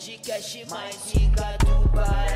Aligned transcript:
podcast 0.00 0.64
mais 0.70 1.12
rica 1.12 1.58
do 1.58 1.88
Paraná. 1.90 2.29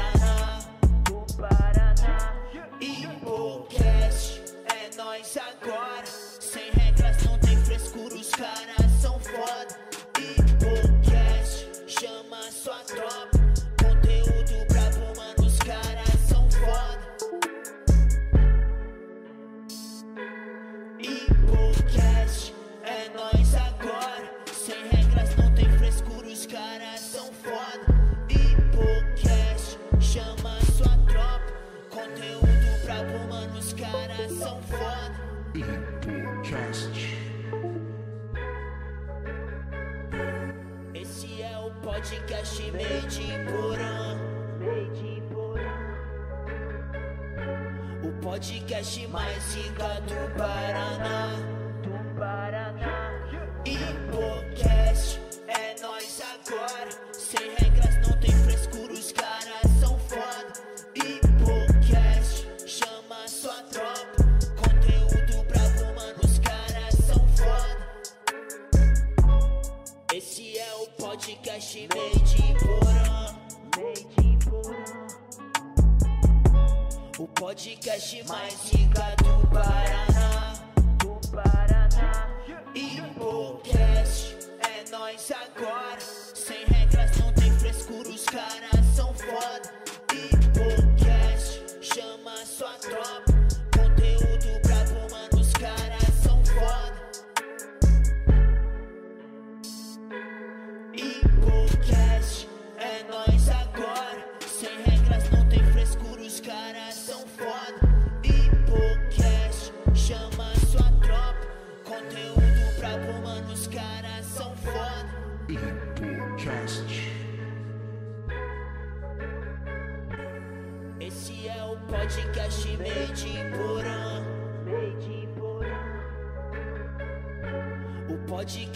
O 77.16 77.28
podcast 77.28 78.25
mais 78.26 78.70
rica 78.72 79.14
do 79.22 79.46
Paraná. 79.46 80.55
Do 80.99 81.20
Paraná. 81.31 82.28
Hipocast, 82.75 84.37
é 84.58 84.90
nós 84.90 85.31
agora. 85.31 86.24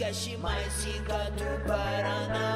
Podcast 0.08 0.37
mais 0.38 0.84
rica 0.84 1.31
do 1.37 1.69
Paraná. 1.69 2.48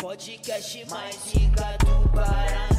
Podcast 0.00 0.86
mais 0.88 1.32
rica 1.34 1.76
do 1.84 2.08
Paraná. 2.08 2.69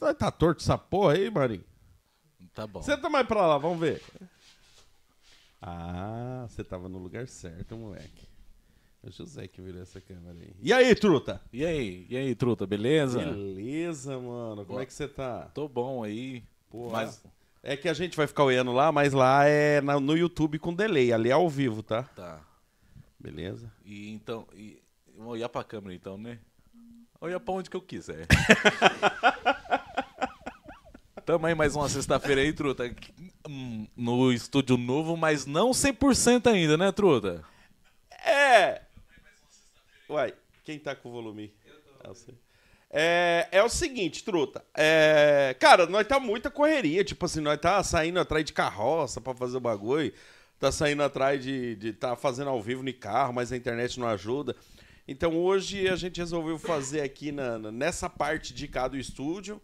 Nós 0.00 0.16
tá 0.16 0.30
torto 0.30 0.62
essa 0.62 0.78
porra 0.78 1.14
aí, 1.14 1.30
Marinho. 1.30 1.64
Tá 2.54 2.66
bom. 2.66 2.82
Senta 2.82 3.08
mais 3.10 3.26
pra 3.26 3.46
lá, 3.46 3.58
vamos 3.58 3.78
ver. 3.78 4.02
Ah, 5.60 6.46
você 6.48 6.64
tava 6.64 6.88
no 6.88 6.98
lugar 6.98 7.28
certo, 7.28 7.76
moleque. 7.76 8.28
É 9.02 9.08
o 9.08 9.12
José 9.12 9.46
que 9.48 9.60
virou 9.60 9.82
essa 9.82 10.00
câmera 10.00 10.36
aí. 10.38 10.54
E 10.60 10.72
aí, 10.72 10.94
truta? 10.94 11.40
E 11.52 11.64
aí? 11.64 12.06
E 12.08 12.16
aí, 12.16 12.34
truta, 12.34 12.66
beleza? 12.66 13.18
Beleza, 13.18 14.18
mano. 14.18 14.56
Como 14.56 14.66
Boa. 14.68 14.82
é 14.82 14.86
que 14.86 14.92
você 14.92 15.06
tá? 15.08 15.50
Tô 15.54 15.68
bom 15.68 16.02
aí. 16.02 16.42
Porra. 16.70 16.92
Mas 17.04 17.22
É 17.62 17.76
que 17.76 17.88
a 17.90 17.94
gente 17.94 18.16
vai 18.16 18.26
ficar 18.26 18.44
olhando 18.44 18.72
lá, 18.72 18.90
mas 18.90 19.12
lá 19.12 19.44
é 19.44 19.82
na- 19.82 20.00
no 20.00 20.16
YouTube 20.16 20.58
com 20.58 20.72
delay. 20.74 21.12
Ali 21.12 21.28
é 21.28 21.32
ao 21.32 21.48
vivo, 21.48 21.82
tá? 21.82 22.04
tá. 22.04 22.40
Beleza. 23.18 23.70
E 23.84 24.10
então, 24.12 24.46
e, 24.54 24.80
vou 25.14 25.28
olhar 25.28 25.48
pra 25.50 25.62
câmera 25.62 25.94
então, 25.94 26.16
né? 26.16 26.38
Olhar 27.20 27.38
pra 27.38 27.52
onde 27.52 27.68
que 27.68 27.76
eu 27.76 27.82
quiser. 27.82 28.26
Tamo 31.30 31.46
aí 31.46 31.54
mais 31.54 31.76
uma 31.76 31.88
sexta-feira 31.88 32.40
aí, 32.40 32.52
truta. 32.52 32.92
Hum, 33.48 33.86
No 33.96 34.32
estúdio 34.32 34.76
novo, 34.76 35.16
mas 35.16 35.46
não 35.46 35.70
100% 35.70 36.48
ainda, 36.48 36.76
né, 36.76 36.90
truta? 36.90 37.44
É! 38.26 38.82
Uai, 40.08 40.34
quem 40.64 40.76
tá 40.76 40.96
com 40.96 41.08
o 41.08 41.12
volume? 41.12 41.54
Eu 41.64 42.12
tô. 42.12 42.32
É, 42.90 43.46
é 43.52 43.62
o 43.62 43.68
seguinte, 43.68 44.24
truta. 44.24 44.64
É, 44.74 45.54
cara, 45.60 45.86
nós 45.86 46.04
tá 46.04 46.18
muita 46.18 46.50
correria. 46.50 47.04
Tipo 47.04 47.26
assim, 47.26 47.38
nós 47.38 47.60
tá 47.60 47.80
saindo 47.84 48.18
atrás 48.18 48.44
de 48.44 48.52
carroça 48.52 49.20
pra 49.20 49.32
fazer 49.32 49.56
o 49.58 49.60
bagulho. 49.60 50.12
Tá 50.58 50.72
saindo 50.72 51.04
atrás 51.04 51.40
de, 51.40 51.76
de 51.76 51.92
tá 51.92 52.16
fazendo 52.16 52.50
ao 52.50 52.60
vivo 52.60 52.82
no 52.82 52.92
carro, 52.92 53.32
mas 53.34 53.52
a 53.52 53.56
internet 53.56 54.00
não 54.00 54.08
ajuda. 54.08 54.56
Então 55.06 55.36
hoje 55.38 55.86
a 55.88 55.94
gente 55.94 56.18
resolveu 56.18 56.58
fazer 56.58 57.02
aqui 57.02 57.30
na- 57.30 57.56
nessa 57.70 58.10
parte 58.10 58.52
de 58.52 58.66
cá 58.66 58.88
do 58.88 58.98
estúdio. 58.98 59.62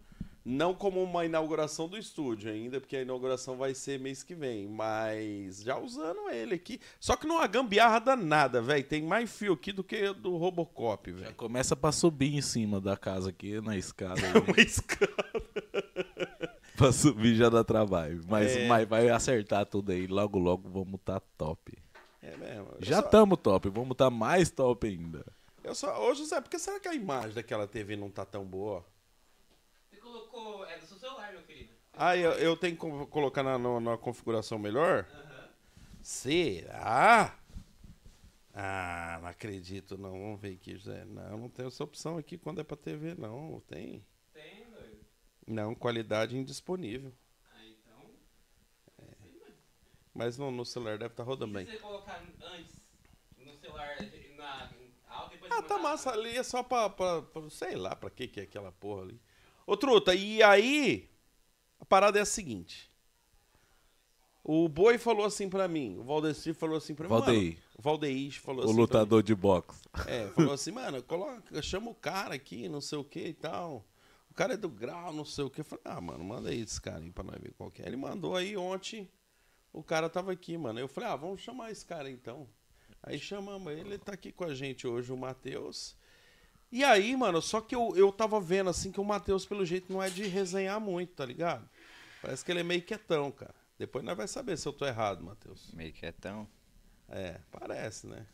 Não 0.49 0.73
como 0.73 1.03
uma 1.03 1.25
inauguração 1.25 1.89
do 1.89 1.97
estúdio 1.97 2.49
ainda, 2.49 2.79
porque 2.79 2.95
a 2.95 3.01
inauguração 3.01 3.57
vai 3.57 3.73
ser 3.75 3.99
mês 3.99 4.23
que 4.23 4.33
vem, 4.33 4.65
mas 4.65 5.61
já 5.61 5.77
usando 5.77 6.29
ele 6.29 6.55
aqui. 6.55 6.79
Só 7.01 7.17
que 7.17 7.27
não 7.27 7.35
uma 7.35 7.47
gambiarra 7.47 7.99
danada, 7.99 8.61
velho. 8.61 8.81
Tem 8.85 9.01
mais 9.03 9.29
fio 9.29 9.51
aqui 9.53 9.73
do 9.73 9.83
que 9.83 10.13
do 10.13 10.37
Robocop, 10.37 11.11
Já 11.11 11.17
velho. 11.17 11.35
começa 11.35 11.75
pra 11.75 11.91
subir 11.91 12.33
em 12.33 12.41
cima 12.41 12.79
da 12.79 12.95
casa 12.95 13.29
aqui, 13.29 13.59
na 13.59 13.75
escada. 13.75 14.21
aí. 14.25 14.39
Uma 14.41 14.61
escada. 14.61 15.11
pra 16.77 16.93
subir 16.93 17.35
já 17.35 17.49
dá 17.49 17.61
trabalho. 17.63 18.21
Mas, 18.27 18.55
É. 18.55 18.67
mas 18.67 18.87
vai 18.87 19.09
acertar 19.09 19.65
tudo 19.65 19.91
aí. 19.91 20.07
Logo, 20.07 20.39
logo 20.39 20.69
vamos 20.69 21.01
tá 21.03 21.19
top. 21.37 21.77
É 22.21 22.37
mesmo. 22.37 22.67
Eu 22.79 22.85
Já 22.85 23.01
só- 23.01 23.09
tamo 23.09 23.35
top, 23.35 23.67
vamos 23.69 23.97
tá 23.97 24.09
mais 24.09 24.49
top 24.49 24.87
ainda. 24.87 25.25
Eu 25.61 25.75
só... 25.75 26.09
Ô, 26.09 26.13
José, 26.15 26.39
por 26.39 26.49
que 26.49 26.57
será 26.57 26.79
que 26.79 26.87
a 26.87 26.95
imagem 26.95 27.33
daquela 27.33 27.67
TV 27.67 27.97
não 27.97 28.09
tá 28.09 28.23
tão 28.23 28.45
boa? 28.45 28.85
Você 30.41 30.95
colocou 30.95 31.67
Ah, 31.93 32.15
eu, 32.15 32.31
eu 32.33 32.55
tenho 32.55 32.75
que 32.75 32.79
co- 32.79 33.07
colocar 33.07 33.41
na, 33.41 33.57
no- 33.57 33.79
na 33.79 33.97
configuração 33.97 34.59
melhor? 34.59 35.07
Será? 36.01 37.35
Ah, 38.53 39.19
não 39.21 39.27
acredito 39.29 39.97
não. 39.97 40.11
Vamos 40.11 40.39
ver 40.39 40.53
aqui, 40.53 40.75
José. 40.77 41.05
Não, 41.05 41.37
não 41.37 41.49
tem 41.49 41.65
essa 41.65 41.83
opção 41.83 42.17
aqui 42.17 42.37
quando 42.37 42.61
é 42.61 42.63
pra 42.63 42.77
TV, 42.77 43.15
não. 43.15 43.61
Tem. 43.67 44.05
Tem, 44.33 44.65
doido. 44.69 44.99
Não, 45.45 45.73
qualidade 45.75 46.37
indisponível. 46.37 47.11
Ah, 47.51 47.65
então. 47.65 48.11
Mas 50.13 50.37
no, 50.37 50.49
no 50.51 50.65
celular 50.65 50.97
deve 50.97 51.13
estar 51.13 51.23
rodando 51.23 51.57
Se 51.59 51.65
bem. 51.65 51.75
você 51.75 51.81
colocar 51.81 52.23
antes 52.41 52.75
no 53.37 53.53
celular 53.57 53.97
na 54.37 54.69
alta 55.09 55.31
depois 55.35 55.51
Ah, 55.51 55.61
tá 55.63 55.77
massa 55.77 56.11
ali, 56.11 56.35
é 56.37 56.43
só 56.43 56.61
pra, 56.63 56.89
pra, 56.89 57.21
pra- 57.23 57.49
Sei 57.49 57.75
lá 57.75 57.95
pra 57.95 58.09
que 58.09 58.27
que 58.27 58.39
é 58.39 58.43
aquela 58.43 58.71
porra 58.71 59.01
ali. 59.03 59.19
Ô, 59.67 59.75
Truta, 59.77 60.15
e 60.15 60.41
aí. 60.41 61.09
A 61.79 61.85
parada 61.85 62.17
é 62.17 62.21
a 62.23 62.25
seguinte. 62.25 62.89
O 64.43 64.69
Boi 64.69 64.97
falou 64.97 65.25
assim 65.25 65.49
pra 65.49 65.67
mim, 65.67 65.97
o 65.97 66.03
Valdeci 66.03 66.53
falou 66.53 66.77
assim 66.77 66.95
pra 66.95 67.03
mim. 67.03 67.09
Valdeir. 67.09 67.57
O 67.77 67.81
Valdeir 67.81 68.31
falou 68.41 68.61
O 68.61 68.63
assim. 68.63 68.73
pra 68.73 68.81
lutador 68.81 69.21
de 69.21 69.35
boxe. 69.35 69.81
É, 70.07 70.27
falou 70.29 70.53
assim, 70.53 70.71
mano, 70.71 71.03
coloca, 71.03 71.61
chama 71.61 71.91
o 71.91 71.93
cara 71.95 72.33
aqui, 72.35 72.69
não 72.69 72.79
sei 72.79 72.97
o 72.97 73.03
que 73.03 73.19
e 73.27 73.33
tal. 73.33 73.85
O 74.31 74.33
cara 74.33 74.53
é 74.53 74.57
do 74.57 74.69
grau, 74.69 75.11
não 75.11 75.25
sei 75.25 75.43
o 75.43 75.49
que. 75.49 75.59
Eu 75.59 75.65
falei, 75.65 75.83
ah, 75.83 75.99
mano, 75.99 76.23
manda 76.23 76.49
aí 76.49 76.61
esse 76.61 76.79
cara 76.79 76.99
aí 77.03 77.11
pra 77.11 77.25
nós 77.25 77.41
ver 77.41 77.51
qual 77.57 77.69
que 77.69 77.81
é. 77.81 77.87
Ele 77.87 77.97
mandou 77.97 78.37
aí 78.37 78.55
ontem, 78.55 79.09
o 79.73 79.83
cara 79.83 80.09
tava 80.09 80.31
aqui, 80.31 80.57
mano. 80.57 80.79
Eu 80.79 80.87
falei, 80.87 81.09
ah, 81.09 81.15
vamos 81.17 81.41
chamar 81.41 81.71
esse 81.71 81.85
cara 81.85 82.09
então. 82.09 82.47
Aí 83.03 83.19
chamamos 83.19 83.69
ele, 83.73 83.81
ele 83.81 83.97
tá 83.97 84.13
aqui 84.13 84.31
com 84.31 84.45
a 84.45 84.55
gente 84.55 84.87
hoje, 84.87 85.11
o 85.11 85.17
Matheus. 85.17 85.93
E 86.71 86.83
aí, 86.83 87.15
mano, 87.15 87.41
só 87.41 87.61
que 87.61 87.73
eu, 87.75 87.93
eu 87.95 88.11
tava 88.11 88.39
vendo 88.41 88.69
assim 88.69 88.91
que 88.91 88.99
o 88.99 89.05
Matheus, 89.05 89.45
pelo 89.45 89.65
jeito, 89.65 89.91
não 89.91 90.03
é 90.03 90.09
de 90.09 90.23
resenhar 90.27 90.79
muito, 90.81 91.13
tá 91.13 91.25
ligado? 91.25 91.67
Parece 92.21 92.43
que 92.43 92.51
ele 92.51 92.59
é 92.59 92.63
meio 92.63 92.81
quietão, 92.81 93.31
cara. 93.31 93.55
Depois 93.79 94.03
nós 94.03 94.17
vai 94.17 94.27
saber 94.27 94.57
se 94.57 94.67
eu 94.67 94.73
tô 94.73 94.85
errado, 94.85 95.23
Matheus. 95.23 95.71
Meio 95.73 95.93
quietão. 95.93 96.47
É, 97.07 97.39
parece, 97.51 98.07
né? 98.07 98.25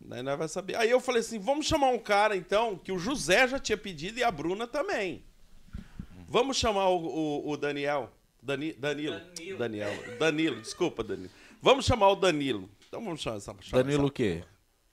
Daí 0.00 0.22
nós 0.22 0.38
vai 0.38 0.48
saber. 0.48 0.74
Aí 0.76 0.90
eu 0.90 1.00
falei 1.00 1.20
assim, 1.20 1.38
vamos 1.38 1.66
chamar 1.66 1.88
um 1.88 1.98
cara, 1.98 2.36
então, 2.36 2.76
que 2.76 2.90
o 2.92 2.98
José 2.98 3.46
já 3.48 3.58
tinha 3.58 3.78
pedido 3.78 4.18
e 4.18 4.24
a 4.24 4.30
Bruna 4.30 4.66
também. 4.66 5.24
Vamos 6.28 6.56
chamar 6.58 6.88
o, 6.88 6.98
o- 7.06 7.50
o 7.50 7.56
Daniel. 7.56 8.10
Dani, 8.42 8.72
Danilo. 8.72 9.18
Danilo. 9.20 9.58
Daniel. 9.58 10.18
Danilo, 10.18 10.60
desculpa, 10.60 11.02
Danilo. 11.04 11.30
Vamos 11.62 11.84
chamar 11.84 12.08
o 12.08 12.16
Danilo. 12.16 12.68
Então 12.88 13.02
vamos 13.04 13.20
chamar 13.20 13.36
essa 13.36 13.54
chamar 13.60 13.82
Danilo 13.82 14.04
o 14.04 14.06
essa- 14.06 14.14
quê? 14.14 14.44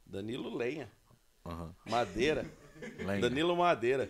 Danilo 0.05 0.55
Lenha. 0.55 0.91
Aham. 1.45 1.73
Madeira. 1.85 2.45
Lenha. 2.99 3.21
Danilo 3.21 3.55
Madeira. 3.55 4.09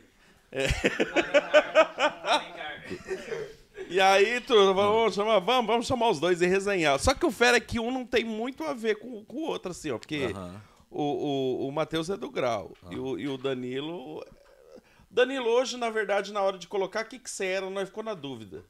Alencar. 2.23 2.67
E 3.89 4.01
aí, 4.01 4.41
tudo, 4.41 4.73
vamos 4.73 5.15
chamar, 5.15 5.39
vamos, 5.39 5.65
vamos 5.65 5.87
chamar 5.87 6.09
os 6.09 6.19
dois 6.19 6.41
e 6.41 6.45
resenhar. 6.45 6.99
Só 6.99 7.13
que 7.13 7.25
o 7.25 7.31
fera 7.31 7.55
é 7.55 7.59
que 7.59 7.79
um 7.79 7.89
não 7.89 8.05
tem 8.05 8.23
muito 8.25 8.65
a 8.65 8.73
ver 8.73 8.95
com, 8.95 9.23
com 9.23 9.37
o 9.37 9.43
outro, 9.43 9.71
assim, 9.71 9.91
ó. 9.91 9.97
Porque 9.97 10.33
Aham. 10.35 10.61
o, 10.91 11.03
o, 11.03 11.67
o 11.69 11.71
Matheus 11.71 12.09
é 12.09 12.17
do 12.17 12.29
grau. 12.29 12.73
E, 12.91 12.97
o, 12.97 13.17
e 13.17 13.29
o 13.29 13.37
Danilo. 13.37 14.25
Danilo, 15.09 15.47
hoje, 15.47 15.77
na 15.77 15.89
verdade, 15.89 16.33
na 16.33 16.41
hora 16.41 16.57
de 16.57 16.67
colocar 16.67 17.05
o 17.05 17.07
que, 17.07 17.17
que 17.17 17.29
você 17.29 17.45
era, 17.45 17.69
nós 17.69 17.87
ficou 17.87 18.03
na 18.03 18.13
dúvida. 18.13 18.65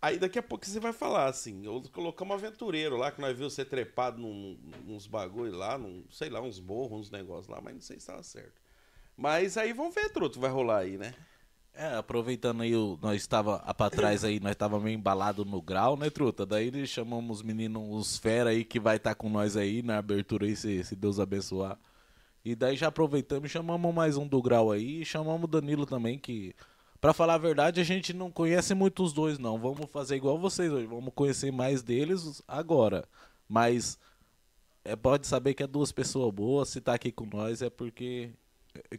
Aí 0.00 0.18
daqui 0.18 0.38
a 0.38 0.42
pouco 0.42 0.64
você 0.64 0.78
vai 0.78 0.92
falar 0.92 1.26
assim, 1.26 1.64
eu 1.64 1.82
colocamos 1.92 2.34
aventureiro 2.34 2.96
lá, 2.96 3.10
que 3.10 3.20
nós 3.20 3.36
vimos 3.36 3.54
você 3.54 3.64
trepado 3.64 4.20
num, 4.20 4.56
uns 4.86 5.06
bagulho 5.06 5.56
lá, 5.56 5.78
num, 5.78 6.04
sei 6.10 6.28
lá, 6.28 6.40
uns 6.40 6.60
morros, 6.60 7.00
uns 7.00 7.10
negócios 7.10 7.48
lá, 7.48 7.60
mas 7.60 7.74
não 7.74 7.80
sei 7.80 7.96
se 7.96 8.02
estava 8.02 8.22
certo. 8.22 8.63
Mas 9.16 9.56
aí 9.56 9.72
vamos 9.72 9.94
ver, 9.94 10.10
truto, 10.10 10.40
vai 10.40 10.50
rolar 10.50 10.78
aí, 10.78 10.98
né? 10.98 11.14
É, 11.76 11.96
aproveitando 11.96 12.62
aí, 12.62 12.72
nós 13.02 13.16
estava 13.16 13.58
pra 13.74 13.90
trás 13.90 14.22
aí, 14.24 14.38
nós 14.38 14.52
estava 14.52 14.78
meio 14.78 14.94
embalado 14.94 15.44
no 15.44 15.60
grau, 15.60 15.96
né, 15.96 16.08
truta? 16.08 16.46
Daí 16.46 16.86
chamamos 16.86 17.38
os 17.38 17.42
meninos, 17.42 17.82
os 17.90 18.16
fera 18.16 18.50
aí, 18.50 18.64
que 18.64 18.78
vai 18.78 18.96
estar 18.96 19.14
com 19.16 19.28
nós 19.28 19.56
aí 19.56 19.82
na 19.82 19.98
abertura 19.98 20.46
aí, 20.46 20.54
se, 20.54 20.84
se 20.84 20.94
Deus 20.94 21.18
abençoar. 21.18 21.76
E 22.44 22.54
daí 22.54 22.76
já 22.76 22.88
aproveitamos 22.88 23.50
chamamos 23.50 23.92
mais 23.94 24.16
um 24.16 24.26
do 24.26 24.40
grau 24.42 24.70
aí 24.70 25.04
chamamos 25.04 25.44
o 25.44 25.48
Danilo 25.48 25.86
também, 25.86 26.18
que, 26.18 26.54
pra 27.00 27.12
falar 27.12 27.34
a 27.34 27.38
verdade, 27.38 27.80
a 27.80 27.84
gente 27.84 28.12
não 28.12 28.30
conhece 28.30 28.74
muito 28.74 29.02
os 29.02 29.12
dois, 29.12 29.38
não. 29.38 29.58
Vamos 29.58 29.90
fazer 29.90 30.16
igual 30.16 30.38
vocês 30.38 30.70
hoje, 30.72 30.86
vamos 30.86 31.12
conhecer 31.14 31.50
mais 31.50 31.82
deles 31.82 32.42
agora. 32.46 33.04
Mas 33.48 33.98
é, 34.84 34.94
pode 34.94 35.26
saber 35.26 35.54
que 35.54 35.62
é 35.62 35.66
duas 35.66 35.90
pessoas 35.90 36.32
boas, 36.32 36.68
se 36.68 36.80
tá 36.80 36.94
aqui 36.94 37.10
com 37.10 37.26
nós 37.26 37.62
é 37.62 37.70
porque. 37.70 38.30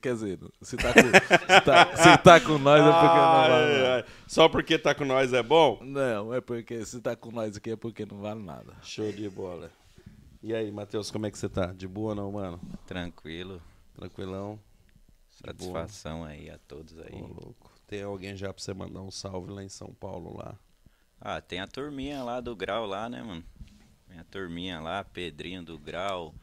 Quer 0.01 0.13
dizer, 0.13 0.39
se 0.62 0.77
tá 0.77 0.94
com, 0.94 1.01
se 1.01 1.62
tá, 1.62 1.96
se 1.98 2.17
tá 2.17 2.39
com 2.39 2.58
nós 2.58 2.82
é 2.82 2.91
porque 2.91 3.08
não 3.08 3.32
vale 3.32 3.82
nada. 3.82 4.05
Só 4.27 4.50
porque 4.50 4.79
tá 4.79 4.96
com 4.96 5.05
nós 5.05 5.34
é 5.34 5.44
bom? 5.44 5.79
Não, 5.84 6.34
é 6.34 6.39
porque 6.39 6.86
se 6.86 7.01
tá 7.01 7.15
com 7.15 7.32
nós 7.32 7.58
aqui 7.58 7.72
é 7.72 7.75
porque 7.75 8.05
não 8.05 8.20
vale 8.20 8.41
nada. 8.41 8.74
Show 8.82 9.12
de 9.12 9.29
bola. 9.29 9.70
E 10.41 10.53
aí, 10.53 10.72
Matheus, 10.72 11.12
como 11.12 11.25
é 11.25 11.32
que 11.32 11.38
você 11.38 11.50
tá? 11.50 11.74
De 11.74 11.88
boa 11.88 12.10
ou 12.10 12.15
não, 12.15 12.32
mano? 12.32 12.62
Tranquilo. 12.86 13.62
Tranquilão? 13.96 14.60
Satisfação 15.29 16.24
aí 16.24 16.50
a 16.50 16.58
todos 16.58 16.98
aí. 17.00 17.13
Ô, 17.13 17.27
louco. 17.27 17.72
Tem 17.88 18.03
alguém 18.03 18.36
já 18.36 18.53
pra 18.53 18.63
você 18.63 18.74
mandar 18.74 19.01
um 19.01 19.12
salve 19.12 19.51
lá 19.51 19.63
em 19.63 19.70
São 19.70 19.94
Paulo 19.94 20.38
lá? 20.38 20.55
Ah, 21.20 21.41
tem 21.41 21.60
a 21.60 21.67
turminha 21.67 22.24
lá 22.24 22.39
do 22.39 22.55
grau 22.55 22.86
lá, 22.86 23.10
né, 23.10 23.22
mano? 23.22 23.44
Tem 24.08 24.20
a 24.20 24.24
turminha 24.24 24.79
lá, 24.79 25.03
Pedrinho 25.03 25.63
do 25.63 25.77
grau, 25.77 26.34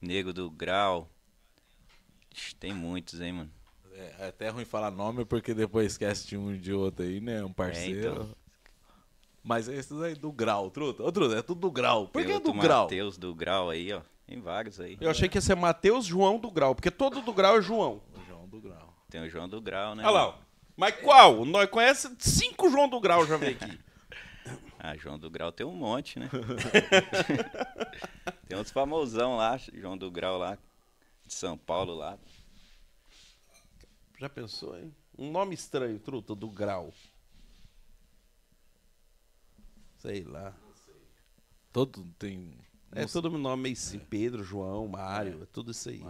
Nego 0.00 0.32
do 0.32 0.50
grau. 0.50 1.10
Tem 2.58 2.72
muitos, 2.72 3.20
hein, 3.20 3.32
mano? 3.32 3.50
É, 3.92 4.14
é 4.20 4.28
até 4.28 4.48
ruim 4.48 4.64
falar 4.64 4.90
nome 4.90 5.24
porque 5.24 5.54
depois 5.54 5.92
esquece 5.92 6.26
de 6.26 6.36
um 6.36 6.56
de 6.56 6.72
outro 6.72 7.04
aí, 7.04 7.20
né? 7.20 7.44
Um 7.44 7.52
parceiro. 7.52 8.12
então. 8.12 8.28
Mas 9.42 9.68
esses 9.68 10.00
aí 10.00 10.14
do 10.14 10.32
grau, 10.32 10.70
truta. 10.70 11.02
Ô, 11.02 11.12
truta, 11.12 11.36
é 11.36 11.42
tudo 11.42 11.60
do 11.60 11.70
grau. 11.70 12.08
Por 12.08 12.20
Tem 12.20 12.28
que 12.28 12.32
outro 12.32 12.52
do 12.52 12.58
grau? 12.58 12.84
Mateus 12.84 13.18
do 13.18 13.34
grau 13.34 13.70
aí, 13.70 13.92
ó. 13.92 14.00
Tem 14.26 14.40
vários 14.40 14.80
aí. 14.80 14.96
Eu 15.00 15.10
achei 15.10 15.28
que 15.28 15.36
ia 15.36 15.42
ser 15.42 15.54
Matheus 15.54 16.06
João 16.06 16.38
do 16.38 16.50
Grau, 16.50 16.74
porque 16.74 16.90
todo 16.90 17.20
do 17.20 17.32
Grau 17.32 17.58
é 17.58 17.62
João. 17.62 18.00
O 18.16 18.24
João 18.26 18.48
do 18.48 18.58
grau. 18.58 18.94
Tem 19.10 19.20
o 19.20 19.28
João 19.28 19.46
do 19.46 19.60
grau, 19.60 19.94
né? 19.94 20.02
Olha 20.02 20.10
lá, 20.10 20.28
ó. 20.28 20.34
Mas 20.74 20.96
qual? 20.96 21.44
Nós 21.44 21.68
conhecemos 21.68 22.16
cinco 22.20 22.70
João 22.70 22.88
do 22.88 22.98
Grau 23.00 23.26
já 23.26 23.36
veio 23.36 23.56
aqui. 23.56 23.78
Ah, 24.86 24.94
João 24.98 25.18
do 25.18 25.30
grau 25.30 25.50
tem 25.50 25.64
um 25.64 25.74
monte, 25.74 26.18
né? 26.18 26.28
tem 28.46 28.58
uns 28.58 28.70
famosão 28.70 29.38
lá, 29.38 29.56
João 29.72 29.96
do 29.96 30.10
grau 30.10 30.36
lá, 30.36 30.58
de 31.24 31.34
São 31.34 31.56
Paulo 31.56 31.94
lá. 31.94 32.18
Já 34.18 34.28
pensou, 34.28 34.78
hein? 34.78 34.94
Um 35.18 35.30
nome 35.30 35.54
estranho, 35.54 35.98
truta, 35.98 36.34
do 36.34 36.48
Grau. 36.48 36.92
Sei 39.98 40.22
lá. 40.24 40.54
Todo 41.72 42.04
tem. 42.18 42.56
É 42.92 43.00
não 43.00 43.08
todo 43.08 43.30
nome 43.36 43.62
meio 43.64 43.72
assim, 43.72 43.98
Pedro, 43.98 44.44
João, 44.44 44.86
Mário, 44.86 45.42
é 45.42 45.46
tudo 45.46 45.72
isso 45.72 45.88
aí. 45.88 46.04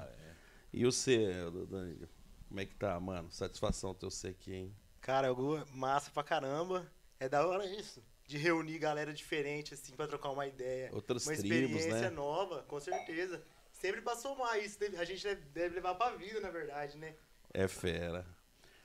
E 0.72 0.84
você, 0.84 1.32
Danilo? 1.70 2.08
Como 2.48 2.60
é 2.60 2.66
que 2.66 2.74
tá, 2.74 3.00
mano? 3.00 3.30
Satisfação 3.30 3.94
ter 3.94 4.06
você 4.06 4.28
aqui, 4.28 4.52
hein? 4.52 4.76
Cara, 5.00 5.28
algo 5.28 5.64
massa 5.72 6.10
pra 6.10 6.22
caramba. 6.22 6.86
É 7.18 7.28
da 7.28 7.46
hora 7.46 7.64
isso. 7.66 8.02
De 8.26 8.36
reunir 8.36 8.78
galera 8.78 9.12
diferente, 9.12 9.74
assim, 9.74 9.94
pra 9.94 10.06
trocar 10.06 10.30
uma 10.30 10.46
ideia. 10.46 10.90
Outras 10.92 11.26
uma 11.26 11.36
tribos, 11.36 11.52
experiência 11.52 12.10
né? 12.10 12.16
nova, 12.16 12.62
com 12.62 12.80
certeza. 12.80 13.42
Sempre 13.84 14.00
pra 14.00 14.16
somar 14.16 14.58
isso. 14.64 14.78
deve- 14.80 14.96
A 14.96 15.04
gente 15.04 15.22
deve, 15.52 15.74
levar 15.74 15.94
pra 15.94 16.12
vida, 16.12 16.40
na 16.40 16.48
verdade, 16.48 16.96
né? 16.96 17.12
É 17.52 17.68
fera. 17.68 18.24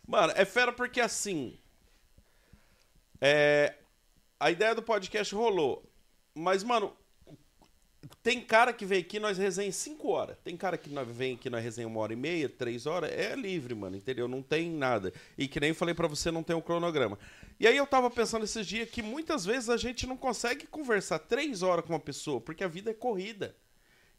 Mano, 0.06 0.34
é 0.36 0.44
fera 0.44 0.74
porque 0.74 1.00
assim. 1.00 1.58
É. 3.22 3.76
A 4.38 4.52
ideia 4.52 4.76
do 4.76 4.84
podcast 4.84 5.34
rolou. 5.34 5.90
Mas, 6.36 6.66
mano, 6.66 6.94
tem 8.22 8.42
cara 8.44 8.74
que 8.74 8.86
vem 8.86 9.00
aqui 9.00 9.22
nós 9.22 9.38
resenha 9.38 9.70
em 9.70 9.72
5 9.72 10.10
horas. 10.10 10.38
Tem 10.44 10.58
cara 10.58 10.78
que 10.78 10.90
nós 10.90 11.08
vem 11.08 11.36
aqui 11.36 11.50
nós 11.50 11.64
resenha 11.64 11.88
uma 11.88 12.02
hora 12.02 12.12
e 12.12 12.18
meia, 12.18 12.50
três 12.50 12.86
horas. 12.86 13.10
É 13.10 13.34
livre, 13.38 13.74
mano, 13.74 13.96
entendeu? 13.96 14.28
Não 14.28 14.42
tem 14.44 14.70
nada. 14.70 15.14
E 15.38 15.48
que 15.48 15.62
nem 15.62 15.74
falei 15.74 15.96
pra 15.96 16.08
você, 16.10 16.30
não 16.30 16.44
tem 16.44 16.58
um 16.58 16.62
cronograma. 16.62 17.18
E 17.58 17.66
aí 17.66 17.78
eu 17.78 17.88
tava 17.88 18.12
pensando 18.12 18.44
esses 18.44 18.68
dias 18.68 18.90
que 18.90 19.02
muitas 19.02 19.46
vezes 19.46 19.70
a 19.70 19.78
gente 19.78 20.06
não 20.06 20.18
consegue 20.18 20.68
conversar 20.68 21.20
três 21.20 21.64
horas 21.64 21.86
com 21.86 21.94
uma 21.94 22.00
pessoa, 22.02 22.42
porque 22.42 22.66
a 22.66 22.68
vida 22.68 22.92
é 22.92 22.94
corrida. 22.94 23.56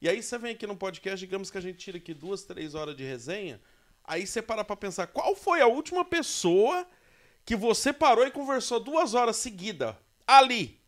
E 0.00 0.08
aí 0.08 0.22
você 0.22 0.38
vem 0.38 0.52
aqui 0.52 0.66
no 0.66 0.76
podcast, 0.76 1.18
digamos 1.24 1.50
que 1.50 1.58
a 1.58 1.60
gente 1.60 1.78
tira 1.78 1.98
aqui 1.98 2.14
duas, 2.14 2.42
três 2.42 2.74
horas 2.74 2.96
de 2.96 3.04
resenha. 3.04 3.60
Aí 4.04 4.26
você 4.26 4.40
para 4.40 4.64
pra 4.64 4.76
pensar, 4.76 5.06
qual 5.08 5.36
foi 5.36 5.60
a 5.60 5.66
última 5.66 6.04
pessoa 6.04 6.86
que 7.44 7.54
você 7.54 7.92
parou 7.92 8.26
e 8.26 8.30
conversou 8.30 8.80
duas 8.80 9.14
horas 9.14 9.36
seguida? 9.36 9.98
Ali. 10.26 10.80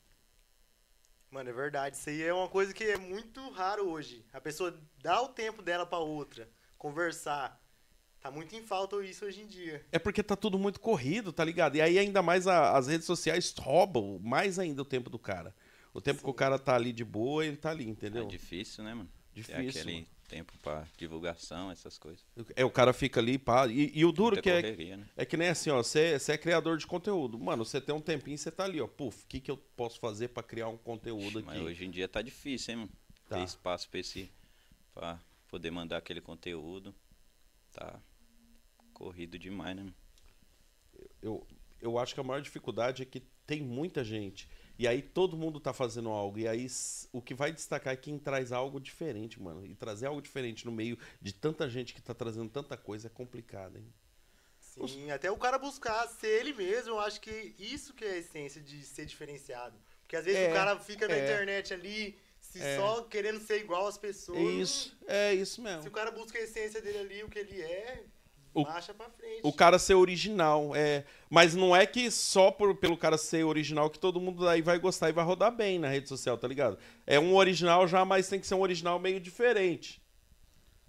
Mano, 1.30 1.50
é 1.50 1.52
verdade. 1.52 1.96
Isso 1.96 2.08
aí 2.08 2.22
é 2.22 2.32
uma 2.32 2.48
coisa 2.48 2.72
que 2.72 2.84
é 2.84 2.96
muito 2.96 3.50
raro 3.50 3.88
hoje. 3.88 4.24
A 4.32 4.40
pessoa 4.40 4.78
dá 5.02 5.20
o 5.20 5.28
tempo 5.28 5.62
dela 5.62 5.84
pra 5.84 5.98
outra, 5.98 6.48
conversar. 6.78 7.60
Tá 8.20 8.30
muito 8.30 8.54
em 8.54 8.62
falta 8.62 8.96
isso 9.04 9.24
hoje 9.24 9.40
em 9.42 9.46
dia. 9.46 9.84
É 9.90 9.98
porque 9.98 10.22
tá 10.22 10.36
tudo 10.36 10.58
muito 10.58 10.78
corrido, 10.78 11.32
tá 11.32 11.44
ligado? 11.44 11.76
E 11.76 11.82
aí 11.82 11.98
ainda 11.98 12.22
mais 12.22 12.46
a- 12.46 12.76
as 12.76 12.86
redes 12.86 13.04
sociais 13.06 13.52
roubam 13.58 14.18
mais 14.22 14.58
ainda 14.58 14.80
o 14.82 14.84
tempo 14.84 15.10
do 15.10 15.18
cara. 15.18 15.54
O 15.94 16.00
tempo 16.00 16.22
que 16.22 16.30
o 16.30 16.34
cara 16.34 16.58
tá 16.58 16.74
ali 16.74 16.92
de 16.92 17.04
boa, 17.04 17.44
ele 17.44 17.56
tá 17.56 17.70
ali, 17.70 17.84
É 17.84 17.88
entendeu? 17.88 18.26
difícil, 18.26 18.82
né, 18.84 18.94
mano? 18.94 19.10
Difícil, 19.34 19.72
Ter 19.72 19.80
aquele 19.80 20.08
tempo 20.28 20.52
pra 20.62 20.86
divulgação, 20.96 21.70
essas 21.70 21.98
coisas. 21.98 22.24
É, 22.56 22.64
o 22.64 22.70
cara 22.70 22.92
fica 22.92 23.20
ali, 23.20 23.38
pá. 23.38 23.66
E, 23.66 23.90
e 23.94 24.04
o 24.04 24.12
duro 24.12 24.36
Muita 24.36 24.42
que 24.42 24.50
é, 24.50 24.62
correria, 24.62 24.96
né? 24.96 25.06
é 25.16 25.24
que 25.26 25.36
nem 25.36 25.48
assim, 25.48 25.70
ó, 25.70 25.82
você 25.82 26.18
você 26.18 26.32
é 26.32 26.38
criador 26.38 26.78
de 26.78 26.86
conteúdo. 26.86 27.38
Mano, 27.38 27.64
você 27.64 27.80
tem 27.80 27.94
um 27.94 28.00
tempinho, 28.00 28.36
você 28.38 28.50
tá 28.50 28.64
ali, 28.64 28.80
ó. 28.80 28.86
Puf, 28.86 29.24
o 29.24 29.26
que, 29.26 29.40
que 29.40 29.50
eu 29.50 29.56
posso 29.56 30.00
fazer 30.00 30.28
pra 30.28 30.42
criar 30.42 30.68
um 30.68 30.76
conteúdo 30.78 31.38
aqui? 31.38 31.46
Mas 31.46 31.60
hoje 31.60 31.84
em 31.84 31.90
dia 31.90 32.08
tá 32.08 32.22
difícil, 32.22 32.72
hein, 32.72 32.80
mano? 32.80 32.92
Tá. 33.28 33.36
Ter 33.36 33.44
espaço 33.44 33.88
pra, 33.88 34.00
esse, 34.00 34.30
pra 34.94 35.20
poder 35.48 35.70
mandar 35.70 35.98
aquele 35.98 36.20
conteúdo. 36.20 36.94
Tá 37.72 38.00
corrido 38.92 39.38
demais, 39.38 39.76
né? 39.76 39.82
mano? 39.82 39.94
eu, 41.20 41.46
eu 41.80 41.98
acho 41.98 42.14
que 42.14 42.20
a 42.20 42.24
maior 42.24 42.40
dificuldade 42.40 43.02
é 43.02 43.06
que 43.06 43.20
tem 43.46 43.62
muita 43.62 44.04
gente. 44.04 44.48
E 44.82 44.88
aí 44.88 45.00
todo 45.00 45.36
mundo 45.36 45.60
tá 45.60 45.72
fazendo 45.72 46.08
algo. 46.08 46.40
E 46.40 46.48
aí 46.48 46.66
o 47.12 47.22
que 47.22 47.34
vai 47.34 47.52
destacar 47.52 47.94
é 47.94 47.96
quem 47.96 48.18
traz 48.18 48.50
algo 48.50 48.80
diferente, 48.80 49.40
mano. 49.40 49.64
E 49.64 49.76
trazer 49.76 50.06
algo 50.06 50.20
diferente 50.20 50.66
no 50.66 50.72
meio 50.72 50.98
de 51.20 51.32
tanta 51.32 51.70
gente 51.70 51.94
que 51.94 52.02
tá 52.02 52.12
trazendo 52.12 52.50
tanta 52.50 52.76
coisa 52.76 53.06
é 53.06 53.10
complicado, 53.10 53.76
hein? 53.78 53.86
Sim, 54.58 55.08
até 55.12 55.30
o 55.30 55.36
cara 55.36 55.56
buscar 55.56 56.08
ser 56.08 56.40
ele 56.40 56.52
mesmo, 56.52 56.90
eu 56.94 56.98
acho 57.00 57.20
que 57.20 57.54
isso 57.60 57.94
que 57.94 58.04
é 58.04 58.10
a 58.14 58.16
essência 58.18 58.60
de 58.60 58.82
ser 58.84 59.06
diferenciado. 59.06 59.78
Porque 60.00 60.16
às 60.16 60.24
vezes 60.24 60.40
É, 60.40 60.50
o 60.50 60.52
cara 60.52 60.76
fica 60.80 61.06
na 61.06 61.14
é. 61.14 61.22
internet 61.22 61.72
ali, 61.72 62.18
se 62.40 62.60
É. 62.60 62.76
só 62.76 63.02
querendo 63.02 63.38
ser 63.38 63.60
igual 63.60 63.86
às 63.86 63.96
pessoas. 63.96 64.36
É 64.38 64.42
isso, 64.42 64.96
é 65.06 65.34
isso 65.34 65.54
Se 65.56 65.60
mesmo. 65.60 65.88
o 65.88 65.92
cara 65.92 66.10
busca 66.10 66.36
a 66.38 66.42
essência 66.42 66.82
dele 66.82 66.98
ali, 66.98 67.22
o 67.22 67.28
que 67.28 67.38
ele 67.38 67.60
é, 67.62 68.04
O- 68.54 68.62
marcha 68.64 68.92
pra 68.92 69.08
frente. 69.10 69.40
O 69.42 69.52
cara 69.52 69.78
ser 69.78 69.94
original, 69.94 70.74
é. 70.76 71.04
Mas 71.30 71.54
não 71.54 71.74
é 71.74 71.86
que 71.86 72.10
só 72.10 72.50
por, 72.50 72.74
pelo 72.76 72.96
cara 72.96 73.16
ser 73.16 73.44
original 73.44 73.88
que 73.88 73.98
todo 73.98 74.20
mundo 74.20 74.44
daí 74.44 74.60
vai 74.60 74.78
gostar 74.78 75.08
e 75.08 75.12
vai 75.12 75.24
rodar 75.24 75.50
bem 75.50 75.78
na 75.78 75.88
rede 75.88 76.08
social, 76.08 76.36
tá 76.36 76.46
ligado? 76.46 76.78
É 77.06 77.18
um 77.18 77.34
original 77.34 77.88
já, 77.88 78.04
mas 78.04 78.28
tem 78.28 78.38
que 78.38 78.46
ser 78.46 78.54
um 78.54 78.60
original 78.60 78.98
meio 78.98 79.18
diferente. 79.18 80.00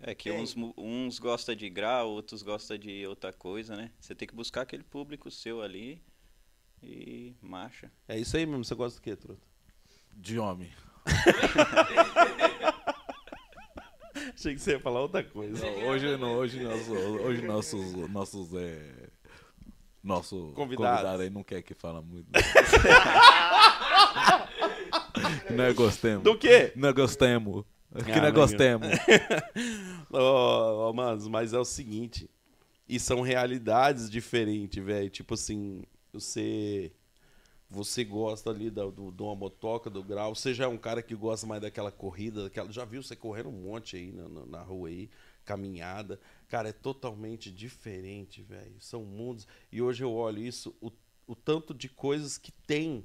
É 0.01 0.13
que 0.13 0.29
Quem? 0.29 0.41
uns, 0.41 0.53
uns 0.77 1.17
gostam 1.19 1.55
de 1.55 1.69
grau, 1.69 2.09
outros 2.09 2.41
gostam 2.43 2.77
de 2.77 3.07
outra 3.07 3.31
coisa, 3.31 3.75
né? 3.77 3.89
Você 3.99 4.13
tem 4.13 4.27
que 4.27 4.35
buscar 4.35 4.61
aquele 4.63 4.83
público 4.83 5.31
seu 5.31 5.61
ali 5.61 6.01
e 6.81 7.33
marcha. 7.41 7.89
É 8.09 8.19
isso 8.19 8.35
aí 8.35 8.45
mesmo. 8.45 8.65
Você 8.65 8.75
gosta 8.75 8.99
do 8.99 9.01
quê, 9.01 9.15
Truta? 9.15 9.41
De 10.13 10.37
homem. 10.37 10.69
Achei 14.35 14.55
que 14.55 14.61
você 14.61 14.71
ia 14.71 14.79
falar 14.79 15.01
outra 15.01 15.23
coisa. 15.23 15.65
Hoje 15.65 16.17
não, 16.17 16.35
hoje 16.35 16.59
nosso, 16.63 16.91
hoje 16.93 17.41
nossos, 17.43 17.93
nossos 18.09 18.53
é, 18.55 19.09
nosso 20.03 20.51
Convidados. 20.55 20.97
convidado 21.01 21.23
aí 21.23 21.29
não 21.29 21.43
quer 21.43 21.61
que 21.61 21.73
fala 21.73 22.01
muito. 22.01 22.27
não 25.51 25.73
gostemos. 25.73 26.23
Do 26.23 26.37
quê? 26.37 26.71
Não 26.75 26.93
gostemos. 26.93 27.63
Que 28.05 28.11
Ah, 28.11 28.15
não 28.15 28.23
mas- 28.23 28.33
gostemos. 28.33 28.87
Ô, 30.09 30.89
ô, 30.89 30.93
manos, 30.93 31.27
mas 31.27 31.53
é 31.53 31.59
o 31.59 31.65
seguinte. 31.65 32.29
E 32.89 32.99
são 32.99 33.21
realidades 33.21 34.09
diferentes, 34.09 34.83
velho. 34.83 35.09
Tipo 35.09 35.35
assim, 35.35 35.83
você. 36.11 36.91
Você 37.73 38.03
gosta 38.03 38.51
ali 38.51 38.69
da, 38.69 38.85
do, 38.85 39.11
de 39.11 39.23
uma 39.23 39.35
motoca, 39.35 39.89
do 39.89 40.03
grau. 40.03 40.35
Você 40.35 40.53
já 40.53 40.65
é 40.65 40.67
um 40.67 40.77
cara 40.77 41.01
que 41.01 41.15
gosta 41.15 41.47
mais 41.47 41.59
daquela 41.59 41.91
corrida, 41.91 42.43
daquela. 42.43 42.71
Já 42.71 42.85
viu 42.85 43.01
você 43.01 43.15
correndo 43.15 43.49
um 43.49 43.63
monte 43.63 43.95
aí 43.95 44.11
na, 44.11 44.29
na, 44.29 44.45
na 44.45 44.61
rua 44.61 44.89
aí, 44.89 45.09
caminhada. 45.43 46.19
Cara, 46.47 46.69
é 46.69 46.71
totalmente 46.71 47.49
diferente, 47.49 48.43
velho. 48.43 48.75
São 48.79 49.03
mundos. 49.03 49.47
E 49.71 49.81
hoje 49.81 50.03
eu 50.03 50.13
olho 50.13 50.37
isso, 50.37 50.75
o, 50.79 50.91
o 51.25 51.35
tanto 51.35 51.73
de 51.73 51.89
coisas 51.89 52.37
que 52.37 52.51
tem. 52.51 53.03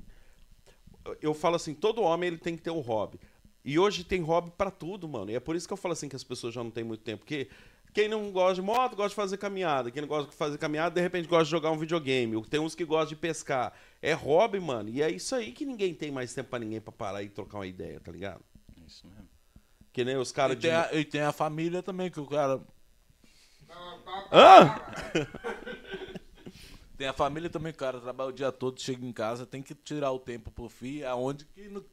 Eu 1.22 1.32
falo 1.32 1.56
assim, 1.56 1.72
todo 1.72 2.02
homem 2.02 2.28
ele 2.28 2.38
tem 2.38 2.54
que 2.54 2.62
ter 2.62 2.70
um 2.70 2.80
hobby. 2.80 3.18
E 3.64 3.78
hoje 3.78 4.04
tem 4.04 4.20
hobby 4.20 4.50
pra 4.50 4.70
tudo, 4.70 5.08
mano. 5.08 5.30
E 5.30 5.34
é 5.34 5.40
por 5.40 5.56
isso 5.56 5.66
que 5.66 5.72
eu 5.72 5.78
falo 5.78 5.94
assim 5.94 6.10
que 6.10 6.16
as 6.16 6.24
pessoas 6.24 6.52
já 6.52 6.62
não 6.62 6.70
têm 6.70 6.84
muito 6.84 7.02
tempo. 7.02 7.20
Porque 7.20 7.48
quem 7.94 8.06
não 8.06 8.30
gosta 8.30 8.56
de 8.56 8.62
moto, 8.62 8.94
gosta 8.94 9.08
de 9.08 9.14
fazer 9.14 9.38
caminhada. 9.38 9.90
Quem 9.90 10.02
não 10.02 10.08
gosta 10.08 10.30
de 10.30 10.36
fazer 10.36 10.58
caminhada, 10.58 10.94
de 10.94 11.00
repente 11.00 11.26
gosta 11.26 11.44
de 11.44 11.50
jogar 11.50 11.70
um 11.70 11.78
videogame. 11.78 12.44
Tem 12.48 12.60
uns 12.60 12.74
que 12.74 12.84
gostam 12.84 13.08
de 13.08 13.16
pescar. 13.16 13.72
É 14.00 14.12
hobby, 14.12 14.60
mano. 14.60 14.88
E 14.88 15.02
é 15.02 15.10
isso 15.10 15.34
aí 15.34 15.52
que 15.52 15.64
ninguém 15.66 15.92
tem 15.94 16.10
mais 16.10 16.32
tempo 16.32 16.50
pra 16.50 16.58
ninguém 16.58 16.80
pra 16.80 16.92
parar 16.92 17.22
e 17.22 17.28
trocar 17.28 17.58
uma 17.58 17.66
ideia, 17.66 17.98
tá 18.00 18.12
ligado? 18.12 18.44
Isso 18.86 19.06
mesmo. 19.08 19.28
Que 19.92 20.04
nem 20.04 20.16
os 20.16 20.30
E 20.30 20.34
caras 20.34 20.56
de. 20.56 20.62
tem, 20.62 20.70
a, 20.70 20.94
e 20.94 21.04
tem 21.04 21.20
a 21.22 21.32
família 21.32 21.82
também, 21.82 22.10
que 22.10 22.20
o 22.20 22.26
cara. 22.26 22.60
Hã? 24.32 24.74
Tem 26.96 27.06
a 27.06 27.12
família 27.12 27.48
também, 27.48 27.72
que 27.72 27.76
o 27.76 27.80
cara 27.80 28.00
trabalha 28.00 28.30
o 28.30 28.32
dia 28.32 28.50
todo, 28.50 28.80
chega 28.80 29.06
em 29.06 29.12
casa, 29.12 29.46
tem 29.46 29.62
que 29.62 29.72
tirar 29.72 30.10
o 30.10 30.18
tempo 30.18 30.50
pro 30.50 30.68
filho, 30.68 31.08
aonde 31.08 31.44
que. 31.44 31.68
não- 31.68 31.84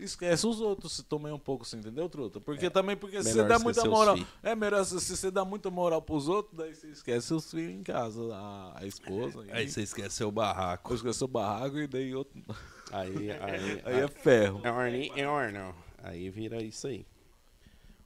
Esquece 0.00 0.46
os 0.46 0.60
outros, 0.60 0.92
se 0.96 1.02
tomem 1.02 1.32
um 1.32 1.38
pouco, 1.38 1.64
você 1.64 1.76
entendeu, 1.76 2.08
truta? 2.08 2.40
Porque 2.40 2.70
também, 2.70 2.96
porque 2.96 3.22
se 3.22 3.32
você 3.32 3.44
dá 3.44 3.58
muita 3.58 3.84
moral. 3.84 4.18
É 4.42 4.54
melhor 4.54 4.84
se, 4.84 4.98
você 4.98 5.30
dá 5.30 5.44
muita 5.44 5.70
moral 5.70 6.00
pros 6.00 6.28
outros, 6.28 6.56
daí 6.56 6.74
você 6.74 6.88
esquece 6.88 7.34
os 7.34 7.50
filhos 7.50 7.72
em 7.72 7.82
casa, 7.82 8.20
a, 8.34 8.80
a 8.80 8.86
esposa. 8.86 9.44
Aí 9.50 9.68
você 9.68 9.82
esquece 9.82 10.24
o 10.24 10.30
barraco. 10.30 10.94
esquece 10.94 11.22
o 11.22 11.28
barraco 11.28 11.78
e 11.78 11.86
daí 11.86 12.14
outro. 12.14 12.42
Aí, 12.90 13.30
aí, 13.30 13.82
Aí 13.84 14.00
é 14.00 14.08
ferro. 14.08 14.60
É 14.64 14.70
Orne, 14.70 15.12
é 15.14 15.28
Orno. 15.28 15.74
Aí 16.02 16.30
vira 16.30 16.62
isso 16.62 16.86
aí. 16.86 17.06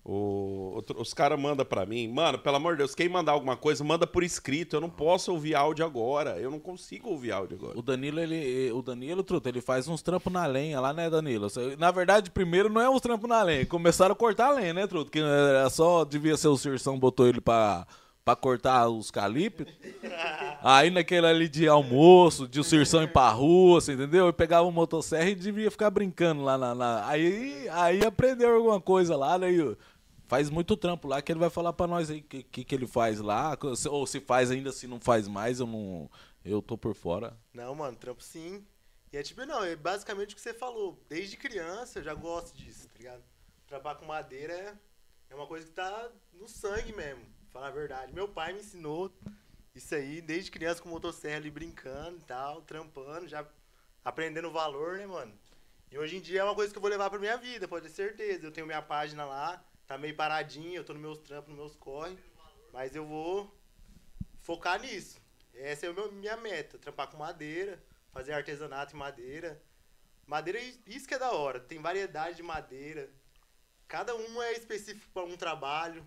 O, 0.06 0.72
outro- 0.74 1.00
os 1.00 1.14
caras 1.14 1.40
mandam 1.40 1.64
pra 1.64 1.86
mim, 1.86 2.06
mano, 2.08 2.38
pelo 2.38 2.56
amor 2.56 2.72
de 2.74 2.78
Deus, 2.78 2.94
quem 2.94 3.08
mandar 3.08 3.32
alguma 3.32 3.56
coisa, 3.56 3.82
manda 3.82 4.06
por 4.06 4.22
escrito. 4.22 4.76
Eu 4.76 4.80
não 4.82 4.90
posso 4.90 5.32
ouvir 5.32 5.54
áudio 5.54 5.82
agora. 5.84 6.38
Eu 6.38 6.50
não 6.50 6.58
consigo 6.60 7.08
ouvir 7.08 7.32
áudio 7.32 7.56
agora. 7.58 7.78
O 7.78 7.80
Danilo, 7.82 8.20
ele. 8.20 8.70
O 8.72 8.82
Danilo, 8.82 9.22
truta, 9.22 9.48
ele 9.48 9.62
faz 9.62 9.88
uns 9.88 10.02
trampos 10.02 10.30
na 10.30 10.44
lenha 10.44 10.78
lá, 10.78 10.92
né, 10.92 11.08
Danilo? 11.08 11.48
Na 11.78 11.90
verdade, 11.90 12.30
primeiro 12.30 12.68
não 12.68 12.82
é 12.82 12.90
uns 12.90 13.00
trampos 13.00 13.28
na 13.30 13.42
lenha. 13.42 13.64
Começaram 13.64 14.12
a 14.12 14.16
cortar 14.16 14.48
a 14.48 14.52
lenha, 14.52 14.74
né, 14.74 14.86
truta? 14.86 15.10
Que 15.10 15.20
era 15.20 15.70
só 15.70 16.04
devia 16.04 16.36
ser 16.36 16.48
o 16.48 16.56
Cirção 16.58 16.98
botou 16.98 17.26
ele 17.26 17.40
pra, 17.40 17.86
pra 18.22 18.36
cortar 18.36 18.86
os 18.90 19.10
calipes. 19.10 19.66
Aí 20.62 20.90
naquele 20.90 21.26
ali 21.26 21.48
de 21.48 21.66
almoço, 21.66 22.46
de 22.46 22.60
o 22.60 22.64
Cirção 22.64 23.02
ir 23.02 23.10
pra 23.12 23.30
rua, 23.30 23.80
você 23.80 23.94
entendeu? 23.94 24.28
E 24.28 24.32
pegava 24.34 24.64
uma 24.66 24.72
motosserra 24.72 25.30
e 25.30 25.34
devia 25.34 25.70
ficar 25.70 25.88
brincando 25.90 26.42
lá 26.42 26.58
na. 26.58 26.74
na- 26.74 27.08
Aí, 27.08 27.66
aí 27.70 28.04
aprendeu 28.04 28.54
alguma 28.56 28.80
coisa 28.80 29.16
lá, 29.16 29.38
né? 29.38 29.50
e 29.50 29.76
Faz 30.26 30.48
muito 30.48 30.76
trampo 30.76 31.06
lá 31.06 31.20
que 31.20 31.30
ele 31.30 31.38
vai 31.38 31.50
falar 31.50 31.72
pra 31.72 31.86
nós 31.86 32.10
aí 32.10 32.20
o 32.20 32.22
que, 32.22 32.42
que, 32.42 32.64
que 32.64 32.74
ele 32.74 32.86
faz 32.86 33.20
lá. 33.20 33.56
Ou 33.90 34.06
se 34.06 34.20
faz 34.20 34.50
ainda, 34.50 34.72
se 34.72 34.86
não 34.86 35.00
faz 35.00 35.28
mais, 35.28 35.60
eu 35.60 35.66
não. 35.66 36.10
Eu 36.44 36.60
tô 36.60 36.76
por 36.76 36.94
fora. 36.94 37.36
Não, 37.52 37.74
mano, 37.74 37.96
trampo 37.96 38.22
sim. 38.22 38.64
E 39.12 39.16
é 39.16 39.22
tipo, 39.22 39.46
não, 39.46 39.62
é 39.62 39.76
basicamente 39.76 40.32
o 40.32 40.36
que 40.36 40.42
você 40.42 40.52
falou. 40.52 41.00
Desde 41.08 41.36
criança 41.36 42.00
eu 42.00 42.02
já 42.02 42.14
gosto 42.14 42.56
disso, 42.56 42.88
tá 42.88 42.94
ligado? 42.98 43.22
Trabalhar 43.66 43.98
com 43.98 44.06
madeira 44.06 44.52
é, 44.52 44.74
é 45.30 45.34
uma 45.34 45.46
coisa 45.46 45.66
que 45.66 45.72
tá 45.72 46.10
no 46.32 46.48
sangue 46.48 46.92
mesmo, 46.92 47.22
falar 47.50 47.68
a 47.68 47.70
verdade. 47.70 48.12
Meu 48.12 48.28
pai 48.28 48.52
me 48.52 48.58
ensinou 48.58 49.12
isso 49.74 49.94
aí 49.94 50.20
desde 50.20 50.50
criança 50.50 50.82
com 50.82 50.88
motosserra 50.88 51.36
ali 51.36 51.50
brincando 51.50 52.18
e 52.18 52.24
tal, 52.24 52.62
trampando, 52.62 53.28
já 53.28 53.46
aprendendo 54.04 54.50
valor, 54.50 54.98
né, 54.98 55.06
mano? 55.06 55.32
E 55.90 55.96
hoje 55.96 56.16
em 56.16 56.20
dia 56.20 56.40
é 56.40 56.44
uma 56.44 56.54
coisa 56.54 56.72
que 56.72 56.76
eu 56.76 56.82
vou 56.82 56.90
levar 56.90 57.08
pra 57.08 57.18
minha 57.18 57.36
vida, 57.36 57.68
pode 57.68 57.86
ter 57.86 57.92
certeza. 57.92 58.44
Eu 58.44 58.50
tenho 58.50 58.66
minha 58.66 58.82
página 58.82 59.24
lá, 59.24 59.64
tá 59.86 59.98
meio 59.98 60.16
paradinha, 60.16 60.78
eu 60.78 60.84
tô 60.84 60.92
nos 60.92 61.02
meus 61.02 61.18
trampos, 61.18 61.48
nos 61.50 61.58
meus 61.58 61.76
corre, 61.76 62.16
mas 62.72 62.94
eu 62.94 63.06
vou 63.06 63.54
focar 64.42 64.80
nisso. 64.80 65.20
Essa 65.54 65.86
é 65.86 65.88
a 65.88 66.08
minha 66.12 66.36
meta, 66.36 66.78
trampar 66.78 67.08
com 67.08 67.16
madeira, 67.16 67.82
fazer 68.12 68.32
artesanato 68.32 68.94
em 68.94 68.98
madeira. 68.98 69.62
Madeira, 70.26 70.58
isso 70.86 71.06
que 71.06 71.14
é 71.14 71.18
da 71.18 71.32
hora, 71.32 71.60
tem 71.60 71.80
variedade 71.80 72.36
de 72.36 72.42
madeira. 72.42 73.10
Cada 73.86 74.14
uma 74.14 74.46
é 74.46 74.52
específico 74.52 75.10
para 75.12 75.24
um 75.24 75.36
trabalho. 75.36 76.04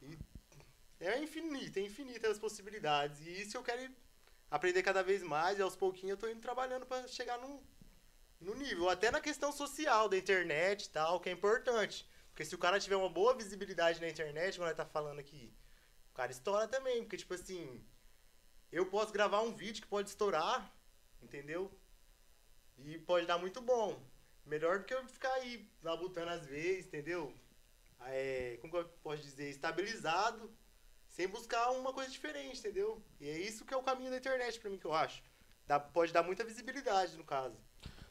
E 0.00 0.18
é 1.00 1.18
infinito, 1.22 1.78
é 1.78 1.82
infinitas 1.82 2.32
as 2.32 2.38
possibilidades. 2.38 3.20
E 3.26 3.42
isso 3.42 3.56
eu 3.56 3.62
quero 3.62 3.92
aprender 4.50 4.82
cada 4.82 5.02
vez 5.02 5.22
mais 5.22 5.58
e 5.58 5.62
aos 5.62 5.76
pouquinhos 5.76 6.12
eu 6.12 6.16
tô 6.16 6.28
indo 6.28 6.40
trabalhando 6.40 6.86
para 6.86 7.06
chegar 7.06 7.38
no 7.38 8.54
nível. 8.54 8.88
Até 8.88 9.10
na 9.10 9.20
questão 9.20 9.52
social 9.52 10.08
da 10.08 10.16
internet 10.16 10.86
e 10.86 10.90
tal, 10.90 11.20
que 11.20 11.28
é 11.28 11.32
importante. 11.32 12.08
Porque 12.34 12.44
se 12.44 12.54
o 12.56 12.58
cara 12.58 12.80
tiver 12.80 12.96
uma 12.96 13.08
boa 13.08 13.32
visibilidade 13.32 14.00
na 14.00 14.08
internet, 14.08 14.56
como 14.56 14.66
nós 14.66 14.76
tá 14.76 14.84
falando 14.84 15.20
aqui, 15.20 15.54
o 16.10 16.14
cara 16.14 16.32
estoura 16.32 16.66
também. 16.66 17.04
Porque, 17.04 17.16
tipo 17.16 17.32
assim, 17.32 17.80
eu 18.72 18.86
posso 18.86 19.12
gravar 19.12 19.40
um 19.42 19.54
vídeo 19.54 19.80
que 19.80 19.86
pode 19.86 20.08
estourar, 20.08 20.68
entendeu? 21.22 21.70
E 22.76 22.98
pode 22.98 23.24
dar 23.24 23.38
muito 23.38 23.60
bom. 23.62 24.02
Melhor 24.44 24.80
do 24.80 24.84
que 24.84 24.92
eu 24.92 25.06
ficar 25.06 25.32
aí 25.34 25.70
labutando 25.80 26.32
às 26.32 26.44
vezes, 26.44 26.86
entendeu? 26.86 27.32
É, 28.00 28.58
como 28.60 28.72
que 28.72 28.78
eu 28.80 28.88
posso 29.00 29.22
dizer? 29.22 29.48
Estabilizado, 29.48 30.52
sem 31.06 31.28
buscar 31.28 31.70
uma 31.70 31.92
coisa 31.92 32.10
diferente, 32.10 32.58
entendeu? 32.58 33.00
E 33.20 33.28
é 33.28 33.38
isso 33.38 33.64
que 33.64 33.72
é 33.72 33.76
o 33.76 33.82
caminho 33.84 34.10
da 34.10 34.16
internet 34.16 34.58
pra 34.58 34.68
mim, 34.68 34.76
que 34.76 34.86
eu 34.86 34.92
acho. 34.92 35.22
Dá, 35.68 35.78
pode 35.78 36.12
dar 36.12 36.24
muita 36.24 36.42
visibilidade, 36.42 37.16
no 37.16 37.22
caso. 37.22 37.56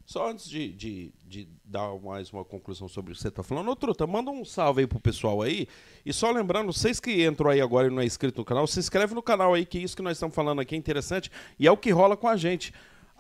Só 0.05 0.29
antes 0.29 0.49
de, 0.49 0.71
de, 0.73 1.13
de 1.25 1.47
dar 1.63 1.97
mais 1.99 2.31
uma 2.31 2.43
conclusão 2.43 2.87
sobre 2.87 3.13
o 3.13 3.15
que 3.15 3.21
você 3.21 3.31
tá 3.31 3.41
falando, 3.41 3.71
ô 3.71 3.75
Truta, 3.75 4.05
manda 4.05 4.29
um 4.29 4.43
salve 4.43 4.81
aí 4.81 4.87
pro 4.87 4.99
pessoal 4.99 5.41
aí. 5.41 5.67
E 6.05 6.11
só 6.11 6.29
lembrando, 6.29 6.73
vocês 6.73 6.99
que 6.99 7.25
entram 7.25 7.49
aí 7.49 7.61
agora 7.61 7.87
e 7.87 7.89
não 7.89 8.01
é 8.01 8.05
inscrito 8.05 8.39
no 8.39 8.45
canal, 8.45 8.67
se 8.67 8.79
inscreve 8.79 9.15
no 9.15 9.21
canal 9.21 9.53
aí, 9.53 9.65
que 9.65 9.79
isso 9.79 9.95
que 9.95 10.01
nós 10.01 10.17
estamos 10.17 10.35
falando 10.35 10.59
aqui 10.59 10.75
é 10.75 10.77
interessante 10.77 11.31
e 11.57 11.65
é 11.65 11.71
o 11.71 11.77
que 11.77 11.89
rola 11.91 12.17
com 12.17 12.27
a 12.27 12.35
gente. 12.35 12.73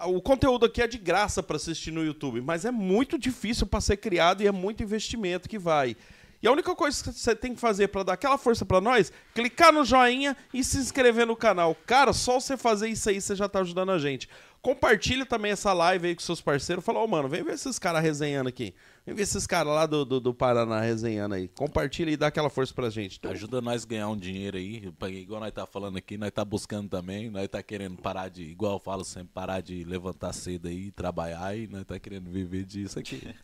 O 0.07 0.21
conteúdo 0.21 0.65
aqui 0.65 0.81
é 0.81 0.87
de 0.87 0.97
graça 0.97 1.41
para 1.41 1.55
assistir 1.55 1.91
no 1.91 2.03
YouTube, 2.03 2.41
mas 2.41 2.65
é 2.65 2.71
muito 2.71 3.17
difícil 3.17 3.65
para 3.65 3.79
ser 3.79 3.97
criado 3.97 4.43
e 4.43 4.47
é 4.47 4.51
muito 4.51 4.83
investimento 4.83 5.47
que 5.47 5.57
vai. 5.57 5.95
E 6.41 6.47
a 6.47 6.51
única 6.51 6.75
coisa 6.75 7.01
que 7.01 7.13
você 7.13 7.33
tem 7.33 7.55
que 7.55 7.61
fazer 7.61 7.87
pra 7.87 8.03
dar 8.03 8.13
aquela 8.13 8.37
força 8.37 8.65
pra 8.65 8.81
nós, 8.81 9.13
clicar 9.33 9.71
no 9.71 9.85
joinha 9.85 10.35
e 10.53 10.61
se 10.61 10.77
inscrever 10.77 11.25
no 11.25 11.37
canal. 11.37 11.73
Cara, 11.85 12.11
só 12.11 12.37
você 12.37 12.57
fazer 12.57 12.89
isso 12.89 13.09
aí, 13.09 13.21
você 13.21 13.33
já 13.33 13.47
tá 13.47 13.61
ajudando 13.61 13.91
a 13.91 13.97
gente. 13.97 14.27
Compartilha 14.63 15.25
também 15.25 15.51
essa 15.51 15.73
live 15.73 16.07
aí 16.07 16.15
com 16.15 16.21
seus 16.21 16.39
parceiros. 16.39 16.85
Fala, 16.85 17.01
ô, 17.01 17.05
mano, 17.05 17.27
vem 17.27 17.43
ver 17.43 17.55
esses 17.55 17.77
caras 17.77 18.01
resenhando 18.01 18.47
aqui. 18.47 18.73
Vem 19.05 19.13
ver 19.13 19.23
esses 19.23 19.45
caras 19.45 19.73
lá 19.73 19.85
do, 19.85 20.05
do, 20.05 20.21
do 20.21 20.33
Paraná 20.33 20.79
resenhando 20.79 21.35
aí. 21.35 21.49
Compartilha 21.49 22.09
e 22.09 22.15
dá 22.15 22.27
aquela 22.27 22.49
força 22.49 22.73
pra 22.73 22.89
gente. 22.89 23.17
Então, 23.17 23.29
Ajuda 23.29 23.59
nós 23.59 23.83
a 23.83 23.87
ganhar 23.87 24.07
um 24.07 24.15
dinheiro 24.15 24.55
aí. 24.55 24.89
Igual 25.09 25.41
nós 25.41 25.51
tá 25.51 25.65
falando 25.65 25.97
aqui, 25.97 26.17
nós 26.17 26.31
tá 26.31 26.45
buscando 26.45 26.87
também. 26.87 27.29
Nós 27.29 27.45
tá 27.49 27.61
querendo 27.61 27.97
parar 27.97 28.29
de, 28.29 28.43
igual 28.43 28.75
eu 28.75 28.79
falo 28.79 29.03
sempre, 29.03 29.33
parar 29.33 29.59
de 29.59 29.83
levantar 29.83 30.31
cedo 30.31 30.69
aí, 30.69 30.91
trabalhar 30.91 31.57
e 31.57 31.67
nós 31.67 31.83
tá 31.83 31.99
querendo 31.99 32.31
viver 32.31 32.63
disso 32.63 32.97
aqui. 32.97 33.35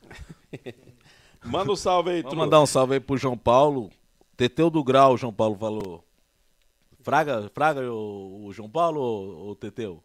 manda 1.43 1.69
um 1.69 1.75
salve 1.75 2.11
aí, 2.11 2.21
Vamos 2.21 2.29
truta. 2.31 2.45
mandar 2.45 2.61
um 2.61 2.65
salve 2.65 2.93
aí 2.93 2.99
pro 3.01 3.17
João 3.17 3.37
Paulo. 3.37 3.91
Teteu 4.37 4.69
do 4.69 4.81
Grau, 4.81 5.17
João 5.17 5.33
Paulo 5.33 5.57
falou. 5.57 6.01
Fraga, 7.01 7.51
Fraga 7.53 7.91
o, 7.91 8.45
o 8.45 8.53
João 8.53 8.69
Paulo 8.69 9.01
ou 9.01 9.51
o 9.51 9.55
Teteu? 9.55 10.01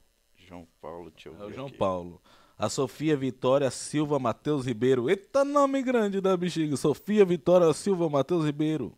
João 0.46 0.66
Paulo, 0.80 1.10
deixa 1.10 1.28
eu 1.28 1.34
É 1.34 1.38
ver 1.38 1.44
o 1.44 1.52
João 1.52 1.66
aqui. 1.68 1.76
Paulo. 1.76 2.20
A 2.58 2.68
Sofia 2.68 3.16
Vitória 3.16 3.70
Silva 3.70 4.18
Matheus 4.18 4.64
Ribeiro. 4.66 5.10
Eita 5.10 5.44
nome 5.44 5.82
grande 5.82 6.20
da 6.20 6.36
bexiga. 6.36 6.76
Sofia 6.76 7.24
Vitória 7.24 7.72
Silva 7.72 8.08
Matheus 8.08 8.44
Ribeiro. 8.44 8.96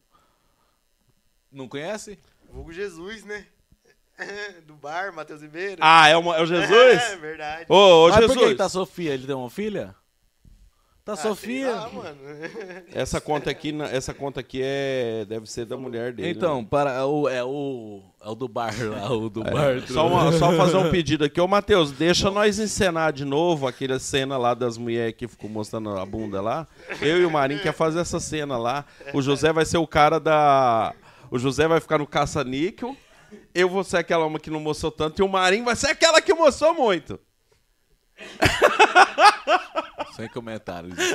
Não 1.51 1.67
conhece? 1.69 2.19
Vulgo 2.51 2.73
Jesus, 2.73 3.25
né? 3.25 3.47
Do 4.67 4.75
bar, 4.75 5.13
Matheus 5.15 5.43
Ribeiro. 5.43 5.81
Ah, 5.83 6.09
é, 6.09 6.17
uma- 6.17 6.37
é 6.37 6.41
o 6.41 6.43
É, 6.45 6.47
Jesus? 6.47 7.21
verdade. 7.21 7.67
Ô, 7.69 8.07
ô 8.07 8.09
Mas 8.11 8.27
por 8.27 8.37
que 8.39 8.55
tá 8.55 8.69
Sofia? 8.69 9.15
Ele 9.15 9.27
tem 9.27 9.35
uma 9.35 9.51
filha? 9.51 9.95
Tá 11.07 11.12
Ah, 11.12 11.16
Sofia. 11.16 11.71
lá, 11.71 11.88
mano. 11.88 12.19
Essa 12.92 13.21
conta 13.21 13.49
aqui, 13.49 13.73
essa 13.92 14.12
conta 14.12 14.40
aqui 14.40 14.61
é 14.61 15.25
deve 15.29 15.49
ser 15.49 15.64
da 15.64 15.77
mulher 15.77 16.12
dele. 16.12 16.31
Então, 16.31 16.62
né? 16.62 16.66
para, 16.69 16.90
é 16.95 17.03
o, 17.05 17.29
é 17.29 17.45
o. 17.45 18.03
É 18.21 18.29
o 18.29 18.35
do 18.35 18.49
bar 18.49 18.75
lá, 18.90 19.12
o 19.12 19.31
do 19.31 19.45
bar. 19.45 19.77
É, 19.77 19.81
Só, 19.87 20.09
uma- 20.09 20.33
só 20.33 20.53
fazer 20.57 20.77
um 20.79 20.90
pedido 20.90 21.25
aqui. 21.25 21.40
Ô, 21.40 21.47
Matheus, 21.47 21.92
deixa 21.92 22.29
nós 22.29 22.59
encenar 22.59 23.12
de 23.12 23.25
novo 23.25 23.69
aquela 23.69 24.01
cena 24.01 24.37
lá 24.37 24.53
das 24.53 24.77
mulheres 24.77 25.14
que 25.16 25.29
ficou 25.29 25.49
mostrando 25.49 25.90
a 25.97 26.05
bunda 26.05 26.40
lá. 26.40 26.66
Eu 27.01 27.21
e 27.23 27.25
o 27.25 27.31
Marinho 27.31 27.62
quer 27.62 27.73
fazer 27.73 28.01
essa 28.01 28.19
cena 28.19 28.59
lá. 28.59 28.85
O 29.14 29.23
José 29.23 29.53
vai 29.53 29.64
ser 29.64 29.79
o 29.79 29.87
cara 29.87 30.19
da... 30.19 30.92
O 31.31 31.38
José 31.38 31.69
vai 31.69 31.79
ficar 31.79 31.99
no 31.99 32.07
caça-níquel. 32.09 32.97
Eu 33.55 33.69
vou 33.69 33.85
ser 33.85 33.99
aquela 33.99 34.27
uma 34.27 34.40
que 34.40 34.51
não 34.51 34.59
mostrou 34.59 34.90
tanto. 34.90 35.23
E 35.23 35.25
o 35.25 35.29
Marinho 35.29 35.64
vai 35.64 35.77
ser 35.77 35.87
aquela 35.90 36.21
que 36.21 36.35
mostrou 36.35 36.75
muito. 36.75 37.16
Sem 40.16 40.29
comentários. 40.29 40.96
aí. 40.98 41.14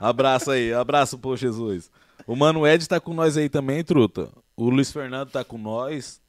abraço 0.00 0.50
aí, 0.50 0.72
abraço 0.72 1.18
pro 1.18 1.36
Jesus. 1.36 1.90
O 2.26 2.34
Mano 2.36 2.66
Ed 2.66 2.86
tá 2.88 3.00
com 3.00 3.14
nós 3.14 3.36
aí 3.36 3.48
também, 3.48 3.82
truta. 3.84 4.30
O 4.56 4.68
Luiz 4.68 4.90
Fernando 4.92 5.30
tá 5.30 5.44
com 5.44 5.56
nós. 5.58 6.20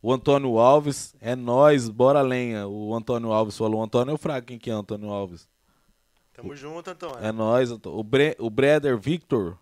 O 0.00 0.12
Antônio 0.12 0.58
Alves, 0.58 1.14
é 1.20 1.36
nós, 1.36 1.88
bora 1.88 2.22
lenha. 2.22 2.66
O 2.66 2.94
Antônio 2.94 3.32
Alves 3.32 3.56
falou. 3.56 3.80
O 3.80 3.84
Antônio 3.84 4.12
é 4.12 4.14
o 4.14 4.18
fraco, 4.18 4.48
quem 4.48 4.58
que 4.58 4.70
é 4.70 4.74
o 4.74 4.78
Antônio 4.78 5.10
Alves? 5.10 5.48
Tamo 6.34 6.56
junto, 6.56 6.90
Antônio. 6.90 7.18
É 7.24 7.30
nós. 7.30 7.70
Antô- 7.70 7.96
O, 7.96 8.02
Bre 8.02 8.34
o 8.40 8.50
Breder 8.50 8.98
Victor, 8.98 9.56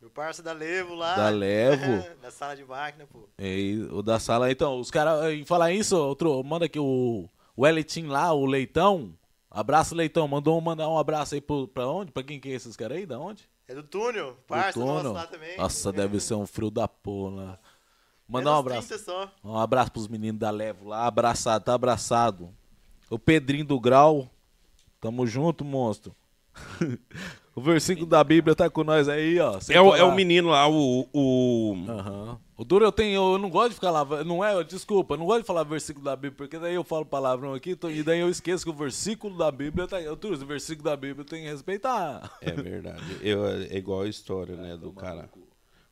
Meu 0.00 0.10
parça 0.10 0.42
da 0.42 0.52
Levo 0.52 0.94
lá. 0.94 1.14
Da 1.14 1.28
Levo. 1.28 2.04
da 2.20 2.30
sala 2.30 2.56
de 2.56 2.64
máquina, 2.64 3.06
pô. 3.06 3.28
é, 3.38 3.52
o 3.92 4.02
da 4.02 4.18
sala. 4.18 4.50
Então, 4.50 4.80
os 4.80 4.90
caras, 4.90 5.32
em 5.32 5.44
falar 5.44 5.70
isso, 5.72 5.96
outro, 5.96 6.42
manda 6.42 6.64
aqui 6.66 6.78
o, 6.80 7.28
o 7.56 7.66
Elitim 7.66 8.06
lá, 8.06 8.32
o 8.32 8.46
Leitão. 8.46 9.12
Abraço, 9.50 9.94
Leitão. 9.94 10.28
Mandou 10.28 10.60
mandar 10.60 10.88
um 10.88 10.98
abraço 10.98 11.34
aí 11.34 11.40
pro, 11.40 11.66
pra 11.66 11.88
onde? 11.88 12.12
Pra 12.12 12.22
quem 12.22 12.38
que 12.38 12.48
é 12.48 12.52
esses 12.52 12.76
caras 12.76 12.98
aí? 12.98 13.06
Da 13.06 13.18
onde? 13.18 13.48
É 13.66 13.74
do 13.74 13.82
túnel, 13.82 14.36
parça 14.46 14.78
Do 14.78 14.84
nosso 14.84 14.98
túnel. 14.98 15.12
lá 15.12 15.26
também. 15.26 15.56
Nossa, 15.56 15.92
deve 15.92 16.20
ser 16.20 16.34
um 16.34 16.46
frio 16.46 16.70
da 16.70 16.88
porra. 16.88 17.58
Mandar 18.28 18.50
Menos 18.50 18.52
um 18.52 18.58
abraço. 18.60 18.88
30 18.88 19.04
só. 19.04 19.30
Um 19.44 19.56
abraço 19.56 19.92
pros 19.92 20.08
meninos 20.08 20.40
da 20.40 20.50
Levo 20.50 20.88
lá. 20.88 21.06
Abraçado, 21.06 21.64
tá 21.64 21.74
abraçado. 21.74 22.50
O 23.08 23.18
Pedrinho 23.18 23.64
do 23.64 23.78
Grau. 23.80 24.30
Tamo 25.00 25.26
junto, 25.26 25.64
monstro. 25.64 26.14
o 27.54 27.60
versículo 27.60 28.06
da 28.06 28.22
Bíblia 28.22 28.54
tá 28.54 28.68
com 28.68 28.84
nós 28.84 29.08
aí, 29.08 29.40
ó. 29.40 29.58
É 29.68 29.80
o, 29.80 29.96
é 29.96 30.04
o 30.04 30.14
menino 30.14 30.50
lá, 30.50 30.68
o... 30.68 31.08
o... 31.12 31.74
Aham. 31.88 32.40
O 32.60 32.64
duro 32.64 32.84
eu 32.84 32.92
tenho, 32.92 33.32
eu 33.32 33.38
não 33.38 33.48
gosto 33.48 33.70
de 33.70 33.74
ficar 33.76 33.90
lá, 33.90 34.04
não 34.22 34.44
é, 34.44 34.62
desculpa, 34.62 35.14
eu 35.14 35.18
não 35.18 35.24
gosto 35.24 35.40
de 35.40 35.46
falar 35.46 35.62
versículo 35.62 36.04
da 36.04 36.14
Bíblia, 36.14 36.32
porque 36.36 36.58
daí 36.58 36.74
eu 36.74 36.84
falo 36.84 37.06
palavrão 37.06 37.54
aqui, 37.54 37.74
tô- 37.74 37.88
e 37.88 38.02
daí 38.02 38.20
eu 38.20 38.28
esqueço 38.28 38.64
que 38.66 38.70
o 38.70 38.74
versículo 38.74 39.34
da 39.38 39.50
Bíblia 39.50 39.88
tá. 39.88 39.98
Eu, 39.98 40.14
Duro, 40.14 40.34
o 40.34 40.46
versículo 40.46 40.84
da 40.84 40.94
Bíblia 40.94 41.24
tem 41.24 41.42
que 41.42 41.48
respeitar. 41.48 42.30
É 42.42 42.52
verdade. 42.52 43.02
Eu, 43.22 43.46
é 43.46 43.78
igual 43.78 44.02
a 44.02 44.08
história, 44.08 44.56
né, 44.56 44.76
do 44.76 44.92
cara. 44.92 45.30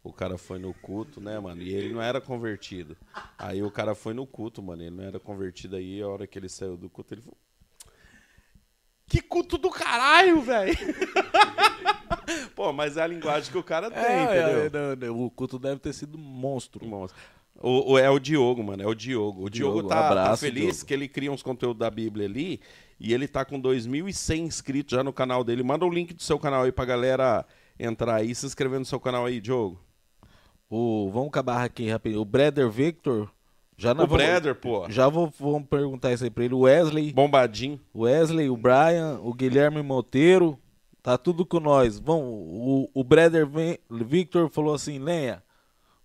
O 0.04 0.12
cara 0.12 0.36
foi 0.36 0.58
no 0.58 0.74
culto, 0.74 1.22
né, 1.22 1.40
mano? 1.40 1.62
E 1.62 1.72
ele 1.72 1.94
não 1.94 2.02
era 2.02 2.20
convertido. 2.20 2.98
Aí 3.38 3.62
o 3.62 3.70
cara 3.70 3.94
foi 3.94 4.12
no 4.12 4.26
culto, 4.26 4.62
mano. 4.62 4.82
Ele 4.82 4.90
não 4.94 5.04
era 5.04 5.18
convertido 5.18 5.74
aí. 5.76 6.02
A 6.02 6.06
hora 6.08 6.26
que 6.26 6.38
ele 6.38 6.50
saiu 6.50 6.76
do 6.76 6.90
culto, 6.90 7.14
ele 7.14 7.22
falou: 7.22 7.38
Que 9.08 9.22
culto 9.22 9.56
do 9.56 9.70
caralho, 9.70 10.42
velho! 10.42 10.76
Pô, 12.54 12.72
mas 12.72 12.96
é 12.96 13.02
a 13.02 13.06
linguagem 13.06 13.50
que 13.50 13.58
o 13.58 13.62
cara 13.62 13.90
tem, 13.90 14.00
entendeu? 14.24 14.60
é, 14.66 14.70
não, 14.70 14.96
não, 15.16 15.24
o 15.26 15.30
culto 15.30 15.58
deve 15.58 15.78
ter 15.80 15.92
sido 15.92 16.18
monstro. 16.18 16.84
Monstro. 16.86 17.18
O, 17.60 17.92
o- 17.92 17.98
é 17.98 18.08
o 18.10 18.18
Diogo, 18.18 18.62
mano. 18.62 18.82
É 18.82 18.86
o 18.86 18.94
Diogo. 18.94 19.44
O 19.44 19.50
Diogo, 19.50 19.74
Diogo, 19.76 19.88
tá, 19.88 19.96
tá 20.00 20.06
abraço, 20.08 20.40
feliz 20.44 20.62
Diogo. 20.76 20.86
que 20.86 20.94
ele 20.94 21.08
cria 21.08 21.30
uns 21.32 21.42
conteúdos 21.42 21.78
da 21.80 21.90
Bíblia 21.90 22.26
ali. 22.26 22.60
E 23.00 23.12
ele 23.14 23.26
tá 23.28 23.44
com 23.44 23.60
2.100 23.60 24.38
inscritos 24.38 24.96
já 24.96 25.02
no 25.04 25.12
canal 25.12 25.42
dele. 25.44 25.62
Manda 25.62 25.84
o 25.84 25.90
link 25.90 26.12
do 26.14 26.22
seu 26.22 26.38
canal 26.38 26.62
aí 26.64 26.72
pra 26.72 26.84
galera 26.84 27.44
entrar 27.78 28.16
aí 28.16 28.30
e 28.30 28.34
se 28.34 28.44
inscrever 28.46 28.78
no 28.78 28.84
seu 28.84 28.98
canal 29.00 29.24
aí, 29.26 29.40
Diogo. 29.40 29.80
O, 30.70 31.10
vamos 31.12 31.28
acabar 31.28 31.64
aqui 31.64 31.88
rapidinho. 31.88 32.20
O 32.20 32.24
Breder 32.24 32.68
Victor, 32.68 33.30
já 33.76 33.92
O 33.92 33.94
não 33.94 34.06
Breder, 34.06 34.54
pô. 34.54 34.88
Já 34.90 35.08
vou, 35.08 35.32
vamos 35.38 35.66
perguntar 35.68 36.12
isso 36.12 36.24
aí 36.24 36.30
pra 36.30 36.44
ele. 36.44 36.54
O 36.54 36.60
Wesley, 36.60 37.12
Bombadinho. 37.12 37.80
o 37.94 38.02
Wesley, 38.02 38.50
o 38.50 38.56
Brian, 38.56 39.18
o 39.22 39.32
Guilherme 39.32 39.82
Monteiro, 39.82 40.58
tá 41.02 41.16
tudo 41.18 41.44
com 41.46 41.60
nós. 41.60 41.98
Vamos, 41.98 42.24
o, 42.24 42.90
o 42.94 43.04
Breder 43.04 43.46
Ve- 43.46 43.80
Victor 43.90 44.48
falou 44.50 44.74
assim, 44.74 44.98
Lenha, 44.98 45.42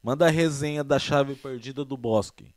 manda 0.02 0.28
a 0.28 0.30
resenha 0.30 0.84
da 0.84 0.98
chave 1.00 1.36
perdida 1.36 1.84
do 1.86 1.96
bosque. 1.98 2.54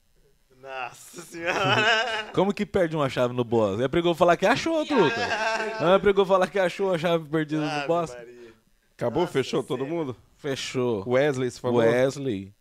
Nossa 0.60 1.22
senhora. 1.22 2.30
Como 2.34 2.52
que 2.52 2.66
perde 2.66 2.96
uma 2.96 3.08
chave 3.08 3.32
no 3.34 3.44
bosque? 3.44 3.82
É 3.84 3.88
pregou 3.88 4.14
falar 4.14 4.36
que 4.36 4.46
achou, 4.46 4.84
truta. 4.84 5.20
É 5.20 5.98
pregou 5.98 6.26
falar 6.26 6.48
que 6.48 6.58
achou 6.58 6.92
a 6.92 6.98
chave 6.98 7.28
perdida 7.28 7.62
no 7.62 7.68
Ave 7.70 7.86
bosque. 7.86 8.16
Maria. 8.16 8.36
Acabou? 8.96 9.20
Nossa 9.22 9.32
Fechou 9.32 9.62
todo 9.62 9.86
mundo? 9.86 10.16
Fechou. 10.38 11.08
Wesley, 11.08 11.48
O 11.48 11.52
falou? 11.52 11.80
Wesley. 11.82 12.52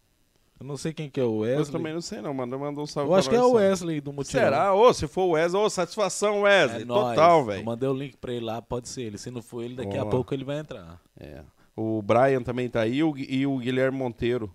Eu 0.59 0.65
não 0.65 0.77
sei 0.77 0.93
quem 0.93 1.09
que 1.09 1.19
é 1.19 1.23
o 1.23 1.45
Eu 1.45 1.57
Wesley. 1.57 1.71
também 1.71 1.93
não 1.93 2.01
sei 2.01 2.21
não, 2.21 2.33
mano. 2.33 2.57
Mandou 2.57 2.83
um 2.83 2.87
salve 2.87 3.11
Eu 3.11 3.15
acho 3.15 3.29
que 3.29 3.35
é 3.35 3.41
o? 3.43 3.53
Wesley 3.53 3.99
do 3.99 4.13
Mutirão. 4.13 4.41
Será? 4.45 4.73
Ô, 4.73 4.93
se 4.93 5.05
for 5.07 5.23
o 5.23 5.29
Wesley, 5.31 5.61
ô, 5.61 5.69
satisfação, 5.69 6.41
Wesley. 6.41 6.83
É. 6.83 6.85
Total, 6.85 7.39
Eu 7.39 7.45
velho. 7.45 7.65
mandei 7.65 7.89
o 7.89 7.93
link 7.93 8.15
pra 8.17 8.31
ele 8.33 8.45
lá, 8.45 8.61
pode 8.61 8.87
ser 8.87 9.01
ele. 9.03 9.17
Se 9.17 9.29
não 9.29 9.41
for 9.41 9.63
ele, 9.63 9.75
daqui 9.75 9.97
a 9.97 10.01
Boa. 10.01 10.11
pouco 10.11 10.33
ele 10.33 10.45
vai 10.45 10.59
entrar. 10.59 11.01
É. 11.19 11.43
O 11.75 12.01
Brian 12.01 12.41
também 12.41 12.69
tá 12.69 12.81
aí 12.81 12.99
e 12.99 13.45
o 13.45 13.57
Guilherme 13.57 13.97
Monteiro. 13.97 14.49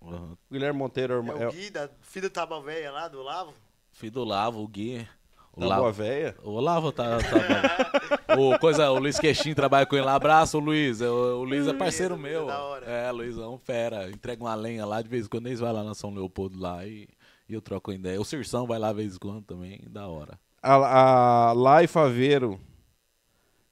Uhum. 0.00 0.32
O 0.32 0.38
Guilherme 0.52 0.78
Monteiro 0.78 1.14
é, 1.14 1.18
o- 1.20 1.38
É 1.38 1.42
é 1.44 1.48
o 1.48 1.52
Gui, 1.52 1.70
da, 1.70 1.88
filho 2.02 2.28
do 2.28 2.32
Taba 2.32 2.60
Véia 2.60 2.90
lá, 2.92 3.08
do 3.08 3.20
Lavo. 3.22 3.52
Filho 3.90 4.12
do 4.12 4.24
Lavo, 4.24 4.62
o 4.62 4.68
Gui. 4.68 5.06
O 5.54 5.60
da 5.60 5.66
Lavo, 5.66 5.80
Boa 5.82 5.92
Véia. 5.92 6.34
o 6.42 6.60
Lavo 6.60 6.92
tá. 6.92 7.18
tá 7.18 8.36
o, 8.38 8.58
coisa, 8.58 8.90
o 8.90 8.98
Luiz 8.98 9.18
Queixinho 9.18 9.54
trabalha 9.54 9.84
com 9.84 9.94
ele 9.96 10.04
lá. 10.06 10.14
Abraço, 10.14 10.58
Luiz. 10.58 11.00
O, 11.02 11.04
o 11.40 11.44
Luiz 11.44 11.66
é 11.66 11.74
parceiro 11.74 12.14
Luiz 12.16 12.26
é 12.26 12.30
meu. 12.30 12.46
da. 12.46 12.80
É, 12.86 13.10
Luiz 13.10 13.36
é 13.36 13.46
um 13.46 13.58
fera. 13.58 14.10
Entrega 14.10 14.42
uma 14.42 14.54
lenha 14.54 14.86
lá, 14.86 15.02
de 15.02 15.08
vez 15.08 15.26
em 15.26 15.28
quando 15.28 15.46
eles 15.48 15.60
vão 15.60 15.70
lá 15.72 15.84
na 15.84 15.94
São 15.94 16.12
Leopoldo 16.14 16.58
lá 16.58 16.86
e, 16.86 17.06
e 17.48 17.52
eu 17.54 17.60
troco 17.60 17.92
ideia. 17.92 18.18
O 18.20 18.24
Cirção 18.24 18.66
vai 18.66 18.78
lá 18.78 18.88
de 18.90 18.96
vez 18.96 19.16
em 19.16 19.18
quando 19.18 19.42
também, 19.42 19.80
da 19.88 20.06
hora. 20.08 20.38
A, 20.62 21.48
a 21.50 21.52
Lai 21.52 21.86
Faveiro 21.86 22.58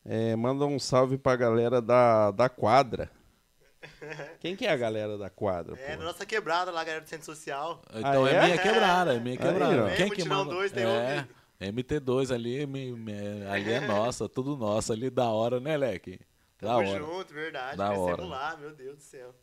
é, 0.05 0.37
manda 0.37 0.67
um 0.67 0.79
salve 0.79 1.17
pra 1.17 1.35
galera 1.37 1.81
da, 1.81 2.31
da 2.31 2.49
quadra. 2.49 3.11
Quem 4.41 4.55
que 4.57 4.67
é 4.67 4.71
a 4.71 4.77
galera 4.77 5.17
da 5.17 5.31
quadra? 5.31 5.75
É, 5.81 5.93
pô? 5.93 5.99
na 6.01 6.05
nossa 6.07 6.27
quebrada 6.27 6.71
lá, 6.71 6.85
galera 6.85 7.03
do 7.03 7.09
Centro 7.09 7.25
Social. 7.25 7.81
Então 7.95 8.25
Ah, 8.27 8.31
é? 8.31 8.35
é? 8.35 8.45
minha 8.45 8.59
quebrada, 8.59 9.15
é 9.15 9.21
minha 9.21 9.33
Aí, 9.35 9.39
quebrada. 9.39 9.85
ó. 9.85 9.97
Quem 9.97 10.07
É, 10.07 10.11
que 10.11 10.29
manda? 10.29 10.51
dois 10.51 10.71
tem 10.73 10.85
é. 10.85 11.27
MT2 11.61 12.33
ali, 12.35 12.67
me- 12.67 12.93
me- 12.93 13.47
ali 13.51 13.71
é 13.73 13.81
nossa, 13.81 14.29
tudo 14.29 14.57
nosso 14.57 14.93
ali, 14.93 15.11
da 15.11 15.29
hora, 15.29 15.61
né, 15.61 15.77
Leque? 15.77 16.19
Da 16.61 16.69
Tamo 16.75 16.89
hora. 16.91 16.99
junto, 17.05 17.35
verdade. 17.35 17.77
Da 17.77 17.93
hora. 17.93 18.25
lá, 18.25 18.57
meu 18.59 18.73
Deus 18.75 18.97
do 18.97 19.03
céu. 19.03 19.35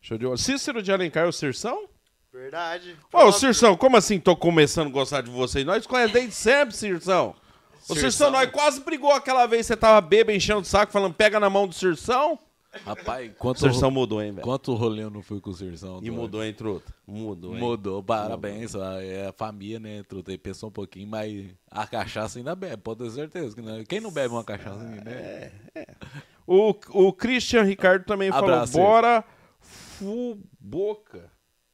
Show 0.00 0.18
de 0.18 0.24
bola. 0.24 0.36
Cícero 0.36 0.82
de 0.82 0.92
Alencar, 0.92 1.26
o 1.28 1.32
Cirção? 1.32 1.88
Verdade. 2.32 2.96
Ô. 3.12 3.30
Cirção, 3.32 3.76
como 3.76 3.96
assim 3.96 4.18
tô 4.18 4.34
começando 4.36 4.88
a 4.88 4.90
gostar 4.90 5.20
de 5.22 5.30
você? 5.30 5.64
Nós 5.64 5.86
conhecemos 5.86 6.12
desde 6.14 6.34
sempre, 6.34 6.74
Cirção. 6.74 7.34
O 7.74 7.78
Cirção, 7.94 7.96
Cirção. 7.96 8.30
nós 8.30 8.50
quase 8.50 8.80
brigou 8.80 9.12
aquela 9.12 9.46
vez, 9.46 9.66
você 9.66 9.76
tava 9.76 10.00
bêbado, 10.00 10.36
enchendo 10.36 10.60
o 10.60 10.64
saco, 10.64 10.92
falando 10.92 11.14
pega 11.14 11.38
na 11.40 11.50
mão 11.50 11.66
do 11.68 11.74
Cirção. 11.74 12.38
Rapaz, 12.84 13.30
O 13.30 13.34
quanto, 13.34 13.60
Cirção 13.60 13.90
mudou, 13.90 14.22
hein, 14.22 14.32
velho? 14.32 14.42
quanto 14.42 14.74
rolê 14.74 15.02
eu 15.04 15.10
não 15.10 15.22
fui 15.22 15.40
com 15.40 15.50
o 15.50 15.54
Cirção? 15.54 16.00
E 16.02 16.10
mudou, 16.10 16.42
hein, 16.42 16.54
truta? 16.54 16.92
Mudou, 17.06 17.54
hein? 17.54 17.60
Mudou, 17.60 18.02
parabéns. 18.02 18.74
É 18.74 19.26
a 19.26 19.32
família, 19.32 19.78
né, 19.78 20.02
Truta? 20.04 20.30
Aí 20.30 20.38
pensou 20.38 20.70
um 20.70 20.72
pouquinho, 20.72 21.06
mas 21.06 21.54
a 21.70 21.86
cachaça 21.86 22.38
ainda 22.38 22.54
bebe, 22.56 22.78
pode 22.82 23.04
ter 23.04 23.10
certeza. 23.10 23.54
Que 23.54 23.60
não, 23.62 23.84
quem 23.84 24.00
não 24.00 24.10
bebe 24.10 24.32
uma 24.32 24.42
cachaça, 24.42 24.82
né? 24.82 25.52
O, 26.46 26.70
o 26.90 27.12
Christian 27.12 27.62
Ricardo 27.62 28.04
também 28.04 28.30
Abraço. 28.30 28.72
falou, 28.72 28.86
bora 28.88 29.24
Fuboca. 29.60 31.30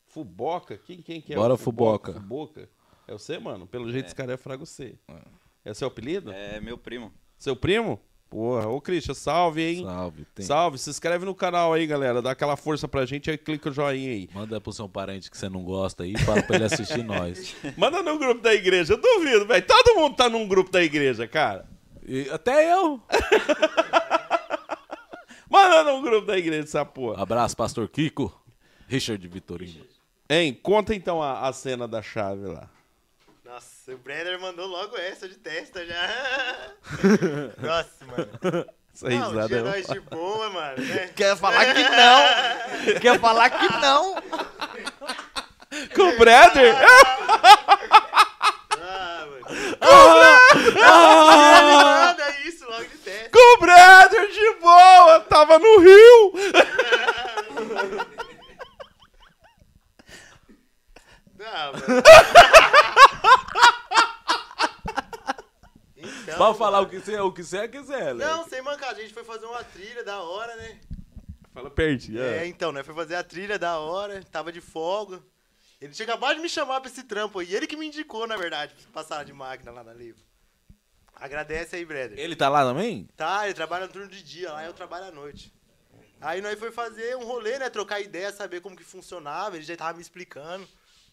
Fuboca? 0.06 0.78
Quem, 0.78 1.00
quem 1.00 1.20
que 1.20 1.32
é? 1.32 1.37
Bora, 1.37 1.54
o 1.54 1.56
Fuboca? 1.56 2.12
Fuboca. 2.12 2.20
Fuboca. 2.61 2.68
É 3.06 3.12
você, 3.12 3.38
mano? 3.38 3.66
Pelo 3.66 3.90
jeito 3.90 4.06
esse 4.06 4.14
cara 4.14 4.32
é 4.34 4.37
frago 4.37 4.66
C. 4.66 4.98
É 5.64 5.72
seu 5.72 5.88
apelido? 5.88 6.30
É 6.32 6.61
meu 6.61 6.76
primo. 6.76 7.12
Seu 7.38 7.54
primo? 7.56 8.00
Porra, 8.30 8.68
ô 8.68 8.78
Christian, 8.80 9.14
salve, 9.14 9.62
hein? 9.62 9.84
Salve. 9.84 10.24
Tem- 10.34 10.44
Salve, 10.44 10.78
se 10.78 10.90
inscreve 10.90 11.24
no 11.24 11.34
canal 11.34 11.72
aí, 11.72 11.86
galera. 11.86 12.20
Dá 12.20 12.32
aquela 12.32 12.56
força 12.56 12.86
pra 12.86 13.06
gente, 13.06 13.30
aí 13.30 13.38
clica 13.38 13.70
o 13.70 13.72
joinha 13.72 14.10
aí. 14.10 14.28
Manda 14.34 14.60
pro 14.60 14.72
seu 14.72 14.86
parente 14.88 15.30
que 15.30 15.38
você 15.38 15.48
não 15.48 15.62
gosta 15.62 16.02
aí, 16.04 16.16
fala 16.18 16.42
pra 16.42 16.56
ele 16.56 16.64
assistir 16.66 17.02
nós. 17.04 17.56
Manda 17.76 18.02
no 18.02 18.18
grupo 18.18 18.42
da 18.42 18.52
igreja, 18.52 18.92
eu 18.92 19.00
duvido, 19.00 19.46
velho. 19.46 19.64
Todo 19.66 19.96
mundo 19.98 20.14
tá 20.14 20.28
num 20.28 20.46
grupo 20.46 20.70
da 20.70 20.82
igreja, 20.82 21.26
cara. 21.26 21.66
E 22.06 22.28
até 22.30 22.70
eu. 22.72 23.00
Manda 25.50 25.82
no 25.84 26.02
grupo 26.02 26.26
da 26.26 26.36
igreja 26.36 26.64
essa 26.64 26.84
porra. 26.84 27.22
Abraço, 27.22 27.56
pastor 27.56 27.88
Kiko. 27.88 28.32
Richard 28.86 29.26
Vitorino. 29.26 29.84
Hein, 30.28 30.58
conta 30.62 30.94
então 30.94 31.22
a, 31.22 31.48
a 31.48 31.52
cena 31.52 31.88
da 31.88 32.02
chave 32.02 32.46
lá. 32.46 32.68
Nossa, 33.88 33.94
o 33.94 33.98
Brenner 33.98 34.38
mandou 34.38 34.66
logo 34.66 34.98
essa 34.98 35.27
de 35.27 35.37
testa 35.37 35.83
já. 35.87 36.09
Nossa, 37.59 38.05
mano. 38.05 38.29
Essa 38.94 39.09
Não, 39.09 39.31
risada 39.31 39.57
é- 39.57 39.62
nós 39.62 39.87
de 39.87 40.01
boa, 40.01 40.51
mano. 40.51 40.85
Né? 40.85 41.11
Quer 41.16 41.35
falar 41.37 41.74
que 41.74 41.83
não? 41.85 43.01
Quer 43.01 43.18
falar 43.18 43.48
que 43.51 43.68
não? 43.79 44.14
Com 45.94 46.03
o 46.03 46.18
brother? 46.18 46.74
Ah, 48.81 49.27
mano. 49.27 49.46
Ah! 49.81 50.38
Manda 52.09 52.31
isso 52.44 52.64
logo 52.68 52.85
de 52.85 52.98
testa. 52.98 53.31
Com 53.31 53.57
o 53.57 53.61
brother 53.61 54.29
de 54.31 54.53
boa, 54.61 55.20
tava 55.20 55.59
no 55.59 55.79
Rio. 55.79 56.33
Não, 61.38 61.72
mano. 61.72 62.03
Então, 65.96 66.36
Pode 66.38 66.58
falar 66.58 66.80
o 66.80 66.88
que 66.88 67.00
você, 67.00 67.18
o 67.18 67.32
que 67.32 67.42
você 67.42 67.66
quiser, 67.68 68.14
né? 68.14 68.24
Não, 68.24 68.48
sem 68.48 68.62
mancada. 68.62 68.98
A 68.98 69.02
gente 69.02 69.14
foi 69.14 69.24
fazer 69.24 69.46
uma 69.46 69.64
trilha 69.64 70.04
da 70.04 70.20
hora, 70.20 70.54
né? 70.56 70.78
Fala, 71.52 71.70
perdi. 71.70 72.18
É, 72.20 72.44
É. 72.44 72.46
então, 72.46 72.70
né? 72.70 72.82
Foi 72.82 72.94
fazer 72.94 73.16
a 73.16 73.24
trilha 73.24 73.58
da 73.58 73.78
hora, 73.78 74.22
tava 74.30 74.52
de 74.52 74.60
folga. 74.60 75.20
Ele 75.80 75.92
tinha 75.92 76.06
acabado 76.06 76.36
de 76.36 76.42
me 76.42 76.48
chamar 76.48 76.80
pra 76.80 76.90
esse 76.90 77.02
trampo 77.02 77.38
aí. 77.38 77.54
Ele 77.54 77.66
que 77.66 77.76
me 77.76 77.86
indicou, 77.86 78.26
na 78.26 78.36
verdade, 78.36 78.74
pra 78.74 79.02
passar 79.02 79.24
de 79.24 79.32
máquina 79.32 79.72
lá 79.72 79.82
na 79.82 79.92
Livro. 79.94 80.22
Agradece 81.16 81.74
aí, 81.76 81.84
brother. 81.84 82.16
Ele 82.18 82.36
tá 82.36 82.48
lá 82.48 82.62
também? 82.62 83.08
Tá, 83.16 83.44
ele 83.46 83.54
trabalha 83.54 83.86
no 83.86 83.92
turno 83.92 84.08
de 84.08 84.22
dia, 84.22 84.52
lá 84.52 84.64
eu 84.64 84.72
trabalho 84.72 85.06
à 85.06 85.10
noite. 85.10 85.52
Aí 86.20 86.40
nós 86.40 86.58
foi 86.58 86.70
fazer 86.70 87.16
um 87.16 87.24
rolê, 87.24 87.58
né? 87.58 87.70
Trocar 87.70 88.00
ideia, 88.00 88.30
saber 88.32 88.60
como 88.60 88.76
que 88.76 88.84
funcionava. 88.84 89.56
Ele 89.56 89.64
já 89.64 89.76
tava 89.76 89.94
me 89.94 90.02
explicando. 90.02 90.68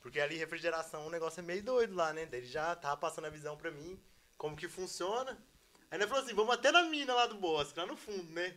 Porque 0.05 0.19
ali, 0.19 0.37
refrigeração, 0.37 1.07
o 1.07 1.09
negócio 1.09 1.39
é 1.39 1.43
meio 1.43 1.63
doido 1.63 1.95
lá, 1.95 2.13
né? 2.13 2.27
Daí 2.27 2.41
ele 2.41 2.47
já 2.47 2.75
tava 2.75 2.95
passando 2.95 3.25
a 3.25 3.29
visão 3.31 3.57
pra 3.57 3.71
mim, 3.71 3.99
como 4.37 4.55
que 4.55 4.67
funciona. 4.67 5.35
Aí 5.89 5.97
nós 5.97 6.07
falou 6.07 6.23
assim, 6.23 6.35
vamos 6.35 6.53
até 6.53 6.71
na 6.71 6.83
mina 6.83 7.11
lá 7.11 7.25
do 7.25 7.33
bosque, 7.33 7.79
lá 7.79 7.87
no 7.87 7.97
fundo, 7.97 8.31
né? 8.31 8.55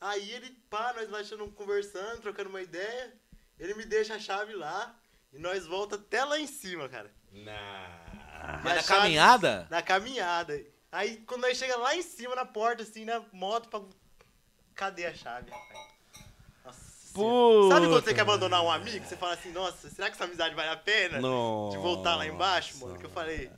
Aí 0.00 0.30
ele, 0.32 0.48
pá, 0.70 0.94
nós 0.94 1.10
lá 1.10 1.18
achando- 1.18 1.46
conversando, 1.52 2.22
trocando 2.22 2.48
uma 2.48 2.62
ideia. 2.62 3.12
Ele 3.58 3.74
me 3.74 3.84
deixa 3.84 4.14
a 4.14 4.18
chave 4.18 4.54
lá 4.54 4.98
e 5.30 5.38
nós 5.38 5.66
volta 5.66 5.96
até 5.96 6.24
lá 6.24 6.38
em 6.40 6.46
cima, 6.46 6.88
cara. 6.88 7.12
E 7.30 7.44
Mas 7.44 8.72
a 8.72 8.74
na 8.76 8.82
chave- 8.82 8.86
caminhada? 9.02 9.66
na 9.70 9.82
caminhada. 9.82 10.66
Aí 10.90 11.18
quando 11.26 11.42
nós 11.42 11.58
chega 11.58 11.76
lá 11.76 11.94
em 11.94 12.00
cima 12.02 12.34
na 12.34 12.46
porta, 12.46 12.82
assim, 12.82 13.04
na 13.04 13.20
moto, 13.30 13.68
pra... 13.68 13.82
cadê 14.74 15.04
a 15.04 15.14
chave, 15.14 15.50
rapaz? 15.50 15.91
Sabe 17.68 17.86
quando 17.86 18.04
você 18.04 18.14
quer 18.14 18.22
abandonar 18.22 18.62
um 18.62 18.70
amigo? 18.70 19.04
Você 19.04 19.16
fala 19.16 19.34
assim, 19.34 19.52
nossa, 19.52 19.90
será 19.90 20.08
que 20.08 20.14
essa 20.14 20.24
amizade 20.24 20.54
vale 20.54 20.70
a 20.70 20.76
pena? 20.76 21.20
Nossa. 21.20 21.76
De 21.76 21.82
voltar 21.82 22.16
lá 22.16 22.26
embaixo, 22.26 22.78
mano? 22.78 22.98
Que 22.98 23.06
eu 23.06 23.10
falei, 23.10 23.50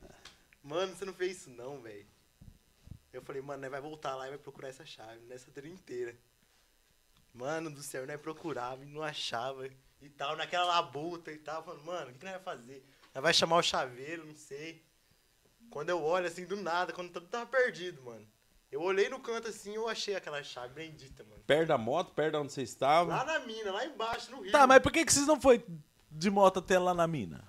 mano, 0.63 0.95
você 0.95 1.05
não 1.05 1.15
fez 1.15 1.39
isso 1.39 1.51
não, 1.51 1.81
velho. 1.81 2.07
Eu 3.13 3.23
falei, 3.23 3.41
mano, 3.41 3.63
nós 3.63 3.71
vai 3.71 3.81
voltar 3.81 4.17
lá 4.17 4.27
e 4.27 4.31
vai 4.31 4.39
procurar 4.39 4.69
essa 4.69 4.85
chave, 4.85 5.21
nessa 5.27 5.51
trilha 5.53 5.73
inteira. 5.73 6.17
Mano 7.33 7.71
do 7.71 7.83
céu, 7.83 8.07
nós 8.07 8.21
procurava 8.21 8.83
e 8.83 8.87
não 8.87 9.03
achava 9.03 9.69
e 10.03 10.09
tal, 10.09 10.37
naquela 10.37 10.65
labuta 10.65 11.31
e 11.31 11.39
tal. 11.39 11.63
Falando, 11.63 11.85
mano, 11.85 12.11
o 12.11 12.13
que, 12.13 12.19
que 12.19 12.25
nós 12.25 12.35
vai 12.35 12.43
fazer? 12.43 12.85
Nós 13.15 13.23
vai 13.23 13.33
chamar 13.33 13.57
o 13.57 13.63
chaveiro, 13.63 14.27
não 14.27 14.35
sei. 14.35 14.83
Quando 15.71 15.91
eu 15.91 16.03
olho 16.03 16.27
assim, 16.27 16.45
do 16.45 16.57
nada, 16.57 16.93
quando 16.93 17.13
tudo 17.13 17.27
tava 17.27 17.47
perdido, 17.47 18.03
mano. 18.03 18.27
Eu 18.71 18.81
olhei 18.83 19.09
no 19.09 19.21
canto 19.21 19.49
assim 19.49 19.75
eu 19.75 19.89
achei 19.89 20.17
aquela 20.17 20.43
chave 20.43 20.75
bendita, 20.75 21.23
mano. 21.25 21.43
Perto 21.47 21.69
da 21.69 21.79
moto, 21.79 22.13
perto 22.13 22.33
de 22.33 22.37
onde 22.39 22.53
você 22.53 22.63
estava. 22.63 23.15
Lá 23.15 23.25
na 23.25 23.39
mina, 23.41 23.71
lá 23.73 23.87
embaixo, 23.87 24.31
no 24.33 24.41
rio. 24.41 24.51
Tá, 24.51 24.67
mas 24.67 24.81
por 24.81 24.91
que, 24.91 25.05
que 25.05 25.13
vocês 25.13 25.27
não 25.27 25.41
foi 25.41 25.65
de 26.11 26.31
moto 26.31 26.59
até 26.59 26.79
lá 26.79 26.93
na 26.93 27.07
mina? 27.07 27.47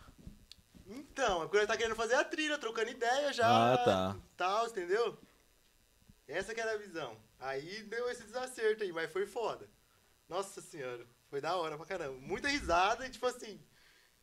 Então, 0.85 1.39
é 1.41 1.45
porque 1.45 1.57
ele 1.57 1.67
tá 1.67 1.75
querendo 1.77 1.95
fazer 1.95 2.15
a 2.15 2.23
trilha, 2.23 2.57
trocando 2.59 2.91
ideia 2.91 3.33
já. 3.33 3.73
Ah, 3.73 3.77
tá. 3.77 4.17
Tal, 4.37 4.67
entendeu? 4.67 5.17
Essa 6.27 6.53
que 6.53 6.61
era 6.61 6.73
a 6.73 6.77
visão. 6.77 7.17
Aí 7.39 7.83
deu 7.83 8.09
esse 8.09 8.23
desacerto 8.23 8.83
aí, 8.83 8.91
mas 8.91 9.11
foi 9.11 9.25
foda. 9.25 9.67
Nossa 10.29 10.61
senhora, 10.61 11.05
foi 11.29 11.41
da 11.41 11.55
hora 11.55 11.75
pra 11.77 11.85
caramba. 11.85 12.17
Muita 12.19 12.47
risada 12.47 13.05
e 13.05 13.09
tipo 13.09 13.25
assim, 13.25 13.59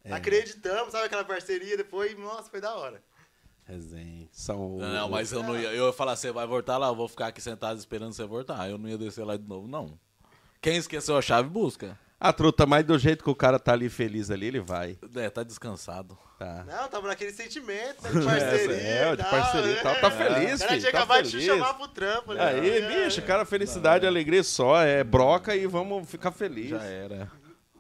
É. 0.05 0.13
acreditamos, 0.13 0.93
sabe 0.93 1.07
aquela 1.07 1.25
parceria 1.25 1.77
depois, 1.77 2.17
nossa, 2.19 2.51
foi 2.51 2.61
da 2.61 2.75
hora. 2.75 3.03
Resenha. 3.67 4.29
São... 4.33 4.77
Não, 4.79 5.09
mas 5.09 5.33
eu 5.33 5.43
não 5.43 5.57
ia. 5.59 5.69
Eu 5.73 5.87
ia 5.87 5.93
falar, 5.93 6.17
você 6.17 6.31
vai 6.33 6.47
voltar 6.47 6.79
lá, 6.79 6.89
eu 6.89 6.97
vou 6.97 7.09
ficar 7.09 7.29
aqui 7.29 7.41
sentado 7.41 7.79
esperando 7.79 8.13
você 8.13 8.25
voltar. 8.25 8.69
Eu 8.69 8.77
não 8.79 8.89
ia 8.89 8.99
descer 8.99 9.25
lá 9.25 9.37
de 9.37 9.47
novo, 9.49 9.67
não. 9.69 9.99
Quem 10.61 10.77
esqueceu 10.77 11.17
a 11.17 11.23
chave, 11.23 11.49
busca. 11.49 11.99
A 12.21 12.33
truta, 12.33 12.65
mas 12.67 12.85
do 12.85 12.97
jeito 12.99 13.25
que 13.25 13.31
o 13.31 13.35
cara 13.35 13.59
tá 13.59 13.73
ali 13.73 13.89
feliz 13.89 14.31
ali, 14.31 14.47
ele 14.47 14.61
vai. 14.61 14.97
É, 15.17 15.29
tá 15.29 15.43
descansado. 15.43 16.17
Tá. 16.39 16.65
Não, 16.69 16.89
tava 16.89 17.09
naquele 17.09 17.33
sentimento, 17.33 18.01
né, 18.03 18.11
de 18.11 18.25
parceria. 18.25 18.77
É, 18.83 19.17
de 19.17 19.23
parceria 19.25 19.71
e 19.73 19.75
né? 19.75 19.81
tal. 19.83 19.95
Tá 19.97 20.07
O 20.09 20.11
feliz, 20.13 20.61
cara 20.61 20.71
filho. 20.71 20.81
tinha 20.81 20.93
Tá 20.93 20.99
acabado 20.99 21.23
de 21.25 21.31
te 21.31 21.37
feliz. 21.39 21.47
chamar 21.47 21.75
pro 21.75 21.89
trampo. 21.89 22.33
né? 22.35 22.45
Aí, 22.45 22.79
É, 22.79 23.05
bicho, 23.05 23.23
cara, 23.23 23.45
felicidade 23.45 24.05
e 24.05 24.09
alegria 24.09 24.43
só. 24.45 24.81
É 24.83 25.03
broca 25.03 25.57
e 25.57 25.67
vamos 25.67 26.09
ficar 26.09 26.31
felizes. 26.31 26.71
Já 26.71 26.85
era. 26.85 27.31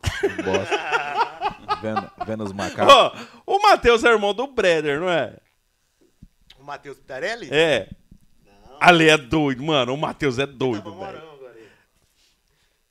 Bosta. 0.44 1.76
vendo, 1.80 2.10
vendo 2.26 2.44
os 2.44 2.52
macacos. 2.52 2.92
Ó, 2.92 3.12
o 3.46 3.60
Matheus 3.62 4.02
é 4.02 4.08
irmão 4.08 4.34
do 4.34 4.48
Breder, 4.48 4.98
não 5.00 5.08
é? 5.08 5.36
O 6.62 6.64
Matheus 6.64 6.96
Pitarelli? 6.96 7.48
É. 7.50 7.88
Não. 8.46 8.76
Ali 8.78 9.08
é 9.08 9.18
doido, 9.18 9.64
mano. 9.64 9.94
O 9.94 9.96
Matheus 9.96 10.38
é 10.38 10.46
doido, 10.46 10.96
velho. 10.96 11.32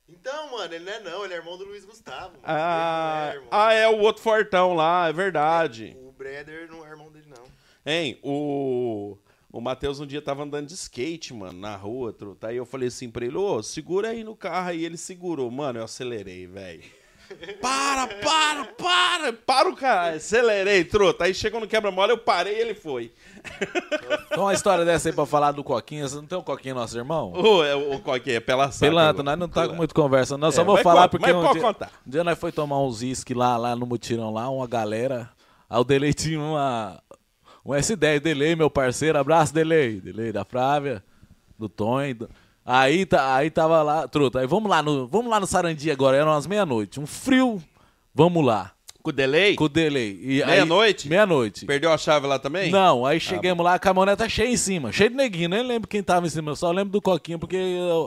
Então, 0.06 0.52
mano, 0.52 0.74
ele 0.74 0.84
não 0.84 0.92
é 0.92 1.00
não, 1.00 1.24
ele 1.24 1.32
é 1.32 1.36
irmão 1.38 1.56
do 1.56 1.64
Luiz 1.64 1.82
Gustavo. 1.84 2.32
mano. 2.32 2.42
Ah, 2.44 3.32
é 3.34 3.42
ah, 3.50 3.72
é 3.72 3.88
o 3.88 3.98
outro 4.00 4.22
fortão 4.22 4.74
lá, 4.74 5.08
é 5.08 5.12
verdade. 5.12 5.96
O 6.00 6.12
Breder 6.12 6.70
não 6.70 6.86
é 6.86 6.90
irmão 6.90 7.10
dele, 7.10 7.26
não. 7.28 7.44
Hein, 7.84 8.18
o. 8.22 9.16
O 9.50 9.60
Matheus 9.60 10.00
um 10.00 10.06
dia 10.06 10.22
tava 10.22 10.42
andando 10.42 10.68
de 10.68 10.74
skate, 10.74 11.34
mano, 11.34 11.58
na 11.58 11.74
rua, 11.74 12.12
truta. 12.12 12.48
Aí 12.48 12.56
eu 12.56 12.64
falei 12.66 12.88
assim 12.88 13.10
pra 13.10 13.24
ele, 13.24 13.36
ô, 13.36 13.62
segura 13.62 14.08
aí 14.08 14.22
no 14.22 14.36
carro. 14.36 14.68
Aí 14.68 14.84
ele 14.84 14.96
segurou. 14.96 15.50
Mano, 15.50 15.78
eu 15.78 15.84
acelerei, 15.84 16.46
velho. 16.46 16.84
Para, 17.60 18.06
para, 18.06 18.64
para! 18.64 19.32
Para 19.32 19.68
o 19.68 19.76
cara! 19.76 20.16
Acelerei, 20.16 20.84
truta. 20.84 21.24
Aí 21.24 21.34
chegou 21.34 21.60
no 21.60 21.66
quebra-mola, 21.66 22.12
eu 22.12 22.18
parei 22.18 22.56
e 22.56 22.60
ele 22.60 22.74
foi. 22.74 23.12
Tem 24.30 24.38
uma 24.38 24.52
história 24.54 24.84
dessa 24.84 25.08
aí 25.08 25.14
pra 25.14 25.26
falar 25.26 25.52
do 25.52 25.64
Coquinha. 25.64 26.06
Você 26.08 26.16
não 26.16 26.26
tem 26.26 26.38
o 26.38 26.42
Coquinha, 26.42 26.74
nosso 26.74 26.96
irmão? 26.96 27.32
Ô, 27.34 27.64
é 27.64 27.74
o 27.74 28.00
que 28.20 28.32
é? 28.32 28.40
Pela 28.40 28.70
saca. 28.70 28.90
Pilantra, 28.90 29.22
nós 29.22 29.38
não 29.38 29.48
tá 29.48 29.68
com 29.68 29.74
muita 29.74 29.94
conversa, 29.94 30.36
não. 30.38 30.50
Só 30.52 30.62
É, 30.62 30.64
vou 30.64 30.74
mas 30.74 30.82
falar 30.82 31.08
porque 31.08 31.26
mas 31.26 31.34
um 31.36 31.40
pode 31.42 31.52
dia, 31.54 31.62
contar. 31.62 31.90
um 32.06 32.10
dia 32.10 32.24
nós 32.24 32.38
foi 32.38 32.52
tomar 32.52 32.80
uns 32.80 33.00
uísque 33.02 33.34
lá, 33.34 33.56
lá 33.56 33.74
no 33.76 33.86
mutirão 33.86 34.32
lá, 34.32 34.48
uma 34.48 34.66
galera. 34.66 35.28
Aí 35.68 35.78
o 35.80 35.84
Delay 35.84 36.12
tinha 36.14 36.38
uma. 36.40 37.02
Um 37.64 37.70
S10, 37.72 38.20
Delay, 38.20 38.56
meu 38.56 38.68
parceiro. 38.70 39.18
Abraço, 39.18 39.54
Delay. 39.54 40.00
Delay 40.00 40.32
da 40.32 40.44
Frávia, 40.44 41.02
do 41.58 41.68
Tonho. 41.68 42.14
do- 42.14 42.30
Aí, 42.64 43.04
tá, 43.04 43.34
aí 43.34 43.50
tava 43.50 43.82
lá, 43.82 44.06
truta. 44.06 44.40
Aí 44.40 44.46
vamos 44.46 44.70
lá 44.70 44.82
no, 44.82 45.06
vamos 45.08 45.30
lá 45.30 45.40
no 45.40 45.46
Sarandi 45.46 45.90
agora, 45.90 46.16
eram 46.16 46.30
umas 46.30 46.46
meia-noite. 46.46 47.00
Um 47.00 47.06
frio. 47.06 47.62
Vamos 48.14 48.44
lá. 48.44 48.72
Com 49.02 49.10
o 49.10 49.12
delay? 49.12 49.56
Com 49.56 49.64
o 49.64 49.68
Delay. 49.68 50.44
Meia-noite? 50.46 51.08
Meia-noite. 51.08 51.66
Perdeu 51.66 51.92
a 51.92 51.98
chave 51.98 52.24
lá 52.24 52.38
também? 52.38 52.70
Não, 52.70 53.04
aí 53.04 53.18
chegamos 53.18 53.64
lá, 53.64 53.74
a 53.74 53.78
caminhonete 53.78 54.30
cheia 54.30 54.48
em 54.48 54.56
cima, 54.56 54.92
cheio 54.92 55.10
de 55.10 55.16
neguinho, 55.16 55.48
nem 55.48 55.66
lembro 55.66 55.88
quem 55.88 56.04
tava 56.04 56.24
em 56.24 56.30
cima, 56.30 56.52
eu 56.52 56.56
só 56.56 56.70
lembro 56.70 56.92
do 56.92 57.02
Coquinha 57.02 57.36
porque 57.36 57.58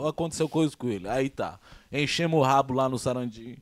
aconteceu 0.08 0.48
coisa 0.48 0.76
com 0.78 0.88
ele. 0.88 1.10
Aí 1.10 1.30
tá, 1.30 1.60
enchemos 1.92 2.40
o 2.40 2.44
rabo 2.44 2.74
lá 2.74 2.88
no 2.88 2.98
Sarandi. 2.98 3.60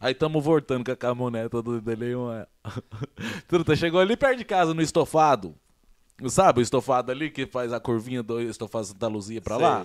Aí 0.00 0.14
tamo 0.14 0.40
voltando 0.40 0.84
com 0.84 0.92
a 0.92 0.96
caminhoneta 0.96 1.60
do 1.60 1.80
dele. 1.80 2.14
Uma... 2.14 2.46
Truta, 3.48 3.74
chegou 3.74 4.00
ali 4.00 4.16
perto 4.16 4.38
de 4.38 4.44
casa, 4.44 4.72
no 4.72 4.80
estofado. 4.80 5.56
Sabe 6.28 6.60
o 6.60 6.62
estofado 6.62 7.10
ali 7.10 7.28
que 7.28 7.44
faz 7.46 7.72
a 7.72 7.80
curvinha 7.80 8.22
do 8.22 8.40
estofado 8.40 8.84
Santa 8.84 9.08
Luzia 9.08 9.40
pra 9.40 9.56
lá? 9.56 9.84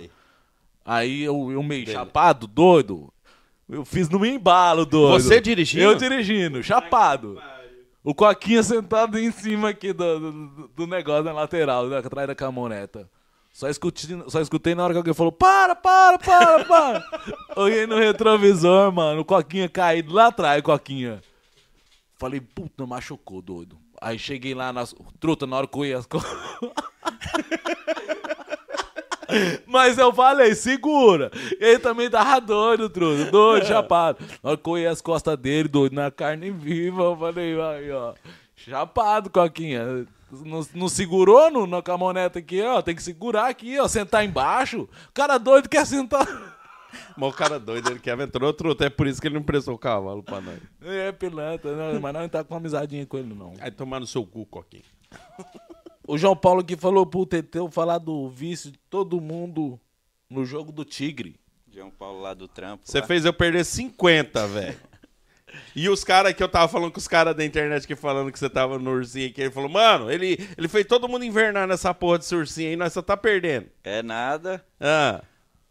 Aí 0.84 1.22
eu, 1.22 1.50
eu 1.50 1.62
meio 1.62 1.88
chapado, 1.88 2.46
doido. 2.46 3.12
Eu 3.68 3.84
fiz 3.84 4.08
no 4.10 4.24
embalo, 4.26 4.84
doido. 4.84 5.22
Você 5.22 5.40
dirigindo? 5.40 5.82
Eu 5.84 5.94
dirigindo, 5.94 6.62
chapado. 6.62 7.40
O 8.02 8.14
Coquinha 8.14 8.62
sentado 8.62 9.18
em 9.18 9.30
cima 9.32 9.70
aqui 9.70 9.92
do, 9.94 10.20
do, 10.20 10.68
do 10.68 10.86
negócio 10.86 11.24
na 11.24 11.32
lateral, 11.32 11.86
né, 11.86 11.98
atrás 11.98 12.28
da 12.28 12.34
caminhoneta. 12.34 13.08
Só 13.50 13.68
escutei, 13.68 14.22
só 14.28 14.40
escutei 14.40 14.74
na 14.74 14.84
hora 14.84 14.92
que 14.92 14.98
alguém 14.98 15.14
falou: 15.14 15.32
para, 15.32 15.74
para, 15.74 16.18
para, 16.18 16.64
para. 16.64 17.02
Olhei 17.56 17.86
no 17.86 17.96
retrovisor, 17.96 18.92
mano. 18.92 19.20
O 19.20 19.24
Coquinha 19.24 19.68
caído 19.68 20.12
lá 20.12 20.26
atrás, 20.26 20.60
Coquinha. 20.60 21.22
Falei, 22.18 22.40
puta, 22.40 22.84
machucou, 22.84 23.40
doido. 23.40 23.78
Aí 24.02 24.18
cheguei 24.18 24.54
lá 24.54 24.72
nas. 24.72 24.94
Truta, 25.20 25.46
na 25.46 25.56
hora 25.56 25.66
que 25.66 25.78
eu 25.78 25.84
ia 25.84 26.00
Mas 29.66 29.98
eu 29.98 30.12
falei, 30.12 30.54
segura. 30.54 31.30
Ele 31.58 31.78
também 31.78 32.10
tava 32.10 32.40
doido, 32.40 32.88
truta. 32.88 33.30
Doido, 33.30 33.66
chapado. 33.66 34.18
Hora 34.42 34.56
que 34.56 34.68
eu 34.68 34.78
ia 34.78 34.90
as 34.90 35.00
costas 35.00 35.36
dele, 35.36 35.68
doido, 35.68 35.94
na 35.94 36.10
carne 36.10 36.50
viva, 36.50 37.02
eu 37.02 37.16
falei, 37.16 37.60
aí, 37.60 37.90
ó. 37.90 38.14
Chapado, 38.56 39.30
Coquinha. 39.30 40.06
Não, 40.30 40.66
não 40.74 40.88
segurou 40.88 41.50
no, 41.50 41.66
na 41.66 41.82
camoneta 41.82 42.38
aqui, 42.38 42.62
ó. 42.62 42.82
Tem 42.82 42.94
que 42.94 43.02
segurar 43.02 43.48
aqui, 43.48 43.78
ó. 43.78 43.86
Sentar 43.86 44.24
embaixo. 44.24 44.88
O 45.08 45.12
cara 45.12 45.38
doido 45.38 45.68
quer 45.68 45.86
sentar. 45.86 46.26
Mas 47.16 47.28
o 47.28 47.32
cara 47.32 47.58
doido, 47.58 47.90
ele 47.90 47.98
quer 48.00 48.12
aventura. 48.12 48.46
Outro, 48.46 48.76
é 48.80 48.88
por 48.88 49.06
isso 49.06 49.20
que 49.20 49.28
ele 49.28 49.34
não 49.34 49.42
emprestou 49.42 49.74
o 49.74 49.78
cavalo 49.78 50.22
pra 50.22 50.40
nós. 50.40 50.58
É, 50.82 51.12
pilantra, 51.12 51.74
não, 51.74 52.00
mas 52.00 52.14
não 52.14 52.28
tá 52.28 52.42
com 52.44 52.54
amizadinha 52.54 53.04
com 53.06 53.18
ele, 53.18 53.34
não. 53.34 53.52
Aí 53.60 53.70
tomar 53.70 54.00
no 54.00 54.06
seu 54.06 54.24
cu, 54.24 54.46
Coquinha. 54.46 54.84
O 56.06 56.18
João 56.18 56.36
Paulo 56.36 56.62
que 56.64 56.76
falou 56.76 57.06
pro 57.06 57.24
Teteu 57.26 57.70
falar 57.70 57.98
do 57.98 58.28
vício 58.28 58.70
de 58.70 58.78
todo 58.90 59.20
mundo 59.20 59.80
no 60.28 60.44
jogo 60.44 60.70
do 60.70 60.84
Tigre. 60.84 61.40
João 61.72 61.90
Paulo 61.90 62.20
lá 62.20 62.34
do 62.34 62.46
trampo. 62.46 62.82
Você 62.86 63.00
lá. 63.00 63.06
fez 63.06 63.24
eu 63.24 63.32
perder 63.32 63.64
50, 63.64 64.46
velho. 64.48 64.78
E 65.76 65.88
os 65.88 66.02
caras 66.02 66.34
que 66.34 66.42
eu 66.42 66.48
tava 66.48 66.66
falando 66.66 66.90
com 66.90 66.98
os 66.98 67.06
caras 67.06 67.32
da 67.36 67.44
internet 67.44 67.86
que 67.86 67.94
falando 67.94 68.32
que 68.32 68.38
você 68.40 68.50
tava 68.50 68.76
no 68.76 68.90
ursinho 68.90 69.32
que 69.32 69.40
ele 69.40 69.52
falou, 69.52 69.68
mano, 69.68 70.10
ele, 70.10 70.36
ele 70.58 70.66
fez 70.66 70.84
todo 70.84 71.08
mundo 71.08 71.24
invernar 71.24 71.68
nessa 71.68 71.94
porra 71.94 72.18
desse 72.18 72.34
ursinho 72.34 72.70
aí, 72.70 72.76
nós 72.76 72.92
só 72.92 73.00
tá 73.00 73.16
perdendo. 73.16 73.68
É 73.84 74.02
nada. 74.02 74.64
Ah, 74.80 75.22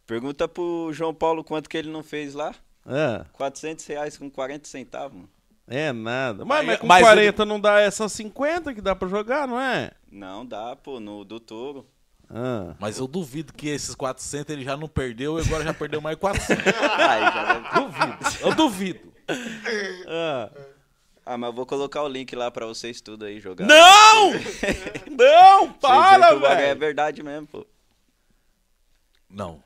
Pergunta 0.08 0.48
pro 0.48 0.89
João 0.93 1.13
Paulo 1.13 1.43
quanto 1.43 1.69
que 1.69 1.76
ele 1.78 1.89
não 1.91 2.02
fez 2.02 2.34
lá. 2.34 2.56
ah, 2.86 3.26
400 3.34 3.86
reais 3.88 4.17
com 4.17 4.30
40 4.30 4.65
centavos. 4.69 5.17
mano. 5.17 5.30
é 5.67 5.91
nada. 5.91 6.46
Mas, 6.46 6.60
Mas- 6.60 6.65
mas 6.67 6.80
com 6.80 6.88
mas 6.88 7.02
40 7.04 7.46
não 7.46 7.60
dá 7.60 7.82
essas 7.82 8.10
50 8.13 8.74
que 8.74 8.80
dá 8.80 8.96
pra 8.96 9.10
jogar, 9.10 9.46
não 9.46 9.60
é? 9.60 9.91
Não 10.13 10.45
dá, 10.45 10.76
pô, 10.76 10.99
no 10.99 11.26
do 11.26 11.39
touro. 11.39 11.88
Ah. 12.30 12.76
Mas 12.80 12.99
eu 12.99 13.08
duvido 13.08 13.52
que 13.52 13.67
esses 13.67 13.95
400 13.95 14.54
ele 14.54 14.63
já 14.63 14.78
não 14.78 14.88
perdeu 14.88 15.39
e 15.39 15.41
agora 15.41 15.63
já 15.63 15.73
perdeu 15.73 15.99
mais 15.99 16.15
400. 16.17 16.63
Aí 16.99 17.21
já 17.21 17.54
deve... 17.54 17.80
duvido. 17.82 18.17
Eu 18.41 18.56
duvido. 18.56 19.13
Ah. 20.08 20.52
Ah, 21.26 21.38
mas 21.38 21.47
eu 21.47 21.54
vou 21.54 21.65
colocar 21.65 22.04
o 22.04 22.08
link 22.08 22.36
lá 22.36 22.52
pra 22.52 22.67
vocês 22.67 23.02
tudo 23.02 23.26
aí 23.26 23.39
jogar. 23.39 23.65
Não! 23.65 24.34
não, 25.10 25.71
para, 25.73 26.28
é 26.28 26.36
velho! 26.36 26.80
verdade 26.80 27.23
mesmo, 27.23 27.47
pô. 27.47 27.65
Não. 29.30 29.63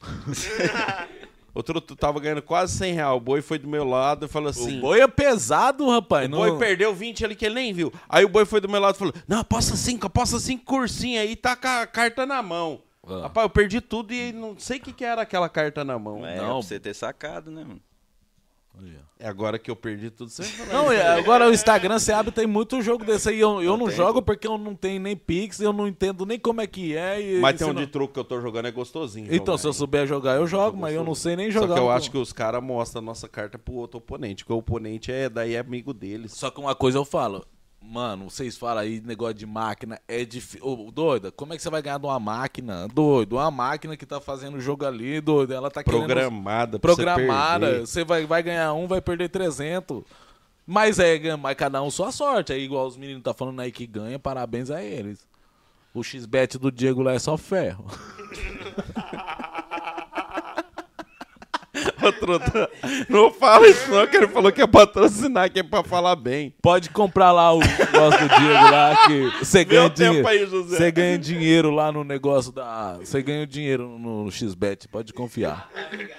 Outro 1.54 1.80
tu 1.80 1.94
tava 1.94 2.18
ganhando 2.18 2.40
quase 2.42 2.76
100 2.78 2.94
reais. 2.94 3.16
O 3.16 3.20
boi 3.20 3.42
foi 3.42 3.58
do 3.58 3.68
meu 3.68 3.84
lado 3.84 4.24
e 4.24 4.28
falou 4.28 4.48
assim... 4.48 4.78
o 4.78 4.80
boi 4.80 5.00
é 5.00 5.08
pesado, 5.08 5.88
rapaz. 5.90 6.26
O 6.26 6.30
não- 6.30 6.38
boi 6.38 6.58
perdeu 6.58 6.94
20 6.94 7.24
ali 7.24 7.36
que 7.36 7.44
ele 7.44 7.56
nem 7.56 7.72
viu. 7.72 7.92
Aí 8.08 8.24
o 8.24 8.28
boi 8.28 8.44
foi 8.46 8.60
do 8.60 8.68
meu 8.68 8.80
lado 8.80 8.94
e 8.94 8.98
falou: 8.98 9.14
Não, 9.28 9.40
aposta 9.40 9.76
5, 9.76 10.06
aposta 10.06 10.38
5 10.38 10.64
cursinho 10.64 11.20
aí, 11.20 11.36
tá 11.36 11.54
com 11.54 11.68
a 11.68 11.86
carta 11.86 12.24
na 12.24 12.42
mão. 12.42 12.80
Ah. 13.06 13.22
Rapaz, 13.22 13.44
eu 13.44 13.50
perdi 13.50 13.80
tudo 13.80 14.14
e 14.14 14.32
não 14.32 14.56
sei 14.58 14.78
o 14.78 14.80
que, 14.80 14.92
que 14.92 15.04
era 15.04 15.22
aquela 15.22 15.48
carta 15.48 15.84
na 15.84 15.98
mão. 15.98 16.24
É, 16.26 16.36
Não. 16.36 16.44
pra 16.44 16.54
você 16.54 16.78
ter 16.80 16.94
sacado, 16.94 17.50
né, 17.50 17.64
mano? 17.64 17.80
É 19.24 19.28
agora 19.28 19.56
que 19.56 19.70
eu 19.70 19.76
perdi 19.76 20.10
tudo, 20.10 20.30
você 20.32 20.42
Não, 20.72 20.90
é, 20.90 21.06
agora 21.16 21.48
o 21.48 21.52
Instagram 21.52 21.96
você 21.96 22.10
abre, 22.10 22.32
tem 22.32 22.44
muito 22.44 22.82
jogo 22.82 23.04
desse 23.04 23.28
aí. 23.28 23.38
Eu, 23.38 23.62
eu 23.62 23.76
não 23.76 23.86
tem, 23.86 23.94
jogo 23.94 24.20
porque 24.20 24.48
eu 24.48 24.58
não 24.58 24.74
tenho 24.74 25.00
nem 25.00 25.16
Pix, 25.16 25.60
eu 25.60 25.72
não 25.72 25.86
entendo 25.86 26.26
nem 26.26 26.40
como 26.40 26.60
é 26.60 26.66
que 26.66 26.96
é. 26.96 27.22
E, 27.22 27.40
Mas 27.40 27.54
e 27.54 27.58
tem 27.58 27.68
um 27.68 27.72
não- 27.72 27.80
de 27.80 27.86
truque 27.86 28.14
que 28.14 28.18
eu 28.18 28.24
tô 28.24 28.40
jogando, 28.40 28.66
é 28.66 28.72
gostosinho. 28.72 29.26
Então, 29.26 29.52
jogar, 29.54 29.58
se 29.58 29.66
eu 29.68 29.72
souber 29.72 30.06
jogar, 30.08 30.34
eu 30.34 30.46
jogo, 30.48 30.76
mas 30.76 30.92
eu 30.92 31.04
não 31.04 31.14
sei 31.14 31.36
nem 31.36 31.52
jogar. 31.52 31.68
Só 31.68 31.74
que 31.74 31.80
eu 31.80 31.90
acho 31.92 32.10
que 32.10 32.18
os 32.18 32.32
caras 32.32 32.60
mostram 32.60 33.00
a 33.00 33.04
nossa 33.04 33.28
carta 33.28 33.56
pro 33.56 33.74
outro 33.74 33.98
oponente, 33.98 34.42
porque 34.42 34.54
o 34.54 34.58
oponente 34.58 35.12
é 35.12 35.28
daí 35.28 35.54
é 35.54 35.60
amigo 35.60 35.94
deles. 35.94 36.32
Só 36.32 36.50
que 36.50 36.58
uma 36.58 36.74
coisa 36.74 36.98
eu 36.98 37.04
falo, 37.04 37.46
mano, 37.82 38.30
vocês 38.30 38.56
falam 38.56 38.82
aí 38.82 39.00
negócio 39.00 39.34
de 39.34 39.46
máquina, 39.46 40.00
é 40.06 40.24
difícil. 40.24 40.66
Ô, 40.66 40.90
doida, 40.90 41.30
como 41.30 41.52
é 41.52 41.56
que 41.56 41.62
você 41.62 41.70
vai 41.70 41.82
ganhar 41.82 41.98
de 41.98 42.06
uma 42.06 42.18
máquina? 42.18 42.88
Doido, 42.88 43.36
uma 43.36 43.50
máquina 43.50 43.96
que 43.96 44.06
tá 44.06 44.20
fazendo 44.20 44.56
o 44.56 44.60
jogo 44.60 44.86
ali, 44.86 45.20
doido, 45.20 45.52
ela 45.52 45.70
tá 45.70 45.82
querendo... 45.82 46.06
Programada, 46.06 46.78
pra 46.78 46.92
você 46.92 47.02
Programada, 47.02 47.66
perder. 47.66 47.86
você 47.86 48.04
vai, 48.04 48.26
vai 48.26 48.42
ganhar 48.42 48.72
um, 48.72 48.86
vai 48.86 49.00
perder 49.00 49.28
300. 49.28 50.02
Mas 50.66 50.98
é, 50.98 51.36
mas 51.36 51.56
cada 51.56 51.82
um 51.82 51.90
sua 51.90 52.12
sorte, 52.12 52.52
é 52.52 52.58
igual 52.58 52.86
os 52.86 52.96
meninos 52.96 53.22
tá 53.22 53.34
falando 53.34 53.60
aí 53.60 53.72
que 53.72 53.86
ganha, 53.86 54.18
parabéns 54.18 54.70
a 54.70 54.82
eles. 54.82 55.26
O 55.92 56.02
XBet 56.02 56.58
do 56.58 56.72
Diego 56.72 57.02
lá 57.02 57.12
é 57.12 57.18
só 57.18 57.36
ferro. 57.36 57.84
Outro- 62.02 62.40
Não 63.08 63.32
fala 63.32 63.66
isso 63.68 63.90
não, 63.90 64.06
que 64.06 64.16
ele 64.16 64.28
falou 64.28 64.50
que 64.52 64.60
é 64.62 64.66
patrocinar, 64.66 65.50
que 65.50 65.60
é 65.60 65.62
pra 65.62 65.82
falar 65.82 66.16
bem. 66.16 66.54
Pode 66.62 66.90
comprar 66.90 67.32
lá 67.32 67.52
o 67.52 67.58
negócio 67.60 68.20
do 68.20 68.28
Diego 68.28 68.70
lá, 68.70 68.96
que 69.06 69.44
você 69.44 69.64
ganha 69.64 69.80
Meu 69.82 69.90
tempo 69.90 70.10
dinheiro. 70.10 70.28
aí, 70.28 70.46
José. 70.46 70.76
Você 70.76 70.90
ganha 70.90 71.18
dinheiro 71.18 71.70
lá 71.70 71.90
no 71.92 72.04
negócio 72.04 72.50
da. 72.52 72.98
Você 72.98 73.22
ganha 73.22 73.46
dinheiro 73.46 73.98
no 73.98 74.30
XBet, 74.30 74.88
pode 74.88 75.12
confiar. 75.12 75.70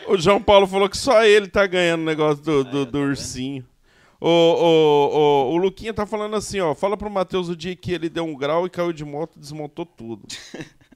O 0.07 0.17
João 0.17 0.41
Paulo 0.41 0.67
falou 0.67 0.89
que 0.89 0.97
só 0.97 1.23
ele 1.23 1.47
tá 1.47 1.65
ganhando 1.67 2.01
o 2.01 2.05
negócio 2.05 2.43
do, 2.43 2.63
do, 2.63 2.85
do 2.85 2.99
ursinho. 2.99 3.65
O, 4.25 4.29
o, 4.29 5.49
o, 5.49 5.53
o 5.53 5.57
Luquinha 5.57 5.93
tá 5.93 6.05
falando 6.05 6.35
assim, 6.37 6.59
ó. 6.61 6.73
Fala 6.73 6.95
pro 6.95 7.09
Matheus 7.09 7.49
o 7.49 7.55
dia 7.57 7.75
que 7.75 7.91
ele 7.91 8.07
deu 8.07 8.23
um 8.23 8.33
grau 8.35 8.65
e 8.65 8.69
caiu 8.69 8.93
de 8.93 9.03
moto 9.03 9.33
e 9.35 9.39
desmontou 9.39 9.85
tudo. 9.85 10.25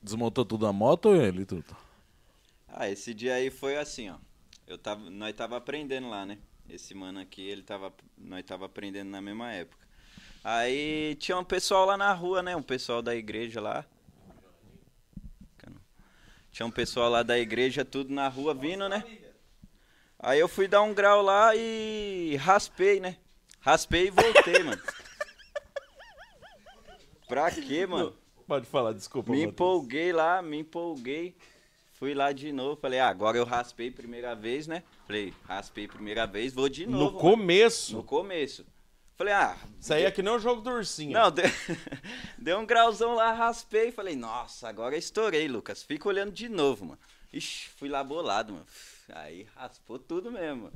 Desmontou 0.01 0.45
tudo 0.45 0.65
a 0.65 0.71
moto 0.71 1.07
ou 1.09 1.15
ele, 1.17 1.43
Truta? 1.43 1.75
Ah, 2.73 2.87
esse 2.89 3.13
dia 3.13 3.33
aí 3.33 3.49
foi 3.49 3.75
assim, 3.77 4.09
ó. 4.09 4.13
Eu 4.67 4.77
tava, 4.77 5.09
nós 5.09 5.33
tava 5.33 5.55
aprendendo 5.57 6.09
lá, 6.09 6.25
né? 6.25 6.37
Esse 6.69 6.93
mano 6.93 7.19
aqui, 7.19 7.41
ele 7.41 7.63
tava, 7.63 7.93
nós 8.17 8.43
tava 8.43 8.65
aprendendo 8.65 9.09
na 9.09 9.21
mesma 9.21 9.51
época. 9.53 9.87
Aí 10.43 11.15
tinha 11.15 11.37
um 11.37 11.43
pessoal 11.43 11.85
lá 11.85 11.95
na 11.95 12.13
rua, 12.13 12.43
né? 12.43 12.55
Um 12.55 12.61
pessoal 12.61 13.01
da 13.01 13.15
igreja 13.15 13.61
lá. 13.61 13.85
Tinha 16.51 16.65
um 16.65 16.71
pessoal 16.71 17.09
lá 17.09 17.23
da 17.23 17.37
igreja, 17.37 17.85
tudo 17.85 18.11
na 18.13 18.27
rua 18.27 18.53
vindo, 18.53 18.89
né? 18.89 19.03
Aí 20.19 20.39
eu 20.39 20.47
fui 20.47 20.67
dar 20.67 20.81
um 20.81 20.93
grau 20.93 21.21
lá 21.21 21.55
e 21.55 22.35
raspei, 22.37 22.99
né? 22.99 23.17
Raspei 23.59 24.07
e 24.07 24.09
voltei, 24.09 24.63
mano. 24.63 24.81
Pra 27.27 27.51
quê, 27.51 27.85
mano? 27.85 28.15
Pode 28.47 28.65
falar, 28.65 28.93
desculpa. 28.93 29.31
Me 29.31 29.37
Matheus. 29.37 29.53
empolguei 29.53 30.11
lá, 30.11 30.41
me 30.41 30.57
empolguei. 30.57 31.35
Fui 31.97 32.13
lá 32.13 32.31
de 32.31 32.51
novo. 32.51 32.79
Falei, 32.79 32.99
ah, 32.99 33.07
agora 33.09 33.37
eu 33.37 33.43
raspei 33.43 33.89
primeira 33.89 34.35
vez, 34.35 34.67
né? 34.67 34.83
Falei, 35.05 35.33
raspei 35.45 35.87
primeira 35.87 36.25
vez, 36.27 36.53
vou 36.53 36.69
de 36.69 36.85
No 36.85 36.91
novo. 36.91 37.05
mano. 37.15 37.19
começo. 37.19 37.95
No 37.95 38.03
começo. 38.03 38.65
Falei, 39.15 39.33
ah. 39.33 39.57
Isso 39.81 39.93
aí 39.93 40.03
é 40.03 40.11
que 40.11 40.21
nem 40.21 40.31
o 40.31 40.37
jogo 40.39 40.61
do 40.61 40.69
ursinho. 40.69 41.13
Não, 41.13 41.31
deu, 41.31 41.45
deu 42.37 42.59
um 42.59 42.65
grauzão 42.67 43.15
lá, 43.15 43.33
raspei. 43.33 43.91
Falei, 43.91 44.15
nossa, 44.15 44.69
agora 44.69 44.95
estourei, 44.95 45.47
Lucas. 45.47 45.81
Fica 45.81 46.07
olhando 46.07 46.31
de 46.31 46.47
novo, 46.47 46.85
mano. 46.85 46.99
Ixi, 47.33 47.69
fui 47.77 47.89
lá 47.89 48.03
bolado, 48.03 48.53
mano. 48.53 48.65
Aí 49.09 49.47
raspou 49.55 49.97
tudo 49.97 50.31
mesmo, 50.31 50.63
mano. 50.63 50.73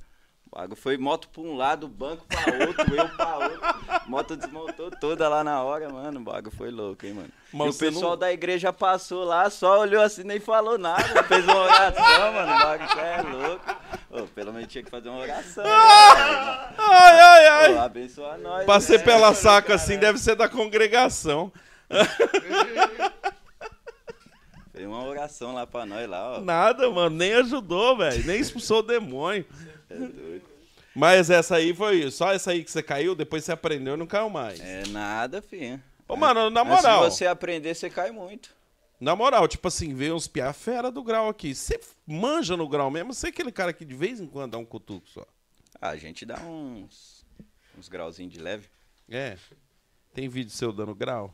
Foi 0.76 0.98
moto 0.98 1.30
pra 1.30 1.42
um 1.42 1.56
lado, 1.56 1.88
banco 1.88 2.26
pra 2.28 2.68
outro, 2.68 2.94
eu 2.96 3.08
pra 3.10 3.38
outro. 3.38 3.62
Moto 4.08 4.36
desmontou 4.36 4.92
toda 4.92 5.30
lá 5.30 5.46
na 5.46 5.64
hora, 5.64 5.88
mano. 5.90 6.20
O 6.20 6.24
bagulho 6.24 6.54
foi 6.54 6.70
louco, 6.70 7.06
hein, 7.06 7.14
mano. 7.14 7.30
Mas 7.54 7.68
e 7.68 7.70
o 7.78 7.80
pessoal 7.92 8.12
não- 8.12 8.18
da 8.18 8.34
igreja 8.34 8.74
passou 8.74 9.24
lá, 9.24 9.50
só 9.50 9.80
olhou 9.80 10.04
assim, 10.04 10.24
nem 10.24 10.42
falou 10.42 10.78
nada. 10.78 11.24
Fez 11.24 11.46
uma 11.46 11.56
oração, 11.58 12.34
mano. 12.34 12.52
O 12.54 12.60
bagulho 12.60 13.00
é 13.00 13.22
louco. 13.22 13.76
Ô, 14.10 14.24
pelo 14.28 14.52
menos 14.52 14.68
tinha 14.68 14.84
que 14.84 14.90
fazer 14.92 15.08
uma 15.08 15.20
oração. 15.22 15.64
né? 15.64 15.70
Ai, 15.70 17.20
ai, 17.20 17.48
ai. 17.48 17.74
Ô, 17.76 17.80
abençoa 17.80 18.38
nós. 18.38 18.66
Passei 18.66 18.98
né? 18.98 19.04
pela 19.06 19.34
saca 19.34 19.76
assim, 19.76 19.98
deve 19.98 20.20
ser 20.20 20.36
da 20.36 20.50
congregação. 20.50 21.50
Fez 24.74 24.86
uma 24.88 25.04
oração 25.06 25.54
lá 25.54 25.66
pra 25.68 25.86
nós 25.86 26.10
lá, 26.10 26.38
ó. 26.38 26.42
Nada, 26.42 26.90
mano, 26.90 27.16
nem 27.16 27.34
ajudou, 27.36 27.98
velho. 27.98 28.26
Nem 28.26 28.40
expulsou 28.40 28.80
o 28.80 28.84
demônio. 28.84 29.46
É 29.93 30.08
doido. 30.08 30.43
Mas 30.95 31.30
essa 31.30 31.56
aí 31.56 31.73
foi 31.73 32.12
só 32.12 32.34
essa 32.34 32.51
aí 32.51 32.63
que 32.63 32.71
você 32.71 32.84
caiu, 32.84 33.15
depois 33.15 33.43
você 33.45 33.51
aprendeu 33.51 33.93
e 33.93 33.97
não 33.97 34.06
caiu 34.08 34.30
mais. 34.30 34.60
É 34.60 34.86
nada, 34.88 35.41
filho. 35.41 35.82
Ô, 36.08 36.17
mano, 36.17 36.49
na 36.49 36.63
Mas 36.65 36.75
moral. 36.82 37.10
se 37.10 37.17
você 37.17 37.25
aprender, 37.27 37.73
você 37.73 37.89
cai 37.89 38.12
muito. 38.12 38.54
Na 38.99 39.15
moral, 39.15 39.47
tipo 39.47 39.67
assim, 39.67 39.93
vê 39.95 40.12
uns 40.12 40.27
piá 40.27 40.51
fera 40.54 40.91
do 40.91 41.01
grau 41.04 41.30
aqui. 41.30 41.56
Você 41.56 41.80
manja 42.06 42.58
no 42.58 42.67
grau 42.67 42.91
mesmo? 42.91 43.13
Você 43.13 43.27
é 43.27 43.30
aquele 43.30 43.51
cara 43.51 43.71
que 43.73 43.86
de 43.86 43.95
vez 43.95 44.19
em 44.19 44.27
quando 44.27 44.51
dá 44.51 44.58
um 44.58 44.65
cutuco 44.65 45.08
só. 45.10 45.25
Ah, 45.82 45.89
a 45.89 45.95
gente 45.97 46.25
dá 46.25 46.39
uns. 46.41 47.25
uns 47.77 47.88
grauzinhos 47.88 48.34
de 48.34 48.39
leve. 48.39 48.67
É. 49.10 49.38
Tem 50.13 50.27
vídeo 50.27 50.51
seu 50.51 50.71
dando 50.73 50.93
grau? 50.93 51.34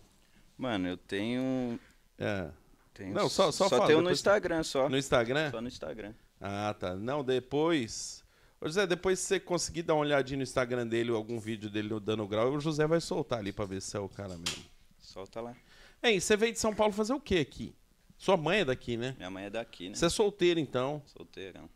Mano, 0.57 0.87
eu 0.87 0.97
tenho. 0.97 1.79
É. 2.17 2.47
tenho 2.93 3.13
Não, 3.13 3.27
só- 3.27 3.51
só 3.51 3.67
só 3.67 3.69
fala, 3.69 3.87
tenho 3.87 3.97
no 3.99 4.03
depois- 4.03 4.19
Instagram 4.19 4.63
só. 4.63 4.87
No 4.87 4.97
Instagram? 4.97 5.51
Só 5.51 5.59
no 5.61 5.67
Instagram. 5.67 6.13
Ah, 6.39 6.75
tá. 6.79 6.95
Não, 6.95 7.23
depois. 7.23 8.23
Ô, 8.59 8.67
José, 8.67 8.87
depois 8.87 9.19
se 9.19 9.25
você 9.27 9.39
conseguir 9.39 9.83
dar 9.83 9.93
uma 9.93 10.01
olhadinha 10.01 10.37
no 10.37 10.43
Instagram 10.43 10.87
dele, 10.87 11.11
ou 11.11 11.17
algum 11.17 11.39
vídeo 11.39 11.69
dele 11.69 11.89
dando 11.99 12.27
grau, 12.27 12.51
o 12.51 12.59
José 12.59 12.87
vai 12.87 12.99
soltar 12.99 13.39
ali 13.39 13.51
pra 13.51 13.65
ver 13.65 13.81
se 13.81 13.95
é 13.95 13.99
o 13.99 14.09
cara 14.09 14.35
mesmo. 14.37 14.63
Solta 14.99 15.41
lá. 15.41 15.55
Hein, 16.03 16.19
você 16.19 16.35
veio 16.35 16.53
de 16.53 16.59
São 16.59 16.73
Paulo 16.73 16.93
fazer 16.93 17.13
o 17.13 17.19
que 17.19 17.39
aqui? 17.39 17.75
Sua 18.17 18.35
mãe 18.35 18.59
é 18.61 18.65
daqui, 18.65 18.97
né? 18.97 19.13
Minha 19.17 19.29
mãe 19.29 19.45
é 19.45 19.49
daqui, 19.49 19.89
né? 19.89 19.95
Você 19.95 20.05
é 20.05 20.09
solteiro, 20.09 20.59
então. 20.59 21.01
Solteirão. 21.05 21.69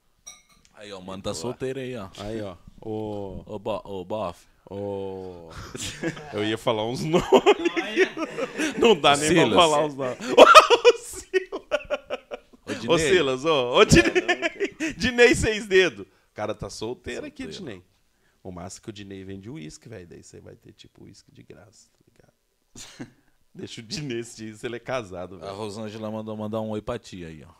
Aí, 0.73 0.91
ó, 0.91 0.97
o 0.99 1.03
mano 1.03 1.21
tá 1.21 1.33
solteiro 1.33 1.79
aí, 1.79 1.95
ó. 1.95 2.09
Aí, 2.17 2.41
ó. 2.41 2.55
O. 2.81 3.43
Ô, 3.45 3.59
bo, 3.59 3.79
ô 3.85 4.03
Boff. 4.03 4.47
o... 4.69 5.49
Eu 6.33 6.43
ia 6.43 6.57
falar 6.57 6.85
uns 6.87 7.03
nomes. 7.03 7.27
Não 8.79 8.99
dá 8.99 9.15
nem 9.15 9.33
pra 9.33 9.43
Silas. 9.43 9.55
falar 9.55 9.85
os 9.85 9.95
nomes. 9.95 10.17
Ô, 10.35 10.97
Silas. 10.97 11.61
Ô, 12.65 12.65
Ô, 12.65 12.73
Dinei. 12.73 12.97
Silas, 12.97 13.45
ô. 13.45 13.75
Ô, 13.77 13.85
Dinei. 13.85 14.93
Dinei 14.97 15.35
seis 15.35 15.67
dedos. 15.67 16.07
O 16.31 16.33
cara 16.33 16.55
tá 16.55 16.69
solteiro 16.69 17.25
aqui. 17.25 17.45
Dinei. 17.47 17.83
O 18.43 18.51
massa 18.51 18.79
é 18.79 18.81
que 18.81 18.89
o 18.89 18.93
Dinei 18.93 19.23
vende 19.23 19.49
uísque, 19.49 19.87
velho. 19.89 20.07
Daí 20.07 20.23
você 20.23 20.39
vai 20.39 20.55
ter, 20.55 20.71
tipo, 20.73 21.03
uísque 21.03 21.31
de 21.31 21.43
graça, 21.43 21.89
tá 21.91 21.99
ligado? 22.07 23.11
Deixa 23.53 23.81
o 23.81 23.83
Dinei 23.83 24.21
assistir 24.21 24.49
isso, 24.53 24.65
ele 24.65 24.77
é 24.77 24.79
casado, 24.79 25.35
A 25.35 25.39
velho. 25.39 25.55
Rosângela 25.55 26.09
mandou 26.09 26.35
mandar 26.37 26.61
um 26.61 26.69
oi 26.69 26.81
pra 26.81 26.97
tia 26.97 27.27
aí, 27.27 27.43
ó. 27.43 27.51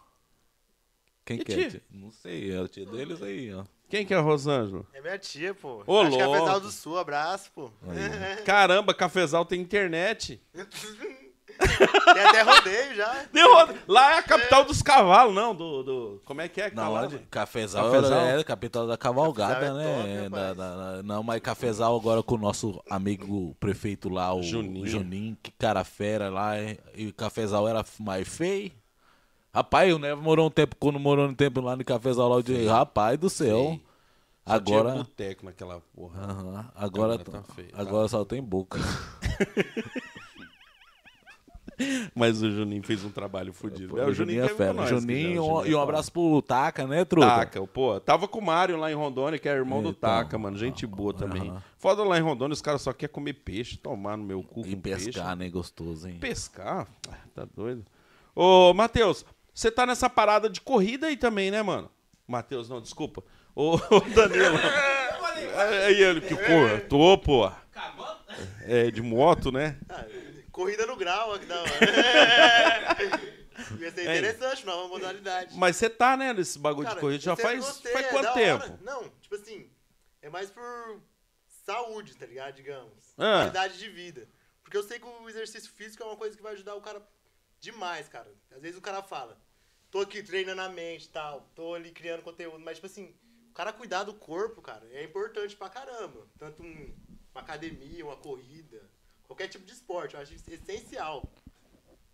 Quem 1.26 1.38
Que 1.38 1.43
que, 1.45 1.53
é? 1.53 1.69
tia? 1.69 1.84
Não 1.91 2.09
sei, 2.11 2.51
é 2.51 2.59
a 2.59 2.67
tia 2.67 2.86
deles 2.86 3.22
aí, 3.22 3.53
ó. 3.53 3.63
Quem 3.89 4.05
que 4.05 4.13
é 4.13 4.17
a 4.17 4.22
Rosângela? 4.22 4.86
É 4.93 5.01
minha 5.01 5.19
tia, 5.19 5.53
pô. 5.53 5.84
Ô, 5.86 5.99
Acho 5.99 6.15
que 6.15 6.22
é 6.22 6.26
louco. 6.26 6.39
Cafezal 6.39 6.61
do 6.61 6.72
Sul, 6.72 6.97
abraço, 6.97 7.51
pô. 7.51 7.69
Caramba, 8.45 8.93
Cafezal 8.93 9.45
tem 9.45 9.61
internet. 9.61 10.41
Tem 12.14 12.24
até 12.24 12.41
rodeio 12.41 12.95
já. 12.95 13.26
Roda- 13.34 13.76
Lá 13.88 14.16
é 14.16 14.18
a 14.20 14.24
capital 14.24 14.66
dos 14.66 14.82
cavalos, 14.82 15.34
não, 15.34 15.53
do, 15.55 15.84
do... 15.84 16.22
Como 16.26 16.41
é 16.41 16.47
que 16.47 16.62
é 16.62 16.72
Não, 16.72 16.93
onde? 16.93 17.16
velho? 17.16 17.28
Cafezal, 17.30 17.91
Cafezal? 17.91 18.20
é 18.20 18.39
a 18.39 18.43
capital 18.43 18.88
da 18.88 18.97
cavalgada, 18.97 19.66
é 19.66 19.74
né? 19.74 19.95
top, 19.95 20.09
É, 20.09 20.30
da- 20.30 20.53
da- 20.53 20.76
da- 20.97 21.03
não, 21.03 21.24
mas 21.24 21.39
Cafezal 21.41 21.95
agora 21.95 22.22
com 22.24 22.36
o 22.36 22.39
nosso 22.39 22.82
amigo 22.89 23.55
prefeito 23.59 24.09
lá, 24.09 24.34
o 24.34 24.41
Juninho. 24.43 24.88
Juninho, 24.88 25.38
que 25.41 25.51
cara 25.51 25.84
fera 25.84 26.30
lá. 26.30 26.57
é- 26.57 26.78
E 26.95 27.12
Cafezal 27.12 27.68
era 27.68 27.84
mais 27.99 28.28
feio. 28.28 28.72
Rapaz, 29.53 29.93
o 29.93 29.99
Nevo 29.99 30.22
morou 30.22 30.47
um 30.47 30.51
tempo, 30.51 30.76
quando 30.80 30.97
morou 30.99 31.28
um 31.28 31.34
tempo 31.34 31.59
lá 31.62 31.76
no 31.76 31.84
Cafezal 31.84 32.30
lá, 32.30 32.36
eu 32.38 32.41
disse, 32.41 32.66
rapaz 32.68 33.18
do 33.20 33.30
céu. 33.30 33.66
Feio. 33.66 33.82
Só 34.47 34.59
tinha 34.59 34.80
Agora, 34.80 34.95
boteco 34.95 35.45
naquela 35.45 35.82
porra. 35.93 36.24
Aham, 36.24 36.72
agora, 36.76 37.14
Agora 37.14 37.18
tá 37.20 37.43
feio, 37.53 37.70
tá. 37.70 37.80
agora 37.82 38.07
só 38.07 38.26
tem 38.26 38.41
boca. 38.41 38.80
Mas 42.15 42.41
o 42.41 42.49
Juninho 42.51 42.84
fez 42.84 43.03
um 43.03 43.09
trabalho 43.09 43.51
fodido. 43.53 43.99
É, 43.99 44.05
o 44.05 44.13
Juninho, 44.13 44.43
é 44.43 44.47
fera. 44.49 44.73
nós, 44.73 44.86
que 44.89 44.95
já, 44.95 44.99
Juninho, 44.99 45.19
o 45.21 45.34
e 45.34 45.39
um- 45.39 45.43
Juninho 45.57 45.71
e 45.71 45.75
um 45.75 45.79
é 45.79 45.84
abraço 45.84 46.11
pro 46.11 46.41
Taca, 46.41 46.86
né, 46.88 47.05
truta? 47.05 47.27
Taca, 47.27 47.65
pô. 47.67 47.99
Tava 47.99 48.27
com 48.27 48.39
o 48.39 48.45
Mário 48.45 48.77
lá 48.77 48.91
em 48.91 48.95
Rondônia, 48.95 49.39
que 49.39 49.47
é 49.49 49.53
irmão 49.53 49.82
do 49.82 49.89
Então. 49.89 50.09
Taca, 50.09 50.38
mano. 50.38 50.57
Gente 50.57 50.86
boa 50.88 51.13
também. 51.13 51.49
Aham. 51.49 51.63
Foda 51.77 52.03
lá 52.03 52.17
em 52.17 52.21
Rondônia, 52.21 52.53
os 52.53 52.61
caras 52.61 52.82
só 52.82 52.93
querem 52.93 53.13
comer 53.13 53.34
peixe, 53.34 53.77
tomar 53.77 54.17
no 54.17 54.23
meu 54.23 54.43
cu 54.43 54.61
E 54.65 54.75
com 54.75 54.82
pescar, 54.82 55.13
peixe. 55.25 55.36
né? 55.36 55.49
Gostoso, 55.49 56.07
hein? 56.07 56.17
Pescar? 56.19 56.88
Ah, 57.09 57.15
Tá 57.34 57.47
doido. 57.55 57.84
Ô, 58.36 58.73
Matheus, 58.73 59.25
você 59.53 59.69
tá 59.71 59.86
nessa 59.86 60.09
parada 60.09 60.49
de 60.49 60.61
corrida 60.61 61.07
aí 61.07 61.17
também, 61.17 61.49
né, 61.51 61.61
mano? 61.61 61.89
Matheus, 62.27 62.69
não, 62.69 62.79
desculpa. 62.79 63.23
Ô, 63.55 63.75
ô, 63.75 63.99
Danilo. 64.15 64.57
Aí 65.86 66.01
ele 66.01 66.21
que 66.21 66.36
porra. 66.36 66.79
Tô, 66.88 67.17
pô. 67.17 67.51
É, 68.61 68.89
de 68.91 69.01
moto, 69.01 69.51
né? 69.51 69.75
Corrida 70.62 70.86
no 70.86 70.95
grau, 70.95 71.39
que 71.39 71.45
da 71.47 71.59
hora. 71.59 71.72
Ia 73.80 73.91
ser 73.91 74.01
interessante, 74.03 74.64
nova 74.66 74.88
modalidade. 74.88 75.57
Mas 75.57 75.76
você 75.76 75.89
tá, 75.89 76.16
né, 76.16 76.34
nesse 76.34 76.59
bagulho 76.59 76.86
Cara, 76.88 76.95
de 76.95 77.01
corrida 77.01 77.24
já 77.24 77.36
faz, 77.36 77.66
gostei, 77.66 77.91
faz 77.91 78.05
é 78.05 78.09
quanto 78.09 78.24
da 78.24 78.34
tempo? 78.34 78.64
hora. 78.64 78.80
Não, 78.84 79.09
tipo 79.22 79.34
assim, 79.36 79.72
é 80.22 80.30
mais 80.30 80.51
por 80.51 81.01
saúde, 81.66 82.16
tá 82.16 82.28
ligado? 82.28 82.55
Digamos. 82.55 82.93
Ah. 83.18 83.39
Qualidade 83.41 83.80
de 83.80 83.89
vida. 83.89 84.28
Porque 84.64 84.78
eu 84.78 84.84
sei 84.84 84.99
que 84.99 85.05
o 85.05 85.28
exercício 85.30 85.72
físico 85.72 86.03
é 86.03 86.05
uma 86.05 86.16
coisa 86.16 86.38
que 86.38 86.43
vai 86.43 86.53
ajudar 86.53 86.76
o 86.76 86.82
cara 86.82 87.01
demais, 87.59 88.07
cara. 88.07 88.32
Às 88.51 88.62
vezes 88.62 88.78
o 88.78 88.82
cara 88.82 89.01
fala, 89.01 89.36
tô 89.89 89.99
aqui 90.01 90.22
treinando 90.22 90.62
a 90.62 90.70
mente 90.70 91.05
e 91.05 91.09
tal, 91.09 91.49
tô 91.55 91.74
ali 91.74 91.91
criando 91.91 92.22
conteúdo, 92.22 92.59
mas 92.59 92.76
tipo 92.78 92.86
assim, 92.86 93.16
o 93.49 93.53
cara 93.53 93.74
cuidar 93.74 94.03
do 94.03 94.14
corpo, 94.14 94.62
cara, 94.62 94.88
é 94.91 95.03
importante 95.03 95.55
pra 95.55 95.70
caramba. 95.70 96.28
Tanto 96.38 96.62
um- 96.62 96.95
uma 97.34 97.41
academia, 97.41 98.05
uma 98.05 98.16
corrida, 98.16 98.82
qualquer 99.32 99.47
tipo 99.47 99.65
de 99.65 99.71
esporte, 99.71 100.13
eu 100.15 100.21
acho 100.21 100.34
essencial 100.34 101.23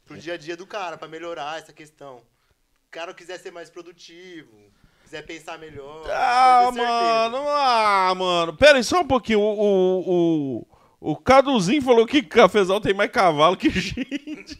pro 0.05 0.17
dia 0.17 0.35
a 0.35 0.37
dia 0.37 0.55
do 0.55 0.67
cara, 0.67 0.97
pra 0.97 1.07
melhorar 1.07 1.57
essa 1.57 1.73
questão. 1.73 2.17
O 2.17 2.91
cara 2.91 3.11
quiser 3.13 3.39
ser 3.39 3.51
mais 3.51 3.71
produtivo, 3.71 4.55
quiser 5.03 5.25
pensar 5.25 5.57
melhor. 5.57 6.07
Ah, 6.11 6.71
mano, 6.71 7.37
ah, 7.49 8.13
mano. 8.15 8.55
Pera 8.55 8.77
aí, 8.77 8.83
só 8.83 9.01
um 9.01 9.07
pouquinho. 9.07 9.39
O, 9.41 9.59
o, 9.59 10.65
o, 11.01 11.11
o 11.11 11.15
Caduzinho 11.17 11.81
falou 11.81 12.05
que 12.05 12.21
Cafezal 12.21 12.79
tem 12.79 12.93
mais 12.93 13.11
cavalo 13.11 13.57
que 13.57 13.69
gente. 13.71 14.59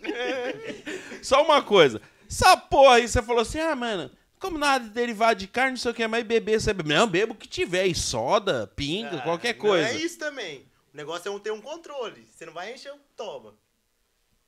só 1.21 1.43
uma 1.43 1.61
coisa. 1.61 2.01
Essa 2.29 2.57
porra 2.57 2.95
aí, 2.95 3.07
você 3.07 3.21
falou 3.21 3.43
assim, 3.43 3.59
ah, 3.59 3.75
mano, 3.75 4.11
como 4.39 4.57
nada 4.57 4.83
de 4.83 4.89
derivado 4.89 5.39
de 5.39 5.47
carne, 5.47 5.71
não 5.71 5.77
sei 5.77 5.91
o 5.91 5.93
que, 5.93 6.07
mas 6.07 6.25
beber, 6.25 6.59
você 6.59 6.73
bebe. 6.73 6.89
Não, 6.89 7.07
bebo 7.07 7.33
o 7.33 7.37
que 7.37 7.47
tiver, 7.47 7.85
e 7.85 7.93
soda, 7.93 8.67
pinga, 8.75 9.17
Ah, 9.17 9.21
qualquer 9.21 9.53
não 9.53 9.61
coisa. 9.61 9.89
é 9.89 9.95
isso 9.95 10.17
também. 10.17 10.65
O 10.97 11.01
negócio 11.05 11.29
é 11.29 11.31
um 11.31 11.37
ter 11.37 11.51
um 11.51 11.61
controle. 11.61 12.27
Você 12.33 12.43
não 12.43 12.53
vai 12.53 12.73
encher 12.73 12.91
o 12.91 12.97
toba. 13.15 13.53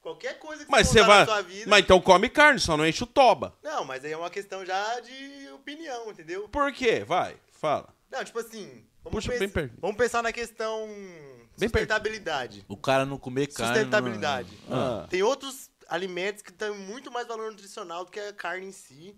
Qualquer 0.01 0.39
coisa 0.39 0.65
que 0.65 0.71
Mas 0.71 0.87
você 0.87 1.03
vai. 1.03 1.19
na 1.19 1.25
sua 1.27 1.41
vida. 1.43 1.69
Mas 1.69 1.81
então 1.83 2.01
come 2.01 2.27
carne, 2.27 2.59
só 2.59 2.75
não 2.75 2.87
enche 2.87 3.03
o 3.03 3.05
toba. 3.05 3.53
Não, 3.61 3.85
mas 3.85 4.03
aí 4.03 4.13
é 4.13 4.17
uma 4.17 4.31
questão 4.31 4.65
já 4.65 4.99
de 4.99 5.47
opinião, 5.53 6.09
entendeu? 6.09 6.49
Por 6.49 6.73
quê? 6.73 7.03
Vai, 7.05 7.37
fala. 7.51 7.93
Não, 8.09 8.23
tipo 8.25 8.39
assim. 8.39 8.83
Vamos, 9.03 9.17
Puxa 9.17 9.29
pens- 9.29 9.39
bem 9.41 9.49
perto. 9.49 9.75
vamos 9.79 9.95
pensar 9.95 10.23
na 10.23 10.31
questão 10.33 10.87
Bem 11.55 11.69
sustentabilidade. 11.69 12.65
O 12.67 12.75
cara 12.75 13.05
não 13.05 13.19
comer 13.19 13.45
carne. 13.53 13.75
Sustentabilidade. 13.75 14.49
Ah. 14.71 15.05
Tem 15.07 15.21
outros 15.21 15.69
alimentos 15.87 16.41
que 16.41 16.51
têm 16.51 16.71
muito 16.71 17.11
mais 17.11 17.27
valor 17.27 17.51
nutricional 17.51 18.05
do 18.05 18.09
que 18.11 18.19
a 18.19 18.33
carne 18.33 18.65
em 18.65 18.71
si. 18.71 19.15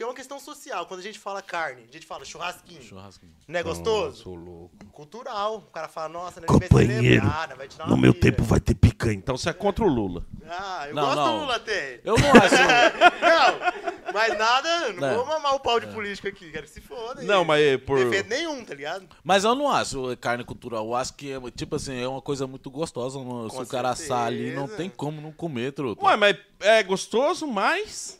Porque 0.00 0.04
é 0.04 0.06
uma 0.06 0.14
questão 0.14 0.40
social. 0.40 0.86
Quando 0.86 1.00
a 1.00 1.02
gente 1.02 1.18
fala 1.18 1.42
carne, 1.42 1.84
a 1.86 1.92
gente 1.92 2.06
fala 2.06 2.24
churrasquinho. 2.24 2.82
Churrasquinho. 2.82 3.32
Não 3.46 3.60
é 3.60 3.62
gostoso? 3.62 4.22
Sou 4.22 4.34
louco. 4.34 4.74
Cultural. 4.92 5.58
O 5.58 5.70
cara 5.70 5.88
fala, 5.88 6.08
nossa, 6.08 6.40
né, 6.40 6.46
Companheiro, 6.46 6.94
vai 6.94 7.02
celebrar, 7.02 7.56
vai 7.58 7.68
tirar 7.68 7.84
uma 7.86 8.12
pira. 8.14 8.42
vai 8.44 8.60
ter 8.60 8.74
picanha. 8.74 9.12
Então 9.12 9.36
você 9.36 9.50
é 9.50 9.52
contra 9.52 9.84
o 9.84 9.88
Lula. 9.88 10.24
Ah, 10.48 10.86
eu 10.88 10.94
Não, 10.94 11.02
gosto 11.02 11.16
não. 11.16 11.34
do 11.34 11.40
Lula 11.40 11.56
até. 11.56 12.00
Eu 12.02 12.16
não 12.16 12.30
acho. 12.30 12.54
Não, 13.20 14.12
mas 14.14 14.38
nada, 14.38 14.92
não 14.94 15.06
É. 15.06 15.14
vou 15.14 15.26
mamar 15.26 15.54
o 15.54 15.60
pau 15.60 15.78
de 15.78 15.86
político 15.88 16.26
aqui, 16.26 16.50
quero 16.50 16.64
que 16.66 16.72
se 16.72 16.80
foda. 16.80 17.22
Não, 17.22 17.44
mas 17.44 17.62
é 17.62 17.78
por. 17.78 17.98
Defeito 17.98 18.28
nenhum, 18.28 18.64
tá 18.64 18.74
ligado? 18.74 19.06
Mas 19.22 19.44
eu 19.44 19.54
não 19.54 19.68
acho 19.70 20.16
carne 20.16 20.42
cultural. 20.44 20.84
Eu 20.86 20.94
acho 20.96 21.14
que 21.14 21.30
é, 21.32 21.38
tipo 21.54 21.76
assim, 21.76 22.00
é 22.02 22.08
uma 22.08 22.20
coisa 22.22 22.46
muito 22.46 22.70
gostosa. 22.70 23.18
mano. 23.18 23.50
Se 23.50 23.56
Com 23.56 23.62
o 23.62 23.66
cara 23.66 23.90
assar 23.90 24.26
ali, 24.26 24.50
não 24.52 24.62
certeza. 24.66 24.76
tem 24.78 24.90
como 24.90 25.20
não 25.20 25.30
comer, 25.30 25.72
truta. 25.72 26.02
Ué, 26.04 26.16
mas 26.16 26.36
é 26.60 26.82
gostoso, 26.82 27.46
mas. 27.46 28.19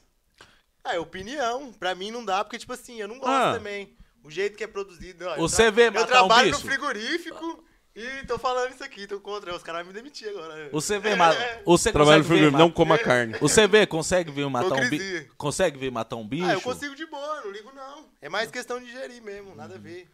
Ah, 0.85 0.95
é 0.95 0.99
opinião. 0.99 1.73
Pra 1.73 1.95
mim 1.95 2.11
não 2.11 2.25
dá, 2.25 2.43
porque, 2.45 2.59
tipo 2.59 2.73
assim, 2.73 3.01
eu 3.01 3.09
não 3.09 3.19
gosto 3.19 3.31
Ah. 3.33 3.55
também. 3.55 3.95
O 4.23 4.31
jeito 4.31 4.57
que 4.57 4.65
é 4.65 4.67
produzido. 4.67 5.27
ó, 5.27 5.35
eu 5.35 5.41
Você 5.41 5.71
vê 5.71 5.89
Eu 5.89 5.93
matar 5.93 6.05
um 6.05 6.07
trabalho 6.09 6.51
bicho? 6.51 6.65
no 6.65 6.71
frigorífico 6.71 7.65
e 7.97 8.27
tô 8.27 8.39
falando 8.39 8.73
isso 8.73 8.85
aqui, 8.85 9.07
tô 9.07 9.19
contra. 9.21 9.55
Os 9.55 9.63
caras 9.63 9.83
vão 9.83 9.93
me 9.93 9.99
demitir 9.99 10.29
agora. 10.29 10.69
Você 10.73 10.99
vê, 10.99 11.15
ma... 11.17 11.33
você 11.65 11.91
Trabalho 11.91 12.19
no 12.19 12.23
consegue 12.23 12.23
ver, 12.23 12.25
frigorífico, 12.25 12.53
ma- 12.53 12.59
não 12.59 12.71
coma 12.71 12.99
carne. 12.99 13.39
Você 13.41 13.67
vê, 13.67 13.87
consegue 13.87 14.31
ver 14.31 14.49
matar 14.51 14.75
um 14.75 14.89
bicho? 14.91 15.27
Consegue 15.39 15.79
ver 15.79 15.91
matar 15.91 16.17
um 16.17 16.27
bicho? 16.29 16.45
Ah, 16.47 16.53
eu 16.53 16.61
consigo 16.61 16.95
de 16.95 17.07
boa, 17.07 17.41
não 17.43 17.51
ligo 17.51 17.73
não. 17.75 18.07
É 18.21 18.29
mais 18.29 18.51
questão 18.51 18.79
de 18.79 18.87
digerir 18.87 19.23
mesmo, 19.23 19.55
nada 19.55 19.77
a 19.77 19.79
ver. 19.79 20.07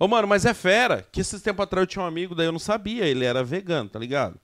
Ô, 0.00 0.06
mano, 0.08 0.26
mas 0.28 0.44
é 0.44 0.52
fera. 0.54 1.06
Que 1.12 1.20
esses 1.20 1.40
tempos 1.42 1.62
atrás 1.64 1.82
eu 1.82 1.86
tinha 1.86 2.02
um 2.04 2.06
amigo, 2.08 2.34
daí 2.34 2.46
eu 2.46 2.52
não 2.52 2.58
sabia. 2.58 3.04
Ele 3.06 3.24
era 3.24 3.42
vegano, 3.44 3.88
tá 3.88 3.98
ligado? 3.98 4.38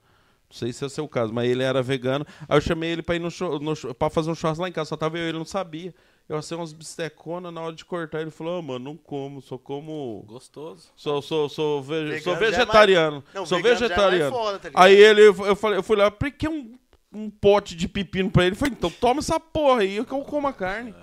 Não 0.49 0.55
sei 0.57 0.71
se 0.71 0.83
é 0.83 0.87
o 0.87 0.89
seu 0.89 1.07
caso, 1.07 1.33
mas 1.33 1.49
ele 1.49 1.63
era 1.63 1.81
vegano. 1.81 2.25
Aí 2.47 2.57
eu 2.57 2.61
chamei 2.61 2.91
ele 2.91 3.01
pra 3.01 3.15
ir 3.15 3.19
no, 3.19 3.29
show, 3.31 3.59
no 3.59 3.75
pra 3.95 4.09
fazer 4.09 4.31
um 4.31 4.35
churrasco 4.35 4.61
lá 4.61 4.69
em 4.69 4.71
casa. 4.71 4.89
Só 4.89 4.97
tava 4.97 5.17
eu 5.17 5.25
e 5.25 5.29
ele, 5.29 5.37
não 5.37 5.45
sabia. 5.45 5.93
Eu 6.27 6.37
assei 6.37 6.57
umas 6.57 6.73
bisteconas 6.73 7.53
na 7.53 7.61
hora 7.61 7.75
de 7.75 7.83
cortar. 7.85 8.21
Ele 8.21 8.31
falou, 8.31 8.59
ô, 8.59 8.61
mano, 8.61 8.85
não 8.85 8.97
como, 8.97 9.41
só 9.41 9.57
como. 9.57 10.23
Gostoso. 10.27 10.89
Sou, 10.95 11.21
sou, 11.21 11.49
sou, 11.49 11.83
ve- 11.83 12.03
Vegano 12.05 12.21
sou 12.21 12.33
já 12.33 12.37
é 12.37 12.41
mais- 12.41 12.55
vegetariano. 12.57 13.23
Não, 13.33 13.45
sou 13.45 13.57
vegano 13.57 13.75
já 13.79 13.85
é 13.85 13.89
mais 13.89 13.99
vegetariano. 13.99 14.35
foda, 14.35 14.59
tá 14.59 14.69
aí 14.73 14.95
ele, 14.95 15.21
eu 15.21 15.55
falei, 15.55 15.77
eu 15.79 15.83
fui 15.83 15.95
lá, 15.95 16.09
por 16.09 16.31
que 16.31 16.47
um, 16.47 16.73
um 17.13 17.29
pote 17.29 17.75
de 17.75 17.87
pepino 17.87 18.31
pra 18.31 18.43
ele? 18.45 18.53
Eu 18.53 18.57
falei, 18.59 18.73
então 18.75 18.89
toma 18.89 19.19
essa 19.19 19.39
porra 19.39 19.81
aí 19.81 20.03
que 20.05 20.11
eu 20.13 20.21
como 20.21 20.47
a 20.47 20.53
carne. 20.53 20.95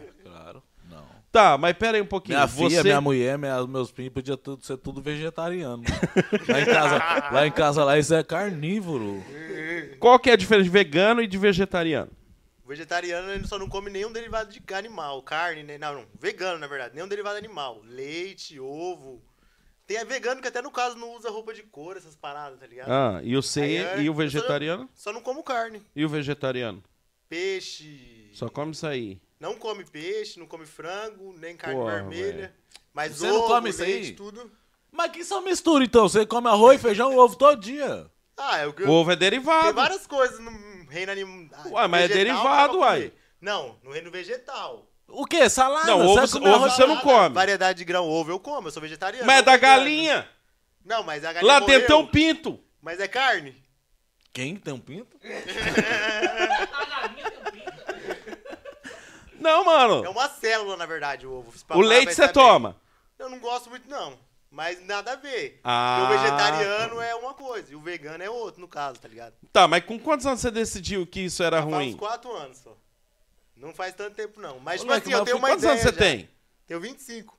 Não. 1.35 1.41
Tá, 1.43 1.57
mas 1.59 1.77
pera 1.77 1.97
aí 1.97 2.03
um 2.03 2.07
pouquinho. 2.07 2.37
Minha 2.39 2.47
Você... 2.47 2.69
filha, 2.69 2.83
minha 2.83 3.01
mulher, 3.01 3.39
minha- 3.39 3.67
meus 3.67 3.91
primos 3.91 4.13
podiam 4.13 4.37
tudo, 4.37 4.63
ser 4.65 4.77
tudo 4.77 5.01
vegetariano. 5.01 5.83
lá, 6.49 6.61
em 6.61 6.65
casa, 6.67 6.99
lá 7.33 7.47
em 7.47 7.51
casa, 7.51 7.85
lá, 7.85 7.99
isso 7.99 8.15
é 8.15 8.23
carnívoro. 8.23 9.23
Qual 9.99 10.19
que 10.19 10.29
é 10.31 10.35
a 10.35 10.37
diferença 10.37 10.65
de 10.65 10.71
vegano 10.71 11.23
e 11.23 11.27
de 11.27 11.39
vegetariano? 11.39 12.11
O 12.65 12.69
vegetariano 12.69 13.31
ele 13.31 13.47
só 13.47 13.59
não 13.59 13.69
come 13.69 13.91
nenhum 13.91 14.13
derivado 14.13 14.51
de 14.53 14.63
animal, 14.75 15.23
carne, 15.23 15.63
né? 15.63 15.79
Não, 15.79 15.95
não, 15.95 16.05
vegano, 16.21 16.59
na 16.59 16.67
verdade, 16.67 16.95
nenhum 16.95 17.09
derivado 17.09 17.37
animal. 17.39 17.81
Leite, 17.85 18.61
ovo. 18.61 19.23
Tem 19.87 19.97
a 19.99 20.05
vegano 20.05 20.41
que 20.41 20.49
até 20.49 20.63
no 20.63 20.71
caso 20.71 20.97
não 20.97 21.15
usa 21.17 21.29
roupa 21.31 21.53
de 21.53 21.63
cor, 21.63 21.97
essas 21.97 22.15
paradas, 22.15 22.59
tá 22.61 22.67
ligado? 22.67 22.91
Ah, 22.91 23.21
e 23.25 23.37
o 23.37 23.43
C 23.43 23.61
Aí 23.63 23.77
é- 23.77 23.97
e 24.03 24.09
o 24.09 24.13
eu 24.13 24.15
só- 24.15 24.19
vegetariano? 24.19 24.89
Só 24.95 25.13
não 25.13 25.21
como 25.21 25.43
carne. 25.43 25.83
E 25.97 26.05
o 26.05 26.09
vegetariano? 26.09 26.83
Peixe. 27.29 28.31
Só 28.33 28.49
come 28.49 28.73
isso 28.73 28.87
aí. 28.87 29.19
Não 29.43 29.57
come 29.57 29.85
peixe, 29.85 30.39
não 30.39 30.47
come 30.47 30.65
frango, 30.65 31.35
nem 31.37 31.57
carne 31.57 31.75
Porra, 31.81 31.95
vermelha. 31.95 32.33
velho. 32.33 32.53
Mas 32.95 33.17
Você 33.17 33.29
ovo, 33.29 33.39
não 33.41 33.47
come 33.49 33.71
isso 33.71 33.81
leite, 33.83 34.07
aí? 34.11 34.15
tudo. 34.15 34.53
Mas 34.93 35.11
que 35.11 35.25
só 35.25 35.41
mistura, 35.41 35.83
então? 35.85 36.09
Você 36.09 36.25
come 36.25 36.47
arroz, 36.47 36.81
feijão 36.81 37.17
ovo 37.17 37.35
todo 37.35 37.61
dia. 37.61 38.09
Ah, 38.37 38.59
é 38.59 38.69
o 38.69 38.73
que 38.73 38.85
O 38.85 38.91
ovo 38.91 39.11
é 39.11 39.17
Tem 39.17 39.31
derivado. 39.31 39.75
várias 39.75 40.07
coisas 40.07 40.39
no 40.39 40.49
reino 40.89 41.11
animal. 41.11 41.61
Ué, 41.73 41.89
mas 41.89 42.09
é 42.09 42.15
derivado, 42.15 42.79
uai. 42.79 43.13
Não, 43.41 43.77
no 43.83 43.91
reino 43.91 44.13
vegetal. 44.13 44.89
O 45.09 45.27
quê? 45.27 45.49
Salada? 45.51 45.89
Não, 45.89 46.07
Você 46.07 46.37
ovo- 46.37 46.45
comer 46.45 46.55
ovo 46.55 46.71
você 46.71 46.87
não 46.87 46.99
come. 46.99 47.35
Variedade 47.35 47.79
de 47.79 47.85
grão 47.85 48.09
ovo 48.09 48.31
eu 48.31 48.39
como, 48.39 48.69
eu 48.69 48.73
sou 48.73 48.81
vegetariano. 48.81 49.27
Mas 49.27 49.41
é 49.41 49.43
da 49.43 49.57
galinha. 49.57 50.29
Não, 50.85 51.03
mas 51.03 51.25
a 51.25 51.33
galinha 51.33 51.53
Lá 51.53 51.59
dentro 51.59 51.89
tem 51.89 51.97
morreu. 51.97 51.99
um 51.99 52.07
pinto. 52.07 52.61
Mas 52.81 53.01
é 53.01 53.09
carne. 53.09 53.61
Quem 54.33 54.55
tem 54.55 54.73
um 54.73 54.79
pinto? 54.79 55.17
Não, 59.43 59.65
mano. 59.65 60.05
É 60.05 60.09
uma 60.09 60.29
célula, 60.29 60.77
na 60.77 60.87
verdade, 60.87 61.27
o 61.27 61.33
ovo. 61.33 61.53
O 61.71 61.81
leite 61.81 62.15
você 62.15 62.25
bem. 62.25 62.33
toma. 62.33 62.77
Eu 63.19 63.29
não 63.29 63.39
gosto 63.39 63.69
muito, 63.71 63.89
não. 63.89 64.19
Mas 64.51 64.85
nada 64.87 65.13
a 65.13 65.17
ver. 65.17 65.61
Ah. 65.65 65.99
Porque 66.01 66.15
o 66.15 66.19
vegetariano 66.19 67.01
é 67.01 67.15
uma 67.15 67.33
coisa 67.35 67.73
e 67.73 67.75
o 67.75 67.81
vegano 67.81 68.23
é 68.23 68.29
outro, 68.29 68.61
no 68.61 68.69
caso, 68.69 69.01
tá 69.01 69.09
ligado? 69.09 69.35
Tá, 69.53 69.67
mas 69.67 69.85
com 69.85 69.99
quantos 69.99 70.27
anos 70.27 70.41
você 70.41 70.51
decidiu 70.51 71.07
que 71.07 71.21
isso 71.21 71.43
era 71.43 71.63
Faz 71.63 71.73
ruim? 71.75 71.95
uns 71.95 71.99
4 71.99 72.33
anos 72.37 72.59
só. 72.59 72.77
Não 73.57 73.73
faz 73.73 73.95
tanto 73.95 74.15
tempo, 74.15 74.41
não. 74.41 74.59
Mas, 74.61 74.81
tipo 74.81 74.89
Moleque, 74.91 75.09
assim, 75.09 75.19
eu 75.19 75.25
tenho 75.25 75.37
uma 75.39 75.49
quantos 75.49 75.63
ideia 75.65 75.73
anos 75.81 75.83
você 75.85 75.93
já. 75.93 75.99
tem? 75.99 76.29
Tenho 76.67 76.81
25. 76.81 77.39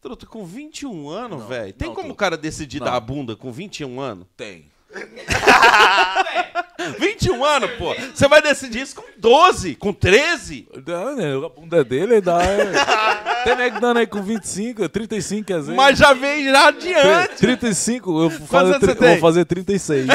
Truta, 0.00 0.26
com 0.26 0.46
21 0.46 1.08
anos, 1.10 1.44
velho. 1.46 1.72
Tem 1.74 1.88
não, 1.88 1.94
como 1.94 2.06
Truta. 2.08 2.12
o 2.14 2.16
cara 2.16 2.36
decidir 2.36 2.78
Não. 2.78 2.86
dar 2.86 2.94
a 2.96 3.00
bunda 3.00 3.34
com 3.36 3.50
21 3.50 4.00
anos? 4.00 4.26
Tem. 4.36 4.70
21 6.98 7.44
anos, 7.44 7.70
pô. 7.72 7.94
Você 8.14 8.26
vai 8.26 8.42
decidir 8.42 8.82
isso 8.82 8.96
com 8.96 9.04
12, 9.18 9.74
com 9.76 9.92
13? 9.92 10.66
Dá, 10.84 11.12
né? 11.14 11.34
A 11.36 11.48
bunda 11.48 11.84
dele 11.84 12.20
dá. 12.20 12.40
é. 12.42 12.72
Tem 13.44 13.56
nego 13.56 13.80
dando 13.80 13.98
aí 13.98 14.06
com 14.06 14.22
25, 14.22 14.88
35 14.88 15.46
quer 15.46 15.60
dizer. 15.60 15.74
Mas 15.74 15.98
já 15.98 16.12
vem 16.12 16.44
já 16.44 16.68
adiante. 16.68 17.36
35, 17.36 18.10
eu 18.22 18.30
vou 18.30 18.46
fazer, 18.48 18.78
tri- 18.80 18.90
eu 18.90 18.96
vou 19.12 19.18
fazer 19.18 19.44
36. 19.44 20.06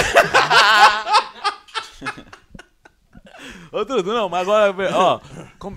Outro, 3.78 4.02
não, 4.04 4.30
mas 4.30 4.48
agora, 4.48 4.74
ó, 4.96 5.20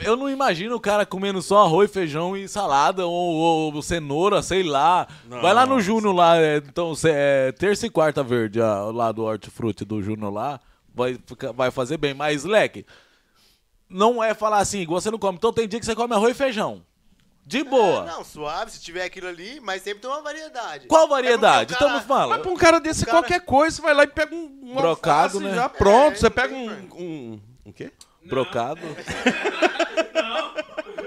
eu 0.05 0.17
não 0.17 0.31
imagino 0.31 0.77
o 0.77 0.81
cara 0.81 1.05
comendo 1.05 1.43
só 1.43 1.65
arroz, 1.65 1.91
feijão 1.91 2.37
e 2.37 2.47
salada, 2.47 3.07
ou, 3.07 3.73
ou 3.75 3.83
cenoura, 3.83 4.41
sei 4.43 4.63
lá. 4.63 5.07
Vai 5.29 5.53
lá 5.53 5.67
no 5.67 5.81
Júnior 5.81 6.15
lá, 6.15 6.37
é, 6.39 6.59
então, 6.59 6.93
é, 7.05 7.51
terça 7.53 7.87
e 7.87 7.91
quarta 7.91 8.23
verde, 8.23 8.61
ó, 8.61 8.91
lá 8.91 9.11
do 9.11 9.25
hortifruti 9.25 9.85
do 9.85 10.01
Júnior 10.03 10.33
lá, 10.33 10.61
vai, 10.95 11.19
ficar- 11.27 11.53
vai 11.53 11.71
fazer 11.71 11.97
bem. 11.97 12.15
Mas, 12.15 12.45
leque, 12.45 12.87
não 13.89 14.23
é 14.23 14.35
falar 14.35 14.59
assim, 14.59 14.87
você 14.87 15.11
não 15.11 15.19
come. 15.19 15.37
Então 15.39 15.53
tem 15.53 15.67
dia 15.67 15.81
que 15.81 15.87
você 15.87 15.95
come 15.95 16.15
arroz 16.15 16.33
e 16.33 16.39
feijão. 16.39 16.83
De 17.45 17.65
boa. 17.65 18.05
Não, 18.05 18.23
suave, 18.23 18.71
se 18.71 18.79
tiver 18.81 19.05
aquilo 19.05 19.27
ali, 19.27 19.59
mas 19.59 19.81
sempre 19.83 20.01
tem 20.01 20.11
uma 20.11 20.21
variedade. 20.21 20.87
Qual 20.87 21.09
variedade? 21.09 21.73
É 21.73 21.77
Estamos 21.77 22.03
cara- 22.03 22.07
Mas 22.07 22.07
falando. 22.07 22.43
pra 22.43 22.51
um 22.51 22.57
cara 22.57 22.79
desse, 22.79 23.07
cara- 23.07 23.19
qualquer 23.19 23.41
coisa, 23.41 23.75
você 23.77 23.81
vai 23.83 23.95
lá 23.95 24.05
e 24.05 24.07
pega 24.07 24.35
um, 24.35 24.61
um 24.65 24.75
Brocado, 24.75 25.41
né? 25.41 25.55
Já 25.55 25.67
pronto. 25.67 26.13
É, 26.13 26.17
você 26.17 26.25
não 26.27 26.31
pega 26.31 26.55
tem, 26.55 26.69
um, 26.69 27.03
um... 27.03 27.41
Um 27.69 27.73
quê? 27.73 27.93
Brocado. 28.25 28.81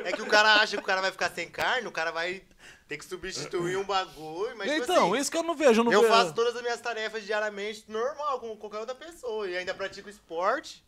É 0.03 0.12
que 0.12 0.22
o 0.22 0.26
cara 0.28 0.55
acha 0.55 0.76
que 0.76 0.84
o 0.84 0.86
cara 0.86 0.99
vai 0.99 1.12
ficar 1.12 1.30
sem 1.30 1.47
carne, 1.47 1.88
o 1.88 1.91
cara 1.91 2.12
vai 2.12 2.41
ter 2.88 2.97
que 2.97 3.05
substituir 3.05 3.78
um 3.78 3.84
bagulho, 3.84 4.57
mas 4.57 4.70
tipo 4.70 4.84
Então, 4.84 5.14
assim, 5.14 5.22
isso 5.22 5.32
que 5.32 5.38
eu 5.38 5.43
não 5.43 5.55
vejo. 5.55 5.82
Eu, 5.82 5.86
não 5.86 5.91
eu 5.91 6.01
vejo. 6.01 6.14
faço 6.14 6.34
todas 6.34 6.55
as 6.55 6.62
minhas 6.62 6.82
tarefas 6.82 7.24
diariamente 7.24 7.86
normal, 7.88 8.39
como 8.39 8.57
qualquer 8.57 8.80
outra 8.80 8.95
pessoa. 8.95 9.47
E 9.47 9.55
ainda 9.55 9.74
pratico 9.74 10.09
esporte. 10.09 10.84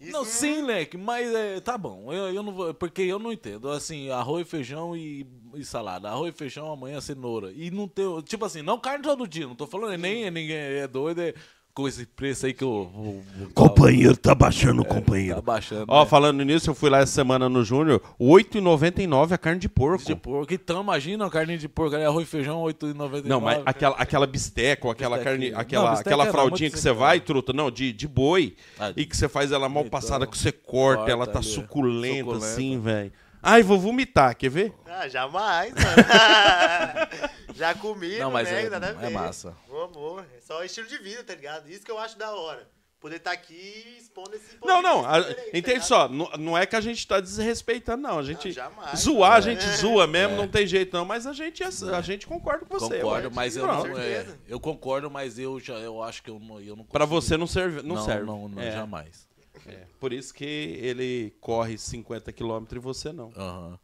Isso 0.00 0.12
Não, 0.12 0.24
sim, 0.24 0.62
leque, 0.62 0.96
mas 0.96 1.32
é, 1.34 1.60
tá 1.60 1.78
bom. 1.78 2.12
Eu, 2.12 2.32
eu 2.32 2.42
não 2.42 2.52
vou, 2.52 2.74
porque 2.74 3.02
eu 3.02 3.18
não 3.18 3.32
entendo. 3.32 3.70
Assim, 3.70 4.10
arroz, 4.10 4.48
feijão 4.48 4.96
e, 4.96 5.26
e 5.54 5.64
salada. 5.64 6.08
Arroz, 6.08 6.34
feijão, 6.36 6.70
amanhã 6.70 7.00
cenoura. 7.00 7.50
E 7.52 7.70
não 7.70 7.88
ter. 7.88 8.04
Tipo 8.24 8.44
assim, 8.44 8.62
não 8.62 8.78
carne 8.78 9.02
todo 9.02 9.26
dia. 9.26 9.46
Não 9.46 9.56
tô 9.56 9.66
falando, 9.66 9.96
nem 9.96 10.30
ninguém 10.30 10.56
é 10.56 10.86
doido. 10.86 11.22
É, 11.22 11.34
com 11.78 11.86
esse 11.86 12.04
preço 12.06 12.44
aí 12.44 12.52
que 12.52 12.64
eu. 12.64 12.90
vou- 12.92 13.22
vou- 13.36 13.48
Companheiro, 13.54 14.16
tá 14.16 14.34
baixando 14.34 14.82
o 14.82 14.84
Tá 14.84 14.94
companheiro. 14.96 15.40
baixando. 15.40 15.84
Ó, 15.86 16.02
né? 16.02 16.10
falando 16.10 16.42
nisso, 16.44 16.68
eu 16.70 16.74
fui 16.74 16.90
lá 16.90 16.98
essa 16.98 17.12
semana 17.12 17.48
no 17.48 17.62
Júnior, 17.64 18.00
R$ 18.18 18.26
8,99 18.26 19.32
a 19.32 19.38
carne 19.38 19.60
de 19.60 19.68
porco. 19.68 20.04
De 20.04 20.16
porco. 20.16 20.52
Então, 20.52 20.82
imagina 20.82 21.24
a 21.26 21.30
carne 21.30 21.56
de 21.56 21.68
porco. 21.68 21.94
aí, 21.94 22.04
Arroz 22.04 22.26
e 22.26 22.30
feijão, 22.30 22.60
8,99. 22.62 23.28
Não, 23.28 23.40
mas 23.40 23.62
aquela, 23.64 23.94
aquela 23.96 24.26
bisteca 24.26 24.86
ou 24.86 24.90
aquela 24.90 25.20
carne, 25.20 25.52
aquela, 25.54 25.92
Não, 25.92 25.98
aquela 26.00 26.24
não, 26.24 26.32
fraldinha 26.32 26.68
que 26.68 26.76
você 26.76 26.88
simples. 26.88 26.98
vai, 26.98 27.20
truta, 27.20 27.52
não, 27.52 27.70
de, 27.70 27.92
de 27.92 28.08
boi, 28.08 28.56
Ah, 28.78 28.92
e 28.96 29.06
que 29.06 29.16
você 29.16 29.28
faz 29.28 29.52
ela 29.52 29.68
mal 29.68 29.84
então, 29.84 29.90
passada, 29.90 30.26
que 30.26 30.36
você 30.36 30.50
corta, 30.50 30.96
corta 30.98 31.12
ela 31.12 31.26
tá 31.28 31.38
ali, 31.38 31.46
suculenta, 31.46 32.18
suculenta. 32.18 32.44
assim, 32.44 32.80
velho. 32.80 33.12
Ai, 33.50 33.62
vou 33.62 33.78
vomitar, 33.78 34.36
quer 34.36 34.50
ver? 34.50 34.74
Ah, 34.86 35.08
jamais, 35.08 35.72
mano. 35.72 37.28
Já 37.54 37.74
comi, 37.74 38.12
Não, 38.18 38.24
não, 38.26 38.30
mas 38.30 38.50
nego, 38.50 38.66
é- 38.66 38.70
nada 38.78 38.96
a 39.00 39.06
é 39.06 39.10
massa. 39.10 39.56
Amor. 39.70 40.24
É 40.36 40.40
só 40.40 40.62
estilo 40.62 40.86
de 40.86 40.98
vida, 40.98 41.24
tá 41.24 41.34
ligado? 41.34 41.68
Isso 41.70 41.84
que 41.84 41.90
eu 41.90 41.98
acho 41.98 42.18
da 42.18 42.30
hora. 42.32 42.68
Poder 43.00 43.16
estar 43.16 43.30
aqui 43.30 43.96
expondo 43.96 44.34
esse 44.34 44.56
Não, 44.64 44.82
não, 44.82 45.06
a- 45.06 45.22
tá 45.22 45.30
entende 45.52 45.66
ligado? 45.74 45.82
só, 45.84 46.08
não, 46.08 46.28
não 46.36 46.58
é 46.58 46.66
que 46.66 46.74
a 46.74 46.80
gente 46.80 47.06
tá 47.06 47.20
desrespeitando, 47.20 48.02
não. 48.02 48.18
A 48.18 48.22
gente. 48.24 48.48
Não, 48.48 48.52
jamais. 48.54 48.98
zoar, 48.98 49.34
a 49.34 49.38
É. 49.38 49.42
gente 49.42 49.64
zoa 49.76 50.04
mesmo, 50.06 50.36
não 50.36 50.48
tem 50.48 50.66
jeito, 50.66 50.96
não. 50.96 51.04
Mas 51.04 51.24
a 51.24 51.32
gente, 51.32 51.62
a 51.62 52.00
gente 52.00 52.26
concorda 52.26 52.66
com 52.66 52.76
você. 52.78 52.96
Concordo, 52.98 53.28
ué. 53.28 53.32
mas 53.34 53.56
eu 53.56 53.66
não. 53.68 53.86
É, 53.96 54.26
eu 54.48 54.58
concordo, 54.58 55.08
mas 55.08 55.38
eu 55.38 55.60
já 55.60 55.74
eu 55.74 56.02
acho 56.02 56.24
que 56.24 56.30
eu 56.30 56.40
não. 56.40 56.60
Eu 56.60 56.74
não 56.74 56.84
Pra 56.84 57.04
você 57.04 57.36
não 57.36 57.46
serve. 57.46 57.82
Não, 57.82 58.04
serve. 58.04 58.26
Não, 58.26 58.48
não, 58.48 58.60
É, 58.60 58.72
jamais. 58.72 59.27
É. 59.66 59.86
Por 59.98 60.12
isso 60.12 60.32
que 60.32 60.44
ele 60.44 61.34
corre 61.40 61.78
50 61.78 62.32
km 62.32 62.64
e 62.72 62.78
você 62.78 63.12
não. 63.12 63.32
Aham. 63.36 63.78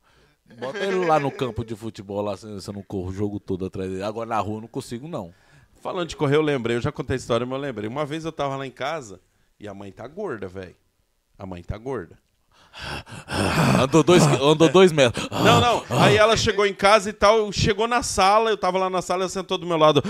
Bota 0.58 0.78
ele 0.78 1.06
lá 1.06 1.18
no 1.18 1.30
campo 1.30 1.64
de 1.64 1.74
futebol, 1.74 2.20
lá, 2.20 2.36
eu 2.42 2.72
não 2.72 2.82
corro 2.82 3.08
o 3.08 3.12
jogo 3.12 3.40
todo 3.40 3.64
atrás 3.64 3.90
dele. 3.90 4.02
Agora 4.02 4.28
na 4.28 4.38
rua 4.38 4.58
eu 4.58 4.60
não 4.62 4.68
consigo, 4.68 5.08
não. 5.08 5.34
Falando 5.76 6.08
de 6.08 6.16
correr, 6.16 6.36
eu 6.36 6.42
lembrei, 6.42 6.76
eu 6.76 6.80
já 6.80 6.92
contei 6.92 7.14
a 7.14 7.16
história, 7.16 7.46
mas 7.46 7.56
eu 7.56 7.62
lembrei. 7.62 7.88
Uma 7.88 8.04
vez 8.04 8.24
eu 8.24 8.32
tava 8.32 8.56
lá 8.56 8.66
em 8.66 8.70
casa 8.70 9.20
e 9.58 9.66
a 9.66 9.74
mãe 9.74 9.90
tá 9.90 10.06
gorda, 10.06 10.46
velho. 10.46 10.76
A 11.38 11.46
mãe 11.46 11.62
tá 11.62 11.76
gorda. 11.78 12.18
Andou 13.80 14.02
dois, 14.02 14.22
andou 14.24 14.68
dois 14.68 14.92
metros. 14.92 15.28
Não, 15.30 15.60
não. 15.60 15.84
Aí 15.90 16.16
ela 16.16 16.36
chegou 16.36 16.66
em 16.66 16.74
casa 16.74 17.10
e 17.10 17.12
tal, 17.12 17.52
chegou 17.52 17.86
na 17.86 18.02
sala, 18.02 18.50
eu 18.50 18.56
tava 18.56 18.78
lá 18.78 18.90
na 18.90 19.00
sala, 19.00 19.22
ela 19.22 19.28
sentou 19.28 19.56
do 19.56 19.66
meu 19.66 19.76
lado. 19.76 20.02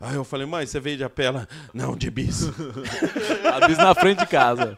Aí 0.00 0.14
eu 0.14 0.24
falei, 0.24 0.46
mãe, 0.46 0.66
você 0.66 0.80
veio 0.80 0.96
de 0.96 1.04
a 1.04 1.10
pé? 1.10 1.26
Ela, 1.26 1.48
Não, 1.72 1.96
de 1.96 2.10
bis. 2.10 2.42
A 3.52 3.66
bis 3.66 3.78
na 3.78 3.94
frente 3.94 4.18
de 4.20 4.26
casa. 4.26 4.76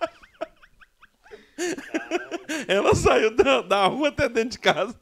Ela 2.68 2.94
saiu 2.94 3.34
da, 3.34 3.62
da 3.62 3.86
rua 3.86 4.08
até 4.08 4.28
dentro 4.28 4.50
de 4.50 4.58
casa. 4.58 4.94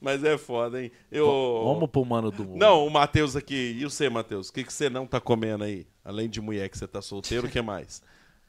Mas 0.00 0.24
é 0.24 0.38
foda, 0.38 0.82
hein? 0.82 0.90
Eu... 1.10 1.26
Vamos 1.64 1.90
pro 1.90 2.04
mano 2.04 2.30
do. 2.30 2.44
Não, 2.56 2.86
o 2.86 2.90
Matheus 2.90 3.36
aqui. 3.36 3.76
E 3.78 3.84
você, 3.84 4.08
Matheus? 4.08 4.48
O 4.48 4.52
que, 4.52 4.64
que 4.64 4.72
você 4.72 4.88
não 4.88 5.06
tá 5.06 5.20
comendo 5.20 5.64
aí? 5.64 5.86
Além 6.04 6.28
de 6.28 6.40
mulher 6.40 6.68
que 6.68 6.78
você 6.78 6.88
tá 6.88 7.02
solteiro, 7.02 7.46
o 7.46 7.50
que 7.50 7.60
mais? 7.60 8.02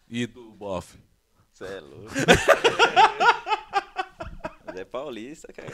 E 0.10 0.26
do 0.26 0.52
bofe. 0.52 0.98
Você 1.64 1.74
é 1.74 1.80
louco. 1.80 2.12
Mas 4.66 4.76
é 4.76 4.86
paulista, 4.86 5.54
cara. 5.54 5.70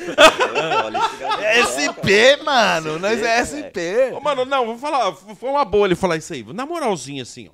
É. 1.41 1.59
É 1.59 1.65
SP, 1.65 2.37
mano. 2.43 2.99
Nós 2.99 3.21
é 3.21 3.43
SP. 3.43 4.11
Ô, 4.13 4.19
mano, 4.19 4.45
não, 4.45 4.65
vou 4.65 4.77
falar. 4.77 5.13
Foi 5.13 5.49
uma 5.49 5.65
boa 5.65 5.87
ele 5.87 5.95
falar 5.95 6.17
isso 6.17 6.33
aí. 6.33 6.43
Na 6.53 6.65
moralzinha, 6.65 7.23
assim, 7.23 7.49
ó. 7.49 7.53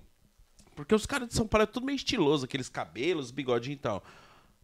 Porque 0.75 0.93
os 0.93 1.05
caras 1.05 1.29
de 1.29 1.35
São 1.35 1.47
Paulo 1.47 1.63
é 1.63 1.67
tudo 1.67 1.85
meio 1.85 1.95
estiloso, 1.95 2.45
aqueles 2.45 2.67
cabelos, 2.67 3.31
bigodinho 3.31 3.75
e 3.75 3.77
tal. 3.77 4.03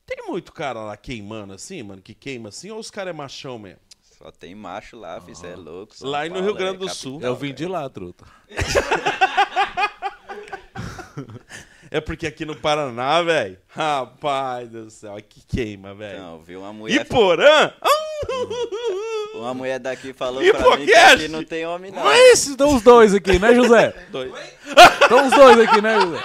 Tem 0.06 0.26
muito 0.28 0.52
cara 0.52 0.82
lá 0.82 0.98
queimando 0.98 1.54
assim, 1.54 1.82
mano, 1.84 2.02
que 2.02 2.14
queima 2.14 2.50
assim, 2.50 2.70
ou 2.70 2.80
os 2.80 2.92
caras 2.92 3.12
é 3.12 3.18
machão 3.18 3.58
mesmo? 3.58 3.80
Só 4.02 4.30
tem 4.30 4.54
macho 4.54 4.98
lá, 4.98 5.22
filho, 5.22 5.36
você 5.36 5.48
é 5.48 5.56
louco. 5.56 5.96
São 5.96 6.10
Lá 6.10 6.26
e 6.26 6.30
no 6.30 6.42
Rio 6.42 6.54
Grande 6.54 6.76
é 6.76 6.80
do 6.80 6.88
capital, 6.88 6.96
Sul. 6.96 7.22
Eu 7.22 7.34
vim 7.36 7.48
cara. 7.48 7.58
de 7.58 7.66
lá, 7.66 7.90
truta. 7.90 8.26
É 11.94 12.00
porque 12.00 12.26
aqui 12.26 12.46
no 12.46 12.56
Paraná, 12.56 13.22
velho. 13.22 13.58
Rapaz 13.68 14.70
do 14.70 14.90
céu, 14.90 15.18
que 15.28 15.46
queima, 15.46 15.94
velho. 15.94 16.20
Não, 16.20 16.40
viu 16.42 16.62
uma 16.62 16.70
E 16.70 16.74
mulher. 16.74 17.06
Porã? 17.06 17.74
Uma 19.34 19.54
mulher 19.54 19.78
daqui 19.80 20.14
falou 20.14 20.42
E 20.42 20.52
pra 20.52 20.60
mim 20.60 20.86
que 20.86 20.92
podcast? 20.92 21.14
aqui 21.16 21.28
não 21.28 21.44
tem 21.44 21.66
homem, 21.66 21.92
não. 21.92 22.02
Mas 22.04 22.48
estão 22.48 22.74
os 22.76 22.82
dois 22.82 23.14
aqui, 23.14 23.38
né, 23.40 23.54
José? 23.54 23.94
Dois. 24.10 24.32
Estão 25.02 25.28
os 25.28 25.32
dois 25.34 25.60
aqui, 25.60 25.82
né, 25.82 26.00
José? 26.00 26.20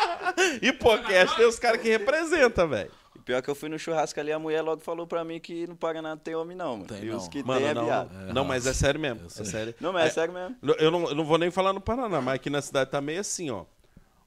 Hipocast 0.63 1.37
tem 1.37 1.47
os 1.47 1.59
caras 1.59 1.81
que 1.81 1.89
representam, 1.89 2.69
velho. 2.69 2.91
E 3.17 3.19
Pior 3.19 3.43
que 3.43 3.49
eu 3.51 3.55
fui 3.55 3.69
no 3.69 3.77
churrasco 3.79 4.21
ali, 4.21 4.31
a 4.33 4.39
mulher 4.39 4.63
logo 4.63 4.83
falou 4.83 5.05
pra 5.07 5.25
mim 5.25 5.41
que 5.41 5.67
no 5.67 5.75
Paraná 5.75 6.11
não 6.11 6.17
tem 6.19 6.35
homem, 6.37 6.57
não, 6.57 6.77
mano. 6.77 6.87
Tem 6.87 7.03
e 7.03 7.07
não. 7.07 7.17
os 7.17 7.27
que 7.27 7.43
Mano, 7.43 7.61
tem 7.61 7.71
é 7.71 7.75
não, 7.75 7.85
viado. 7.87 8.11
não, 8.33 8.45
mas 8.45 8.67
é 8.67 8.73
sério 8.73 9.01
mesmo. 9.01 9.27
É 9.27 9.45
sério. 9.45 9.75
Não, 9.81 9.93
mas 9.93 10.07
é, 10.07 10.11
sério 10.11 10.33
mesmo. 10.33 10.55
Eu 10.79 10.91
não, 10.93 11.09
eu 11.09 11.15
não 11.15 11.25
vou 11.25 11.39
nem 11.39 11.51
falar 11.51 11.73
no 11.73 11.81
Paraná, 11.81 12.21
mas 12.21 12.35
aqui 12.35 12.51
na 12.51 12.63
cidade 12.63 12.91
tá 12.91 13.01
meio 13.01 13.21
assim, 13.21 13.51
ó. 13.51 13.65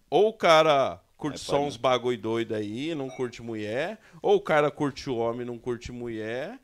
Ou 0.09 0.29
o 0.29 0.33
cara 0.33 0.99
curte 1.19 1.35
É, 1.35 1.37
só 1.37 1.61
uns 1.61 1.77
bagulho 1.77 2.17
doido 2.17 2.55
aí, 2.55 2.95
não 2.95 3.09
curte 3.09 3.43
mulher. 3.43 3.99
Ou 4.21 4.37
o 4.37 4.41
cara 4.41 4.71
curte 4.71 5.09
o 5.09 5.17
homem, 5.17 5.45
não 5.45 5.59
curte 5.59 5.91
mulher. 5.91 6.59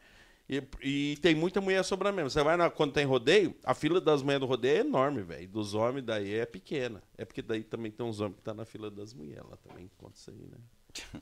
E, 0.47 0.63
e 0.81 1.17
tem 1.21 1.35
muita 1.35 1.59
mulher 1.59 1.83
sobrando 1.83 2.15
mesmo. 2.15 2.29
Você 2.29 2.41
vai 2.41 2.55
na, 2.55 2.69
quando 2.69 2.93
tem 2.93 3.05
rodeio, 3.05 3.55
a 3.63 3.73
fila 3.73 3.99
das 3.99 4.21
mulheres 4.21 4.39
do 4.39 4.45
rodeio 4.45 4.77
é 4.77 4.79
enorme, 4.81 5.21
velho. 5.21 5.47
Dos 5.47 5.73
homens 5.73 6.05
daí 6.05 6.35
é 6.35 6.45
pequena. 6.45 7.03
É 7.17 7.25
porque 7.25 7.41
daí 7.41 7.63
também 7.63 7.91
tem 7.91 8.05
uns 8.05 8.19
homens 8.19 8.37
que 8.37 8.43
tá 8.43 8.53
na 8.53 8.65
fila 8.65 8.89
das 8.89 9.13
mulheres 9.13 9.45
lá 9.49 9.57
também. 9.57 9.89
Conta 9.97 10.15
isso 10.15 10.31
aí, 10.31 10.47
né? 10.47 11.21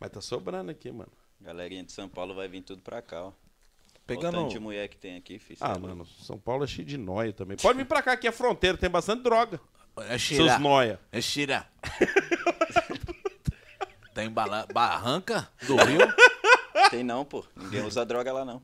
Mas 0.00 0.10
tá 0.10 0.20
sobrando 0.20 0.70
aqui, 0.70 0.90
mano. 0.90 1.12
Galerinha 1.40 1.84
de 1.84 1.92
São 1.92 2.08
Paulo 2.08 2.34
vai 2.34 2.48
vir 2.48 2.62
tudo 2.62 2.82
pra 2.82 3.02
cá, 3.02 3.26
ó. 3.26 3.32
Pegando. 4.06 4.32
Pegando... 4.32 4.42
tanto 4.42 4.50
de 4.52 4.58
mulher 4.58 4.88
que 4.88 4.96
tem 4.96 5.16
aqui, 5.16 5.38
filho. 5.38 5.58
Ah, 5.60 5.74
é 5.74 5.78
mano, 5.78 6.06
São 6.06 6.38
Paulo 6.38 6.64
é 6.64 6.66
cheio 6.66 6.86
de 6.86 6.96
noia 6.96 7.32
também. 7.32 7.56
Pode 7.56 7.78
vir 7.78 7.86
pra 7.86 8.02
cá, 8.02 8.12
aqui 8.12 8.26
é 8.26 8.32
fronteira, 8.32 8.76
tem 8.78 8.90
bastante 8.90 9.22
droga. 9.22 9.60
É 9.96 10.18
Seus 10.18 10.20
Xira. 10.20 10.58
noia. 10.58 11.00
É 11.12 11.20
Xira. 11.20 11.66
Tem 14.20 14.30
bala- 14.30 14.66
barranca 14.72 15.48
do 15.66 15.76
Rio? 15.76 16.00
Tem 16.90 17.02
não, 17.02 17.24
pô. 17.24 17.44
Ninguém 17.56 17.82
usa 17.84 18.04
droga 18.04 18.32
lá, 18.32 18.44
não. 18.44 18.60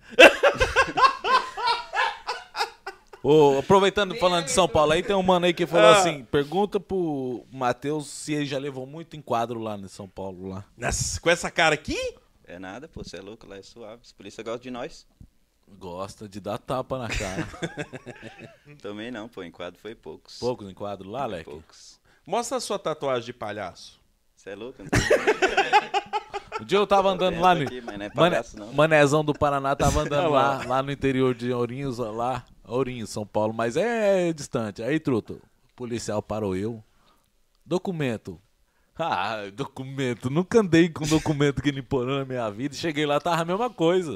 Ô, 3.22 3.58
aproveitando 3.58 4.14
falando 4.16 4.44
de 4.44 4.52
São 4.52 4.68
Paulo, 4.68 4.92
aí 4.92 5.02
tem 5.02 5.16
um 5.16 5.22
mano 5.22 5.46
aí 5.46 5.54
que 5.54 5.66
falou 5.66 5.86
Ah. 5.88 5.98
assim: 5.98 6.24
pergunta 6.24 6.78
pro 6.78 7.44
Matheus 7.50 8.06
se 8.06 8.32
ele 8.34 8.46
já 8.46 8.58
levou 8.58 8.86
muito 8.86 9.16
enquadro 9.16 9.58
lá 9.58 9.76
em 9.76 9.88
São 9.88 10.06
Paulo 10.08 10.48
lá. 10.48 10.64
Nossa, 10.76 11.20
com 11.20 11.28
essa 11.30 11.50
cara 11.50 11.74
aqui? 11.74 11.96
É 12.46 12.58
nada, 12.58 12.86
pô. 12.86 13.02
Você 13.02 13.16
é 13.16 13.20
louco, 13.20 13.46
lá 13.46 13.56
é 13.56 13.62
suave. 13.62 14.02
Os 14.04 14.12
polícia 14.12 14.44
gostam 14.44 14.62
de 14.62 14.70
nós. 14.70 15.06
Gosta 15.68 16.28
de 16.28 16.38
dar 16.38 16.58
tapa 16.58 16.96
na 16.98 17.08
cara. 17.08 17.48
Também 18.80 19.10
não, 19.10 19.28
pô. 19.28 19.42
Enquadro 19.42 19.80
foi 19.80 19.96
poucos. 19.96 20.38
Poucos 20.38 20.68
enquadros 20.70 21.10
lá, 21.10 21.26
Leque? 21.26 21.50
Poucos. 21.50 21.98
Mostra 22.24 22.58
a 22.58 22.60
sua 22.60 22.78
tatuagem 22.78 23.24
de 23.26 23.32
palhaço. 23.32 24.00
Você 24.46 24.50
é 24.50 24.54
louco? 24.54 24.80
O 26.60 26.62
dia 26.64 26.78
eu 26.78 26.86
tava 26.86 27.10
andando 27.10 27.40
lá 27.40 27.52
no. 27.52 27.62
aqui, 27.64 27.82
é 28.00 28.08
palhaço. 28.08 28.56
Manezão 28.74 29.24
do 29.24 29.34
Paraná 29.34 29.74
tava 29.74 30.02
andando 30.02 30.30
lá, 30.30 30.62
lá 30.64 30.82
no 30.84 30.92
interior 30.92 31.34
de 31.34 31.52
Ourinhos, 31.52 31.98
lá. 31.98 32.44
Ourinhos, 32.62 33.10
São 33.10 33.26
Paulo, 33.26 33.52
mas 33.52 33.76
é 33.76 34.32
distante. 34.32 34.84
Aí, 34.84 35.00
truto, 35.00 35.42
o 35.72 35.74
policial 35.74 36.22
parou 36.22 36.54
eu. 36.54 36.80
Documento. 37.64 38.40
Ah, 38.96 39.50
documento. 39.52 40.30
Nunca 40.30 40.60
andei 40.60 40.88
com 40.90 41.04
documento 41.04 41.60
que 41.60 41.72
limpou 41.72 42.06
na 42.06 42.24
minha 42.24 42.48
vida. 42.48 42.72
Cheguei 42.76 43.04
lá, 43.04 43.18
tava 43.18 43.42
a 43.42 43.44
mesma 43.44 43.68
coisa. 43.68 44.14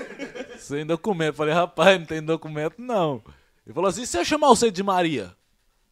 Sem 0.56 0.86
documento. 0.86 1.34
Falei, 1.34 1.52
rapaz, 1.52 1.98
não 1.98 2.06
tem 2.06 2.22
documento, 2.22 2.76
não. 2.78 3.22
Ele 3.66 3.74
falou 3.74 3.90
assim: 3.90 4.06
se 4.06 4.16
eu 4.16 4.24
chamar 4.24 4.48
você 4.48 4.70
de 4.70 4.82
Maria? 4.82 5.36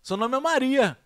Seu 0.03 0.17
nome 0.17 0.35
é 0.39 0.41
Maria. 0.41 0.97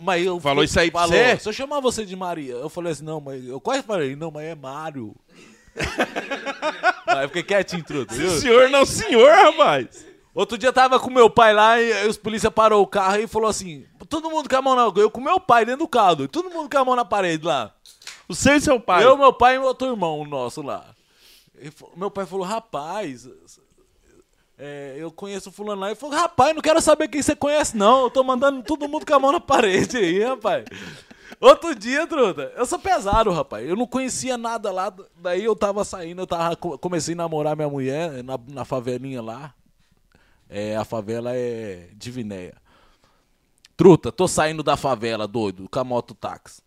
Mas 0.00 0.24
eu 0.24 0.38
Falou 0.40 0.62
isso 0.62 0.78
aí 0.78 0.90
pra 0.90 1.02
falou, 1.02 1.16
você? 1.16 1.38
Se 1.38 1.48
eu 1.48 1.52
chamar 1.52 1.80
você 1.80 2.04
de 2.04 2.14
Maria, 2.14 2.54
eu 2.54 2.68
falei 2.68 2.92
assim, 2.92 3.04
não, 3.04 3.20
mas 3.20 3.44
eu 3.44 3.60
quase 3.60 3.82
falei, 3.82 4.14
não, 4.14 4.30
mas 4.30 4.44
é 4.44 4.54
Mário. 4.54 5.14
Aí 7.06 7.24
eu 7.24 7.28
fiquei 7.28 7.42
quietinho, 7.42 7.84
truto, 7.84 8.14
viu? 8.14 8.30
Senhor, 8.30 8.70
não 8.70 8.86
senhor, 8.86 9.30
rapaz. 9.30 10.06
Outro 10.34 10.58
dia 10.58 10.72
tava 10.72 10.98
com 10.98 11.10
meu 11.10 11.30
pai 11.30 11.54
lá 11.54 11.80
e 11.80 12.08
os 12.08 12.16
polícia 12.16 12.50
parou 12.50 12.82
o 12.82 12.86
carro 12.86 13.18
e 13.18 13.26
falou 13.26 13.48
assim: 13.48 13.86
todo 14.08 14.30
mundo 14.30 14.48
com 14.48 14.56
a 14.56 14.62
mão 14.62 14.74
na. 14.74 15.00
Eu 15.00 15.10
com 15.10 15.20
meu 15.20 15.38
pai 15.38 15.64
dentro 15.64 15.80
do 15.80 15.88
carro, 15.88 16.26
todo 16.26 16.50
mundo 16.50 16.68
com 16.68 16.78
a 16.78 16.84
mão 16.84 16.96
na 16.96 17.04
parede 17.04 17.44
lá. 17.44 17.72
O 18.28 18.34
seu 18.34 18.56
e 18.56 18.60
seu 18.60 18.80
pai. 18.80 19.04
Eu, 19.04 19.16
meu 19.16 19.32
pai 19.32 19.56
e 19.56 19.58
outro 19.58 19.88
irmão 19.88 20.24
nosso 20.24 20.60
lá. 20.60 20.84
Ele 21.56 21.72
meu 21.96 22.10
pai 22.10 22.26
falou: 22.26 22.44
rapaz, 22.44 23.28
é, 24.64 24.94
eu 24.98 25.10
conheço 25.12 25.52
fulano 25.52 25.82
lá. 25.82 25.88
Ele 25.88 25.94
falou: 25.96 26.16
rapaz, 26.16 26.54
não 26.54 26.62
quero 26.62 26.80
saber 26.80 27.08
quem 27.08 27.20
você 27.22 27.36
conhece, 27.36 27.76
não. 27.76 28.04
Eu 28.04 28.10
tô 28.10 28.24
mandando 28.24 28.62
todo 28.62 28.88
mundo 28.88 29.04
com 29.04 29.14
a 29.14 29.18
mão 29.18 29.32
na 29.32 29.40
parede 29.40 29.96
aí, 29.98 30.22
rapaz. 30.24 30.64
Outro 31.40 31.74
dia, 31.74 32.06
truta, 32.06 32.52
eu 32.56 32.64
sou 32.64 32.78
pesado, 32.78 33.30
rapaz. 33.30 33.68
Eu 33.68 33.76
não 33.76 33.86
conhecia 33.86 34.38
nada 34.38 34.70
lá. 34.72 34.94
Daí 35.16 35.44
eu 35.44 35.54
tava 35.54 35.84
saindo, 35.84 36.22
eu 36.22 36.26
tava, 36.26 36.56
co- 36.56 36.78
comecei 36.78 37.12
a 37.14 37.16
namorar 37.18 37.56
minha 37.56 37.68
mulher 37.68 38.22
na, 38.22 38.38
na 38.48 38.64
favelinha 38.64 39.20
lá. 39.20 39.54
É, 40.48 40.76
a 40.76 40.84
favela 40.84 41.34
é 41.34 41.90
Divinéia. 41.94 42.54
Truta, 43.76 44.12
tô 44.12 44.28
saindo 44.28 44.62
da 44.62 44.76
favela, 44.76 45.26
doido, 45.26 45.68
com 45.68 45.78
a 45.80 45.84
mototáxi. 45.84 46.62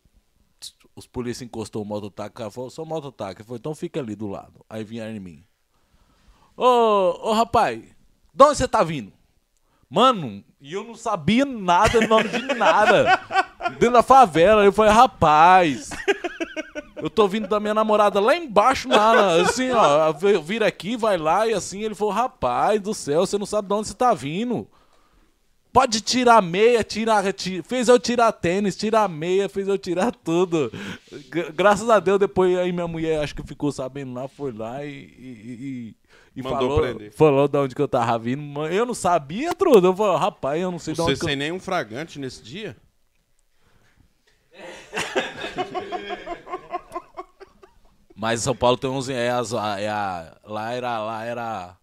Os 0.96 1.08
polícia 1.08 1.46
encostou 1.46 1.82
o 1.82 1.86
mototáxi, 1.86 2.32
o 2.32 2.34
cara 2.34 2.52
falou, 2.52 2.70
sou 2.70 2.86
mototáxi. 2.86 3.38
Ele 3.38 3.44
falou, 3.46 3.58
então 3.58 3.74
fica 3.74 4.00
ali 4.00 4.16
do 4.16 4.28
lado. 4.28 4.66
Aí 4.70 4.84
vieram 4.84 5.16
em 5.16 5.20
mim. 5.20 5.47
Ô, 6.58 7.30
ô 7.30 7.34
rapaz, 7.34 7.80
de 8.34 8.44
onde 8.44 8.58
você 8.58 8.68
tá 8.68 8.84
vindo? 8.84 9.14
Mano, 9.90 10.44
e 10.60 10.74
eu 10.74 10.84
não 10.84 10.96
sabia 10.96 11.46
nada, 11.46 12.02
nome 12.08 12.28
de 12.30 12.42
nada. 12.56 13.20
Dentro 13.80 13.92
da 13.92 14.04
favela. 14.04 14.66
Eu 14.66 14.74
falei, 14.74 14.92
rapaz, 14.92 15.92
eu 16.98 17.10
tô 17.10 17.28
vindo 17.28 17.48
da 17.48 17.60
minha 17.60 17.74
namorada 17.74 18.20
lá 18.20 18.36
embaixo, 18.36 18.90
lá, 18.90 19.42
assim, 19.42 19.70
ó. 19.72 20.12
Vira 20.42 20.68
aqui, 20.68 20.98
vai 20.98 21.16
lá, 21.18 21.48
e 21.48 21.54
assim. 21.54 21.84
Ele 21.84 21.96
falou, 21.96 22.14
rapaz 22.14 22.82
do 22.82 22.94
céu, 22.94 23.26
você 23.26 23.38
não 23.38 23.46
sabe 23.46 23.68
de 23.68 23.74
onde 23.76 23.88
você 23.88 23.94
tá 23.94 24.14
vindo. 24.14 24.68
Pode 25.72 26.02
tirar 26.02 26.42
meia, 26.42 26.84
tirar, 26.84 27.32
ti- 27.34 27.62
fez 27.62 27.88
eu 27.88 28.00
tirar 28.00 28.32
tênis, 28.32 28.76
tirar 28.76 29.08
meia, 29.08 29.48
fez 29.48 29.68
eu 29.68 29.78
tirar 29.78 30.12
tudo. 30.12 30.72
Gra- 31.30 31.52
Graças 31.54 31.88
a 31.88 32.00
Deus, 32.00 32.18
depois 32.20 32.58
aí 32.58 32.72
minha 32.72 32.88
mulher 32.88 33.22
acho 33.24 33.36
que 33.36 33.44
ficou 33.46 33.72
sabendo 33.72 34.14
lá, 34.14 34.28
foi 34.28 34.52
lá 34.52 34.84
e, 34.84 34.90
e, 34.90 35.92
e- 35.92 35.96
e 36.38 36.44
Mandou 36.44 36.60
falou, 36.60 36.80
prender. 36.82 37.12
falou 37.14 37.48
de 37.48 37.58
onde 37.58 37.74
que 37.76 37.82
eu 37.82 37.88
tava 37.88 38.18
vindo. 38.20 38.42
Mas 38.42 38.74
Eu 38.74 38.86
não 38.86 38.94
sabia, 38.94 39.54
Trudo. 39.56 39.88
Eu 39.88 39.96
falei, 39.96 40.18
rapaz, 40.18 40.62
eu 40.62 40.70
não 40.72 40.78
sei 40.80 40.94
de 40.94 40.98
Você 40.98 41.10
onde 41.12 41.20
que 41.20 41.26
eu... 41.26 41.30
sem 41.30 41.36
nenhum 41.36 41.60
fragante 41.60 42.20
nesse 42.20 42.44
dia? 42.44 42.78
Mas 48.16 48.42
São 48.42 48.56
Paulo 48.56 48.78
tem 48.78 48.90
uns. 48.90 49.10
É 49.10 49.30
as- 49.30 49.54
a- 49.54 49.80
é 49.80 49.88
a- 49.90 50.36
lá 50.44 50.72
era. 50.72 51.00
Lá 51.04 51.24
era. 51.26 51.78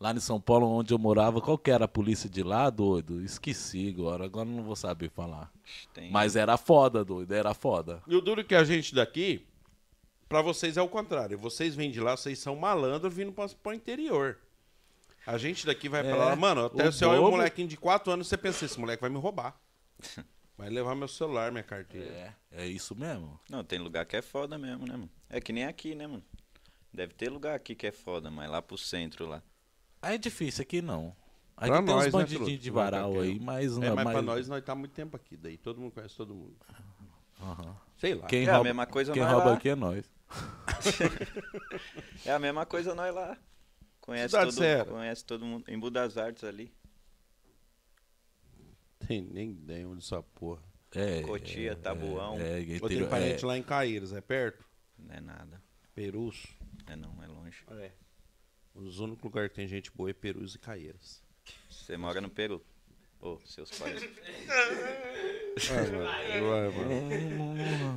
Lá 0.00 0.12
em 0.12 0.20
São 0.20 0.40
Paulo, 0.40 0.68
onde 0.68 0.94
eu 0.94 0.98
morava, 0.98 1.40
qual 1.40 1.58
que 1.58 1.72
era 1.72 1.86
a 1.86 1.88
polícia 1.88 2.30
de 2.30 2.40
lá, 2.44 2.70
doido? 2.70 3.20
Esqueci 3.20 3.88
agora, 3.88 4.26
agora 4.26 4.44
não 4.48 4.62
vou 4.62 4.76
saber 4.76 5.10
falar. 5.10 5.50
Tem. 5.92 6.08
Mas 6.12 6.36
era 6.36 6.56
foda, 6.56 7.04
doido, 7.04 7.32
era 7.34 7.52
foda. 7.52 8.00
E 8.06 8.14
o 8.14 8.20
duro 8.20 8.44
que 8.44 8.54
a 8.54 8.62
gente 8.62 8.94
daqui, 8.94 9.44
pra 10.28 10.42
vocês 10.42 10.76
é 10.76 10.82
o 10.82 10.88
contrário. 10.88 11.38
Vocês 11.38 11.74
vêm 11.74 11.90
de 11.90 12.00
lá, 12.00 12.16
vocês 12.16 12.38
são 12.38 12.54
malandros 12.56 13.12
vindo 13.12 13.32
pra, 13.32 13.48
pro 13.48 13.72
interior. 13.74 14.38
A 15.26 15.36
gente 15.36 15.66
daqui 15.66 15.88
vai 15.88 16.02
pra 16.02 16.12
É, 16.12 16.14
lá, 16.14 16.36
mano, 16.36 16.66
até 16.66 16.88
o 16.88 16.92
você 16.92 17.04
olha 17.04 17.20
um 17.20 17.24
bobo- 17.24 17.36
molequinho 17.36 17.68
de 17.68 17.76
4 17.76 18.10
anos, 18.12 18.28
você 18.28 18.36
pensa, 18.36 18.64
esse 18.64 18.78
moleque 18.80 19.00
vai 19.00 19.10
me 19.10 19.18
roubar. 19.18 19.54
Vai 20.56 20.70
levar 20.70 20.94
meu 20.94 21.06
celular, 21.08 21.52
minha 21.52 21.62
carteira. 21.62 22.08
É, 22.50 22.62
é 22.64 22.66
isso 22.66 22.94
mesmo. 22.94 23.38
Não, 23.50 23.62
tem 23.62 23.78
lugar 23.78 24.04
que 24.06 24.16
é 24.16 24.22
foda 24.22 24.56
mesmo, 24.58 24.86
né, 24.86 24.92
mano? 24.94 25.10
É 25.28 25.40
que 25.40 25.52
nem 25.52 25.64
aqui, 25.66 25.94
né, 25.94 26.06
mano? 26.06 26.24
Deve 26.92 27.12
ter 27.14 27.28
lugar 27.30 27.54
aqui 27.54 27.74
que 27.74 27.86
é 27.86 27.92
foda, 27.92 28.30
mas 28.30 28.50
lá 28.50 28.60
pro 28.62 28.76
centro 28.78 29.26
lá. 29.26 29.42
Aí 30.00 30.14
é 30.14 30.18
difícil 30.18 30.62
aqui 30.62 30.80
não. 30.80 31.14
Aqui 31.56 31.68
Pra 31.70 31.76
tem 31.78 31.86
nós, 31.86 31.98
uns 31.98 32.04
né, 32.06 32.10
bandidinhos 32.12 32.46
truta? 32.48 32.62
de 32.62 32.70
varal 32.70 33.10
qualquer 33.12 33.28
aí, 33.28 33.38
mas 33.40 33.76
É, 33.76 33.80
não 33.88 33.94
mas 33.96 34.04
mas- 34.04 34.12
pra 34.14 34.22
nós, 34.22 34.48
nós 34.48 34.64
tá 34.64 34.74
muito 34.74 34.92
tempo 34.92 35.16
aqui. 35.16 35.36
Daí 35.36 35.58
todo 35.58 35.80
mundo 35.80 35.92
conhece 35.92 36.16
todo 36.16 36.34
mundo. 36.34 36.56
Aham. 37.40 37.76
Sei 37.98 38.14
lá. 38.14 38.26
Quem 38.26 38.44
É 38.44 38.48
a 38.48 38.52
rouba, 38.54 38.64
mesma 38.64 38.86
coisa 38.86 39.12
quem 39.12 39.22
rouba 39.22 39.44
lá. 39.50 39.52
aqui 39.54 39.68
é 39.68 39.74
nós. 39.74 40.04
É 42.24 42.32
a 42.32 42.38
mesma 42.38 42.66
coisa 42.66 42.94
nós 42.94 43.14
lá. 43.14 43.36
Conhece 44.00 44.28
Cidade 44.28 44.54
todo, 44.54 44.90
conhece 44.92 45.24
todo 45.24 45.44
mundo. 45.44 45.64
Em 45.68 45.78
Budas 45.78 46.16
Artes 46.16 46.44
ali. 46.44 46.72
Tem 49.06 49.22
nem 49.22 49.50
ideia 49.50 49.88
onde 49.88 50.02
essa 50.02 50.22
porra. 50.22 50.62
É, 50.92 51.22
Cotia, 51.22 51.76
Tabuão. 51.76 52.38
É, 52.40 52.60
é, 52.60 52.76
Eu 52.76 52.88
tenho 52.88 53.08
parente 53.08 53.44
é, 53.44 53.46
lá 53.46 53.58
em 53.58 53.62
Caíras, 53.62 54.12
é 54.12 54.20
perto? 54.20 54.64
Não 54.98 55.14
é 55.14 55.20
nada. 55.20 55.62
Perus. 55.94 56.46
É 56.86 56.96
não, 56.96 57.22
é 57.22 57.26
longe. 57.26 57.64
É. 57.70 57.92
Os 58.74 58.98
únicos 58.98 59.24
lugares 59.24 59.50
que 59.50 59.56
tem 59.56 59.68
gente 59.68 59.90
boa 59.92 60.10
é 60.10 60.14
Perus 60.14 60.54
e 60.54 60.58
Caíras. 60.58 61.22
Você 61.68 61.96
mora 61.96 62.20
no 62.20 62.30
Peru. 62.30 62.64
Ô, 63.20 63.38
seus 63.44 63.70
pais. 63.70 64.00
Vai, 65.68 65.90
mano. 65.90 66.04
Vai, 66.48 66.70
mano. 66.70 66.94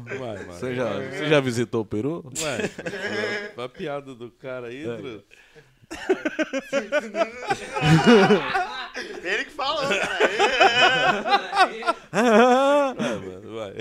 Vai, 0.05 0.37
mano. 0.45 0.53
Você 0.53 0.75
já, 0.75 0.93
você 0.93 1.27
já 1.29 1.39
visitou 1.39 1.81
o 1.81 1.85
Peru? 1.85 2.23
Vai. 2.35 2.61
A 3.65 3.69
piada 3.69 4.15
do 4.15 4.31
cara 4.31 4.67
aí, 4.67 4.83
É. 4.83 5.21
Ele 9.23 9.45
que 9.45 9.51
falou, 9.51 9.83
cara. 9.87 10.19
Vai, 12.95 13.19
mano, 13.19 13.55
vai. 13.55 13.73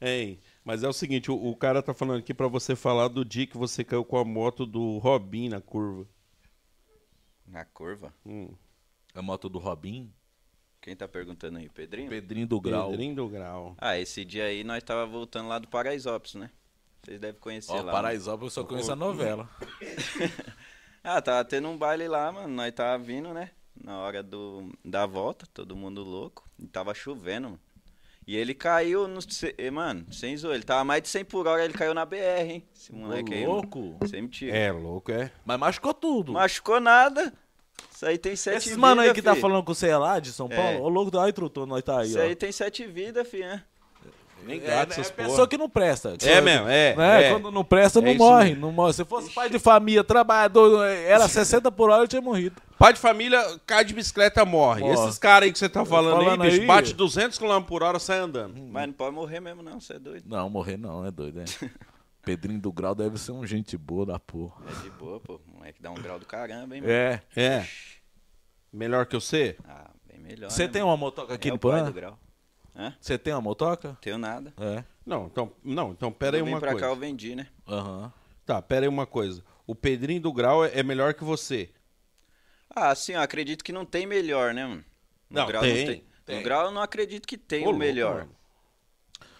Hein, 0.00 0.38
mas 0.62 0.82
é 0.82 0.88
o 0.88 0.92
seguinte, 0.92 1.30
o, 1.30 1.34
o 1.34 1.56
cara 1.56 1.82
tá 1.82 1.94
falando 1.94 2.18
aqui 2.18 2.34
pra 2.34 2.48
você 2.48 2.76
falar 2.76 3.08
do 3.08 3.24
dia 3.24 3.46
que 3.46 3.56
você 3.56 3.82
caiu 3.82 4.04
com 4.04 4.18
a 4.18 4.24
moto 4.24 4.66
do 4.66 4.98
Robin 4.98 5.48
na 5.48 5.60
curva. 5.60 6.06
Na 7.46 7.64
curva? 7.64 8.12
Hum. 8.26 8.50
A 9.14 9.22
moto 9.22 9.48
do 9.48 9.58
Robin, 9.58 10.12
Quem 10.80 10.94
tá 10.94 11.08
perguntando 11.08 11.58
aí? 11.58 11.68
Pedrinho? 11.68 12.08
Pedrinho 12.08 12.46
do 12.46 12.60
Grau. 12.60 12.90
Pedrinho 12.90 13.14
do 13.16 13.28
Grau. 13.28 13.74
Ah, 13.78 13.98
esse 13.98 14.24
dia 14.24 14.44
aí 14.44 14.62
nós 14.62 14.82
tava 14.82 15.04
voltando 15.06 15.48
lá 15.48 15.58
do 15.58 15.68
Paraisópolis, 15.68 16.34
né? 16.34 16.50
Vocês 17.02 17.20
devem 17.20 17.40
conhecer 17.40 17.72
Ó, 17.72 17.82
lá. 17.82 17.92
Paraisópolis 17.92 18.56
eu 18.56 18.62
só 18.62 18.68
conheço 18.68 18.92
a 18.92 18.96
novela. 18.96 19.48
Ah, 21.08 21.22
tava 21.22 21.44
tendo 21.44 21.68
um 21.68 21.78
baile 21.78 22.08
lá, 22.08 22.32
mano. 22.32 22.48
Nós 22.48 22.74
tava 22.74 23.00
vindo, 23.00 23.32
né? 23.32 23.52
Na 23.80 23.96
hora 24.00 24.24
do, 24.24 24.72
da 24.84 25.06
volta, 25.06 25.46
todo 25.54 25.76
mundo 25.76 26.02
louco. 26.02 26.44
E 26.58 26.66
tava 26.66 26.92
chovendo, 26.94 27.50
mano. 27.50 27.60
E 28.26 28.36
ele 28.36 28.52
caiu 28.52 29.06
no. 29.06 29.20
Mano, 29.72 30.12
sem 30.12 30.36
zoar. 30.36 30.56
Ele 30.56 30.64
tava 30.64 30.82
mais 30.82 31.00
de 31.02 31.08
100 31.08 31.24
por 31.26 31.46
hora, 31.46 31.64
ele 31.64 31.74
caiu 31.74 31.94
na 31.94 32.04
BR, 32.04 32.16
hein? 32.40 32.68
Esse 32.74 32.92
moleque 32.92 33.32
aí. 33.32 33.42
mano. 33.42 33.52
louco. 33.52 33.96
Sem 34.08 34.22
mentira. 34.22 34.56
É, 34.56 34.72
louco, 34.72 35.12
é. 35.12 35.30
Mas 35.44 35.60
machucou 35.60 35.94
tudo. 35.94 36.32
Machucou 36.32 36.80
nada. 36.80 37.32
Isso 37.94 38.04
aí 38.06 38.18
tem 38.18 38.36
sete 38.36 38.56
Esses 38.56 38.68
vidas. 38.70 38.80
mano 38.80 39.00
aí 39.00 39.12
que 39.14 39.22
tá 39.22 39.34
falando 39.34 39.62
com 39.64 39.72
você 39.74 39.88
é 39.88 39.96
lá 39.96 40.18
de 40.20 40.32
São 40.32 40.48
É. 40.50 40.54
Paulo, 40.56 40.82
ô 40.82 40.88
louco, 40.88 41.18
ai, 41.18 41.32
trutou, 41.32 41.66
nós 41.66 41.82
tá 41.82 42.00
aí, 42.00 42.08
Isso 42.08 42.18
ó. 42.18 42.22
aí 42.22 42.34
tem 42.36 42.52
sete 42.52 42.86
vidas, 42.86 43.26
fi, 43.26 43.38
né? 43.40 43.62
Nem 44.44 44.58
É, 44.58 44.60
gato, 44.60 44.90
é 44.90 44.92
essas 45.00 45.10
porra. 45.10 45.28
pessoa 45.28 45.48
que 45.48 45.56
não 45.58 45.68
presta. 45.68 46.14
É 46.22 46.40
mesmo, 46.40 46.68
é. 46.68 46.94
Né? 46.94 47.24
é. 47.24 47.30
Quando 47.32 47.50
não 47.50 47.64
presta, 47.64 47.98
É 47.98 48.02
não 48.02 48.10
isso 48.10 48.18
morre, 48.18 48.44
mesmo. 48.50 48.60
não 48.60 48.70
morre. 48.72 48.92
Se 48.92 49.04
fosse 49.04 49.30
pai 49.30 49.48
de 49.48 49.58
família, 49.58 50.04
trabalhador, 50.04 50.84
era 50.86 51.26
60 51.28 51.72
por 51.72 51.90
hora, 51.90 52.04
eu 52.04 52.08
tinha 52.08 52.20
morrido. 52.22 52.54
Pai 52.78 52.92
de 52.92 53.00
família, 53.00 53.42
cai 53.66 53.82
de 53.84 53.94
bicicleta, 53.94 54.44
morre. 54.44 54.82
Morre. 54.82 54.92
Esses 55.06 55.18
caras 55.18 55.46
aí 55.46 55.52
que 55.52 55.58
você 55.58 55.68
tá 55.68 55.84
falando, 55.86 56.22
Falando 56.22 56.42
aí, 56.42 56.50
bicho, 56.50 56.60
aí- 56.60 56.66
bate 56.66 56.92
200 56.94 57.38
km 57.38 57.62
por 57.62 57.82
hora, 57.82 57.98
sai 57.98 58.18
andando. 58.18 58.54
Mas 58.70 58.86
não 58.86 58.92
pode 58.92 59.14
morrer 59.14 59.40
mesmo, 59.40 59.62
não, 59.62 59.80
você 59.80 59.94
é 59.94 59.98
doido. 59.98 60.22
Não, 60.28 60.48
morrer 60.50 60.76
não, 60.76 61.04
é 61.04 61.10
doido, 61.10 61.40
é. 61.40 61.44
Pedrinho 62.26 62.60
do 62.60 62.72
Grau 62.72 62.92
deve 62.92 63.18
ser 63.18 63.30
um 63.30 63.46
gente 63.46 63.78
boa 63.78 64.04
da 64.04 64.18
porra. 64.18 64.56
É 64.68 64.82
de 64.82 64.90
boa, 64.90 65.20
pô. 65.20 65.40
Moleque 65.46 65.80
dá 65.80 65.92
um 65.92 65.94
grau 65.94 66.18
do 66.18 66.26
caramba, 66.26 66.74
hein, 66.74 66.80
mano. 66.82 66.92
É. 66.92 67.22
É. 67.36 67.64
Melhor 68.72 69.06
que 69.06 69.14
eu 69.14 69.20
sei? 69.20 69.56
Ah, 69.64 69.92
bem 70.04 70.18
melhor. 70.18 70.50
Você 70.50 70.64
né, 70.66 70.72
tem 70.72 70.82
mano? 70.82 70.90
uma 70.90 70.96
motoca 70.96 71.34
aqui 71.34 71.48
é 71.48 71.52
no 71.52 71.58
Porã? 71.58 71.84
do 71.84 71.92
grau. 71.92 72.18
Você 73.00 73.16
tem 73.16 73.32
uma 73.32 73.40
motoca? 73.40 73.96
Tenho 74.00 74.18
nada. 74.18 74.52
É. 74.58 74.82
Não, 75.06 75.26
então, 75.26 75.52
não, 75.62 75.92
então 75.92 76.10
pera 76.10 76.36
aí 76.36 76.40
eu 76.40 76.46
uma 76.46 76.56
vim 76.56 76.60
pra 76.60 76.72
coisa. 76.72 76.86
cá 76.86 76.92
eu 76.92 76.96
vendi, 76.96 77.36
né? 77.36 77.46
Aham. 77.66 78.12
Tá, 78.44 78.60
pera 78.60 78.84
aí 78.86 78.88
uma 78.88 79.06
coisa. 79.06 79.44
O 79.64 79.72
Pedrinho 79.74 80.20
do 80.20 80.32
Grau 80.32 80.64
é, 80.64 80.80
é 80.80 80.82
melhor 80.82 81.14
que 81.14 81.22
você. 81.22 81.70
Ah, 82.68 82.92
sim, 82.96 83.12
eu 83.12 83.20
acredito 83.20 83.62
que 83.62 83.72
não 83.72 83.84
tem 83.86 84.04
melhor, 84.04 84.52
né, 84.52 84.66
mano? 84.66 84.84
No 85.30 85.40
Não, 85.40 85.46
grau 85.46 85.62
tem, 85.62 85.76
não 85.76 85.86
tem. 86.24 86.36
No 86.38 86.42
grau 86.42 86.64
eu 86.66 86.70
não 86.72 86.82
acredito 86.82 87.26
que 87.26 87.38
tem 87.38 87.60
Ô, 87.60 87.66
o 87.68 87.70
louco, 87.70 87.78
melhor. 87.78 88.14
mano. 88.16 88.36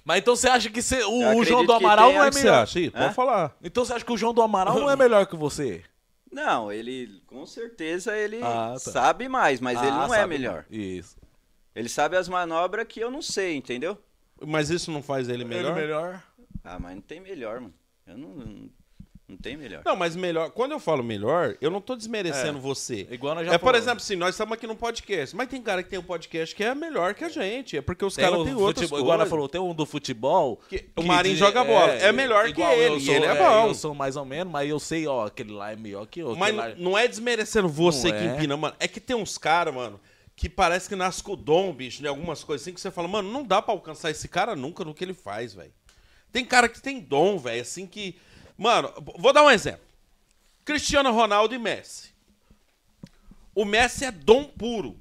Mas 0.06 0.18
então 0.20 0.36
você 0.36 0.48
acha 0.48 0.70
que 0.70 0.80
cê- 0.80 1.02
o, 1.02 1.36
o 1.36 1.44
João 1.44 1.64
do 1.64 1.72
Amaral 1.72 2.12
não 2.12 2.22
é 2.22 2.26
a 2.26 2.28
O 2.28 2.30
que 2.30 2.36
você 2.36 2.44
melhor? 2.44 2.62
acha? 2.62 2.78
Ih, 2.78 2.86
Hã? 2.94 3.02
pode 3.02 3.14
falar. 3.14 3.56
Então 3.60 3.84
você 3.84 3.92
acha 3.92 4.04
que 4.04 4.12
o 4.12 4.16
João 4.16 4.32
do 4.32 4.40
Amaral 4.40 4.78
não 4.78 4.88
é 4.88 4.94
melhor 4.96 5.26
que 5.26 5.34
você? 5.34 5.82
Não, 6.30 6.70
ele 6.70 7.20
com 7.26 7.44
certeza 7.44 8.16
ele 8.16 8.40
Ah, 8.40 8.74
tá. 8.74 8.78
sabe 8.78 9.28
mais, 9.28 9.60
mas 9.60 9.78
ele 9.82 9.90
Ah, 9.90 10.06
não 10.06 10.14
é 10.14 10.24
melhor. 10.24 10.64
Isso. 10.70 11.16
Ele 11.74 11.88
sabe 11.88 12.16
as 12.16 12.28
manobras 12.28 12.86
que 12.86 13.00
eu 13.00 13.10
não 13.10 13.20
sei, 13.20 13.56
entendeu? 13.56 13.98
Mas 14.46 14.70
isso 14.70 14.92
não 14.92 15.02
faz 15.02 15.28
ele 15.28 15.44
melhor? 15.44 15.72
Ele 15.72 15.80
melhor? 15.80 16.22
Ah, 16.62 16.78
mas 16.78 16.94
não 16.94 17.02
tem 17.02 17.20
melhor, 17.20 17.60
mano. 17.60 17.74
Eu 18.06 18.16
não, 18.16 18.28
não, 18.28 18.70
não 19.28 19.36
tem 19.36 19.56
melhor. 19.56 19.82
Não, 19.84 19.96
mas 19.96 20.14
melhor. 20.14 20.50
Quando 20.50 20.72
eu 20.72 20.78
falo 20.78 21.02
melhor, 21.02 21.56
eu 21.60 21.68
não 21.70 21.80
tô 21.80 21.96
desmerecendo 21.96 22.58
É. 22.58 22.60
você. 22.60 23.08
Igual 23.10 23.34
nós 23.34 23.46
já 23.46 23.52
É, 23.54 23.58
por 23.58 23.64
falamos. 23.66 23.82
exemplo, 23.84 24.02
assim, 24.02 24.14
nós 24.16 24.30
estamos 24.34 24.52
aqui 24.54 24.66
num 24.68 24.76
podcast, 24.76 25.34
mas 25.34 25.48
tem 25.48 25.60
cara 25.60 25.82
que 25.82 25.90
tem 25.90 25.98
um 25.98 26.02
podcast 26.04 26.54
que 26.54 26.62
é 26.62 26.74
melhor 26.74 27.12
que 27.14 27.24
a 27.24 27.28
gente. 27.28 27.76
É 27.76 27.80
porque 27.82 28.04
os 28.04 28.16
caras 28.16 28.44
têm 28.44 28.54
futebol, 28.54 28.98
igual 29.00 29.14
ela 29.14 29.26
falou, 29.26 29.48
tem 29.48 29.60
um 29.60 29.74
do 29.74 29.84
futebol. 29.84 30.60
Que 30.68 30.88
o 30.96 31.02
Marinho 31.02 31.34
joga 31.36 31.64
bola. 31.64 31.92
É 31.94 32.12
melhor 32.12 32.52
que 32.52 32.62
ele, 32.62 33.00
sou, 33.00 33.14
ele 33.14 33.24
é 33.26 33.34
bom. 33.34 33.66
Eu 33.68 33.74
sou 33.74 33.94
mais 33.94 34.16
ou 34.16 34.24
menos, 34.24 34.52
mas 34.52 34.70
eu 34.70 34.78
sei, 34.78 35.06
ó, 35.08 35.26
aquele 35.26 35.52
lá 35.52 35.72
é 35.72 35.76
melhor 35.76 36.06
que 36.06 36.20
eu. 36.20 36.36
Mas 36.36 36.54
lá- 36.54 36.74
não 36.76 36.96
é 36.96 37.08
desmerecendo 37.08 37.68
você 37.68 38.12
Não 38.12 38.18
que 38.18 38.24
é. 38.24 38.26
empina, 38.34 38.56
mano. 38.56 38.76
É 38.78 38.86
que 38.86 39.00
tem 39.00 39.16
uns 39.16 39.36
caras, 39.36 39.74
mano, 39.74 40.00
que 40.36 40.48
parece 40.48 40.88
que 40.88 40.94
nasce 40.94 41.20
com 41.22 41.32
o 41.32 41.36
dom, 41.36 41.72
bicho, 41.72 42.00
de 42.00 42.06
algumas 42.06 42.44
coisas 42.44 42.64
assim, 42.64 42.72
que 42.74 42.80
você 42.80 42.90
fala, 42.92 43.08
mano, 43.08 43.28
não 43.32 43.42
dá 43.42 43.60
pra 43.60 43.74
alcançar 43.74 44.10
esse 44.10 44.28
cara 44.28 44.54
nunca 44.54 44.84
no 44.84 44.94
que 44.94 45.02
ele 45.02 45.14
faz, 45.14 45.52
velho. 45.52 45.72
Tem 46.30 46.44
cara 46.44 46.68
que 46.68 46.80
tem 46.80 47.00
dom, 47.00 47.38
velho, 47.38 47.60
assim 47.62 47.86
que. 47.86 48.16
Mano, 48.56 48.92
vou 49.18 49.32
dar 49.32 49.42
um 49.42 49.50
exemplo. 49.50 49.86
Cristiano 50.64 51.12
Ronaldo 51.12 51.54
e 51.54 51.58
Messi. 51.58 52.14
O 53.54 53.64
Messi 53.64 54.04
é 54.04 54.10
dom 54.10 54.44
puro. 54.44 54.98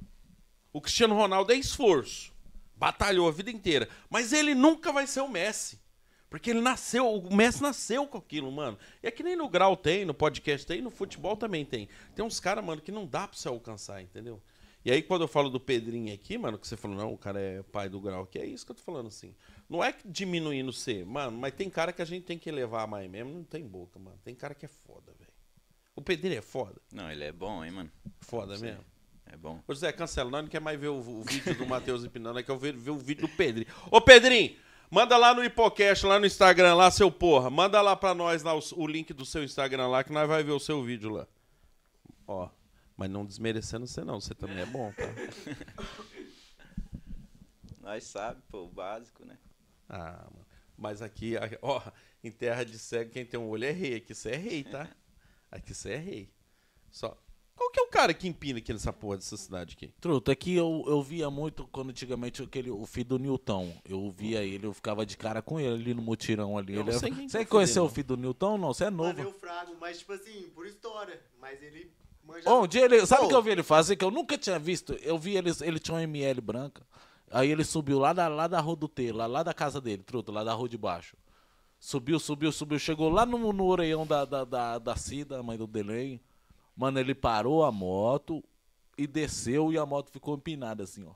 O 0.72 0.80
Cristiano 0.80 1.14
Ronaldo 1.14 1.52
é 1.52 1.56
esforço. 1.56 2.32
Batalhou 2.76 3.28
a 3.28 3.32
vida 3.32 3.50
inteira. 3.50 3.88
Mas 4.08 4.32
ele 4.32 4.54
nunca 4.54 4.92
vai 4.92 5.06
ser 5.06 5.20
o 5.20 5.28
Messi. 5.28 5.80
Porque 6.28 6.50
ele 6.50 6.60
nasceu, 6.60 7.08
o 7.08 7.34
Messi 7.34 7.62
nasceu 7.62 8.06
com 8.06 8.18
aquilo, 8.18 8.50
mano. 8.50 8.78
E 9.02 9.06
é 9.06 9.10
que 9.10 9.22
nem 9.22 9.36
no 9.36 9.48
grau 9.48 9.76
tem, 9.76 10.04
no 10.04 10.12
podcast 10.12 10.66
tem, 10.66 10.82
no 10.82 10.90
futebol 10.90 11.36
também 11.36 11.64
tem. 11.64 11.88
Tem 12.14 12.24
uns 12.24 12.40
caras, 12.40 12.64
mano, 12.64 12.82
que 12.82 12.92
não 12.92 13.06
dá 13.06 13.26
pra 13.28 13.38
você 13.38 13.48
alcançar, 13.48 14.02
entendeu? 14.02 14.42
E 14.84 14.90
aí, 14.90 15.02
quando 15.02 15.22
eu 15.22 15.28
falo 15.28 15.48
do 15.50 15.58
Pedrinho 15.58 16.12
aqui, 16.14 16.36
mano, 16.36 16.58
que 16.58 16.66
você 16.66 16.76
falou, 16.76 16.96
não, 16.96 17.12
o 17.12 17.18
cara 17.18 17.40
é 17.40 17.62
pai 17.62 17.88
do 17.88 18.00
grau, 18.00 18.26
que 18.26 18.38
é 18.38 18.46
isso 18.46 18.64
que 18.64 18.72
eu 18.72 18.76
tô 18.76 18.82
falando, 18.82 19.08
assim. 19.08 19.34
Não 19.68 19.82
é 19.82 19.92
que 19.92 20.08
diminuindo 20.08 20.72
você, 20.72 21.04
mano, 21.04 21.36
mas 21.36 21.52
tem 21.54 21.68
cara 21.68 21.92
que 21.92 22.00
a 22.00 22.04
gente 22.04 22.24
tem 22.24 22.38
que 22.38 22.50
levar 22.50 22.86
mais 22.86 23.10
mesmo, 23.10 23.32
não 23.32 23.44
tem 23.44 23.66
boca, 23.66 23.98
mano. 23.98 24.18
Tem 24.24 24.34
cara 24.34 24.54
que 24.54 24.64
é 24.64 24.68
foda, 24.68 25.12
velho. 25.18 25.32
O 25.94 26.02
Pedrinho 26.02 26.38
é 26.38 26.42
foda. 26.42 26.80
Não, 26.92 27.10
ele 27.10 27.24
é 27.24 27.32
bom, 27.32 27.64
hein, 27.64 27.72
mano. 27.72 27.90
Foda 28.20 28.56
mesmo. 28.58 28.84
É 29.26 29.36
bom. 29.36 29.60
Ô 29.66 29.74
José, 29.74 29.90
cancela. 29.92 30.30
Nós 30.30 30.42
não 30.42 30.48
quer 30.48 30.60
mais 30.60 30.78
ver 30.78 30.88
o, 30.88 30.98
o 30.98 31.22
vídeo 31.24 31.54
do 31.56 31.66
Matheus 31.66 32.04
empinando, 32.04 32.34
nós 32.34 32.46
quer 32.46 32.56
ver, 32.56 32.76
ver 32.76 32.90
o 32.90 32.98
vídeo 32.98 33.26
do 33.26 33.34
Pedrinho. 33.34 33.66
Ô, 33.90 34.00
Pedrinho, 34.00 34.56
manda 34.88 35.16
lá 35.16 35.34
no 35.34 35.42
Hipocast, 35.42 36.06
lá 36.06 36.18
no 36.20 36.26
Instagram, 36.26 36.74
lá, 36.74 36.90
seu 36.90 37.10
porra. 37.10 37.50
Manda 37.50 37.80
lá 37.82 37.96
pra 37.96 38.14
nós 38.14 38.42
lá, 38.44 38.54
o, 38.54 38.60
o 38.76 38.86
link 38.86 39.12
do 39.12 39.26
seu 39.26 39.42
Instagram 39.42 39.88
lá, 39.88 40.04
que 40.04 40.12
nós 40.12 40.28
vai 40.28 40.44
ver 40.44 40.52
o 40.52 40.60
seu 40.60 40.82
vídeo 40.82 41.10
lá. 41.10 41.26
Ó, 42.28 42.48
mas 42.96 43.10
não 43.10 43.24
desmerecendo 43.24 43.86
você 43.86 44.04
não, 44.04 44.20
você 44.20 44.34
também 44.34 44.60
é 44.60 44.66
bom, 44.66 44.92
tá? 44.92 45.04
Nós 47.82 48.02
sabe, 48.02 48.42
pô, 48.48 48.64
o 48.64 48.68
básico, 48.68 49.24
né? 49.24 49.38
Ah, 49.88 50.26
mano. 50.32 50.46
Mas 50.76 51.00
aqui, 51.00 51.34
ó, 51.62 51.80
em 52.22 52.30
terra 52.30 52.64
de 52.64 52.78
cego, 52.78 53.10
quem 53.10 53.24
tem 53.24 53.38
um 53.40 53.48
olho 53.48 53.64
é 53.64 53.70
rei. 53.70 53.94
Aqui 53.96 54.14
você 54.14 54.30
é 54.30 54.36
rei, 54.36 54.64
tá? 54.64 54.88
Aqui 55.50 55.72
você 55.74 55.92
é 55.92 55.96
rei. 55.96 56.30
Só. 56.90 57.16
Qual 57.54 57.70
que 57.70 57.80
é 57.80 57.82
o 57.84 57.88
cara 57.88 58.12
que 58.12 58.28
empina 58.28 58.58
aqui 58.58 58.70
nessa 58.70 58.92
porra 58.92 59.16
dessa 59.16 59.34
cidade 59.36 59.74
aqui? 59.74 59.88
Truta, 59.98 60.30
é 60.32 60.34
que 60.34 60.54
eu, 60.54 60.84
eu 60.86 61.02
via 61.02 61.30
muito 61.30 61.66
quando 61.68 61.88
antigamente 61.88 62.42
aquele, 62.42 62.70
o 62.70 62.84
filho 62.84 63.06
do 63.10 63.18
Newton. 63.18 63.72
Eu 63.88 64.10
via 64.10 64.42
ele, 64.44 64.66
eu 64.66 64.74
ficava 64.74 65.06
de 65.06 65.16
cara 65.16 65.40
com 65.40 65.58
ele 65.58 65.74
ali 65.82 65.94
no 65.94 66.02
mutirão 66.02 66.58
ali. 66.58 66.74
Eu 66.74 66.80
Ele 66.80 66.90
não 66.90 66.96
é- 66.96 66.98
sei 67.00 67.08
quem 67.14 67.16
que 67.16 67.24
é 67.24 67.28
Você 67.28 67.36
o 67.36 67.40
filho 67.40 67.48
conheceu 67.48 67.82
dele, 67.84 67.92
o 67.92 67.94
filho 67.94 68.06
do 68.08 68.16
Newton? 68.18 68.58
Não, 68.58 68.74
você 68.74 68.84
é 68.84 68.90
novo. 68.90 69.32
frago, 69.32 69.74
mas 69.80 69.98
tipo 70.00 70.12
assim, 70.12 70.50
por 70.54 70.66
história. 70.66 71.18
Mas 71.40 71.62
ele 71.62 71.90
manja. 72.22 72.50
Um 72.52 72.66
dia 72.66 72.84
ele, 72.84 73.06
sabe 73.06 73.24
o 73.24 73.28
que 73.28 73.34
eu 73.34 73.42
vi 73.42 73.50
ele 73.52 73.62
fazer? 73.62 73.96
Que 73.96 74.04
eu 74.04 74.10
nunca 74.10 74.36
tinha 74.36 74.58
visto. 74.58 74.92
Eu 74.94 75.16
vi 75.18 75.36
ele, 75.36 75.50
ele 75.62 75.78
tinha 75.78 75.96
um 75.96 76.00
ML 76.00 76.40
branca. 76.42 76.86
Aí 77.30 77.50
ele 77.50 77.64
subiu 77.64 77.98
lá 77.98 78.12
da, 78.12 78.28
lá 78.28 78.46
da 78.46 78.60
rua 78.60 78.76
do 78.76 78.88
T, 78.88 79.12
lá, 79.12 79.26
lá 79.26 79.42
da 79.42 79.52
casa 79.54 79.80
dele, 79.80 80.02
truta, 80.02 80.32
lá 80.32 80.44
da 80.44 80.52
rua 80.54 80.68
de 80.68 80.78
baixo. 80.78 81.16
Subiu, 81.80 82.18
subiu, 82.20 82.52
subiu, 82.52 82.78
chegou 82.78 83.10
lá 83.10 83.26
no, 83.26 83.52
no 83.52 83.64
orelhão 83.66 84.06
da, 84.06 84.24
da, 84.24 84.44
da, 84.44 84.78
da 84.78 84.96
Cida, 84.96 85.42
mãe 85.42 85.58
do 85.58 85.66
Delay. 85.66 86.20
Mano, 86.76 86.98
ele 87.00 87.14
parou 87.14 87.64
a 87.64 87.72
moto 87.72 88.42
e 88.98 89.06
desceu 89.06 89.72
e 89.72 89.78
a 89.78 89.86
moto 89.86 90.10
ficou 90.10 90.36
empinada 90.36 90.84
assim, 90.84 91.04
ó. 91.06 91.14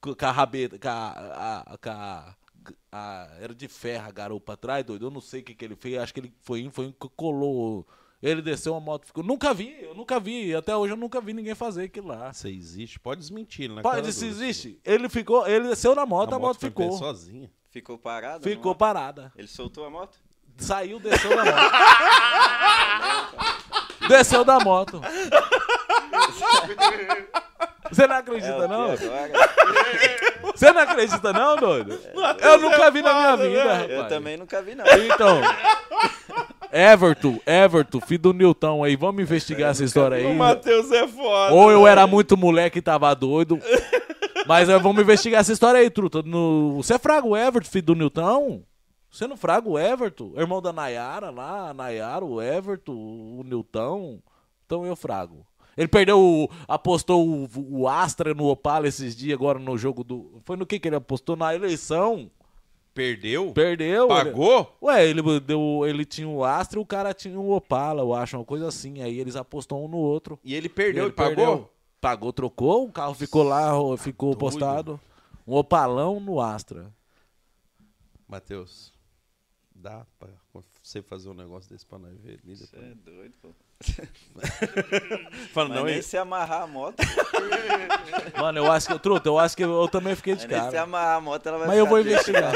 Com 0.00 0.14
a 0.24 0.30
rabeta, 0.32 0.78
com 0.78 0.88
a, 0.88 1.60
a, 1.74 1.78
com 1.78 1.90
a- 1.90 2.36
a- 2.90 3.28
era 3.40 3.54
de 3.54 3.68
ferro 3.68 4.08
a 4.08 4.10
garupa 4.10 4.54
atrás, 4.54 4.84
doido. 4.84 5.06
Eu 5.06 5.10
não 5.10 5.20
sei 5.20 5.40
o 5.42 5.44
que, 5.44 5.54
que 5.54 5.64
ele 5.64 5.76
fez. 5.76 5.98
Acho 5.98 6.14
que 6.14 6.20
ele 6.20 6.32
foi, 6.40 6.68
foi 6.70 6.92
colou. 7.16 7.86
Ele 8.22 8.42
desceu 8.42 8.74
a 8.74 8.80
moto, 8.80 9.06
ficou. 9.06 9.24
Nunca 9.24 9.54
vi, 9.54 9.74
eu 9.82 9.94
nunca 9.94 10.20
vi. 10.20 10.54
Até 10.54 10.76
hoje 10.76 10.92
eu 10.92 10.96
nunca 10.96 11.20
vi 11.20 11.32
ninguém 11.32 11.54
fazer 11.54 11.84
aquilo 11.84 12.08
lá. 12.08 12.30
Você 12.32 12.50
existe? 12.50 13.00
Pode 13.00 13.20
desmentir, 13.20 13.70
né? 13.70 13.80
Pode, 13.80 14.12
se 14.12 14.26
existe. 14.26 14.78
Ele 14.84 15.08
ficou, 15.08 15.46
ele 15.46 15.68
desceu 15.68 15.94
na 15.94 16.04
moto, 16.04 16.34
a, 16.34 16.38
moto, 16.38 16.60
foi 16.60 16.68
em 16.68 16.72
pé 16.72 16.82
ficou. 16.82 16.98
sozinha. 16.98 17.50
Ficou 17.70 17.96
parado? 17.96 18.42
Ficou 18.42 18.74
parada. 18.74 19.32
Ele 19.36 19.48
soltou 19.48 19.86
a 19.86 19.90
moto? 19.90 20.18
Saiu, 20.58 21.00
desceu 21.00 21.30
da 21.30 21.44
moto. 21.44 21.70
desceu 24.08 24.44
da 24.44 24.60
moto. 24.60 25.00
Você 27.90 28.06
não 28.06 28.16
acredita, 28.16 28.64
É, 28.64 28.68
não? 28.68 28.88
Você 30.54 30.72
não 30.72 30.80
acredita, 30.82 31.32
não, 31.32 31.56
doido? 31.56 31.98
Eu 32.40 32.58
nunca 32.58 32.90
vi 32.90 33.02
na 33.02 33.14
minha 33.14 33.36
vida, 33.36 33.72
rapaz. 33.72 33.90
Eu 33.90 34.08
também 34.08 34.36
nunca 34.36 34.62
vi, 34.62 34.74
não. 34.74 34.84
Então, 34.86 35.40
Everton, 36.72 37.38
Everton, 37.46 38.00
filho 38.00 38.22
do 38.22 38.32
Newton 38.32 38.84
aí, 38.84 38.96
vamos 38.96 39.22
investigar 39.22 39.70
essa 39.70 39.84
história 39.84 40.16
aí. 40.18 40.26
O 40.26 40.34
Matheus 40.34 40.90
é 40.92 41.06
foda. 41.08 41.54
Ou 41.54 41.70
eu 41.70 41.86
era 41.86 42.06
muito 42.06 42.36
moleque 42.36 42.78
e 42.78 42.82
tava 42.82 43.14
doido. 43.14 43.58
Mas 44.46 44.68
nós 44.68 44.82
vamos 44.82 45.02
investigar 45.02 45.40
essa 45.40 45.52
história 45.52 45.80
aí, 45.80 45.90
truta. 45.90 46.22
No... 46.22 46.76
Você 46.76 46.94
é 46.94 46.98
fraga 46.98 47.26
o 47.26 47.36
Everton, 47.36 47.70
filho 47.70 47.86
do 47.86 47.94
Newton? 47.94 48.62
Você 49.10 49.26
não 49.26 49.36
fraga 49.36 49.68
o 49.68 49.78
Everton? 49.78 50.32
Irmão 50.36 50.62
da 50.62 50.72
Nayara 50.72 51.30
lá, 51.30 51.70
a 51.70 51.74
Nayara, 51.74 52.24
o 52.24 52.40
Everton, 52.40 52.92
o 52.92 53.42
Newton. 53.44 54.20
Então 54.66 54.86
eu 54.86 54.94
frago. 54.96 55.44
Ele 55.76 55.88
perdeu, 55.88 56.18
o- 56.20 56.48
apostou 56.68 57.26
o, 57.26 57.48
o 57.56 57.88
Astra 57.88 58.34
no 58.34 58.46
Opala 58.46 58.86
esses 58.86 59.16
dias, 59.16 59.34
agora 59.34 59.58
no 59.58 59.76
jogo 59.78 60.04
do. 60.04 60.40
Foi 60.44 60.56
no 60.56 60.66
que 60.66 60.78
que 60.78 60.88
ele 60.88 60.96
apostou? 60.96 61.36
Na 61.36 61.54
eleição. 61.54 62.30
Perdeu? 62.92 63.52
Perdeu. 63.52 64.08
Pagou? 64.08 64.76
Ué, 64.82 65.06
ele, 65.08 65.22
deu, 65.40 65.82
ele 65.86 66.04
tinha 66.04 66.28
o 66.28 66.44
Astra 66.44 66.78
e 66.78 66.82
o 66.82 66.86
cara 66.86 67.14
tinha 67.14 67.38
o 67.38 67.52
Opala, 67.52 68.02
eu 68.02 68.12
acho, 68.12 68.36
uma 68.36 68.44
coisa 68.44 68.66
assim. 68.68 69.00
Aí 69.00 69.18
eles 69.18 69.36
apostou 69.36 69.84
um 69.84 69.88
no 69.88 69.96
outro. 69.98 70.38
E 70.44 70.54
ele 70.54 70.68
perdeu 70.68 71.04
Ele 71.04 71.12
e 71.12 71.14
pagou? 71.14 71.34
perdeu. 71.36 71.70
Pagou, 72.00 72.32
trocou, 72.32 72.86
o 72.86 72.92
carro 72.92 73.14
ficou 73.14 73.42
lá, 73.42 73.72
ficou 73.98 74.30
Doido. 74.30 74.38
postado. 74.40 75.00
Um 75.46 75.54
opalão 75.54 76.18
no 76.18 76.40
Astra. 76.40 76.92
Matheus, 78.26 78.92
dá 79.74 80.06
pra 80.18 80.28
você 80.82 81.02
fazer 81.02 81.28
um 81.28 81.34
negócio 81.34 81.70
desse 81.70 81.84
pra 81.84 81.98
nós 81.98 82.18
ver 82.20 82.40
Você 82.44 82.76
é 82.76 82.94
doido, 82.94 83.34
pô. 83.40 83.50
Fala, 85.52 85.68
Mas 85.68 85.78
não, 85.78 85.84
nem 85.84 85.96
hein? 85.96 86.02
se 86.02 86.16
amarrar 86.18 86.62
a 86.62 86.66
moto. 86.66 86.96
Mano, 88.36 88.58
eu 88.58 88.70
acho 88.70 88.88
que, 88.88 88.98
truta, 88.98 89.28
eu 89.28 89.38
acho 89.38 89.56
que 89.56 89.64
eu, 89.64 89.82
eu 89.82 89.88
também 89.88 90.14
fiquei 90.14 90.34
de 90.34 90.42
Mas 90.46 90.50
nem 90.50 90.60
se 90.60 90.70
cara. 90.72 90.82
amarrar 90.82 91.16
a 91.16 91.20
moto, 91.20 91.46
ela 91.46 91.58
vai 91.58 91.68
Mas 91.68 91.78
eu 91.78 91.86
vou 91.86 92.00
investigar. 92.00 92.52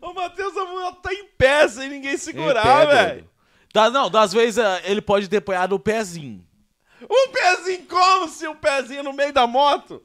O 0.00 0.12
Matheus, 0.14 0.56
a 0.56 0.64
moto 0.64 1.00
tá 1.02 1.12
em 1.12 1.24
pé 1.36 1.66
sem 1.66 1.88
ninguém 1.88 2.16
segurar, 2.16 2.86
velho. 2.86 3.28
Da, 3.74 3.90
não, 3.90 4.08
das 4.08 4.32
vezes 4.32 4.58
eh, 4.58 4.82
ele 4.84 5.02
pode 5.02 5.28
ter 5.28 5.38
apoiado 5.38 5.72
o 5.72 5.80
pezinho. 5.80 6.46
Um 7.02 7.28
pezinho 7.32 7.84
como 7.86 8.28
se 8.28 8.46
o 8.46 8.54
pezinho 8.54 9.02
no 9.02 9.12
meio 9.12 9.32
da 9.32 9.46
moto? 9.46 10.02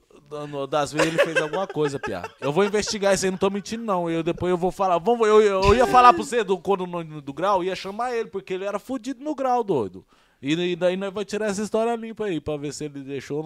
Das 0.70 0.94
vezes 0.94 1.14
ele 1.14 1.24
fez 1.24 1.38
alguma 1.38 1.68
coisa, 1.68 2.00
Pia. 2.00 2.24
Eu 2.40 2.52
vou 2.52 2.64
investigar 2.64 3.14
isso 3.14 3.26
aí, 3.26 3.32
não 3.32 3.38
tô 3.38 3.50
mentindo, 3.50 3.84
não. 3.84 4.10
Eu, 4.10 4.24
depois 4.24 4.50
eu 4.50 4.58
vou 4.58 4.72
falar. 4.72 4.98
Vamos, 4.98 5.28
eu, 5.28 5.42
eu 5.42 5.76
ia 5.76 5.86
falar 5.86 6.14
pra 6.14 6.24
você 6.24 6.44
do, 6.44 6.62
no, 6.88 7.22
do 7.22 7.34
grau, 7.34 7.64
ia 7.64 7.76
chamar 7.76 8.16
ele, 8.16 8.30
porque 8.30 8.54
ele 8.54 8.66
era 8.66 8.80
fudido 8.80 9.24
no 9.24 9.36
grau, 9.36 9.64
doido. 9.64 10.06
E, 10.42 10.54
e 10.54 10.76
daí 10.76 10.98
nós 10.98 11.14
vamos 11.14 11.30
tirar 11.30 11.48
essa 11.48 11.62
história 11.62 11.96
limpa 11.96 12.26
aí, 12.26 12.40
pra 12.40 12.58
ver 12.58 12.74
se 12.74 12.86
ele 12.86 13.02
deixou 13.02 13.46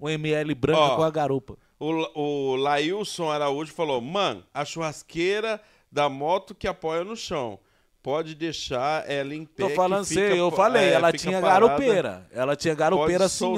um 0.00 0.08
ML 0.08 0.54
branca 0.54 0.80
Ó. 0.80 0.96
com 0.96 1.02
a 1.02 1.10
garupa. 1.10 1.56
O, 1.78 2.20
o 2.20 2.56
Lailson 2.56 3.30
Araújo 3.30 3.72
falou: 3.72 4.00
Mano, 4.00 4.42
a 4.52 4.64
churrasqueira 4.64 5.60
da 5.90 6.08
moto 6.08 6.54
que 6.54 6.66
apoia 6.66 7.04
no 7.04 7.14
chão. 7.14 7.58
Pode 8.02 8.34
deixar 8.34 9.08
ela 9.08 9.32
em 9.32 9.44
pé. 9.44 9.68
Tô 9.68 9.70
falando 9.70 10.04
fica 10.04 10.26
assim, 10.26 10.36
eu 10.36 10.50
falei, 10.50 10.86
é, 10.86 10.92
ela 10.94 11.12
tinha 11.12 11.40
parada. 11.40 11.66
garupeira. 11.68 12.26
Ela 12.32 12.56
tinha 12.56 12.74
garupeira 12.74 13.20
Pode 13.20 13.24
assim, 13.24 13.54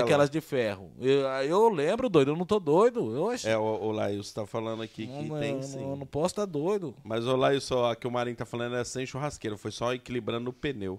aquelas 0.00 0.30
de 0.30 0.40
ferro. 0.40 0.90
Eu, 0.98 1.20
eu 1.44 1.68
lembro, 1.68 2.08
doido, 2.08 2.30
eu 2.30 2.36
não 2.36 2.46
tô 2.46 2.58
doido. 2.58 3.14
Eu 3.14 3.28
acho. 3.28 3.46
É, 3.46 3.58
o, 3.58 3.60
o 3.62 3.90
Lailson 3.92 4.40
tá 4.40 4.46
falando 4.46 4.82
aqui 4.82 5.06
que 5.06 5.22
não, 5.24 5.38
tem 5.38 5.56
eu 5.56 5.62
sim. 5.62 5.78
não, 5.80 5.96
não 5.96 6.06
posso 6.06 6.28
estar 6.32 6.46
doido. 6.46 6.94
Mas 7.04 7.26
o 7.26 7.36
Lailson, 7.36 7.74
ó, 7.76 7.94
que 7.94 8.06
o 8.06 8.10
Marinho 8.10 8.36
tá 8.36 8.46
falando 8.46 8.76
é 8.76 8.84
sem 8.84 9.04
churrasqueira, 9.04 9.58
foi 9.58 9.70
só 9.70 9.92
equilibrando 9.92 10.48
o 10.48 10.52
pneu. 10.54 10.98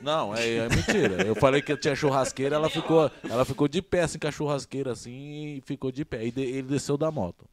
Não, 0.00 0.34
é, 0.34 0.56
é 0.56 0.68
mentira. 0.70 1.22
Eu 1.26 1.34
falei 1.34 1.60
que 1.60 1.70
eu 1.70 1.76
tinha 1.76 1.94
churrasqueira, 1.94 2.56
ela 2.56 2.70
ficou, 2.70 3.10
ela 3.28 3.44
ficou 3.44 3.68
de 3.68 3.82
pé 3.82 4.04
assim 4.04 4.18
com 4.18 4.28
a 4.28 4.32
churrasqueira 4.32 4.92
assim 4.92 5.56
e 5.58 5.62
ficou 5.66 5.92
de 5.92 6.02
pé. 6.02 6.24
E 6.24 6.30
de- 6.30 6.40
ele 6.40 6.62
desceu 6.62 6.96
da 6.96 7.10
moto. 7.10 7.44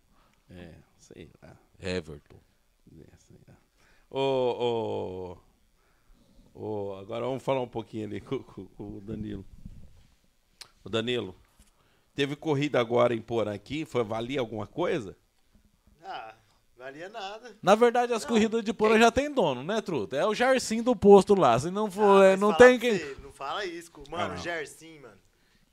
É, 0.50 0.70
sei 0.98 1.30
lá. 1.44 1.54
Everton. 1.82 2.38
Ô, 4.12 5.38
ô, 6.54 6.96
agora 7.00 7.26
vamos 7.26 7.44
falar 7.44 7.62
um 7.62 7.68
pouquinho 7.68 8.06
ali 8.08 8.22
com, 8.22 8.40
com- 8.44 8.66
com 8.66 8.98
o 8.98 9.02
Danilo. 9.02 9.46
O 10.84 10.90
Danilo, 10.90 11.36
teve 12.16 12.36
corrida 12.36 12.80
agora 12.80 13.14
em 13.14 13.22
Porã 13.22 13.54
aqui, 13.54 13.86
foi 13.86 14.04
valia 14.04 14.40
alguma 14.40 14.66
coisa? 14.66 15.16
Ah, 16.04 16.34
valia 16.78 17.10
nada. 17.10 17.56
Na 17.62 17.76
verdade, 17.76 18.14
as 18.14 18.26
corridas 18.26 18.64
de 18.64 18.74
Porã 18.74 18.98
já 18.98 19.12
tem 19.12 19.32
dono, 19.32 19.64
né, 19.64 19.82
Truta? 19.82 20.16
É 20.18 20.26
o 20.26 20.34
Jarcinho 20.34 20.84
do 20.84 20.96
posto 20.96 21.36
lá. 21.36 21.60
Se 21.60 21.70
não 21.70 21.92
for, 21.92 22.24
Ah, 22.24 22.26
é, 22.30 22.38
não 22.38 22.54
tem 22.54 22.80
quem. 22.80 22.98
você, 22.98 23.18
não 23.22 23.32
fala 23.32 23.64
isso. 23.66 23.92
Mano, 24.10 24.24
Ah, 24.24 24.28
não. 24.30 24.38
Gersim, 24.38 25.00
mano. 25.00 25.18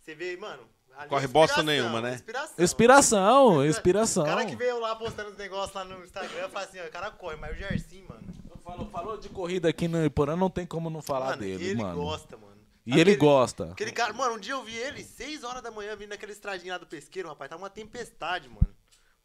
Você 0.06 0.14
vê, 0.14 0.36
mano. 0.36 0.62
Corre 1.08 1.24
é 1.24 1.28
bosta 1.28 1.62
nenhuma, 1.64 2.00
né? 2.00 2.14
Inspiração. 2.14 2.64
Inspiração, 2.64 3.66
inspiração. 3.66 4.22
O 4.22 4.26
cara 4.26 4.46
que 4.46 4.54
veio 4.54 4.78
lá 4.80 4.94
postando 4.94 5.30
os 5.30 5.36
negócios 5.36 5.74
lá 5.74 5.84
no 5.84 6.02
Instagram 6.04 6.48
fala 6.48 6.64
assim, 6.64 6.78
ó, 6.80 6.86
o 6.86 6.90
cara 6.90 7.10
corre, 7.10 7.34
mas 7.36 7.50
o 7.50 7.54
Gersim, 7.58 8.04
mano. 8.08 8.22
Falou, 8.62 8.86
falou 8.88 9.16
de 9.18 9.28
corrida 9.28 9.68
aqui 9.68 9.88
no 9.88 10.04
Iporã, 10.04 10.36
não 10.36 10.48
tem 10.48 10.64
como 10.64 10.88
não 10.88 11.02
falar 11.02 11.30
mano, 11.30 11.38
dele, 11.42 11.64
ele 11.70 11.82
mano. 11.82 12.00
gosta, 12.02 12.36
mano. 12.36 12.56
E 12.86 12.92
ele 12.92 13.00
Aquele- 13.02 13.16
gosta. 13.16 13.72
Aquele 13.72 13.90
cara, 13.92 14.12
mano, 14.12 14.36
um 14.36 14.38
dia 14.38 14.54
eu 14.54 14.62
vi 14.62 14.76
ele, 14.76 15.02
6 15.04 15.42
horas 15.44 15.60
da 15.62 15.70
manhã, 15.72 15.94
vindo 15.96 16.10
naquele 16.10 16.32
estradinho 16.32 16.72
lá 16.72 16.78
do 16.78 16.86
pesqueiro, 16.86 17.28
rapaz, 17.28 17.50
tá 17.50 17.56
uma 17.56 17.68
tempestade, 17.68 18.48
mano. 18.48 18.74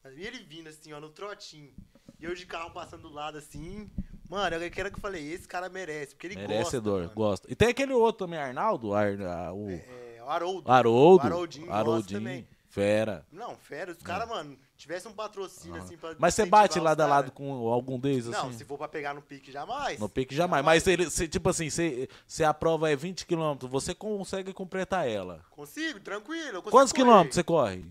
Mas 0.03 0.13
vi 0.15 0.25
ele 0.25 0.39
vindo 0.39 0.67
assim, 0.67 0.91
ó, 0.93 0.99
no 0.99 1.09
trotinho. 1.09 1.71
E 2.19 2.25
eu 2.25 2.33
de 2.35 2.45
carro 2.45 2.71
passando 2.71 3.03
do 3.03 3.13
lado 3.13 3.37
assim. 3.37 3.89
Mano, 4.29 4.55
eu 4.57 4.71
quero 4.71 4.89
que 4.91 4.97
eu 4.97 5.01
falei, 5.01 5.31
esse 5.31 5.47
cara 5.47 5.69
merece, 5.69 6.15
porque 6.15 6.27
ele 6.27 6.35
Merecedor, 6.35 7.01
gosta. 7.01 7.07
mano. 7.07 7.13
gosta. 7.15 7.47
E 7.51 7.55
tem 7.55 7.69
aquele 7.69 7.93
outro 7.93 8.25
também, 8.25 8.39
Arnaldo, 8.39 8.93
Ar, 8.93 9.19
ah, 9.21 9.53
o 9.53 9.69
É, 9.69 9.85
o 10.23 10.29
Haroldo. 10.29 10.71
Haroldo. 10.71 11.23
O 11.23 11.27
Haroldinho 11.27 11.71
Haroldinho, 11.73 12.19
também. 12.19 12.47
fera. 12.69 13.25
Não, 13.31 13.55
fera, 13.57 13.91
os 13.91 13.97
caras, 14.01 14.27
mano, 14.27 14.57
tivesse 14.77 15.07
um 15.07 15.13
patrocínio 15.13 15.81
assim 15.81 15.97
pra. 15.97 16.15
Mas 16.17 16.33
você 16.35 16.45
bate 16.45 16.79
lado 16.79 17.01
a 17.01 17.05
lado 17.05 17.31
com 17.31 17.67
algum 17.69 17.99
deles, 17.99 18.25
Não, 18.27 18.47
assim? 18.49 18.57
se 18.57 18.65
for 18.65 18.77
pra 18.77 18.87
pegar 18.87 19.13
no 19.13 19.21
pique, 19.21 19.51
jamais. 19.51 19.99
No 19.99 20.07
pique 20.09 20.33
jamais. 20.35 20.63
Mas 20.65 20.85
ele, 20.87 21.09
se, 21.09 21.27
tipo 21.27 21.49
assim, 21.49 21.69
se, 21.69 22.09
se 22.27 22.43
a 22.43 22.53
prova 22.53 22.89
é 22.89 22.95
20 22.95 23.25
km, 23.25 23.55
você 23.69 23.93
consegue 23.93 24.53
completar 24.53 25.07
ela. 25.07 25.43
Consigo, 25.51 25.99
tranquilo. 25.99 26.61
consigo 26.61 26.71
Quantos 26.71 26.91
correr. 26.91 27.03
quilômetros 27.03 27.35
você 27.35 27.43
corre? 27.43 27.85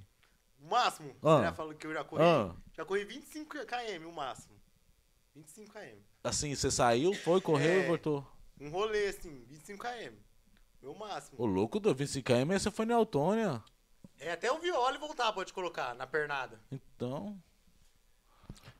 O 0.62 0.68
máximo? 0.70 1.14
Ah. 1.22 1.36
Você 1.38 1.42
já 1.44 1.52
falou 1.52 1.74
que 1.74 1.86
eu 1.86 1.92
já 1.94 2.04
corri? 2.04 2.22
Ah. 2.22 2.50
Já 2.76 2.84
corri 2.84 3.04
25 3.04 3.54
km, 3.66 4.06
o 4.08 4.12
máximo. 4.12 4.54
25 5.34 5.72
km. 5.72 5.80
Assim, 6.24 6.54
você 6.54 6.70
saiu, 6.70 7.14
foi, 7.14 7.40
correu 7.40 7.80
É. 7.80 7.84
e 7.84 7.86
voltou. 7.86 8.26
Um 8.60 8.68
rolê 8.70 9.06
assim, 9.08 9.42
25 9.48 9.78
km. 9.82 10.12
Meu 10.82 10.94
máximo. 10.94 11.36
O 11.38 11.46
louco 11.46 11.78
do 11.78 11.94
25 11.94 12.26
km, 12.32 12.70
foi 12.72 12.86
na 12.86 12.94
Autônia. 12.94 13.62
É 14.18 14.32
até 14.32 14.50
o 14.52 14.58
viola 14.58 14.94
e 14.94 14.98
voltar, 14.98 15.32
pode 15.32 15.52
colocar, 15.52 15.94
na 15.94 16.06
pernada. 16.06 16.60
Então, 16.70 17.36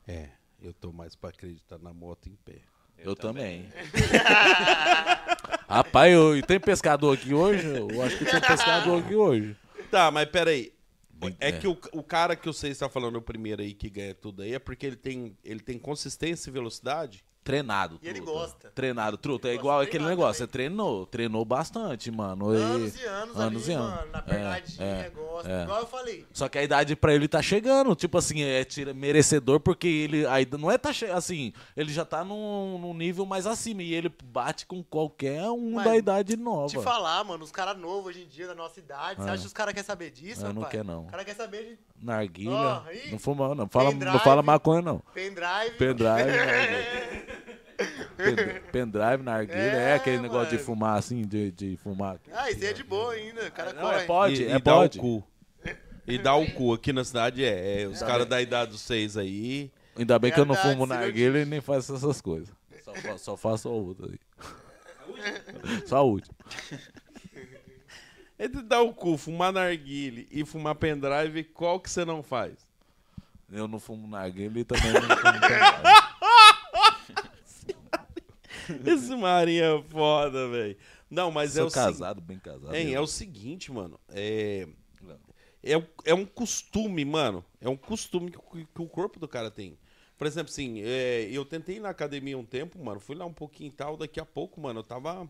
É, 0.07 0.29
eu 0.61 0.73
tô 0.73 0.91
mais 0.91 1.15
pra 1.15 1.29
acreditar 1.29 1.77
na 1.79 1.93
moto 1.93 2.27
em 2.27 2.35
pé. 2.35 2.61
eu, 2.97 3.15
também. 3.15 3.71
Rapaz, 5.67 6.11
eu, 6.13 6.35
e 6.37 6.41
tem 6.43 6.59
pescador 6.59 7.15
aqui 7.17 7.33
hoje? 7.33 7.65
Eu 7.67 8.01
acho 8.01 8.17
que 8.17 8.25
tem 8.25 8.41
pescador 8.41 8.99
aqui 9.03 9.15
hoje. 9.15 9.55
Tá, 9.89 10.11
mas 10.11 10.29
peraí. 10.29 10.73
É, 11.39 11.49
É. 11.49 11.51
que 11.51 11.67
o, 11.67 11.77
o 11.93 12.01
cara 12.03 12.35
que 12.35 12.47
você 12.47 12.69
está 12.69 12.89
falando 12.89 13.15
o 13.17 13.21
primeiro 13.21 13.61
aí 13.61 13.73
que 13.73 13.89
ganha 13.89 14.13
tudo 14.15 14.41
aí 14.41 14.53
é 14.55 14.59
porque 14.59 14.85
ele 14.87 14.95
tem, 14.95 15.37
ele 15.43 15.59
tem 15.59 15.77
consistência 15.77 16.49
e 16.49 16.53
velocidade? 16.53 17.23
Treinado, 17.43 17.99
E 18.03 18.07
ele 18.07 18.21
truta. 18.21 18.31
gosta. 18.31 18.71
Treinado, 18.75 19.17
truta. 19.17 19.47
É 19.47 19.51
Ele 19.51 19.57
igual 19.59 19.77
gosta 19.79 19.85
de 19.91 19.97
aquele 19.97 20.09
negócio. 20.09 20.33
Você 20.35 20.47
também. 20.47 20.51
treinou, 20.67 21.05
treinou 21.07 21.43
bastante, 21.43 22.11
mano. 22.11 22.53
E- 22.55 22.61
Anos 22.61 22.95
e 23.01 23.03
anos, 23.05 23.35
anos 23.39 23.63
ali, 23.63 23.71
e 23.71 23.73
anos. 23.75 23.89
mano, 23.95 24.11
na 24.11 24.19
É, 24.19 24.21
pernadinha, 24.21 24.85
é, 24.87 25.09
gosta. 25.09 25.51
é. 25.51 25.63
Igual 25.63 25.79
eu 25.79 25.87
falei. 25.87 26.25
Só 26.31 26.47
que 26.47 26.59
a 26.59 26.63
idade 26.63 26.95
pra 26.95 27.15
ele 27.15 27.27
tá 27.27 27.41
chegando. 27.41 27.95
Tipo 27.95 28.19
assim, 28.19 28.43
é 28.43 28.63
tira- 28.63 28.93
merecedor 28.93 29.59
porque 29.59 29.87
ele 29.87 30.23
ainda 30.27 30.55
não 30.57 30.69
é 30.69 30.77
tá 30.77 30.93
che- 30.93 31.05
assim, 31.07 31.51
ele 31.75 31.91
já 31.91 32.05
tá 32.05 32.23
num, 32.23 32.77
num 32.77 32.93
nível 32.93 33.25
mais 33.25 33.47
acima 33.47 33.81
e 33.81 33.91
ele 33.91 34.13
bate 34.23 34.67
com 34.67 34.83
qualquer 34.83 35.43
um 35.49 35.71
Mas 35.73 35.85
da 35.85 35.97
idade 35.97 36.37
nova. 36.37 36.67
Te 36.67 36.79
falar, 36.79 37.23
mano, 37.23 37.43
os 37.43 37.51
caras 37.51 37.75
novos 37.75 38.05
hoje 38.07 38.21
em 38.23 38.27
dia 38.27 38.45
da 38.47 38.53
nossa 38.55 38.79
idade, 38.79 39.19
você 39.19 39.29
É. 39.29 39.31
acha 39.31 39.41
que 39.41 39.47
os 39.47 39.53
caras 39.53 39.73
querem 39.73 39.85
saber 39.87 40.11
disso, 40.11 40.45
É, 40.45 40.53
não 40.53 40.63
quer, 40.65 40.83
não. 40.85 41.05
O 41.05 41.07
cara 41.07 41.25
quer 41.25 41.35
saber 41.35 41.63
de 41.63 41.79
Narguilha. 42.05 42.83
Aí. 42.85 43.11
não 43.11 43.17
fuma, 43.19 43.53
não. 43.55 43.67
Fala, 43.67 43.91
não 43.91 44.19
fala 44.19 44.43
maconha, 44.43 44.81
não. 44.83 44.99
pendrive. 45.13 45.71
Pendrive, 45.77 46.11
Pendrive, 48.71 49.23
narguilha. 49.23 49.57
É, 49.59 49.89
É, 49.91 49.93
aquele 49.95 50.19
negócio 50.19 50.49
de 50.49 50.55
mano. 50.55 50.65
fumar 50.65 50.97
assim, 50.99 51.21
de, 51.23 51.51
de 51.51 51.77
fumar. 51.77 52.17
Ah, 52.33 52.49
isso 52.51 52.61
aí 52.63 52.69
é 52.69 52.73
de 52.73 52.83
boa 52.83 53.13
ainda. 53.13 53.45
O 53.47 53.51
cara 53.51 53.73
Não, 53.73 53.81
corre. 53.81 53.95
é 53.97 54.05
pode, 54.05 54.43
e, 54.43 54.45
é 54.45 54.55
e 54.55 54.59
dá 54.61 54.73
pode. 54.73 54.97
o 54.97 55.01
cu. 55.01 55.23
E 56.07 56.17
dá 56.17 56.35
o 56.35 56.51
cu. 56.51 56.73
Aqui 56.73 56.91
na 56.93 57.03
cidade 57.03 57.43
é. 57.45 57.83
é 57.83 57.87
os 57.87 57.99
caras 57.99 58.25
da 58.27 58.41
idade 58.41 58.71
dos 58.71 58.81
seis 58.81 59.15
aí. 59.17 59.71
Ainda 59.97 60.17
bem 60.17 60.31
que 60.31 60.39
eu 60.39 60.45
não 60.45 60.55
Verdade, 60.55 60.73
fumo 60.75 60.85
não 60.87 60.95
narguilha 60.95 61.39
e 61.39 61.45
nem 61.45 61.61
faço 61.61 61.95
essas 61.95 62.21
coisas. 62.21 62.49
Só, 62.83 63.17
só 63.17 63.37
faço 63.37 63.67
a 63.67 63.71
outra 63.71 64.07
aí. 64.07 64.19
Só 65.85 65.97
a 65.97 66.01
última. 66.01 66.33
Entre 68.39 68.61
dar 68.63 68.81
o 68.81 68.93
cu, 68.93 69.17
fumar 69.17 69.53
narguile 69.53 70.27
e 70.31 70.43
fumar 70.43 70.73
pendrive, 70.75 71.43
qual 71.43 71.79
que 71.79 71.89
você 71.89 72.03
não 72.03 72.23
faz? 72.23 72.53
Eu 73.51 73.67
não 73.67 73.79
fumo 73.79 74.07
narguilha 74.07 74.59
e 74.59 74.63
também 74.63 74.91
não 74.93 75.01
fumo 75.01 75.15
pendrive. 75.21 76.00
Esse 78.85 79.15
Marinho 79.15 79.63
é 79.63 79.83
foda, 79.83 80.49
velho. 80.49 80.77
Não, 81.09 81.29
mas 81.31 81.55
é 81.57 81.59
Sou 81.59 81.67
o 81.67 81.69
seguinte. 81.69 81.85
casado, 81.87 82.21
bem 82.21 82.39
casado. 82.39 82.73
Hein, 82.75 82.93
é 82.93 82.99
o 82.99 83.07
seguinte, 83.07 83.71
mano. 83.71 83.99
É, 84.09 84.67
é, 85.63 85.77
o- 85.77 85.87
é 86.05 86.13
um 86.13 86.25
costume, 86.25 87.03
mano. 87.05 87.43
É 87.59 87.67
um 87.69 87.75
costume 87.77 88.31
que, 88.31 88.37
o- 88.37 88.65
que 88.65 88.81
o 88.81 88.87
corpo 88.87 89.19
do 89.19 89.27
cara 89.27 89.51
tem. 89.51 89.77
Por 90.17 90.27
exemplo, 90.27 90.51
assim, 90.51 90.81
é, 90.83 91.27
eu 91.31 91.43
tentei 91.43 91.77
ir 91.77 91.79
na 91.79 91.89
academia 91.89 92.37
um 92.37 92.45
tempo, 92.45 92.77
mano. 92.83 92.99
Fui 92.99 93.15
lá 93.15 93.25
um 93.25 93.33
pouquinho 93.33 93.69
e 93.69 93.73
tal. 93.73 93.97
Daqui 93.97 94.19
a 94.19 94.25
pouco, 94.25 94.61
mano, 94.61 94.79
eu 94.79 94.83
tava, 94.83 95.29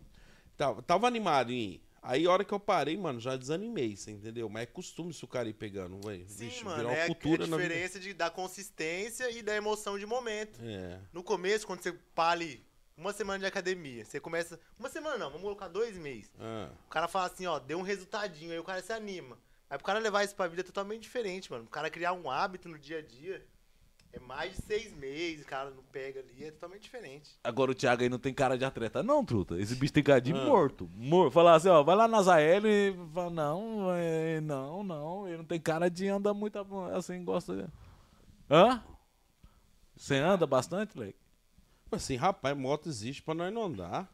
tava, 0.57 0.82
tava 0.82 1.07
animado 1.07 1.51
em 1.51 1.55
ir. 1.75 1.84
Aí, 2.03 2.25
a 2.25 2.32
hora 2.32 2.43
que 2.43 2.51
eu 2.51 2.59
parei, 2.59 2.97
mano, 2.97 3.19
já 3.19 3.38
desanimei, 3.38 3.95
você 3.95 4.09
entendeu? 4.11 4.49
Mas 4.49 4.63
é 4.63 4.65
costume 4.65 5.13
se 5.13 5.23
o 5.23 5.27
cara 5.27 5.47
ir 5.47 5.53
pegando, 5.53 5.99
velho. 6.03 6.25
Sim, 6.27 6.45
Vixe, 6.45 6.65
mano, 6.65 6.89
é 6.89 7.03
a- 7.03 7.07
cultura 7.07 7.43
a 7.43 7.47
diferença 7.47 7.99
de, 7.99 8.11
da 8.13 8.29
consistência 8.29 9.29
e 9.32 9.41
da 9.43 9.55
emoção 9.55 9.99
de 9.99 10.05
momento. 10.07 10.59
É. 10.63 10.99
No 11.13 11.23
começo, 11.23 11.65
quando 11.67 11.82
você 11.84 11.93
pale 12.15 12.65
uma 12.98 13.14
semana 13.14 13.39
de 13.39 13.46
academia, 13.46 14.06
você 14.06 14.20
começa. 14.20 14.60
Uma 14.80 14.89
semana 14.89 15.18
não, 15.18 15.28
vamos 15.28 15.42
colocar 15.44 15.68
dois 15.68 15.98
meses. 15.98 16.32
Ah. 16.39 16.70
O 16.86 16.89
cara 16.89 17.08
fala 17.08 17.28
assim, 17.28 17.46
ó, 17.48 17.58
deu 17.60 17.80
um 17.80 17.84
resultadinho, 17.84 18.52
aí 18.52 18.60
o 18.60 18.64
cara 18.64 18.82
se 18.82 18.92
anima. 18.94 19.38
Mas 19.70 19.78
pro 19.78 19.86
cara 19.86 20.00
levar 20.00 20.24
isso 20.24 20.36
pra 20.36 20.48
vida 20.48 20.62
é 20.62 20.66
totalmente 20.66 21.02
diferente, 21.04 21.50
mano. 21.52 21.64
O 21.64 21.70
cara 21.70 21.89
criar 21.89 22.14
um 22.14 22.30
hábito 22.30 22.68
no 22.68 22.78
dia 22.78 23.00
a 23.00 23.02
dia 23.02 23.44
é 24.14 24.20
mais 24.20 24.54
de 24.58 24.62
seis 24.64 24.92
meses, 24.94 25.46
o 25.46 25.48
cara 25.48 25.70
não 25.72 25.82
pega 25.84 26.20
ali, 26.20 26.44
é 26.44 26.52
totalmente 26.52 26.82
diferente. 26.82 27.39
Agora 27.42 27.72
o 27.72 27.74
Thiago 27.74 28.04
aí 28.04 28.10
não 28.10 28.20
tem 28.20 28.34
cara 28.34 28.58
de 28.58 28.66
atleta. 28.66 29.02
Não, 29.02 29.24
truta. 29.24 29.58
Esse 29.58 29.74
bicho 29.74 29.94
tem 29.94 30.04
cara 30.04 30.20
de 30.20 30.34
Ah. 30.34 30.44
morto. 30.46 30.89
Morto. 30.94 31.32
Falar 31.32 31.56
assim, 31.56 31.70
ó, 31.70 31.82
vai 31.82 31.96
lá 31.96 32.10
na 32.10 32.22
Zael 32.22 32.68
e 32.68 32.94
fala, 33.14 33.30
não, 33.30 33.94
é, 33.96 34.42
não, 34.42 34.84
não. 34.84 35.28
Ele 35.30 35.38
não 35.38 35.46
tem 35.46 35.62
cara 35.62 35.89
de 35.89 36.10
andar 36.10 36.34
muito 36.34 36.60
assim, 36.94 37.24
gosta 37.24 37.56
de. 37.56 37.66
Hã? 38.50 38.84
Você 39.96 40.16
anda 40.16 40.46
bastante, 40.46 40.98
Leque? 41.00 41.20
Assim, 41.92 42.16
rapaz, 42.16 42.58
moto 42.58 42.88
existe 42.88 43.22
pra 43.22 43.34
nós 43.34 43.54
não 43.54 43.64
andar. 43.64 44.10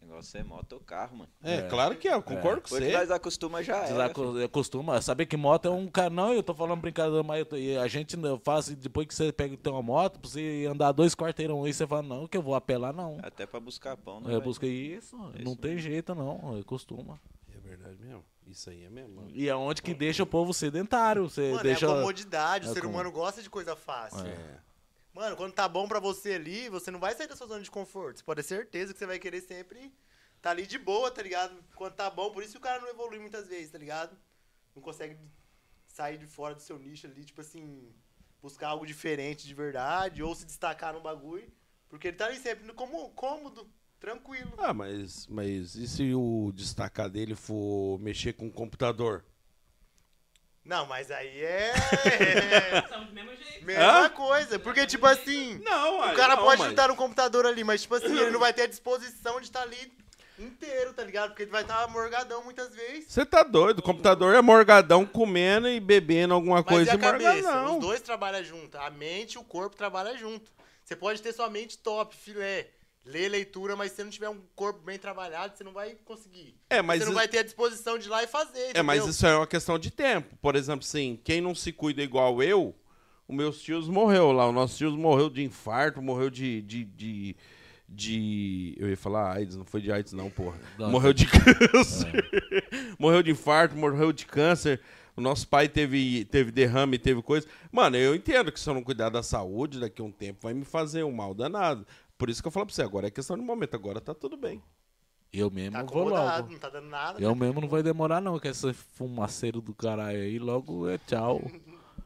O 0.00 0.04
negócio 0.04 0.38
é 0.38 0.44
moto 0.44 0.72
ou 0.74 0.80
carro, 0.80 1.16
mano. 1.18 1.30
É, 1.42 1.56
É. 1.56 1.62
claro 1.68 1.96
que 1.96 2.06
é, 2.08 2.14
eu 2.14 2.22
concordo 2.22 2.60
com 2.60 2.68
Depois 2.68 2.82
que 2.84 2.90
você. 2.90 2.92
nós 2.98 3.10
acostuma 3.10 3.62
já 3.62 3.76
era. 3.86 4.12
filho. 4.14 4.48
Costuma 4.50 5.00
saber 5.00 5.26
que 5.26 5.36
moto 5.36 5.66
é 5.66 5.70
um 5.70 5.86
cara. 5.88 6.10
Não, 6.10 6.32
eu 6.34 6.42
tô 6.42 6.52
falando 6.54 6.80
brincadeira, 6.80 7.22
mas 7.22 7.38
eu 7.40 7.46
tô- 7.46 7.56
a 7.80 7.88
gente 7.88 8.16
não 8.16 8.38
faz. 8.38 8.68
Depois 8.68 9.06
que 9.06 9.14
você 9.14 9.32
pega 9.32 9.56
tem 9.56 9.72
uma 9.72 9.82
moto, 9.82 10.18
pra 10.20 10.28
você 10.28 10.66
andar 10.70 10.92
dois 10.92 11.14
quarteirão 11.14 11.64
aí, 11.64 11.72
você 11.72 11.86
fala, 11.86 12.02
não, 12.02 12.26
que 12.26 12.36
eu 12.36 12.42
vou 12.42 12.54
apelar, 12.54 12.92
não. 12.92 13.18
Até 13.22 13.46
pra 13.46 13.58
buscar 13.60 13.96
pão, 13.96 14.20
né? 14.20 14.26
Eu 14.26 14.30
velho? 14.32 14.42
busquei 14.42 14.94
isso, 14.96 15.16
não 15.16 15.32
Isso 15.34 15.56
tem 15.56 15.78
jeito, 15.78 16.14
não. 16.14 16.56
Eu 16.58 16.64
costuma. 16.64 17.18
É 17.54 17.58
verdade 17.60 17.96
mesmo. 18.00 18.24
Isso 18.46 18.68
aí 18.68 18.84
é 18.84 18.90
mesmo. 18.90 19.14
mano. 19.16 19.30
E 19.32 19.48
é 19.48 19.54
onde 19.54 19.80
que 19.80 19.94
deixa 19.94 20.22
o 20.24 20.26
povo 20.26 20.52
sedentário. 20.52 21.22
Você 21.30 21.52
Mano, 21.52 21.62
deixa. 21.62 21.86
é 21.86 21.88
a 21.88 21.92
comodidade. 21.94 22.66
é 22.66 22.70
o 22.70 22.74
ser 22.74 22.80
como- 22.82 22.92
humano 22.92 23.10
gosta 23.12 23.40
de 23.40 23.48
coisa 23.48 23.74
fácil. 23.76 24.26
É. 24.26 24.58
Mano, 25.12 25.36
quando 25.36 25.52
tá 25.52 25.68
bom 25.68 25.86
pra 25.86 26.00
você 26.00 26.34
ali, 26.34 26.68
você 26.68 26.90
não 26.90 26.98
vai 26.98 27.14
sair 27.14 27.26
da 27.26 27.36
sua 27.36 27.46
zona 27.46 27.62
de 27.62 27.70
conforto. 27.70 28.18
Você 28.18 28.24
pode 28.24 28.42
ter 28.42 28.48
certeza 28.48 28.92
que 28.92 28.98
você 28.98 29.06
vai 29.06 29.18
querer 29.18 29.42
sempre 29.42 29.92
tá 30.42 30.50
ali 30.50 30.66
de 30.66 30.76
boa, 30.76 31.10
tá 31.10 31.22
ligado? 31.22 31.54
Quando 31.76 31.94
tá 31.94 32.10
bom, 32.10 32.30
por 32.32 32.42
isso 32.42 32.52
que 32.52 32.58
o 32.58 32.62
cara 32.62 32.80
não 32.80 32.88
evolui 32.88 33.20
muitas 33.20 33.46
vezes, 33.46 33.70
tá 33.70 33.78
ligado? 33.78 34.18
Não 34.74 34.82
consegue 34.82 35.16
sair 35.86 36.18
de 36.18 36.26
fora 36.26 36.54
do 36.54 36.60
seu 36.60 36.78
nicho 36.78 37.06
ali, 37.06 37.24
tipo 37.24 37.40
assim, 37.40 37.88
buscar 38.42 38.68
algo 38.68 38.84
diferente 38.84 39.46
de 39.46 39.54
verdade, 39.54 40.22
ou 40.22 40.34
se 40.34 40.44
destacar 40.44 40.92
num 40.92 41.00
bagulho. 41.00 41.50
Porque 41.88 42.08
ele 42.08 42.16
tá 42.16 42.26
ali 42.26 42.38
sempre 42.38 42.66
no 42.66 42.74
como 42.74 43.10
cômodo, 43.10 43.70
tranquilo. 44.00 44.52
Ah, 44.58 44.74
mas, 44.74 45.28
mas 45.28 45.76
e 45.76 45.86
se 45.86 46.12
o 46.12 46.50
destacar 46.52 47.08
dele 47.08 47.36
for 47.36 47.98
mexer 48.00 48.32
com 48.32 48.48
o 48.48 48.52
computador? 48.52 49.24
Não, 50.64 50.86
mas 50.86 51.10
aí 51.10 51.42
é. 51.42 51.72
São 52.88 53.04
do 53.04 53.12
mesmo 53.12 53.30
jeito. 53.34 53.64
Mesma 53.64 54.10
coisa. 54.10 54.58
Porque, 54.58 54.86
tipo 54.86 55.06
assim. 55.06 55.58
Não, 55.64 55.98
O 56.08 56.14
cara 56.14 56.36
pode 56.36 56.62
estar 56.68 56.88
no 56.88 56.96
computador 56.96 57.46
ali, 57.46 57.64
mas, 57.64 57.82
tipo 57.82 57.94
assim, 57.96 58.16
ele 58.16 58.30
não 58.30 58.38
vai 58.40 58.52
ter 58.52 58.62
a 58.62 58.66
disposição 58.66 59.40
de 59.40 59.46
estar 59.46 59.62
ali 59.62 59.92
inteiro, 60.38 60.92
tá 60.92 61.04
ligado? 61.04 61.30
Porque 61.30 61.42
ele 61.42 61.50
vai 61.50 61.62
estar 61.62 61.86
morgadão 61.88 62.42
muitas 62.44 62.74
vezes. 62.74 63.06
Você 63.12 63.24
tá 63.26 63.42
doido? 63.42 63.80
O 63.80 63.82
computador 63.82 64.34
é 64.34 64.40
morgadão 64.40 65.04
comendo 65.04 65.68
e 65.68 65.80
bebendo 65.80 66.34
alguma 66.34 66.56
Mas 66.56 66.64
coisa 66.64 66.90
e 66.90 66.92
a 66.92 66.94
e 66.94 66.98
cabeça? 66.98 67.32
morgadão. 67.32 67.74
Os 67.78 67.80
dois 67.80 68.00
trabalham 68.00 68.44
junto. 68.44 68.78
A 68.78 68.90
mente 68.90 69.34
e 69.34 69.38
o 69.38 69.44
corpo 69.44 69.76
trabalham 69.76 70.16
junto. 70.16 70.50
Você 70.84 70.96
pode 70.96 71.20
ter 71.22 71.32
sua 71.32 71.48
mente 71.50 71.78
top, 71.78 72.14
filé, 72.16 72.68
ler 73.04 73.28
leitura, 73.28 73.74
mas 73.74 73.90
se 73.90 73.96
você 73.96 74.04
não 74.04 74.10
tiver 74.10 74.28
um 74.28 74.40
corpo 74.54 74.80
bem 74.80 74.98
trabalhado, 74.98 75.56
você 75.56 75.64
não 75.64 75.72
vai 75.72 75.96
conseguir. 76.04 76.54
É, 76.70 76.80
mas 76.80 76.98
você 77.00 77.04
não 77.06 77.12
isso- 77.12 77.18
vai 77.18 77.28
ter 77.28 77.38
a 77.38 77.42
disposição 77.42 77.98
de 77.98 78.06
ir 78.06 78.10
lá 78.10 78.22
e 78.22 78.26
fazer, 78.26 78.70
É, 78.76 78.82
mas 78.82 78.98
entendeu? 78.98 79.10
isso 79.10 79.26
é 79.26 79.36
uma 79.36 79.46
questão 79.46 79.78
de 79.78 79.90
tempo. 79.90 80.36
Por 80.40 80.54
exemplo, 80.56 80.84
assim, 80.86 81.18
quem 81.24 81.40
não 81.40 81.54
se 81.54 81.72
cuida 81.72 82.02
igual 82.02 82.42
eu, 82.42 82.74
os 83.28 83.34
meus 83.36 83.60
tios 83.60 83.88
morreu 83.88 84.30
lá. 84.32 84.48
O 84.48 84.52
nosso 84.52 84.76
tios 84.76 84.94
morreu 84.94 85.28
de 85.30 85.42
infarto, 85.42 86.00
morreu 86.00 86.30
de, 86.30 86.62
de, 86.62 86.84
de, 86.84 87.36
de- 87.88 88.74
Eu 88.78 88.88
ia 88.88 88.96
falar 88.96 89.32
AIDS, 89.36 89.56
não 89.56 89.64
foi 89.64 89.80
de 89.80 89.90
AIDS, 89.90 90.12
não, 90.12 90.30
porra. 90.30 90.58
Não, 90.78 90.90
morreu 90.90 91.12
de 91.12 91.26
câncer. 91.26 92.24
morreu 92.98 93.22
de 93.22 93.30
infarto, 93.30 93.76
morreu 93.76 94.12
de 94.12 94.26
câncer. 94.26 94.80
O 95.14 95.20
nosso 95.20 95.46
pai 95.46 95.68
teve, 95.68 96.24
teve 96.24 96.50
derrame, 96.50 96.98
teve 96.98 97.20
coisa. 97.20 97.46
Mano, 97.70 97.96
eu 97.98 98.14
entendo 98.14 98.50
que 98.50 98.58
se 98.58 98.68
eu 98.68 98.72
não 98.72 98.82
cuidar 98.82 99.10
da 99.10 99.22
saúde, 99.22 99.78
daqui 99.78 100.00
a 100.00 100.04
um 100.04 100.10
tempo 100.10 100.38
vai 100.42 100.54
me 100.54 100.64
fazer 100.64 101.02
um 101.04 101.12
mal 101.12 101.34
danado. 101.34 101.86
Por 102.22 102.30
isso 102.30 102.40
que 102.40 102.46
eu 102.46 102.52
falo 102.52 102.66
pra 102.66 102.72
você, 102.72 102.82
agora 102.82 103.08
é 103.08 103.10
questão 103.10 103.36
de 103.36 103.42
momento, 103.42 103.74
agora 103.74 104.00
tá 104.00 104.14
tudo 104.14 104.36
bem. 104.36 104.62
Eu 105.32 105.50
mesmo 105.50 105.72
Tá 105.72 105.82
vou 105.82 106.08
logo. 106.08 106.52
não 106.52 106.58
tá 106.60 106.68
dando 106.68 106.86
nada. 106.86 107.20
Eu 107.20 107.34
né? 107.34 107.46
mesmo 107.46 107.60
não 107.60 107.68
vai 107.68 107.82
demorar, 107.82 108.20
não, 108.20 108.38
que 108.38 108.46
esse 108.46 108.72
fumaceiro 108.72 109.60
do 109.60 109.74
caralho 109.74 110.20
aí, 110.20 110.38
logo 110.38 110.88
é 110.88 110.98
tchau. 110.98 111.42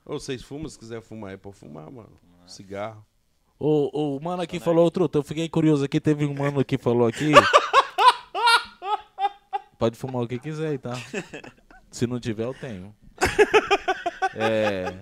Ou 0.06 0.18
vocês 0.18 0.42
fumam, 0.42 0.70
se 0.70 0.78
quiser 0.78 1.02
fumar, 1.02 1.34
é 1.34 1.36
pra 1.36 1.52
fumar, 1.52 1.90
mano. 1.90 2.18
Cigarro. 2.46 3.04
O, 3.58 4.16
o 4.16 4.24
mano 4.24 4.40
aqui 4.40 4.58
falou, 4.58 4.90
truta, 4.90 5.18
eu 5.18 5.22
fiquei 5.22 5.50
curioso 5.50 5.84
aqui, 5.84 6.00
teve 6.00 6.24
um 6.24 6.32
mano 6.32 6.64
que 6.64 6.78
falou 6.78 7.06
aqui. 7.06 7.32
Pode 9.78 9.98
fumar 9.98 10.22
o 10.22 10.26
que 10.26 10.38
quiser 10.38 10.68
aí, 10.68 10.78
tá? 10.78 10.94
Se 11.90 12.06
não 12.06 12.18
tiver, 12.18 12.44
eu 12.44 12.54
tenho. 12.54 12.96
É. 14.34 14.92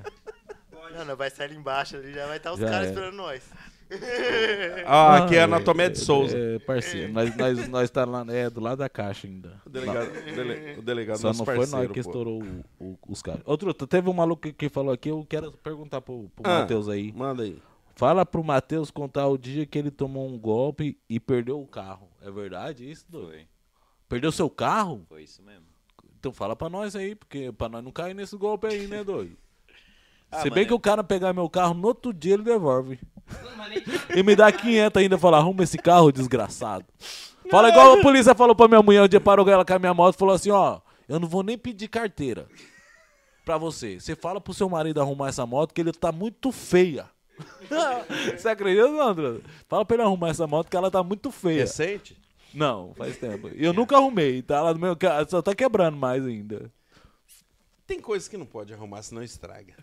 Não, 0.93 1.05
não, 1.05 1.17
vai 1.17 1.31
sair 1.31 1.47
ali 1.47 1.57
embaixo 1.57 1.97
ali, 1.97 2.13
já 2.13 2.27
vai 2.27 2.37
estar 2.37 2.53
os 2.53 2.61
Já 2.61 2.69
caras 2.69 2.87
é. 2.87 2.91
esperando 2.91 3.17
nós. 3.17 3.43
Ah, 4.87 5.25
aqui 5.25 5.37
é 5.37 5.41
a 5.41 5.45
anatomia 5.45 5.89
de 5.91 5.99
Souza. 5.99 6.37
É, 6.37 6.59
parceiro, 6.59 7.13
nós, 7.13 7.35
nós, 7.37 7.69
nós 7.69 7.91
tá 7.91 8.05
lá, 8.05 8.25
é, 8.29 8.51
do 8.51 8.61
lado 8.61 8.79
da 8.79 8.89
caixa 8.89 9.27
ainda. 9.27 9.61
O 9.67 9.71
delegado, 9.71 10.09
o 10.09 10.35
dele- 10.35 10.79
o 10.79 10.83
delegado 10.83 11.19
Só 11.19 11.29
nosso 11.29 11.39
não 11.41 11.47
foi 11.47 11.67
nós 11.67 11.87
que 11.89 11.95
pô. 11.95 12.01
estourou 12.01 12.43
o- 12.43 12.65
o- 12.85 12.99
os 13.09 13.23
caras. 13.23 13.43
Truta, 13.59 13.87
teve 13.87 14.09
um 14.11 14.13
maluco 14.13 14.43
que- 14.43 14.53
que 14.53 14.69
falou 14.69 14.93
aqui, 14.93 15.09
eu 15.09 15.25
quero 15.29 15.53
perguntar 15.53 16.01
pro, 16.01 16.31
pro 16.37 16.51
Ah. 16.51 16.61
Matheus 16.61 16.89
aí. 16.89 17.13
Manda 17.13 17.43
aí. 17.45 17.61
Fala 17.97 18.27
pro 18.27 18.43
Matheus 18.43 18.91
contar 18.91 19.27
o 19.29 19.39
dia 19.39 19.65
que 19.65 19.79
ele 19.79 19.91
tomou 19.91 20.29
um 20.29 20.39
golpe 20.39 20.99
e 21.09 21.19
perdeu 21.21 21.61
o 21.61 21.67
carro. 21.67 22.09
É 22.21 22.31
verdade 22.31 22.91
isso, 22.91 23.07
doido? 23.09 23.29
Foi, 23.31 23.47
Perdeu 24.09 24.33
seu 24.33 24.51
carro? 24.51 25.05
foi 25.09 25.23
isso 25.23 25.43
mesmo. 25.43 25.65
Então 26.19 26.33
fala 26.33 26.57
pra 26.57 26.69
nós 26.69 26.97
aí, 26.97 27.15
porque 27.15 27.53
pra 27.53 27.69
nós 27.69 27.83
não 27.85 27.93
cair 27.93 28.15
nesse 28.15 28.37
golpe 28.37 28.67
aí, 28.67 28.87
né, 28.87 29.03
doido? 29.05 29.37
Ah, 30.31 30.39
Se 30.39 30.45
mano, 30.47 30.55
bem 30.57 30.67
que 30.67 30.75
o 30.75 30.81
cara 30.81 31.05
pegar 31.05 31.33
meu 31.33 31.49
carro, 31.49 31.75
no 31.75 31.87
outro 31.87 32.13
dia 32.13 32.35
ele 32.35 32.43
devolve. 32.43 32.99
E 34.15 34.23
me 34.23 34.37
dá 34.37 34.51
500 34.53 35.03
ainda, 35.03 35.19
fala, 35.19 35.39
arruma 35.39 35.65
esse 35.65 35.79
carro, 35.79 36.13
desgraçado. 36.13 36.85
Fala 37.51 37.69
igual 37.69 37.99
a 37.99 38.03
polícia 38.03 38.35
falou 38.35 38.55
pra 38.55 38.69
minha 38.69 38.83
mulher, 38.83 39.03
um 39.03 39.09
dia 39.09 39.21
parou 39.21 39.49
ela 39.49 39.65
com 39.65 39.73
a 39.75 39.79
minha 39.79 39.95
moto 39.95 40.15
e 40.15 40.19
falou 40.19 40.35
assim, 40.35 40.51
ó, 40.51 40.81
eu 41.09 41.21
não 41.21 41.29
vou 41.29 41.43
nem 41.43 41.59
pedir 41.59 41.89
carteira 41.89 42.47
pra 43.45 43.59
você. 43.59 44.01
Você 44.01 44.17
fala 44.17 44.41
pro 44.41 44.55
seu 44.55 44.69
marido 44.69 45.01
arrumar 45.01 45.29
essa 45.29 45.45
moto 45.45 45.75
que 45.75 45.81
ele 45.81 45.93
tá 45.93 46.11
muito 46.11 46.51
feia. 46.51 47.09
você 48.37 48.49
acredita, 48.49 48.89
não, 48.89 49.09
André? 49.09 49.41
Fala 49.69 49.85
pra 49.85 49.97
ele 49.97 50.03
arrumar 50.05 50.31
essa 50.31 50.47
moto 50.47 50.71
que 50.71 50.77
ela 50.77 50.91
tá 50.91 51.03
muito 51.03 51.31
feia. 51.31 51.63
Recente? 51.63 52.17
Não, 52.55 52.95
faz 52.95 53.17
tempo. 53.17 53.49
Eu 53.49 53.73
nunca 53.73 53.97
arrumei, 53.97 54.41
tá 54.41 54.63
lá 54.63 54.73
no 54.73 54.79
meu 54.79 54.97
só 55.29 55.43
tá 55.43 55.55
quebrando 55.55 55.97
mais 55.97 56.25
ainda. 56.25 56.71
Tem 57.87 58.01
coisas 58.01 58.29
que 58.29 58.37
não 58.37 58.47
pode 58.47 58.73
arrumar, 58.73 59.03
senão 59.03 59.23
estraga. 59.23 59.75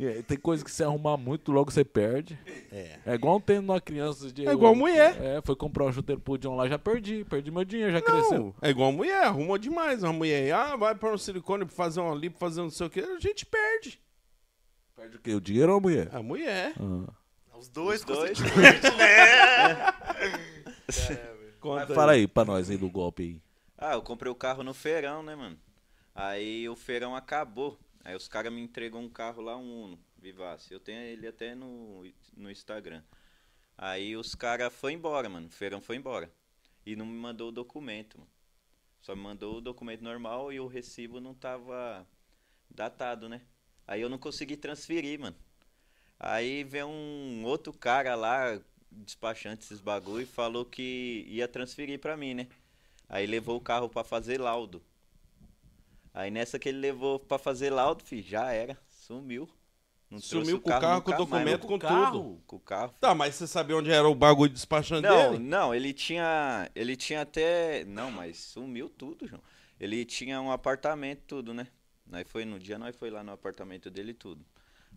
E 0.00 0.06
aí, 0.06 0.22
tem 0.22 0.38
coisa 0.38 0.64
que 0.64 0.70
você 0.70 0.82
arrumar 0.82 1.18
muito, 1.18 1.52
logo 1.52 1.70
você 1.70 1.84
perde. 1.84 2.38
É. 2.72 2.98
É 3.04 3.14
igual 3.14 3.38
tendo 3.38 3.64
uma 3.64 3.82
criança 3.82 4.32
de. 4.32 4.48
É 4.48 4.52
igual 4.52 4.74
mulher. 4.74 5.14
É, 5.20 5.42
foi 5.42 5.54
comprar 5.54 5.84
um 5.84 5.92
chuteiro 5.92 6.22
pro 6.22 6.38
John 6.38 6.56
lá, 6.56 6.66
já 6.66 6.78
perdi. 6.78 7.22
Perdi 7.26 7.50
meu 7.50 7.66
dinheiro, 7.66 7.92
já 7.92 8.00
cresceu. 8.00 8.38
Não, 8.38 8.54
é 8.62 8.70
igual 8.70 8.90
mulher, 8.92 9.24
arrumou 9.24 9.58
demais. 9.58 10.02
Uma 10.02 10.14
mulher, 10.14 10.54
ah, 10.54 10.74
vai 10.74 10.94
para 10.94 11.12
um 11.12 11.18
silicone 11.18 11.66
pra 11.66 11.74
fazer 11.74 12.00
uma 12.00 12.14
lipo, 12.14 12.38
fazer 12.38 12.62
não 12.62 12.70
sei 12.70 12.86
o 12.86 12.88
que, 12.88 13.00
a 13.00 13.18
gente 13.18 13.44
perde. 13.44 14.00
Perde 14.96 15.18
o 15.18 15.20
quê? 15.20 15.34
O 15.34 15.40
dinheiro 15.40 15.70
ou 15.70 15.76
a 15.76 15.80
mulher? 15.82 16.08
A 16.14 16.22
mulher. 16.22 16.72
Ah. 16.80 17.12
Os 17.58 17.68
dois, 17.68 18.00
Os 18.00 18.06
dois. 18.06 18.40
né? 18.40 18.48
Conta 21.60 21.84
Mas 21.88 21.94
fala 21.94 22.12
aí 22.12 22.26
pra 22.26 22.46
nós 22.46 22.70
aí 22.70 22.78
do 22.78 22.88
golpe 22.88 23.22
aí. 23.22 23.38
Ah, 23.76 23.96
eu 23.96 24.02
comprei 24.02 24.32
o 24.32 24.34
carro 24.34 24.62
no 24.62 24.72
feirão, 24.72 25.22
né, 25.22 25.36
mano? 25.36 25.58
Aí 26.14 26.66
o 26.70 26.74
feirão 26.74 27.14
acabou. 27.14 27.78
Aí 28.04 28.14
os 28.16 28.28
caras 28.28 28.52
me 28.52 28.60
entregam 28.60 29.02
um 29.02 29.08
carro 29.08 29.42
lá, 29.42 29.56
um 29.56 29.84
Uno, 29.84 29.98
Vivace. 30.16 30.72
Eu 30.72 30.80
tenho 30.80 31.00
ele 31.00 31.26
até 31.26 31.54
no, 31.54 32.04
no 32.36 32.50
Instagram. 32.50 33.02
Aí 33.76 34.16
os 34.16 34.34
caras 34.34 34.72
foi 34.72 34.92
embora, 34.92 35.28
mano. 35.28 35.46
O 35.46 35.50
feirão 35.50 35.80
foi 35.80 35.96
embora. 35.96 36.32
E 36.84 36.96
não 36.96 37.06
me 37.06 37.16
mandou 37.16 37.48
o 37.48 37.52
documento, 37.52 38.18
mano. 38.18 38.30
Só 39.00 39.16
me 39.16 39.22
mandou 39.22 39.56
o 39.56 39.60
documento 39.60 40.02
normal 40.02 40.52
e 40.52 40.60
o 40.60 40.66
recibo 40.66 41.20
não 41.20 41.34
tava 41.34 42.06
datado, 42.68 43.28
né? 43.28 43.40
Aí 43.86 44.00
eu 44.00 44.08
não 44.08 44.18
consegui 44.18 44.56
transferir, 44.56 45.18
mano. 45.18 45.36
Aí 46.18 46.64
vem 46.64 46.84
um 46.84 47.44
outro 47.44 47.72
cara 47.72 48.14
lá, 48.14 48.60
despachante 48.90 49.64
esses 49.64 49.80
bagulho, 49.80 50.22
e 50.22 50.26
falou 50.26 50.64
que 50.66 51.24
ia 51.28 51.48
transferir 51.48 51.98
pra 51.98 52.16
mim, 52.16 52.34
né? 52.34 52.46
Aí 53.08 53.26
levou 53.26 53.56
o 53.56 53.60
carro 53.60 53.88
pra 53.88 54.04
fazer 54.04 54.38
laudo. 54.38 54.82
Aí 56.20 56.30
nessa 56.30 56.58
que 56.58 56.68
ele 56.68 56.78
levou 56.78 57.18
pra 57.18 57.38
fazer 57.38 57.70
laudo, 57.70 58.04
filho, 58.04 58.22
já 58.22 58.52
era. 58.52 58.76
Sumiu. 58.88 59.48
Não 60.10 60.18
Sumiu 60.18 60.60
com 60.60 60.70
o 60.70 60.80
carro, 60.80 61.02
com 61.02 61.12
o 61.12 61.16
documento, 61.16 61.66
com 61.68 61.78
carro? 61.78 62.18
tudo. 62.18 62.42
Com 62.46 62.56
o 62.56 62.60
carro. 62.60 62.94
Tá, 63.00 63.14
mas 63.14 63.36
você 63.36 63.46
sabia 63.46 63.76
onde 63.76 63.90
era 63.92 64.08
o 64.08 64.14
bagulho 64.14 64.52
despachante 64.52 65.02
Não, 65.02 65.32
dele? 65.32 65.44
não, 65.44 65.74
ele 65.74 65.92
tinha. 65.92 66.68
Ele 66.74 66.96
tinha 66.96 67.20
até. 67.22 67.84
Não, 67.84 68.10
mas 68.10 68.36
sumiu 68.38 68.88
tudo, 68.90 69.26
João. 69.26 69.40
Ele 69.78 70.04
tinha 70.04 70.40
um 70.42 70.50
apartamento, 70.50 71.22
tudo, 71.26 71.54
né? 71.54 71.68
Nós 72.06 72.24
foi 72.28 72.44
no 72.44 72.58
dia, 72.58 72.76
nós 72.76 72.94
foi 72.96 73.08
lá 73.08 73.22
no 73.22 73.30
apartamento 73.32 73.88
dele 73.88 74.12
tudo. 74.12 74.44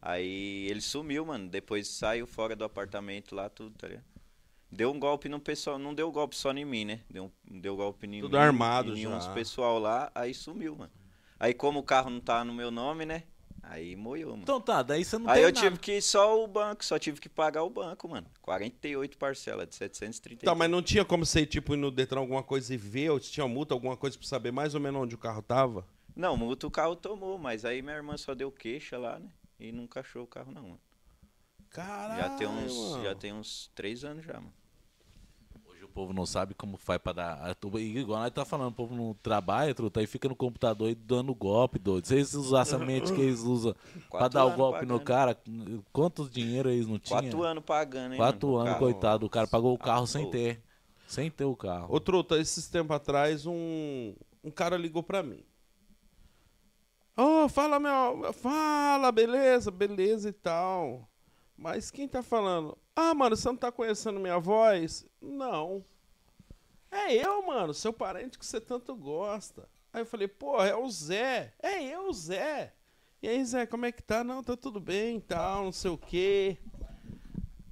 Aí 0.02 0.68
ele 0.70 0.82
sumiu, 0.82 1.26
mano. 1.26 1.48
Depois 1.48 1.88
saiu 1.88 2.26
fora 2.28 2.56
do 2.56 2.66
apartamento 2.66 3.36
lá, 3.36 3.48
tudo, 3.50 3.76
tá 3.78 3.88
ligado? 3.88 4.06
Deu 4.72 4.90
um 4.92 5.00
golpe 5.00 5.30
no 5.30 5.40
pessoal, 5.40 5.78
não 5.78 5.94
deu 5.94 6.12
golpe 6.12 6.36
só 6.36 6.52
em 6.52 6.66
mim, 6.66 6.86
né? 6.86 7.02
Deu, 7.08 7.26
um- 7.26 7.60
deu 7.62 7.76
golpe 7.76 8.08
em 8.08 8.20
Tudo 8.22 8.36
mim, 8.36 8.44
armado 8.44 8.98
em 8.98 9.04
já. 9.04 9.10
uns 9.16 9.28
pessoal 9.28 9.78
lá, 9.78 10.12
aí 10.16 10.34
sumiu, 10.34 10.76
mano. 10.76 10.92
Aí 11.44 11.54
como 11.54 11.80
o 11.80 11.84
carro 11.84 12.10
não 12.10 12.22
tá 12.22 12.42
no 12.46 12.54
meu 12.54 12.72
nome, 12.72 13.06
né? 13.06 13.24
Aí 13.62 13.98
moiou, 13.98 14.30
mano. 14.32 14.44
Então 14.44 14.62
tá, 14.62 14.82
daí 14.82 15.04
você 15.04 15.18
não 15.18 15.28
Aí 15.30 15.36
tem 15.36 15.44
eu 15.44 15.52
nada. 15.52 15.60
tive 15.60 15.78
que 15.78 15.98
ir 15.98 16.02
só 16.02 16.42
o 16.42 16.48
banco, 16.48 16.86
só 16.86 16.98
tive 16.98 17.20
que 17.20 17.28
pagar 17.28 17.64
o 17.64 17.70
banco, 17.70 18.08
mano. 18.08 18.26
48 18.42 19.18
parcelas 19.18 19.68
de 19.68 19.76
730. 19.76 20.46
Tá, 20.46 20.56
mas 20.56 20.70
não 20.72 20.82
tinha 20.82 21.04
como 21.04 21.26
você, 21.26 21.46
tipo, 21.46 21.74
ir 21.74 21.78
no 21.78 21.92
Detran 21.92 22.22
alguma 22.22 22.42
coisa 22.44 22.74
e 22.74 22.78
ver, 22.78 23.10
ou 23.10 23.20
se 23.20 23.30
tinha 23.30 23.46
multa, 23.46 23.74
alguma 23.74 23.98
coisa 23.98 24.18
pra 24.18 24.26
saber 24.26 24.54
mais 24.54 24.74
ou 24.74 24.80
menos 24.80 25.02
onde 25.02 25.16
o 25.16 25.18
carro 25.18 25.42
tava? 25.42 25.86
Não, 26.16 26.38
multa 26.38 26.66
o 26.66 26.72
carro 26.72 26.96
tomou, 26.96 27.38
mas 27.38 27.66
aí 27.66 27.82
minha 27.82 27.98
irmã 27.98 28.16
só 28.16 28.34
deu 28.34 28.50
queixa 28.50 28.98
lá, 28.98 29.20
né? 29.20 29.30
E 29.60 29.70
nunca 29.74 30.00
achou 30.00 30.24
o 30.24 30.28
carro 30.28 30.50
não, 30.50 30.64
mano. 30.64 30.80
Caralho, 31.70 32.22
Já 32.22 32.30
tem 32.38 32.48
uns, 32.48 32.74
mano. 32.92 33.04
já 33.04 33.16
tem 33.16 33.34
uns 33.34 33.70
três 33.76 34.06
anos 34.06 34.24
já, 34.24 34.36
mano. 34.36 34.54
Povo 35.94 36.12
não 36.14 36.26
sabe 36.26 36.54
como 36.54 36.76
faz 36.76 37.00
pra 37.00 37.14
dar. 37.14 37.58
e 37.76 37.98
Igual 38.00 38.20
nós 38.22 38.32
tá 38.32 38.44
falando, 38.44 38.70
o 38.70 38.76
povo 38.76 38.96
não 38.96 39.14
trabalha, 39.22 39.76
truta, 39.76 40.00
aí 40.00 40.08
fica 40.08 40.28
no 40.28 40.36
computador 40.36 40.90
e 40.90 40.96
dando 40.96 41.34
golpe, 41.36 41.78
doido. 41.78 42.08
Se 42.08 42.16
eles 42.16 42.34
usassem 42.34 42.82
a 42.82 42.84
mente 42.84 43.14
que 43.14 43.22
eles 43.22 43.42
usam 43.42 43.74
pra 44.10 44.20
Quatro 44.20 44.30
dar 44.40 44.46
o 44.46 44.52
golpe 44.56 44.86
no 44.86 45.00
pagando. 45.00 45.06
cara, 45.06 45.38
quantos 45.92 46.30
dinheiro 46.30 46.70
eles 46.70 46.88
não 46.88 46.98
tinham? 46.98 47.22
Quatro 47.22 47.44
anos 47.44 47.64
pagando, 47.64 48.14
hein, 48.14 48.18
Quatro 48.18 48.48
mano, 48.48 48.58
no 48.58 48.62
anos, 48.62 48.74
carro. 48.74 48.86
coitado. 48.92 49.26
O 49.26 49.30
cara 49.30 49.48
pagou 49.48 49.74
o 49.74 49.78
carro 49.78 50.08
sem 50.08 50.30
ter. 50.30 50.62
Sem 51.06 51.30
ter 51.30 51.46
o 51.46 51.56
carro. 51.56 51.94
Ô, 51.94 52.00
Truta, 52.00 52.38
esses 52.40 52.68
tempos 52.68 52.96
atrás, 52.96 53.46
um, 53.46 54.16
um 54.44 54.50
cara 54.50 54.76
ligou 54.78 55.04
pra 55.04 55.22
mim. 55.22 55.44
Ô, 57.16 57.48
fala, 57.48 57.80
meu. 57.80 58.34
Fala, 58.34 59.12
beleza, 59.12 59.70
beleza 59.70 60.30
e 60.30 60.34
tal. 60.34 61.08
Mas 61.58 61.92
quem 61.92 62.08
tá 62.08 62.22
falando? 62.22 62.78
Ah, 62.96 63.14
mano, 63.14 63.36
você 63.36 63.48
não 63.48 63.58
tá 63.58 63.72
conhecendo 63.72 64.20
minha 64.20 64.40
voz? 64.40 65.06
Não. 65.22 65.84
É 66.92 67.14
eu, 67.14 67.46
mano, 67.46 67.74
seu 67.74 67.92
parente 67.92 68.38
que 68.38 68.46
você 68.46 68.62
tanto 68.62 68.96
gosta. 68.96 69.68
Aí 69.92 70.02
eu 70.02 70.06
falei, 70.06 70.28
pô, 70.28 70.64
é 70.64 70.76
o 70.76 70.90
Zé. 70.90 71.54
É 71.62 71.82
eu, 71.84 72.12
Zé. 72.14 72.74
E 73.22 73.28
aí, 73.28 73.44
Zé, 73.46 73.66
como 73.66 73.86
é 73.86 73.92
que 73.92 74.02
tá? 74.04 74.24
Não, 74.24 74.44
tá 74.44 74.58
tudo 74.58 74.80
bem 74.80 75.20
tal, 75.20 75.66
não 75.66 75.72
sei 75.72 75.90
o 75.90 75.98
quê. 75.98 76.58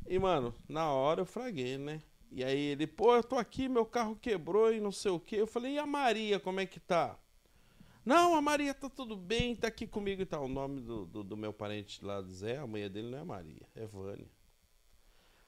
E, 0.08 0.18
mano, 0.18 0.56
na 0.68 0.90
hora 0.92 1.22
eu 1.22 1.26
fraguei, 1.26 1.78
né? 1.78 2.02
E 2.32 2.44
aí 2.44 2.58
ele, 2.58 2.88
pô, 2.88 3.16
eu 3.16 3.24
tô 3.24 3.38
aqui, 3.38 3.68
meu 3.68 3.86
carro 3.86 4.16
quebrou 4.16 4.74
e 4.74 4.80
não 4.80 4.92
sei 4.92 5.12
o 5.12 5.20
quê. 5.20 5.36
Eu 5.36 5.48
falei, 5.48 5.74
e 5.74 5.80
a 5.80 5.86
Maria, 5.86 6.40
como 6.40 6.60
é 6.60 6.66
que 6.66 6.80
tá? 6.80 7.18
Não, 8.06 8.36
a 8.36 8.42
Maria 8.42 8.74
tá 8.74 8.90
tudo 8.90 9.16
bem, 9.16 9.56
tá 9.56 9.68
aqui 9.68 9.88
comigo 9.88 10.22
e 10.22 10.26
tal. 10.26 10.46
O 10.46 10.48
nome 10.48 10.82
do, 10.82 11.06
do, 11.06 11.24
do 11.24 11.38
meu 11.38 11.54
parente 11.54 12.04
lá 12.04 12.22
do 12.22 12.32
Zé, 12.32 12.58
a 12.58 12.68
mulher 12.68 12.90
dele 12.90 13.10
não 13.10 13.20
é 13.20 13.24
Maria, 13.24 13.68
é 13.76 13.86
Vânia. 13.86 14.28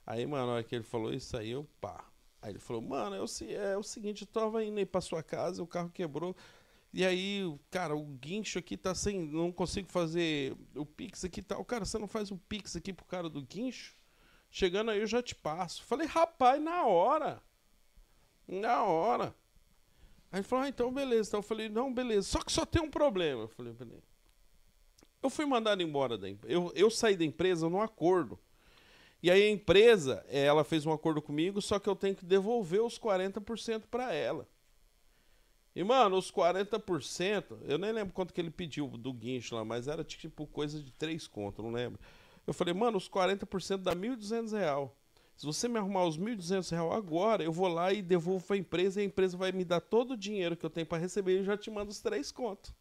Aí, 0.05 0.25
mano, 0.25 0.47
na 0.47 0.53
hora 0.53 0.63
que 0.63 0.75
ele 0.75 0.83
falou 0.83 1.13
isso 1.13 1.35
aí, 1.37 1.51
eu 1.51 1.65
pá. 1.79 2.03
Aí 2.41 2.51
ele 2.51 2.59
falou, 2.59 2.81
mano, 2.81 3.15
é 3.23 3.27
se- 3.27 3.53
é 3.53 3.77
o 3.77 3.83
seguinte, 3.83 4.21
eu 4.23 4.27
tava 4.27 4.63
indo 4.63 4.77
aí 4.77 4.85
pra 4.85 4.99
sua 5.01 5.23
casa, 5.23 5.63
o 5.63 5.67
carro 5.67 5.89
quebrou. 5.89 6.35
E 6.93 7.05
aí, 7.05 7.41
cara, 7.71 7.95
o 7.95 8.03
guincho 8.05 8.59
aqui 8.59 8.77
tá 8.77 8.95
sem. 8.95 9.21
Não 9.27 9.51
consigo 9.51 9.89
fazer 9.91 10.57
o 10.75 10.85
Pix 10.85 11.25
aqui 11.25 11.41
e 11.41 11.43
tal. 11.43 11.63
Cara, 11.65 11.85
você 11.85 11.99
não 11.99 12.07
faz 12.07 12.31
o 12.31 12.37
Pix 12.37 12.75
aqui 12.75 12.93
pro 12.93 13.05
cara 13.05 13.29
do 13.29 13.41
guincho? 13.43 13.95
Chegando 14.51 14.91
aí 14.91 14.99
eu 15.01 15.07
já 15.07 15.23
te 15.23 15.35
passo. 15.35 15.83
Falei, 15.85 16.07
rapaz, 16.07 16.61
na 16.61 16.85
hora. 16.85 17.41
Na 18.47 18.83
hora. 18.85 19.35
Aí 20.33 20.39
ele 20.39 20.47
falou, 20.47 20.65
ah, 20.65 20.67
então 20.67 20.91
beleza. 20.91 21.29
Então 21.29 21.37
eu 21.37 21.43
falei, 21.43 21.69
não, 21.69 21.93
beleza. 21.93 22.27
Só 22.27 22.41
que 22.41 22.51
só 22.51 22.65
tem 22.65 22.81
um 22.81 22.89
problema. 22.89 23.43
Eu 23.43 23.47
falei, 23.47 23.71
beleza. 23.71 24.01
Eu 25.21 25.29
fui 25.29 25.45
mandado 25.45 25.83
embora 25.83 26.17
da 26.17 26.27
empresa. 26.27 26.51
Eu, 26.51 26.71
eu 26.75 26.89
saí 26.89 27.15
da 27.15 27.23
empresa 27.23 27.69
num 27.69 27.79
acordo. 27.79 28.39
E 29.21 29.29
aí 29.29 29.43
a 29.43 29.51
empresa, 29.51 30.25
eh, 30.27 30.43
ela 30.43 30.63
fez 30.63 30.87
um 30.87 30.91
acordo 30.91 31.21
comigo, 31.21 31.61
só 31.61 31.77
que 31.77 31.87
eu 31.87 31.95
tenho 31.95 32.15
que 32.15 32.25
devolver 32.25 32.81
os 32.81 32.97
40% 32.97 33.83
pra 33.89 34.11
ela. 34.11 34.49
E, 35.75 35.83
mano, 35.83 36.17
os 36.17 36.31
40%, 36.31 37.59
eu 37.61 37.77
nem 37.77 37.91
lembro 37.91 38.11
quanto 38.11 38.33
que 38.33 38.41
ele 38.41 38.49
pediu 38.49 38.87
do 38.87 39.13
guincho 39.13 39.55
lá, 39.55 39.63
mas 39.63 39.87
era 39.87 40.03
tipo 40.03 40.47
coisa 40.47 40.81
de 40.81 40.91
3 40.91 41.27
conto, 41.27 41.61
não 41.61 41.71
lembro. 41.71 41.99
Eu 42.45 42.53
falei, 42.53 42.73
mano, 42.73 42.97
os 42.97 43.07
40% 43.07 43.77
dá 43.77 43.95
1.200 43.95 44.51
real. 44.51 44.97
Se 45.35 45.45
você 45.45 45.67
me 45.67 45.77
arrumar 45.77 46.05
os 46.05 46.17
1.200 46.17 46.71
real 46.71 46.93
agora, 46.93 47.43
eu 47.43 47.51
vou 47.51 47.67
lá 47.67 47.91
e 47.91 48.01
devolvo 48.01 48.45
pra 48.45 48.55
empresa 48.55 48.99
e 49.01 49.03
a 49.03 49.05
empresa 49.05 49.35
vai 49.35 49.51
me 49.51 49.65
dar 49.65 49.81
todo 49.81 50.11
o 50.11 50.17
dinheiro 50.17 50.55
que 50.55 50.65
eu 50.65 50.69
tenho 50.69 50.85
pra 50.85 50.97
receber 50.97 51.33
e 51.33 51.37
eu 51.39 51.43
já 51.43 51.57
te 51.57 51.69
mando 51.71 51.91
os 51.91 51.99
3 51.99 52.31
contos. 52.31 52.73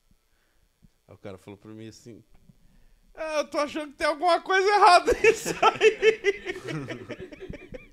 Aí 1.08 1.14
o 1.14 1.18
cara 1.18 1.38
falou 1.38 1.58
pra 1.58 1.72
mim 1.72 1.88
assim, 1.88 2.22
ah, 3.14 3.38
eu 3.38 3.48
tô 3.48 3.58
achando 3.58 3.90
que 3.90 3.98
tem 3.98 4.06
alguma 4.06 4.40
coisa 4.40 4.68
errada 4.68 5.12
nisso 5.22 5.54
aí. 5.62 7.32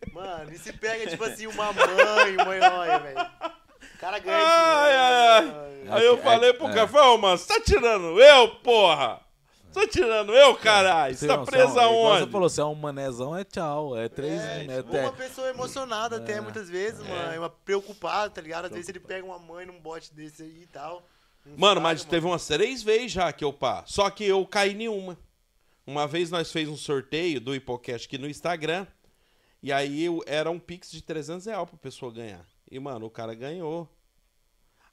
Mano, 0.13 0.51
e 0.51 0.57
se 0.57 0.73
pega, 0.73 1.09
tipo 1.09 1.23
assim, 1.23 1.47
uma 1.47 1.71
mãe, 1.71 2.35
mãe, 2.45 2.59
olha, 2.61 2.99
velho. 2.99 3.19
O 3.95 3.97
cara 3.99 4.19
ganha 4.19 4.37
Ai, 4.37 4.95
ai, 4.95 5.69
dinheiro. 5.69 5.93
Aí 5.93 6.05
eu 6.05 6.17
falei 6.17 6.53
pro 6.53 6.67
cara, 6.67 6.87
falei, 6.87 7.09
ô, 7.09 7.17
mano, 7.17 7.37
você 7.37 7.47
tá 7.47 7.61
tirando 7.61 8.19
eu, 8.19 8.55
porra? 8.57 9.21
Tá 9.73 9.87
tirando 9.87 10.33
eu, 10.33 10.55
caralho? 10.55 11.15
Você 11.15 11.27
tá 11.27 11.37
não, 11.37 11.45
preso 11.45 11.77
é 11.79 11.87
um- 11.87 11.91
igual 11.91 12.07
aonde? 12.13 12.25
Você 12.25 12.31
falou, 12.31 12.49
se 12.49 12.59
é 12.61 12.65
um 12.65 12.75
manezão, 12.75 13.37
é 13.37 13.43
tchau. 13.43 13.95
É 13.97 14.09
três. 14.09 14.41
É, 14.41 14.65
É, 14.65 14.77
tipo, 14.81 14.95
é- 14.95 15.01
uma 15.03 15.13
pessoa 15.13 15.47
emocionada 15.49 16.17
até, 16.17 16.41
muitas 16.41 16.69
vezes, 16.69 16.99
mano. 17.07 17.37
Uma 17.39 17.49
preocupada, 17.49 18.29
tá 18.31 18.41
ligado? 18.41 18.65
Às 18.65 18.71
vezes 18.71 18.89
ele 18.89 18.99
pega 18.99 19.25
uma 19.25 19.37
mãe 19.39 19.65
num 19.65 19.79
bote 19.79 20.13
desse 20.13 20.41
aí 20.43 20.63
e 20.63 20.67
tal. 20.67 21.03
Mano, 21.45 21.75
sabe, 21.75 21.81
mas 21.81 22.03
teve 22.03 22.25
umas 22.25 22.45
três 22.47 22.81
vezes 22.83 23.11
já 23.11 23.31
que 23.31 23.43
eu 23.43 23.53
pá. 23.53 23.83
Só 23.85 24.09
que 24.09 24.23
eu 24.25 24.45
caí 24.45 24.73
nenhuma. 24.73 25.17
Uma 25.85 26.05
vez 26.07 26.29
nós 26.29 26.51
fez 26.51 26.67
um 26.67 26.77
sorteio 26.77 27.39
do 27.39 27.55
Hipocast 27.55 28.07
aqui 28.07 28.17
no 28.17 28.27
Instagram. 28.27 28.85
E 29.61 29.71
aí 29.73 30.03
eu- 30.05 30.23
era 30.25 30.49
um 30.49 30.59
pix 30.59 30.89
de 30.91 31.01
300 31.01 31.45
reais 31.45 31.67
pra 31.69 31.77
pessoa 31.77 32.11
ganhar. 32.11 32.45
E, 32.69 32.79
mano, 32.79 33.05
o 33.05 33.09
cara 33.09 33.33
ganhou. 33.35 33.87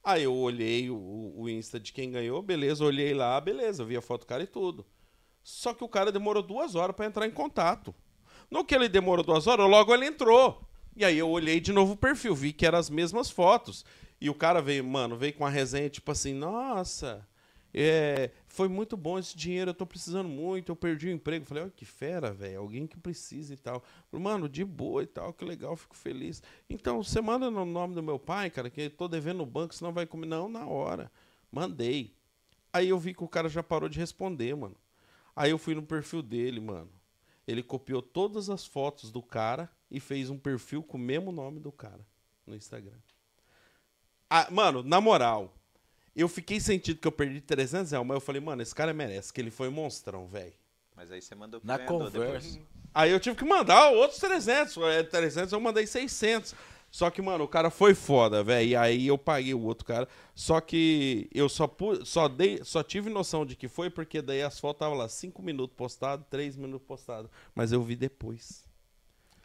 Aí 0.03 0.23
eu 0.23 0.35
olhei 0.35 0.89
o, 0.89 0.97
Insta 1.49 1.79
de 1.79 1.93
quem 1.93 2.11
ganhou, 2.11 2.43
beleza. 2.43 2.85
Olhei 2.85 3.15
lá, 3.15 3.41
beleza. 3.41 3.85
Vi 3.85 3.97
a 3.97 4.03
foto 4.03 4.23
do 4.23 4.27
cara 4.27 4.43
e 4.43 4.47
tudo. 4.47 4.87
Só 5.43 5.73
que 5.73 5.85
o 5.85 5.89
cara 5.89 6.11
demorou 6.11 6.43
duas 6.43 6.75
horas 6.75 6.95
pra 6.95 7.07
entrar 7.07 7.27
em 7.27 7.31
contato. 7.31 7.95
No 8.51 8.65
que 8.65 8.75
ele 8.75 8.89
demorou 8.89 9.25
duas 9.25 9.47
horas, 9.47 9.69
logo 9.69 9.95
ele 9.95 10.07
entrou. 10.07 10.61
E 10.97 11.05
aí 11.05 11.19
eu 11.19 11.29
olhei 11.29 11.61
de 11.61 11.73
novo 11.73 11.93
o 11.93 11.97
perfil, 11.97 12.35
vi 12.35 12.53
que 12.53 12.67
eram 12.67 12.79
as 12.79 12.91
mesmas 12.91 13.31
fotos. 13.31 13.85
E 14.21 14.31
o 14.31 14.35
cara 14.35 14.63
veio, 14.63 14.85
mano, 14.85 15.17
veio 15.17 15.35
com 15.35 15.45
uma 15.45 15.51
resenha 15.51 15.91
tipo 15.91 16.11
assim, 16.11 16.33
nossa, 16.33 17.27
é, 17.79 18.31
foi 18.49 18.69
muito 18.69 18.97
bom 18.97 19.19
esse 19.19 19.37
dinheiro, 19.37 19.71
eu 19.71 19.75
tô 19.75 19.85
precisando 19.85 20.29
muito, 20.29 20.73
eu 20.73 20.77
perdi 20.77 21.09
o 21.09 21.13
emprego. 21.13 21.45
Falei, 21.45 21.65
olha 21.65 21.73
que 21.75 21.85
fera, 21.85 22.33
velho, 22.33 22.61
alguém 22.61 22.87
que 22.87 22.97
precisa 22.97 23.53
e 23.53 23.57
tal. 23.59 23.85
Falei, 24.11 24.25
mano, 24.25 24.49
de 24.49 24.65
boa 24.65 25.03
e 25.03 25.07
tal, 25.07 25.33
que 25.35 25.45
legal, 25.45 25.77
fico 25.77 25.95
feliz. 25.95 26.43
Então, 26.71 27.03
você 27.03 27.21
manda 27.21 27.51
no 27.51 27.67
nome 27.67 27.95
do 27.95 28.03
meu 28.03 28.19
pai, 28.19 28.49
cara, 28.49 28.71
que 28.71 28.81
eu 28.81 28.91
tô 28.91 29.07
devendo 29.07 29.39
no 29.39 29.47
banco, 29.47 29.75
senão 29.75 29.93
vai 29.93 30.07
comer. 30.07 30.27
Não, 30.27 30.49
na 30.49 30.67
hora. 30.67 31.13
Mandei. 31.51 32.15
Aí 32.73 32.89
eu 32.89 32.99
vi 32.99 33.15
que 33.15 33.25
o 33.25 33.29
cara 33.29 33.49
já 33.49 33.63
parou 33.63 33.89
de 33.89 33.99
responder, 33.99 34.55
mano. 34.55 34.77
Aí 35.35 35.51
eu 35.51 35.59
fui 35.59 35.75
no 35.75 35.83
perfil 35.83 36.23
dele, 36.23 36.61
mano. 36.61 36.91
Ele 37.47 37.63
copiou 37.63 38.03
todas 38.03 38.51
as 38.51 38.67
fotos 38.67 39.11
do 39.11 39.23
cara 39.23 39.71
e 39.91 40.01
fez 40.01 40.31
um 40.31 40.39
perfil 40.39 40.83
com 40.83 40.97
o 40.97 41.01
mesmo 41.01 41.31
nome 41.31 41.61
do 41.61 41.71
cara 41.71 42.05
no 42.47 42.55
Instagram. 42.57 42.99
Ah, 44.29 44.49
mano, 44.51 44.83
na 44.83 45.01
moral, 45.01 45.55
eu 46.15 46.29
fiquei 46.29 46.59
sentido 46.59 46.99
que 47.01 47.07
eu 47.07 47.13
perdi 47.13 47.41
300 47.41 47.93
reais, 47.93 48.07
mas 48.07 48.17
eu 48.17 48.21
falei, 48.21 48.41
mano, 48.41 48.63
esse 48.63 48.75
cara 48.75 48.93
merece, 48.93 49.33
que 49.33 49.41
ele 49.41 49.51
foi 49.51 49.69
um 49.69 49.73
monstrão, 49.73 50.27
velho. 50.27 50.55
Mas 50.97 51.13
aí 51.13 51.23
você 51.23 51.35
mandou 51.35 51.61
pro 51.61 51.67
Na 51.67 51.79
conversa. 51.79 52.19
depois. 52.19 52.61
Aí 52.95 53.11
eu 53.11 53.21
tive 53.21 53.37
que 53.37 53.45
mandar 53.45 53.91
outros 53.91 54.19
300. 54.19 54.77
É, 54.79 55.03
300 55.03 55.53
eu 55.53 55.61
mandei 55.61 55.87
600. 55.87 56.55
Só 56.97 57.11
que, 57.11 57.21
mano, 57.21 57.45
o 57.45 57.49
cara 57.49 57.69
foi 57.69 57.95
foda, 57.95 58.43
velho. 58.43 58.71
E 58.71 58.75
aí 58.75 59.07
eu 59.07 59.19
paguei 59.19 59.53
o 59.53 59.61
outro 59.61 59.85
cara. 59.85 60.09
Só 60.35 60.63
que 60.63 61.29
eu 61.31 61.47
só, 61.47 61.71
só, 62.07 62.27
dei, 62.27 62.65
só 62.65 62.83
tive 62.83 63.11
noção 63.11 63.45
de 63.45 63.55
que 63.55 63.69
foi 63.69 63.91
porque 63.91 64.23
daí 64.23 64.41
as 64.41 64.59
fotos 64.59 64.77
estavam 64.77 64.97
lá 64.97 65.07
5 65.07 65.43
minutos 65.43 65.77
postado, 65.77 66.25
3 66.31 66.57
minutos 66.57 66.87
postado. 66.89 67.31
Mas 67.55 67.71
eu 67.71 67.83
vi 67.83 67.97
depois. 67.97 68.66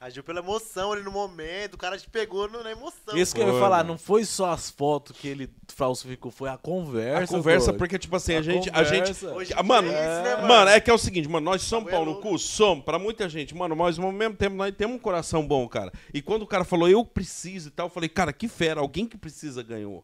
Agiu 0.01 0.23
pela 0.23 0.39
emoção 0.39 0.91
ali 0.93 1.03
no 1.03 1.11
momento, 1.11 1.75
o 1.75 1.77
cara 1.77 1.95
te 1.95 2.09
pegou 2.09 2.49
no- 2.49 2.63
na 2.63 2.71
emoção. 2.71 3.15
Isso 3.15 3.35
que 3.35 3.39
eu 3.39 3.53
ia 3.53 3.59
falar, 3.59 3.77
mano. 3.77 3.89
não 3.89 3.97
foi 3.99 4.25
só 4.25 4.49
as 4.51 4.67
fotos 4.67 5.15
que 5.15 5.27
ele 5.27 5.47
falsificou, 5.67 6.31
foi 6.31 6.49
a 6.49 6.57
conversa. 6.57 7.23
A 7.23 7.37
conversa, 7.37 7.67
doido. 7.67 7.77
porque, 7.77 7.99
tipo 7.99 8.15
assim, 8.15 8.33
a, 8.33 8.39
A 8.39 8.41
gente. 8.41 8.69
A 8.73 8.83
gente. 8.83 9.25
Hoje 9.27 9.53
Ah, 9.55 9.61
mano, 9.61 9.89
é 9.89 9.91
isso, 9.91 10.23
né, 10.23 10.47
mano? 10.47 10.69
é 10.71 10.79
que 10.79 10.89
é 10.89 10.93
o 10.93 10.97
seguinte, 10.97 11.29
mano, 11.29 11.45
nós 11.45 11.61
somos 11.61 11.89
é 11.89 11.95
pau 11.95 12.03
no 12.03 12.19
cu? 12.19 12.35
Somos, 12.39 12.83
pra 12.83 12.97
muita 12.97 13.29
gente. 13.29 13.53
Mano, 13.53 13.75
mas 13.75 13.99
ao 13.99 14.11
mesmo 14.11 14.35
tempo 14.35 14.55
nós 14.55 14.73
temos 14.75 14.95
um 14.95 14.99
coração 14.99 15.45
bom, 15.47 15.67
cara. 15.69 15.91
E 16.11 16.19
quando 16.19 16.41
o 16.41 16.47
cara 16.47 16.63
falou, 16.63 16.89
eu 16.89 17.05
preciso 17.05 17.67
e 17.67 17.71
tal, 17.71 17.85
eu 17.85 17.91
falei, 17.91 18.09
cara, 18.09 18.33
que 18.33 18.47
fera, 18.47 18.79
alguém 18.81 19.05
que 19.05 19.17
precisa 19.19 19.61
ganhou. 19.61 20.03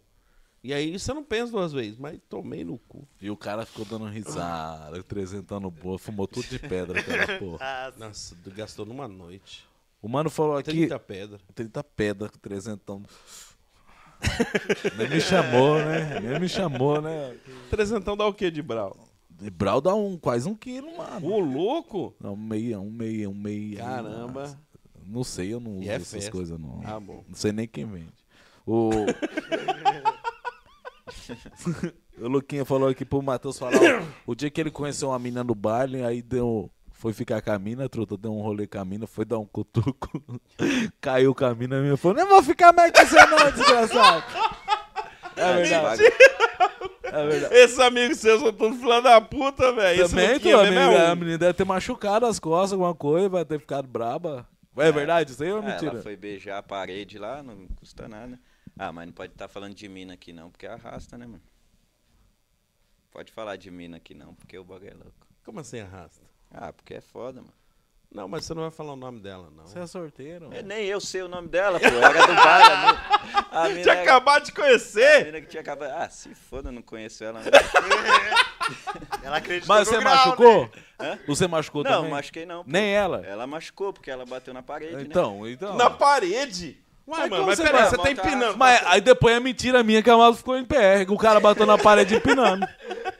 E 0.63 0.73
aí 0.75 0.97
você 0.99 1.11
não 1.11 1.23
pensa 1.23 1.51
duas 1.51 1.73
vezes, 1.73 1.97
mas 1.97 2.19
tomei 2.29 2.63
no 2.63 2.77
cu. 2.77 3.07
E 3.19 3.31
o 3.31 3.37
cara 3.37 3.65
ficou 3.65 3.83
dando 3.83 4.05
risada, 4.05 5.01
trezentando 5.01 5.71
boa, 5.71 5.97
fumou 5.97 6.27
tudo 6.27 6.45
de 6.47 6.59
pedra, 6.59 6.99
aquela 6.99 7.39
porra. 7.39 7.93
Nossa, 7.97 8.35
gastou 8.47 8.85
numa 8.85 9.07
noite. 9.07 9.65
O 10.01 10.07
mano 10.07 10.29
falou 10.29 10.57
aqui. 10.57 10.71
30 10.71 10.99
pedras. 10.99 11.41
30 11.55 11.83
pedra, 11.83 12.29
trezentão. 12.41 13.03
Nem 14.97 15.09
me 15.09 15.21
chamou, 15.21 15.77
né? 15.77 16.19
Nem 16.19 16.39
me 16.39 16.49
chamou, 16.49 17.01
né? 17.01 17.35
Trezentão 17.69 18.17
dá 18.17 18.25
o 18.25 18.33
quê 18.33 18.49
de 18.49 18.61
brau? 18.61 18.97
E 19.41 19.49
Brau 19.51 19.79
dá 19.79 19.93
um, 19.93 20.17
quase 20.17 20.49
um 20.49 20.55
quilo, 20.55 20.97
mano. 20.97 21.27
Ô, 21.27 21.39
louco? 21.39 22.15
Não, 22.19 22.33
um 22.33 22.37
meia, 22.37 22.79
um 22.79 22.89
meia, 22.89 23.29
um 23.29 23.35
meia. 23.35 23.77
Caramba. 23.77 24.41
Nossa. 24.41 24.59
Não 25.05 25.23
sei, 25.23 25.53
eu 25.53 25.59
não 25.59 25.77
uso 25.77 25.89
é 25.89 25.93
essas 25.93 26.09
festa. 26.09 26.31
coisas, 26.31 26.59
não. 26.59 26.81
Ah, 26.83 26.99
bom. 26.99 27.23
Não 27.27 27.35
sei 27.35 27.51
nem 27.51 27.67
quem 27.67 27.85
vende. 27.85 28.13
O. 28.65 28.89
o 32.19 32.27
Luquinha 32.27 32.65
falou 32.65 32.89
aqui 32.89 33.05
pro 33.05 33.21
Matheus 33.21 33.59
falar. 33.59 33.77
ó, 33.77 34.05
o 34.25 34.35
dia 34.35 34.49
que 34.49 34.59
ele 34.59 34.71
conheceu 34.71 35.09
uma 35.09 35.19
mina 35.19 35.43
no 35.43 35.55
baile, 35.55 36.03
aí 36.03 36.21
deu. 36.21 36.69
Foi 36.97 37.13
ficar 37.13 37.43
com 37.43 37.51
a 37.51 37.59
mina, 37.59 37.87
truta, 37.87 38.17
deu 38.17 38.33
um 38.33 38.41
rolê 38.41 38.65
com 38.65 38.79
a 38.79 38.83
mina, 38.83 39.05
foi 39.05 39.23
dar 39.23 39.37
um 39.37 39.45
cutuco, 39.45 40.09
caiu 40.99 41.35
com 41.35 41.45
a 41.45 41.53
mina, 41.53 41.77
a 41.77 41.81
mina 41.81 41.95
falou, 41.95 42.17
não 42.17 42.27
vou 42.27 42.41
ficar 42.41 42.73
mais 42.73 42.91
com 42.91 43.05
você 43.05 43.25
não, 43.27 43.51
desgraçado. 43.51 44.25
É 45.35 45.53
verdade, 45.57 46.03
é 47.03 47.27
verdade. 47.27 47.53
Esses 47.53 47.77
amigos 47.77 48.17
seus 48.17 48.41
são 48.41 48.51
todos 48.51 48.79
filha 48.79 48.99
da 48.99 49.21
puta, 49.21 49.71
velho. 49.73 50.09
Também, 50.09 50.39
tu, 50.39 50.49
amigo, 50.57 50.75
é 50.75 51.05
a 51.05 51.15
menina 51.15 51.37
deve 51.37 51.53
ter 51.53 51.65
machucado 51.65 52.25
as 52.25 52.39
costas, 52.39 52.73
alguma 52.73 52.95
coisa, 52.95 53.29
vai 53.29 53.45
ter 53.45 53.59
ficado 53.59 53.87
braba. 53.87 54.49
É 54.75 54.91
verdade 54.91 55.31
isso 55.33 55.43
aí 55.43 55.51
ou 55.51 55.59
é 55.59 55.61
Ah, 55.61 55.65
mentira? 55.65 55.91
ela 55.91 56.01
foi 56.01 56.15
beijar 56.15 56.57
a 56.57 56.63
parede 56.63 57.19
lá, 57.19 57.43
não 57.43 57.67
custa 57.75 58.07
nada. 58.07 58.39
Ah, 58.75 58.91
mas 58.91 59.05
não 59.05 59.13
pode 59.13 59.33
estar 59.33 59.47
falando 59.47 59.75
de 59.75 59.87
mina 59.87 60.15
aqui 60.15 60.33
não, 60.33 60.49
porque 60.49 60.65
arrasta, 60.65 61.15
né, 61.15 61.27
mano? 61.27 61.43
Pode 63.11 63.31
falar 63.31 63.55
de 63.55 63.69
mina 63.69 63.97
aqui 63.97 64.15
não, 64.15 64.33
porque 64.33 64.57
o 64.57 64.63
bagulho 64.63 64.89
é 64.89 64.93
louco. 64.93 65.27
Como 65.43 65.59
assim 65.59 65.79
arrasta? 65.79 66.25
Ah, 66.53 66.71
porque 66.73 66.95
é 66.95 67.01
foda, 67.01 67.41
mano. 67.41 67.53
Não, 68.09 68.27
mas 68.27 68.45
você 68.45 68.53
não 68.53 68.61
vai 68.61 68.71
falar 68.71 68.93
o 68.93 68.95
nome 68.95 69.19
dela, 69.19 69.49
não. 69.55 69.67
Você 69.67 69.79
é 69.79 69.85
sorteiro. 69.85 70.49
É, 70.53 70.63
nem 70.63 70.85
eu 70.85 70.99
sei 71.01 71.21
o 71.23 71.27
nome 71.27 71.49
dela, 71.49 71.77
pô. 71.77 71.85
Era 71.85 72.25
do 72.25 72.33
bar. 72.35 72.61
A 72.61 72.77
mina, 72.79 73.47
a 73.51 73.69
mina, 73.69 73.81
Tinha 73.81 74.01
acabado 74.01 74.45
de 74.45 74.51
a 74.51 74.55
conhecer. 74.55 75.25
mina 75.25 75.41
que 75.41 75.47
tinha 75.47 75.59
acabado. 75.61 75.91
Ah, 75.91 76.09
se 76.09 76.33
foda, 76.33 76.69
eu 76.69 76.73
não 76.73 76.81
conheço 76.81 77.23
ela. 77.23 77.41
Não, 77.41 77.51
Ela 79.23 79.37
acreditou 79.37 79.75
Mas 79.75 79.87
você 79.87 79.97
grau, 79.99 80.15
machucou? 80.15 80.61
né? 80.63 80.69
Hã? 80.99 81.19
Você 81.27 81.47
machucou 81.47 81.83
não 81.83 81.91
também? 81.91 82.11
machuquei 82.11 82.45
não. 82.45 82.63
pô. 82.63 82.71
Nem 82.71 82.93
ela? 82.95 83.25
Ela 83.25 83.45
machucou 83.45 83.91
porque 83.93 84.09
ela 84.09 84.25
bateu 84.25 84.53
na 84.53 84.63
parede, 84.63 84.95
né? 84.95 85.01
Então, 85.03 85.47
então. 85.47 85.75
Na 85.75 85.89
parede. 85.89 86.77
Uai, 87.05 87.21
Mas 87.21 87.29
mano, 87.29 87.45
mas 87.45 87.59
peraí, 87.59 87.85
você 87.89 87.97
tá 87.97 88.11
empinando. 88.11 88.57
Mas 88.57 88.85
aí 88.85 88.99
depois 88.99 89.35
é 89.35 89.39
mentira 89.39 89.81
minha 89.83 90.03
que 90.03 90.09
a 90.09 90.17
moto 90.17 90.37
ficou 90.37 90.57
em 90.57 90.65
pé. 90.65 91.05
que 91.05 91.11
O 91.11 91.17
cara 91.17 91.39
bateu 91.39 91.65
na 91.65 91.77
parede 91.77 92.15
empinando. 92.15 92.67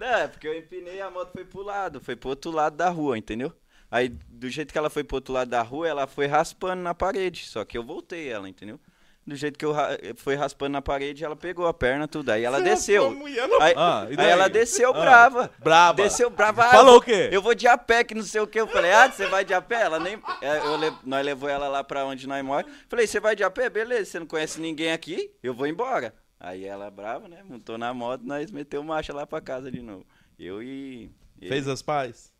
Não, 0.00 0.06
é 0.18 0.26
porque 0.28 0.48
eu 0.48 0.56
empinei 0.58 0.96
e 0.96 1.00
a 1.02 1.10
moto 1.10 1.30
foi 1.32 1.44
pro 1.44 1.62
lado, 1.62 2.00
foi 2.00 2.16
pro 2.16 2.30
outro 2.30 2.50
lado 2.50 2.74
da 2.76 2.88
rua, 2.88 3.18
entendeu? 3.18 3.52
Aí, 3.90 4.08
do 4.08 4.48
jeito 4.48 4.72
que 4.72 4.78
ela 4.78 4.88
foi 4.88 5.04
pro 5.04 5.16
outro 5.16 5.32
lado 5.34 5.48
da 5.50 5.60
rua, 5.62 5.86
ela 5.86 6.06
foi 6.06 6.26
raspando 6.26 6.80
na 6.82 6.94
parede, 6.94 7.44
só 7.46 7.64
que 7.64 7.76
eu 7.76 7.84
voltei 7.84 8.28
ela, 8.28 8.48
entendeu? 8.48 8.80
Do 9.26 9.36
jeito 9.36 9.58
que 9.58 9.64
eu 9.64 9.70
ra 9.72 9.90
foi 10.16 10.34
raspando 10.34 10.72
na 10.72 10.80
parede, 10.80 11.22
ela 11.24 11.36
pegou 11.36 11.66
a 11.66 11.74
perna, 11.74 12.08
tudo, 12.08 12.30
aí 12.30 12.42
ela 12.42 12.56
Você 12.58 12.64
desceu. 12.64 13.10
mulher 13.14 13.46
no- 13.46 13.60
Aí, 13.60 13.74
Ah, 13.76 14.04
e 14.06 14.10
aí 14.12 14.16
daí? 14.16 14.30
ela 14.30 14.48
desceu 14.48 14.90
Ah, 14.90 15.00
brava. 15.00 15.50
braba. 15.58 16.02
Desceu 16.02 16.30
brava. 16.30 16.64
ah, 16.64 16.70
Falou 16.70 16.94
eu 16.94 16.98
o 16.98 17.02
quê? 17.02 17.28
Eu 17.30 17.42
vou 17.42 17.54
de 17.54 17.68
a 17.68 17.76
pé, 17.76 18.02
que 18.02 18.14
não 18.14 18.22
sei 18.22 18.40
o 18.40 18.46
que. 18.46 18.58
Eu 18.58 18.66
falei, 18.66 18.92
ah, 18.92 19.10
você 19.10 19.26
vai 19.26 19.44
de 19.44 19.52
a 19.52 19.60
pé? 19.60 19.82
Ela 19.82 20.00
nem. 20.00 20.18
é, 20.40 20.58
Eu 20.58 20.76
le- 20.78 20.96
Nós 21.04 21.24
levou 21.24 21.48
ela 21.50 21.68
lá 21.68 21.84
pra 21.84 22.06
onde 22.06 22.26
nós 22.26 22.42
moramos. 22.42 22.72
Falei, 22.88 23.06
você 23.06 23.20
vai 23.20 23.36
de 23.36 23.44
a 23.44 23.50
pé? 23.50 23.68
Beleza, 23.68 24.06
você 24.10 24.18
não 24.18 24.26
conhece 24.26 24.58
ninguém 24.60 24.90
aqui? 24.92 25.30
Eu 25.42 25.52
vou 25.52 25.66
embora. 25.66 26.14
Aí 26.40 26.64
ela 26.64 26.90
brava, 26.90 27.28
né? 27.28 27.42
Montou 27.46 27.76
na 27.76 27.92
moto, 27.92 28.22
nós 28.24 28.50
meteu 28.50 28.82
marcha 28.82 29.12
lá 29.12 29.26
pra 29.26 29.42
casa 29.42 29.70
de 29.70 29.82
novo. 29.82 30.06
Eu 30.38 30.62
e. 30.62 31.14
ele. 31.38 31.50
Fez 31.50 31.68
as 31.68 31.82
pazes? 31.82 32.32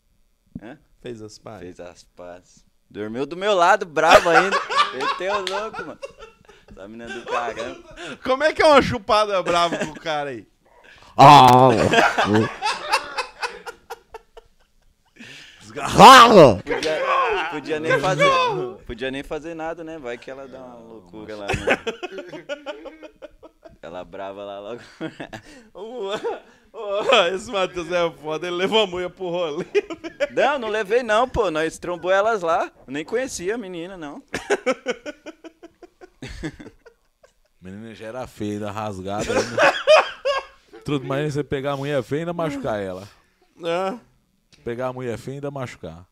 Hã? 0.60 0.78
Fez 1.02 1.20
as 1.20 1.38
pazes. 1.38 1.60
Fez 1.60 1.80
as 1.80 2.02
pazes. 2.02 2.64
Dormiu 2.88 3.26
do 3.26 3.36
meu 3.36 3.54
lado, 3.54 3.84
bravo 3.84 4.30
ainda. 4.30 4.56
Meteu 4.96 5.44
louco, 5.44 5.82
mano. 5.84 5.98
Essa 6.70 6.88
menina 6.88 7.12
do 7.12 7.26
caramba. 7.26 8.18
Como 8.24 8.42
é 8.42 8.54
que 8.54 8.62
é 8.62 8.66
uma 8.66 8.80
chupada 8.80 9.42
brava 9.42 9.76
com 9.76 9.92
o 9.92 10.00
cara 10.00 10.30
aí? 10.30 10.48
Podia, 16.62 17.50
podia 17.50 17.80
nem 17.80 18.00
fazer. 18.00 18.30
Podia 18.86 19.10
nem 19.10 19.22
fazer 19.22 19.54
nada, 19.54 19.84
né? 19.84 19.98
Vai 19.98 20.16
que 20.16 20.30
ela 20.30 20.48
dá 20.48 20.58
uma 20.58 20.76
loucura 20.76 21.36
lá, 21.36 21.46
né? 21.46 21.78
Ela 23.82 24.04
brava 24.04 24.44
lá 24.44 24.60
logo. 24.60 24.80
Esse 27.34 27.50
Matheus 27.50 27.90
é 27.90 28.10
foda, 28.10 28.46
ele 28.46 28.56
levou 28.56 28.82
a 28.82 28.86
mulher 28.86 29.10
pro 29.10 29.28
rolê. 29.28 29.64
Não, 30.30 30.58
não 30.58 30.68
levei 30.68 31.02
não, 31.02 31.28
pô. 31.28 31.50
Nós 31.50 31.78
trombou 31.78 32.10
elas 32.10 32.42
lá. 32.42 32.70
Nem 32.86 33.04
conhecia 33.04 33.54
a 33.54 33.58
menina, 33.58 33.96
não. 33.96 34.22
Menina 37.60 37.94
já 37.94 38.06
era 38.06 38.26
feia, 38.26 38.54
ainda 38.54 38.70
rasgada. 38.70 39.30
Ainda. 39.32 39.74
Tudo 40.82 41.06
mais 41.06 41.34
você 41.34 41.44
pegar 41.44 41.72
a 41.72 41.76
mulher 41.76 42.02
feia 42.02 42.20
e 42.20 42.22
ainda 42.22 42.32
machucar 42.32 42.80
ela. 42.80 43.06
Ah, 43.62 43.98
Pegar 44.64 44.86
a 44.88 44.92
mulher 44.92 45.18
feia 45.18 45.34
e 45.34 45.36
ainda 45.36 45.50
machucar. 45.50 46.06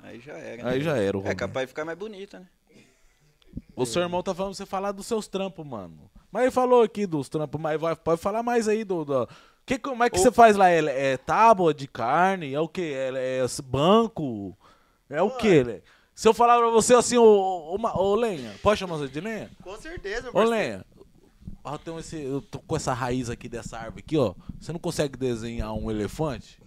Aí 0.00 0.20
já 0.20 0.34
era. 0.34 0.68
Aí 0.68 0.78
né? 0.78 0.84
já 0.84 0.96
era 0.96 1.18
o 1.18 1.26
É 1.26 1.34
capaz 1.34 1.66
de 1.66 1.68
ficar 1.68 1.84
mais 1.84 1.98
bonita, 1.98 2.38
né? 2.38 2.46
O 3.74 3.86
seu 3.86 4.02
irmão 4.02 4.22
tá 4.22 4.34
falando 4.34 4.52
pra 4.52 4.56
você 4.56 4.66
falar 4.66 4.92
dos 4.92 5.06
seus 5.06 5.26
trampos, 5.26 5.66
mano. 5.66 6.10
Mas 6.30 6.42
ele 6.42 6.50
falou 6.50 6.82
aqui 6.82 7.06
dos 7.06 7.28
trampos, 7.28 7.60
mas 7.60 7.80
vai, 7.80 7.96
pode 7.96 8.20
falar 8.20 8.42
mais 8.42 8.68
aí 8.68 8.84
do. 8.84 9.04
do 9.04 9.28
que, 9.64 9.78
como 9.78 10.02
é 10.02 10.10
que 10.10 10.18
você 10.18 10.30
faz 10.30 10.56
lá? 10.56 10.70
É, 10.70 11.12
é 11.12 11.16
tábua 11.16 11.72
de 11.72 11.86
carne? 11.86 12.52
É 12.52 12.60
o 12.60 12.68
quê? 12.68 12.92
É, 12.94 13.38
é 13.38 13.62
banco? 13.62 14.56
É 15.08 15.22
o 15.22 15.30
quê, 15.36 15.62
né? 15.62 15.80
Se 16.14 16.28
eu 16.28 16.34
falar 16.34 16.58
pra 16.58 16.70
você 16.70 16.94
assim, 16.94 17.16
ô, 17.16 17.24
ô, 17.24 17.76
ô, 17.76 18.02
ô 18.02 18.14
Lenha, 18.14 18.54
pode 18.62 18.78
chamar 18.78 18.96
você 18.96 19.08
de 19.08 19.20
Lenha? 19.20 19.50
Com 19.62 19.76
certeza, 19.76 20.30
meu 20.32 20.42
Ô. 20.42 20.44
Lenha, 20.44 20.84
ó, 21.64 21.78
tem 21.78 21.96
esse, 21.98 22.20
eu 22.20 22.42
tô 22.42 22.58
com 22.60 22.76
essa 22.76 22.92
raiz 22.92 23.30
aqui 23.30 23.48
dessa 23.48 23.78
árvore 23.78 24.04
aqui, 24.04 24.16
ó. 24.16 24.34
Você 24.60 24.72
não 24.72 24.80
consegue 24.80 25.16
desenhar 25.16 25.72
um 25.72 25.90
elefante? 25.90 26.60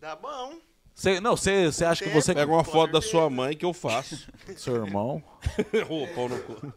Dá 0.00 0.16
bom. 0.16 0.54
Você, 1.02 1.18
não, 1.18 1.36
você, 1.36 1.84
acha 1.84 2.04
que 2.04 2.10
você. 2.10 2.32
pega 2.32 2.52
uma 2.52 2.62
foto 2.62 2.92
da 2.92 3.02
sua 3.02 3.28
mãe 3.28 3.56
que 3.56 3.64
eu 3.64 3.72
faço. 3.72 4.24
Seu 4.56 4.86
irmão. 4.86 5.20
Ô, 5.90 6.06
pau 6.14 6.28
no 6.28 6.40
cu. 6.40 6.72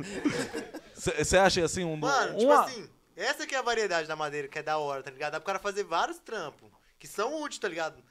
Você 0.95 1.37
acha 1.37 1.63
assim 1.63 1.83
um. 1.83 1.95
Mano, 1.95 2.31
uma... 2.31 2.39
tipo 2.39 2.51
assim, 2.51 2.89
essa 3.15 3.45
que 3.45 3.53
é 3.53 3.59
a 3.59 3.61
variedade 3.61 4.07
da 4.07 4.15
madeira 4.15 4.47
que 4.47 4.57
é 4.57 4.63
da 4.63 4.79
hora, 4.79 5.03
tá 5.03 5.11
ligado? 5.11 5.33
Dá 5.33 5.39
pro 5.39 5.45
cara 5.45 5.59
fazer 5.59 5.83
vários 5.83 6.17
trampos 6.17 6.71
que 6.97 7.07
são 7.07 7.39
úteis, 7.43 7.59
tá 7.59 7.67
ligado? 7.67 8.03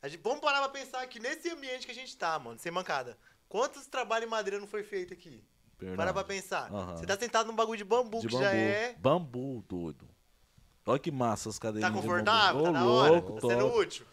A 0.00 0.08
gente, 0.08 0.22
vamos 0.22 0.40
parar 0.40 0.60
pra 0.60 0.70
pensar 0.70 1.06
que 1.06 1.20
nesse 1.20 1.50
ambiente 1.50 1.84
que 1.84 1.92
a 1.92 1.94
gente 1.94 2.16
tá, 2.16 2.38
mano, 2.38 2.58
sem 2.58 2.72
mancada. 2.72 3.18
Quantos 3.46 3.86
trabalhos 3.86 4.26
em 4.26 4.30
madeira 4.30 4.58
não 4.58 4.66
foi 4.66 4.82
feito 4.82 5.12
aqui? 5.12 5.44
Verdade. 5.78 5.98
Para 5.98 6.14
pra 6.14 6.24
pensar. 6.24 6.70
Você 6.96 7.04
tá 7.04 7.18
sentado 7.18 7.46
num 7.46 7.54
bagulho 7.54 7.76
de 7.76 7.84
bambu, 7.84 8.20
De 8.20 8.28
que 8.28 8.32
bambu. 8.32 8.44
já 8.44 8.54
é. 8.54 8.94
Bambu, 8.98 9.62
doido. 9.68 10.08
Olha 10.86 10.98
que 10.98 11.10
massa 11.10 11.50
as 11.50 11.58
Tá 11.58 11.68
cadeirinhas 11.68 11.94
de 11.94 12.00
confortável? 12.00 12.72
Tá 12.72 12.86
Ô, 12.86 12.90
hora? 12.94 13.12
louco, 13.12 13.34
tá 13.34 13.48
sendo 13.48 13.68
top, 13.68 13.78
útil? 13.80 14.06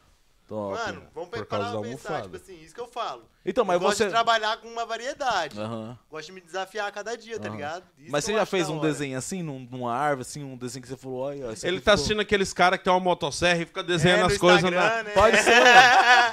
Top. 0.47 0.73
Mano, 0.77 1.07
vamos 1.13 1.29
Por 1.29 1.45
parar 1.45 1.71
pra 1.71 1.81
pensar, 1.81 2.13
almofada. 2.15 2.21
tipo 2.23 2.35
assim, 2.37 2.61
isso 2.63 2.73
que 2.75 2.81
eu 2.81 2.87
falo. 2.87 3.23
Então, 3.47 3.63
mas 3.63 3.75
eu 3.75 3.79
gosto 3.79 3.97
você... 3.99 4.05
de 4.05 4.09
trabalhar 4.09 4.57
com 4.57 4.67
uma 4.67 4.85
variedade. 4.87 5.59
Aham. 5.59 5.95
Gosto 6.09 6.25
de 6.27 6.31
me 6.31 6.41
desafiar 6.41 6.87
a 6.87 6.91
cada 6.91 7.15
dia, 7.15 7.39
tá 7.39 7.47
Aham. 7.47 7.55
ligado? 7.55 7.83
Isso 7.99 8.11
Mas 8.11 8.25
você 8.25 8.33
já 8.33 8.43
fez 8.45 8.67
um 8.69 8.79
hora. 8.79 8.87
desenho 8.87 9.17
assim, 9.17 9.43
num- 9.43 9.67
numa 9.69 9.93
árvore, 9.93 10.21
assim, 10.21 10.43
um 10.43 10.57
desenho 10.57 10.81
que 10.81 10.87
você 10.89 10.97
falou, 10.97 11.19
olha... 11.19 11.35
Ele 11.45 11.51
tá 11.51 11.57
ficou- 11.79 11.93
assistindo 11.93 12.21
aqueles 12.21 12.51
caras 12.53 12.79
que 12.79 12.85
tem 12.85 12.91
uma 12.91 12.99
motosserra 12.99 13.61
e 13.61 13.65
fica 13.67 13.81
É, 13.81 13.83
desenhando 13.83 14.21
no 14.21 14.25
as 14.25 14.37
coisas 14.39 14.63
na. 14.63 15.03
né? 15.03 15.11
Pode 15.13 15.37
ser. 15.37 15.61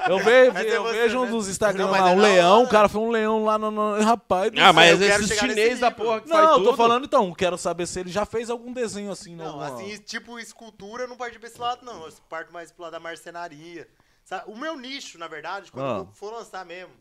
Eu, 0.09 0.19
vejo, 0.25 0.53
Mas 0.55 0.67
é 0.67 0.77
eu 0.77 0.85
vejo 0.85 1.19
um 1.21 1.25
né? 1.27 1.31
dos 1.31 1.49
Instagram 1.49 1.85
Não, 1.85 1.91
mas 1.93 2.01
lá, 2.01 2.09
é 2.09 2.13
um 2.13 2.17
da 2.17 2.23
leão, 2.23 2.63
o 2.65 2.69
cara 2.69 2.89
foi 2.89 3.01
um 3.03 3.11
leão 3.11 3.45
lá 3.45 3.59
no... 3.59 3.71
no- 3.71 4.01
Rapaz 4.03 4.51
Ah, 4.57 4.63
céu. 4.65 4.73
mas 4.73 5.01
eu 5.01 5.07
quero 5.09 5.25
esses 5.25 5.39
chinês 5.39 5.81
da 5.81 5.91
porra 5.91 6.21
que 6.23 6.29
faz 6.29 6.43
Não, 6.45 6.51
eu 6.53 6.57
tudo. 6.59 6.71
tô 6.71 6.77
falando 6.77 7.05
então, 7.05 7.33
quero 7.35 7.59
saber 7.59 7.87
se 7.87 8.01
ele 8.01 8.11
já 8.11 8.25
fez 8.25 8.49
algum 8.49 8.73
desenho 8.73 9.13
assim, 9.13 9.37
Não, 9.37 9.53
numa- 9.53 9.67
assim, 9.67 9.99
tipo 9.99 10.39
escultura, 10.39 11.05
eu 11.05 11.09
não 11.09 11.17
parti 11.19 11.39
pra 11.39 11.47
esse 11.49 11.61
lado, 11.61 11.85
não. 11.85 12.07
Eu 12.07 12.13
parto 12.31 12.51
mais 12.55 12.73
pro 12.73 12.85
lado 12.85 12.93
da 12.93 13.01
marcenaria. 13.01 13.87
Sabe? 14.25 14.51
O 14.51 14.57
meu 14.57 14.77
nicho, 14.79 15.19
na 15.19 15.29
verdade, 15.29 15.71
quando 15.73 15.87
Ah. 15.87 15.99
eu 16.09 16.13
for 16.15 16.33
lançar 16.33 16.65
mesmo, 16.65 16.93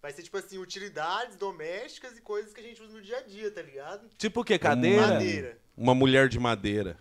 vai 0.00 0.12
ser 0.12 0.22
tipo 0.22 0.36
assim, 0.36 0.58
utilidades 0.58 1.36
domésticas 1.36 2.16
e 2.16 2.20
coisas 2.20 2.52
que 2.52 2.60
a 2.60 2.64
gente 2.64 2.82
usa 2.82 2.92
no 2.94 3.02
dia 3.02 3.18
a 3.18 3.22
dia, 3.22 3.50
tá 3.50 3.62
ligado? 3.62 4.08
Tipo 4.18 4.40
o 4.40 4.44
quê? 4.44 4.58
Cadeira? 4.58 5.06
Madeira. 5.06 5.58
Uma 5.76 5.94
mulher 5.94 6.28
de 6.28 6.38
madeira. 6.38 6.96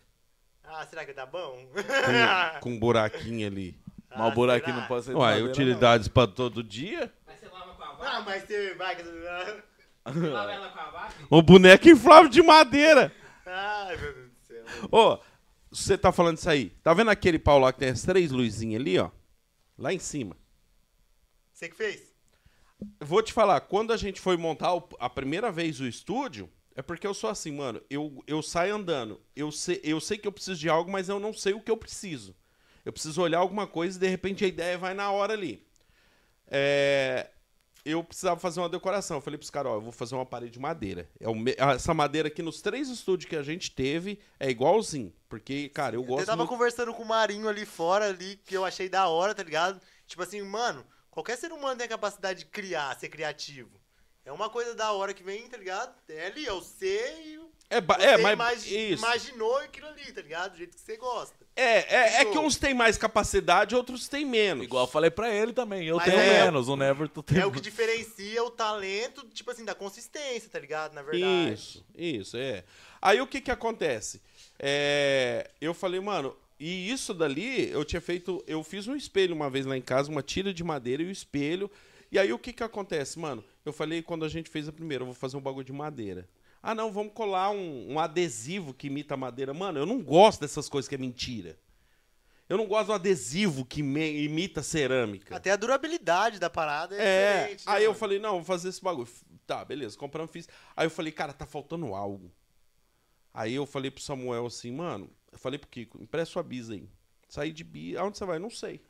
Ah, 0.63 0.85
será 0.85 1.03
que 1.05 1.13
tá 1.13 1.25
bom? 1.25 1.67
Com, 1.73 2.59
com 2.61 2.69
um 2.71 2.79
buraquinho 2.79 3.45
ali. 3.47 3.77
Mas 4.09 4.19
o 4.19 4.23
Ah, 4.23 4.29
buraquinho 4.31 4.73
será? 4.75 4.81
não 4.81 4.87
pode 4.87 5.05
ser 5.05 5.13
madeira, 5.15 5.49
utilidades 5.49 6.07
pra 6.07 6.27
todo 6.27 6.63
dia? 6.63 7.11
Mas 7.25 7.39
você 7.39 7.47
lava 7.47 7.73
com 7.73 7.83
a 7.83 7.91
vaca? 7.93 8.09
Ah, 8.09 8.21
mas 8.21 8.43
você 8.43 8.73
vai... 8.75 8.95
Você 8.95 10.27
lava 10.29 10.51
ela 10.51 10.69
com 10.69 10.79
a 10.79 10.89
vaca? 10.91 11.13
Um 11.31 11.41
boneco 11.41 11.89
inflável 11.89 12.29
de 12.29 12.41
madeira. 12.41 13.11
Ai, 13.45 13.97
meu 13.97 14.13
Deus 14.13 14.29
do 14.31 14.39
céu. 14.47 14.63
Ô, 14.91 15.19
você 15.69 15.97
tá 15.97 16.11
falando 16.11 16.37
isso 16.37 16.49
aí. 16.49 16.69
Tá 16.83 16.93
vendo 16.93 17.09
aquele 17.11 17.37
pau 17.39 17.59
lá 17.59 17.71
que 17.73 17.79
tem 17.79 17.89
as 17.89 18.01
três 18.03 18.31
luzinhas 18.31 18.81
ali, 18.81 18.97
ó? 18.97 19.09
Lá 19.81 19.91
em 19.91 19.97
cima. 19.97 20.37
Você 21.51 21.67
que 21.67 21.75
fez? 21.75 22.13
Vou 22.99 23.21
te 23.23 23.33
falar, 23.33 23.61
quando 23.61 23.91
a 23.91 23.97
gente 23.97 24.21
foi 24.21 24.37
montar 24.37 24.75
o- 24.75 24.87
a 24.99 25.09
primeira 25.09 25.51
vez 25.51 25.79
o 25.79 25.87
estúdio, 25.87 26.47
é 26.75 26.83
porque 26.83 27.05
eu 27.05 27.15
sou 27.15 27.29
assim, 27.31 27.51
mano. 27.51 27.81
Eu, 27.89 28.23
eu 28.27 28.43
saio 28.43 28.75
andando. 28.75 29.19
Eu 29.35 29.51
sei, 29.51 29.81
eu 29.83 29.99
sei 29.99 30.19
que 30.19 30.27
eu 30.27 30.31
preciso 30.31 30.59
de 30.59 30.69
algo, 30.69 30.91
mas 30.91 31.09
eu 31.09 31.19
não 31.19 31.33
sei 31.33 31.53
o 31.53 31.59
que 31.61 31.71
eu 31.71 31.77
preciso. 31.77 32.35
Eu 32.85 32.93
preciso 32.93 33.21
olhar 33.23 33.39
alguma 33.39 33.65
coisa 33.65 33.97
e 33.97 33.99
de 34.01 34.07
repente 34.07 34.45
a 34.45 34.47
ideia 34.47 34.77
vai 34.77 34.93
na 34.93 35.11
hora 35.11 35.33
ali. 35.33 35.65
É, 36.47 37.29
eu 37.83 38.03
precisava 38.03 38.39
fazer 38.39 38.59
uma 38.59 38.69
decoração. 38.69 39.17
Eu 39.17 39.21
falei 39.21 39.37
pros 39.37 39.49
caras, 39.49 39.71
ó, 39.71 39.75
eu 39.75 39.81
vou 39.81 39.91
fazer 39.91 40.15
uma 40.15 40.25
parede 40.25 40.53
de 40.53 40.59
madeira. 40.59 41.09
É 41.19 41.73
Essa 41.73 41.93
madeira 41.93 42.27
aqui 42.27 42.41
nos 42.41 42.61
três 42.61 42.89
estúdios 42.89 43.29
que 43.29 43.35
a 43.35 43.43
gente 43.43 43.71
teve 43.71 44.19
é 44.39 44.49
igualzinho. 44.49 45.13
Porque, 45.27 45.69
cara, 45.69 45.95
eu 45.95 46.01
Eu 46.01 46.07
gosto 46.07 46.25
tava 46.25 46.37
muito... 46.37 46.49
conversando 46.49 46.93
com 46.93 47.03
o 47.03 47.07
Marinho 47.07 47.47
ali 47.47 47.65
fora, 47.65 48.07
ali, 48.09 48.35
que 48.45 48.55
eu 48.55 48.65
achei 48.65 48.89
da 48.89 49.07
hora, 49.07 49.33
tá 49.33 49.43
ligado? 49.43 49.79
Tipo 50.05 50.23
assim, 50.23 50.41
mano, 50.41 50.85
qualquer 51.09 51.37
ser 51.37 51.51
humano 51.51 51.77
tem 51.77 51.85
a 51.85 51.89
capacidade 51.89 52.39
de 52.39 52.45
criar, 52.45 52.97
ser 52.99 53.09
criativo. 53.09 53.79
É 54.23 54.31
uma 54.31 54.49
coisa 54.49 54.75
da 54.75 54.91
hora 54.91 55.13
que 55.13 55.23
vem, 55.23 55.47
tá 55.47 55.57
ligado? 55.57 55.93
É 56.09 56.27
ali, 56.27 56.45
é 56.45 56.53
o 56.53 56.61
ser 56.61 57.19
e 57.25 57.37
o. 57.37 57.50
É, 57.71 58.05
é 58.05 58.17
mas 58.17 58.33
imagi- 58.33 58.91
isso. 58.93 59.03
imaginou 59.05 59.57
aquilo 59.59 59.87
ali, 59.87 60.11
tá 60.11 60.21
ligado? 60.21 60.51
Do 60.51 60.57
jeito 60.57 60.75
que 60.75 60.81
você 60.81 60.97
gosta. 60.97 61.33
É, 61.55 61.95
é, 61.95 62.21
é 62.21 62.25
que 62.25 62.37
uns 62.37 62.57
têm 62.57 62.73
mais 62.73 62.97
capacidade, 62.97 63.75
outros 63.75 64.07
têm 64.07 64.25
menos. 64.25 64.63
Igual 64.65 64.85
eu 64.85 64.91
falei 64.91 65.09
pra 65.09 65.33
ele 65.33 65.53
também, 65.53 65.87
eu 65.87 65.95
Mas 65.97 66.05
tenho 66.05 66.19
é- 66.19 66.43
menos, 66.43 66.67
o 66.67 66.75
Neverton 66.75 67.21
tem 67.21 67.39
É 67.39 67.45
o 67.45 67.51
que 67.51 67.61
diferencia 67.61 68.43
o 68.43 68.51
talento, 68.51 69.25
tipo 69.33 69.49
assim, 69.51 69.63
da 69.65 69.73
consistência, 69.73 70.49
tá 70.49 70.59
ligado? 70.59 70.93
Na 70.93 71.01
verdade. 71.01 71.53
Isso, 71.53 71.85
isso, 71.95 72.37
é. 72.37 72.63
Aí 73.01 73.19
o 73.21 73.27
que 73.27 73.41
que 73.41 73.51
acontece? 73.51 74.21
É, 74.59 75.49
eu 75.59 75.73
falei, 75.73 75.99
mano, 75.99 76.35
e 76.59 76.91
isso 76.91 77.13
dali 77.13 77.69
eu 77.71 77.83
tinha 77.83 78.01
feito, 78.01 78.43
eu 78.45 78.63
fiz 78.63 78.87
um 78.87 78.95
espelho 78.95 79.33
uma 79.33 79.49
vez 79.49 79.65
lá 79.65 79.75
em 79.75 79.81
casa, 79.81 80.11
uma 80.11 80.21
tira 80.21 80.53
de 80.53 80.63
madeira 80.63 81.01
e 81.01 81.07
o 81.07 81.11
espelho. 81.11 81.69
E 82.11 82.19
aí 82.19 82.31
o 82.31 82.37
que 82.37 82.53
que 82.53 82.63
acontece, 82.63 83.17
mano? 83.17 83.43
Eu 83.65 83.71
falei 83.73 84.01
quando 84.01 84.25
a 84.25 84.29
gente 84.29 84.49
fez 84.49 84.67
a 84.67 84.71
primeira, 84.71 85.01
eu 85.01 85.05
vou 85.07 85.15
fazer 85.15 85.37
um 85.37 85.41
bagulho 85.41 85.65
de 85.65 85.71
madeira. 85.73 86.27
Ah, 86.63 86.75
não, 86.75 86.91
vamos 86.91 87.13
colar 87.13 87.49
um, 87.51 87.93
um 87.93 87.99
adesivo 87.99 88.73
que 88.73 88.87
imita 88.87 89.17
madeira. 89.17 89.53
Mano, 89.53 89.79
eu 89.79 89.85
não 89.85 90.01
gosto 90.01 90.41
dessas 90.41 90.69
coisas 90.69 90.87
que 90.87 90.95
é 90.95 90.97
mentira. 90.97 91.57
Eu 92.47 92.57
não 92.57 92.67
gosto 92.67 92.87
do 92.87 92.93
adesivo 92.93 93.65
que 93.65 93.79
imita 93.79 94.61
cerâmica. 94.61 95.35
Até 95.35 95.51
a 95.51 95.55
durabilidade 95.55 96.37
da 96.37 96.49
parada 96.49 96.95
é, 96.95 96.99
É, 96.99 97.37
diferente. 97.39 97.65
né, 97.65 97.73
aí 97.73 97.83
eu 97.83 97.91
mano? 97.91 97.99
falei, 97.99 98.19
não, 98.19 98.31
vou 98.35 98.43
fazer 98.43 98.69
esse 98.69 98.81
bagulho. 98.83 99.07
Tá, 99.47 99.63
beleza, 99.65 99.97
compramos, 99.97 100.31
fiz. 100.31 100.47
Aí 100.75 100.85
eu 100.85 100.91
falei, 100.91 101.11
cara, 101.11 101.33
tá 101.33 101.45
faltando 101.45 101.95
algo. 101.95 102.31
Aí 103.33 103.53
eu 103.55 103.65
falei 103.65 103.89
pro 103.89 104.03
Samuel 104.03 104.45
assim, 104.45 104.71
mano, 104.71 105.09
eu 105.31 105.39
falei 105.39 105.57
pro 105.57 105.69
Kiko, 105.69 106.01
empresta 106.03 106.33
sua 106.33 106.43
bisa 106.43 106.73
aí. 106.73 106.87
Saí 107.29 107.51
de 107.53 107.63
bisa, 107.63 108.01
aonde 108.01 108.17
você 108.17 108.25
vai? 108.25 108.37
Não 108.37 108.49
sei. 108.49 108.81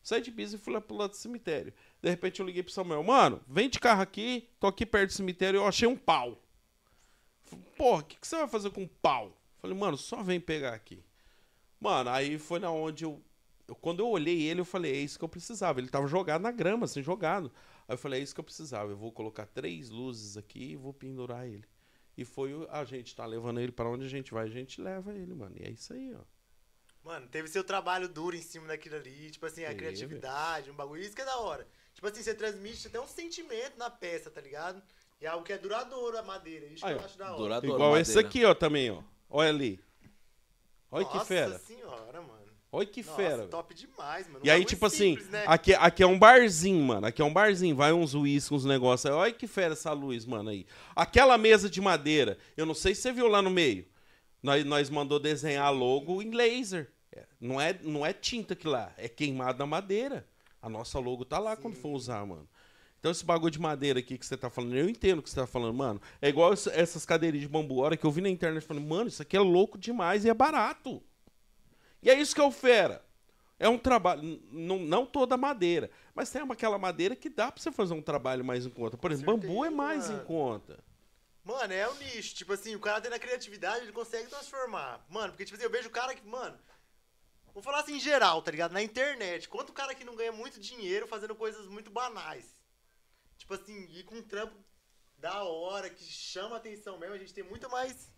Saí 0.00 0.20
de 0.22 0.30
bisa 0.30 0.54
e 0.54 0.58
fui 0.58 0.72
lá 0.72 0.80
pro 0.80 0.96
lado 0.96 1.10
do 1.10 1.16
cemitério. 1.16 1.74
De 2.00 2.08
repente 2.08 2.38
eu 2.38 2.46
liguei 2.46 2.62
pro 2.62 2.72
Samuel, 2.72 3.02
mano, 3.02 3.42
vem 3.48 3.68
de 3.68 3.80
carro 3.80 4.00
aqui, 4.00 4.48
tô 4.60 4.68
aqui 4.68 4.86
perto 4.86 5.08
do 5.10 5.14
cemitério, 5.14 5.58
eu 5.58 5.66
achei 5.66 5.88
um 5.88 5.96
pau. 5.96 6.40
Porra, 7.76 8.02
o 8.02 8.04
que, 8.04 8.16
que 8.16 8.26
você 8.26 8.36
vai 8.36 8.48
fazer 8.48 8.70
com 8.70 8.86
pau? 8.86 9.32
Falei, 9.58 9.76
mano, 9.76 9.96
só 9.96 10.22
vem 10.22 10.40
pegar 10.40 10.74
aqui. 10.74 11.02
Mano, 11.80 12.10
aí 12.10 12.38
foi 12.38 12.58
na 12.58 12.70
onde 12.70 13.04
eu, 13.04 13.22
eu- 13.66 13.74
Quando 13.74 14.00
eu 14.00 14.08
olhei 14.08 14.42
ele, 14.42 14.60
eu 14.60 14.64
falei, 14.64 14.92
é 14.92 14.96
isso 14.96 15.18
que 15.18 15.24
eu 15.24 15.28
precisava. 15.28 15.80
Ele 15.80 15.88
tava 15.88 16.06
jogado 16.06 16.42
na 16.42 16.50
grama, 16.50 16.84
assim, 16.86 17.02
jogado. 17.02 17.52
Aí 17.86 17.94
eu 17.94 17.98
falei, 17.98 18.20
é 18.20 18.22
isso 18.22 18.34
que 18.34 18.40
eu 18.40 18.44
precisava. 18.44 18.90
Eu 18.90 18.96
vou 18.96 19.12
colocar 19.12 19.46
três 19.46 19.88
luzes 19.90 20.36
aqui 20.36 20.72
e 20.72 20.76
vou 20.76 20.92
pendurar 20.92 21.46
ele. 21.46 21.64
E 22.16 22.24
foi 22.24 22.66
a 22.70 22.84
gente 22.84 23.14
tá 23.14 23.24
levando 23.24 23.60
ele 23.60 23.70
pra 23.70 23.88
onde 23.88 24.04
a 24.04 24.08
gente 24.08 24.32
vai, 24.32 24.44
a 24.46 24.50
gente 24.50 24.80
leva 24.80 25.12
ele, 25.14 25.34
mano. 25.34 25.54
E 25.56 25.64
é 25.64 25.70
isso 25.70 25.92
aí, 25.92 26.12
ó. 26.14 26.20
Mano, 27.04 27.28
teve 27.28 27.48
seu 27.48 27.62
trabalho 27.62 28.08
duro 28.08 28.34
em 28.36 28.42
cima 28.42 28.66
daquilo 28.66 28.96
ali, 28.96 29.30
tipo 29.30 29.46
assim, 29.46 29.62
a 29.64 29.68
Teve. 29.68 29.78
criatividade, 29.78 30.70
um 30.70 30.74
bagulho, 30.74 31.00
isso 31.00 31.14
que 31.14 31.22
é 31.22 31.24
da 31.24 31.38
hora. 31.38 31.66
Tipo 31.94 32.06
assim, 32.08 32.22
você 32.22 32.34
transmite 32.34 32.88
até 32.88 33.00
um 33.00 33.06
sentimento 33.06 33.78
na 33.78 33.88
peça, 33.88 34.30
tá 34.30 34.40
ligado? 34.40 34.82
E 35.20 35.26
é 35.26 35.28
algo 35.28 35.44
que 35.44 35.52
é 35.52 35.58
duradouro 35.58 36.16
a 36.18 36.22
madeira, 36.22 36.66
isso 36.66 36.84
Aí, 36.86 36.94
que 36.94 37.00
eu 37.00 37.04
acho 37.04 37.18
da 37.18 37.26
hora. 37.30 37.36
Duradouro, 37.36 37.74
Igual 37.76 37.90
madeira. 37.90 38.02
esse 38.10 38.18
aqui, 38.18 38.44
ó, 38.44 38.54
também, 38.54 38.90
ó. 38.90 39.02
Olha 39.28 39.48
ali. 39.50 39.80
Olha 40.90 41.04
que 41.04 41.14
Nossa 41.14 41.26
fera. 41.26 41.58
senhora, 41.58 42.22
mano. 42.22 42.38
Olha 42.70 42.86
que 42.86 43.02
Nossa, 43.02 43.16
fera. 43.16 43.46
top 43.48 43.74
demais, 43.74 44.26
mano. 44.26 44.40
Um 44.40 44.46
E 44.46 44.50
aí, 44.50 44.58
bagulho 44.58 44.68
tipo 44.68 44.86
assim, 44.86 45.14
simples, 45.14 45.28
né? 45.30 45.44
aqui, 45.46 45.74
aqui 45.74 46.02
é 46.02 46.06
um 46.06 46.18
barzinho, 46.18 46.82
mano. 46.84 47.06
Aqui 47.06 47.20
é 47.20 47.24
um 47.24 47.32
barzinho. 47.32 47.74
Vai 47.74 47.92
uns 47.92 48.14
uísques, 48.14 48.52
uns 48.52 48.64
negócios. 48.64 49.06
aí. 49.10 49.12
Olha 49.18 49.32
que 49.32 49.46
fera 49.46 49.72
essa 49.72 49.92
luz, 49.92 50.24
mano, 50.26 50.50
aí. 50.50 50.66
Aquela 50.94 51.36
mesa 51.38 51.68
de 51.68 51.80
madeira. 51.80 52.38
Eu 52.56 52.64
não 52.66 52.74
sei 52.74 52.94
se 52.94 53.02
você 53.02 53.12
viu 53.12 53.26
lá 53.26 53.40
no 53.42 53.50
meio. 53.50 53.86
Nós, 54.42 54.64
nós 54.64 54.88
mandou 54.90 55.18
desenhar 55.18 55.72
logo 55.72 56.22
em 56.22 56.30
laser. 56.30 56.92
É, 57.10 57.24
Não 57.40 57.60
é, 57.60 57.76
não 57.82 58.04
é 58.06 58.12
tinta 58.12 58.54
que 58.54 58.68
lá. 58.68 58.92
É 58.98 59.08
queimado 59.08 59.58
na 59.58 59.66
madeira. 59.66 60.26
A 60.60 60.68
nossa 60.68 60.98
logo 60.98 61.24
tá 61.24 61.38
lá 61.38 61.56
quando 61.56 61.74
for 61.74 61.88
usar, 61.90 62.24
mano. 62.26 62.48
Então 62.98 63.12
esse 63.12 63.24
bagulho 63.24 63.50
de 63.50 63.60
madeira 63.60 64.00
aqui 64.00 64.18
que 64.18 64.26
você 64.26 64.36
tá 64.36 64.50
falando, 64.50 64.74
eu 64.76 64.88
entendo 64.88 65.20
o 65.20 65.22
que 65.22 65.30
você 65.30 65.36
tá 65.40 65.46
falando, 65.46 65.74
mano. 65.74 66.00
É 66.20 66.28
igual 66.28 66.52
essa- 66.52 66.70
essas 66.72 67.06
cadeirinhas 67.06 67.46
de 67.46 67.52
bambu. 67.52 67.80
A 67.82 67.86
hora 67.86 67.96
que 67.96 68.04
eu 68.04 68.10
vi 68.10 68.20
na 68.20 68.28
internet, 68.28 68.64
falei, 68.64 68.82
mano, 68.84 69.08
isso 69.08 69.22
aqui 69.22 69.36
é 69.36 69.40
louco 69.40 69.78
demais 69.78 70.24
e 70.24 70.28
é 70.28 70.34
barato. 70.34 71.02
E 72.02 72.10
é 72.10 72.14
isso 72.20 72.34
que 72.34 72.40
é 72.40 72.44
o 72.44 72.50
fera. 72.50 73.04
É 73.60 73.68
um 73.68 73.78
trabalho, 73.78 74.40
não, 74.52 74.78
não 74.78 75.04
toda 75.04 75.36
madeira, 75.36 75.90
mas 76.14 76.30
tem 76.30 76.42
aquela 76.42 76.78
madeira 76.78 77.16
que 77.16 77.28
dá 77.28 77.50
pra 77.50 77.60
você 77.60 77.72
fazer 77.72 77.92
um 77.94 78.02
trabalho 78.02 78.44
mais 78.44 78.64
em 78.64 78.70
conta. 78.70 78.96
Por 78.96 79.10
exemplo, 79.10 79.36
bambu 79.36 79.64
é 79.64 79.68
certeza, 79.68 79.70
mais 79.76 80.08
em 80.10 80.12
mano. 80.14 80.24
conta. 80.24 80.78
Mano, 81.44 81.72
é 81.72 81.88
o 81.88 81.94
nicho. 81.94 82.34
Tipo 82.36 82.52
assim, 82.52 82.76
o 82.76 82.80
cara 82.80 83.00
tendo 83.00 83.14
a 83.14 83.18
criatividade, 83.18 83.82
ele 83.84 83.92
consegue 83.92 84.28
transformar. 84.28 85.04
Mano, 85.08 85.32
porque, 85.32 85.44
tipo 85.44 85.56
assim, 85.56 85.64
eu 85.64 85.70
vejo 85.70 85.88
o 85.88 85.92
cara 85.92 86.14
que, 86.14 86.24
mano. 86.26 86.56
Vou 87.54 87.62
falar 87.62 87.80
assim 87.80 87.96
em 87.96 88.00
geral, 88.00 88.42
tá 88.42 88.50
ligado? 88.52 88.72
Na 88.72 88.82
internet. 88.82 89.48
Quanto 89.48 89.72
cara 89.72 89.94
que 89.94 90.04
não 90.04 90.14
ganha 90.14 90.30
muito 90.30 90.60
dinheiro 90.60 91.08
fazendo 91.08 91.34
coisas 91.34 91.66
muito 91.66 91.90
banais. 91.90 92.57
Tipo 93.48 93.54
assim, 93.54 93.88
ir 93.94 94.02
com 94.02 94.16
um 94.16 94.22
trampo 94.22 94.54
da 95.16 95.42
hora, 95.42 95.88
que 95.88 96.04
chama 96.04 96.58
atenção 96.58 96.98
mesmo. 96.98 97.14
A 97.14 97.18
gente 97.18 97.32
tem 97.32 97.42
muito 97.42 97.68
mais 97.70 98.12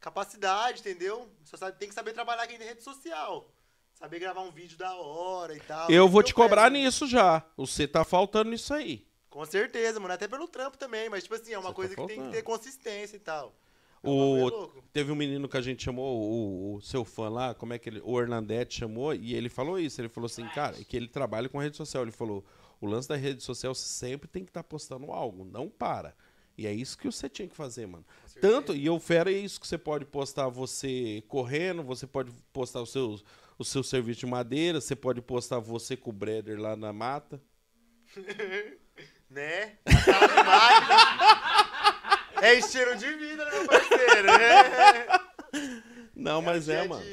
capacidade, 0.00 0.80
entendeu? 0.80 1.30
Só 1.44 1.58
sabe, 1.58 1.78
tem 1.78 1.86
que 1.86 1.94
saber 1.94 2.14
trabalhar 2.14 2.44
aqui 2.44 2.56
na 2.56 2.64
rede 2.64 2.82
social. 2.82 3.52
Saber 3.92 4.18
gravar 4.20 4.40
um 4.40 4.50
vídeo 4.50 4.78
da 4.78 4.96
hora 4.96 5.54
e 5.54 5.60
tal. 5.60 5.90
Eu 5.90 6.08
vou 6.08 6.22
que 6.22 6.28
te 6.28 6.34
cobrar 6.34 6.70
pego. 6.70 6.76
nisso 6.76 7.06
já. 7.06 7.44
Você 7.58 7.86
tá 7.86 8.04
faltando 8.04 8.50
nisso 8.50 8.72
aí. 8.72 9.06
Com 9.28 9.44
certeza, 9.44 10.00
mano. 10.00 10.14
Até 10.14 10.26
pelo 10.26 10.48
trampo 10.48 10.78
também. 10.78 11.10
Mas, 11.10 11.24
tipo 11.24 11.34
assim, 11.34 11.52
é 11.52 11.58
uma 11.58 11.64
Você 11.64 11.68
tá 11.68 11.74
coisa 11.74 11.96
que 11.96 12.06
tem 12.06 12.22
que 12.22 12.30
ter 12.30 12.42
consistência 12.42 13.16
e 13.16 13.20
tal. 13.20 13.54
É 14.02 14.08
O, 14.08 14.82
teve 14.94 15.12
um 15.12 15.14
menino 15.14 15.46
que 15.46 15.58
a 15.58 15.62
gente 15.62 15.84
chamou, 15.84 16.18
o, 16.18 16.76
o 16.76 16.80
seu 16.80 17.04
fã 17.04 17.28
lá, 17.28 17.54
como 17.54 17.74
é 17.74 17.78
que 17.78 17.90
ele. 17.90 18.00
O 18.02 18.18
Hernandete 18.18 18.78
chamou, 18.78 19.14
e 19.14 19.34
ele 19.34 19.50
falou 19.50 19.78
isso. 19.78 20.00
Ele 20.00 20.08
falou 20.08 20.26
assim, 20.26 20.48
cara, 20.48 20.74
que 20.84 20.96
ele 20.96 21.08
trabalha 21.08 21.50
com 21.50 21.58
rede 21.58 21.76
social. 21.76 22.02
Ele 22.02 22.12
falou: 22.12 22.42
o 22.84 22.86
lance 22.86 23.08
da 23.08 23.16
rede 23.16 23.42
social 23.42 23.74
você 23.74 23.86
sempre 23.86 24.28
tem 24.28 24.44
que 24.44 24.50
estar 24.50 24.62
postando 24.62 25.10
algo, 25.10 25.44
não 25.44 25.68
para. 25.68 26.14
E 26.56 26.66
é 26.66 26.72
isso 26.72 26.96
que 26.96 27.10
você 27.10 27.28
tinha 27.28 27.48
que 27.48 27.56
fazer, 27.56 27.86
mano. 27.86 28.04
Tanto, 28.40 28.76
e 28.76 28.88
o 28.88 29.00
Fera 29.00 29.32
é 29.32 29.34
isso 29.34 29.60
que 29.60 29.66
você 29.66 29.78
pode 29.78 30.04
postar 30.04 30.48
você 30.48 31.24
correndo, 31.26 31.82
você 31.82 32.06
pode 32.06 32.30
postar 32.52 32.82
os 32.82 32.92
seus, 32.92 33.24
o 33.58 33.64
seu 33.64 33.82
serviço 33.82 34.20
de 34.20 34.26
madeira, 34.26 34.80
você 34.80 34.94
pode 34.94 35.20
postar 35.20 35.58
você 35.58 35.96
com 35.96 36.10
o 36.10 36.12
Breder 36.12 36.60
lá 36.60 36.76
na 36.76 36.92
mata. 36.92 37.40
Né? 39.30 39.78
É 42.42 42.54
estilo 42.54 42.94
de 42.96 43.10
vida, 43.14 43.42
né, 43.42 43.50
meu 43.52 43.66
parceiro? 43.66 44.28
É. 44.28 45.20
Não, 46.14 46.42
mas 46.42 46.68
é, 46.68 46.82
a 46.82 46.88
mano. 46.88 47.04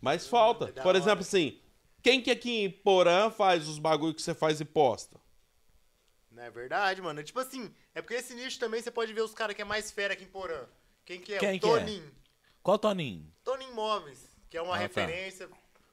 Mas 0.00 0.26
falta. 0.26 0.66
É 0.76 0.82
Por 0.82 0.94
exemplo, 0.94 1.20
assim, 1.20 1.58
quem 2.06 2.22
que 2.22 2.30
aqui 2.30 2.62
em 2.62 2.70
Porã 2.70 3.30
faz 3.30 3.66
os 3.66 3.80
bagulho 3.80 4.14
que 4.14 4.22
você 4.22 4.32
faz 4.32 4.60
e 4.60 4.64
posta? 4.64 5.20
Não 6.30 6.40
é 6.40 6.48
verdade, 6.48 7.02
mano. 7.02 7.20
Tipo 7.24 7.40
assim, 7.40 7.74
é 7.92 8.00
porque 8.00 8.14
esse 8.14 8.32
nicho 8.32 8.60
também 8.60 8.80
você 8.80 8.92
pode 8.92 9.12
ver 9.12 9.22
os 9.22 9.34
caras 9.34 9.56
que 9.56 9.62
é 9.62 9.64
mais 9.64 9.90
fera 9.90 10.12
aqui 10.14 10.22
em 10.22 10.28
Porã. 10.28 10.66
Quem 11.04 11.20
que 11.20 11.34
é? 11.34 11.38
Quem 11.38 11.56
o 11.56 11.60
que 11.60 11.66
é? 11.66 11.68
Toninho. 11.68 12.12
Qual 12.62 12.78
Toninho? 12.78 13.26
Toninho 13.42 13.74
Móveis, 13.74 14.20
que 14.48 14.56
é 14.56 14.62
uma 14.62 14.74
Ah, 14.74 14.78
tá. 14.78 14.82
referência. 14.82 15.48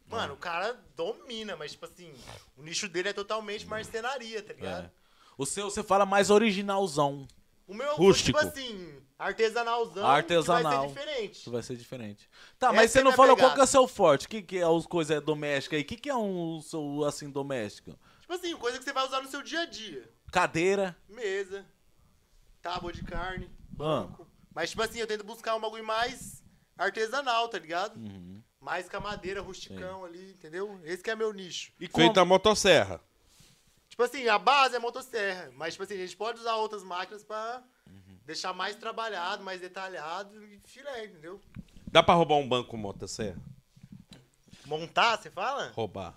Mano, 0.05 0.35
o 0.35 0.37
cara 0.37 0.73
domina, 0.95 1.55
mas 1.55 1.71
tipo 1.71 1.85
assim, 1.85 2.13
o 2.55 2.61
nicho 2.61 2.87
dele 2.87 3.09
é 3.09 3.13
totalmente 3.13 3.65
marcenaria, 3.65 4.43
tá 4.43 4.53
ligado? 4.53 4.85
É. 4.85 4.91
O 5.35 5.47
seu, 5.47 5.67
você 5.71 5.81
fala 5.81 6.05
mais 6.05 6.29
originalzão. 6.29 7.27
O 7.67 7.73
meu 7.73 7.95
Rústico. 7.95 8.37
foi, 8.39 8.49
tipo 8.49 8.59
assim, 8.59 9.01
artesanalzão, 9.17 10.05
Artesanal. 10.05 10.87
que 10.89 10.93
vai 10.93 11.03
ser 11.03 11.09
diferente. 11.11 11.39
Isso 11.39 11.51
vai 11.51 11.63
ser 11.63 11.75
diferente. 11.77 12.29
Tá, 12.59 12.67
Essa 12.67 12.75
mas 12.75 12.91
você 12.91 12.99
é 12.99 13.03
não 13.03 13.11
falou 13.13 13.35
qual 13.37 13.51
pegada. 13.51 13.55
que 13.55 13.61
é 13.61 13.63
o 13.63 13.67
seu 13.67 13.87
forte? 13.87 14.25
O 14.25 14.29
que, 14.29 14.41
que 14.41 14.57
é 14.57 14.63
as 14.63 14.85
coisas 14.85 15.21
domésticas 15.23 15.77
aí? 15.77 15.83
O 15.83 15.85
que, 15.85 15.95
que 15.97 16.09
é 16.09 16.15
um 16.15 16.59
seu, 16.61 17.03
assim, 17.05 17.29
doméstico? 17.29 17.97
Tipo 18.21 18.33
assim, 18.33 18.55
coisa 18.57 18.77
que 18.77 18.83
você 18.83 18.91
vai 18.93 19.05
usar 19.05 19.21
no 19.21 19.29
seu 19.29 19.41
dia 19.41 19.61
a 19.61 19.65
dia. 19.65 20.09
Cadeira. 20.31 20.95
Mesa, 21.07 21.65
tábua 22.61 22.91
de 22.91 23.03
carne, 23.03 23.49
Ah. 23.49 23.75
banco. 23.75 24.27
Mas, 24.53 24.69
tipo 24.71 24.81
assim, 24.81 24.99
eu 24.99 25.07
tento 25.07 25.23
buscar 25.23 25.55
um 25.55 25.61
bagulho 25.61 25.85
mais 25.85 26.43
artesanal, 26.77 27.47
tá 27.47 27.57
ligado? 27.59 27.95
Uhum. 27.97 28.41
Mais 28.59 28.87
com 28.89 28.97
a 28.97 28.99
madeira, 28.99 29.41
rusticão 29.41 30.05
ali, 30.05 30.31
entendeu? 30.31 30.79
Esse 30.83 31.01
que 31.03 31.09
é 31.09 31.15
meu 31.15 31.33
nicho. 31.33 31.71
E 31.79 31.87
Feito 31.87 32.19
a 32.19 32.25
motosserra. 32.25 33.01
Tipo 33.93 34.01
assim, 34.01 34.27
a 34.27 34.39
base 34.39 34.75
é 34.75 34.79
motosserra. 34.79 35.51
Mas, 35.55 35.75
tipo 35.75 35.83
assim, 35.83 35.93
a 35.93 35.97
gente 35.97 36.17
pode 36.17 36.39
usar 36.39 36.55
outras 36.55 36.83
máquinas 36.83 37.23
pra 37.23 37.61
Uhum. 37.87 38.17
deixar 38.25 38.51
mais 38.51 38.75
trabalhado, 38.75 39.43
mais 39.43 39.61
detalhado 39.61 40.43
e 40.47 40.59
filé, 40.65 41.05
entendeu? 41.05 41.39
Dá 41.91 42.01
pra 42.01 42.15
roubar 42.15 42.37
um 42.37 42.49
banco 42.49 42.71
com 42.71 42.77
motosserra? 42.77 43.37
Montar, 44.65 45.19
você 45.21 45.29
fala? 45.29 45.71
Roubar. 45.75 46.15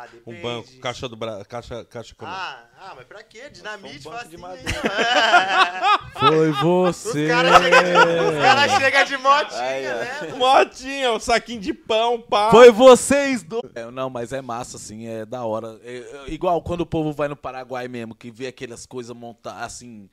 Ah, 0.00 0.06
depende. 0.10 0.38
Um 0.38 0.42
banco, 0.42 0.78
caixa 0.80 1.08
do 1.08 1.16
Bra... 1.16 1.44
caixa, 1.44 1.84
caixa 1.84 2.12
econômica. 2.12 2.40
Ah, 2.40 2.64
ah, 2.78 2.94
mas 2.96 3.06
pra 3.06 3.22
quê? 3.22 3.50
Dinamite 3.50 4.08
um 4.08 4.10
de 4.10 4.36
aí, 4.36 4.36
madeira. 4.38 4.80
ó. 6.14 6.18
Foi 6.20 6.50
Os 6.50 6.58
você. 6.58 7.28
caras 7.28 7.62
chegam 7.62 8.40
cara 8.40 8.68
chega 8.68 9.04
de 9.04 9.16
motinha, 9.16 9.94
né? 9.94 10.32
Motinha, 10.36 11.12
um 11.12 11.20
saquinho 11.20 11.60
de 11.60 11.74
pão, 11.74 12.20
pá. 12.20 12.50
Foi 12.50 12.70
vocês 12.70 13.42
do... 13.42 13.60
É, 13.74 13.90
não, 13.90 14.10
mas 14.10 14.32
é 14.32 14.40
massa, 14.40 14.76
assim, 14.76 15.06
é 15.06 15.24
da 15.24 15.44
hora. 15.44 15.78
É, 15.82 15.96
é 15.98 16.24
igual 16.28 16.62
quando 16.62 16.82
o 16.82 16.86
povo 16.86 17.12
vai 17.12 17.28
no 17.28 17.36
Paraguai 17.36 17.88
mesmo, 17.88 18.14
que 18.14 18.30
vê 18.30 18.46
aquelas 18.46 18.86
coisas 18.86 19.14
montadas, 19.14 19.62
assim... 19.62 20.08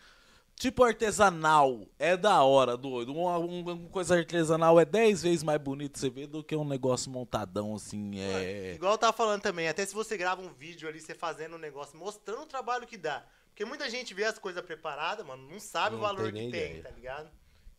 Tipo 0.60 0.84
artesanal, 0.84 1.88
é 2.00 2.18
da 2.18 2.42
hora, 2.44 2.76
doido. 2.76 3.14
Uma, 3.14 3.38
uma- 3.38 3.90
coisa 3.90 4.16
artesanal 4.18 4.80
é 4.80 4.86
10 4.86 5.22
vezes 5.22 5.44
mais 5.44 5.62
bonito 5.62 6.00
você 6.00 6.10
vê 6.10 6.26
do 6.26 6.44
que 6.44 6.56
um 6.56 6.66
negócio 6.66 7.12
montadão, 7.12 7.76
assim, 7.76 8.20
é... 8.20 8.74
Igual 8.74 8.94
eu 8.94 8.98
tava 8.98 9.14
falando 9.14 9.42
também, 9.44 9.68
até 9.68 9.86
se 9.86 9.94
você 9.94 10.18
grava 10.18 10.42
um 10.42 10.52
vídeo 10.52 10.90
ali, 10.90 11.00
você 11.00 11.14
fazendo 11.14 11.58
um 11.58 11.60
negócio, 11.60 11.96
mostrando 11.98 12.42
o 12.42 12.46
trabalho 12.48 12.88
que 12.88 12.98
dá. 12.98 13.24
Porque 13.50 13.66
muita 13.66 13.88
gente 13.88 14.16
vê 14.16 14.24
as 14.24 14.40
coisas 14.40 14.64
preparadas, 14.66 15.24
mano, 15.26 15.48
não 15.48 15.60
sabe 15.60 15.92
Não 15.92 16.00
o 16.00 16.02
valor 16.02 16.32
tem 16.32 16.46
que 16.46 16.52
tem, 16.52 16.70
ideia. 16.72 16.84
tá 16.84 16.90
ligado? 16.90 17.30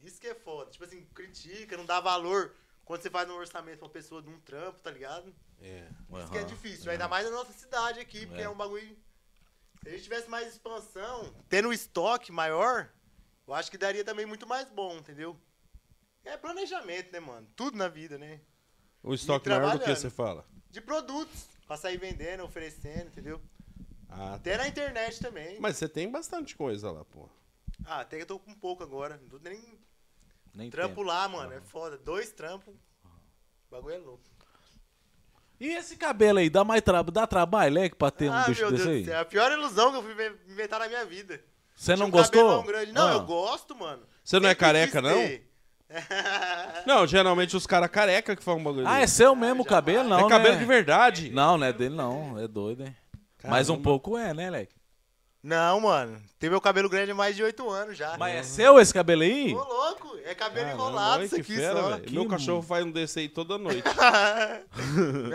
Isso 0.00 0.20
que 0.20 0.28
é 0.28 0.34
foda. 0.36 0.70
Tipo 0.70 0.84
assim, 0.84 1.04
critica, 1.12 1.76
não 1.76 1.84
dá 1.84 1.98
valor 2.00 2.54
quando 2.84 3.02
você 3.02 3.10
faz 3.10 3.28
um 3.28 3.34
orçamento 3.34 3.78
pra 3.78 3.86
uma 3.86 3.92
pessoa 3.92 4.22
de 4.22 4.28
um 4.28 4.38
trampo, 4.38 4.80
tá 4.80 4.90
ligado? 4.92 5.34
É. 5.60 5.84
Isso 6.20 6.30
que 6.30 6.38
é 6.38 6.44
difícil. 6.44 6.90
Ainda 6.92 7.08
mais 7.08 7.24
na 7.24 7.32
nossa 7.32 7.52
cidade 7.52 7.98
aqui, 7.98 8.24
porque 8.24 8.40
É. 8.40 8.44
é 8.44 8.48
um 8.48 8.56
bagulho. 8.56 8.96
Se 9.82 9.88
a 9.88 9.92
gente 9.92 10.02
tivesse 10.02 10.28
mais 10.28 10.48
expansão, 10.48 11.32
tendo 11.48 11.68
um 11.68 11.72
estoque 11.72 12.30
maior, 12.32 12.90
eu 13.46 13.54
acho 13.54 13.70
que 13.70 13.78
daria 13.78 14.04
também 14.04 14.26
muito 14.26 14.46
mais 14.46 14.68
bom, 14.68 14.96
entendeu? 14.96 15.36
É 16.24 16.36
planejamento, 16.36 17.10
né, 17.12 17.20
mano? 17.20 17.48
Tudo 17.56 17.76
na 17.76 17.88
vida, 17.88 18.18
né? 18.18 18.40
O 19.02 19.14
estoque 19.14 19.48
maior 19.48 19.78
do 19.78 19.84
que 19.84 19.94
você 19.94 20.10
fala? 20.10 20.44
De 20.70 20.80
produtos. 20.80 21.46
Pra 21.66 21.76
sair 21.76 21.98
vendendo, 21.98 22.44
oferecendo, 22.44 23.08
entendeu? 23.08 23.40
Ah, 24.08 24.16
tá. 24.16 24.34
Até 24.36 24.56
na 24.56 24.68
internet 24.68 25.20
também. 25.20 25.60
Mas 25.60 25.76
você 25.76 25.86
tem 25.88 26.10
bastante 26.10 26.56
coisa 26.56 26.90
lá, 26.90 27.04
pô. 27.04 27.28
Ah, 27.84 28.00
até 28.00 28.16
que 28.16 28.22
eu 28.22 28.26
tô 28.26 28.38
com 28.38 28.54
pouco 28.54 28.82
agora. 28.82 29.18
Não 29.18 29.28
tô 29.28 29.38
nem 29.38 29.78
Nem 30.54 30.70
trampo 30.70 30.96
tempo. 30.96 31.02
lá, 31.02 31.28
mano. 31.28 31.52
É 31.52 31.60
foda. 31.60 31.98
Dois 31.98 32.32
trampos. 32.32 32.74
O 32.74 33.70
bagulho 33.70 33.94
é 33.94 33.98
louco. 33.98 34.24
E 35.60 35.68
esse 35.68 35.96
cabelo 35.96 36.38
aí, 36.38 36.48
dá 36.48 36.62
mais 36.64 36.82
trabalho, 36.82 37.12
dá 37.12 37.26
trabalho, 37.26 37.74
leque, 37.74 37.96
pra 37.96 38.10
ter 38.10 38.30
um 38.30 38.32
ah, 38.32 38.44
bicho 38.46 38.60
meu 38.60 38.70
Deus 38.70 38.82
desse 38.82 38.90
do 38.92 38.94
aí? 38.96 39.04
céu. 39.04 39.14
É 39.14 39.18
a 39.20 39.24
pior 39.24 39.50
ilusão 39.50 39.90
que 39.90 39.96
eu 39.98 40.02
fui 40.02 40.12
inven- 40.12 40.36
inventar 40.48 40.78
na 40.80 40.86
minha 40.88 41.04
vida. 41.04 41.40
Você 41.74 41.96
não 41.96 42.06
um 42.06 42.10
gostou? 42.10 42.62
grande. 42.62 42.92
Não, 42.92 43.08
Ah. 43.08 43.12
eu 43.14 43.20
gosto, 43.24 43.74
mano. 43.74 44.02
Você 44.22 44.38
não 44.38 44.48
é 44.48 44.54
careca, 44.54 45.00
não? 45.02 45.16
Não, 46.86 47.06
geralmente 47.06 47.56
os 47.56 47.66
caras 47.66 47.88
careca 47.90 48.36
que 48.36 48.44
falam 48.44 48.60
um 48.60 48.64
bagulho. 48.64 48.86
Ah, 48.86 49.00
é 49.00 49.06
seu 49.06 49.34
mesmo 49.34 49.62
o 49.62 49.66
cabelo? 49.66 50.06
Não, 50.08 50.26
é 50.26 50.28
cabelo 50.28 50.54
né? 50.56 50.60
de 50.60 50.66
verdade. 50.66 51.30
Não, 51.30 51.56
não 51.56 51.66
é 51.66 51.72
dele 51.72 51.94
não, 51.94 52.38
é 52.38 52.46
doido, 52.46 52.84
hein? 52.84 52.94
Mas 53.42 53.70
um 53.70 53.72
Caramba. 53.74 53.84
pouco 53.84 54.18
é, 54.18 54.34
né, 54.34 54.50
leque? 54.50 54.74
Não, 55.42 55.80
mano. 55.80 56.20
Tem 56.38 56.50
meu 56.50 56.60
cabelo 56.60 56.88
grande 56.88 57.12
há 57.12 57.14
mais 57.14 57.34
de 57.36 57.42
8 57.42 57.70
anos 57.70 57.96
já. 57.96 58.16
Mas 58.18 58.34
é 58.34 58.42
seu 58.42 58.80
esse 58.80 58.92
cabelo 58.92 59.22
aí? 59.22 59.54
Ô, 59.54 59.62
louco. 59.62 60.18
É 60.24 60.34
cabelo 60.34 60.66
Caramba, 60.66 60.82
enrolado 60.84 61.24
isso 61.24 61.36
aqui 61.36 61.56
fera, 61.56 61.80
só. 61.80 61.98
Meu 62.10 62.24
mu- 62.24 62.28
cachorro 62.28 62.60
faz 62.62 62.84
um 62.84 62.90
desse 62.90 63.20
aí 63.20 63.28
toda 63.28 63.56
noite. 63.56 63.82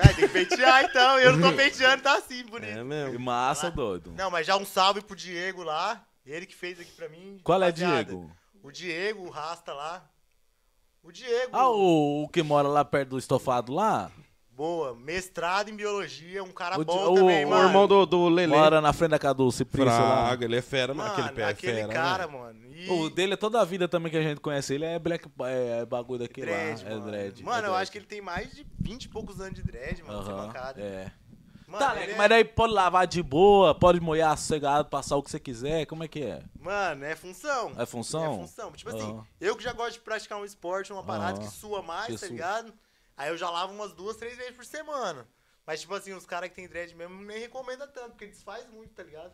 É, 0.04 0.08
tem 0.14 0.28
que 0.28 0.28
pentear 0.28 0.84
então. 0.86 1.20
Eu 1.20 1.36
não 1.38 1.50
tô 1.50 1.56
penteando, 1.56 2.04
tá 2.04 2.18
assim, 2.18 2.44
bonito. 2.46 2.72
é 2.72 2.76
Que 2.78 2.84
mesmo. 2.84 3.20
massa, 3.20 3.72
doido. 3.72 4.14
Não, 4.18 4.30
mas 4.30 4.46
já 4.46 4.56
um 4.58 4.66
salve 4.66 5.02
pro 5.02 5.16
Diego 5.16 5.64
lá. 5.64 6.04
Ele 6.26 6.46
que 6.46 6.56
fez 6.56 6.80
aqui 6.80 6.92
pra 6.92 7.10
mim. 7.10 7.40
Qual 7.44 7.62
é, 7.62 7.66
Rapaziada, 7.66 8.04
Diego? 8.06 8.32
O 8.62 8.72
Diego, 8.72 9.26
o 9.26 9.30
Rasta 9.30 9.74
lá. 9.74 10.04
O 11.02 11.12
Diego. 11.12 11.50
Ah, 11.52 11.70
o, 11.70 12.24
o 12.24 12.30
que 12.30 12.42
mora 12.44 12.68
lá 12.68 12.86
perto 12.86 13.10
do 13.10 13.18
estofado 13.20 13.74
lá? 13.74 14.10
Boa. 14.56 14.96
Mestrado 14.96 15.70
em 15.70 15.76
biologia. 15.76 16.44
Um 16.44 16.52
cara 16.52 16.80
O 16.80 16.86
bom 16.86 17.12
o- 17.12 17.16
também, 17.16 17.44
o 17.44 17.48
O 17.48 17.50
mano. 17.52 17.68
irmão 17.70 17.88
do, 17.88 18.06
do 18.06 18.30
Lelê. 18.30 18.56
Mora 18.56 18.80
na 18.82 18.94
frente 18.94 19.12
da 19.12 19.20
casa 19.20 19.34
do 19.36 19.52
Ciprício 19.52 19.86
lá. 19.90 20.26
Fraga, 20.28 20.46
ele 20.46 20.56
é 20.58 20.62
fera, 20.62 20.94
mano. 20.94 21.12
Aquele 21.12 21.30
pé 21.30 21.42
é 21.42 21.46
aquele 21.46 21.74
fera. 21.74 21.94
cara, 21.94 22.28
né? 22.28 22.38
mano. 22.38 22.60
E... 22.76 22.90
O 22.90 23.10
dele 23.10 23.34
é 23.34 23.38
toda 23.38 23.60
a 23.62 23.66
vida 23.66 23.88
também 23.88 24.12
que 24.12 24.18
a 24.18 24.22
gente 24.22 24.40
conhece 24.42 24.74
ele, 24.76 24.86
é 24.86 25.00
black 25.00 25.28
é, 25.46 25.86
bagulho 25.86 26.20
daquele 26.20 26.48
dread, 26.48 26.84
lá. 26.84 26.90
É 26.90 26.94
mano. 26.96 27.06
dread. 27.06 27.44
Mano, 27.44 27.56
é 27.56 27.60
eu 27.60 27.62
dread. 27.72 27.82
acho 27.82 27.92
que 27.92 27.98
ele 27.98 28.06
tem 28.06 28.22
mais 28.22 28.52
de 28.52 28.66
20 28.80 29.04
e 29.06 29.10
poucos 29.10 29.40
anos 29.42 29.54
de 29.56 29.64
dread, 29.64 30.04
mano. 30.04 30.20
Aham, 30.20 30.48
mancada. 30.48 30.82
é. 30.82 31.12
Mano, 31.68 31.86
Tá, 31.86 31.96
é- 32.00 32.16
mas 32.16 32.30
daí 32.30 32.44
pode 32.46 32.72
lavar 32.74 33.08
de 33.08 33.24
boa, 33.24 33.74
pode 33.74 34.00
molhar 34.00 34.38
sossegado, 34.38 34.88
passar 34.90 35.16
o 35.18 35.24
que 35.24 35.32
você 35.32 35.40
quiser, 35.40 35.88
como 35.88 36.04
é 36.04 36.08
que 36.08 36.22
é? 36.22 36.44
Mano, 36.60 37.04
é 37.04 37.16
função. 37.16 37.72
É 37.76 37.86
função? 37.88 38.24
É 38.34 38.36
função. 38.38 38.72
Tipo 38.74 38.96
assim, 38.96 39.20
eu 39.42 39.56
que 39.56 39.64
já 39.64 39.74
gosto 39.74 39.94
de 39.94 40.00
praticar 40.02 40.38
um 40.40 40.46
esporte, 40.46 40.94
uma 40.94 41.04
parada 41.04 41.40
que 41.40 41.48
sua 41.48 41.82
mais, 41.82 42.06
Que 42.08 42.12
tá 42.14 42.18
sua. 42.20 42.28
ligado? 42.28 42.74
Aí 43.16 43.30
eu 43.30 43.38
já 43.38 43.50
lavo 43.50 43.74
umas 43.74 43.94
duas, 43.94 44.18
três 44.18 44.36
vezes 44.38 44.56
por 44.56 44.66
semana. 44.66 45.28
Mas, 45.66 45.82
tipo 45.82 45.94
assim, 45.94 46.14
os 46.14 46.26
caras 46.26 46.50
que 46.50 46.56
tem 46.56 46.68
dread 46.68 46.94
mesmo 46.96 47.22
nem 47.24 47.40
recomenda 47.40 47.88
tanto, 47.88 48.12
porque 48.12 48.28
desfaz 48.28 48.68
muito, 48.70 48.94
tá 48.94 49.04
ligado? 49.04 49.34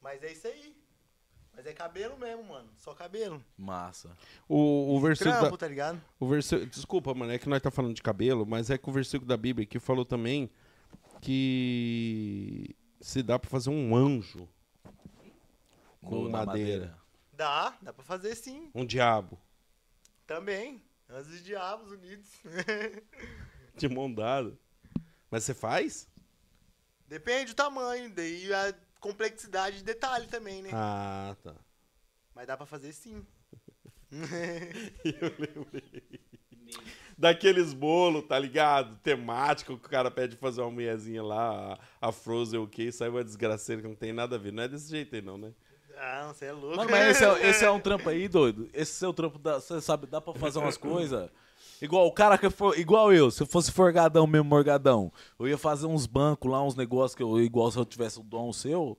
Mas 0.00 0.22
é 0.22 0.32
isso 0.32 0.46
aí. 0.46 0.76
Mas 1.54 1.66
é 1.66 1.72
cabelo 1.74 2.18
mesmo, 2.18 2.44
mano. 2.44 2.70
Só 2.76 2.94
cabelo. 2.94 3.44
Massa. 3.58 4.16
O, 4.48 4.96
o 4.96 5.00
versículo. 5.00 5.34
Trampo, 5.34 5.50
Da, 5.50 5.58
tá 5.58 5.68
ligado? 5.68 6.02
o 6.18 6.26
versículo, 6.26 6.66
desculpa, 6.66 7.12
mano, 7.12 7.32
é 7.32 7.38
que 7.38 7.48
nós 7.48 7.60
tá 7.60 7.70
falando 7.70 7.94
de 7.94 8.02
cabelo, 8.02 8.46
mas 8.46 8.70
é 8.70 8.78
que 8.78 8.88
o 8.88 8.92
versículo 8.92 9.28
da 9.28 9.36
Bíblia 9.36 9.66
que 9.66 9.78
falou 9.78 10.04
também 10.04 10.50
que 11.20 12.74
se 13.00 13.22
dá 13.22 13.38
pra 13.38 13.50
fazer 13.50 13.68
um 13.68 13.94
anjo 13.94 14.48
com 16.00 16.28
na 16.28 16.46
madeira. 16.46 16.96
Dá, 17.32 17.76
dá 17.82 17.92
pra 17.92 18.04
fazer 18.04 18.34
sim. 18.34 18.70
Um 18.74 18.84
diabo. 18.86 19.38
Também. 20.26 20.82
Anjos 21.12 21.44
diabos 21.44 21.92
unidos. 21.92 22.26
De 23.76 23.86
mão 23.86 24.12
dada. 24.12 24.58
Mas 25.30 25.44
você 25.44 25.52
faz? 25.52 26.08
Depende 27.06 27.52
do 27.52 27.54
tamanho, 27.54 28.10
daí 28.14 28.50
a 28.52 28.74
complexidade 28.98 29.78
de 29.78 29.84
detalhe 29.84 30.26
também, 30.28 30.62
né? 30.62 30.70
Ah, 30.72 31.36
tá. 31.42 31.54
Mas 32.34 32.46
dá 32.46 32.56
pra 32.56 32.64
fazer 32.64 32.94
sim. 32.94 33.26
Daqueles 37.18 37.74
bolos, 37.74 38.26
tá 38.26 38.38
ligado? 38.38 38.96
Temático 39.02 39.78
que 39.78 39.86
o 39.86 39.90
cara 39.90 40.10
pede 40.10 40.36
fazer 40.36 40.62
uma 40.62 40.70
mulherzinha 40.70 41.22
lá, 41.22 41.78
a, 42.00 42.08
a 42.08 42.12
Frozen 42.12 42.60
o 42.60 42.66
quê? 42.66 42.90
Sai 42.90 43.10
uma 43.10 43.22
desgraceira 43.22 43.82
que 43.82 43.88
não 43.88 43.94
tem 43.94 44.14
nada 44.14 44.36
a 44.36 44.38
ver. 44.38 44.52
Não 44.52 44.62
é 44.62 44.68
desse 44.68 44.88
jeito 44.88 45.14
aí, 45.14 45.20
não, 45.20 45.36
né? 45.36 45.52
Ah, 46.04 46.32
você 46.34 46.46
é 46.46 46.52
louco. 46.52 46.76
Mano, 46.76 46.90
mas 46.90 47.10
esse 47.10 47.24
é, 47.24 47.30
esse 47.48 47.64
é 47.64 47.70
um 47.70 47.78
trampo 47.78 48.08
aí, 48.08 48.26
doido. 48.26 48.68
Esse 48.74 48.92
seu 48.92 49.12
trampo, 49.12 49.38
você 49.40 49.80
sabe, 49.80 50.08
dá 50.08 50.20
pra 50.20 50.34
fazer 50.34 50.58
umas 50.58 50.76
coisas. 50.76 51.30
Igual 51.80 52.08
o 52.08 52.12
cara 52.12 52.36
que 52.36 52.50
for. 52.50 52.76
Igual 52.76 53.12
eu, 53.12 53.30
se 53.30 53.40
eu 53.40 53.46
fosse 53.46 53.70
forgadão 53.70 54.26
mesmo, 54.26 54.48
morgadão, 54.48 55.12
eu 55.38 55.46
ia 55.46 55.56
fazer 55.56 55.86
uns 55.86 56.04
bancos 56.04 56.50
lá, 56.50 56.60
uns 56.60 56.74
negócios 56.74 57.14
que 57.14 57.22
eu. 57.22 57.40
Igual 57.40 57.70
se 57.70 57.78
eu 57.78 57.84
tivesse 57.84 58.18
o 58.18 58.24
dom 58.24 58.52
seu. 58.52 58.98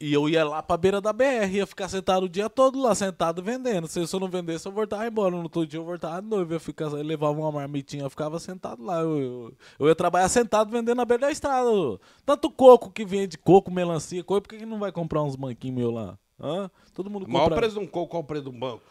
E 0.00 0.12
eu 0.12 0.28
ia 0.28 0.44
lá 0.44 0.62
pra 0.62 0.76
beira 0.76 1.00
da 1.00 1.12
BR, 1.12 1.48
ia 1.52 1.66
ficar 1.66 1.88
sentado 1.88 2.24
o 2.24 2.28
dia 2.28 2.50
todo 2.50 2.80
lá, 2.80 2.94
sentado 2.94 3.42
vendendo. 3.42 3.86
Se 3.86 4.00
eu 4.00 4.20
não 4.20 4.28
vendesse, 4.28 4.66
eu 4.66 4.72
voltava 4.72 5.06
embora. 5.06 5.30
No 5.30 5.42
outro 5.44 5.66
dia 5.66 5.78
eu 5.78 5.84
voltava 5.84 6.20
de 6.20 6.28
novo, 6.28 6.52
ia 6.52 6.60
ficar, 6.60 6.86
eu 6.86 7.02
levava 7.02 7.38
uma 7.38 7.52
marmitinha, 7.52 8.02
eu 8.02 8.10
ficava 8.10 8.38
sentado 8.40 8.82
lá. 8.84 9.00
Eu, 9.00 9.18
eu, 9.18 9.54
eu 9.78 9.86
ia 9.88 9.94
trabalhar 9.94 10.28
sentado 10.28 10.70
vendendo 10.70 10.96
na 10.96 11.04
beira 11.04 11.26
da 11.26 11.32
estrada. 11.32 11.70
Tanto 12.26 12.50
coco 12.50 12.90
que 12.90 13.04
vende, 13.04 13.38
coco, 13.38 13.70
melancia, 13.70 14.22
coco, 14.24 14.42
por 14.42 14.48
que, 14.48 14.58
que 14.58 14.66
não 14.66 14.78
vai 14.80 14.90
comprar 14.92 15.22
uns 15.22 15.36
banquinhos 15.36 15.76
meus 15.76 15.94
lá? 15.94 16.18
Hã? 16.40 16.68
Todo 16.92 17.08
mundo 17.08 17.24
O 17.26 17.30
maior 17.30 17.44
compra. 17.44 17.60
preço 17.60 17.78
de 17.78 17.84
um 17.84 17.86
coco, 17.86 18.08
qual 18.08 18.22
o 18.22 18.26
preço 18.26 18.44
de 18.44 18.50
um 18.50 18.58
banco? 18.58 18.82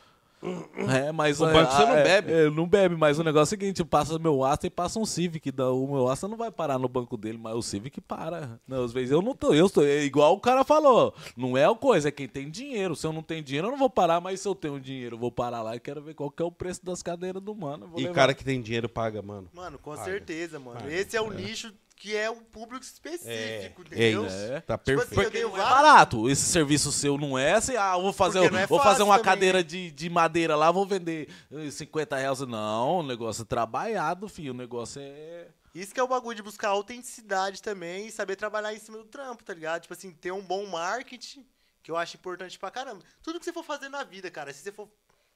É, 0.93 1.11
mas 1.11 1.39
O 1.39 1.47
é, 1.47 1.53
banco 1.53 1.71
você 1.71 1.85
não 1.85 1.95
é, 1.95 2.03
bebe. 2.03 2.31
é, 2.33 2.49
não 2.49 2.67
bebe, 2.67 2.95
mas 2.95 3.17
o 3.19 3.23
negócio 3.23 3.53
é 3.53 3.57
o 3.57 3.59
seguinte, 3.59 3.83
passa 3.85 4.19
meu 4.19 4.43
Asta 4.43 4.67
e 4.67 4.69
passa 4.69 4.99
um 4.99 5.05
Civic. 5.05 5.51
da- 5.51 5.71
O 5.71 5.87
meu 5.87 6.09
Asta 6.09 6.27
não 6.27 6.35
vai 6.37 6.51
parar 6.51 6.77
no 6.77 6.87
banco 6.89 7.15
dele, 7.15 7.37
mas 7.41 7.55
o 7.55 7.61
Civic 7.61 8.01
para. 8.01 8.59
Não, 8.67 8.83
às 8.83 8.91
vezes 8.91 9.11
eu 9.11 9.21
não 9.21 9.33
tô, 9.35 9.53
eu 9.53 9.69
tô, 9.69 9.81
é 9.83 10.03
igual 10.03 10.33
o 10.33 10.39
cara 10.39 10.63
falou, 10.63 11.13
não 11.37 11.57
é 11.57 11.65
a 11.65 11.73
coisa, 11.75 12.09
é 12.09 12.11
quem 12.11 12.27
tem 12.27 12.49
dinheiro. 12.49 12.95
Se 12.95 13.07
eu 13.07 13.13
não 13.13 13.21
tenho 13.23 13.41
dinheiro, 13.43 13.67
eu 13.67 13.71
não 13.71 13.77
vou 13.77 13.89
parar, 13.89 14.19
mas 14.19 14.39
se 14.41 14.47
eu 14.47 14.55
tenho 14.55 14.79
dinheiro, 14.79 15.15
eu 15.15 15.19
vou 15.19 15.31
parar 15.31 15.61
lá 15.61 15.75
e 15.75 15.79
quero 15.79 16.01
ver 16.01 16.13
qual 16.13 16.29
que 16.29 16.41
é 16.41 16.45
o 16.45 16.51
preço 16.51 16.83
das 16.83 17.01
cadeiras 17.01 17.41
do 17.41 17.55
mano. 17.55 17.89
E 17.95 18.01
levar. 18.01 18.13
cara 18.13 18.33
que 18.33 18.43
tem 18.43 18.61
dinheiro 18.61 18.89
paga, 18.89 19.21
mano. 19.21 19.47
Mano, 19.53 19.77
com 19.79 19.91
Paga. 19.91 20.03
certeza, 20.03 20.59
mano. 20.59 20.79
Paga. 20.79 20.93
Esse 20.93 21.15
é 21.15 21.21
o 21.21 21.31
nicho 21.31 21.73
que 22.03 22.13
é 22.17 22.29
o 22.29 22.35
público 22.35 22.83
específico, 22.83 23.29
É 23.29 23.67
entendeu? 24.09 24.25
isso. 24.25 24.35
É. 24.35 24.59
Tá 24.59 24.77
Tipo 24.77 24.99
assim, 24.99 25.15
perfeito. 25.15 25.21
eu 25.23 25.31
tenho 25.31 25.47
É 25.47 25.51
vários. 25.51 25.69
barato, 25.69 26.29
esse 26.29 26.41
serviço 26.41 26.91
seu 26.91 27.17
não 27.17 27.39
é 27.39 27.53
assim, 27.53 27.77
ah, 27.77 27.93
eu 27.95 28.01
vou 28.01 28.11
fazer, 28.11 28.53
é 28.53 28.67
vou 28.67 28.77
fazer 28.81 29.03
uma 29.03 29.13
também, 29.17 29.23
cadeira 29.31 29.57
né? 29.59 29.63
de, 29.63 29.89
de 29.89 30.09
madeira 30.09 30.53
lá, 30.57 30.69
vou 30.69 30.85
vender 30.85 31.29
eh, 31.49 31.71
50 31.71 32.17
reais. 32.17 32.39
Não, 32.41 32.99
o 32.99 33.03
negócio 33.03 33.43
é 33.43 33.45
trabalhado, 33.45 34.27
filho, 34.27 34.51
o 34.51 34.53
negócio 34.53 35.01
é... 35.01 35.47
Isso 35.73 35.93
que 35.93 35.99
é 35.99 36.03
o 36.03 36.07
bagulho 36.09 36.35
de 36.35 36.43
buscar 36.43 36.67
autenticidade 36.69 37.61
também 37.61 38.07
e 38.07 38.11
saber 38.11 38.35
trabalhar 38.35 38.73
em 38.73 38.79
cima 38.79 38.97
do 38.97 39.05
trampo, 39.05 39.41
tá 39.45 39.53
ligado? 39.53 39.83
Tipo 39.83 39.93
assim, 39.93 40.11
ter 40.11 40.33
um 40.33 40.41
bom 40.41 40.65
marketing, 40.67 41.45
que 41.81 41.89
eu 41.89 41.95
acho 41.95 42.17
importante 42.17 42.59
pra 42.59 42.69
caramba. 42.69 43.01
Tudo 43.23 43.39
que 43.39 43.45
você 43.45 43.53
for 43.53 43.63
fazer 43.63 43.87
na 43.87 44.03
vida, 44.03 44.29
cara, 44.29 44.51
se 44.51 44.59
você 44.61 44.73
for 44.73 44.89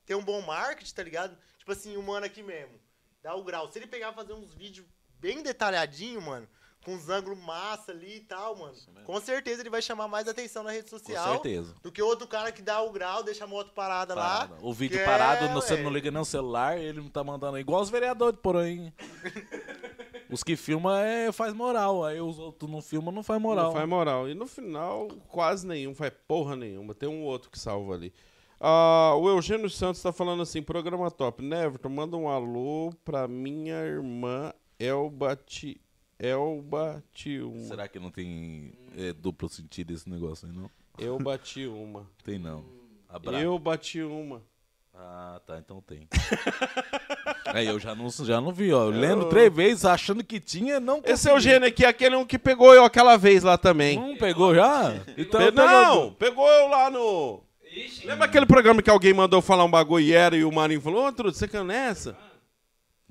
ter 0.06 0.16
um 0.16 0.22
bom 0.24 0.42
marketing, 0.42 0.94
tá 0.94 1.02
ligado? 1.02 1.38
Tipo 1.60 1.72
assim, 1.72 1.96
o 1.96 2.04
mano 2.04 2.26
aqui 2.26 2.44
mesmo, 2.44 2.74
dá 3.24 3.34
o 3.34 3.44
grau. 3.46 3.72
Se 3.72 3.80
ele 3.80 3.88
pegar 3.88 4.12
e 4.12 4.16
fazer 4.16 4.34
uns 4.34 4.54
vídeos 4.54 4.86
bem 5.20 5.42
detalhadinho, 5.42 6.22
mano, 6.22 6.48
com 6.84 6.94
uns 6.94 7.10
ângulos 7.10 7.38
massa 7.44 7.92
ali 7.92 8.18
e 8.18 8.20
tal, 8.22 8.56
mano, 8.56 8.74
com 9.04 9.20
certeza 9.20 9.62
ele 9.62 9.70
vai 9.70 9.82
chamar 9.82 10.08
mais 10.08 10.28
atenção 10.28 10.64
na 10.64 10.72
rede 10.72 10.90
Com 10.90 10.98
social 10.98 11.34
certeza. 11.34 11.76
do 11.82 11.92
que 11.92 12.02
outro 12.02 12.28
cara 12.28 12.52
que 12.52 12.62
dá 12.62 12.82
o 12.82 12.92
grau, 12.92 13.24
deixa 13.24 13.44
a 13.44 13.48
moto 13.48 13.74
parada, 13.74 14.16
Parada. 14.16 14.54
lá. 14.56 14.60
O 14.62 14.74
vídeo 14.74 14.98
que 14.98 15.04
parado, 15.04 15.46
é, 15.46 15.54
você 15.54 15.74
ué. 15.74 15.84
não 15.84 15.92
liga 15.92 16.10
nem 16.10 16.22
o 16.22 16.26
celular, 16.26 16.78
ele 16.78 17.02
não 17.02 17.10
tá 17.10 17.24
mandando. 17.24 17.60
Igual 17.60 17.82
os 17.82 17.90
vereadores, 17.90 18.40
porém. 18.42 18.94
os 20.32 20.44
que 20.44 20.56
filmam 20.56 20.96
é, 20.96 21.32
faz 21.32 21.54
moral, 21.54 22.06
aí 22.06 22.22
os 22.22 22.40
outros 22.40 22.70
não 22.70 22.82
filmam, 22.82 23.14
não 23.14 23.24
faz 23.24 23.42
moral. 23.42 23.66
Não 23.66 23.74
faz 23.74 23.90
moral. 23.90 24.30
E 24.30 24.34
no 24.34 24.48
final, 24.48 25.08
quase 25.28 25.68
nenhum, 25.68 25.94
faz 25.94 26.14
porra 26.28 26.56
nenhuma. 26.56 26.94
Tem 26.94 27.10
um 27.10 27.24
outro 27.24 27.50
que 27.50 27.60
salva 27.60 27.96
ali. 27.96 28.14
Ah, 28.60 29.14
o 29.16 29.30
Eugênio 29.30 29.70
Santos 29.70 30.02
tá 30.02 30.12
falando 30.12 30.42
assim, 30.42 30.62
programa 30.62 31.12
top. 31.12 31.44
Neverton, 31.44 31.90
manda 31.90 32.18
um 32.18 32.28
alô 32.28 32.92
pra 33.06 33.28
minha 33.28 33.76
irmã 33.84 34.52
Elba, 34.80 35.36
Ti, 35.36 35.80
Elba 36.20 37.04
Tiuma. 37.14 37.66
Será 37.66 37.88
que 37.88 38.00
não 38.00 38.10
tem 38.12 38.74
é, 38.98 39.14
duplo 39.14 39.48
sentido 39.48 39.94
esse 39.94 40.10
negócio 40.10 40.48
aí, 40.48 40.54
não? 40.54 40.70
Eu 40.98 41.18
bati 41.20 41.68
uma. 41.68 42.08
Tem 42.24 42.40
não. 42.40 42.66
Abra... 43.08 43.40
Eu 43.40 43.58
bati 43.60 44.02
uma. 44.02 44.42
Ah, 45.00 45.40
tá, 45.46 45.60
então 45.60 45.80
tem. 45.80 46.08
aí 47.46 47.68
eu 47.68 47.80
já 47.80 47.94
não, 47.94 48.10
já 48.10 48.42
não 48.42 48.52
vi, 48.52 48.74
ó. 48.74 48.86
Eu 48.86 48.90
lendo 48.90 49.30
três 49.30 49.54
vezes, 49.54 49.86
achando 49.86 50.24
que 50.24 50.40
tinha, 50.40 50.80
não 50.80 50.98
Esse 50.98 51.30
consegui. 51.30 51.36
Eugênio 51.36 51.68
aqui 51.68 51.86
é 51.86 51.88
aquele 51.88 52.16
um 52.16 52.26
que 52.26 52.40
pegou 52.40 52.74
eu 52.74 52.84
aquela 52.84 53.16
vez 53.16 53.44
lá 53.44 53.60
também. 53.60 54.00
Não 54.00 54.18
pegou 54.18 54.56
já? 54.56 54.96
Então 55.16 55.40
Pe- 55.40 55.52
não, 55.52 56.14
pegou 56.14 56.50
eu 56.50 56.68
lá 56.68 56.90
no... 56.90 57.44
Ixi, 57.72 58.08
Lembra 58.08 58.26
aquele 58.26 58.48
programa 58.48 58.82
que 58.82 58.90
alguém 58.90 59.14
mandou 59.14 59.40
falar 59.40 59.66
um 59.66 59.70
bagulho 59.70 60.04
e 60.04 60.14
era 60.14 60.36
e 60.36 60.44
o 60.44 60.52
Marinho 60.52 60.82
falou, 60.82 61.06
ô, 61.06 61.12
Truto, 61.14 61.38
você 61.38 61.48
caiu 61.48 61.64
nessa? 61.64 62.18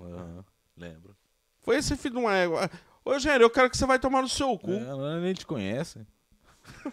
Aham, 0.00 0.44
lembro. 0.76 1.14
Foi 1.62 1.76
esse 1.76 1.96
filho 1.96 2.14
de 2.14 2.20
uma 2.20 2.34
égua. 2.34 2.68
Ô, 3.06 3.12
Eugênio, 3.12 3.44
eu 3.44 3.50
quero 3.50 3.70
que 3.70 3.76
você 3.76 3.86
vai 3.86 4.00
tomar 4.00 4.20
no 4.20 4.28
seu 4.28 4.58
cu. 4.58 4.72
É, 4.72 4.80
não, 4.80 5.20
nem 5.20 5.32
te 5.32 5.46
conhece. 5.46 6.00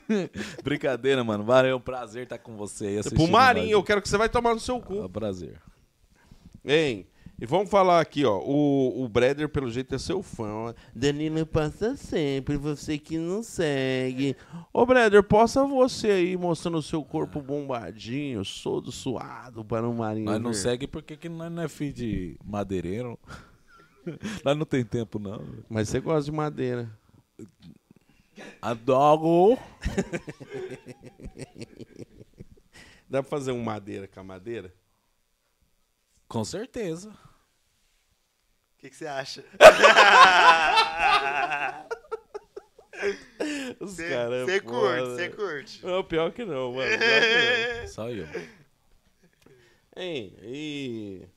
Brincadeira, 0.64 1.24
mano. 1.24 1.44
Valeu, 1.44 1.72
é 1.72 1.76
um 1.76 1.80
prazer 1.82 2.24
estar 2.24 2.38
com 2.38 2.56
você 2.56 2.86
aí. 2.86 3.04
Pro 3.04 3.28
Marinho, 3.28 3.72
eu 3.72 3.84
quero 3.84 4.00
que 4.00 4.08
você 4.08 4.18
vai 4.18 4.30
tomar 4.30 4.54
no 4.54 4.60
seu 4.60 4.76
É 4.78 4.82
cu. 4.82 5.02
um 5.06 5.10
prazer. 5.10 5.60
Hein? 6.64 7.08
E 7.42 7.48
vamos 7.48 7.72
falar 7.72 8.00
aqui, 8.00 8.24
ó. 8.24 8.38
O, 8.40 9.04
o 9.04 9.10
Breder, 9.10 9.50
pelo 9.50 9.72
jeito, 9.72 9.96
é 9.96 9.98
seu 9.98 10.22
fã. 10.22 10.76
Danilo 10.94 11.46
passa 11.48 11.98
sempre, 11.98 12.58
você 12.58 13.00
que 13.00 13.18
não 13.18 13.42
segue. 13.42 14.38
Ô, 14.72 14.86
Breder, 14.86 15.24
possa 15.24 15.66
você 15.66 16.12
aí 16.12 16.38
mostrando 16.38 16.78
o 16.78 16.82
seu 16.84 17.04
corpo 17.04 17.42
bombadinho, 17.42 18.44
todo 18.64 18.92
suado 18.92 19.66
para 19.66 19.90
o 19.90 19.94
Marinho. 19.96 20.26
Nós 20.26 20.40
não 20.40 20.52
ver. 20.52 20.58
segue 20.58 20.86
porque 20.88 21.18
que 21.18 21.28
nós 21.28 21.52
não 21.52 21.64
é 21.64 21.68
filho 21.68 21.94
de 21.94 22.38
madeireiro. 22.46 23.18
Lá 24.44 24.56
não 24.56 24.66
tem 24.66 24.84
tempo, 24.84 25.20
não. 25.20 25.46
Mas 25.70 25.90
você 25.90 26.00
gosta 26.00 26.24
de 26.24 26.32
madeira. 26.32 26.90
Adoro. 28.62 29.58
Dá 33.10 33.22
pra 33.22 33.30
fazer 33.30 33.52
um 33.52 33.62
madeira 33.62 34.08
com 34.08 34.20
a 34.20 34.24
madeira? 34.24 34.74
Com 36.28 36.44
certeza. 36.44 37.10
O 37.12 38.80
que, 38.80 38.90
que 38.90 38.96
você 38.96 39.06
acha? 39.06 39.44
Os 43.80 43.96
caras. 43.98 44.46
você 44.46 44.56
é 44.56 44.60
curte, 44.60 45.06
você 45.10 45.30
curte. 45.30 45.86
Não, 45.86 46.04
pior 46.04 46.32
que 46.32 46.44
não, 46.46 46.74
mano. 46.74 46.90
Pior 46.98 47.82
que 47.82 47.88
Só 47.88 48.10
eu. 48.10 48.26
não. 48.26 48.34
Hein, 49.96 50.36
e. 50.42 51.28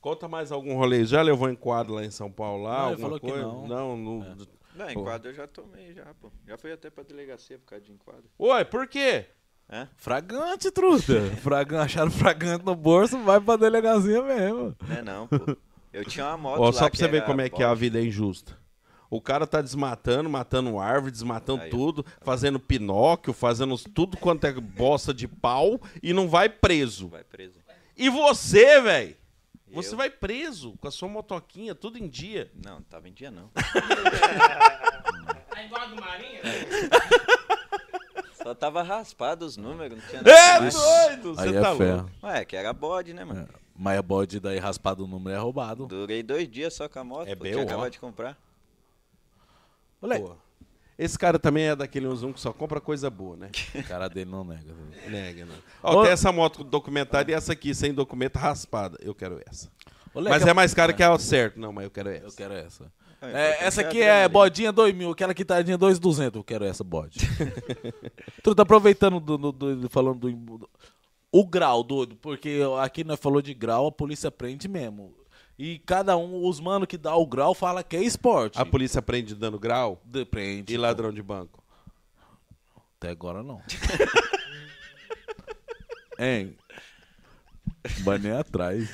Conta 0.00 0.26
mais 0.28 0.50
algum 0.50 0.76
rolê. 0.76 1.04
Já 1.04 1.20
levou 1.22 1.48
em 1.50 1.54
quadro 1.54 1.94
lá 1.94 2.04
em 2.04 2.10
São 2.10 2.30
Paulo 2.30 2.62
lá? 2.64 2.78
Não, 2.78 2.84
alguma 2.90 2.98
falou 3.00 3.20
que 3.20 3.26
coisa? 3.26 3.42
não. 3.42 3.66
Não, 3.66 3.96
não. 3.96 4.36
Não, 4.74 4.86
Pô. 4.86 5.00
enquadro 5.00 5.30
eu 5.30 5.34
já 5.34 5.46
tomei 5.46 5.92
já, 5.92 6.06
pô. 6.20 6.30
Já 6.46 6.56
fui 6.56 6.72
até 6.72 6.88
pra 6.88 7.02
delegacia 7.02 7.58
por 7.58 7.66
causa 7.66 7.84
de 7.84 7.92
enquadro. 7.92 8.24
Ué, 8.38 8.64
por 8.64 8.86
quê? 8.86 9.26
Hã? 9.70 9.88
Fragante, 9.96 10.70
truta. 10.70 11.20
Fragan, 11.42 11.82
acharam 11.82 12.10
fragante 12.10 12.64
no 12.64 12.74
bolso, 12.74 13.18
vai 13.22 13.40
pra 13.40 13.56
delegacia 13.56 14.22
mesmo. 14.22 14.74
Não 14.88 14.96
é 14.96 15.02
não, 15.02 15.26
pô. 15.28 15.56
Eu 15.92 16.04
tinha 16.04 16.26
uma 16.28 16.36
moto 16.38 16.60
Ó, 16.60 16.66
lá 16.66 16.72
só 16.72 16.78
pra 16.80 16.90
que 16.90 16.96
você 16.98 17.08
ver 17.08 17.24
como 17.24 17.40
é 17.40 17.48
que 17.48 17.62
a 17.62 17.68
Bosch. 17.68 17.78
vida 17.80 17.98
é 17.98 18.04
injusta. 18.04 18.56
O 19.10 19.20
cara 19.20 19.44
tá 19.44 19.60
desmatando, 19.60 20.30
matando 20.30 20.78
árvore, 20.78 21.10
desmatando 21.10 21.62
Aí, 21.64 21.70
tudo, 21.70 22.06
fazendo 22.20 22.60
pinóquio, 22.60 23.32
fazendo 23.32 23.76
tudo 23.76 24.16
quanto 24.16 24.46
é 24.46 24.52
bosta 24.52 25.12
de 25.12 25.26
pau 25.26 25.80
e 26.00 26.12
não 26.12 26.28
vai 26.28 26.48
preso. 26.48 27.08
Vai 27.08 27.24
preso. 27.24 27.58
E 27.96 28.08
você, 28.08 28.80
velho? 28.80 29.16
Você 29.72 29.94
eu? 29.94 29.96
vai 29.96 30.10
preso 30.10 30.76
com 30.78 30.88
a 30.88 30.90
sua 30.90 31.08
motoquinha, 31.08 31.74
tudo 31.74 31.98
em 31.98 32.08
dia. 32.08 32.50
Não, 32.64 32.74
não 32.76 32.82
tava 32.82 33.08
em 33.08 33.12
dia 33.12 33.30
não. 33.30 33.50
Tá 35.50 35.62
igual 35.64 35.82
a 35.82 35.86
do 35.86 35.96
Marinha? 36.00 36.40
Só 38.42 38.54
tava 38.54 38.82
raspado 38.82 39.44
os 39.44 39.56
números, 39.56 39.98
não 39.98 40.06
tinha 40.08 40.22
nada 40.22 40.30
É 40.30 40.54
demais. 40.54 40.74
doido! 40.74 41.34
Você 41.34 41.48
Aí 41.48 41.52
tá 41.52 41.70
é 41.70 41.76
fé. 41.76 41.94
louco. 41.94 42.10
Ué, 42.22 42.44
que 42.44 42.56
era 42.56 42.72
bode, 42.72 43.12
né, 43.12 43.24
mano? 43.24 43.48
Mas 43.76 43.98
é 43.98 44.02
bode 44.02 44.40
daí 44.40 44.58
raspado 44.58 45.04
o 45.04 45.06
número 45.06 45.36
é 45.36 45.38
roubado. 45.38 45.86
Durei 45.86 46.22
dois 46.22 46.48
dias 46.50 46.72
só 46.74 46.88
com 46.88 46.98
a 46.98 47.04
moto, 47.04 47.28
É 47.28 47.34
BO. 47.34 47.44
tinha 47.44 47.62
acabado 47.62 47.90
de 47.90 47.98
comprar. 48.00 48.38
Moleque, 50.00 50.32
Esse 51.00 51.18
cara 51.18 51.38
também 51.38 51.64
é 51.64 51.74
daquele 51.74 52.06
um 52.06 52.30
que 52.30 52.38
só 52.38 52.52
compra 52.52 52.78
coisa 52.78 53.08
boa, 53.08 53.34
né? 53.34 53.50
o 53.74 53.82
cara 53.84 54.06
dele 54.06 54.30
não 54.30 54.44
nega. 54.44 54.74
Nega, 55.08 55.46
né? 55.46 55.54
Ó, 55.82 56.00
Ô- 56.00 56.02
tem 56.02 56.12
essa 56.12 56.30
moto 56.30 56.62
documentada 56.62 57.30
e 57.30 57.34
essa 57.34 57.54
aqui, 57.54 57.74
sem 57.74 57.94
documento, 57.94 58.36
raspada. 58.36 58.98
Eu 59.00 59.14
quero 59.14 59.40
essa. 59.48 59.70
Moleque, 60.14 60.38
Mas 60.38 60.46
é 60.46 60.52
mais 60.52 60.74
cara 60.74 60.92
que 60.92 61.02
a 61.02 61.18
certo. 61.18 61.58
Não, 61.58 61.72
mas 61.72 61.84
eu 61.84 61.90
quero 61.90 62.10
essa. 62.10 62.26
Eu 62.26 62.32
quero 62.32 62.52
essa. 62.52 62.92
É, 63.22 63.30
É, 63.32 63.64
essa 63.64 63.80
é 63.80 63.86
aqui 63.86 64.02
é 64.02 64.28
bodinha 64.28 64.70
2 64.70 64.94
mil, 64.94 65.10
aquela 65.10 65.32
que 65.32 65.42
tadinha 65.44 65.78
2,200. 65.78 66.36
Eu 66.36 66.44
quero 66.44 66.66
essa 66.66 66.84
bode. 66.84 67.18
tu 68.44 68.54
tá 68.54 68.62
aproveitando 68.62 69.18
do, 69.20 69.38
do- 69.38 69.52
do- 69.52 69.88
falando 69.88 70.18
do, 70.30 70.58
do- 70.58 70.70
o 71.32 71.46
grau, 71.46 71.82
doido, 71.82 72.14
porque 72.16 72.60
aqui 72.82 73.04
nós 73.04 73.18
falou 73.18 73.40
de 73.40 73.54
grau, 73.54 73.86
a 73.86 73.92
polícia 73.92 74.30
prende 74.30 74.68
mesmo. 74.68 75.14
E 75.62 75.78
cada 75.80 76.16
um, 76.16 76.46
os 76.48 76.58
mano 76.58 76.86
que 76.86 76.96
dá 76.96 77.14
o 77.14 77.26
grau 77.26 77.54
fala 77.54 77.84
que 77.84 77.94
é 77.94 78.02
esporte. 78.02 78.58
A 78.58 78.64
polícia 78.64 79.02
prende 79.02 79.34
dando 79.34 79.58
grau 79.58 80.00
De- 80.06 80.24
prende. 80.24 80.72
e 80.72 80.76
ladrão 80.78 81.12
de 81.12 81.22
banco. 81.22 81.62
Até 82.96 83.10
agora 83.10 83.42
não. 83.42 83.60
hein? 86.18 86.56
Vai 88.02 88.16
nem 88.18 88.32
atrás. 88.32 88.88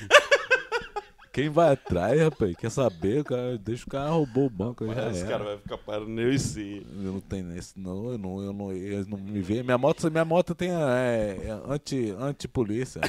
Quem 1.31 1.47
vai 1.49 1.71
atrás, 1.73 2.19
rapaz? 2.19 2.53
Quer 2.57 2.71
saber? 2.71 3.23
Cara, 3.23 3.57
deixa 3.57 3.85
o 3.85 3.89
cara 3.89 4.09
roubou 4.09 4.47
o 4.47 4.49
banco. 4.49 4.85
Já 4.93 5.07
Os 5.09 5.17
era. 5.19 5.29
caras 5.29 5.47
vão 5.47 5.57
ficar 5.59 5.77
parando 5.77 6.19
eu 6.19 6.33
e 6.33 6.39
si. 6.39 6.85
Eu 6.97 7.13
não 7.13 7.21
tenho 7.21 7.55
esse, 7.55 7.79
não, 7.79 8.11
eu 8.11 8.17
não, 8.17 8.41
eu 8.41 8.51
não, 8.51 8.73
eles 8.73 9.07
não 9.07 9.17
me 9.17 9.39
veem. 9.41 9.63
Minha 9.63 9.77
moto, 9.77 10.11
minha 10.11 10.25
moto 10.25 10.53
tem 10.53 10.69
é, 10.71 11.37
é 11.43 11.61
anti, 11.71 12.13
anti-polícia. 12.19 12.99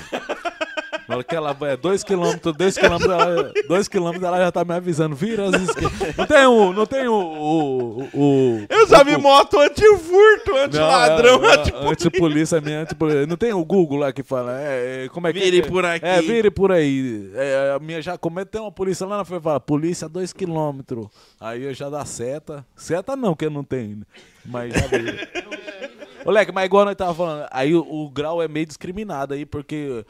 Na 1.08 1.14
hora 1.14 1.24
que 1.24 1.34
ela 1.34 1.54
vai 1.54 1.74
2km, 1.76 2.38
2km, 2.38 3.02
ela, 3.10 3.52
dois 3.66 3.88
quilômetros 3.88 4.22
ela 4.24 4.38
já 4.38 4.52
tá 4.52 4.62
me 4.62 4.74
avisando, 4.74 5.16
vira 5.16 5.46
as 5.48 5.54
esquerdas. 5.62 6.16
Não 6.16 6.26
tem 6.26 6.46
o. 6.46 6.72
Não 6.74 6.86
tem 6.86 7.08
o. 7.08 7.14
o, 7.14 8.08
o 8.12 8.66
Eu 8.68 8.86
já 8.86 9.00
o- 9.00 9.04
vi 9.06 9.16
moto 9.16 9.58
anti-furto, 9.58 10.54
anti-ladrão, 10.54 11.42
é, 11.44 11.48
é, 11.48 11.60
anti 11.60 11.72
Anti-polícia, 11.74 12.60
minha 12.60 12.80
anti-polícia. 12.82 13.26
Não 13.26 13.36
tem 13.38 13.54
o 13.54 13.64
Google 13.64 14.00
lá 14.00 14.12
que 14.12 14.22
fala, 14.22 14.60
é, 14.60 15.04
é, 15.04 15.08
como 15.08 15.26
é 15.26 15.32
que 15.32 15.38
Vire 15.40 15.58
é? 15.60 15.62
por 15.62 15.84
aqui. 15.86 16.04
É, 16.06 16.20
vire 16.20 16.50
por 16.50 16.70
aí. 16.72 17.30
É, 17.34 17.72
a 17.74 17.78
minha 17.78 18.02
já 18.02 18.18
comete, 18.18 18.50
tem 18.50 18.60
uma 18.60 18.70
polícia 18.70 19.06
lá 19.06 19.16
na 19.16 19.24
frente, 19.24 19.42
fala, 19.42 19.58
polícia 19.58 20.08
2km. 20.10 21.08
Aí 21.40 21.62
eu 21.64 21.72
já 21.72 21.88
dá 21.88 22.04
seta. 22.04 22.66
Seta 22.76 23.16
não, 23.16 23.34
que 23.34 23.46
eu 23.46 23.50
não 23.50 23.64
tenho. 23.64 24.02
Mas 24.44 24.74
já 24.74 24.86
vi. 24.86 25.48
Ô, 26.24 26.30
Leque, 26.30 26.52
mas 26.52 26.66
igual 26.66 26.84
nós 26.84 26.94
tava 26.96 27.14
falando, 27.14 27.46
aí 27.50 27.74
o, 27.74 27.80
o 27.80 28.10
grau 28.10 28.42
é 28.42 28.48
meio 28.48 28.66
discriminado 28.66 29.32
aí, 29.32 29.46
porque 29.46 30.04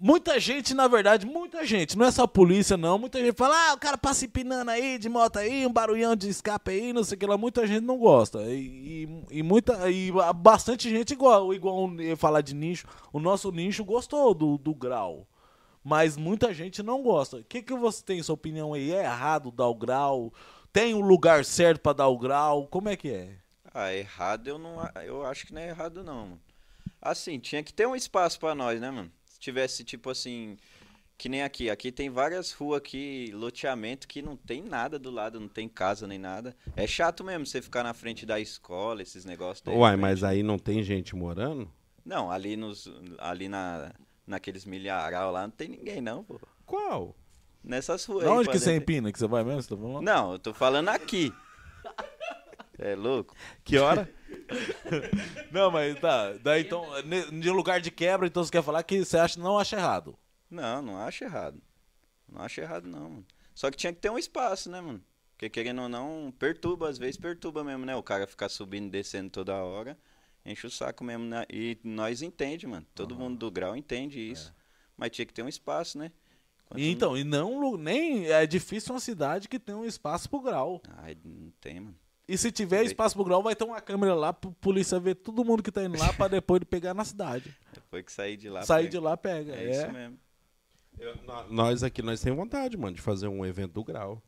muita 0.00 0.40
gente, 0.40 0.72
na 0.72 0.88
verdade, 0.88 1.26
muita 1.26 1.64
gente, 1.66 1.96
não 1.96 2.06
é 2.06 2.10
só 2.10 2.22
a 2.22 2.28
polícia 2.28 2.76
não, 2.76 2.98
muita 2.98 3.20
gente 3.20 3.36
fala, 3.36 3.54
ah, 3.70 3.74
o 3.74 3.78
cara 3.78 3.98
passa 3.98 4.24
empinando 4.24 4.70
aí, 4.70 4.98
de 4.98 5.08
moto 5.08 5.36
aí, 5.38 5.66
um 5.66 5.72
barulhão 5.72 6.16
de 6.16 6.28
escape 6.28 6.70
aí, 6.70 6.92
não 6.92 7.04
sei 7.04 7.16
o 7.16 7.18
que 7.18 7.26
lá, 7.26 7.36
muita 7.36 7.66
gente 7.66 7.84
não 7.84 7.98
gosta. 7.98 8.42
E, 8.44 9.06
e, 9.30 9.38
e 9.38 9.42
muita, 9.42 9.90
e 9.90 10.10
bastante 10.34 10.88
gente 10.88 11.12
igual, 11.12 11.52
igual 11.52 11.90
falar 12.16 12.40
de 12.40 12.54
nicho, 12.54 12.86
o 13.12 13.20
nosso 13.20 13.52
nicho 13.52 13.84
gostou 13.84 14.32
do, 14.32 14.56
do 14.56 14.74
grau. 14.74 15.26
Mas 15.82 16.16
muita 16.16 16.52
gente 16.52 16.82
não 16.82 17.02
gosta. 17.02 17.38
O 17.38 17.44
que, 17.44 17.62
que 17.62 17.74
você 17.74 18.02
tem 18.04 18.22
sua 18.22 18.34
opinião 18.34 18.74
aí? 18.74 18.92
É 18.92 19.04
errado 19.04 19.50
dar 19.50 19.66
o 19.66 19.74
grau? 19.74 20.32
Tem 20.72 20.94
um 20.94 21.00
lugar 21.00 21.44
certo 21.44 21.80
pra 21.80 21.94
dar 21.94 22.08
o 22.08 22.18
grau? 22.18 22.66
Como 22.66 22.88
é 22.88 22.96
que 22.96 23.10
é? 23.10 23.36
Ah, 23.72 23.92
errado 23.94 24.46
eu 24.46 24.58
não. 24.58 24.76
Eu 25.02 25.24
acho 25.24 25.46
que 25.46 25.54
não 25.54 25.60
é 25.62 25.68
errado 25.68 26.04
não, 26.04 26.26
mano. 26.26 26.40
Assim, 27.00 27.38
tinha 27.38 27.62
que 27.62 27.72
ter 27.72 27.86
um 27.86 27.96
espaço 27.96 28.38
pra 28.38 28.54
nós, 28.54 28.78
né, 28.78 28.90
mano? 28.90 29.10
Se 29.40 29.44
tivesse, 29.44 29.82
tipo 29.84 30.10
assim. 30.10 30.58
Que 31.16 31.28
nem 31.28 31.42
aqui. 31.42 31.70
Aqui 31.70 31.90
tem 31.90 32.10
várias 32.10 32.52
ruas 32.52 32.78
aqui, 32.78 33.30
loteamento, 33.34 34.06
que 34.06 34.20
não 34.22 34.36
tem 34.36 34.62
nada 34.62 34.98
do 34.98 35.10
lado, 35.10 35.40
não 35.40 35.48
tem 35.48 35.66
casa 35.68 36.06
nem 36.06 36.18
nada. 36.18 36.54
É 36.76 36.86
chato 36.86 37.24
mesmo 37.24 37.44
você 37.46 37.60
ficar 37.62 37.82
na 37.82 37.92
frente 37.94 38.24
da 38.26 38.38
escola, 38.38 39.02
esses 39.02 39.24
negócios. 39.24 39.62
daí, 39.62 39.74
Uai, 39.74 39.92
frente. 39.92 40.00
mas 40.02 40.22
aí 40.24 40.42
não 40.42 40.58
tem 40.58 40.82
gente 40.82 41.16
morando? 41.16 41.70
Não, 42.04 42.30
ali 42.30 42.54
nos. 42.56 42.86
Ali 43.18 43.48
na. 43.48 43.92
Naqueles 44.26 44.64
milharal 44.64 45.32
lá 45.32 45.42
não 45.42 45.50
tem 45.50 45.68
ninguém, 45.68 46.00
não, 46.00 46.22
pô. 46.22 46.38
Qual? 46.64 47.16
Nessas 47.64 48.04
ruas 48.04 48.24
Da 48.24 48.30
aí. 48.30 48.38
onde 48.38 48.48
que 48.50 48.58
você 48.58 48.76
empina? 48.76 49.10
Que 49.10 49.18
você 49.18 49.26
vai 49.26 49.42
mesmo? 49.42 49.60
Você 49.62 49.68
tá 49.70 49.76
falando? 49.76 50.02
Não, 50.02 50.32
eu 50.32 50.38
tô 50.38 50.54
falando 50.54 50.88
aqui. 50.90 51.32
É 52.82 52.94
louco? 52.94 53.36
Que 53.62 53.78
hora? 53.78 54.08
Não, 55.50 55.70
mas 55.70 55.98
tá. 56.00 56.32
Daí 56.42 56.62
então, 56.62 56.84
de 57.40 57.50
lugar 57.50 57.80
de 57.80 57.90
quebra, 57.90 58.26
então 58.26 58.42
você 58.44 58.50
quer 58.50 58.62
falar 58.62 58.82
que 58.82 59.04
você 59.04 59.18
acha, 59.18 59.38
não 59.38 59.58
acha 59.58 59.76
errado. 59.76 60.16
Não, 60.50 60.80
não 60.82 60.96
acho 60.98 61.24
errado. 61.24 61.60
Não 62.28 62.40
acho 62.42 62.60
errado, 62.60 62.86
não, 62.88 63.10
mano. 63.10 63.26
Só 63.54 63.70
que 63.70 63.76
tinha 63.76 63.92
que 63.92 64.00
ter 64.00 64.10
um 64.10 64.18
espaço, 64.18 64.70
né, 64.70 64.80
mano? 64.80 65.02
Porque 65.32 65.50
querendo 65.50 65.82
ou 65.82 65.88
não, 65.88 66.32
perturba, 66.38 66.88
às 66.88 66.98
vezes 66.98 67.16
perturba 67.16 67.62
mesmo, 67.64 67.84
né? 67.84 67.94
O 67.96 68.02
cara 68.02 68.26
ficar 68.26 68.48
subindo 68.48 68.86
e 68.86 68.90
descendo 68.90 69.30
toda 69.30 69.54
hora, 69.56 69.98
enche 70.44 70.66
o 70.66 70.70
saco 70.70 71.02
mesmo, 71.04 71.24
né? 71.24 71.44
E 71.50 71.78
nós 71.84 72.22
entende, 72.22 72.66
mano. 72.66 72.86
Todo 72.94 73.14
mundo 73.16 73.38
do 73.38 73.50
grau 73.50 73.76
entende 73.76 74.20
isso. 74.20 74.54
Mas 74.96 75.10
tinha 75.10 75.26
que 75.26 75.32
ter 75.34 75.42
um 75.42 75.48
espaço, 75.48 75.98
né? 75.98 76.12
Então, 76.76 77.16
e 77.16 77.24
não 77.24 77.58
lu- 77.60 77.76
nem 77.76 78.26
é 78.26 78.46
difícil 78.46 78.94
uma 78.94 79.00
cidade 79.00 79.48
que 79.48 79.58
tem 79.58 79.74
um 79.74 79.84
espaço 79.84 80.30
pro 80.30 80.40
grau. 80.40 80.80
não- 80.88 80.94
Ai, 80.98 81.16
não 81.24 81.50
tem, 81.60 81.80
mano. 81.80 81.96
E 82.30 82.38
se 82.38 82.52
tiver 82.52 82.84
espaço 82.84 83.16
pro 83.16 83.24
grau, 83.24 83.42
vai 83.42 83.56
ter 83.56 83.64
uma 83.64 83.80
câmera 83.80 84.14
lá 84.14 84.32
pro 84.32 84.52
polícia 84.52 85.00
ver 85.00 85.16
todo 85.16 85.44
mundo 85.44 85.64
que 85.64 85.72
tá 85.72 85.82
indo 85.82 85.98
lá 85.98 86.12
pra 86.12 86.28
depois 86.30 86.60
de 86.60 86.64
pegar 86.64 86.94
na 86.94 87.04
cidade. 87.04 87.52
Depois 87.74 88.04
que 88.04 88.12
sair 88.12 88.36
de 88.36 88.48
lá. 88.48 88.62
Sair 88.62 88.84
pega. 88.84 88.90
de 88.90 88.98
lá 89.00 89.16
pega. 89.16 89.52
É, 89.52 89.64
É, 89.64 89.70
isso 89.72 89.92
mesmo. 89.92 90.16
Nós 91.48 91.82
aqui, 91.82 92.02
nós 92.02 92.20
temos 92.20 92.38
vontade, 92.38 92.76
mano, 92.76 92.94
de 92.94 93.02
fazer 93.02 93.26
um 93.26 93.44
evento 93.44 93.72
do 93.72 93.82
grau. 93.82 94.22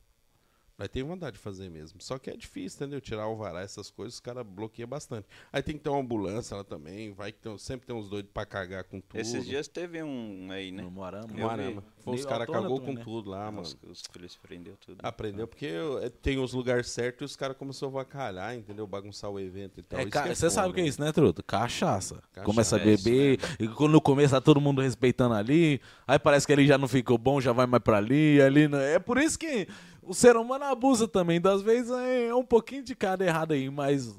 Nós 0.83 0.89
temos 0.89 1.11
vontade 1.11 1.37
de 1.37 1.43
fazer 1.43 1.71
mesmo. 1.71 2.01
Só 2.03 2.19
que 2.19 2.29
é 2.29 2.37
difícil, 2.37 2.77
entendeu? 2.79 3.01
Tirar 3.01 3.29
o 3.29 3.37
vará, 3.37 3.61
essas 3.61 3.89
coisas, 3.89 4.15
os 4.15 4.21
caras 4.21 4.45
bloqueiam 4.45 4.89
bastante. 4.89 5.29
Aí 5.53 5.63
tem 5.63 5.77
que 5.77 5.81
ter 5.85 5.89
uma 5.91 6.01
ambulância 6.01 6.57
lá 6.57 6.65
também. 6.65 7.13
Vai 7.13 7.31
que 7.31 7.39
tem, 7.39 7.57
sempre 7.57 7.87
tem 7.87 7.95
uns 7.95 8.09
doidos 8.09 8.33
pra 8.35 8.45
cagar 8.45 8.83
com 8.83 9.01
tudo. 9.01 9.21
Esses 9.21 9.47
dias 9.47 9.69
teve 9.69 10.03
um 10.03 10.49
aí, 10.51 10.73
né? 10.73 10.83
No 10.83 10.91
Moarama. 10.91 11.29
Vi. 11.29 11.79
Foi, 12.03 12.17
os 12.17 12.27
caras 12.27 12.49
cagou 12.49 12.81
com 12.81 12.95
né? 12.95 13.01
tudo 13.05 13.31
lá, 13.31 13.45
mano. 13.49 13.63
Os, 13.63 13.77
os 13.89 14.03
polícia 14.03 14.41
prendeu 14.43 14.77
tudo. 14.85 14.99
Aprendeu 15.05 15.47
porque 15.47 15.71
é, 16.03 16.09
tem 16.09 16.39
os 16.41 16.53
lugares 16.53 16.89
certos 16.91 17.23
e 17.23 17.25
os 17.27 17.37
caras 17.37 17.57
começaram 17.57 17.93
a 17.93 18.03
vacalhar, 18.03 18.57
entendeu? 18.57 18.85
Bagunçar 18.85 19.31
o 19.31 19.39
evento 19.39 19.79
e 19.79 19.85
tal. 19.85 20.01
É, 20.01 20.03
Isso 20.03 20.11
ca- 20.11 20.25
que 20.25 20.35
você 20.35 20.51
sabe 20.51 20.71
o 20.71 20.75
que 20.75 20.81
é 20.81 20.83
foda, 20.83 20.89
isso, 20.89 21.01
né, 21.01 21.13
Truto? 21.13 21.45
Cachaça. 21.45 22.17
Cachaça. 22.33 22.45
Começa 22.45 22.77
a 22.77 22.81
É 22.81 22.89
isso 22.93 23.05
beber, 23.05 23.39
e 23.61 23.69
quando 23.69 23.93
no 23.93 24.01
começo 24.01 24.35
tá 24.35 24.41
todo 24.41 24.61
mundo 24.61 24.83
respeitando 24.83 25.35
ali, 25.35 25.81
aí 26.09 26.19
parece 26.19 26.45
que 26.45 26.53
ele 26.53 26.67
já 26.67 26.77
não 26.77 26.89
ficou 26.89 27.17
bom, 27.17 27.41
já 27.41 27.53
vai 27.53 27.67
mais 27.67 27.83
pra 27.85 27.99
ali, 27.99 28.43
ali. 28.43 28.67
não- 28.67 28.81
É 28.81 28.99
por 28.99 29.17
isso 29.19 29.39
que 29.39 29.69
o 30.03 30.13
ser 30.15 30.37
humano 30.37 30.65
abusa 30.65 31.07
também, 31.09 31.41
das 31.41 31.63
vezes 31.63 31.91
é 31.91 32.35
um 32.35 32.45
pouquinho 32.45 32.83
de 32.83 32.95
cada 32.95 33.25
errado 33.25 33.53
aí, 33.53 33.69
mas. 33.71 34.15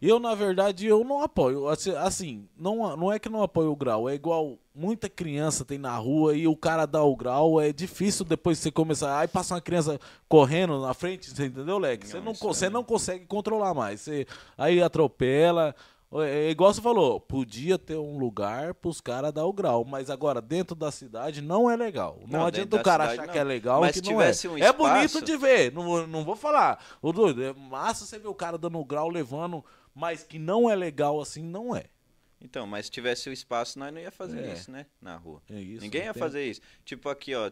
Eu, 0.00 0.20
na 0.20 0.32
verdade, 0.32 0.86
eu 0.86 1.02
não 1.02 1.22
apoio. 1.22 1.66
Assim- 1.66 1.90
Assim, 1.96 2.48
não, 2.56 2.96
não 2.96 3.12
é 3.12 3.18
que 3.18 3.28
não 3.28 3.42
apoio 3.42 3.72
o 3.72 3.76
grau. 3.76 4.08
É 4.08 4.14
igual 4.14 4.56
muita 4.72 5.08
criança 5.08 5.64
tem 5.64 5.76
na 5.76 5.96
rua 5.96 6.36
e 6.36 6.46
o 6.46 6.54
cara 6.54 6.86
dá 6.86 7.02
o 7.02 7.16
grau. 7.16 7.60
É 7.60 7.72
difícil 7.72 8.24
depois 8.24 8.60
você 8.60 8.70
começar. 8.70 9.18
Aí 9.18 9.26
passa 9.26 9.54
uma 9.54 9.60
criança 9.60 9.98
correndo 10.28 10.80
na 10.80 10.94
frente, 10.94 11.28
você 11.28 11.46
entendeu, 11.46 11.78
Leque? 11.78 12.06
Você 12.06 12.20
Não, 12.20 12.32
con- 12.32 12.54
você 12.54 12.66
é- 12.66 12.70
não 12.70 12.84
consegue 12.84 13.26
controlar 13.26 13.74
mais. 13.74 14.02
Você, 14.02 14.24
aí 14.56 14.80
atropela. 14.80 15.74
É 16.10 16.48
igual 16.48 16.72
você 16.72 16.80
falou, 16.80 17.20
podia 17.20 17.78
ter 17.78 17.96
um 17.96 18.18
lugar 18.18 18.72
pros 18.72 18.98
caras 18.98 19.30
dar 19.30 19.44
o 19.44 19.52
grau, 19.52 19.84
mas 19.84 20.08
agora 20.08 20.40
dentro 20.40 20.74
da 20.74 20.90
cidade 20.90 21.42
não 21.42 21.70
é 21.70 21.76
legal. 21.76 22.18
Não, 22.26 22.40
Não, 22.40 22.46
adianta 22.46 22.76
o 22.76 22.82
cara 22.82 23.04
cidade 23.04 23.18
achar 23.20 23.26
não. 23.26 23.32
que 23.34 23.38
é 23.38 23.44
legal 23.44 23.80
Mas 23.82 24.00
que 24.00 24.10
não 24.10 24.22
é. 24.22 24.30
um 24.48 24.56
É 24.58 24.72
bonito 24.72 25.22
de 25.22 25.36
ver, 25.36 25.70
não, 25.70 25.82
vou- 25.84 26.06
não 26.06 26.24
vou 26.24 26.34
falar. 26.34 26.82
Ô, 27.02 27.12
doido, 27.12 27.44
é 27.44 27.52
massa 27.52 28.06
você 28.06 28.18
ver 28.18 28.28
o 28.28 28.34
cara 28.34 28.56
dando 28.56 28.78
o 28.78 28.84
grau, 28.86 29.10
levando, 29.10 29.62
mas 29.94 30.22
que 30.24 30.38
não 30.38 30.70
é 30.70 30.74
legal 30.74 31.20
assim, 31.20 31.42
não 31.42 31.76
é. 31.76 31.84
Então, 32.40 32.66
mas 32.66 32.86
se 32.86 32.90
tivesse 32.92 33.28
o 33.28 33.32
espaço, 33.32 33.78
nós 33.78 33.92
não 33.92 34.00
ia 34.00 34.10
fazer 34.10 34.42
É. 34.44 34.52
isso, 34.54 34.70
né? 34.70 34.86
Na 35.02 35.16
rua. 35.16 35.42
É 35.50 35.60
isso, 35.60 35.82
Ninguém 35.82 36.04
ia 36.04 36.14
tem- 36.14 36.20
fazer 36.22 36.42
isso. 36.48 36.62
Tipo 36.86 37.10
aqui, 37.10 37.34
ó. 37.34 37.50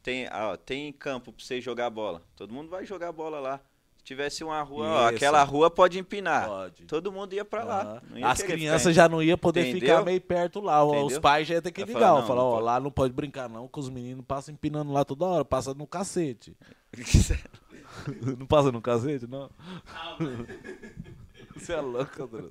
Tem, 0.00 0.28
ó, 0.30 0.56
tem 0.56 0.92
campo 0.92 1.32
pra 1.32 1.44
você 1.44 1.60
jogar 1.60 1.90
bola. 1.90 2.22
Todo 2.36 2.54
mundo 2.54 2.68
vai 2.70 2.86
jogar 2.86 3.10
bola 3.10 3.40
lá. 3.40 3.60
Se 4.06 4.14
tivesse 4.14 4.44
uma 4.44 4.62
rua, 4.62 4.86
ó, 4.86 5.08
aquela 5.08 5.42
rua 5.42 5.68
pode 5.68 5.98
empinar. 5.98 6.46
Pode. 6.46 6.84
Todo 6.84 7.10
mundo 7.10 7.32
ia 7.32 7.44
pra 7.44 7.64
lá. 7.64 8.00
Ia 8.14 8.28
As 8.28 8.40
crianças 8.40 8.94
já 8.94 9.08
não 9.08 9.20
iam 9.20 9.36
poder 9.36 9.62
Entendeu? 9.62 9.80
ficar 9.80 10.04
meio 10.04 10.20
perto 10.20 10.60
lá. 10.60 10.84
Os 10.84 10.96
Entendeu? 10.96 11.20
pais 11.20 11.48
já 11.48 11.54
iam 11.54 11.60
ter 11.60 11.72
que 11.72 11.82
ligar. 11.82 12.00
falo, 12.00 12.14
ó, 12.14 12.20
não, 12.20 12.26
falar, 12.28 12.40
não 12.40 12.46
ó, 12.46 12.60
lá 12.60 12.78
não 12.78 12.90
pode 12.92 13.12
brincar 13.12 13.48
não, 13.48 13.66
que 13.66 13.80
os 13.80 13.90
meninos 13.90 14.24
passam 14.24 14.54
empinando 14.54 14.92
lá 14.92 15.04
toda 15.04 15.24
hora, 15.24 15.44
passa 15.44 15.74
no 15.74 15.88
cacete. 15.88 16.56
não 18.38 18.46
passa 18.46 18.70
no 18.70 18.80
cacete, 18.80 19.26
não? 19.26 19.50
Você 21.56 21.72
é 21.72 21.80
louco, 21.80 22.22
André. 22.22 22.44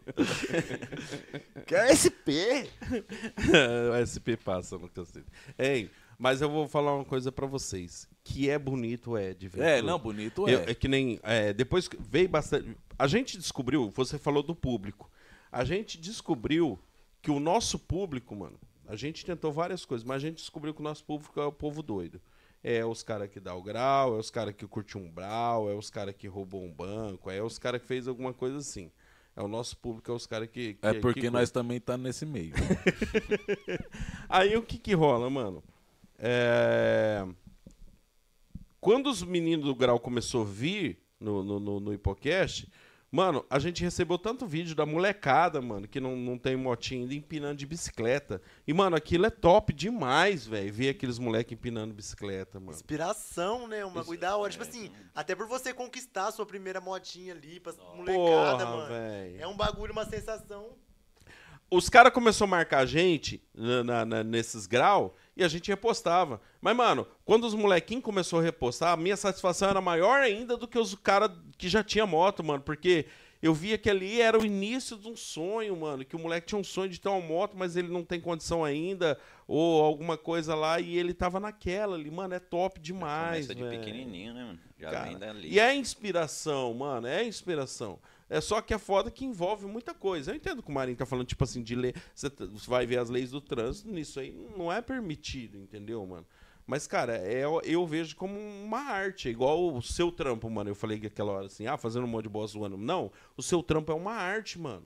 Que 1.65 1.73
é 1.73 1.95
SP? 1.95 2.68
o 3.95 3.95
SP 4.03 4.36
passa 4.36 4.77
no 4.77 4.90
cacete. 4.90 5.26
Ei, 5.57 5.90
mas 6.17 6.41
eu 6.41 6.49
vou 6.49 6.67
falar 6.67 6.95
uma 6.95 7.05
coisa 7.05 7.31
pra 7.31 7.45
vocês. 7.45 8.07
Que 8.23 8.49
é 8.49 8.57
bonito, 8.57 9.15
é, 9.15 9.33
de 9.33 9.47
ver. 9.47 9.61
É, 9.63 9.75
tudo. 9.77 9.87
não, 9.87 9.99
bonito 9.99 10.47
Eu- 10.47 10.59
é. 10.59 10.71
é 10.71 10.73
que 10.75 10.87
nem. 10.87 11.19
é, 11.23 11.53
depois 11.53 11.87
que 11.87 11.97
veio 11.97 12.29
bastante. 12.29 12.75
A 12.97 13.07
gente 13.07 13.37
descobriu, 13.37 13.91
você 13.91 14.17
falou 14.17 14.41
do 14.41 14.55
público. 14.55 15.09
A 15.51 15.63
gente 15.63 15.97
descobriu 15.99 16.79
que 17.21 17.31
o 17.31 17.39
nosso 17.39 17.77
público, 17.79 18.35
mano. 18.35 18.59
A 18.87 18.95
gente 18.95 19.25
tentou 19.25 19.51
várias 19.51 19.83
coisas, 19.83 20.05
mas 20.05 20.17
a 20.17 20.19
gente 20.19 20.37
descobriu 20.37 20.73
que 20.73 20.79
o 20.79 20.83
nosso 20.83 21.03
público 21.03 21.39
é 21.39 21.45
o 21.45 21.51
povo 21.51 21.81
doido. 21.81 22.21
É 22.63 22.85
os 22.85 23.03
caras 23.03 23.29
que 23.29 23.39
dá 23.39 23.53
o 23.55 23.61
grau, 23.61 24.15
é 24.15 24.19
os 24.19 24.29
caras 24.31 24.55
que 24.55 24.65
curte 24.67 24.97
um 24.97 25.09
brau, 25.11 25.69
é 25.69 25.73
os 25.73 25.89
caras 25.89 26.15
que 26.15 26.27
roubou 26.27 26.63
um 26.63 26.71
banco, 26.71 27.29
é 27.29 27.41
os 27.41 27.57
caras 27.59 27.81
que 27.81 27.87
fez 27.87 28.07
alguma 28.07 28.33
coisa 28.33 28.57
assim. 28.57 28.91
É 29.35 29.41
o 29.43 29.47
nosso 29.47 29.77
público, 29.77 30.11
é 30.11 30.15
os 30.15 30.25
caras 30.25 30.47
que, 30.49 30.75
que. 30.75 30.87
É 30.87 30.93
porque 30.93 31.21
que 31.21 31.29
nós 31.29 31.51
também 31.51 31.79
tá 31.79 31.97
nesse 31.97 32.25
meio. 32.25 32.53
Aí 34.29 34.55
o 34.55 34.61
que 34.61 34.77
que 34.77 34.93
rola, 34.93 35.29
mano? 35.29 35.63
É... 36.17 37.25
Quando 38.79 39.09
os 39.09 39.23
meninos 39.23 39.65
do 39.65 39.75
Grau 39.75 39.99
começou 39.99 40.43
a 40.43 40.45
vir 40.45 40.99
no, 41.19 41.43
no, 41.43 41.59
no, 41.59 41.79
no 41.79 41.93
Hipocast, 41.93 42.71
mano, 43.11 43.43
a 43.49 43.57
gente 43.57 43.81
recebeu 43.81 44.17
tanto 44.17 44.45
vídeo 44.45 44.75
da 44.75 44.85
molecada, 44.85 45.59
mano, 45.59 45.87
que 45.87 45.99
não, 45.99 46.15
não 46.15 46.37
tem 46.37 46.55
motinha 46.55 47.01
ainda, 47.01 47.15
empinando 47.15 47.55
de 47.55 47.65
bicicleta. 47.65 48.41
E, 48.67 48.73
mano, 48.73 48.95
aquilo 48.95 49.25
é 49.25 49.29
top 49.31 49.73
demais, 49.73 50.45
velho, 50.45 50.71
ver 50.71 50.89
aqueles 50.89 51.17
moleques 51.17 51.53
empinando 51.53 51.95
bicicleta, 51.95 52.59
mano. 52.59 52.73
Inspiração, 52.73 53.67
né? 53.67 53.83
Uma 53.83 54.03
coisa 54.03 54.21
da 54.21 54.37
hora. 54.37 54.51
Tipo 54.51 54.63
assim, 54.65 54.91
até 55.15 55.33
por 55.33 55.47
você 55.47 55.73
conquistar 55.73 56.27
a 56.27 56.31
sua 56.31 56.45
primeira 56.45 56.79
motinha 56.79 57.33
ali, 57.33 57.59
pra 57.59 57.73
molecada, 57.95 58.65
Porra, 58.65 58.65
mano. 58.65 58.87
velho. 58.87 59.41
É 59.41 59.47
um 59.47 59.57
bagulho, 59.57 59.93
uma 59.93 60.05
sensação. 60.05 60.77
Os 61.69 61.89
caras 61.89 62.13
começaram 62.13 62.47
a 62.47 62.57
marcar 62.57 62.79
a 62.79 62.85
gente 62.85 63.41
na- 63.53 64.05
na- 64.05 64.23
nesses 64.23 64.67
grau 64.67 65.15
e 65.35 65.43
a 65.43 65.47
gente 65.47 65.67
repostava. 65.69 66.39
Mas, 66.61 66.75
mano, 66.75 67.07
quando 67.25 67.45
os 67.45 67.55
molequinhos 67.55 68.03
começaram 68.03 68.41
a 68.41 68.45
repostar, 68.45 68.93
a 68.93 68.97
minha 68.97 69.17
satisfação 69.17 69.69
era 69.69 69.81
maior 69.81 70.21
ainda 70.21 70.55
do 70.55 70.67
que 70.67 70.77
os 70.77 70.93
caras 70.95 71.31
que 71.57 71.67
já 71.67 71.83
tinha 71.83 72.05
moto, 72.05 72.43
mano. 72.43 72.61
Porque 72.61 73.07
eu 73.41 73.53
via 73.53 73.77
que 73.79 73.89
ali 73.89 74.21
era 74.21 74.39
o 74.39 74.45
início 74.45 74.95
de 74.95 75.07
um 75.09 75.17
sonho, 75.17 75.75
mano. 75.75 76.05
Que 76.05 76.15
o 76.15 76.19
moleque 76.19 76.47
tinha 76.47 76.59
um 76.59 76.63
sonho 76.63 76.89
de 76.89 77.01
ter 77.01 77.09
uma 77.09 77.19
moto, 77.19 77.55
mas 77.57 77.75
ele 77.75 77.89
não 77.89 78.03
tem 78.03 78.21
condição 78.21 78.63
ainda. 78.63 79.19
Ou 79.47 79.83
alguma 79.83 80.17
coisa 80.17 80.53
lá. 80.55 80.79
E 80.79 80.95
ele 80.97 81.13
tava 81.15 81.39
naquela 81.39 81.95
ali, 81.95 82.11
mano. 82.11 82.35
É 82.35 82.39
top 82.39 82.79
demais, 82.79 83.47
Começa 83.47 83.55
de 83.55 83.77
pequenininho, 83.77 84.33
né, 84.35 84.43
mano? 84.45 84.59
Já 84.79 84.91
Cara, 84.91 85.05
vem 85.05 85.17
dali. 85.17 85.49
E 85.51 85.59
é 85.59 85.73
inspiração, 85.75 86.73
mano, 86.75 87.07
é 87.07 87.23
inspiração. 87.25 87.99
É 88.30 88.41
só 88.41 88.60
que 88.61 88.73
é 88.73 88.77
foda 88.80 89.11
que 89.11 89.23
envolve 89.23 89.65
muita 89.68 89.93
coisa. 89.93 90.31
Eu 90.31 90.35
entendo 90.35 90.64
que 90.64 90.69
o 90.69 90.73
Marinho 90.73 90.97
tá 90.97 91.06
falando, 91.06 91.27
tipo 91.27 91.43
assim, 91.43 91.61
de 91.61 91.76
lei. 91.76 91.93
Você 92.14 92.30
t- 92.30 92.45
você 92.45 92.68
vai 92.69 92.85
ver 92.85 92.97
as 92.97 93.10
leis 93.10 93.30
do 93.31 93.39
trânsito, 93.39 93.89
nisso 93.91 94.19
aí 94.19 94.35
não 94.57 94.72
é 94.72 94.81
permitido, 94.81 95.57
entendeu, 95.60 96.03
mano? 96.06 96.26
Mas, 96.65 96.88
cara, 96.88 97.15
é, 97.18 97.43
eu 97.64 97.85
vejo 97.85 98.15
como 98.15 98.39
uma 98.39 98.80
arte, 98.80 99.27
é 99.27 99.31
igual 99.31 99.72
o 99.76 99.80
seu 99.84 100.11
trampo, 100.11 100.49
mano. 100.49 100.72
Eu 100.72 100.76
falei 100.76 100.99
que 100.99 101.06
aquela 101.06 101.31
hora 101.31 101.45
assim, 101.45 101.68
ah, 101.68 101.77
fazendo 101.77 102.06
um 102.06 102.07
monte 102.07 102.23
de 102.23 102.30
boss 102.30 102.52
zoando. 102.53 102.76
Não, 102.76 103.11
o 103.38 103.43
seu 103.43 103.61
trampo 103.61 103.91
é 103.91 103.95
uma 103.95 104.14
arte, 104.14 104.57
mano. 104.57 104.84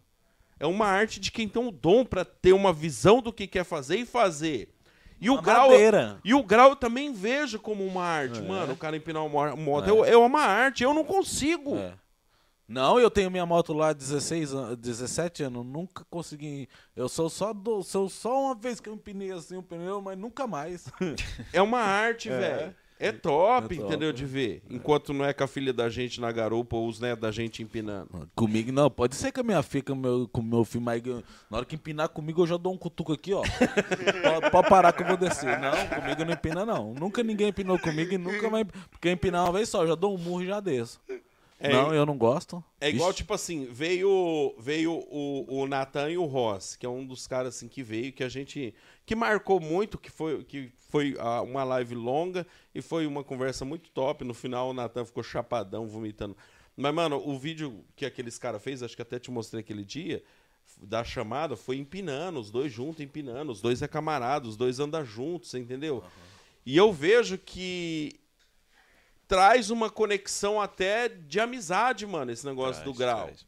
É 0.59 0.65
uma 0.67 0.87
arte 0.87 1.21
de 1.21 1.31
quem 1.31 1.47
tem 1.47 1.65
o 1.65 1.71
dom 1.71 2.03
pra 2.03 2.25
ter 2.25 2.51
uma 2.51 2.73
visão 2.73 3.21
do 3.21 3.31
que 3.31 3.47
quer 3.47 3.63
fazer 3.63 3.95
e 3.95 4.05
fazer. 4.05 4.73
E 5.21 5.29
o 5.29 5.35
Uma 5.35 5.41
grau. 5.41 5.69
madeira. 5.69 6.19
E 6.25 6.33
o 6.33 6.43
grau 6.43 6.71
eu 6.71 6.75
também 6.75 7.13
vejo 7.13 7.57
como 7.59 7.85
uma 7.85 8.03
arte, 8.03 8.39
É. 8.39 8.41
mano. 8.41 8.73
O 8.73 8.77
cara 8.77 8.97
empinar 8.97 9.25
uma 9.25 9.55
moto 9.55 10.03
É. 10.03 10.09
é. 10.09 10.13
é 10.13 10.17
uma 10.17 10.41
arte. 10.41 10.83
Eu 10.83 10.93
não 10.93 11.05
consigo. 11.05 11.77
É. 11.77 11.93
Não, 12.69 12.99
eu 12.99 13.09
tenho 13.09 13.31
minha 13.31 13.47
moto 13.47 13.73
lá 13.73 13.89
há 13.89 13.93
16 13.93 14.53
anos, 14.53 14.77
17 14.77 15.41
anos, 15.41 15.65
nunca 15.65 16.05
consegui. 16.07 16.69
Eu 16.95 17.09
sou 17.09 17.27
só 17.27 17.51
do, 17.51 17.81
sou 17.81 18.07
só 18.07 18.45
uma 18.45 18.53
vez 18.55 18.79
que 18.79 18.87
eu 18.87 18.93
empinei 18.93 19.31
assim 19.31 19.57
o 19.57 19.63
pneu, 19.63 19.99
mas 19.99 20.15
nunca 20.15 20.45
mais. 20.45 20.85
É 21.51 21.59
uma 21.63 21.79
arte, 21.79 22.29
velho. 22.29 22.75
É 22.99 23.11
top, 23.11 23.73
É 23.73 23.77
top, 23.77 23.87
entendeu? 23.87 24.09
é. 24.09 24.13
De 24.13 24.23
ver. 24.23 24.61
Enquanto 24.69 25.13
não 25.13 25.25
é 25.25 25.33
com 25.33 25.43
a 25.43 25.47
filha 25.47 25.73
da 25.73 25.89
gente 25.89 26.21
na 26.21 26.31
garupa 26.31 26.75
ou 26.75 26.87
os 26.87 26.99
netos 26.99 27.21
da 27.21 27.31
gente 27.31 27.63
empinando. 27.63 28.29
comigo 28.35 28.71
não, 28.71 28.91
pode 28.91 29.15
ser 29.15 29.31
com 29.31 29.39
a 29.39 29.43
minha 29.43 29.63
filha, 29.63 29.83
com 29.85 29.93
o 29.93 29.95
meu, 29.95 30.29
com 30.31 30.41
meu 30.43 30.63
filho, 30.63 30.83
mas 30.83 31.01
na 31.49 31.57
hora 31.57 31.65
que 31.65 31.75
empinar 31.75 32.09
comigo 32.09 32.43
eu 32.43 32.47
já 32.47 32.57
dou 32.57 32.73
um 32.73 32.77
cutuco 32.77 33.13
aqui, 33.13 33.33
ó. 33.33 33.41
pode, 34.21 34.51
pode 34.51 34.69
parar 34.69 34.91
que 34.93 35.01
eu 35.01 35.07
vou 35.07 35.17
descer. 35.17 35.57
Não, 35.59 35.71
comigo 35.87 36.23
não 36.23 36.33
empina 36.33 36.65
não. 36.65 36.93
Nunca 36.93 37.23
ninguém 37.23 37.47
empinou 37.47 37.79
comigo 37.79 38.13
e 38.13 38.17
nunca 38.17 38.47
vai. 38.47 38.63
Porque 38.91 39.09
empinar 39.09 39.45
uma 39.45 39.53
vez 39.53 39.69
só, 39.69 39.81
eu 39.83 39.87
já 39.87 39.95
dou 39.95 40.13
um 40.13 40.17
murro 40.19 40.43
e 40.43 40.47
já 40.47 40.59
desço. 40.59 40.99
É, 41.59 41.73
não, 41.73 41.93
eu 41.93 42.05
não 42.05 42.17
gosto. 42.17 42.63
É 42.79 42.89
igual, 42.89 43.09
Ixi. 43.09 43.17
tipo 43.17 43.33
assim, 43.33 43.65
veio, 43.65 44.55
veio 44.57 44.93
o, 44.93 45.45
o 45.61 45.67
Nathan 45.67 46.09
e 46.09 46.17
o 46.17 46.23
Ross, 46.23 46.77
que 46.77 46.85
é 46.85 46.89
um 46.89 47.05
dos 47.05 47.27
caras 47.27 47.55
assim 47.55 47.67
que 47.67 47.83
veio, 47.83 48.13
que 48.13 48.23
a 48.23 48.29
gente. 48.29 48.73
que 49.05 49.13
marcou 49.13 49.59
muito, 49.59 49.97
que 49.97 50.09
foi, 50.09 50.41
que 50.45 50.71
foi 50.87 51.15
ah, 51.19 51.41
uma 51.41 51.65
live 51.65 51.95
longa 51.95 52.47
e 52.73 52.81
foi 52.81 53.05
uma 53.05 53.25
conversa 53.25 53.65
muito 53.65 53.89
top. 53.91 54.23
No 54.23 54.33
final 54.33 54.69
o 54.69 54.73
Nathan 54.73 55.03
ficou 55.03 55.21
chapadão, 55.21 55.85
vomitando. 55.85 56.35
Mas, 56.77 56.93
mano, 56.93 57.21
o 57.25 57.37
vídeo 57.37 57.83
que 57.93 58.05
aqueles 58.05 58.39
caras 58.39 58.63
fez, 58.63 58.81
acho 58.81 58.95
que 58.95 59.01
até 59.01 59.19
te 59.19 59.29
mostrei 59.29 59.59
aquele 59.59 59.83
dia, 59.83 60.23
da 60.81 61.03
chamada, 61.03 61.57
foi 61.57 61.75
empinando, 61.75 62.39
os 62.39 62.49
dois 62.49 62.71
juntos 62.71 63.01
empinando, 63.01 63.51
os 63.51 63.59
dois 63.59 63.81
é 63.81 63.87
camarada, 63.87 64.47
os 64.47 64.55
dois 64.55 64.79
andam 64.79 65.03
juntos, 65.03 65.53
entendeu? 65.55 66.01
E 66.65 66.77
eu 66.77 66.93
vejo 66.93 67.37
que 67.37 68.17
traz 69.29 69.69
uma 69.69 69.91
conexão 69.91 70.59
até 70.59 71.07
de 71.07 71.39
amizade, 71.39 72.05
mano, 72.05 72.31
esse 72.31 72.43
negócio 72.45 72.83
do 72.83 72.93
grau. 72.93 73.27
Traz. 73.27 73.47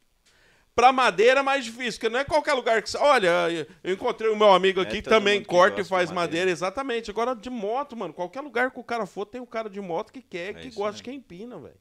Pra 0.75 0.91
madeira 0.93 1.39
é 1.41 1.43
mais 1.43 1.65
difícil, 1.65 1.99
porque 1.99 2.07
não 2.07 2.19
é 2.19 2.23
qualquer 2.23 2.53
lugar 2.53 2.81
que 2.81 2.89
você. 2.89 2.97
Olha, 2.97 3.67
eu 3.83 3.93
encontrei 3.93 4.29
o 4.29 4.37
meu 4.37 4.53
amigo 4.53 4.79
É 4.79 4.83
aqui 4.83 4.97
que 4.97 5.01
todo 5.01 5.13
também 5.13 5.41
que 5.41 5.47
corta 5.47 5.81
e 5.81 5.83
faz 5.83 6.09
madeira. 6.09 6.13
madeira. 6.13 6.51
exatamente. 6.51 7.09
Agora 7.09 7.35
de 7.35 7.49
moto, 7.49 7.97
mano, 7.97 8.13
qualquer 8.13 8.41
lugar 8.41 8.71
que 8.71 8.79
o 8.79 8.83
cara 8.83 9.05
for, 9.05 9.25
tem 9.25 9.41
um 9.41 9.45
cara 9.45 9.69
de 9.69 9.81
moto 9.81 10.13
que 10.13 10.21
quer, 10.21 10.51
É 10.51 10.53
que 10.61 10.69
gosta 10.69 10.97
de 10.97 11.03
quem 11.03 11.15
empina, 11.15 11.59
velho. 11.59 11.75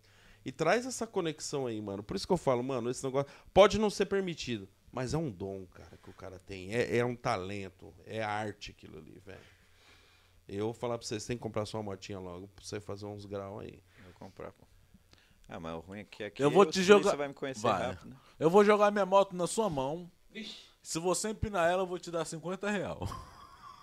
E 0.44 0.50
traz 0.50 0.86
essa 0.86 1.06
conexão 1.06 1.66
aí, 1.66 1.80
mano. 1.80 2.02
Por 2.02 2.16
isso 2.16 2.26
que 2.26 2.32
eu 2.32 2.38
falo, 2.38 2.64
mano, 2.64 2.90
esse 2.90 3.04
negócio 3.04 3.30
pode 3.52 3.78
não 3.78 3.90
ser 3.90 4.06
permitido, 4.06 4.66
mas 4.90 5.12
é 5.12 5.18
um 5.18 5.30
dom, 5.30 5.66
cara, 5.66 5.98
que 6.02 6.08
o 6.08 6.14
cara 6.14 6.38
tem. 6.38 6.74
É, 6.74 6.96
é 6.96 7.04
um 7.04 7.14
talento, 7.14 7.92
é 8.06 8.22
arte 8.22 8.70
aquilo 8.70 8.96
ali, 8.98 9.20
velho. 9.24 9.38
Eu 10.48 10.64
vou 10.64 10.74
falar 10.74 10.98
pra 10.98 11.06
vocês, 11.06 11.24
tem 11.24 11.36
que 11.36 11.42
comprar 11.42 11.64
sua 11.64 11.80
motinha 11.80 12.18
logo 12.18 12.48
pra 12.48 12.64
você 12.64 12.80
fazer 12.80 13.06
uns 13.06 13.24
graus 13.24 13.62
aí. 13.62 13.80
Comprar, 14.20 14.52
pô. 14.52 14.66
Ah, 15.48 15.58
mas 15.58 15.74
o 15.74 15.80
ruim 15.80 16.00
é 16.00 16.04
que 16.04 16.22
aqui 16.22 16.42
Eu 16.42 16.50
vou 16.50 16.66
te 16.66 16.82
jogar- 16.82 17.16
vai 17.16 17.26
me 17.26 17.34
conhecer 17.34 17.62
Vai. 17.62 17.86
rápido, 17.86 18.10
né? 18.10 18.16
Eu 18.38 18.50
vou 18.50 18.62
jogar 18.62 18.90
minha 18.92 19.06
moto 19.06 19.34
na 19.34 19.46
sua 19.46 19.68
mão. 19.70 20.08
Se 20.82 20.98
você 20.98 21.30
empinar 21.30 21.68
ela, 21.68 21.82
eu 21.82 21.86
vou 21.86 21.98
te 21.98 22.10
dar 22.10 22.24
50 22.24 22.70
real. 22.70 23.00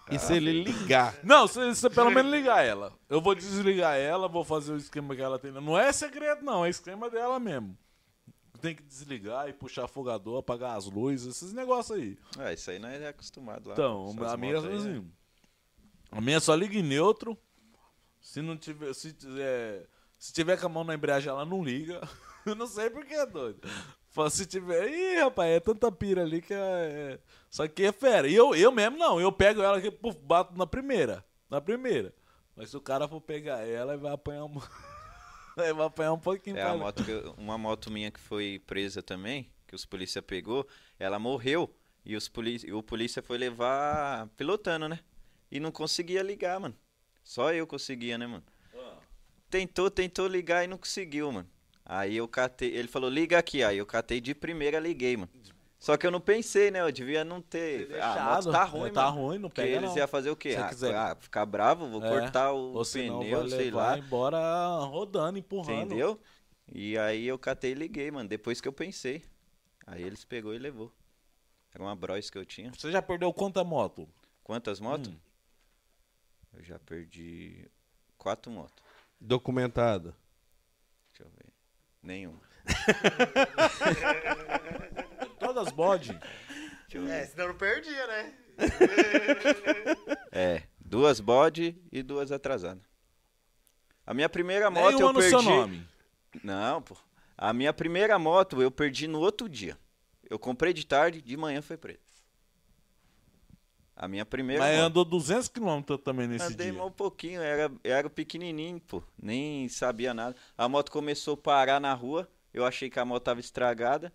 E 0.09 0.17
se 0.17 0.31
ele 0.33 0.63
ligar. 0.63 1.19
Não, 1.21 1.45
se 1.49 1.59
você 1.59 1.89
pelo 1.89 2.09
menos 2.09 2.31
ligar 2.31 2.63
ela. 2.65 2.93
Eu 3.09 3.19
vou 3.19 3.35
desligar 3.35 3.97
ela, 3.97 4.29
vou 4.29 4.45
fazer 4.45 4.71
o 4.71 4.77
esquema 4.77 5.13
que 5.13 5.21
ela 5.21 5.37
tem. 5.37 5.51
Não 5.51 5.77
é 5.77 5.91
segredo, 5.91 6.45
não, 6.45 6.63
é 6.65 6.69
esquema 6.69 7.09
dela 7.09 7.37
mesmo. 7.41 7.77
Tem 8.61 8.73
que 8.73 8.81
desligar 8.83 9.49
e 9.49 9.53
puxar 9.53 9.83
afogador, 9.83 10.39
apagar 10.39 10.77
as 10.77 10.85
luzes, 10.85 11.35
esses 11.35 11.51
negócios 11.51 11.99
aí. 11.99 12.17
Ah, 12.39 12.53
isso 12.53 12.71
aí 12.71 12.79
nós 12.79 13.01
é 13.01 13.09
acostumado 13.09 13.67
lá. 13.67 13.73
Então, 13.73 14.15
a 14.25 14.37
minha 14.37 14.55
é 14.55 14.59
aí, 14.59 14.75
assim. 14.77 15.11
A 16.09 16.21
minha 16.21 16.39
só 16.39 16.55
liga 16.55 16.77
em 16.77 16.83
neutro. 16.83 17.37
Se 18.21 18.41
não 18.41 18.55
tiver. 18.55 18.93
Se 18.93 19.11
tiver, 19.11 19.89
se 20.17 20.33
tiver 20.33 20.59
com 20.59 20.65
a 20.65 20.69
mão 20.69 20.83
na 20.83 20.95
embreagem, 20.95 21.29
ela 21.29 21.45
não 21.45 21.63
liga. 21.63 22.01
Eu 22.45 22.55
não 22.55 22.65
sei 22.67 22.89
porque 22.89 23.13
é 23.13 23.25
doido. 23.25 23.59
Se 24.31 24.45
tiver. 24.45 24.89
Ih, 24.89 25.19
rapaz, 25.19 25.51
é 25.51 25.59
tanta 25.59 25.91
pira 25.91 26.23
ali 26.23 26.41
que 26.41 26.53
é. 26.53 26.57
é- 26.57 27.19
Só 27.49 27.67
que 27.67 27.83
é 27.83 27.91
fera. 27.91 28.27
E 28.27 28.33
eu, 28.33 28.55
eu 28.55 28.71
mesmo 28.71 28.97
não. 28.97 29.19
Eu 29.19 29.31
pego 29.31 29.61
ela 29.61 29.77
e 29.79 29.91
puf, 29.91 30.17
bato 30.19 30.57
na 30.57 30.65
primeira. 30.65 31.23
Na 31.49 31.59
primeira. 31.61 32.15
Mas 32.55 32.69
se 32.71 32.77
o 32.77 32.81
cara 32.81 33.07
for 33.07 33.21
pegar 33.21 33.67
ela, 33.67 33.95
vai 33.97 34.11
apanhar 34.13 34.45
um. 34.45 34.53
vai 35.55 35.69
apanhar 35.85 36.13
um 36.13 36.19
pouquinho 36.19 36.57
É, 36.57 36.61
pra 36.61 36.71
a 36.71 36.77
moto 36.77 37.03
que 37.03 37.11
eu- 37.11 37.35
uma 37.37 37.57
moto 37.57 37.91
minha 37.91 38.09
que 38.09 38.19
foi 38.19 38.59
presa 38.65 39.03
também, 39.03 39.51
que 39.67 39.75
os 39.75 39.85
polícia 39.85 40.21
pegou, 40.21 40.65
ela 40.97 41.19
morreu. 41.19 41.69
E 42.05 42.15
os 42.15 42.27
polícia, 42.29 42.75
o 42.75 42.81
polícia 42.81 43.21
foi 43.21 43.37
levar 43.37 44.27
pilotando, 44.37 44.87
né? 44.87 44.99
E 45.51 45.59
não 45.59 45.71
conseguia 45.71 46.23
ligar, 46.23 46.59
mano. 46.59 46.75
Só 47.23 47.53
eu 47.53 47.67
conseguia, 47.67 48.17
né, 48.17 48.25
mano? 48.25 48.43
Tentou, 49.49 49.89
tentou 49.89 50.27
ligar 50.27 50.63
e 50.63 50.67
não 50.67 50.77
conseguiu, 50.77 51.31
mano. 51.31 51.49
Aí 51.85 52.17
eu 52.17 52.27
catei, 52.27 52.69
ele 52.75 52.87
falou, 52.87 53.09
liga 53.09 53.37
aqui. 53.37 53.63
Aí 53.63 53.77
eu 53.77 53.85
catei 53.85 54.19
de 54.19 54.35
primeira, 54.35 54.79
liguei, 54.79 55.15
mano. 55.15 55.29
Só 55.79 55.95
que 55.95 56.05
eu 56.05 56.11
não 56.11 56.19
pensei, 56.19 56.71
né? 56.71 56.81
Eu 56.81 56.91
devia 56.91 57.23
não 57.23 57.39
ter. 57.41 57.93
Ah, 58.01 58.13
a 58.31 58.35
moto 58.35 58.51
tá 58.51 58.63
ruim, 58.63 58.89
É, 58.89 58.91
tá 58.91 59.05
mano. 59.11 59.17
ruim, 59.21 59.37
não 59.39 59.47
Porque 59.49 59.61
pega 59.61 59.75
eles 59.77 59.89
não. 59.91 59.97
iam 59.97 60.07
fazer 60.07 60.29
o 60.31 60.35
quê? 60.35 60.51
Se 60.53 60.57
Ah, 60.57 60.67
quiser- 60.69 60.95
ah, 60.95 61.15
ficar 61.15 61.45
bravo, 61.45 61.87
vou 61.87 62.03
É, 62.03 62.09
cortar 62.09 62.51
o 62.51 62.73
Ou 62.73 62.83
pneu, 62.85 63.47
sei 63.47 63.69
lá. 63.71 63.97
embora 63.97 64.39
rodando, 64.85 65.37
empurrando. 65.37 65.85
Entendeu? 65.93 66.19
E 66.73 66.97
aí 66.97 67.25
eu 67.27 67.37
catei 67.37 67.71
e 67.71 67.75
liguei, 67.75 68.09
mano. 68.11 68.27
Depois 68.27 68.59
que 68.59 68.67
eu 68.67 68.73
pensei. 68.73 69.23
Aí 69.85 70.01
eles 70.03 70.25
pegou 70.25 70.53
e 70.53 70.57
levou. 70.57 70.91
Era 71.73 71.83
uma 71.83 71.95
Bros 71.95 72.29
que 72.29 72.37
eu 72.37 72.45
tinha. 72.45 72.71
Você 72.75 72.91
já 72.91 73.01
perdeu 73.01 73.31
quanta 73.31 73.63
moto? 73.63 74.09
Quantas 74.43 74.79
motos? 74.79 75.09
Hum. 75.13 75.17
Eu 76.53 76.63
já 76.63 76.79
perdi 76.79 77.69
quatro 78.17 78.51
motos. 78.51 78.83
Documentado. 79.19 80.15
Deixa 81.11 81.23
eu 81.23 81.29
ver. 81.31 81.45
Nenhuma. 82.01 82.41
Todas 85.39 85.71
bode. 85.71 86.13
Deixa 86.89 86.97
eu 86.97 87.07
É, 87.07 87.25
senão 87.25 87.47
não 87.49 87.55
perdia, 87.55 88.07
né? 88.07 88.33
É, 90.31 90.63
duas 90.79 91.19
bode 91.19 91.79
e 91.91 92.01
duas 92.03 92.31
atrasadas. 92.31 92.83
A 94.05 94.13
minha 94.13 94.29
primeira 94.29 94.69
moto 94.69 94.93
Nenhuma 94.93 95.09
eu 95.09 95.13
no 95.13 95.19
perdi. 95.19 95.29
seu 95.29 95.41
nome. 95.41 95.87
Não, 96.43 96.81
pô. 96.81 96.95
A 97.37 97.53
minha 97.53 97.73
primeira 97.73 98.17
moto 98.17 98.61
eu 98.61 98.71
perdi 98.71 99.07
no 99.07 99.19
outro 99.19 99.47
dia. 99.49 99.77
Eu 100.29 100.39
comprei 100.39 100.73
de 100.73 100.85
tarde, 100.85 101.21
de 101.21 101.37
manhã 101.37 101.61
foi 101.61 101.77
preto. 101.77 102.06
A 103.97 104.07
minha 104.07 104.25
primeira 104.25 104.63
Mas 104.63 104.77
moto. 104.77 104.85
andou 104.85 105.03
200 105.05 105.47
km 105.49 105.97
também 105.97 106.27
nesse 106.27 106.53
Andei 106.53 106.71
dia. 106.71 106.77
mal 106.79 106.87
um 106.87 106.91
pouquinho, 106.91 107.41
era, 107.41 107.71
era 107.83 108.09
pequenininho, 108.09 108.79
pô. 108.79 109.03
Nem 109.21 109.67
sabia 109.69 110.13
nada. 110.13 110.35
A 110.57 110.69
moto 110.69 110.91
começou 110.91 111.33
a 111.33 111.37
parar 111.37 111.79
na 111.81 111.93
rua. 111.93 112.29
Eu 112.53 112.65
achei 112.65 112.89
que 112.89 112.99
a 112.99 113.05
moto 113.05 113.23
tava 113.23 113.39
estragada. 113.39 114.13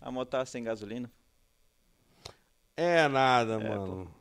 A 0.00 0.10
moto 0.10 0.28
tava 0.30 0.46
sem 0.46 0.62
gasolina. 0.62 1.10
É 2.76 3.08
nada, 3.08 3.54
É, 3.54 3.58
mano. 3.58 4.14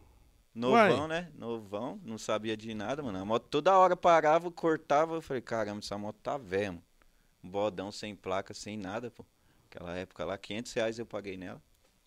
Novão, 0.53 1.07
né? 1.07 1.29
Novão, 1.35 1.99
não 2.03 2.17
sabia 2.17 2.55
de 2.55 2.73
nada, 2.73 3.03
mano. 3.03 3.19
A 3.19 3.25
moto 3.25 3.47
toda 3.49 3.77
hora 3.77 3.95
parava, 3.97 4.49
cortava. 4.49 5.15
Eu 5.15 5.21
falei, 5.21 5.41
caramba, 5.41 5.79
essa 5.79 5.97
moto 5.97 6.17
tá 6.23 6.37
velha, 6.37 6.71
mano. 6.73 6.83
Um 7.43 7.49
bodão 7.49 7.91
sem 7.91 8.15
placa, 8.15 8.53
sem 8.53 8.77
nada, 8.77 9.11
pô. 9.11 9.25
Aquela 9.69 9.95
época 9.97 10.23
lá, 10.25 10.37
500 10.37 10.73
reais 10.73 10.99
eu 10.99 11.05
paguei 11.05 11.37
nela. 11.37 11.61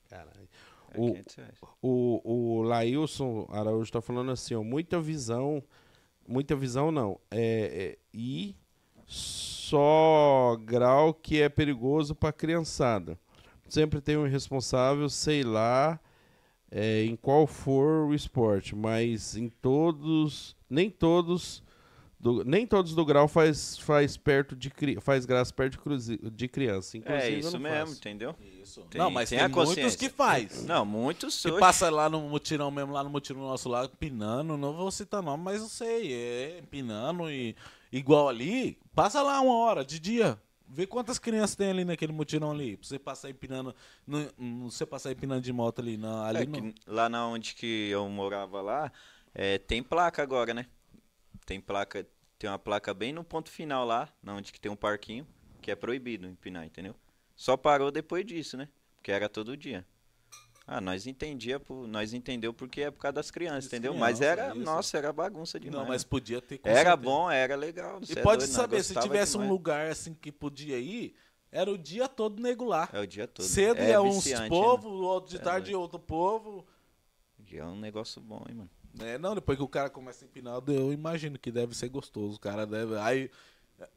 Caralho. 0.08 0.48
O- 0.96 1.12
500 1.12 1.34
reais. 1.36 1.58
O, 1.82 2.20
o 2.58 2.62
Lailson 2.62 3.46
Araújo 3.50 3.92
tá 3.92 4.00
falando 4.00 4.30
assim, 4.30 4.54
ó, 4.54 4.62
muita 4.62 5.00
visão, 5.00 5.62
muita 6.26 6.56
visão 6.56 6.90
não, 6.90 7.18
é, 7.30 7.96
é 7.96 7.98
e 8.12 8.56
só 9.06 10.56
grau 10.64 11.14
que 11.14 11.40
é 11.40 11.48
perigoso 11.48 12.14
pra 12.14 12.32
criançada. 12.32 13.18
Sempre 13.68 14.00
tem 14.00 14.16
um 14.16 14.26
responsável, 14.26 15.08
sei 15.08 15.42
lá, 15.42 16.00
é, 16.70 17.04
em 17.04 17.16
qual 17.16 17.46
for 17.46 18.06
o 18.08 18.14
esporte, 18.14 18.74
mas 18.76 19.36
em 19.36 19.48
todos, 19.48 20.56
nem 20.68 20.90
todos, 20.90 21.62
do, 22.20 22.44
nem 22.44 22.66
todos 22.66 22.94
do 22.94 23.04
grau 23.04 23.28
faz, 23.28 23.78
faz 23.78 24.16
perto 24.16 24.56
de 24.56 24.72
faz 25.00 25.24
graça 25.24 25.52
perto 25.52 25.72
de, 25.72 25.78
cruzi- 25.78 26.18
de 26.32 26.48
criança. 26.48 26.96
Inclusive, 26.98 27.26
É 27.26 27.34
eu 27.34 27.38
isso 27.38 27.52
não 27.52 27.60
mesmo, 27.60 27.86
faço. 27.86 27.98
entendeu? 27.98 28.34
Isso. 28.60 28.82
Tem- 28.90 28.98
não, 29.00 29.10
mas 29.10 29.28
tem 29.28 29.38
tem, 29.38 29.48
muitos 29.48 29.94
que 29.96 30.08
faz. 30.08 30.64
Não, 30.64 30.84
muitos 30.84 31.40
Que 31.42 31.50
hoje. 31.50 31.60
passa 31.60 31.88
lá 31.90 32.08
no 32.08 32.20
mutirão 32.22 32.70
mesmo, 32.70 32.92
lá 32.92 33.04
no 33.04 33.10
mutirão 33.10 33.40
nosso 33.42 33.68
lá, 33.68 33.84
empinando, 33.84 34.56
não 34.56 34.72
vou 34.74 34.90
citar 34.90 35.22
nome, 35.22 35.42
mas 35.44 35.60
eu 35.60 35.68
sei, 35.68 36.12
é 36.12 36.58
empinando 36.58 37.30
e 37.30 37.54
igual 37.92 38.28
ali, 38.28 38.76
passa 38.94 39.22
lá 39.22 39.40
uma 39.40 39.54
hora 39.56 39.84
de 39.84 39.98
dia, 40.00 40.36
vê 40.68 40.86
quantas 40.86 41.18
crianças 41.18 41.54
tem 41.56 41.70
ali 41.70 41.84
naquele 41.84 42.12
mutirão 42.12 42.50
ali, 42.50 42.76
pra 42.76 42.86
você 42.86 42.98
passar 42.98 43.30
empinando, 43.30 43.74
não, 44.06 44.28
não 44.36 44.70
você 44.70 44.84
passar 44.84 45.12
empinando 45.12 45.40
de 45.40 45.52
moto 45.52 45.80
ali, 45.80 45.96
não, 45.96 46.22
ali 46.24 46.42
É 46.42 46.46
não. 46.46 46.52
que 46.72 46.74
lá 46.86 47.08
na 47.08 47.26
onde 47.28 47.54
que 47.54 47.88
eu 47.90 48.08
morava 48.08 48.60
lá, 48.60 48.92
é, 49.34 49.56
tem 49.56 49.82
placa 49.82 50.20
agora, 50.22 50.52
né? 50.52 50.66
Tem 51.48 51.62
placa, 51.62 52.06
tem 52.38 52.50
uma 52.50 52.58
placa 52.58 52.92
bem 52.92 53.10
no 53.10 53.24
ponto 53.24 53.50
final 53.50 53.82
lá, 53.86 54.06
na 54.22 54.34
onde 54.34 54.52
que 54.52 54.60
tem 54.60 54.70
um 54.70 54.76
parquinho, 54.76 55.26
que 55.62 55.70
é 55.70 55.74
proibido 55.74 56.26
empinar, 56.26 56.66
entendeu? 56.66 56.94
Só 57.34 57.56
parou 57.56 57.90
depois 57.90 58.26
disso, 58.26 58.54
né? 58.58 58.68
Porque 58.96 59.10
era 59.10 59.30
todo 59.30 59.56
dia. 59.56 59.86
Ah, 60.66 60.78
nós 60.78 61.06
entendia, 61.06 61.58
por- 61.58 61.88
nós 61.88 62.12
entendeu 62.12 62.52
porque 62.52 62.82
é 62.82 62.90
por 62.90 62.98
causa 63.00 63.14
das 63.14 63.30
crianças, 63.30 63.64
Das 63.64 63.72
entendeu? 63.72 63.94
Mas 63.94 64.20
era, 64.20 64.48
isso. 64.54 64.58
nossa, 64.60 64.98
era 64.98 65.10
bagunça 65.10 65.58
demais. 65.58 65.80
Não, 65.80 65.88
mas 65.88 66.04
podia 66.04 66.42
ter 66.42 66.58
com 66.58 66.68
era 66.68 66.90
certeza. 66.90 66.96
bom, 66.98 67.30
era 67.30 67.56
legal. 67.56 67.98
E 68.06 68.12
é 68.12 68.22
pode 68.22 68.40
doido, 68.44 68.50
saber, 68.54 68.82
se 68.84 68.94
tivesse 69.00 69.32
um 69.38 69.40
demais. 69.40 69.50
lugar 69.50 69.90
assim 69.90 70.12
que 70.12 70.30
podia 70.30 70.78
ir, 70.78 71.16
era 71.50 71.70
o 71.70 71.78
dia 71.78 72.06
todo 72.06 72.42
nego 72.42 72.66
lá. 72.66 72.90
É 72.92 73.00
o 73.00 73.06
dia 73.06 73.26
todo. 73.26 73.46
Cedo 73.46 73.80
é 73.80 73.88
ia 73.92 74.02
uns 74.02 74.16
viciante, 74.16 74.42
né? 74.42 74.48
povo, 74.50 74.90
outro 74.90 75.30
de 75.30 75.36
É 75.36 75.40
tarde 75.40 75.70
doido. 75.70 75.80
outro 75.80 75.98
povo. 75.98 76.66
E 77.50 77.56
é 77.56 77.64
um 77.64 77.80
negócio 77.80 78.20
bom, 78.20 78.44
hein, 78.46 78.54
mano. 78.54 78.70
É, 79.00 79.18
não, 79.18 79.34
depois 79.34 79.56
que 79.56 79.64
o 79.64 79.68
cara 79.68 79.88
começa 79.88 80.24
a 80.24 80.26
empinar, 80.26 80.60
eu 80.66 80.92
imagino 80.92 81.38
que 81.38 81.50
deve 81.50 81.76
ser 81.76 81.88
gostoso. 81.88 82.36
O 82.36 82.40
cara 82.40 82.66
deve. 82.66 82.96
Aí. 82.98 83.30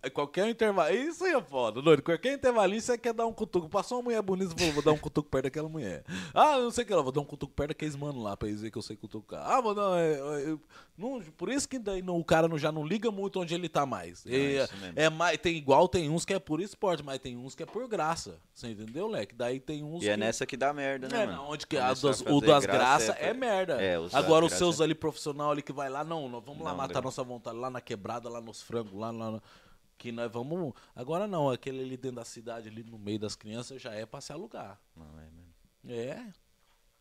É, 0.03 0.09
Qualquer 0.09 0.47
intervalo. 0.49 0.93
Isso 0.93 1.23
aí 1.23 1.33
é 1.33 1.41
foda, 1.41 1.81
doido. 1.81 2.01
Qualquer 2.03 2.33
intervalinho 2.33 2.81
você 2.81 2.97
quer 2.97 3.13
dar 3.13 3.25
um 3.25 3.33
cutuco. 3.33 3.67
Passou 3.69 3.97
uma 3.97 4.03
mulher 4.03 4.21
bonita, 4.21 4.51
você 4.51 4.57
falou, 4.57 4.73
vou 4.73 4.83
dar 4.83 4.91
um 4.91 4.97
cutuco 4.97 5.29
perto 5.29 5.45
daquela 5.45 5.67
mulher. 5.69 6.03
Ah, 6.33 6.57
não 6.59 6.69
sei 6.71 6.83
o 6.83 6.87
que 6.87 6.93
ela, 6.93 7.01
vou 7.01 7.11
dar 7.11 7.21
um 7.21 7.25
cutuco 7.25 7.53
perto 7.53 7.69
daqueles 7.69 7.95
mano 7.95 8.21
lá 8.21 8.37
pra 8.37 8.47
eles 8.47 8.61
verem 8.61 8.71
que 8.71 8.77
eu 8.77 8.81
sei 8.81 8.95
cutucar. 8.95 9.43
Ah, 9.43 9.59
vou 9.61 9.73
dar. 9.73 9.97
é, 9.99 10.13
é, 10.13 10.49
eu- 10.51 10.61
não, 10.97 11.19
por 11.35 11.49
isso 11.49 11.67
que 11.67 11.79
daí 11.79 12.01
não, 12.03 12.19
o 12.19 12.23
cara 12.23 12.47
não, 12.47 12.59
já 12.59 12.71
não 12.71 12.85
liga 12.85 13.09
muito 13.09 13.39
onde 13.39 13.55
ele 13.55 13.67
tá 13.67 13.85
mais. 13.87 14.23
Não, 14.23 14.33
é, 14.33 14.67
é 15.05 15.09
mais. 15.09 15.37
Tem 15.39 15.55
igual, 15.55 15.87
tem 15.87 16.09
uns 16.09 16.25
que 16.25 16.33
é 16.33 16.37
por 16.39 16.61
esporte, 16.61 17.01
mas 17.03 17.17
tem 17.17 17.35
uns 17.35 17.55
que 17.55 17.63
é 17.63 17.65
por 17.65 17.87
graça. 17.87 18.37
Você 18.53 18.67
entendeu, 18.67 19.07
leque? 19.07 19.33
Daí 19.33 19.59
tem 19.59 19.83
uns 19.83 20.03
E 20.03 20.09
é 20.09 20.11
que. 20.13 20.17
nessa 20.19 20.45
que 20.45 20.55
dá 20.55 20.71
merda, 20.71 21.07
né, 21.07 21.23
É, 21.23 21.25
mano? 21.25 21.37
não, 21.39 21.49
onde 21.49 21.65
que 21.65 21.75
a 21.77 21.87
das- 21.87 22.03
o 22.21 22.39
das 22.39 22.65
graça 22.65 22.67
graças 22.67 23.15
é- 23.17 23.29
é, 23.29 23.33
merda. 23.33 23.81
é, 23.81 23.97
os 23.97 24.13
Agora 24.13 24.45
os 24.45 24.51
graça 24.51 24.63
seus 24.63 24.79
é- 24.79 24.83
ali 24.83 24.93
profissional 24.93 25.49
ali 25.49 25.63
que 25.63 25.73
vai 25.73 25.89
lá, 25.89 26.03
não, 26.03 26.29
nós 26.29 26.43
vamos 26.45 26.61
lá 26.63 26.69
Não, 26.71 26.77
matar 26.77 27.01
nossa 27.01 27.23
vontade 27.23 27.57
lá 27.57 27.69
na 27.71 27.81
quebrada, 27.81 28.29
lá 28.29 28.39
nos 28.39 28.61
frangos, 28.61 28.93
lá, 28.93 29.09
lá 29.09 29.31
na- 29.31 29.41
que 30.01 30.11
nós 30.11 30.31
vamos. 30.31 30.73
Agora 30.95 31.27
não, 31.27 31.51
aquele 31.51 31.81
ali 31.81 31.95
dentro 31.95 32.15
da 32.15 32.25
cidade, 32.25 32.67
ali 32.67 32.83
no 32.83 32.97
meio 32.97 33.19
das 33.19 33.35
crianças, 33.35 33.79
já 33.79 33.93
é 33.93 34.03
pra 34.03 34.19
se 34.19 34.33
alugar. 34.33 34.79
Não, 34.95 35.19
é 35.19 35.29
mesmo. 35.29 35.53
É. 35.87 36.33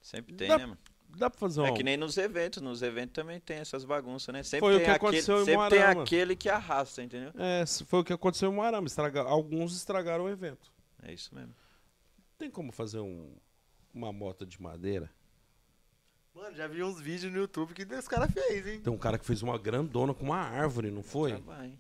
Sempre 0.03 0.35
tem, 0.35 0.49
Dá- 0.49 0.59
né, 0.59 0.67
mano? 0.67 0.79
Dá 1.17 1.29
pra 1.29 1.41
fazer 1.41 1.61
um... 1.61 1.67
É 1.67 1.73
que 1.73 1.83
nem 1.83 1.97
nos 1.97 2.17
eventos, 2.17 2.63
nos 2.63 2.83
eventos 2.83 3.15
também 3.15 3.41
tem 3.41 3.57
essas 3.57 3.85
bagunças, 3.85 4.33
né? 4.33 4.43
Sempre 4.43 4.61
Foi 4.61 4.75
o 4.75 4.77
tem 4.77 4.85
que 4.85 4.91
aquele, 4.93 5.09
aconteceu 5.09 5.43
em 5.43 5.45
sempre 5.45 5.71
tem 5.71 5.83
aquele 5.83 6.37
que 6.37 6.49
arrasta, 6.49 7.03
entendeu? 7.03 7.33
É, 7.37 7.65
foi 7.67 8.01
o 8.01 8.05
que 8.05 8.13
aconteceu 8.13 8.53
em 8.53 8.55
Moarama. 8.55 8.87
Estraga... 8.87 9.23
Alguns 9.23 9.75
estragaram 9.75 10.25
o 10.25 10.29
evento. 10.29 10.71
É 11.03 11.13
isso 11.13 11.35
mesmo. 11.35 11.55
Tem 12.39 12.51
como 12.51 12.71
fazer 12.71 13.01
um... 13.01 13.35
uma 13.93 14.13
moto 14.13 14.47
de 14.47 14.61
madeira? 14.63 15.11
Mano, 16.33 16.55
já 16.55 16.69
vi 16.69 16.83
uns 16.83 17.01
vídeos 17.01 17.33
no 17.33 17.39
YouTube 17.39 17.75
que 17.75 17.83
esse 17.83 18.09
cara 18.09 18.29
fez, 18.29 18.67
hein? 18.67 18.81
Tem 18.81 18.93
um 18.93 18.99
cara 18.99 19.19
que 19.19 19.25
fez 19.25 19.43
uma 19.43 19.59
grandona 19.59 20.15
com 20.15 20.27
uma 20.27 20.39
árvore, 20.39 20.91
não 20.91 21.03
foi? 21.03 21.37
Vai. 21.39 21.77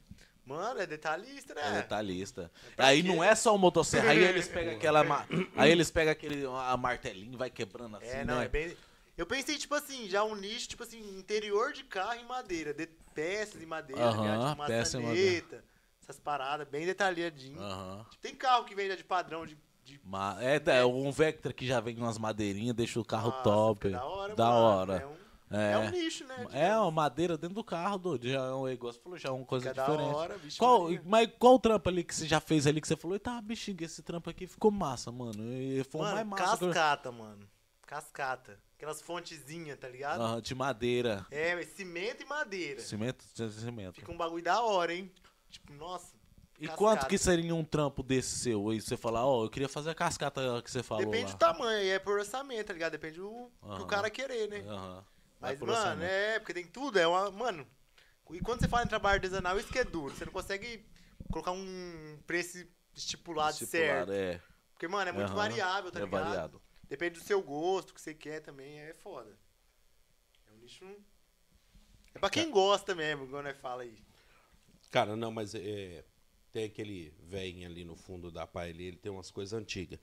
Mano, 0.50 0.80
é 0.80 0.86
detalhista, 0.86 1.52
É 1.52 1.70
né? 1.70 1.82
detalhista. 1.82 2.50
pra 2.74 2.86
Aí 2.86 3.02
quê? 3.02 3.08
não 3.08 3.22
é 3.22 3.34
só 3.36 3.54
o 3.54 3.58
motosserra, 3.58 4.10
aí 4.10 4.18
eles 4.18 4.48
pegam 4.48 4.74
aquela. 4.74 5.04
ma- 5.04 5.24
Aí 5.56 5.70
eles 5.70 5.90
pegam 5.90 6.10
aquele 6.12 6.44
a 6.44 6.76
martelinho 6.76 7.34
e 7.34 7.36
vai 7.36 7.48
quebrando 7.50 7.96
assim. 7.98 8.08
É, 8.08 8.24
não, 8.24 8.38
né? 8.38 8.46
é 8.46 8.48
bem. 8.48 8.76
Eu 9.16 9.26
pensei, 9.26 9.56
tipo 9.58 9.74
assim, 9.74 10.08
já 10.08 10.24
um 10.24 10.34
nicho, 10.34 10.68
tipo 10.68 10.82
assim, 10.82 10.98
interior 11.18 11.72
de 11.72 11.84
carro 11.84 12.14
em 12.14 12.24
madeira, 12.24 12.74
de 12.74 12.86
peças 13.14 13.62
em 13.62 13.66
madeira, 13.66 14.10
tipo 14.10 14.66
peça 14.66 14.98
em 14.98 15.02
maçaneta, 15.02 15.64
essas 16.02 16.18
paradas, 16.18 16.66
bem 16.66 16.84
detalhadinho. 16.84 17.60
Aham. 17.60 18.06
Tipo, 18.10 18.22
tem 18.22 18.34
carro 18.34 18.64
que 18.64 18.74
vem 18.74 18.88
já 18.88 18.96
de 18.96 19.04
padrão 19.04 19.46
de. 19.46 19.56
de 19.84 20.00
Ma- 20.02 20.36
É, 20.40 20.60
é 20.78 20.84
um 20.84 21.12
Vectra 21.12 21.52
que 21.52 21.66
já 21.66 21.78
vem 21.80 21.94
com 21.94 22.02
umas 22.02 22.18
madeirinhas, 22.18 22.74
deixa 22.74 22.98
o 22.98 23.04
carro 23.04 23.28
Nossa, 23.30 23.42
top. 23.44 23.90
Da 23.90 24.04
hora, 24.04 24.34
Da 24.34 24.44
mano. 24.46 24.56
hora. 24.58 24.94
É 24.96 25.06
um, 25.06 25.19
É. 25.50 25.72
é 25.72 25.78
um 25.78 25.90
nicho, 25.90 26.24
né? 26.26 26.34
É, 26.52 26.64
digamos. 26.64 26.82
uma 26.84 26.90
madeira 26.92 27.36
dentro 27.36 27.56
do 27.56 27.64
carro, 27.64 27.98
doido. 27.98 28.28
Já 28.28 28.38
é 28.46 28.52
um 28.54 28.66
negócio, 28.66 29.00
falou, 29.02 29.18
já 29.18 29.28
é 29.30 29.32
uma 29.32 29.44
coisa 29.44 29.70
Fica 29.70 29.82
da 29.82 29.86
diferente. 29.88 30.14
hora, 30.14 30.38
bicho. 30.38 30.58
Qual, 30.58 30.88
mas 31.04 31.28
qual 31.38 31.58
trampo 31.58 31.88
ali 31.88 32.04
que 32.04 32.14
você 32.14 32.26
já 32.26 32.40
fez 32.40 32.66
ali 32.66 32.80
que 32.80 32.86
você 32.86 32.96
falou, 32.96 33.18
tá, 33.18 33.40
bichinho, 33.40 33.76
esse 33.80 34.02
trampo 34.02 34.30
aqui 34.30 34.46
ficou 34.46 34.70
massa, 34.70 35.10
mano. 35.10 35.42
E 35.52 35.82
foi 35.84 36.00
o 36.00 36.04
mais 36.04 36.14
Mano, 36.18 36.30
massa. 36.30 36.56
que 36.58 36.64
eu- 36.64 36.68
cascata, 36.68 37.10
mano. 37.12 37.48
Cascata. 37.86 38.60
Aquelas 38.76 39.02
fontezinhas, 39.02 39.78
tá 39.78 39.88
ligado? 39.88 40.40
De 40.40 40.54
madeira. 40.54 41.26
É, 41.30 41.60
cimento 41.64 42.22
e 42.22 42.26
madeira. 42.26 42.80
Cimento, 42.80 43.24
cimento. 43.50 43.94
Fica 43.96 44.10
um 44.12 44.16
bagulho 44.16 44.42
da 44.44 44.62
hora, 44.62 44.94
hein? 44.94 45.10
Tipo, 45.50 45.72
nossa. 45.74 46.14
E 46.58 46.66
cascata. 46.66 46.76
quanto 46.78 47.06
que 47.06 47.18
seria 47.18 47.54
um 47.54 47.64
trampo 47.64 48.02
desse 48.02 48.38
seu 48.38 48.68
aí? 48.70 48.80
Você 48.80 48.96
falar, 48.96 49.26
ó, 49.26 49.44
eu 49.44 49.50
queria 49.50 49.68
fazer 49.68 49.90
a 49.90 49.94
cascata 49.94 50.62
que 50.62 50.70
você 50.70 50.82
falou 50.82 51.04
Depende 51.04 51.32
lá. 51.32 51.32
do 51.32 51.38
tamanho, 51.38 51.90
é 51.90 51.98
por 51.98 52.18
orçamento, 52.18 52.66
tá 52.68 52.72
ligado? 52.72 52.92
Depende 52.92 53.18
do 53.18 53.50
que 53.76 53.82
o 53.82 53.86
cara 53.86 54.08
querer, 54.08 54.48
né? 54.48 54.60
Aham. 54.68 55.04
Mas, 55.40 55.58
mano, 55.60 55.72
orçamento. 55.72 56.02
é, 56.10 56.38
porque 56.38 56.54
tem 56.54 56.66
tudo, 56.66 56.98
é 56.98 57.06
uma. 57.06 57.30
Mano. 57.30 57.66
E 58.30 58.40
quando 58.40 58.60
você 58.60 58.68
fala 58.68 58.84
em 58.84 58.88
trabalho 58.88 59.16
artesanal, 59.16 59.58
isso 59.58 59.72
que 59.72 59.78
é 59.78 59.84
duro. 59.84 60.14
Você 60.14 60.24
não 60.24 60.32
consegue 60.32 60.84
colocar 61.30 61.50
um 61.50 62.18
preço 62.26 62.64
estipulado, 62.94 63.52
Estipulado, 63.52 64.12
certo. 64.12 64.12
é. 64.12 64.40
Porque, 64.72 64.86
mano, 64.86 65.08
é 65.08 65.12
muito 65.12 65.28
Aham. 65.28 65.36
variável, 65.36 65.90
tá 65.90 65.98
É 65.98 66.04
ligado? 66.04 66.24
variado. 66.24 66.62
Depende 66.88 67.18
do 67.18 67.24
seu 67.24 67.42
gosto, 67.42 67.90
o 67.90 67.94
que 67.94 68.00
você 68.00 68.14
quer 68.14 68.40
também, 68.40 68.80
é 68.80 68.94
foda. 68.94 69.36
É 70.48 70.52
um 70.52 70.56
nicho. 70.56 70.84
É 72.14 72.18
pra 72.18 72.28
quem 72.30 72.50
gosta 72.50 72.94
mesmo, 72.94 73.24
igual 73.24 73.42
nós 73.42 73.56
fala 73.58 73.82
aí. 73.82 73.96
Cara, 74.90 75.14
não, 75.14 75.30
mas 75.30 75.54
é, 75.54 76.04
tem 76.52 76.64
aquele 76.64 77.14
velhinho 77.20 77.68
ali 77.68 77.84
no 77.84 77.94
fundo 77.94 78.30
da 78.30 78.48
ali, 78.54 78.86
ele 78.86 78.96
tem 78.96 79.10
umas 79.12 79.30
coisas 79.30 79.52
antigas. 79.52 80.00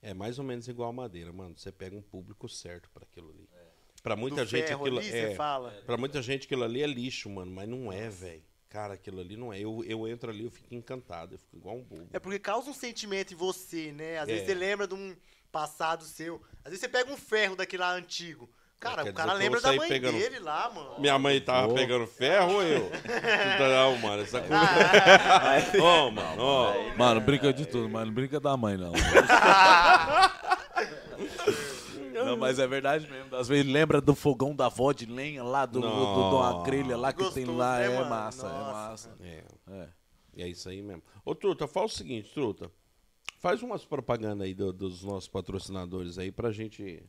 É 0.00 0.14
mais 0.14 0.38
ou 0.38 0.44
menos 0.44 0.68
igual 0.68 0.88
a 0.90 0.92
madeira, 0.92 1.32
mano. 1.32 1.58
Você 1.58 1.72
pega 1.72 1.96
um 1.96 2.02
público 2.02 2.48
certo 2.48 2.88
pra 2.90 3.02
aquilo 3.04 3.30
ali. 3.30 3.48
Pra 4.02 4.16
muita 4.16 4.44
do 4.44 4.50
gente 4.50 4.66
ferro 4.66 4.80
aquilo 4.82 4.98
ali, 4.98 5.10
é, 5.12 5.34
fala. 5.34 5.70
Pra 5.84 5.96
muita 5.96 6.22
gente 6.22 6.44
aquilo 6.46 6.64
ali 6.64 6.82
é 6.82 6.86
lixo, 6.86 7.28
mano, 7.28 7.50
mas 7.52 7.68
não 7.68 7.92
é, 7.92 8.08
velho. 8.08 8.42
Cara, 8.68 8.94
aquilo 8.94 9.20
ali 9.20 9.36
não 9.36 9.52
é. 9.52 9.58
Eu, 9.58 9.82
eu 9.86 10.06
entro 10.08 10.30
ali, 10.30 10.44
eu 10.44 10.50
fico 10.50 10.74
encantado, 10.74 11.34
eu 11.34 11.38
fico 11.38 11.56
igual 11.56 11.76
um 11.76 11.82
bobo. 11.82 12.08
É 12.12 12.18
porque 12.20 12.38
causa 12.38 12.70
um 12.70 12.74
sentimento 12.74 13.34
em 13.34 13.36
você, 13.36 13.90
né? 13.92 14.18
Às 14.18 14.26
vezes 14.26 14.42
É. 14.42 14.46
você 14.46 14.54
lembra 14.54 14.86
de 14.86 14.94
um 14.94 15.14
passado 15.50 16.04
seu. 16.04 16.40
Às 16.64 16.70
vezes 16.70 16.80
você 16.80 16.88
pega 16.88 17.12
um 17.12 17.16
ferro 17.16 17.56
daquele 17.56 17.82
lá 17.82 17.92
antigo. 17.92 18.48
Cara, 18.78 19.02
quer 19.04 19.10
o 19.10 19.12
cara 19.12 19.34
lembra 19.34 19.60
da 19.60 19.74
mãe 19.74 19.88
pegando- 19.90 20.16
dele 20.16 20.38
lá, 20.38 20.70
mano. 20.70 20.98
Minha 21.00 21.18
mãe 21.18 21.38
tava 21.38 21.70
Ô. 21.70 21.74
pegando 21.74 22.06
ferro 22.06 22.54
ou 22.54 22.62
eu? 22.62 22.90
não, 23.60 23.98
mano, 23.98 24.22
essa 24.22 24.40
coisa. 24.40 25.84
Ô, 25.84 26.10
mano, 26.10 26.42
ó. 26.42 26.74
Mano, 26.96 27.20
brinca 27.20 27.52
de 27.52 27.66
tudo, 27.66 27.90
mas 27.90 28.06
não 28.06 28.14
brinca 28.14 28.40
da 28.40 28.56
mãe, 28.56 28.78
não. 28.78 28.92
Não, 32.30 32.36
mas 32.38 32.58
é 32.58 32.66
verdade 32.66 33.06
mesmo. 33.10 33.34
Às 33.36 33.48
vezes 33.48 33.70
lembra 33.70 34.00
do 34.00 34.14
fogão 34.14 34.54
da 34.54 34.66
avó 34.66 34.92
de 34.92 35.06
lenha 35.06 35.42
lá, 35.42 35.66
do, 35.66 35.80
do, 35.80 35.88
do- 35.88 35.88
uma 36.36 36.52
Nossa. 36.52 36.64
grelha 36.64 36.96
lá 36.96 37.12
que 37.12 37.18
tem 37.32 37.44
Gostoso, 37.44 37.56
lá. 37.56 37.78
né, 37.78 37.94
é 37.94 38.08
massa, 38.08 38.46
é 38.46 38.50
massa. 38.50 39.10
É, 39.20 39.44
É. 39.70 39.88
é 40.44 40.48
isso 40.48 40.68
aí 40.68 40.82
mesmo. 40.82 41.02
Ô, 41.24 41.34
Truta, 41.34 41.66
fala 41.66 41.86
o 41.86 41.88
seguinte, 41.88 42.32
Truta. 42.32 42.70
Faz 43.38 43.62
umas 43.62 43.84
propagandas 43.84 44.46
aí 44.46 44.54
do- 44.54 44.72
dos 44.72 45.02
nossos 45.02 45.28
patrocinadores 45.28 46.18
aí 46.18 46.30
pra 46.30 46.50
gente 46.52 47.02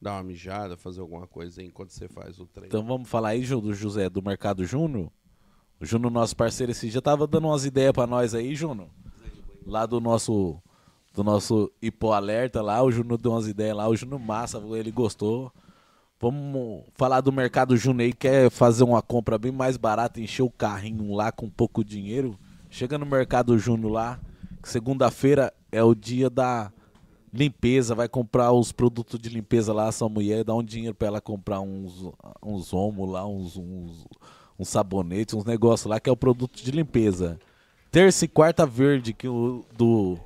dar 0.00 0.12
uma 0.14 0.22
mijada, 0.24 0.76
fazer 0.76 1.00
alguma 1.00 1.26
coisa 1.26 1.60
aí 1.60 1.66
enquanto 1.68 1.90
você 1.90 2.08
faz 2.08 2.38
o 2.38 2.46
treino. 2.46 2.68
Então 2.68 2.84
vamos 2.84 3.08
falar 3.08 3.28
aí, 3.30 3.46
do 3.46 3.72
José, 3.72 4.08
do 4.10 4.20
Mercado 4.22 4.64
Júnior. 4.64 5.10
O 5.80 5.84
Júnior, 5.86 6.10
nosso 6.10 6.34
parceiro, 6.34 6.72
esse 6.72 6.88
dia 6.90 7.00
tava 7.02 7.26
dando 7.26 7.48
umas 7.48 7.64
ideias 7.64 7.92
pra 7.92 8.06
nós 8.06 8.34
aí, 8.34 8.54
Júnior. 8.54 8.88
Lá 9.66 9.84
do 9.86 10.00
nosso 10.00 10.60
do 11.16 11.24
nosso 11.24 11.72
Ipo 11.80 12.12
Alerta 12.12 12.60
lá, 12.60 12.82
o 12.82 12.92
Júnior 12.92 13.18
deu 13.18 13.32
umas 13.32 13.48
ideias 13.48 13.74
lá, 13.74 13.88
o 13.88 13.96
Júnior 13.96 14.20
massa, 14.20 14.62
ele 14.72 14.90
gostou. 14.90 15.50
Vamos 16.20 16.84
falar 16.94 17.22
do 17.22 17.32
Mercado 17.32 17.74
aí, 17.98 18.12
quer 18.12 18.50
fazer 18.50 18.84
uma 18.84 19.00
compra 19.00 19.38
bem 19.38 19.50
mais 19.50 19.78
barata, 19.78 20.20
encher 20.20 20.42
o 20.42 20.50
carrinho 20.50 21.14
lá 21.14 21.32
com 21.32 21.48
pouco 21.48 21.82
dinheiro. 21.82 22.38
Chega 22.68 22.98
no 22.98 23.06
Mercado 23.06 23.58
Júnior 23.58 23.92
lá, 23.92 24.20
segunda-feira 24.62 25.54
é 25.72 25.82
o 25.82 25.94
dia 25.94 26.28
da 26.28 26.70
limpeza, 27.32 27.94
vai 27.94 28.10
comprar 28.10 28.52
os 28.52 28.70
produtos 28.70 29.18
de 29.18 29.30
limpeza 29.30 29.72
lá, 29.72 29.90
sua 29.90 30.10
mulher 30.10 30.44
dá 30.44 30.54
um 30.54 30.62
dinheiro 30.62 30.94
pra 30.94 31.08
ela 31.08 31.20
comprar 31.20 31.60
uns 31.60 32.12
uns 32.44 32.74
homo 32.74 33.06
lá, 33.06 33.26
uns, 33.26 33.56
uns, 33.56 34.06
uns 34.58 34.68
sabonetes, 34.68 35.34
uns 35.34 35.46
negócios 35.46 35.88
lá 35.88 35.98
que 35.98 36.10
é 36.10 36.12
o 36.12 36.16
produto 36.16 36.62
de 36.62 36.70
limpeza. 36.70 37.38
Terça 37.90 38.26
e 38.26 38.28
quarta 38.28 38.66
verde 38.66 39.14
que 39.14 39.26
o 39.26 39.64
do 39.74 40.18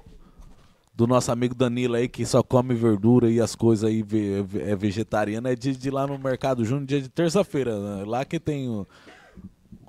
do 1.01 1.07
nosso 1.07 1.33
amigo 1.33 1.55
Danilo 1.55 1.95
aí 1.95 2.07
que 2.07 2.27
só 2.27 2.43
come 2.43 2.75
verdura 2.75 3.31
e 3.31 3.41
as 3.41 3.55
coisas 3.55 3.89
aí 3.89 4.05
é 4.61 4.77
vegetariano 4.77 5.49
é 5.49 5.55
de, 5.57 5.75
de 5.75 5.91
lá 5.91 6.07
no 6.07 6.19
Mercado 6.19 6.63
Júnior 6.63 6.85
dia 6.85 7.01
de 7.01 7.09
terça-feira, 7.09 7.79
né? 7.79 8.05
lá 8.05 8.23
que 8.23 8.39
tem 8.39 8.69
o- 8.69 8.87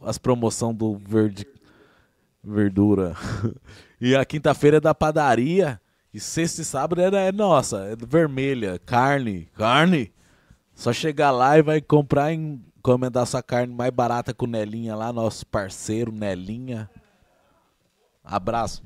as 0.03 0.17
promoção 0.17 0.73
do 0.73 0.95
verde 0.95 1.45
verdura. 2.41 3.13
e 3.99 4.15
a 4.15 4.23
quinta-feira 4.23 4.77
é 4.77 4.79
da 4.79 4.95
padaria. 4.95 5.81
E 6.13 6.19
sexta 6.19 6.61
e 6.61 6.65
sábado 6.65 7.01
é, 7.01 7.27
é 7.27 7.31
nossa, 7.33 7.79
é 7.85 7.95
vermelha, 7.97 8.79
carne, 8.79 9.49
carne. 9.57 10.13
Só 10.73 10.93
chegar 10.93 11.31
lá 11.31 11.57
e 11.57 11.61
vai 11.61 11.81
comprar 11.81 12.31
e 12.31 12.35
encomendar 12.37 13.25
sua 13.27 13.43
carne 13.43 13.73
mais 13.73 13.91
barata 13.91 14.33
com 14.33 14.45
o 14.45 14.49
Nelinha 14.49 14.95
lá, 14.95 15.11
nosso 15.11 15.45
parceiro 15.45 16.09
Nelinha. 16.09 16.89
Abraço. 18.23 18.81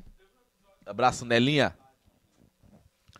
Abraço, 0.84 1.24
Nelinha. 1.24 1.72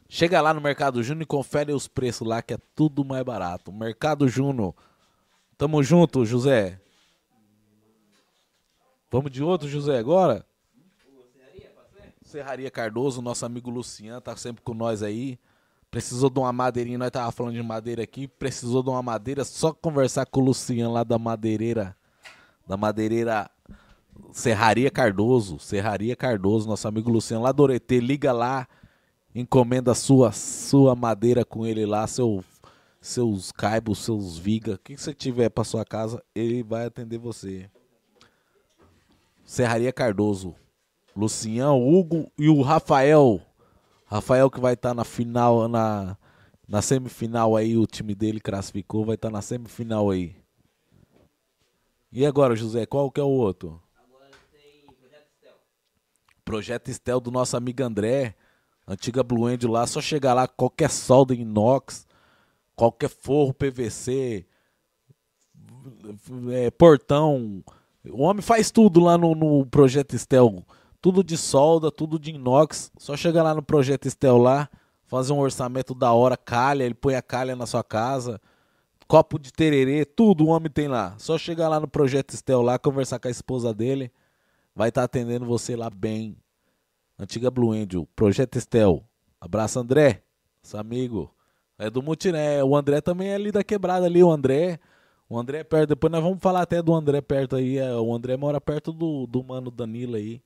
Chega 0.08 0.40
lá 0.40 0.54
no 0.54 0.60
Mercado 0.60 1.02
Júnior 1.02 1.22
e 1.22 1.26
confere 1.26 1.72
os 1.72 1.88
preços 1.88 2.26
lá, 2.26 2.40
que 2.40 2.54
é 2.54 2.58
tudo 2.74 3.04
mais 3.04 3.24
barato. 3.24 3.72
Mercado 3.72 4.28
Júnior. 4.28 4.74
Tamo 5.58 5.82
junto, 5.82 6.24
José. 6.24 6.80
Vamos 9.10 9.30
de 9.30 9.42
outro, 9.42 9.68
José, 9.68 9.98
agora? 9.98 10.44
Serraria 12.22 12.70
Cardoso, 12.70 13.22
nosso 13.22 13.46
amigo 13.46 13.70
Luciano, 13.70 14.20
tá 14.20 14.36
sempre 14.36 14.62
com 14.62 14.74
nós 14.74 15.02
aí. 15.02 15.38
Precisou 15.90 16.28
de 16.28 16.38
uma 16.38 16.52
madeirinha, 16.52 16.98
nós 16.98 17.10
tava 17.10 17.30
falando 17.30 17.54
de 17.54 17.62
madeira 17.62 18.02
aqui. 18.02 18.26
Precisou 18.26 18.82
de 18.82 18.90
uma 18.90 19.02
madeira, 19.02 19.44
só 19.44 19.72
conversar 19.72 20.26
com 20.26 20.40
o 20.40 20.44
Luciano 20.44 20.92
lá 20.92 21.04
da 21.04 21.18
madeireira. 21.18 21.96
Da 22.66 22.76
madeireira 22.76 23.48
Serraria 24.32 24.90
Cardoso. 24.90 25.58
Serraria 25.58 26.16
Cardoso, 26.16 26.68
nosso 26.68 26.86
amigo 26.86 27.10
Luciano 27.10 27.44
lá 27.44 27.52
do 27.52 27.62
Oretê. 27.62 28.00
Liga 28.00 28.32
lá, 28.32 28.68
encomenda 29.40 29.94
sua, 29.94 30.32
sua 30.32 30.96
madeira 30.96 31.44
com 31.44 31.66
ele 31.66 31.84
lá, 31.84 32.06
seu, 32.06 32.42
seus 33.00 33.52
caibos, 33.52 33.98
seus 33.98 34.38
vigas. 34.38 34.76
O 34.76 34.78
que 34.78 34.96
você 34.96 35.12
tiver 35.12 35.50
pra 35.50 35.62
sua 35.62 35.84
casa, 35.84 36.22
ele 36.34 36.62
vai 36.62 36.86
atender 36.86 37.18
você. 37.18 37.70
Serraria 39.44 39.92
Cardoso. 39.92 40.54
Lucião, 41.14 41.86
Hugo 41.86 42.30
e 42.38 42.48
o 42.48 42.62
Rafael. 42.62 43.40
Rafael 44.06 44.50
que 44.50 44.60
vai 44.60 44.74
estar 44.74 44.94
na 44.94 45.04
final, 45.04 45.68
na, 45.68 46.16
na 46.66 46.80
semifinal 46.80 47.56
aí, 47.56 47.76
o 47.76 47.86
time 47.86 48.14
dele 48.14 48.40
classificou, 48.40 49.04
vai 49.04 49.16
estar 49.16 49.30
na 49.30 49.42
semifinal 49.42 50.10
aí. 50.10 50.36
E 52.12 52.24
agora, 52.24 52.56
José, 52.56 52.86
qual 52.86 53.10
que 53.10 53.20
é 53.20 53.22
o 53.22 53.28
outro? 53.28 53.82
Agora 53.96 54.30
tem 54.52 54.86
Projeto 54.86 55.28
Estel. 55.34 55.54
Projeto 56.44 56.88
Estel 56.88 57.20
do 57.20 57.30
nosso 57.30 57.56
amigo 57.56 57.82
André, 57.82 58.34
antiga 58.86 59.22
Blue 59.22 59.46
Angel 59.46 59.70
lá, 59.70 59.86
só 59.86 60.00
chegar 60.00 60.34
lá, 60.34 60.46
qualquer 60.46 60.90
solda 60.90 61.34
inox, 61.34 62.06
qualquer 62.74 63.08
forro 63.08 63.52
PVC, 63.52 64.46
é, 66.52 66.70
portão, 66.70 67.62
o 68.04 68.22
homem 68.22 68.42
faz 68.42 68.70
tudo 68.70 69.00
lá 69.00 69.18
no, 69.18 69.34
no 69.34 69.66
Projeto 69.66 70.14
Estel, 70.14 70.64
tudo 71.00 71.24
de 71.24 71.36
solda, 71.36 71.90
tudo 71.90 72.18
de 72.18 72.30
inox, 72.30 72.92
só 72.98 73.16
chegar 73.16 73.42
lá 73.42 73.54
no 73.54 73.62
Projeto 73.62 74.06
Estel 74.06 74.38
lá, 74.38 74.68
fazer 75.06 75.32
um 75.32 75.38
orçamento 75.38 75.94
da 75.94 76.12
hora, 76.12 76.36
calha, 76.36 76.84
ele 76.84 76.94
põe 76.94 77.14
a 77.14 77.22
calha 77.22 77.56
na 77.56 77.66
sua 77.66 77.82
casa, 77.82 78.40
copo 79.08 79.38
de 79.38 79.52
tererê, 79.52 80.04
tudo 80.04 80.44
o 80.44 80.48
homem 80.48 80.70
tem 80.70 80.88
lá, 80.88 81.14
só 81.18 81.36
chegar 81.38 81.68
lá 81.68 81.80
no 81.80 81.88
Projeto 81.88 82.34
Estel 82.34 82.62
lá, 82.62 82.78
conversar 82.78 83.18
com 83.18 83.28
a 83.28 83.30
esposa 83.30 83.74
dele, 83.74 84.12
vai 84.74 84.90
estar 84.90 85.04
atendendo 85.04 85.46
você 85.46 85.74
lá 85.74 85.90
bem. 85.90 86.36
Antiga 87.18 87.50
Blue 87.50 87.72
Angel, 87.72 88.06
Projeto 88.14 88.56
Estel. 88.56 89.02
Abraço, 89.40 89.78
André, 89.78 90.22
seu 90.62 90.78
amigo. 90.80 91.32
É 91.78 91.88
do 91.90 92.02
Mutiné. 92.02 92.62
O 92.64 92.74
André 92.76 93.00
também 93.00 93.28
é 93.28 93.34
ali 93.34 93.50
da 93.52 93.62
quebrada 93.64 94.06
ali, 94.06 94.22
o 94.22 94.30
André. 94.30 94.78
O 95.28 95.38
André 95.38 95.58
é 95.58 95.64
perto. 95.64 95.90
Depois 95.90 96.10
nós 96.10 96.22
vamos 96.22 96.40
falar 96.40 96.62
até 96.62 96.82
do 96.82 96.94
André 96.94 97.20
perto 97.20 97.56
aí. 97.56 97.78
É, 97.78 97.94
O 97.96 98.14
André 98.14 98.36
mora 98.36 98.60
perto 98.60 98.92
do, 98.92 99.26
do 99.26 99.42
mano 99.42 99.70
Danilo 99.70 100.16
aí. 100.16 100.42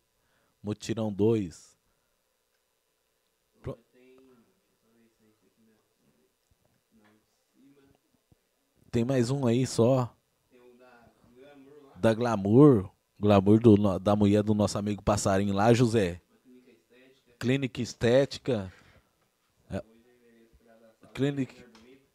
Mutirão 0.62 1.12
2. 1.12 1.76
Pro- 3.62 3.78
Tem 8.90 9.04
mais 9.04 9.30
um 9.30 9.46
aí 9.46 9.66
só. 9.66 10.12
Da 12.00 12.14
Glamour. 12.14 12.90
Glamour 13.20 13.60
do, 13.60 13.98
da 13.98 14.16
mulher 14.16 14.42
do 14.42 14.54
nosso 14.54 14.78
amigo 14.78 15.02
passarinho 15.02 15.52
lá, 15.54 15.72
José. 15.72 16.20
Clínica 17.40 17.80
Estética. 17.80 18.70
É. 19.70 19.82
Clínica, 21.14 21.54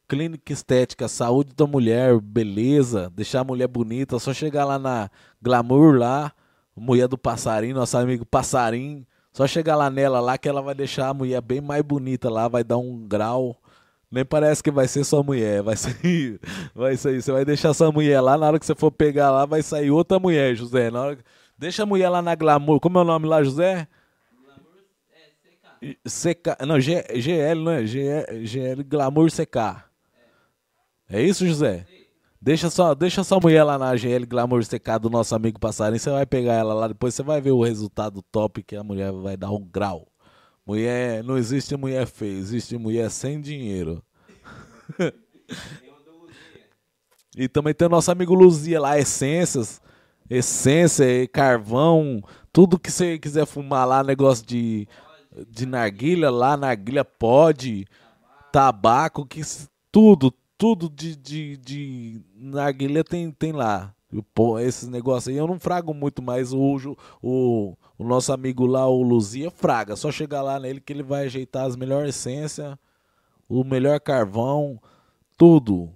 Clínica 0.08 0.54
Estética, 0.54 1.08
saúde 1.08 1.52
da 1.56 1.66
mulher, 1.66 2.20
beleza, 2.22 3.10
deixar 3.10 3.40
a 3.40 3.44
mulher 3.44 3.68
bonita, 3.68 4.20
só 4.20 4.32
chegar 4.32 4.66
lá 4.66 4.78
na 4.78 5.10
Glamour 5.42 5.96
lá, 5.96 6.32
mulher 6.76 7.08
do 7.08 7.18
passarinho, 7.18 7.76
nosso 7.76 7.98
amigo 7.98 8.24
passarinho, 8.24 9.04
só 9.34 9.48
chegar 9.48 9.76
lá 9.76 9.90
nela 9.90 10.20
lá 10.20 10.38
que 10.38 10.48
ela 10.48 10.62
vai 10.62 10.76
deixar 10.76 11.10
a 11.10 11.14
mulher 11.14 11.42
bem 11.42 11.60
mais 11.60 11.82
bonita 11.82 12.30
lá, 12.30 12.48
vai 12.48 12.64
dar 12.64 12.78
um 12.78 13.08
grau. 13.08 13.60
Nem 14.12 14.24
parece 14.24 14.62
que 14.62 14.70
vai 14.70 14.88
ser 14.88 15.04
sua 15.04 15.24
mulher, 15.24 15.64
vai 15.64 15.76
ser, 15.76 16.40
vai 16.76 16.96
ser, 16.96 17.20
você 17.20 17.32
vai 17.32 17.44
deixar 17.44 17.74
sua 17.74 17.92
mulher 17.92 18.22
lá, 18.22 18.38
na 18.38 18.46
hora 18.46 18.60
que 18.60 18.66
você 18.66 18.76
for 18.76 18.92
pegar 18.92 19.32
lá, 19.32 19.48
vai 19.48 19.64
sair 19.64 19.90
outra 19.90 20.20
mulher, 20.20 20.56
José. 20.56 20.92
Na 20.92 21.02
hora 21.02 21.18
Deixa 21.58 21.84
a 21.84 21.86
mulher 21.86 22.10
lá 22.10 22.22
na 22.22 22.36
Glamour. 22.36 22.80
Como 22.80 23.00
é 23.00 23.02
o 23.02 23.06
nome 23.06 23.28
lá, 23.28 23.42
José? 23.42 23.88
CK. 26.04 26.66
Não, 26.66 26.80
G, 26.80 27.04
GL, 27.16 27.64
não 27.64 27.72
é? 27.72 27.86
GL, 27.86 28.46
GL 28.46 28.84
Glamour 28.84 29.30
CK. 29.30 29.84
É 31.10 31.22
isso, 31.22 31.46
José? 31.46 31.86
Deixa 32.42 32.70
só, 32.70 32.94
deixa 32.94 33.24
sua 33.24 33.40
mulher 33.40 33.64
lá 33.64 33.78
na 33.78 33.96
GL 33.96 34.26
Glamour 34.26 34.64
CK 34.64 35.00
do 35.02 35.10
nosso 35.10 35.36
amigo 35.36 35.60
passarinho. 35.60 36.00
Você 36.00 36.10
vai 36.10 36.26
pegar 36.26 36.54
ela 36.54 36.74
lá, 36.74 36.88
depois 36.88 37.16
você 37.16 37.24
vai 37.24 37.42
ver 37.42 37.52
o 37.52 37.64
resultado 37.64 38.22
top 38.32 38.64
que 38.64 38.76
a 38.76 38.84
mulher 38.84 39.12
vai 39.12 39.36
dar 39.36 39.52
um 39.52 39.64
grau. 39.64 40.08
Mulher, 40.66 41.24
não 41.24 41.38
existe 41.38 41.76
mulher 41.76 42.08
feia, 42.08 42.38
existe 42.38 42.78
mulher 42.78 43.10
sem 43.10 43.40
dinheiro. 43.40 44.04
E 47.38 47.50
também 47.50 47.74
tem 47.74 47.86
o 47.86 47.92
nosso 47.92 48.10
amigo 48.10 48.34
Luzia 48.34 48.80
lá, 48.80 48.98
essências, 48.98 49.82
essência, 50.30 51.06
carvão, 51.28 52.24
tudo 52.52 52.80
que 52.80 52.90
você 52.90 53.20
quiser 53.20 53.46
fumar 53.46 53.86
lá, 53.86 54.02
negócio 54.02 54.46
de, 54.46 54.88
de 55.50 55.66
narguilha 55.66 56.30
lá, 56.30 56.56
narguilha 56.56 57.04
pode, 57.04 57.86
tabaco, 58.52 59.26
que 59.26 59.42
tudo, 59.92 60.34
tudo 60.58 60.90
de, 60.90 61.16
de, 61.16 61.58
de 61.58 62.22
narguilha 62.36 63.04
tem, 63.04 63.32
tem 63.32 63.52
lá. 63.52 63.94
Pô, 64.34 64.60
esses 64.60 64.88
negócios 64.88 65.28
aí 65.28 65.38
eu 65.38 65.48
não 65.48 65.60
frago 65.60 65.94
muito, 65.94 66.22
mas 66.22 66.54
o, 66.54 66.98
o, 67.22 67.76
o 67.98 68.04
nosso 68.04 68.32
amigo 68.32 68.66
lá, 68.66 68.88
o 68.88 69.02
Luzia, 69.02 69.52
fraga. 69.52 69.96
Só 69.96 70.12
chegar 70.12 70.42
lá 70.42 70.60
nele 70.60 70.80
que 70.80 70.94
ele 70.94 71.04
vai 71.04 71.26
ajeitar 71.26 71.66
as 71.66 71.76
melhores 71.76 72.16
essências, 72.16 72.78
o 73.50 73.64
melhor 73.64 74.00
carvão, 74.00 74.80
tudo. 75.38 75.92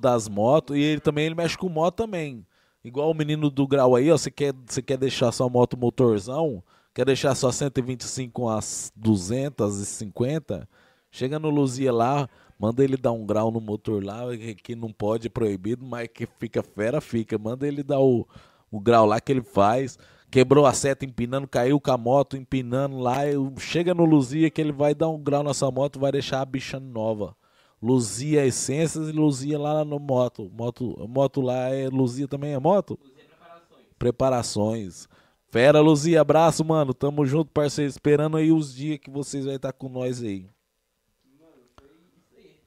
das 0.00 0.28
motos 0.28 0.76
e 0.76 0.80
ele 0.80 1.00
também 1.00 1.26
ele 1.26 1.34
mexe 1.34 1.58
com 1.58 1.68
moto 1.68 1.96
também. 1.96 2.46
Igual 2.84 3.10
o 3.10 3.14
menino 3.14 3.50
do 3.50 3.66
grau 3.66 3.96
aí, 3.96 4.10
ó, 4.10 4.16
você 4.16 4.30
quer, 4.30 4.54
você 4.66 4.80
quer 4.80 4.96
deixar 4.96 5.32
sua 5.32 5.48
moto 5.48 5.76
motorzão, 5.76 6.62
quer 6.94 7.04
deixar 7.04 7.34
sua 7.34 7.52
125 7.52 8.32
com 8.32 8.48
as 8.48 8.92
250, 8.94 10.68
chega 11.10 11.38
no 11.38 11.50
Luzia 11.50 11.92
lá, 11.92 12.28
manda 12.58 12.82
ele 12.84 12.96
dar 12.96 13.12
um 13.12 13.26
grau 13.26 13.50
no 13.50 13.60
motor 13.60 14.04
lá, 14.04 14.20
que, 14.62 14.74
não 14.76 14.92
pode, 14.92 15.26
é 15.26 15.30
proibido, 15.30 15.84
mas 15.84 16.08
que 16.08 16.26
fica 16.38 16.62
fera, 16.62 17.00
fica. 17.00 17.38
Manda 17.38 17.66
ele 17.66 17.82
dar 17.82 18.00
o, 18.00 18.26
o 18.70 18.80
grau 18.80 19.06
lá 19.06 19.20
que 19.20 19.32
ele 19.32 19.42
faz. 19.42 19.98
Quebrou 20.30 20.66
a 20.66 20.72
seta 20.72 21.04
empinando, 21.04 21.48
caiu 21.48 21.80
com 21.80 21.90
a 21.90 21.96
moto 21.96 22.36
empinando 22.36 22.98
lá. 22.98 23.18
Chega 23.58 23.94
no 23.94 24.04
Luzia 24.04 24.50
que 24.50 24.60
ele 24.60 24.72
vai 24.72 24.94
dar 24.94 25.08
um 25.08 25.22
grau 25.22 25.42
nessa 25.42 25.70
moto, 25.70 25.98
vai 25.98 26.12
deixar 26.12 26.40
a 26.42 26.44
bicha 26.44 26.78
nova. 26.78 27.34
Luzia 27.80 28.44
Essências 28.44 29.08
e 29.08 29.12
Luzia 29.12 29.58
lá 29.58 29.84
no 29.84 29.98
moto. 29.98 30.50
Moto, 30.52 30.96
moto 31.08 31.40
lá 31.40 31.68
é 31.68 31.88
Luzia 31.88 32.26
também 32.26 32.52
é 32.52 32.58
moto? 32.58 32.98
Preparações. 33.98 35.08
Fera, 35.50 35.80
Luzia, 35.80 36.20
abraço, 36.20 36.64
mano. 36.64 36.92
Tamo 36.92 37.24
junto, 37.24 37.50
parceiro. 37.50 37.88
Esperando 37.88 38.36
aí 38.36 38.52
os 38.52 38.74
dias 38.74 38.98
que 38.98 39.10
vocês 39.10 39.44
vão 39.44 39.54
estar 39.54 39.72
com 39.72 39.88
nós 39.88 40.22
aí. 40.22 40.48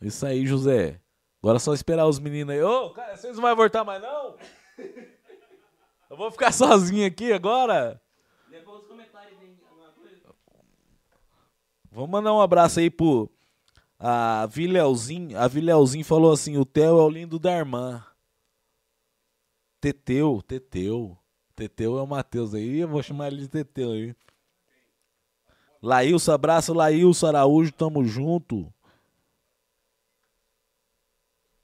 Isso 0.01 0.25
aí, 0.25 0.47
José. 0.47 0.99
Agora 1.41 1.57
é 1.57 1.59
só 1.59 1.73
esperar 1.73 2.07
os 2.07 2.19
meninos 2.19 2.53
aí. 2.53 2.61
Ô, 2.61 2.89
cara, 2.91 3.15
vocês 3.15 3.35
não 3.35 3.41
vão 3.43 3.55
voltar 3.55 3.83
mais 3.83 4.01
não? 4.01 4.35
Eu 6.09 6.17
vou 6.17 6.29
ficar 6.29 6.51
sozinho 6.51 7.07
aqui 7.07 7.31
agora? 7.31 8.01
Depois 8.49 8.81
os 8.81 8.87
comentários 8.87 9.37
coisa. 9.95 10.35
Vamos 11.89 12.09
mandar 12.09 12.33
um 12.33 12.41
abraço 12.41 12.79
aí 12.81 12.89
pro 12.89 13.30
a 14.03 14.47
Vilhelzinho. 14.47 15.37
A 15.37 15.47
Vilhelzinho 15.47 16.03
falou 16.03 16.31
assim: 16.33 16.57
o 16.57 16.65
Theo 16.65 16.99
é 16.99 17.03
o 17.03 17.09
lindo 17.09 17.37
da 17.37 17.51
irmã. 17.51 18.03
Teteu, 19.79 20.41
Teteu. 20.41 21.17
Teteu 21.55 21.97
é 21.97 22.01
o 22.01 22.07
Matheus 22.07 22.53
aí. 22.55 22.79
Eu 22.79 22.87
vou 22.87 23.03
chamar 23.03 23.27
ele 23.27 23.41
de 23.41 23.47
Teteu 23.47 23.91
aí. 23.91 24.15
Laílson, 25.81 26.31
abraço, 26.31 26.73
Laílson 26.73 27.27
Araújo, 27.27 27.71
tamo 27.71 28.03
junto. 28.03 28.71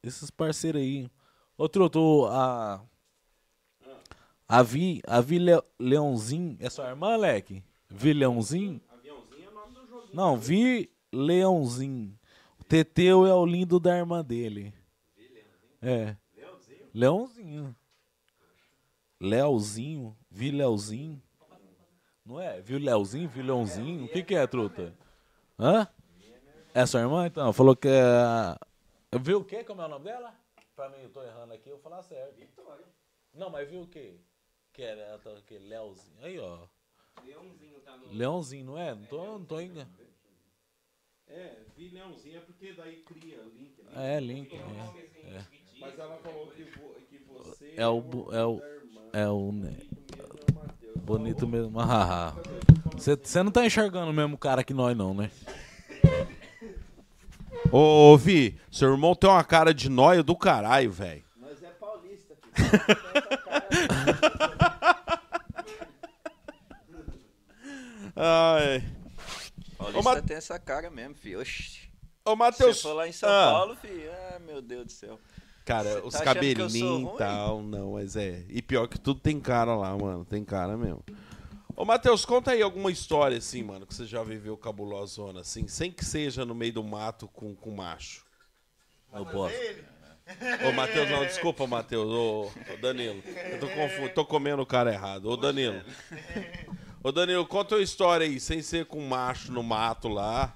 Esses 0.03 0.29
parceiros 0.29 0.81
aí. 0.81 1.09
Outro, 1.57 1.83
outro, 1.83 2.25
a. 2.27 2.81
A 4.49 4.63
Vi, 4.63 5.01
a 5.05 5.19
Vi 5.19 5.39
Le- 5.39 5.61
Leãozinho. 5.77 6.55
É 6.61 6.69
sua 6.69 6.87
irmã, 6.89 7.17
Leque? 7.17 7.61
Vi 7.89 8.13
Leãozinho? 8.13 8.81
Não, 10.13 10.37
Vi 10.37 10.89
Leãozinho. 11.11 12.16
Teteu 12.67 13.25
é 13.25 13.33
o 13.33 13.45
lindo 13.45 13.79
da 13.79 13.97
irmã 13.97 14.23
dele. 14.23 14.73
É. 15.81 16.15
Leãozinho. 16.93 17.75
Leozinho. 19.19 20.17
Vi 20.29 20.51
Leozinho. 20.51 21.21
Não 22.25 22.41
é? 22.41 22.59
Viu 22.59 22.77
Leozinho? 22.77 23.29
Viu 23.29 23.43
Leãozinho? 23.43 24.05
O 24.05 24.09
que 24.09 24.21
que 24.21 24.35
é, 24.35 24.45
truta? 24.45 24.93
Hã? 25.57 25.87
É 26.73 26.85
sua 26.85 26.99
irmã, 26.99 27.25
então? 27.25 27.53
Falou 27.53 27.75
que 27.75 27.87
é... 27.87 29.17
Viu 29.19 29.39
o 29.39 29.45
quê? 29.45 29.63
Como 29.63 29.81
é 29.81 29.85
o 29.85 29.89
nome 29.89 30.05
dela? 30.05 30.35
Pra 30.75 30.89
mim, 30.89 30.97
eu 31.01 31.09
tô 31.09 31.23
errando 31.23 31.53
aqui, 31.53 31.69
eu 31.69 31.75
vou 31.75 31.83
falar 31.83 32.03
certo. 32.03 32.35
Vitória. 32.35 32.85
Não, 33.33 33.49
mas 33.49 33.67
viu 33.69 33.81
o 33.81 33.87
quê? 33.87 34.19
Que 34.73 34.83
era 34.83 35.01
ela 35.01 35.19
tá, 35.19 35.31
Leozinho. 35.49 36.17
Aí, 36.21 36.37
ó. 36.37 36.67
Leãozinho 37.25 37.79
tá 37.79 37.97
no. 37.97 38.13
Leãozinho, 38.13 38.65
não 38.65 38.77
é? 38.77 38.93
Não 38.93 39.05
tô, 39.05 39.23
não 39.25 39.45
tô 39.45 39.61
enganando. 39.61 40.06
É, 41.29 41.57
vi 41.75 41.89
Leãozinho 41.89 42.37
é 42.37 42.41
porque 42.41 42.73
daí 42.73 42.97
cria 43.05 43.39
o 43.41 43.49
link, 43.49 43.81
né? 43.83 44.15
É, 44.15 44.19
Link. 44.19 44.55
É, 44.55 44.59
assim, 44.59 45.01
fictício. 45.49 45.79
Mas 45.79 45.99
ela 45.99 46.17
falou 46.17 46.47
que, 46.47 46.63
vo- 46.63 46.95
que 47.09 47.19
você 47.27 47.73
é 47.75 47.87
o. 47.87 48.01
bu- 48.01 48.33
É 48.33 48.45
o. 48.45 48.61
É 49.13 49.27
o. 49.27 49.51
né, 49.51 49.77
Bonito 50.95 51.47
mesmo. 51.47 51.79
Ah, 51.79 52.33
Você 52.97 53.43
não 53.43 53.51
tá 53.51 53.65
enxergando 53.65 54.09
o 54.11 54.13
mesmo 54.13 54.37
cara 54.37 54.63
que 54.63 54.73
nós, 54.73 54.95
não, 54.97 55.13
né? 55.13 55.29
Ô, 57.71 58.17
Vi, 58.17 58.57
seu 58.71 58.91
irmão 58.91 59.13
tem 59.15 59.29
uma 59.29 59.43
cara 59.43 59.73
de 59.73 59.89
nóia 59.89 60.23
do 60.23 60.35
caralho, 60.35 60.91
velho. 60.91 61.23
Nós 61.37 61.61
é 61.61 61.69
paulista, 61.71 62.35
filho. 62.35 62.67
Ai. 68.15 68.83
Paulista 69.77 69.99
Ô, 69.99 70.03
Ma- 70.03 70.21
tem 70.21 70.37
essa 70.37 70.59
cara 70.59 70.89
mesmo, 70.89 71.15
filho. 71.15 71.39
Oxi. 71.41 71.87
Ô, 72.25 72.31
Se 72.31 72.35
Matheus. 72.37 72.77
você 72.77 72.81
for 72.83 72.93
lá 72.93 73.07
em 73.07 73.11
São 73.11 73.29
Ah, 73.29 73.51
Paulo, 73.51 73.75
filho, 73.75 74.11
ah, 74.11 74.39
meu 74.39 74.61
Deus 74.61 74.85
do 74.85 74.91
céu. 74.91 75.19
Cara, 75.63 75.95
Você 75.95 76.07
os 76.07 76.13
tá 76.13 76.23
cabelinhos 76.23 77.13
e 77.13 77.17
tal, 77.17 77.61
não, 77.61 77.93
mas 77.93 78.15
é. 78.15 78.45
E 78.47 78.61
pior 78.61 78.87
que 78.87 78.97
tudo 78.99 79.19
tem 79.19 79.39
cara 79.39 79.75
lá, 79.75 79.95
mano. 79.97 80.23
Tem 80.23 80.43
cara 80.43 80.77
mesmo. 80.77 81.03
Ô, 81.75 81.83
Matheus, 81.85 82.25
conta 82.25 82.51
aí 82.51 82.61
alguma 82.61 82.89
história, 82.89 83.37
assim, 83.37 83.63
mano, 83.63 83.85
que 83.85 83.93
você 83.93 84.05
já 84.05 84.23
viveu 84.23 84.57
cabulosona, 84.57 85.41
assim, 85.41 85.67
sem 85.67 85.91
que 85.91 86.03
seja 86.05 86.45
no 86.45 86.55
meio 86.55 86.73
do 86.73 86.83
mato 86.83 87.27
com, 87.27 87.53
com 87.53 87.71
macho. 87.71 88.25
Eu 89.13 89.25
posso. 89.25 89.55
Ô, 90.67 90.71
Matheus, 90.71 91.09
não, 91.09 91.25
desculpa, 91.25 91.67
Matheus. 91.67 92.07
Ô, 92.09 92.45
ô, 92.73 92.77
Danilo. 92.81 93.21
Eu 93.51 93.59
tô 93.59 93.69
confuso, 93.69 94.09
tô 94.09 94.25
comendo 94.25 94.61
o 94.61 94.65
cara 94.65 94.91
errado. 94.91 95.29
Ô, 95.29 95.37
Danilo. 95.37 95.81
Ô, 97.03 97.11
Danilo, 97.11 97.45
conta 97.45 97.75
uma 97.75 97.81
história 97.81 98.25
aí, 98.25 98.39
sem 98.39 98.61
ser 98.61 98.85
com 98.85 98.99
macho 99.07 99.51
no 99.51 99.63
mato 99.63 100.07
lá. 100.07 100.53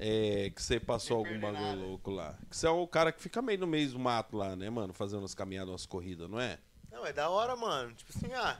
É, 0.00 0.52
que 0.54 0.62
você 0.62 0.78
passou 0.78 1.18
algum 1.18 1.40
bagulho 1.40 1.88
louco 1.88 2.10
lá. 2.12 2.34
Que 2.48 2.56
você 2.56 2.66
é 2.68 2.70
o 2.70 2.86
cara 2.86 3.10
que 3.10 3.20
fica 3.20 3.42
meio 3.42 3.58
no 3.58 3.66
meio 3.66 3.90
do 3.90 3.98
mato 3.98 4.36
lá, 4.36 4.54
né, 4.54 4.70
mano? 4.70 4.92
Fazendo 4.94 5.20
umas 5.20 5.34
caminhadas, 5.34 5.70
umas 5.70 5.86
corridas, 5.86 6.30
não 6.30 6.38
é? 6.40 6.58
Não, 6.90 7.04
é 7.04 7.12
da 7.12 7.28
hora, 7.28 7.56
mano. 7.56 7.92
Tipo 7.94 8.12
assim, 8.16 8.32
ah, 8.32 8.56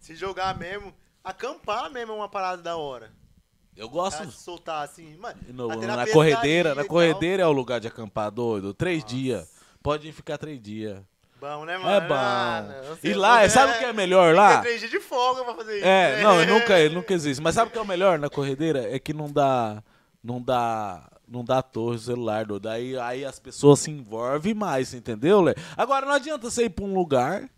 se 0.00 0.16
jogar 0.16 0.58
mesmo, 0.58 0.92
acampar 1.22 1.88
mesmo 1.90 2.12
é 2.12 2.16
uma 2.16 2.28
parada 2.28 2.60
da 2.62 2.76
hora. 2.76 3.12
Eu 3.76 3.88
gosto. 3.88 4.28
Se 4.30 4.42
soltar 4.42 4.82
assim, 4.84 5.16
mano. 5.16 5.38
No- 5.50 5.68
na 5.68 6.06
corredeira, 6.12 6.74
na 6.74 6.84
corredeira 6.84 7.42
é 7.44 7.46
o 7.46 7.52
lugar 7.52 7.78
de 7.78 7.86
acampar, 7.86 8.30
doido. 8.32 8.74
Três 8.74 9.04
dias. 9.04 9.48
Pode 9.82 10.10
ficar 10.10 10.36
três 10.36 10.60
dias. 10.60 11.00
Bom, 11.40 11.64
né, 11.64 11.76
mano? 11.76 11.90
É 11.90 12.00
bom. 12.08 12.14
Ah, 12.14 12.64
não, 12.66 12.98
E 13.02 13.12
lá, 13.14 13.42
você 13.42 13.50
sabe 13.50 13.72
o 13.74 13.78
que 13.78 13.84
é 13.84 13.92
melhor 13.92 14.34
lá? 14.34 14.60
três 14.60 14.78
dias 14.80 14.90
de 14.90 15.00
folga 15.00 15.44
pra 15.44 15.54
fazer 15.54 15.76
isso. 15.78 15.86
É, 15.86 16.16
né? 16.16 16.22
não, 16.24 16.44
nunca, 16.46 16.88
nunca 16.88 17.12
existe. 17.14 17.42
Mas 17.42 17.54
sabe 17.54 17.68
o 17.68 17.72
que 17.72 17.78
é 17.78 17.82
o 17.82 17.86
melhor 17.86 18.18
na 18.18 18.30
corredeira? 18.30 18.88
É 18.94 18.98
que 18.98 19.12
não 19.12 19.30
dá. 19.30 19.82
Não 20.24 20.40
dá. 20.40 21.08
Não 21.28 21.44
dá 21.44 21.60
torre 21.60 21.98
celular, 21.98 22.44
doido. 22.46 22.68
Aí, 22.68 22.96
aí 22.98 23.24
as 23.24 23.38
pessoas 23.38 23.80
se 23.80 23.90
envolvem 23.90 24.54
mais, 24.54 24.94
entendeu, 24.94 25.40
Lé? 25.40 25.54
Agora 25.76 26.06
não 26.06 26.12
adianta 26.14 26.48
você 26.48 26.66
ir 26.66 26.70
pra 26.70 26.84
um 26.84 26.94
lugar 26.94 27.48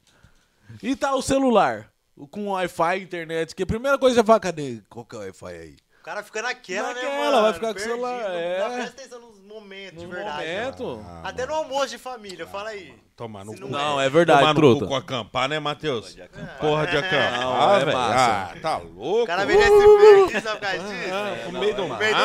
e 0.82 0.96
tá 0.96 1.14
o 1.14 1.20
celular. 1.22 1.90
Com 2.30 2.48
Wi-Fi, 2.50 3.00
internet, 3.02 3.54
que 3.54 3.62
a 3.62 3.66
primeira 3.66 3.96
coisa 3.98 4.14
que 4.16 4.20
você 4.22 4.26
fala, 4.26 4.40
cadê? 4.40 4.80
Qual 4.88 5.04
que 5.04 5.14
é 5.14 5.18
o 5.18 5.22
Wi-Fi 5.22 5.46
aí? 5.54 5.76
O 6.00 6.02
cara 6.02 6.22
fica 6.22 6.40
naquela, 6.42 6.88
né, 6.88 7.02
Naquela, 7.02 7.18
mano? 7.30 7.42
vai 7.42 7.52
ficar 7.52 7.66
com 7.66 7.72
o 7.72 7.74
Perdido, 7.74 7.92
celular, 7.94 8.22
não 8.30 8.34
é. 8.38 8.58
dá- 8.58 8.68
Presta 8.70 8.90
atenção 9.02 9.20
nos 9.20 9.38
momentos, 9.48 9.98
de 10.00 10.06
No 10.06 10.12
verdade. 10.12 10.46
momento. 10.46 10.84
mano. 11.02 11.20
Até 11.24 11.46
no 11.46 11.54
almoço 11.54 11.88
de 11.88 11.98
família, 11.98 12.46
fala 12.46 12.70
aí. 12.70 12.94
Tomar 13.16 13.44
no 13.44 13.52
cu. 13.52 13.60
não 13.62 13.68
Não, 13.68 14.00
é 14.00 14.08
verdade, 14.08 14.38
Tomar 14.40 14.54
no 14.54 14.60
truta. 14.60 14.80
cu 14.84 14.86
com 14.90 14.94
acampar, 14.94 15.48
né, 15.48 15.58
Matheus? 15.58 16.16
Porra 16.60 16.86
de 16.86 16.96
acampar, 16.98 17.40
Não, 17.40 17.74
é 17.76 17.84
velho. 17.84 17.98
Ah, 17.98 18.54
tá 18.62 18.76
louco? 18.76 19.22
O 19.24 19.26
cara 19.26 19.44
vem 19.44 19.56
nesse 19.56 19.70
meio 19.70 20.24
aqui, 20.26 20.40
sabe 20.40 20.60
por 20.60 20.68
disso? 20.78 21.12
Ah, 21.12 21.50
no 21.50 21.58
meio 21.58 21.74
do 21.74 21.82
No 21.82 21.88
mato, 21.88 21.98
velho. 21.98 22.16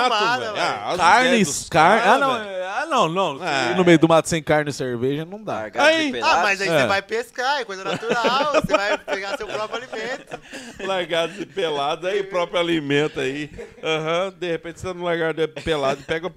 Ah, 0.55 0.93
Carnes, 0.95 1.47
dos 1.47 1.69
carne. 1.69 2.01
Ah, 2.07 2.17
não. 2.19 2.33
velho. 2.37 2.49
é- 2.49 2.63
Ah, 2.73 2.85
não. 2.87 3.39
Ah. 3.41 3.73
No 3.75 3.83
meio 3.85 3.97
do 3.99 4.07
mato 4.07 4.27
sem 4.29 4.41
carne 4.43 4.69
e 4.69 4.73
cerveja 4.73 5.25
não 5.25 5.43
dá. 5.43 5.69
Aí- 5.75 6.11
de. 6.11 6.19
Ah, 6.21 6.41
mas 6.43 6.61
aí 6.61 6.67
É. 6.69 6.81
você 6.81 6.85
vai 6.87 7.01
pescar, 7.01 7.61
é 7.61 7.65
coisa 7.65 7.83
natural. 7.83 8.51
você 8.53 8.71
vai 8.77 8.97
pegar 8.99 9.35
seu 9.37 9.47
próprio 9.47 9.81
alimento. 9.83 10.39
Largado 10.85 11.33
de 11.33 11.45
pelado 11.47 12.05
aí, 12.07 12.21
próprio 12.23 12.59
alimento 12.59 13.19
aí. 13.19 13.49
Aham, 13.83 14.31
de 14.37 14.47
repente 14.51 14.79
você 14.79 14.87
tá 14.87 14.93
no 14.93 15.03
largado 15.05 15.33
de 15.41 15.47
pelado 15.61 16.01
e 16.01 16.03
pega 16.03 16.31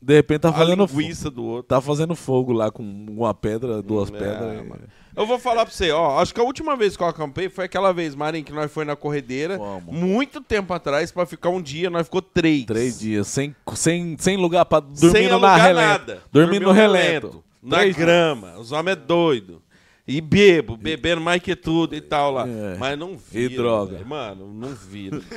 De 0.00 0.14
repente 0.14 0.40
tá 0.42 0.52
fazendo 0.52 0.86
fogo. 0.86 1.30
do 1.30 1.44
outro. 1.44 1.62
Tá 1.64 1.80
fazendo 1.80 2.14
fogo 2.14 2.52
lá 2.52 2.70
com 2.70 2.82
uma 2.82 3.34
pedra, 3.34 3.82
duas 3.82 4.08
É, 4.08 4.12
pedras. 4.12 4.66
mano. 4.68 4.82
Eu 5.16 5.26
vou 5.26 5.38
falar 5.40 5.64
pra 5.66 5.74
você, 5.74 5.90
ó, 5.90 6.20
acho 6.20 6.32
que 6.32 6.40
a 6.40 6.44
última 6.44 6.76
vez 6.76 6.96
que 6.96 7.02
eu 7.02 7.06
acampei 7.08 7.48
foi 7.48 7.64
aquela 7.64 7.92
vez, 7.92 8.14
Marinho, 8.14 8.44
que 8.44 8.52
nós 8.52 8.70
foi 8.70 8.84
na 8.84 8.94
corredeira, 8.94 9.58
Vamos. 9.58 9.92
muito 9.92 10.40
tempo 10.40 10.72
atrás, 10.72 11.10
pra 11.10 11.26
ficar 11.26 11.48
um 11.48 11.60
dia, 11.60 11.90
nós 11.90 12.04
ficou 12.06 12.22
três. 12.22 12.64
Três 12.66 13.00
dias, 13.00 13.26
sem, 13.26 13.54
sem, 13.74 14.16
sem 14.20 14.36
lugar 14.36 14.64
pra 14.66 14.78
dormir 14.78 15.10
Sem 15.10 15.28
na 15.28 15.56
relento. 15.56 15.88
nada. 15.88 16.22
Dormindo 16.30 16.60
no 16.60 16.66
Dormiu 16.66 16.82
relento. 16.82 17.44
Na 17.60 17.78
Três 17.78 17.96
grama. 17.96 18.54
Os 18.58 18.70
homens 18.70 18.92
é 18.96 19.00
doido. 19.00 19.60
E 20.10 20.22
bebo, 20.22 20.74
bebendo 20.74 21.20
mais 21.20 21.42
que 21.42 21.54
tudo 21.54 21.94
e 21.94 22.00
tal 22.00 22.30
lá. 22.32 22.46
É. 22.48 22.78
Mas 22.78 22.98
não 22.98 23.14
vira. 23.30 23.52
E 23.52 23.56
droga. 23.56 23.92
velho. 23.96 24.06
Mano, 24.06 24.50
não 24.54 24.74
vira. 24.74 25.20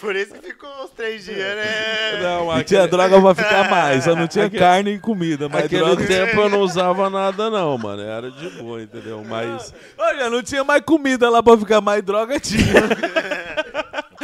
Por 0.00 0.16
isso 0.16 0.34
que 0.34 0.48
ficou 0.48 0.68
uns 0.82 0.90
três 0.90 1.24
dias, 1.24 1.38
né? 1.38 2.20
não, 2.20 2.58
E 2.58 2.64
tinha 2.64 2.82
aquele, 2.82 2.88
droga 2.88 3.20
pra 3.20 3.34
ficar 3.44 3.70
mais, 3.70 4.02
só 4.02 4.16
não 4.16 4.26
tinha 4.26 4.46
Aquele- 4.46 4.58
carne 4.60 4.90
e 4.94 4.98
comida, 4.98 5.48
mas 5.48 5.66
aquele 5.66 5.82
droga... 5.84 6.04
tempo 6.04 6.40
eu 6.40 6.48
não 6.48 6.60
usava 6.62 7.08
nada 7.08 7.48
não, 7.48 7.78
mano. 7.78 8.02
Era 8.02 8.28
de 8.30 8.50
boa, 8.60 8.82
entendeu? 8.82 9.22
Mas 9.24 9.72
Olha, 9.96 10.28
não 10.28 10.42
tinha 10.42 10.64
mais 10.64 10.82
comida 10.82 11.30
lá 11.30 11.40
pra 11.42 11.56
ficar 11.56 11.80
mais 11.80 12.02
droga, 12.02 12.40
tinha. 12.40 12.64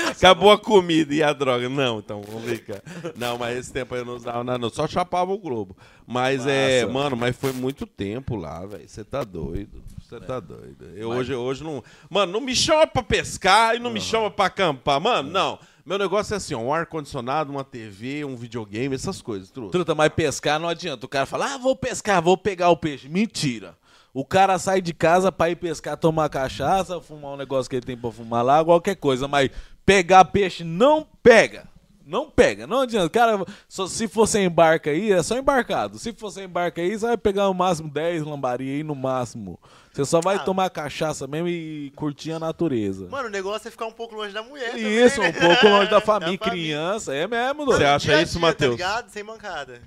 acabou 0.06 0.50
a 0.50 0.58
comida 0.58 1.14
e 1.14 1.22
a 1.22 1.32
droga. 1.32 1.68
Não, 1.68 1.98
então 1.98 2.22
vamos 2.22 2.50
ficar. 2.50 2.82
Não, 3.16 3.38
mas 3.38 3.58
esse 3.58 3.72
tempo 3.72 3.94
eu 3.94 4.04
não 4.04 4.14
usava 4.14 4.44
nada 4.44 4.58
não. 4.58 4.70
Só 4.70 4.86
chapava 4.86 5.32
o 5.32 5.38
globo. 5.38 5.76
Mas 6.06 6.46
é, 6.46 6.86
mano, 6.86 7.16
mas 7.16 7.36
foi 7.36 7.52
muito 7.52 7.86
tempo 7.86 8.36
lá, 8.36 8.64
velho. 8.64 8.88
Você 8.88 9.04
tá 9.04 9.24
doido. 9.24 9.82
Você 10.02 10.18
tá 10.20 10.40
doido. 10.40 10.90
Eu 10.96 11.10
hoje, 11.10 11.34
hoje 11.34 11.62
não. 11.62 11.84
Mano, 12.08 12.32
não 12.32 12.40
me 12.40 12.56
chama 12.56 12.86
pra 12.86 13.02
pescar 13.02 13.76
e 13.76 13.78
não 13.78 13.90
me 13.90 14.00
chama 14.00 14.30
pra 14.30 14.46
acampar. 14.46 15.00
Mano, 15.00 15.30
não. 15.30 15.58
Meu 15.84 15.96
negócio 15.96 16.34
é 16.34 16.36
assim, 16.36 16.54
ó, 16.54 16.58
um 16.58 16.72
ar-condicionado, 16.72 17.50
uma 17.50 17.64
TV, 17.64 18.22
um 18.22 18.36
videogame, 18.36 18.94
essas 18.94 19.22
coisas, 19.22 19.50
truta. 19.50 19.72
Truta, 19.72 19.94
mas 19.94 20.12
pescar 20.12 20.60
não 20.60 20.68
adianta. 20.68 21.06
O 21.06 21.08
cara 21.08 21.24
fala, 21.24 21.54
ah, 21.54 21.58
vou 21.58 21.74
pescar, 21.74 22.20
vou 22.20 22.36
pegar 22.36 22.68
o 22.68 22.76
peixe. 22.76 23.08
Mentira. 23.08 23.74
O 24.12 24.24
cara 24.24 24.58
sai 24.58 24.80
de 24.82 24.92
casa 24.92 25.30
pra 25.30 25.48
ir 25.48 25.56
pescar, 25.56 25.96
tomar 25.96 26.28
cachaça, 26.28 27.00
fumar 27.00 27.32
um 27.32 27.36
negócio 27.36 27.70
que 27.70 27.76
ele 27.76 27.86
tem 27.86 27.96
pra 27.96 28.10
fumar 28.10 28.44
lá, 28.44 28.64
qualquer 28.64 28.96
coisa. 28.96 29.28
Mas 29.28 29.50
pegar 29.88 30.24
peixe 30.26 30.62
não 30.64 31.06
pega. 31.22 31.66
Não 32.04 32.30
pega, 32.30 32.66
não 32.66 32.80
adianta. 32.80 33.08
Cara, 33.10 33.44
só- 33.68 33.86
se 33.86 34.06
for 34.08 34.26
sem 34.26 34.44
embarca 34.46 34.90
aí, 34.90 35.12
é 35.12 35.22
só 35.22 35.36
embarcado. 35.36 35.98
Se 35.98 36.10
for 36.12 36.30
sem 36.30 36.44
embarca 36.44 36.80
aí, 36.80 36.98
você 36.98 37.06
vai 37.06 37.16
pegar 37.18 37.44
no 37.44 37.52
máximo 37.54 37.90
10 37.90 38.22
lambari 38.22 38.68
aí 38.70 38.82
no 38.82 38.94
máximo. 38.94 39.58
Você 39.92 40.04
só 40.06 40.18
vai 40.20 40.36
Ah. 40.36 40.38
tomar 40.38 40.70
cachaça 40.70 41.26
mesmo 41.26 41.48
e 41.48 41.90
curtir 41.96 42.32
a 42.32 42.38
natureza. 42.38 43.06
Mano, 43.08 43.28
o 43.28 43.30
negócio 43.30 43.68
é 43.68 43.70
ficar 43.70 43.86
um 43.86 43.92
pouco 43.92 44.14
longe 44.14 44.32
da 44.32 44.42
mulher. 44.42 44.70
também, 44.72 45.04
Isso, 45.04 45.20
né? 45.20 45.28
um 45.28 45.32
pouco 45.32 45.66
longe 45.68 45.90
da 45.90 46.00
família, 46.02 46.38
família. 46.38 46.38
criança, 46.38 47.14
é 47.14 47.26
mesmo, 47.26 47.64
Você 47.66 47.78
doido. 47.78 47.86
acha 47.86 48.06
Dia 48.08 48.22
isso, 48.22 48.40
Matheus? 48.40 48.76
Tá 48.78 48.86
ligado? 48.86 49.10
Sem 49.10 49.22
mancada. 49.22 49.80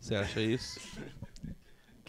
Você 0.00 0.14
acha 0.14 0.40
isso? 0.40 0.80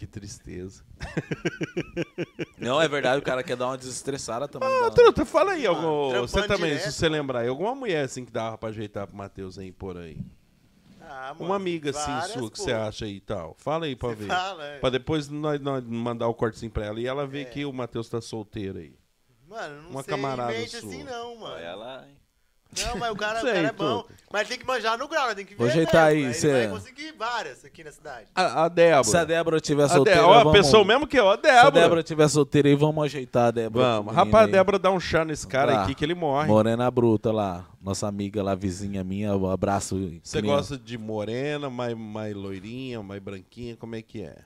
Que 0.00 0.06
tristeza. 0.06 0.82
Não, 2.58 2.80
é 2.80 2.88
verdade, 2.88 3.18
o 3.20 3.22
cara 3.22 3.42
quer 3.42 3.54
dar 3.54 3.66
uma 3.66 3.76
desestressada 3.76 4.48
também. 4.48 4.66
Ah, 4.86 4.90
Truta, 4.90 5.26
fala 5.26 5.52
aí. 5.52 5.66
Algum, 5.66 6.08
trampando 6.10 6.28
você 6.28 6.46
também, 6.48 6.70
direto. 6.70 6.84
se 6.84 6.92
você 6.92 7.06
lembrar 7.06 7.40
aí, 7.40 7.48
alguma 7.48 7.74
mulher 7.74 8.04
assim 8.06 8.24
que 8.24 8.32
dava 8.32 8.56
pra 8.56 8.70
ajeitar 8.70 9.06
pro 9.06 9.14
Matheus 9.14 9.58
aí 9.58 9.70
por 9.70 9.98
aí. 9.98 10.16
Ah, 11.02 11.34
mano, 11.34 11.44
Uma 11.44 11.56
amiga 11.56 11.90
assim 11.90 12.10
várias, 12.12 12.32
sua 12.32 12.50
que 12.50 12.56
pô. 12.56 12.64
você 12.64 12.72
acha 12.72 13.04
aí 13.04 13.16
e 13.16 13.20
tal. 13.20 13.54
Fala 13.58 13.84
aí 13.84 13.94
pra 13.94 14.08
Você 14.08 14.14
ver. 14.14 14.28
fala, 14.28 14.64
é. 14.64 14.78
Pra 14.78 14.88
depois 14.88 15.28
nós, 15.28 15.60
nós 15.60 15.84
mandar 15.84 16.28
o 16.28 16.34
cortezinho 16.34 16.72
pra 16.72 16.86
ela 16.86 16.98
e 16.98 17.06
ela 17.06 17.26
ver 17.26 17.42
É. 17.42 17.44
que 17.44 17.64
o 17.66 17.72
Matheus 17.72 18.08
tá 18.08 18.22
solteiro 18.22 18.78
aí. 18.78 18.94
Mano, 19.48 19.82
não 19.82 19.90
Uma 19.90 20.02
sei 20.02 20.10
camarada 20.14 20.52
mente 20.52 20.70
sua. 20.70 20.78
assim 20.88 21.02
não, 21.04 21.36
mano. 21.36 21.54
Olha 21.56 21.74
lá, 21.74 22.06
hein? 22.08 22.16
Não, 22.86 22.96
mas 22.96 23.10
o 23.10 23.16
cara, 23.16 23.40
o 23.40 23.44
cara 23.44 23.58
é 23.58 23.72
bom. 23.72 24.02
Tuta. 24.02 24.14
Mas 24.32 24.46
tem 24.48 24.56
que 24.58 24.64
manjar 24.64 24.96
no 24.96 25.08
grau, 25.08 25.26
né? 25.28 25.34
tem 25.34 25.44
que 25.44 25.54
ver. 25.54 25.58
Vou 25.58 25.66
ajeitar 25.66 26.06
mesmo. 26.06 26.18
aí, 26.18 26.24
Ele 26.26 26.34
cê- 26.34 26.52
vai 26.52 26.68
conseguir 26.68 27.12
várias 27.18 27.64
aqui 27.64 27.82
na 27.82 27.90
cidade. 27.90 28.28
A, 28.32 28.64
a 28.64 28.68
Débora. 28.68 29.02
Se 29.04 29.16
a 29.16 29.24
Débora 29.24 29.56
estiver 29.56 29.82
A 29.82 29.88
solteira, 29.88 30.20
Débora, 30.20 30.38
ó, 30.38 30.44
vamos... 30.44 30.58
a 30.60 30.62
pessoa 30.62 30.84
mesmo 30.84 31.06
que 31.06 31.18
eu, 31.18 31.28
a 31.28 31.32
Se 31.34 31.38
a 31.38 31.42
Débora. 31.42 31.70
Débora 31.72 32.00
estiver 32.00 32.28
solteira 32.28 32.68
aí, 32.68 32.74
vamos 32.76 33.04
ajeitar 33.04 33.46
a 33.48 33.50
Débora. 33.50 33.84
Vamos. 33.84 34.14
Rapaz, 34.14 34.44
a 34.44 34.46
aí. 34.46 34.52
Débora 34.52 34.78
dá 34.78 34.90
um 34.92 35.00
chá 35.00 35.24
nesse 35.24 35.46
cara 35.48 35.72
Tá. 35.72 35.82
aqui 35.82 35.94
que 35.96 36.04
ele 36.04 36.14
morre. 36.14 36.46
Morena 36.46 36.88
Bruta 36.90 37.32
lá, 37.32 37.66
nossa 37.82 38.06
amiga 38.06 38.40
lá, 38.40 38.54
vizinha 38.54 39.02
minha, 39.02 39.34
um 39.36 39.50
abraço. 39.50 39.98
Você 40.22 40.40
gosta 40.40 40.78
de 40.78 40.96
morena, 40.96 41.68
mais, 41.68 41.96
mais 41.96 42.34
loirinha, 42.36 43.02
mais 43.02 43.20
branquinha? 43.20 43.76
Como 43.76 43.96
é 43.96 44.02
que 44.02 44.22
é? 44.22 44.36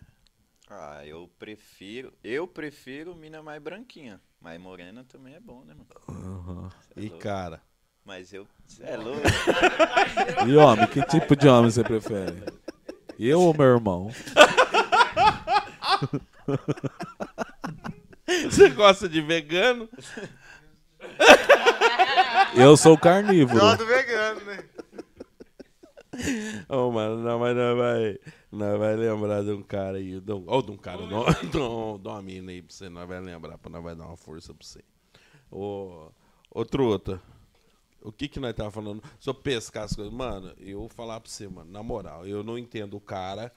Ah, 0.70 1.02
eu 1.04 1.30
prefiro. 1.38 2.10
Eu 2.24 2.48
prefiro 2.48 3.14
mina 3.14 3.42
mais 3.42 3.60
branquinha. 3.62 4.18
Mas 4.40 4.58
morena 4.60 5.04
também 5.04 5.34
é 5.34 5.40
bom, 5.40 5.62
né, 5.64 5.74
mano? 5.74 6.70
É 6.96 7.00
E 7.00 7.08
louco. 7.08 7.18
cara. 7.22 7.60
Mas 8.04 8.32
eu. 8.32 8.46
Cê 8.66 8.82
é 8.84 8.96
louco. 8.96 9.20
E 10.46 10.56
homem, 10.56 10.86
que 10.86 11.02
tipo 11.06 11.34
de 11.36 11.48
homem 11.48 11.70
você 11.70 11.82
prefere? 11.82 12.42
Eu 13.18 13.40
ou 13.40 13.54
meu 13.54 13.66
irmão? 13.66 14.10
Você 18.44 18.68
gosta 18.70 19.08
de 19.08 19.20
vegano? 19.20 19.88
Eu 22.56 22.76
sou 22.76 22.96
carnívoro. 22.98 23.58
Só 23.60 23.76
do 23.76 23.86
vegano, 23.86 24.40
né? 24.44 24.64
Ô, 26.68 26.90
mano, 26.90 27.18
não, 27.22 27.38
mas 27.38 27.56
não 27.56 27.76
vai, 27.76 28.18
não 28.52 28.78
vai 28.78 28.96
lembrar 28.96 29.42
de 29.42 29.50
um 29.50 29.62
cara 29.62 29.98
aí. 29.98 30.20
de 30.20 30.32
um- 30.32 30.44
Ou 30.46 30.62
de 30.62 30.70
um 30.70 30.76
cara, 30.76 30.98
de 31.06 31.12
um- 31.14 31.24
de 31.50 31.58
um- 31.58 31.98
de 31.98 32.08
uma 32.08 32.22
mina 32.22 32.52
aí 32.52 32.62
pra 32.62 32.72
você. 32.74 32.88
Nós 32.88 33.08
vai 33.08 33.20
lembrar, 33.20 33.58
pra 33.58 33.70
nós 33.70 33.82
vai 33.82 33.94
dar 33.96 34.06
uma 34.06 34.16
força 34.16 34.54
pra 34.54 34.64
você. 34.66 34.80
Ô, 35.50 36.08
ô 36.50 36.64
truta, 36.64 37.20
o 38.04 38.12
que 38.12 38.28
que 38.28 38.38
nós 38.38 38.54
tava 38.54 38.70
falando? 38.70 39.02
Sobre 39.18 39.42
pescar 39.42 39.84
as 39.84 39.96
coisas. 39.96 40.12
Mano, 40.12 40.54
eu 40.58 40.80
vou 40.80 40.88
falar 40.88 41.18
pra 41.20 41.30
você, 41.30 41.48
mano, 41.48 41.72
na 41.72 41.82
moral, 41.82 42.26
eu 42.26 42.44
não 42.44 42.58
entendo 42.58 42.96
o 42.96 43.00
cara 43.00 43.50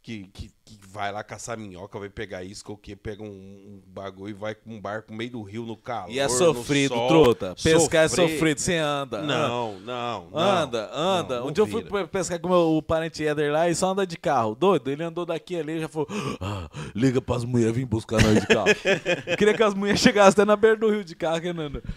que, 0.00 0.26
que, 0.28 0.50
que 0.64 0.78
vai 0.88 1.10
lá 1.10 1.24
caçar 1.24 1.58
minhoca, 1.58 1.98
vai 1.98 2.08
pegar 2.08 2.44
isca 2.44 2.70
ou 2.70 2.76
que 2.76 2.94
pega 2.94 3.22
um, 3.22 3.26
um 3.26 3.82
bagulho 3.86 4.30
e 4.30 4.32
vai 4.32 4.54
com 4.54 4.74
um 4.74 4.80
barco 4.80 5.10
no 5.10 5.18
meio 5.18 5.30
do 5.30 5.42
rio 5.42 5.64
no 5.64 5.76
calor. 5.76 6.10
E 6.10 6.18
é 6.18 6.28
sofrido, 6.28 6.94
sol, 6.94 7.08
truta. 7.08 7.54
Pescar 7.62 8.04
é 8.04 8.08
sofrer. 8.08 8.30
sofrido, 8.30 8.58
você 8.58 8.76
anda. 8.76 9.22
Não, 9.22 9.80
não, 9.80 10.28
não. 10.30 10.38
Anda, 10.38 10.90
anda. 10.92 11.40
não, 11.40 11.48
um 11.48 11.52
dia 11.52 11.62
eu 11.62 11.66
fui 11.66 11.82
pescar 12.06 12.38
com 12.38 12.48
meu, 12.48 12.76
o 12.76 12.82
parente 12.82 13.22
Eder 13.22 13.52
lá 13.52 13.68
e 13.68 13.74
só 13.74 13.90
anda 13.90 14.06
de 14.06 14.16
carro. 14.16 14.54
Doido, 14.54 14.90
ele 14.90 15.02
andou 15.02 15.26
daqui 15.26 15.56
ali 15.56 15.78
e 15.78 15.80
já 15.80 15.88
falou: 15.88 16.08
"Ah, 16.40 16.68
liga 16.94 17.20
pras 17.20 17.44
mulheres 17.44 17.74
vir 17.74 17.84
buscar 17.84 18.22
nós 18.22 18.40
de 18.40 18.46
carro. 18.46 18.66
Queria 19.36 19.54
que 19.54 19.62
as 19.62 19.74
mulheres 19.74 20.00
chegassem 20.00 20.32
até 20.32 20.44
na 20.44 20.56
beira 20.56 20.76
do 20.76 20.90
rio 20.90 21.04
de 21.04 21.14
carro. 21.14 21.40
que 21.40 21.52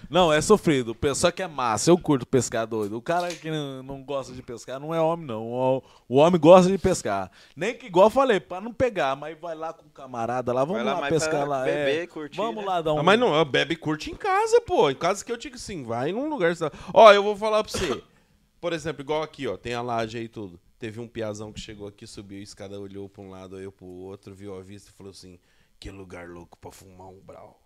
Não, 0.09 0.31
é 0.31 0.41
sofrido. 0.41 0.95
Só 1.15 1.31
que 1.31 1.43
é 1.43 1.47
massa. 1.47 1.91
Eu 1.91 1.97
curto 1.97 2.25
pescar 2.25 2.65
doido. 2.65 2.97
O 2.97 3.01
cara 3.01 3.29
que 3.29 3.49
não, 3.49 4.03
gosta 4.03 4.33
de 4.33 4.41
pescar 4.41 4.79
não 4.79 4.93
é 4.93 4.99
homem, 4.99 5.25
não. 5.25 5.43
O, 5.47 5.83
o 6.09 6.15
homem 6.17 6.39
gosta 6.39 6.71
de 6.71 6.77
pescar. 6.77 7.31
Nem 7.55 7.75
que, 7.75 7.87
igual 7.87 8.07
eu 8.07 8.11
falei, 8.11 8.39
pra 8.39 8.61
não 8.65 8.73
pegar, 8.73 9.15
mas 9.15 9.39
vai 9.39 9.55
lá 9.55 9.71
com 9.71 9.85
o 9.85 9.89
camarada 9.89 10.51
lá, 10.51 10.65
vamos 10.65 10.83
Vai 10.83 10.93
lá 10.93 10.99
lá, 10.99 11.07
pescar 11.07 11.47
lá. 11.47 11.63
beber, 11.63 12.03
é. 12.03 12.07
curtir, 12.07 12.35
Vamos 12.35 12.63
né? 12.63 12.69
lá 12.69 12.81
dar 12.81 12.93
um. 12.93 12.99
Ah, 12.99 13.03
mas 13.03 13.19
não, 13.19 13.45
bebe 13.45 13.75
e 13.75 13.77
curte 13.77 14.11
em 14.11 14.15
casa, 14.15 14.59
pô. 14.61 14.89
Em 14.89 14.95
casa 14.95 15.23
que 15.23 15.31
eu 15.31 15.37
digo 15.37 15.55
assim, 15.55 15.83
vai 15.83 16.11
num 16.11 16.27
lugar. 16.27 16.53
Ó, 16.93 17.13
eu 17.13 17.23
vou 17.23 17.35
falar 17.37 17.63
pra 17.63 17.71
você. 17.71 18.03
Por 18.59 18.73
exemplo, 18.73 19.01
igual 19.01 19.23
aqui, 19.23 19.47
ó, 19.47 19.55
tem 19.55 19.73
a 19.73 19.81
laje 19.81 20.17
aí 20.17 20.25
e 20.25 20.29
tudo. 20.29 20.59
Teve 20.77 20.99
um 20.99 21.07
piazão 21.07 21.53
que 21.53 21.59
chegou 21.59 21.87
aqui, 21.87 22.05
subiu 22.05 22.39
a 22.39 22.43
escada, 22.43 22.79
olhou 22.79 23.07
pra 23.07 23.21
um 23.21 23.29
lado, 23.29 23.55
olhou 23.55 23.71
pro 23.71 23.85
outro, 23.85 24.33
viu 24.33 24.57
a 24.57 24.61
vista 24.61 24.89
e 24.89 24.93
falou 24.93 25.11
assim: 25.11 25.39
que 25.79 25.89
lugar 25.91 26.27
louco 26.27 26.57
pra 26.57 26.71
fumar 26.71 27.07
um 27.07 27.21
brau. 27.21 27.61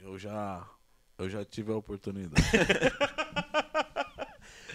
Eu 0.00 0.18
já. 0.18 0.64
Eu 1.16 1.28
já 1.28 1.44
tive 1.44 1.72
a 1.72 1.76
oportunidade. 1.76 2.42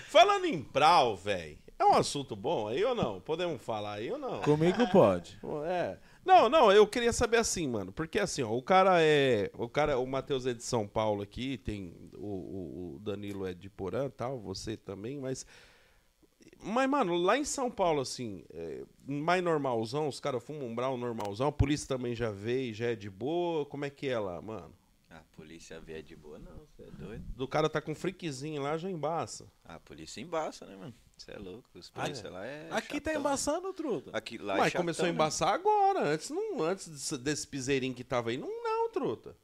Falando 0.10 0.46
em 0.46 0.62
brau, 0.62 1.16
velho, 1.16 1.58
é 1.80 1.86
um 1.86 1.94
assunto 1.94 2.36
bom 2.36 2.68
aí 2.68 2.84
ou 2.84 2.94
não? 2.96 3.20
Podemos 3.22 3.62
falar 3.62 3.94
aí 3.94 4.12
ou 4.12 4.18
não? 4.18 4.42
Comigo 4.42 4.88
pode. 4.92 5.40
É. 5.66 5.98
Não, 6.26 6.48
não, 6.48 6.72
eu 6.72 6.88
queria 6.88 7.12
saber 7.12 7.36
assim, 7.38 7.68
mano. 7.68 7.92
Porque 7.92 8.18
assim, 8.18 8.42
ó, 8.44 8.52
o 8.56 8.62
cara 8.62 9.02
é. 9.02 9.52
O 9.58 9.68
cara, 9.68 9.98
o 10.00 10.08
Matheus 10.08 10.46
é 10.46 10.54
de 10.54 10.64
São 10.64 10.88
Paulo 10.88 11.22
aqui, 11.22 11.58
tem. 11.58 11.94
O, 12.16 12.96
o- 12.96 13.00
Danilo 13.02 13.46
é 13.46 13.54
de 13.54 13.70
Porã 13.70 14.10
tal, 14.10 14.40
você 14.40 14.78
também, 14.78 15.20
mas. 15.20 15.46
Mas, 16.66 16.90
mano, 16.90 17.16
lá 17.18 17.38
em 17.38 17.44
São 17.44 17.70
Paulo, 17.70 18.00
assim, 18.02 18.44
é, 18.54 18.84
mais 19.06 19.44
normalzão, 19.44 20.08
os 20.08 20.20
caras 20.22 20.42
fumam 20.42 20.68
um 20.68 20.74
brau 20.76 20.96
normalzão, 20.96 21.48
a 21.48 21.52
polícia 21.52 21.88
também 21.90 22.16
já 22.16 22.30
veio, 22.32 22.74
já 22.74 22.88
é 22.92 22.96
de 22.96 23.10
boa. 23.10 23.66
Como 23.66 23.84
é 23.84 23.90
que 23.90 24.08
é 24.08 24.18
lá, 24.18 24.42
mano? 24.42 24.74
A 25.10 25.20
polícia 25.36 25.80
vier 25.82 26.02
de 26.02 26.16
boa, 26.16 26.40
não, 26.40 26.66
você 26.66 26.84
é 26.84 26.92
doido. 26.92 27.24
Do 27.36 27.48
cara 27.50 27.70
tá 27.70 27.82
com 27.82 27.92
um 27.92 27.96
friquezinho 27.96 28.62
lá, 28.62 28.78
já 28.78 28.90
embaça. 28.90 29.46
A 29.66 29.78
polícia 29.80 30.22
embaça, 30.22 30.66
né, 30.66 30.76
mano? 30.78 30.94
Você 31.18 31.32
é 31.32 31.38
louco. 31.38 31.64
Os 31.76 31.90
polícia 31.90 32.30
lá 32.30 32.46
é. 32.46 32.68
Aqui 32.72 33.00
tá 33.00 33.12
chatão. 33.12 33.20
embaçando, 33.22 33.74
truta. 33.74 34.10
Aqui, 34.14 34.38
lá 34.38 34.56
é 34.56 34.58
Mas 34.58 34.72
chatão, 34.74 34.82
começou 34.82 35.06
a 35.06 35.08
né? 35.08 35.14
embaçar 35.14 35.54
agora. 35.54 36.02
Antes, 36.10 36.30
não, 36.32 36.62
antes 36.62 36.88
desse, 36.88 37.18
desse 37.18 37.48
piseirinho 37.48 37.94
que 37.94 38.04
tava 38.04 38.30
aí, 38.32 38.38
não, 38.38 38.50
não, 38.64 38.90
truta. 38.90 39.36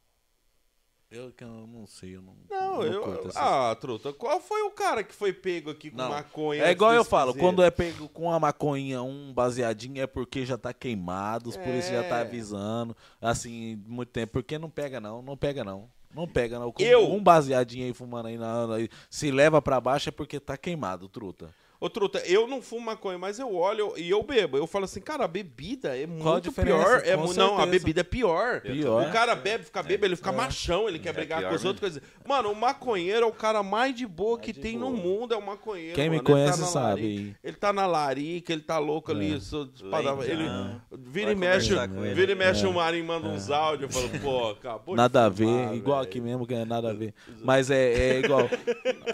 Eu 1.12 1.32
que 1.32 1.44
eu 1.44 1.48
não 1.48 1.88
sei, 1.88 2.16
eu 2.18 2.22
não. 2.22 2.36
Não, 2.48 2.84
eu. 2.84 3.02
curto 3.02 3.30
essas- 3.30 3.36
Ah, 3.38 3.76
truta, 3.82 4.14
qual 4.14 4.40
foi 4.40 4.62
o 4.62 4.70
cara 4.70 5.04
que 5.04 5.12
foi 5.16 5.34
pego 5.34 5.72
aqui 5.72 5.90
com 5.90 5.98
Não. 5.98 6.10
maconha? 6.10 6.64
É 6.64 6.70
igual 6.70 6.94
eu 6.94 7.04
falo, 7.04 7.34
piseiro? 7.34 7.48
quando 7.48 7.64
é 7.64 7.72
pego 7.72 8.08
com 8.10 8.32
a 8.32 8.40
maconha, 8.40 9.02
um 9.02 9.34
baseadinho, 9.34 10.00
é 10.04 10.06
porque 10.06 10.46
já 10.46 10.56
tá 10.56 10.72
queimado, 10.72 11.50
os 11.50 11.58
polícia 11.58 12.04
já 12.04 12.08
tá 12.08 12.18
É. 12.20 12.22
avisando, 12.22 12.96
assim, 13.20 13.82
muito 13.88 14.10
tempo. 14.10 14.34
Porque 14.34 14.60
não 14.60 14.70
pega 14.70 15.00
não, 15.00 15.20
não 15.24 15.36
pega 15.36 15.64
não. 15.64 15.90
Não 16.14 16.28
pega 16.28 16.58
não. 16.60 16.72
Com 16.72 16.82
Eu- 16.82 17.12
Um 17.12 17.22
baseadinho 17.24 17.86
aí 17.86 17.94
fumando 17.94 18.28
aí, 18.28 18.38
na, 18.38 18.66
na- 18.68 18.76
se 19.10 19.32
leva 19.32 19.62
pra 19.62 19.80
baixo 19.80 20.10
é 20.10 20.12
porque 20.12 20.40
tá 20.40 20.58
queimado, 20.58 21.08
truta. 21.08 21.54
Ô, 21.82 21.90
truta, 21.90 22.20
eu 22.26 22.46
não 22.46 22.62
fumo 22.62 22.86
maconha, 22.88 23.18
mas 23.18 23.40
eu 23.40 23.56
olho 23.56 23.94
e 23.96 24.10
eu 24.10 24.22
bebo. 24.22 24.58
Eu 24.58 24.68
falo 24.68 24.84
assim, 24.84 25.00
cara, 25.00 25.24
a 25.24 25.28
bebida 25.30 25.98
é 25.98 26.06
muito 26.06 26.52
pior. 26.52 27.02
É, 27.06 27.16
Com 27.16 27.32
não, 27.34 27.58
a 27.58 27.66
bebida 27.66 28.02
é 28.02 28.04
pior. 28.04 28.60
Pior. 28.60 29.08
O 29.08 29.12
cara 29.14 29.34
bebe, 29.34 29.64
fica 29.64 29.82
bêbado, 29.82 30.08
ele 30.08 30.16
fica 30.18 30.32
machão, 30.34 30.90
ele 30.90 31.00
quer 31.00 31.10
É 31.10 31.14
brigar 31.14 31.40
pior 31.40 31.50
com 31.50 31.56
os 31.56 31.62
mesmo. 31.62 31.70
outros. 31.70 31.92
Coisa. 31.94 32.02
Mano, 32.28 32.52
o 32.52 32.56
maconheiro 32.56 33.26
é 33.26 33.30
o 33.30 33.32
cara 33.32 33.64
mais 33.64 33.96
de 33.96 34.06
boa 34.06 34.38
que 34.38 34.52
de 34.52 34.60
tem 34.60 34.78
boa. 34.78 34.92
no 34.92 34.98
mundo, 34.98 35.34
é 35.34 35.38
o 35.38 35.42
maconheiro. 35.46 35.96
Quem 35.96 36.10
me 36.10 36.18
mano. 36.18 36.28
Ele 36.28 36.34
conhece 36.34 36.60
na 36.60 36.68
sabe 36.68 37.02
larica. 37.16 37.40
Ele 37.44 37.56
tá 37.56 37.72
na 37.74 37.88
larica, 37.88 38.52
ele 38.54 38.62
tá 38.62 38.78
louco 38.78 39.12
ali. 39.12 39.40
só- 39.40 39.66
espadava- 39.74 40.26
ele 40.28 40.44
vira 40.92 41.32
e 41.32 41.36
mexe, 41.36 41.74
vira 42.14 42.32
e 42.34 42.36
mexe 42.36 42.66
o 42.68 42.74
Marinho 42.74 43.06
manda 43.06 43.30
uns 43.30 43.50
áudios. 43.50 43.96
Eu 43.96 44.02
falo, 44.10 44.20
pô, 44.22 44.50
acabou 44.50 44.96
de 44.96 44.98
Nada 45.02 45.26
a 45.26 45.30
ver, 45.30 45.74
igual 45.74 46.02
aqui 46.02 46.20
mesmo, 46.20 46.46
que 46.46 46.54
é 46.54 46.66
nada 46.66 46.90
a 46.90 46.94
ver. 46.94 47.14
Mas 47.42 47.72
é, 47.72 47.94
é 47.94 48.20
igual. 48.20 48.50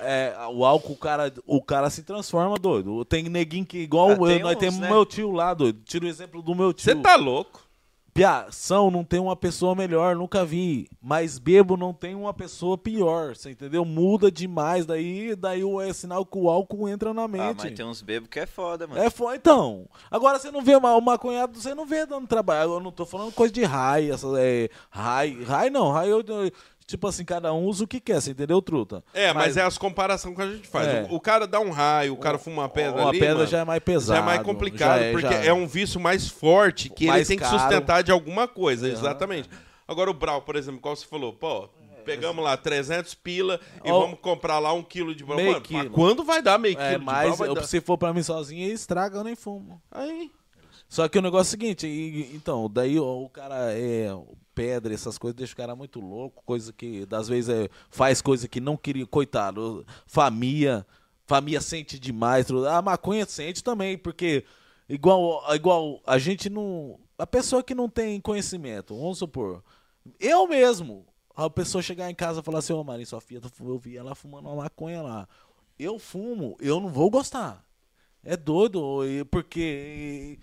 É, 0.07 0.33
o 0.51 0.63
álcool, 0.65 0.93
o 0.93 0.97
cara, 0.97 1.33
o 1.45 1.61
cara 1.61 1.89
se 1.89 2.03
transforma, 2.03 2.54
doido. 2.59 3.03
Tem 3.05 3.23
neguinho 3.29 3.65
que, 3.65 3.77
igual 3.79 4.11
Ah, 4.11 4.15
tem 4.17 4.37
eu, 4.37 4.39
nós 4.39 4.55
uns, 4.55 4.59
temos 4.59 4.79
né? 4.79 4.89
meu 4.89 5.05
tio 5.05 5.31
lá, 5.31 5.53
doido. 5.53 5.79
Tira 5.85 6.05
o 6.05 6.07
exemplo 6.07 6.41
do 6.41 6.53
meu 6.55 6.73
tio. 6.73 6.85
Você 6.85 6.95
tá 6.95 7.15
louco? 7.15 7.63
Piação 8.13 8.89
não 8.89 9.03
tem 9.03 9.19
uma 9.19 9.35
pessoa 9.35 9.75
melhor, 9.75 10.15
nunca 10.15 10.45
vi. 10.45 10.87
Mas 11.01 11.37
bebo 11.37 11.75
não 11.75 11.93
tem 11.93 12.15
uma 12.15 12.33
pessoa 12.33 12.77
pior, 12.77 13.35
você 13.35 13.51
entendeu? 13.51 13.83
Muda 13.83 14.31
demais, 14.31 14.85
daí, 14.85 15.35
daí 15.35 15.65
o- 15.65 15.81
é 15.81 15.91
sinal 15.91 16.25
que 16.25 16.37
o 16.37 16.49
álcool 16.49 16.87
entra 16.87 17.13
na 17.13 17.23
Ah, 17.23 17.27
mente. 17.27 17.57
mas 17.65 17.73
tem 17.73 17.85
uns 17.85 18.01
bebos 18.01 18.29
que 18.29 18.39
é 18.39 18.45
foda, 18.45 18.87
mano. 18.87 19.01
É 19.01 19.09
foda, 19.09 19.35
então. 19.35 19.85
Agora 20.09 20.39
você 20.39 20.49
não 20.49 20.61
vê 20.61 20.77
uma 20.77 21.17
cunhada, 21.17 21.59
você 21.59 21.75
não 21.75 21.85
vê 21.85 22.05
dando 22.05 22.25
trabalho. 22.25 22.75
Eu 22.75 22.79
não 22.79 22.89
tô 22.89 23.05
falando 23.05 23.33
coisa 23.33 23.53
de 23.53 23.65
raio, 23.65 24.13
essa, 24.13 24.27
é, 24.39 24.69
raio, 24.89 25.43
raio 25.43 25.71
não, 25.73 25.91
raio, 25.91 26.23
eu- 26.25 26.51
tipo 26.87 27.07
assim, 27.07 27.25
cada 27.25 27.53
um 27.53 27.65
usa 27.65 27.83
o 27.83 27.87
que 27.87 27.99
quer, 27.99 28.21
você 28.21 28.31
entendeu, 28.31 28.61
truta? 28.61 29.03
É, 29.13 29.33
mas, 29.33 29.57
é 29.57 29.61
as 29.63 29.77
comparações 29.77 30.35
que 30.35 30.41
a 30.41 30.51
gente 30.51 30.67
faz. 30.67 30.87
É. 30.87 31.07
O, 31.09 31.15
o 31.15 31.19
cara 31.19 31.47
dá 31.47 31.59
um 31.59 31.71
raio, 31.71 32.13
o 32.13 32.17
cara 32.17 32.37
fuma 32.37 32.63
uma 32.63 32.69
pedra 32.69 33.01
Uma 33.01 33.09
ali, 33.09 33.19
pedra 33.19 33.35
mano, 33.35 33.47
já 33.47 33.59
é 33.59 33.63
mais 33.63 33.83
pesado. 33.83 34.17
já 34.17 34.23
é 34.23 34.25
mais 34.25 34.41
complicado, 34.43 35.01
é- 35.01 35.11
porque 35.11 35.27
já 35.27 35.43
é 35.45 35.53
um 35.53 35.67
vício 35.67 35.99
mais 35.99 36.27
forte 36.27 36.89
que 36.89 37.07
Mais 37.07 37.21
ele 37.21 37.27
tem 37.27 37.37
que 37.37 37.43
caro. 37.51 37.59
sustentar 37.59 38.03
de 38.03 38.11
alguma 38.11 38.47
coisa, 38.47 38.87
exatamente. 38.89 39.49
Agora 39.87 40.09
o 40.09 40.13
Brau, 40.13 40.41
por 40.41 40.55
exemplo, 40.55 40.79
qual 40.81 40.95
você 40.95 41.05
falou, 41.05 41.31
pô, 41.33 41.69
pegamos 42.05 42.43
lá 42.43 42.55
300 42.55 43.13
pila 43.15 43.59
e 43.83 43.91
Ó, 43.91 43.99
vamos 44.01 44.19
comprar 44.19 44.59
lá 44.59 44.71
um 44.73 44.83
quilo 44.83 45.13
de 45.15 45.23
Brau. 45.23 45.37
meio 45.37 45.51
Mano, 45.53 45.65
mas 45.69 45.81
quilo. 45.81 45.89
quando 45.93 46.23
vai 46.23 46.41
dar 46.41 46.57
meio 46.59 46.79
É, 46.79 46.87
quilo 46.89 46.99
de 46.99 47.05
mas 47.05 47.35
Brau? 47.37 47.47
Eu- 47.49 47.55
dar... 47.55 47.63
se 47.63 47.81
for 47.81 47.97
pra 47.97 48.13
mim 48.13 48.21
sozinho, 48.23 48.71
estraga, 48.71 49.17
eu 49.17 49.23
nem 49.23 49.35
fumo. 49.35 49.81
Aí, 49.91 50.29
Só 50.87 51.07
que 51.07 51.17
o 51.17 51.21
negócio 51.21 51.47
é 51.55 51.57
o 51.57 51.59
seguinte, 51.59 51.87
e- 51.87 52.35
então, 52.35 52.69
daí 52.71 52.99
o 52.99 53.27
cara 53.29 53.71
é 53.73 54.07
pedra, 54.55 54.93
essas 54.93 55.17
coisas, 55.17 55.35
deixa 55.35 55.53
o 55.53 55.57
cara 55.57 55.75
muito 55.75 55.99
louco, 55.99 56.41
coisa 56.45 56.71
que, 56.73 57.05
das 57.05 57.27
vezes, 57.27 57.49
é, 57.49 57.69
faz 57.89 58.21
coisa 58.21 58.47
que 58.47 58.61
não 58.61 58.77
queria, 58.77 59.05
coitado, 59.05 59.85
família, 60.07 60.87
família 61.25 61.61
sente 61.61 61.99
demais, 61.99 62.49
a 62.49 62.81
maconha 62.81 63.25
sente 63.25 63.63
também, 63.63 63.97
porque 63.97 64.45
igual, 64.87 65.43
igual 65.53 66.01
a 66.07 66.17
gente 66.17 66.49
não, 66.49 66.97
a 67.17 67.27
pessoa 67.27 67.61
que 67.61 67.75
não 67.75 67.89
tem 67.89 68.21
conhecimento, 68.21 68.95
vamos 68.95 69.19
supor, 69.19 69.61
eu 70.19 70.47
mesmo, 70.47 71.05
a 71.35 71.49
pessoa 71.49 71.81
chegar 71.81 72.09
em 72.09 72.15
casa 72.15 72.39
e 72.39 72.43
falar 72.43 72.59
assim, 72.59 72.73
ô 72.73 72.83
Marinho, 72.83 73.05
sua 73.05 73.19
filha, 73.19 73.41
eu 73.59 73.77
vi 73.77 73.97
ela 73.97 74.15
fumando 74.15 74.47
uma 74.47 74.63
maconha 74.63 75.01
lá, 75.01 75.27
eu 75.77 75.99
fumo, 75.99 76.55
eu 76.61 76.79
não 76.79 76.89
vou 76.89 77.09
gostar. 77.09 77.65
É 78.25 78.35
doido, 78.35 78.81
porque. 79.29 80.39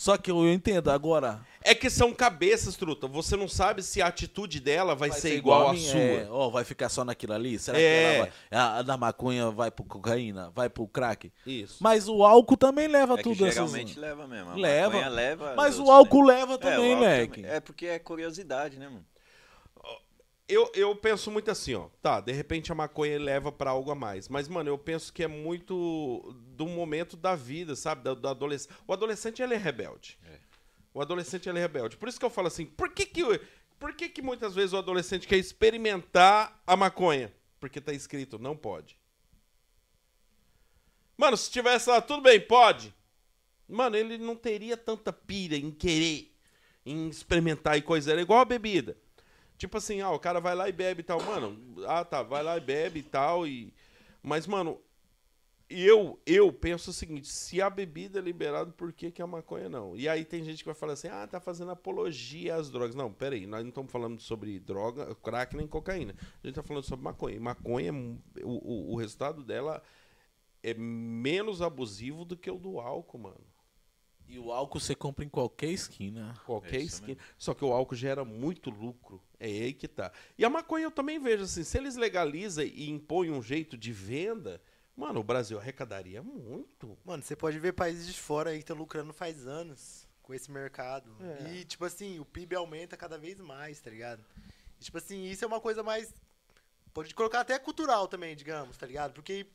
Só 0.00 0.16
que 0.16 0.30
eu 0.30 0.48
entendo, 0.48 0.92
agora. 0.92 1.40
é 1.60 1.74
que 1.74 1.90
são 1.90 2.14
cabeças, 2.14 2.76
truta. 2.76 3.08
Você 3.08 3.34
não 3.34 3.48
sabe 3.48 3.82
se 3.82 4.00
a 4.00 4.06
atitude 4.06 4.60
dela 4.60 4.94
vai, 4.94 5.10
ser, 5.10 5.34
igual, 5.34 5.70
à 5.70 5.72
minha, 5.72 5.90
sua. 5.90 5.98
é, 6.00 6.28
ó, 6.30 6.48
vai 6.50 6.62
ficar 6.62 6.88
só 6.88 7.04
naquilo 7.04 7.32
ali? 7.32 7.58
Será 7.58 7.76
É. 7.80 7.82
que 7.82 8.16
ela 8.16 8.18
vai, 8.24 8.32
a, 8.60 8.78
a 8.78 8.82
da 8.82 8.96
maconha 8.96 9.50
vai 9.50 9.72
pro 9.72 9.84
cocaína? 9.84 10.52
Vai 10.54 10.70
pro 10.70 10.86
crack? 10.86 11.32
Isso. 11.44 11.78
Mas 11.80 12.06
o 12.08 12.22
álcool 12.24 12.56
também 12.56 12.86
leva 12.86 13.14
É 13.18 13.22
tudo 13.24 13.44
essas. 13.44 13.54
geralmente 13.54 13.98
leva 13.98 14.28
mesmo. 14.28 14.50
A 14.50 14.54
Leva. 14.54 15.08
leva. 15.08 15.54
Mas 15.56 15.80
o 15.80 15.90
álcool 15.90 16.22
leva 16.22 16.52
É, 16.52 16.54
o 16.54 16.58
também, 16.58 16.92
álcool 16.92 17.04
leque. 17.04 17.42
também. 17.42 17.56
É 17.56 17.58
porque 17.58 17.86
é 17.86 17.98
curiosidade, 17.98 18.78
né, 18.78 18.86
mano? 18.86 19.04
Eu, 20.48 20.72
eu 20.74 20.96
penso 20.96 21.30
muito 21.30 21.50
assim, 21.50 21.74
ó. 21.74 21.88
Tá, 22.00 22.20
de 22.20 22.32
repente 22.32 22.72
a 22.72 22.74
maconha 22.74 23.18
leva 23.18 23.52
pra 23.52 23.70
algo 23.70 23.90
a 23.90 23.94
mais. 23.94 24.28
Mas, 24.28 24.48
mano, 24.48 24.70
eu 24.70 24.78
penso 24.78 25.12
que 25.12 25.22
é 25.22 25.28
muito 25.28 26.34
do 26.56 26.66
momento 26.66 27.16
da 27.16 27.36
vida, 27.36 27.76
sabe? 27.76 28.02
Da, 28.02 28.30
adolescente. 28.30 28.74
O 28.86 28.92
adolescente, 28.94 29.42
ele 29.42 29.54
é 29.54 29.58
rebelde. 29.58 30.18
O 30.94 31.02
adolescente, 31.02 31.48
ele 31.48 31.58
é 31.58 31.62
rebelde. 31.62 31.98
Por 31.98 32.08
isso 32.08 32.18
que 32.18 32.24
eu 32.24 32.30
falo 32.30 32.48
assim, 32.48 32.64
por 32.64 32.90
que 32.90 33.04
que, 33.04 33.22
por 33.78 33.92
que 33.92 34.08
que 34.08 34.22
muitas 34.22 34.54
vezes 34.54 34.72
o 34.72 34.78
adolescente 34.78 35.28
quer 35.28 35.36
experimentar 35.36 36.62
a 36.66 36.74
maconha? 36.74 37.30
Porque 37.60 37.78
tá 37.78 37.92
escrito, 37.92 38.38
não 38.38 38.56
pode. 38.56 38.98
Mano, 41.16 41.36
se 41.36 41.50
tivesse 41.50 41.90
lá, 41.90 42.00
tudo 42.00 42.22
bem, 42.22 42.40
pode. 42.40 42.94
Mano, 43.68 43.96
ele 43.96 44.16
não 44.16 44.34
teria 44.34 44.78
tanta 44.78 45.12
pira 45.12 45.56
em 45.56 45.70
querer, 45.70 46.34
em 46.86 47.08
experimentar 47.08 47.76
e 47.76 47.82
coisa. 47.82 48.12
Era 48.12 48.22
igual 48.22 48.40
a 48.40 48.46
bebida. 48.46 48.96
Tipo 49.58 49.76
assim, 49.76 50.00
ah, 50.00 50.10
o 50.10 50.18
cara 50.18 50.40
vai 50.40 50.54
lá 50.54 50.68
e 50.68 50.72
bebe 50.72 51.00
e 51.00 51.04
tal. 51.04 51.20
Mano, 51.22 51.58
ah, 51.86 52.04
tá, 52.04 52.22
vai 52.22 52.42
lá 52.42 52.56
e 52.56 52.60
bebe 52.60 53.00
e 53.00 53.02
tal. 53.02 53.46
E... 53.46 53.74
Mas, 54.22 54.46
mano, 54.46 54.80
eu, 55.68 56.18
eu 56.24 56.52
penso 56.52 56.90
o 56.90 56.94
seguinte: 56.94 57.26
se 57.28 57.60
a 57.60 57.68
bebida 57.68 58.20
é 58.20 58.22
liberada, 58.22 58.70
por 58.70 58.92
que, 58.92 59.10
que 59.10 59.20
a 59.20 59.26
maconha 59.26 59.68
não? 59.68 59.96
E 59.96 60.08
aí 60.08 60.24
tem 60.24 60.42
gente 60.44 60.58
que 60.58 60.66
vai 60.66 60.74
falar 60.74 60.94
assim: 60.94 61.08
ah, 61.08 61.26
tá 61.26 61.40
fazendo 61.40 61.72
apologia 61.72 62.54
às 62.54 62.70
drogas. 62.70 62.94
Não, 62.94 63.12
peraí, 63.12 63.46
nós 63.46 63.62
não 63.62 63.68
estamos 63.68 63.90
falando 63.90 64.20
sobre 64.20 64.58
droga, 64.60 65.14
crack 65.16 65.56
nem 65.56 65.66
cocaína. 65.66 66.14
A 66.42 66.46
gente 66.46 66.54
tá 66.54 66.62
falando 66.62 66.84
sobre 66.84 67.04
maconha. 67.04 67.36
E 67.36 67.40
maconha, 67.40 67.92
o, 67.92 68.20
o, 68.44 68.92
o 68.92 68.96
resultado 68.96 69.42
dela 69.42 69.82
é 70.62 70.72
menos 70.72 71.60
abusivo 71.60 72.24
do 72.24 72.36
que 72.36 72.50
o 72.50 72.58
do 72.58 72.80
álcool, 72.80 73.18
mano. 73.18 73.47
E 74.28 74.38
o 74.38 74.52
álcool 74.52 74.78
você 74.78 74.94
compra 74.94 75.24
em 75.24 75.28
qualquer 75.28 75.70
esquina. 75.70 76.34
Qualquer 76.44 76.80
É 76.80 76.82
esquina. 76.82 77.18
Só 77.38 77.54
que 77.54 77.64
o 77.64 77.72
álcool 77.72 77.94
gera 77.94 78.24
muito 78.24 78.68
lucro. 78.68 79.22
É 79.40 79.46
aí 79.46 79.72
que 79.72 79.88
tá. 79.88 80.12
E 80.36 80.44
a 80.44 80.50
maconha 80.50 80.84
eu 80.84 80.90
também 80.90 81.18
vejo 81.18 81.44
assim, 81.44 81.64
se 81.64 81.78
eles 81.78 81.96
legalizam 81.96 82.64
e 82.64 82.90
impõem 82.90 83.30
um 83.30 83.40
jeito 83.42 83.76
de 83.76 83.90
venda, 83.90 84.60
mano, 84.94 85.20
o 85.20 85.24
Brasil 85.24 85.58
arrecadaria 85.58 86.22
muito. 86.22 86.98
Mano, 87.04 87.22
você 87.22 87.34
pode 87.34 87.58
ver 87.58 87.72
países 87.72 88.06
de 88.06 88.20
fora 88.20 88.50
aí 88.50 88.56
que 88.58 88.64
estão 88.64 88.76
lucrando 88.76 89.12
faz 89.14 89.46
anos 89.46 90.06
com 90.22 90.34
esse 90.34 90.50
mercado. 90.50 91.16
É. 91.20 91.54
E, 91.54 91.64
tipo 91.64 91.86
assim, 91.86 92.18
o 92.18 92.24
PIB 92.24 92.54
aumenta 92.54 92.98
cada 92.98 93.16
vez 93.16 93.40
mais, 93.40 93.80
tá 93.80 93.88
ligado? 93.88 94.22
E, 94.78 94.84
tipo 94.84 94.98
assim, 94.98 95.24
isso 95.24 95.42
é 95.42 95.48
uma 95.48 95.60
coisa 95.60 95.82
mais. 95.82 96.12
Pode 96.92 97.14
colocar 97.14 97.40
até 97.40 97.58
cultural 97.58 98.06
também, 98.06 98.36
digamos, 98.36 98.76
tá 98.76 98.86
ligado? 98.86 99.14
Porque. 99.14 99.46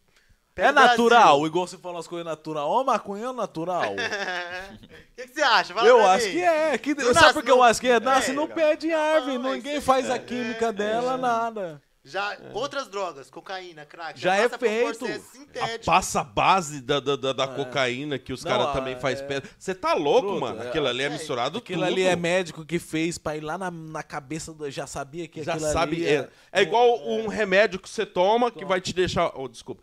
É 0.56 0.72
Brasil. 0.72 0.90
natural, 0.90 1.48
igual 1.48 1.66
você 1.68 1.78
falou 1.78 1.98
as 2.00 2.08
coisas 2.08 2.26
natural. 2.26 2.70
Ó, 2.70 2.84
maconha 2.84 3.30
é 3.30 3.32
natural. 3.34 3.94
O 3.94 3.96
que, 5.16 5.28
que 5.28 5.34
você 5.34 5.42
acha? 5.42 5.74
Fala 5.74 5.88
eu 5.88 5.98
pra 5.98 6.12
acho 6.14 6.26
mim. 6.28 6.32
que 6.34 6.42
é. 6.44 6.78
Que, 6.78 6.90
sabe 6.96 7.14
nasce 7.14 7.34
por 7.34 7.44
que 7.44 7.52
eu 7.52 7.64
acho 7.64 7.82
que 7.82 7.88
é? 7.88 8.00
Nasce 8.00 8.32
É, 8.32 8.34
no 8.34 8.48
pé 8.48 8.76
de 8.76 8.92
árvore. 8.94 9.38
Não, 9.40 9.54
ninguém 9.54 9.78
isso 9.78 9.86
faz 9.86 10.10
é- 10.10 10.14
a 10.14 10.20
química 10.20 10.72
dela, 10.72 11.18
nada. 11.18 11.82
Já 12.06 12.38
outras 12.54 12.90
drogas, 12.90 13.30
cocaína, 13.32 13.86
crack, 13.86 14.20
Já 14.20 14.36
é 14.36 14.50
feito. 14.50 15.06
A 15.06 15.20
sintético. 15.20 15.86
passa 15.86 16.22
base 16.22 16.82
da, 16.82 17.00
da, 17.00 17.16
da, 17.16 17.32
da 17.32 17.48
cocaína 17.48 18.20
que 18.20 18.34
os 18.34 18.44
caras 18.44 18.68
a- 18.68 18.74
também 18.74 19.00
faz 19.00 19.22
é- 19.22 19.24
pedra. 19.24 19.50
Você 19.58 19.74
tá 19.74 19.94
louco, 19.94 20.28
Bruto, 20.28 20.42
mano? 20.42 20.62
é- 20.64 20.68
Aquilo 20.68 20.86
ali 20.88 21.02
é 21.02 21.06
é, 21.06 21.10
misturado 21.10 21.60
Aquilo 21.60 21.82
tudo. 21.82 21.92
ali 21.94 22.04
é 22.04 22.14
médico 22.18 22.66
que 22.66 22.78
fez 22.78 23.18
pra 23.18 23.38
ir 23.38 23.42
lá 23.42 23.58
na, 23.58 23.72
na 23.72 24.04
cabeça 24.04 24.52
do. 24.54 24.70
Já 24.70 24.86
sabia 24.86 25.30
que 25.30 25.42
Já 25.44 25.54
aquilo 25.54 25.72
sabe. 25.72 25.96
ali 25.96 26.06
É, 26.08 26.30
é 26.52 26.62
igual 26.62 27.08
um 27.08 27.28
remédio 27.28 27.80
que 27.80 27.90
você 27.90 28.06
toma 28.06 28.52
que 28.52 28.66
vai 28.66 28.82
te 28.82 28.94
deixar. 28.94 29.32
Oh, 29.34 29.48
desculpa. 29.48 29.82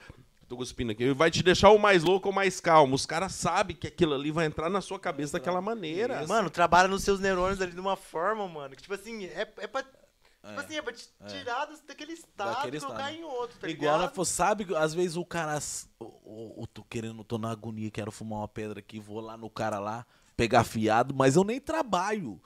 Tô 0.50 0.56
cuspindo 0.56 0.90
aqui. 0.90 1.12
Vai 1.12 1.30
te 1.30 1.44
deixar 1.44 1.70
o 1.70 1.78
mais 1.78 2.02
louco 2.02 2.26
ou 2.26 2.34
mais 2.34 2.58
calmo. 2.58 2.96
Os 2.96 3.06
caras 3.06 3.32
sabem 3.36 3.76
que 3.76 3.86
aquilo 3.86 4.14
ali 4.14 4.32
vai 4.32 4.46
entrar 4.46 4.68
na 4.68 4.80
sua 4.80 4.98
cabeça 4.98 5.34
daquela 5.34 5.60
maneira. 5.60 6.26
Mano, 6.26 6.50
trabalha 6.50 6.88
nos 6.88 7.04
seus 7.04 7.20
neurônios 7.20 7.60
ali 7.60 7.70
de 7.70 7.78
uma 7.78 7.94
forma, 7.94 8.48
mano, 8.48 8.74
que 8.74 8.82
tipo 8.82 8.92
assim, 8.92 9.26
é, 9.26 9.42
é 9.58 9.66
pra. 9.68 9.84
Tipo 9.84 10.58
assim, 10.58 10.74
é 10.76 10.82
pra 10.82 10.92
te 10.92 11.08
tirar 11.28 11.66
dos- 11.66 11.80
daquele 11.82 12.14
estado 12.14 12.56
Daquele 12.56 12.78
e 12.78 12.80
colocar 12.80 13.12
estado. 13.12 13.14
em 13.14 13.22
outro, 13.24 13.58
tá 13.60 13.68
Igual 13.68 13.88
ela 13.90 13.98
ligado? 13.98 14.14
falou, 14.14 14.24
sabe, 14.24 14.64
que 14.64 14.74
às 14.74 14.92
vezes 14.92 15.16
o 15.16 15.24
cara. 15.24 15.56
Eu 16.00 16.66
tô 16.74 16.82
querendo, 16.82 17.22
tô 17.22 17.38
na 17.38 17.52
agonia, 17.52 17.88
quero 17.88 18.10
fumar 18.10 18.40
uma 18.40 18.48
pedra 18.48 18.80
aqui, 18.80 18.98
vou 18.98 19.20
lá 19.20 19.36
no 19.36 19.48
cara 19.48 19.78
lá, 19.78 20.04
pegar 20.36 20.64
fiado, 20.64 21.14
mas 21.14 21.36
eu 21.36 21.44
nem 21.44 21.60
trabalho. 21.60 22.42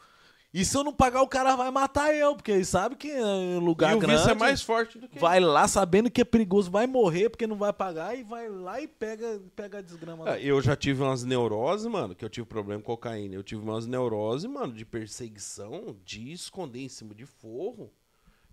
E 0.55 0.65
se 0.65 0.77
eu 0.77 0.85
não 0.85 0.93
pagar, 0.93 1.21
o 1.21 1.27
cara 1.27 1.57
vai 1.57 1.69
matar 1.73 2.15
eu, 2.15 2.37
porque 2.37 2.53
ele 2.53 2.65
sabe 2.65 2.95
que 2.95 3.11
em 3.11 3.59
lugar 3.59 3.93
e 3.93 3.97
o 3.97 3.99
grande. 3.99 4.19
vício 4.19 4.31
é 4.31 4.35
mais 4.37 4.63
forte 4.63 5.01
do 5.01 5.09
que. 5.09 5.19
Vai 5.19 5.41
lá 5.41 5.67
sabendo 5.67 6.09
que 6.09 6.21
é 6.21 6.25
perigoso, 6.25 6.71
vai 6.71 6.87
morrer 6.87 7.29
porque 7.29 7.45
não 7.45 7.57
vai 7.57 7.73
pagar 7.73 8.17
e 8.17 8.23
vai 8.23 8.49
lá 8.49 8.81
e 8.81 8.87
pega, 8.87 9.43
pega 9.57 9.79
a 9.79 9.81
desgrama. 9.83 10.31
É, 10.31 10.41
eu 10.41 10.63
já 10.63 10.77
tive 10.77 11.03
umas 11.03 11.25
neuroses, 11.25 11.87
mano, 11.87 12.15
que 12.15 12.25
eu 12.25 12.31
tive 12.31 12.47
problema 12.47 12.81
com 12.81 12.93
cocaína. 12.93 13.35
Eu 13.35 13.43
tive 13.43 13.63
umas 13.63 13.85
neuroses, 13.85 14.49
mano, 14.49 14.73
de 14.73 14.85
perseguição, 14.85 15.97
de 16.05 16.31
esconder 16.31 16.83
em 16.83 16.89
cima 16.89 17.17
de 17.17 17.27
forro. 17.27 17.91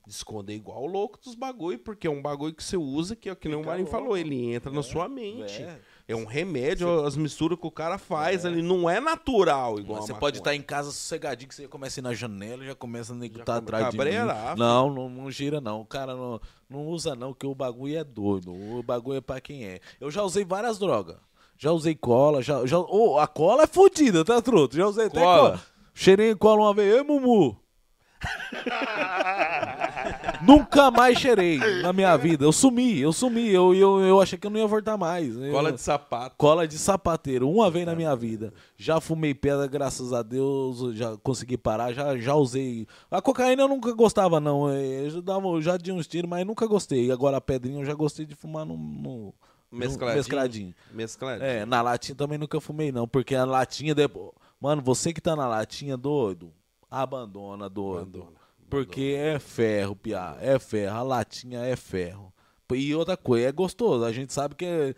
de 0.03 0.11
esconder 0.11 0.56
igual 0.56 0.82
o 0.82 0.88
louco 0.88 1.19
dos 1.23 1.36
bagulho, 1.36 1.78
porque 1.78 2.07
é 2.07 2.10
um 2.10 2.19
bagulho 2.23 2.56
que 2.56 2.64
você 2.64 2.78
usa, 2.78 3.15
que 3.15 3.30
é 3.30 3.32
o 3.32 3.36
que 3.36 3.48
nem 3.48 3.57
o 3.57 3.64
Marinho 3.64 3.88
falou, 3.88 4.18
ele 4.18 4.52
entra 4.52 4.72
na 4.72 4.82
sua 4.82 5.07
mente. 5.07 5.61
É. 5.61 5.80
É, 6.12 6.16
um 6.16 6.26
remédio, 6.26 7.06
as 7.06 7.16
misturas 7.16 7.58
que 7.58 7.66
o 7.66 7.72
cara 7.72 7.98
faz 7.98 8.46
ali 8.46 8.62
não 8.62 8.90
é 8.90 9.00
natural 9.00 9.80
igual 9.80 10.00
Mas 10.00 10.08
você 10.08 10.14
pode 10.14 10.40
estar 10.40 10.54
em 10.54 10.62
casa 10.62 10.92
sossegadinho, 10.92 11.48
que 11.48 11.56
você 11.56 11.68
começa 11.68 12.00
a 12.00 12.02
ir 12.02 12.04
na 12.04 12.14
janela 12.14 12.64
e 12.64 12.68
já 12.68 12.76
começa 12.76 13.14
a 13.14 13.18
tá 13.18 13.56
come- 13.56 13.58
atrás 13.58 13.86
de 13.86 13.92
mim. 13.92 13.98
cabreira, 13.98 14.56
Não, 14.58 14.94
não, 14.94 15.10
não 15.10 15.32
gira 15.32 15.62
não. 15.62 15.82
O 15.82 15.86
cara 15.86 16.14
não, 16.16 16.40
não 16.70 16.86
usa 16.88 17.16
não, 17.16 17.34
que 17.34 17.48
o 17.48 17.56
bagulho 17.56 17.98
é 17.98 18.04
doido. 18.04 18.52
O 18.54 18.84
bagulho 18.84 19.18
é 19.18 19.22
pra 19.22 19.40
quem 19.40 19.66
é. 19.66 19.80
Eu 20.00 20.12
já 20.12 20.24
usei 20.24 20.44
várias 20.44 20.78
drogas. 20.78 21.16
Já 21.58 21.72
usei 21.72 21.96
cola, 21.96 22.42
já... 22.42 22.66
já 22.66 22.80
oh, 22.80 23.18
a 23.20 23.28
cola 23.28 23.64
é 23.64 23.68
fodida, 23.68 24.26
tá, 24.26 24.42
truto? 24.42 24.76
Já 24.76 24.88
usei 24.88 25.06
até 25.06 25.22
Cola? 25.22 25.50
cola. 25.52 25.62
Cheirei 25.94 26.36
cola 26.36 26.62
uma 26.64 26.74
vez. 26.74 26.96
Ei, 26.96 27.04
Mumu! 27.04 27.58
Nunca 30.43 30.89
mais 30.91 31.18
cheirei 31.19 31.57
na 31.81 31.91
minha 31.93 32.15
vida. 32.18 32.43
Eu 32.45 32.51
sumi, 32.51 32.99
eu 32.99 33.13
sumi. 33.13 33.49
Eu, 33.49 33.73
eu, 33.73 33.99
eu 34.01 34.22
achei 34.22 34.38
que 34.38 34.47
eu 34.47 34.51
não 34.51 34.59
ia 34.59 34.68
voltar 34.68 34.97
mais. 34.97 35.35
Eu- 35.35 35.51
Cola 35.51 35.72
de 35.72 35.81
sapato. 35.81 36.35
Cola 36.38 36.68
de 36.68 36.77
sapateiro, 36.77 37.49
uma 37.49 37.69
vez 37.69 37.85
na 37.85 37.95
minha 37.95 38.15
vida. 38.15 38.53
Já 38.77 38.99
fumei 38.99 39.34
pedra, 39.34 39.68
graças 39.68 40.13
a 40.13 40.22
Deus, 40.23 40.95
já 40.95 41.15
consegui 41.18 41.57
parar, 41.57 41.93
já, 41.93 42.18
já 42.18 42.35
usei. 42.35 42.88
A 43.09 43.22
cocaína 43.22 43.63
eu 43.63 43.68
nunca 43.68 43.91
gostava, 43.93 44.39
não. 44.39 44.69
Eu 44.73 45.09
já, 45.09 45.22
dava, 45.22 45.47
eu 45.47 45.61
já 45.61 45.77
dei 45.77 45.93
uns 45.93 46.07
tiros, 46.07 46.30
mas 46.30 46.45
nunca 46.45 46.65
gostei. 46.65 47.11
Agora 47.11 47.38
a 47.38 47.41
pedrinha 47.41 47.80
eu 47.81 47.85
já 47.85 47.93
gostei 47.93 48.26
de 48.26 48.35
fumar 48.35 48.65
no. 48.65 48.76
no 48.77 49.34
Mescladinho. 49.72 50.18
mescladinho. 50.18 50.76
Mescladinho. 50.93 51.45
É, 51.45 51.65
na 51.65 51.81
latinha 51.81 52.13
também 52.15 52.38
nunca 52.38 52.59
fumei, 52.59 52.91
não. 52.91 53.07
Porque 53.07 53.35
a 53.35 53.45
latinha. 53.45 53.95
depois 53.95 54.31
Mano, 54.59 54.81
você 54.81 55.11
que 55.11 55.19
tá 55.22 55.35
na 55.35 55.47
latinha, 55.47 55.97
doido, 55.97 56.51
abandona, 56.89 57.68
doido. 57.68 58.19
Abandona, 58.19 58.40
Porque 58.72 59.15
é 59.18 59.39
ferro, 59.39 59.95
piá. 59.95 60.38
É 60.41 60.57
ferro. 60.60 60.98
A 60.98 61.02
latinha 61.03 61.60
é 61.65 61.76
ferro. 61.76 62.34
E 62.73 62.95
outra 62.95 63.18
coisa, 63.18 63.48
é 63.49 63.52
gostoso. 63.52 64.03
A 64.06 64.11
gente 64.11 64.31
sabe 64.34 64.56
que 64.56 64.65
é- 64.65 64.95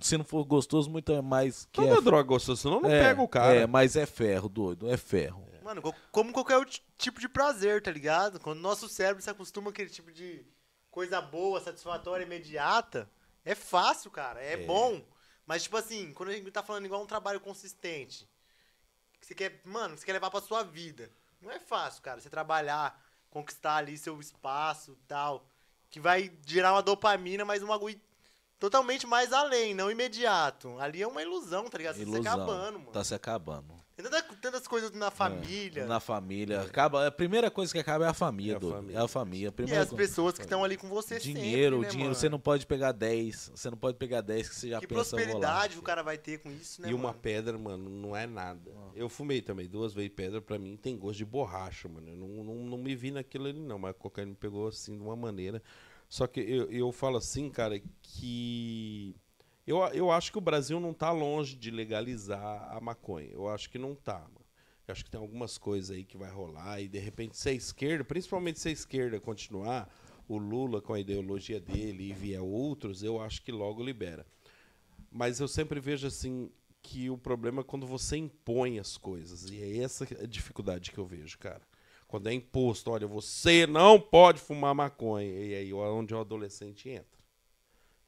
se 0.00 0.16
não 0.16 0.24
for 0.24 0.44
gostoso, 0.44 0.90
muito 0.90 1.12
é 1.12 1.20
mais 1.22 1.66
que 1.66 1.80
Toda 1.80 1.98
é, 1.98 2.00
droga 2.00 2.22
gostosa, 2.22 2.60
senão 2.62 2.80
não 2.80 2.90
é, 2.90 3.00
pega 3.08 3.20
o 3.22 3.28
cara. 3.28 3.54
É, 3.54 3.66
mas 3.66 3.96
é 3.96 4.06
ferro, 4.06 4.48
doido. 4.48 4.90
É 4.90 4.96
ferro. 4.96 5.46
Mano, 5.62 5.80
co- 5.82 5.94
como 6.10 6.32
qualquer 6.32 6.56
outro 6.56 6.80
tipo 6.98 7.20
de 7.20 7.28
prazer, 7.28 7.80
tá 7.82 7.90
ligado? 7.90 8.40
Quando 8.40 8.58
o 8.58 8.62
nosso 8.62 8.88
cérebro 8.88 9.22
se 9.22 9.30
acostuma 9.30 9.64
com 9.66 9.70
aquele 9.70 9.90
tipo 9.90 10.10
de 10.10 10.44
coisa 10.90 11.20
boa, 11.20 11.60
satisfatória, 11.60 12.24
imediata, 12.24 13.08
é 13.44 13.54
fácil, 13.54 14.10
cara. 14.10 14.40
É, 14.42 14.56
bom. 14.56 15.02
Mas, 15.46 15.62
tipo 15.64 15.76
assim, 15.76 16.12
quando 16.14 16.30
a 16.30 16.32
gente 16.32 16.50
tá 16.50 16.62
falando 16.62 16.84
igual 16.86 17.02
um 17.02 17.06
trabalho 17.06 17.40
consistente, 17.40 18.28
que 19.20 19.26
você 19.26 19.34
quer, 19.34 19.60
mano, 19.64 19.96
você 19.96 20.04
quer 20.04 20.12
levar 20.14 20.30
pra 20.30 20.40
sua 20.40 20.62
vida. 20.62 21.10
Não 21.40 21.50
é 21.50 21.58
fácil, 21.58 22.02
cara. 22.02 22.20
Você 22.20 22.30
trabalhar, 22.30 23.00
conquistar 23.32 23.76
ali 23.76 23.96
seu 23.98 24.20
espaço 24.20 24.96
tal. 25.08 25.44
Que 25.90 25.98
vai 25.98 26.32
gerar 26.46 26.72
uma 26.72 26.82
dopamina, 26.82 27.44
mas 27.44 27.62
um 27.62 27.66
bagulho 27.66 28.00
totalmente 28.58 29.06
mais 29.06 29.32
além, 29.32 29.74
não 29.74 29.90
imediato. 29.90 30.78
Ali 30.78 31.02
é 31.02 31.06
uma 31.06 31.20
ilusão, 31.20 31.68
tá 31.68 31.78
ligado? 31.78 31.96
Você 31.96 32.04
tá 32.04 32.10
se 32.10 32.12
Ilusão. 32.12 32.32
acabando, 32.32 32.78
mano. 32.78 32.92
Tá 32.92 33.04
se 33.04 33.14
acabando. 33.14 33.81
Tantas 34.40 34.66
coisas 34.66 34.90
na 34.92 35.10
família. 35.10 35.86
Na 35.86 36.00
família. 36.00 36.62
Acaba, 36.62 37.06
a 37.06 37.10
primeira 37.10 37.50
coisa 37.50 37.72
que 37.72 37.78
acaba 37.78 38.06
é 38.06 38.08
a 38.08 38.14
família, 38.14 38.54
É 38.54 38.56
a 38.56 38.60
família. 38.60 38.98
É 38.98 39.00
a 39.02 39.08
família. 39.08 39.48
A 39.48 39.50
E 39.50 39.52
primeira 39.52 39.82
as 39.82 39.88
coisa. 39.88 40.04
pessoas 40.04 40.34
que 40.34 40.42
estão 40.42 40.64
ali 40.64 40.76
com 40.76 40.88
você 40.88 41.18
Dinheiro, 41.18 41.76
sempre, 41.76 41.86
né, 41.86 41.90
dinheiro. 41.90 41.98
mano? 42.10 42.14
Você 42.14 42.28
não 42.28 42.40
pode 42.40 42.66
pegar 42.66 42.92
10. 42.92 43.52
Você 43.54 43.70
não 43.70 43.76
pode 43.76 43.96
pegar 43.98 44.20
10 44.20 44.48
que 44.48 44.54
você 44.56 44.68
já 44.70 44.80
Que 44.80 44.86
pensa, 44.86 45.16
prosperidade 45.16 45.78
o 45.78 45.82
cara 45.82 46.02
vai 46.02 46.18
ter 46.18 46.38
com 46.38 46.50
isso, 46.50 46.82
né, 46.82 46.90
E 46.90 46.94
uma 46.94 47.08
mano? 47.08 47.18
pedra, 47.20 47.58
mano, 47.58 47.88
não 47.88 48.16
é 48.16 48.26
nada. 48.26 48.70
Eu 48.94 49.08
fumei 49.08 49.40
também 49.40 49.68
duas 49.68 49.92
vezes 49.94 50.10
pedra, 50.14 50.40
pra 50.42 50.58
mim 50.58 50.76
tem 50.76 50.96
gosto 50.98 51.18
de 51.18 51.24
borracha, 51.24 51.88
mano. 51.88 52.08
Eu 52.08 52.16
não, 52.16 52.28
não, 52.44 52.54
não 52.54 52.78
me 52.78 52.94
vi 52.94 53.10
naquilo 53.10 53.46
ali, 53.46 53.58
não. 53.60 53.78
Mas 53.78 53.92
a 53.92 53.94
cocaína 53.94 54.30
me 54.30 54.36
pegou 54.36 54.68
assim 54.68 54.96
de 54.96 55.02
uma 55.02 55.16
maneira. 55.16 55.62
Só 56.08 56.26
que 56.26 56.40
eu, 56.40 56.70
eu 56.70 56.92
falo 56.92 57.16
assim, 57.16 57.48
cara, 57.48 57.80
que. 58.02 59.14
Eu, 59.66 59.78
eu 59.88 60.10
acho 60.10 60.32
que 60.32 60.38
o 60.38 60.40
Brasil 60.40 60.80
não 60.80 60.92
tá 60.92 61.10
longe 61.12 61.54
de 61.54 61.70
legalizar 61.70 62.76
a 62.76 62.80
maconha. 62.80 63.30
Eu 63.32 63.48
acho 63.48 63.70
que 63.70 63.78
não 63.78 63.94
tá, 63.94 64.18
mano. 64.18 64.42
Eu 64.86 64.92
acho 64.92 65.04
que 65.04 65.10
tem 65.10 65.20
algumas 65.20 65.56
coisas 65.56 65.96
aí 65.96 66.04
que 66.04 66.16
vai 66.16 66.30
rolar 66.30 66.80
e 66.80 66.88
de 66.88 66.98
repente 66.98 67.36
se 67.36 67.48
a 67.48 67.52
esquerda, 67.52 68.04
principalmente 68.04 68.58
se 68.58 68.68
a 68.68 68.72
esquerda 68.72 69.20
continuar, 69.20 69.88
o 70.28 70.36
Lula 70.36 70.82
com 70.82 70.92
a 70.92 71.00
ideologia 71.00 71.60
dele 71.60 72.10
e 72.10 72.12
vier 72.12 72.42
outros, 72.42 73.02
eu 73.02 73.20
acho 73.20 73.42
que 73.42 73.52
logo 73.52 73.82
libera. 73.82 74.26
Mas 75.10 75.38
eu 75.38 75.46
sempre 75.46 75.78
vejo 75.78 76.06
assim 76.06 76.50
que 76.82 77.08
o 77.08 77.16
problema 77.16 77.60
é 77.60 77.64
quando 77.64 77.86
você 77.86 78.16
impõe 78.16 78.80
as 78.80 78.96
coisas. 78.96 79.48
E 79.50 79.62
é 79.62 79.78
essa 79.78 80.04
a 80.20 80.26
dificuldade 80.26 80.90
que 80.90 80.98
eu 80.98 81.06
vejo, 81.06 81.38
cara. 81.38 81.62
Quando 82.08 82.26
é 82.26 82.32
imposto, 82.32 82.90
olha, 82.90 83.06
você 83.06 83.66
não 83.66 84.00
pode 84.00 84.40
fumar 84.40 84.74
maconha. 84.74 85.28
E 85.28 85.54
aí 85.54 85.70
é 85.70 85.74
onde 85.74 86.12
o 86.12 86.18
adolescente 86.18 86.88
entra. 86.88 87.11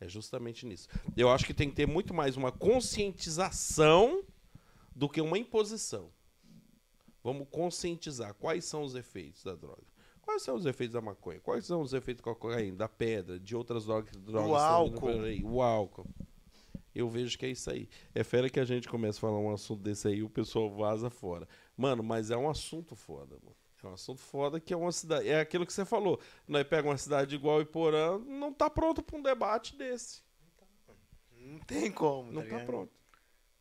É 0.01 0.09
justamente 0.09 0.67
nisso. 0.67 0.89
Eu 1.17 1.31
acho 1.31 1.45
que 1.45 1.55
tem 1.55 1.69
que 1.69 1.77
ter 1.77 1.87
muito 1.87 2.13
mais 2.13 2.37
uma 2.37 2.53
conscientização 2.53 4.23
do 4.95 5.09
que 5.09 5.21
uma 5.21 5.39
imposição. 5.39 6.11
Vamos 7.23 7.49
conscientizar 7.51 8.35
quais 8.35 8.65
são 8.65 8.83
os 8.83 8.95
efeitos 8.95 9.43
da 9.43 9.55
droga. 9.55 9.83
Quais 10.21 10.43
são 10.43 10.57
os 10.57 10.67
efeitos 10.67 10.95
da 10.95 11.01
maconha? 11.01 11.41
Quais 11.41 11.67
são 11.67 11.81
os 11.81 11.93
efeitos 11.93 12.25
da 12.25 12.35
cocaína, 12.35 12.77
da 12.77 12.89
pedra, 12.89 13.39
de 13.39 13.55
outras 13.55 13.85
drogas? 13.85 14.11
drogas 14.13 14.45
vindo 14.45 14.57
álcool. 14.57 15.11
O 15.45 15.63
álcool. 15.63 16.07
Eu 16.95 17.09
vejo 17.09 17.37
que 17.37 17.45
é 17.45 17.51
isso 17.51 17.71
aí. 17.71 17.89
É 18.15 18.23
fera 18.23 18.49
que 18.49 18.61
a 18.61 18.65
gente 18.65 18.89
começa 18.89 19.19
a 19.19 19.21
falar 19.21 19.39
um 19.39 19.53
assunto 19.53 19.83
desse 19.83 20.07
aí 20.09 20.19
e 20.19 20.23
o 20.23 20.31
pessoal 20.31 20.71
vaza 20.71 21.11
fora. 21.11 21.49
Mano, 21.77 22.03
mas 22.03 22.31
é 22.31 22.37
um 22.37 22.49
assunto 22.49 22.95
foda, 22.95 23.37
mano. 23.43 23.57
É 23.85 23.91
um 23.91 23.95
assunto 23.95 24.21
foda 24.21 24.59
que 24.59 24.73
é 24.73 24.77
uma 24.77 24.93
cidade. 24.93 25.29
É 25.29 25.41
aquilo 25.41 25.67
que 25.67 25.73
você 25.73 25.85
falou. 25.85 26.19
Nós 26.49 26.67
pega 26.67 26.89
uma 26.89 26.97
cidade 26.97 27.35
igual 27.35 27.61
Iporã, 27.61 28.19
não 28.19 28.53
tá 28.53 28.69
pronto 28.71 29.03
pra 29.03 29.17
um 29.17 29.23
debate 29.23 29.77
desse. 29.77 30.23
Não 31.39 31.59
tem 31.61 31.91
como, 31.93 32.33
Não 32.33 32.43
tá 32.43 32.59
tá 32.59 32.65
pronto. 32.65 32.93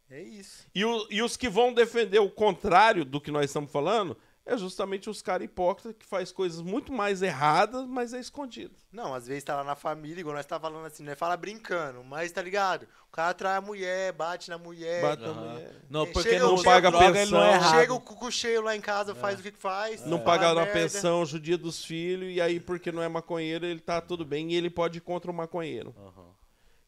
É 0.10 0.22
isso. 0.22 0.66
E, 0.74 0.86
o- 0.86 1.08
e 1.10 1.22
os 1.22 1.36
que 1.36 1.50
vão 1.50 1.74
defender 1.74 2.20
o 2.20 2.30
contrário 2.30 3.04
do 3.04 3.20
que 3.20 3.32
nós 3.32 3.46
estamos 3.46 3.72
falando 3.72 4.18
é 4.46 4.58
justamente 4.58 5.10
os 5.10 5.22
caras 5.22 5.46
hipócritas 5.46 5.96
que 5.98 6.06
faz 6.06 6.32
coisas 6.32 6.62
muito 6.62 6.92
mais 6.92 7.22
erradas, 7.22 7.86
mas 7.88 8.14
é 8.14 8.20
escondido. 8.20 8.76
Não, 8.92 9.14
às 9.14 9.26
vezes 9.28 9.44
tá 9.44 9.56
lá 9.56 9.64
na 9.64 9.76
família, 9.76 10.20
igual 10.20 10.36
nós 10.36 10.46
tá 10.46 10.60
falando 10.60 10.86
assim, 10.86 11.04
nós 11.04 11.18
fala 11.18 11.38
brincando, 11.38 12.04
mas 12.04 12.32
tá 12.32 12.42
ligado? 12.42 12.84
O 13.08 13.12
cara 13.16 13.34
trai 13.34 13.56
a 13.58 13.62
mulher, 13.62 14.12
bate 14.14 14.50
na 14.50 14.58
mulher. 14.58 15.02
Bate 15.02 15.22
na 15.22 15.34
mulher. 15.34 15.72
Não, 15.90 16.06
porque 16.08 16.30
chega- 16.32 16.46
não 16.46 16.58
chega- 16.58 16.70
paga 16.70 16.92
droga, 16.92 17.22
ele 17.22 17.32
não 17.32 17.44
é 17.44 17.54
pensão. 17.58 17.72
Chega 17.80 17.94
o 17.94 18.02
cuco 18.02 18.32
cheio 18.32 18.62
lá 18.62 18.76
em 18.76 18.82
casa, 18.82 19.16
faz 19.16 19.40
o 19.40 19.44
que 19.44 19.52
que 19.52 19.60
faz. 19.60 20.02
Não 20.06 20.18
fala 20.20 20.24
paga 20.26 20.56
merda. 20.56 20.72
pensão, 20.74 21.26
judia 21.26 21.58
dos 21.58 21.86
filhos, 21.86 22.32
e 22.36 22.42
aí, 22.42 22.60
porque 22.60 22.92
não 22.92 23.02
é 23.02 23.08
maconheiro, 23.08 23.66
ele 23.66 23.80
tá 23.80 24.02
tudo 24.02 24.26
bem 24.26 24.52
e 24.52 24.56
ele 24.56 24.70
pode 24.70 24.98
ir 24.98 25.02
contra 25.02 25.32
o 25.32 25.34
maconheiro. 25.34 25.96
É 25.98 26.43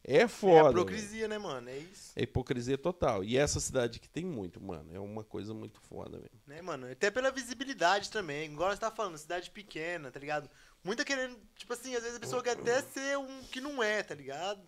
É 0.08 0.28
foda. 0.28 0.60
a 0.60 0.62
velho. 0.68 0.78
hipocrisia, 0.78 1.26
né, 1.26 1.36
mano? 1.36 1.68
É 1.68 1.78
isso. 1.78 2.12
É 2.14 2.22
hipocrisia 2.22 2.78
total. 2.78 3.24
E 3.24 3.36
essa 3.36 3.58
cidade 3.58 3.98
que 3.98 4.08
tem 4.08 4.24
muito, 4.24 4.62
mano. 4.62 4.88
É 4.94 5.00
uma 5.00 5.24
coisa 5.24 5.52
muito 5.52 5.80
foda, 5.80 6.18
velho. 6.18 6.40
Né, 6.46 6.62
mano? 6.62 6.88
Até 6.88 7.10
pela 7.10 7.32
visibilidade 7.32 8.08
também. 8.08 8.52
Igual 8.52 8.70
você 8.70 8.78
tá 8.78 8.90
falando, 8.90 9.18
cidade 9.18 9.50
pequena, 9.50 10.08
tá 10.12 10.20
ligado? 10.20 10.48
Muita 10.84 11.04
querendo, 11.04 11.36
tipo 11.56 11.72
assim, 11.72 11.96
às 11.96 12.02
vezes 12.02 12.18
a 12.18 12.20
pessoa 12.20 12.40
quer 12.40 12.52
até 12.52 12.80
ser 12.82 13.18
um 13.18 13.42
que 13.50 13.60
não 13.60 13.82
é, 13.82 14.00
tá 14.04 14.14
ligado? 14.14 14.62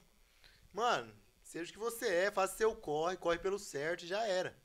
Mano, 0.73 1.12
seja 1.44 1.70
o 1.70 1.73
que 1.73 1.78
você 1.78 2.09
é, 2.09 2.31
faça 2.32 2.56
seu 2.56 2.74
corre, 2.74 3.16
corre 3.16 3.39
pelo 3.39 3.60
certo 3.60 4.05
e 4.05 4.09
já 4.09 4.27
era. 4.27 4.56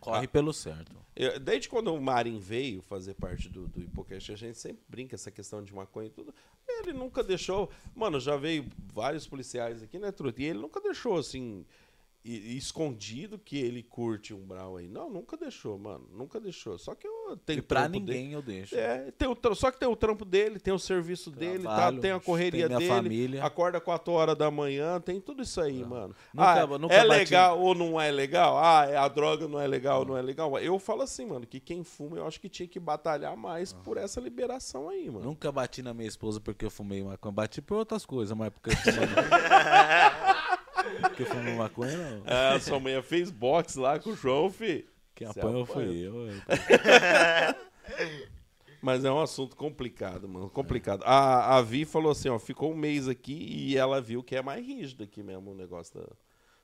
Corre 0.00 0.26
pelo 0.26 0.54
certo. 0.54 0.96
Eu- 1.14 1.38
desde 1.38 1.68
quando 1.68 1.92
o 1.92 2.00
Marin 2.00 2.38
veio 2.38 2.80
fazer 2.80 3.14
parte 3.14 3.48
do, 3.48 3.68
do 3.68 3.82
Hipocast, 3.82 4.32
a 4.32 4.36
gente 4.36 4.56
sempre 4.56 4.82
brinca 4.88 5.16
essa 5.16 5.30
questão 5.30 5.62
de 5.62 5.74
maconha 5.74 6.06
e 6.06 6.10
tudo. 6.10 6.34
Ele 6.68 6.92
nunca 6.92 7.22
deixou. 7.22 7.70
Mano, 7.94 8.20
já 8.20 8.36
veio 8.36 8.66
vários 8.92 9.26
policiais 9.26 9.82
aqui, 9.82 9.98
né, 9.98 10.12
Truta? 10.12 10.42
E 10.42 10.46
ele 10.46 10.58
nunca 10.58 10.80
deixou 10.80 11.18
assim. 11.18 11.64
E- 12.30 12.56
escondido 12.56 13.38
que 13.38 13.58
ele 13.58 13.82
curte 13.82 14.32
um 14.34 14.44
brau 14.46 14.76
aí. 14.76 14.88
Não, 14.88 15.08
nunca 15.10 15.36
deixou, 15.36 15.78
mano. 15.78 16.06
Nunca 16.12 16.38
deixou. 16.40 16.78
Só 16.78 16.94
que 16.94 17.06
eu 17.06 17.36
tenho 17.44 17.58
E 17.58 17.62
pra 17.62 17.82
trampo 17.82 18.00
dele. 18.00 18.18
ninguém 18.18 18.32
eu 18.34 18.42
deixo. 18.42 18.74
É, 18.76 19.10
tem 19.12 19.28
o, 19.28 19.36
só 19.54 19.70
que 19.70 19.78
tem 19.78 19.88
o 19.88 19.96
trampo 19.96 20.24
dele, 20.24 20.58
tem 20.58 20.72
o 20.72 20.78
serviço 20.78 21.30
dele, 21.30 21.64
tá? 21.64 21.74
Trabalho, 21.74 22.00
tem 22.00 22.10
a 22.12 22.20
correria 22.20 22.68
tem 22.68 22.78
dele, 22.78 22.88
família. 22.90 23.44
acorda 23.44 23.80
4 23.80 24.12
horas 24.12 24.36
da 24.36 24.50
manhã, 24.50 25.00
tem 25.00 25.20
tudo 25.20 25.42
isso 25.42 25.60
aí, 25.60 25.84
mano. 25.84 26.14
Nunca- 26.32 26.62
ah, 26.62 26.78
nunca 26.78 26.94
é 26.94 27.06
bati- 27.06 27.18
legal 27.20 27.60
ou 27.60 27.74
não 27.74 28.00
é 28.00 28.10
legal? 28.10 28.58
Ah, 28.58 28.86
é- 28.88 28.96
a 28.96 29.08
droga 29.08 29.46
não 29.48 29.60
é 29.60 29.66
legal 29.66 30.00
ou 30.00 30.06
não 30.06 30.16
é 30.16 30.22
legal? 30.22 30.58
Eu 30.58 30.78
falo 30.78 31.02
assim, 31.02 31.26
mano, 31.26 31.46
que 31.46 31.60
quem 31.60 31.82
fuma 31.84 32.16
eu 32.16 32.26
acho 32.26 32.40
que 32.40 32.48
tinha 32.48 32.68
que 32.68 32.78
batalhar 32.80 33.36
mais 33.36 33.72
por 33.72 33.96
essa 33.96 34.20
liberação 34.20 34.88
aí, 34.88 35.10
mano. 35.10 35.24
Nunca 35.24 35.50
bati 35.52 35.82
na 35.82 35.92
minha 35.94 36.08
esposa 36.08 36.40
porque 36.40 36.64
eu 36.64 36.70
fumei 36.70 37.02
maconha. 37.02 37.32
Bati 37.32 37.60
por 37.62 37.76
outras 37.78 38.04
coisas, 38.06 38.36
mas 38.36 38.50
porque 38.50 38.70
eu 38.70 38.76
fumei, 38.76 38.98
porque 41.00 41.24
fumei 41.24 41.54
maconha, 41.56 41.96
não. 41.96 42.22
Ah, 42.26 42.58
sua 42.60 42.78
mãe 42.80 43.00
fez 43.02 43.30
boxe 43.30 43.78
lá 43.78 43.98
com 43.98 44.10
o 44.10 44.16
João, 44.16 44.50
fi. 44.50 44.88
Quem 45.14 45.26
Você 45.26 45.40
apanhou 45.40 45.66
foi 45.66 45.96
eu. 45.96 46.14
Mas 48.80 49.04
é 49.04 49.10
um 49.10 49.20
assunto 49.20 49.56
complicado, 49.56 50.28
mano. 50.28 50.48
Complicado. 50.50 51.02
A, 51.04 51.56
a 51.56 51.62
Vi 51.62 51.84
falou 51.84 52.12
assim, 52.12 52.28
ó, 52.28 52.38
ficou 52.38 52.72
um 52.72 52.76
mês 52.76 53.08
aqui 53.08 53.34
e 53.34 53.76
ela 53.76 54.00
viu 54.00 54.22
que 54.22 54.36
é 54.36 54.42
mais 54.42 54.64
rígido 54.64 55.02
aqui 55.02 55.22
mesmo 55.22 55.50
o 55.50 55.54
negócio 55.54 56.00
da- 56.00 56.16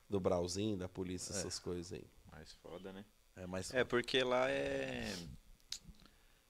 do 0.09 0.19
brauzinho, 0.19 0.77
da 0.77 0.87
polícia, 0.87 1.33
essas 1.33 1.59
coisas 1.59 1.91
aí. 1.91 2.05
Mais 2.31 2.53
foda, 2.53 2.93
né? 2.93 3.03
É, 3.35 3.45
mas 3.45 3.73
É, 3.73 3.83
porque 3.83 4.23
lá 4.23 4.49
é. 4.49 5.13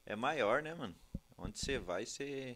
É 0.06 0.16
maior, 0.16 0.62
né, 0.62 0.76
mano? 0.76 0.94
Onde 1.36 1.58
você 1.58 1.80
vai, 1.80 2.06
você. 2.06 2.56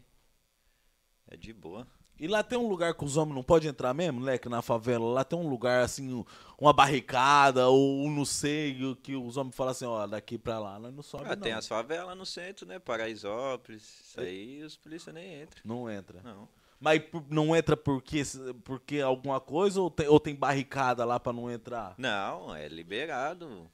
É 1.28 1.36
de 1.36 1.52
boa. 1.52 1.88
E 2.20 2.28
lá 2.28 2.44
tem 2.44 2.58
um 2.60 2.68
lugar 2.68 2.94
que 2.94 3.06
os 3.06 3.16
homens 3.16 3.36
não 3.36 3.44
podem 3.44 3.70
entrar 3.70 3.94
mesmo, 3.94 4.20
né? 4.20 4.38
Que 4.38 4.50
na 4.50 4.62
favela, 4.62 5.06
lá 5.06 5.24
tem 5.24 5.40
um 5.40 5.48
lugar 5.48 5.84
assim, 5.84 6.14
um- 6.14 6.26
uma 6.60 6.74
barricada 6.74 7.70
ou 7.70 8.04
um 8.06 8.12
não 8.12 8.26
sei, 8.26 8.76
que 9.02 9.16
os 9.16 9.38
homens 9.38 9.56
falam 9.56 9.72
assim, 9.72 9.86
ó, 9.86 10.06
daqui 10.06 10.38
pra 10.38 10.60
lá, 10.60 10.78
nós 10.78 10.94
não 10.94 11.02
sobe 11.02 11.24
Ah, 11.26 11.36
não. 11.36 11.42
tem 11.44 11.54
as 11.54 11.68
favelas 11.68 12.18
no 12.18 12.26
centro, 12.26 12.66
né? 12.68 12.78
Paraisópolis. 12.80 13.84
Isso 14.02 14.20
aí 14.20 14.62
os 14.64 14.76
polícia 14.76 15.14
nem 15.14 15.42
entram. 15.44 15.62
Não 15.64 15.90
entra. 15.90 16.22
Não. 16.22 16.48
Mas 16.82 17.02
não 17.30 17.56
entra 17.56 17.76
porque, 17.76 18.22
porque 18.64 19.00
alguma 19.02 19.40
coisa 19.40 19.82
ou 19.82 19.90
tem, 19.92 20.08
ou 20.08 20.20
tem 20.20 20.34
barricada 20.36 21.04
lá 21.06 21.20
pra 21.20 21.34
não 21.34 21.50
entrar? 21.52 21.94
Não, 21.98 22.56
é 22.56 22.68
liberado. 22.68 23.70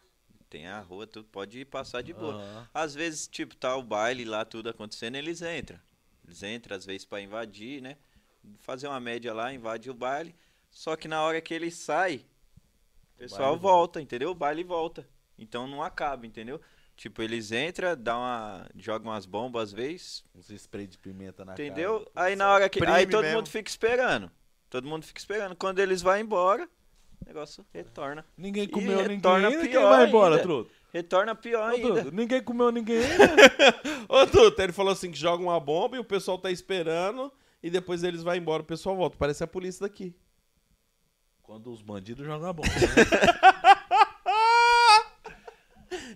Tem 0.50 0.68
a 0.68 0.80
rua, 0.80 1.06
tudo 1.06 1.28
pode 1.32 1.66
passar 1.66 2.02
de 2.02 2.14
boa. 2.14 2.36
Aham. 2.36 2.68
Às 2.74 2.94
vezes, 2.96 3.28
tipo, 3.28 3.56
tá 3.56 3.76
o 3.76 3.84
baile 3.84 4.24
lá, 4.26 4.46
tudo 4.46 4.70
acontecendo, 4.70 5.16
eles 5.16 5.42
entram. 5.42 5.80
Eles 6.26 6.42
entram, 6.44 6.78
às 6.78 6.86
vezes, 6.86 7.06
pra 7.06 7.22
invadir, 7.22 7.82
né? 7.82 7.98
Fazer 8.60 8.88
uma 8.88 9.00
média 9.00 9.34
lá, 9.34 9.54
invade 9.54 9.90
o 9.90 9.94
baile. 9.94 10.36
Só 10.70 10.96
que 10.96 11.08
na 11.08 11.22
hora 11.22 11.40
que 11.42 11.54
ele 11.54 11.72
sai, 11.72 12.26
o 13.16 13.18
pessoal 13.20 13.50
baile 13.52 13.62
volta, 13.62 14.02
entendeu? 14.02 14.32
O 14.32 14.36
baile 14.36 14.64
volta. 14.64 15.08
Então 15.38 15.68
não 15.68 15.84
acaba, 15.84 16.26
entendeu? 16.26 16.60
Tipo, 16.96 17.22
eles 17.22 17.52
entram, 17.52 17.96
dá 17.98 18.18
uma, 18.18 18.70
jogam 18.76 19.12
umas 19.12 19.26
bombas 19.26 19.64
às 19.64 19.74
vezes, 19.74 20.24
Uns 20.34 20.50
spray 20.50 20.88
de 20.88 20.98
pimenta 20.98 21.44
na 21.44 21.52
entendeu? 21.54 22.08
cara. 22.14 22.28
Aí 22.28 22.36
na 22.36 22.52
hora 22.54 22.70
que. 22.70 22.84
Aí 22.86 23.06
todo 23.06 23.24
mesmo. 23.24 23.38
mundo 23.38 23.50
fica 23.50 23.70
esperando. 23.70 24.32
Todo 24.70 24.88
mundo 24.88 25.06
fica 25.06 25.20
esperando. 25.20 25.56
Quando 25.56 25.80
eles 25.80 26.02
vão 26.02 26.18
embora, 26.18 26.64
o 27.22 27.28
negócio 27.28 27.66
retorna. 27.74 28.26
Ninguém 28.38 28.64
E 28.64 28.68
comeu 28.68 28.98
ninguém 28.98 29.16
retorna 29.18 29.48
ainda, 29.50 29.62
quem 29.62 29.72
pior 29.72 29.90
vai 29.90 30.08
embora, 30.08 30.36
ainda. 30.36 30.44
truto? 30.44 30.72
Retorna 30.94 31.36
pior 31.36 31.70
Ô, 31.70 31.76
ainda. 31.76 32.12
Ninguém 32.12 32.42
comeu 32.42 32.72
ninguém 32.72 33.00
ainda. 33.04 33.82
Ô, 34.08 34.26
Tuta, 34.26 34.64
ele 34.64 34.72
falou 34.72 34.94
assim 34.94 35.12
que 35.12 35.18
joga 35.18 35.44
uma 35.44 35.60
bomba 35.60 35.98
e 35.98 36.00
o 36.00 36.04
pessoal 36.06 36.38
tá 36.38 36.50
esperando 36.50 37.32
e 37.66 37.70
depois 37.70 38.04
eles 38.04 38.22
vão 38.22 38.36
embora, 38.36 38.62
o 38.62 38.66
pessoal 38.66 38.96
volta. 38.96 39.18
Parece 39.18 39.44
a 39.44 39.48
polícia 39.48 39.88
daqui. 39.88 40.16
Quando 41.42 41.72
os 41.72 41.82
bandidos 41.82 42.26
jogam 42.26 42.50
a 42.50 42.54
bomba. 42.54 42.70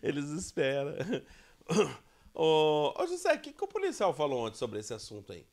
Eles 0.02 0.26
esperam. 0.30 0.94
Ô, 2.34 2.94
ô 2.98 3.08
José, 3.08 3.34
o 3.34 3.40
que, 3.40 3.52
que 3.54 3.64
o 3.64 3.68
policial 3.68 4.14
falou 4.14 4.46
ontem 4.48 4.58
sobre 4.58 4.80
esse 4.80 4.94
assunto 4.94 5.32
aí? 5.34 5.46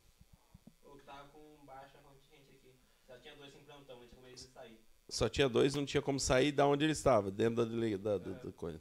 O 0.84 0.96
que 0.96 1.02
tava 1.04 1.28
com 1.28 1.64
baixa 1.66 1.98
contingente 1.98 2.50
aqui. 2.52 2.74
Já 3.08 3.18
tinha 3.18 3.34
dois 3.36 3.54
em 3.54 3.60
plantão, 3.64 3.96
mas 3.98 4.08
tinha 4.08 4.16
como 4.16 4.26
eles 4.28 4.40
sair. 4.52 4.78
Só 5.08 5.28
tinha 5.28 5.48
dois, 5.48 5.74
não 5.74 5.84
tinha 5.84 6.02
como 6.02 6.18
sair 6.20 6.52
da 6.52 6.66
onde 6.66 6.84
ele 6.84 6.92
estava, 6.92 7.30
dentro 7.30 7.64
da, 7.66 7.96
da, 7.96 8.18
da- 8.18 8.38
da 8.38 8.52
coisa. 8.52 8.80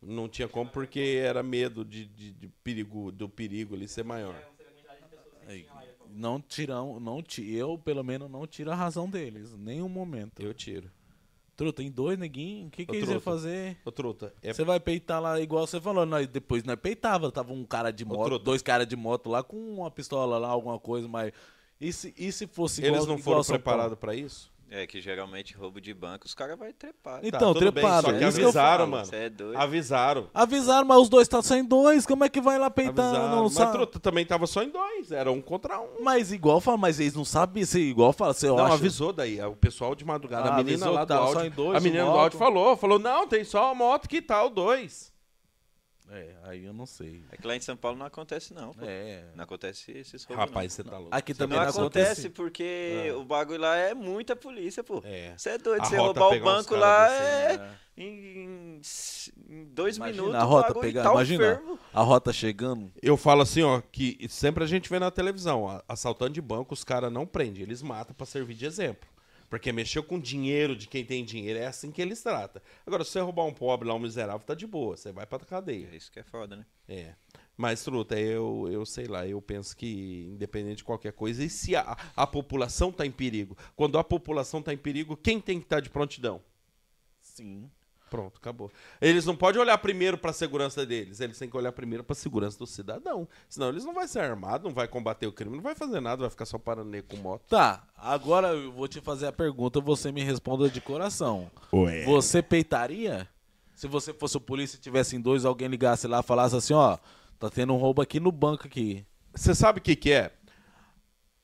Não 0.00 0.28
tinha 0.28 0.48
como 0.48 0.70
porque 0.70 1.20
era 1.22 1.42
medo 1.42 1.84
de, 1.84 2.06
de- 2.06 2.32
de 2.32 2.48
perigo, 2.48 3.10
do 3.12 3.28
perigo 3.28 3.74
ali 3.74 3.88
ser 3.88 4.04
maior. 4.04 4.34
Não 4.34 4.54
que 4.54 4.58
Aí, 5.50 5.66
não 6.18 6.40
tiram, 6.40 6.98
não 7.00 7.22
ti- 7.22 7.50
eu 7.52 7.78
pelo 7.78 8.02
menos 8.02 8.30
não 8.30 8.46
tiro 8.46 8.70
a 8.70 8.74
razão 8.74 9.08
deles, 9.08 9.52
em 9.52 9.58
nenhum 9.58 9.88
momento. 9.88 10.40
Eu 10.40 10.52
tiro. 10.52 10.90
Truta, 11.56 11.82
tem 11.82 11.90
dois 11.90 12.16
neguinhos, 12.16 12.68
o 12.68 12.70
que, 12.70 12.86
que 12.86 12.92
Ô, 12.92 12.94
eles 12.94 13.08
iam 13.08 13.20
fazer? 13.20 13.76
Ô, 13.84 13.90
Truta, 13.90 14.32
é 14.42 14.52
Você 14.52 14.62
vai 14.62 14.78
peitar 14.78 15.20
lá 15.20 15.40
igual 15.40 15.66
você 15.66 15.80
falou, 15.80 16.06
nós, 16.06 16.26
depois 16.28 16.62
nós 16.62 16.78
peitava, 16.78 17.32
tava 17.32 17.52
um 17.52 17.64
cara 17.64 17.90
de 17.90 18.04
moto, 18.04 18.26
truta. 18.26 18.44
dois 18.44 18.62
caras 18.62 18.86
de 18.86 18.94
moto 18.94 19.28
lá 19.28 19.42
com 19.42 19.56
uma 19.56 19.90
pistola 19.90 20.38
lá, 20.38 20.48
alguma 20.48 20.78
coisa, 20.78 21.08
mas 21.08 21.32
e 21.80 21.92
se, 21.92 22.14
e 22.16 22.30
se 22.30 22.46
fosse 22.46 22.80
igual, 22.80 22.94
eles 22.94 23.06
não 23.08 23.18
foram 23.18 23.42
preparados 23.42 23.98
pra 23.98 24.14
isso? 24.14 24.52
É 24.70 24.86
que 24.86 25.00
geralmente 25.00 25.54
roubo 25.56 25.80
de 25.80 25.94
banco, 25.94 26.26
os 26.26 26.34
caras 26.34 26.58
vão 26.58 26.70
trepar. 26.72 27.20
Então, 27.22 27.54
tudo 27.54 27.72
bem, 27.72 27.82
trepado, 27.82 28.02
só 28.02 28.08
que 28.10 28.16
é 28.16 28.18
que 28.18 28.24
avisaram, 28.24 28.78
falo. 28.78 28.90
mano. 28.90 29.04
Você 29.06 29.16
é 29.16 29.30
doido. 29.30 29.56
Avisaram. 29.58 30.28
Avisaram, 30.34 30.86
mas 30.86 30.98
os 30.98 31.08
dois 31.08 31.26
tá 31.26 31.40
só 31.40 31.56
em 31.56 31.64
dois, 31.64 32.04
como 32.04 32.22
é 32.22 32.28
que 32.28 32.38
vai 32.40 32.58
lá 32.58 32.68
peitando? 32.68 33.00
Avisaram. 33.00 33.36
Não 33.36 33.44
Mas 33.44 33.52
sabe? 33.54 33.72
Truta 33.72 33.98
também 33.98 34.26
tava 34.26 34.46
só 34.46 34.62
em 34.62 34.68
dois, 34.68 35.10
era 35.10 35.32
um 35.32 35.40
contra 35.40 35.80
um. 35.80 36.02
Mas 36.02 36.32
igual 36.32 36.60
fala, 36.60 36.76
mas 36.76 37.00
eles 37.00 37.14
não 37.14 37.24
sabem 37.24 37.64
se 37.64 37.80
igual 37.80 38.12
fala, 38.12 38.34
você 38.34 38.48
Não, 38.48 38.58
acha... 38.58 38.74
avisou 38.74 39.10
daí. 39.12 39.40
O 39.40 39.56
pessoal 39.56 39.94
de 39.94 40.04
madrugada. 40.04 40.50
Ah, 40.50 40.54
a 40.54 40.56
menina 40.58 40.84
avisou 40.86 40.92
lá 40.92 41.00
que 41.00 41.06
do 41.06 41.14
áudio. 41.14 41.34
só 41.34 41.44
em 41.46 41.50
dois, 41.50 41.76
a 41.76 41.80
menina 41.80 42.04
do 42.04 42.10
áudio 42.10 42.38
falou. 42.38 42.76
Falou, 42.76 42.98
não, 42.98 43.26
tem 43.26 43.44
só 43.44 43.70
a 43.70 43.74
moto 43.74 44.06
que 44.06 44.20
tal, 44.20 44.50
dois. 44.50 45.10
É, 46.10 46.34
aí 46.44 46.64
eu 46.64 46.72
não 46.72 46.86
sei. 46.86 47.22
É 47.30 47.36
que 47.36 47.46
lá 47.46 47.54
em 47.54 47.60
São 47.60 47.76
Paulo 47.76 47.98
não 47.98 48.06
acontece, 48.06 48.54
não. 48.54 48.72
pô. 48.72 48.84
É. 48.84 49.24
Não 49.34 49.44
acontece 49.44 49.90
esses 49.92 50.24
roubos. 50.24 50.44
Rapaz, 50.44 50.72
você 50.72 50.82
tá 50.82 50.96
louco. 50.96 51.14
Aqui 51.14 51.32
não. 51.32 51.38
também 51.38 51.58
não 51.58 51.64
não 51.64 51.70
acontece 51.70 52.30
porque 52.30 53.12
o 53.16 53.24
bagulho 53.24 53.60
lá 53.60 53.76
é 53.76 53.92
muita 53.94 54.34
polícia, 54.34 54.82
pô. 54.82 55.02
É. 55.04 55.34
Você 55.36 55.50
é 55.50 55.58
doido, 55.58 55.84
você 55.86 55.96
roubar 55.96 56.28
o 56.34 56.40
banco 56.40 56.74
lá 56.74 57.12
é. 57.12 57.54
É. 57.54 57.70
Em, 58.00 58.04
em- 58.06 58.80
em 59.50 59.64
dois 59.66 59.96
Imagina 59.96 60.22
minutos 60.22 60.40
a 60.40 60.44
rota 60.44 60.74
pegar, 60.80 61.02
tá 61.02 61.10
imagina 61.12 61.44
fervo. 61.44 61.78
a 61.92 62.00
rota 62.02 62.32
chegando. 62.32 62.92
Eu 63.02 63.16
falo 63.16 63.42
assim, 63.42 63.62
ó, 63.62 63.82
que 63.92 64.16
sempre 64.28 64.62
a 64.62 64.66
gente 64.68 64.88
vê 64.88 64.98
na 65.00 65.10
televisão, 65.10 65.64
ó, 65.64 65.82
assaltando 65.88 66.32
de 66.32 66.40
banco, 66.40 66.72
os 66.74 66.84
caras 66.84 67.12
não 67.12 67.26
prendem, 67.26 67.62
eles 67.62 67.82
matam 67.82 68.14
pra 68.14 68.24
servir 68.24 68.54
de 68.54 68.66
exemplo. 68.66 69.08
Porque 69.48 69.72
mexeu 69.72 70.02
com 70.02 70.20
dinheiro 70.20 70.76
de 70.76 70.86
quem 70.86 71.04
tem 71.04 71.24
dinheiro, 71.24 71.58
é 71.58 71.66
assim 71.66 71.90
que 71.90 72.02
eles 72.02 72.22
tratam. 72.22 72.60
Agora, 72.86 73.02
se 73.02 73.10
você 73.10 73.20
roubar 73.20 73.44
um 73.44 73.54
pobre 73.54 73.88
lá, 73.88 73.94
um 73.94 73.98
miserável, 73.98 74.46
tá 74.46 74.54
de 74.54 74.66
boa, 74.66 74.96
você 74.96 75.10
vai 75.10 75.26
pra 75.26 75.38
cadeia. 75.38 75.88
É 75.90 75.96
isso 75.96 76.12
que 76.12 76.20
é 76.20 76.22
foda, 76.22 76.56
né? 76.56 76.66
É. 76.86 77.14
Mas, 77.56 77.82
Truta, 77.82 78.18
eu, 78.20 78.68
eu 78.70 78.86
sei 78.86 79.06
lá, 79.06 79.26
eu 79.26 79.40
penso 79.42 79.76
que, 79.76 80.28
independente 80.32 80.76
de 80.76 80.84
qualquer 80.84 81.12
coisa, 81.12 81.42
e 81.42 81.50
se 81.50 81.74
a, 81.74 81.96
a 82.14 82.26
população 82.26 82.92
tá 82.92 83.04
em 83.04 83.10
perigo? 83.10 83.56
Quando 83.74 83.98
a 83.98 84.04
população 84.04 84.62
tá 84.62 84.72
em 84.72 84.78
perigo, 84.78 85.16
quem 85.16 85.40
tem 85.40 85.58
que 85.58 85.66
estar 85.66 85.80
de 85.80 85.90
prontidão? 85.90 86.40
Sim. 87.20 87.70
Pronto, 88.08 88.38
acabou. 88.38 88.70
Eles 89.00 89.24
não 89.24 89.36
podem 89.36 89.60
olhar 89.60 89.76
primeiro 89.78 90.16
para 90.18 90.30
a 90.30 90.34
segurança 90.34 90.84
deles, 90.84 91.20
eles 91.20 91.38
têm 91.38 91.48
que 91.48 91.56
olhar 91.56 91.72
primeiro 91.72 92.02
para 92.02 92.14
a 92.14 92.16
segurança 92.16 92.58
do 92.58 92.66
cidadão. 92.66 93.28
Senão 93.48 93.68
eles 93.68 93.84
não 93.84 93.94
vão 93.94 94.06
ser 94.06 94.20
armados, 94.20 94.64
não 94.64 94.74
vai 94.74 94.88
combater 94.88 95.26
o 95.26 95.32
crime, 95.32 95.56
não 95.56 95.62
vai 95.62 95.74
fazer 95.74 96.00
nada, 96.00 96.22
vai 96.22 96.30
ficar 96.30 96.46
só 96.46 96.58
parando 96.58 96.88
com 97.04 97.16
moto. 97.16 97.42
Tá, 97.48 97.84
agora 97.96 98.48
eu 98.48 98.72
vou 98.72 98.88
te 98.88 99.00
fazer 99.00 99.26
a 99.26 99.32
pergunta, 99.32 99.80
você 99.80 100.10
me 100.10 100.22
responda 100.22 100.68
de 100.68 100.80
coração. 100.80 101.50
Ué. 101.72 102.04
Você 102.04 102.42
peitaria? 102.42 103.28
Se 103.74 103.86
você 103.86 104.12
fosse 104.12 104.36
o 104.36 104.40
polícia 104.40 104.76
e 104.76 104.80
tivesse 104.80 105.14
em 105.14 105.20
dois, 105.20 105.44
alguém 105.44 105.68
ligasse 105.68 106.08
lá 106.08 106.20
e 106.20 106.22
falasse 106.24 106.56
assim, 106.56 106.74
ó, 106.74 106.98
tá 107.38 107.48
tendo 107.48 107.72
um 107.72 107.76
roubo 107.76 108.02
aqui 108.02 108.18
no 108.18 108.32
banco 108.32 108.66
aqui. 108.66 109.06
Você 109.32 109.54
sabe 109.54 109.78
o 109.78 109.82
que, 109.82 109.94
que 109.94 110.10
é? 110.10 110.32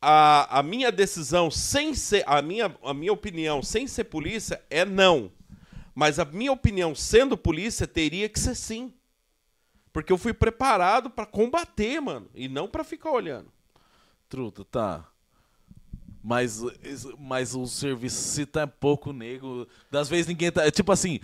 A, 0.03 0.59
a 0.59 0.63
minha 0.63 0.91
decisão, 0.91 1.51
sem 1.51 1.95
ser. 1.95 2.25
A 2.27 2.43
minha, 2.43 2.75
a 2.83 2.93
minha 2.93 3.13
opinião, 3.13 3.63
sem 3.63 3.87
ser 3.87 4.05
polícia, 4.05 4.61
é 4.69 4.85
não. 4.85 5.31
Mas 5.95 6.19
a 6.19 6.25
minha 6.25 6.53
opinião, 6.53 6.95
sendo 6.95 7.37
polícia, 7.37 7.87
teria 7.87 8.29
que 8.29 8.39
ser 8.39 8.55
sim. 8.55 8.93
Porque 9.93 10.13
eu 10.13 10.19
fui 10.19 10.33
preparado 10.35 11.09
para 11.09 11.25
combater, 11.25 12.01
mano. 12.01 12.29
E 12.35 12.49
não 12.49 12.67
para 12.69 12.83
ficar 12.83 13.11
olhando. 13.13 13.47
Truta, 14.29 14.65
tá. 14.65 15.09
Mas, 16.23 16.63
mas 17.19 17.55
o 17.55 17.67
serviço 17.67 18.17
se 18.17 18.45
tá 18.47 18.67
pouco 18.67 19.13
nego. 19.13 19.69
Das 19.91 20.09
vezes 20.09 20.27
ninguém 20.27 20.51
tá. 20.51 20.69
Tipo 20.71 20.91
assim. 20.91 21.21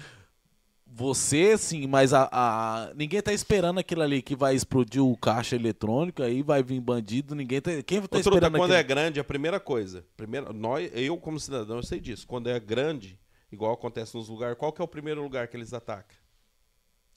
Você 0.93 1.57
sim, 1.57 1.87
mas 1.87 2.13
a, 2.13 2.29
a- 2.33 2.93
ninguém 2.97 3.23
tá 3.23 3.33
esperando 3.33 3.79
aquilo 3.79 4.03
ali 4.03 4.21
que 4.21 4.35
vai 4.35 4.57
explodir 4.57 5.01
o 5.01 5.17
caixa 5.17 5.55
eletrônico, 5.55 6.21
aí 6.21 6.43
vai 6.43 6.65
vir 6.65 6.81
bandido, 6.81 7.33
ninguém 7.33 7.61
tá. 7.61 7.71
Quem 7.87 8.01
tá 8.03 8.19
Ô, 8.19 8.21
Truta, 8.21 8.21
esperando 8.21 8.57
quando 8.57 8.73
aquilo? 8.73 8.79
é 8.81 8.83
grande, 8.83 9.21
a 9.21 9.25
primeira 9.25 9.61
coisa. 9.61 10.05
Primeiro, 10.17 10.53
nós, 10.53 10.91
eu, 10.93 11.17
como 11.17 11.39
cidadão, 11.39 11.77
eu 11.77 11.83
sei 11.85 12.01
disso. 12.01 12.27
Quando 12.27 12.49
é 12.51 12.59
grande, 12.59 13.17
igual 13.53 13.73
acontece 13.73 14.17
nos 14.17 14.29
lugares, 14.29 14.57
qual 14.59 14.73
que 14.73 14.81
é 14.81 14.85
o 14.85 14.89
primeiro 14.89 15.23
lugar 15.23 15.49
que 15.49 15.57
eles 15.57 15.73
atacam? 15.73 16.17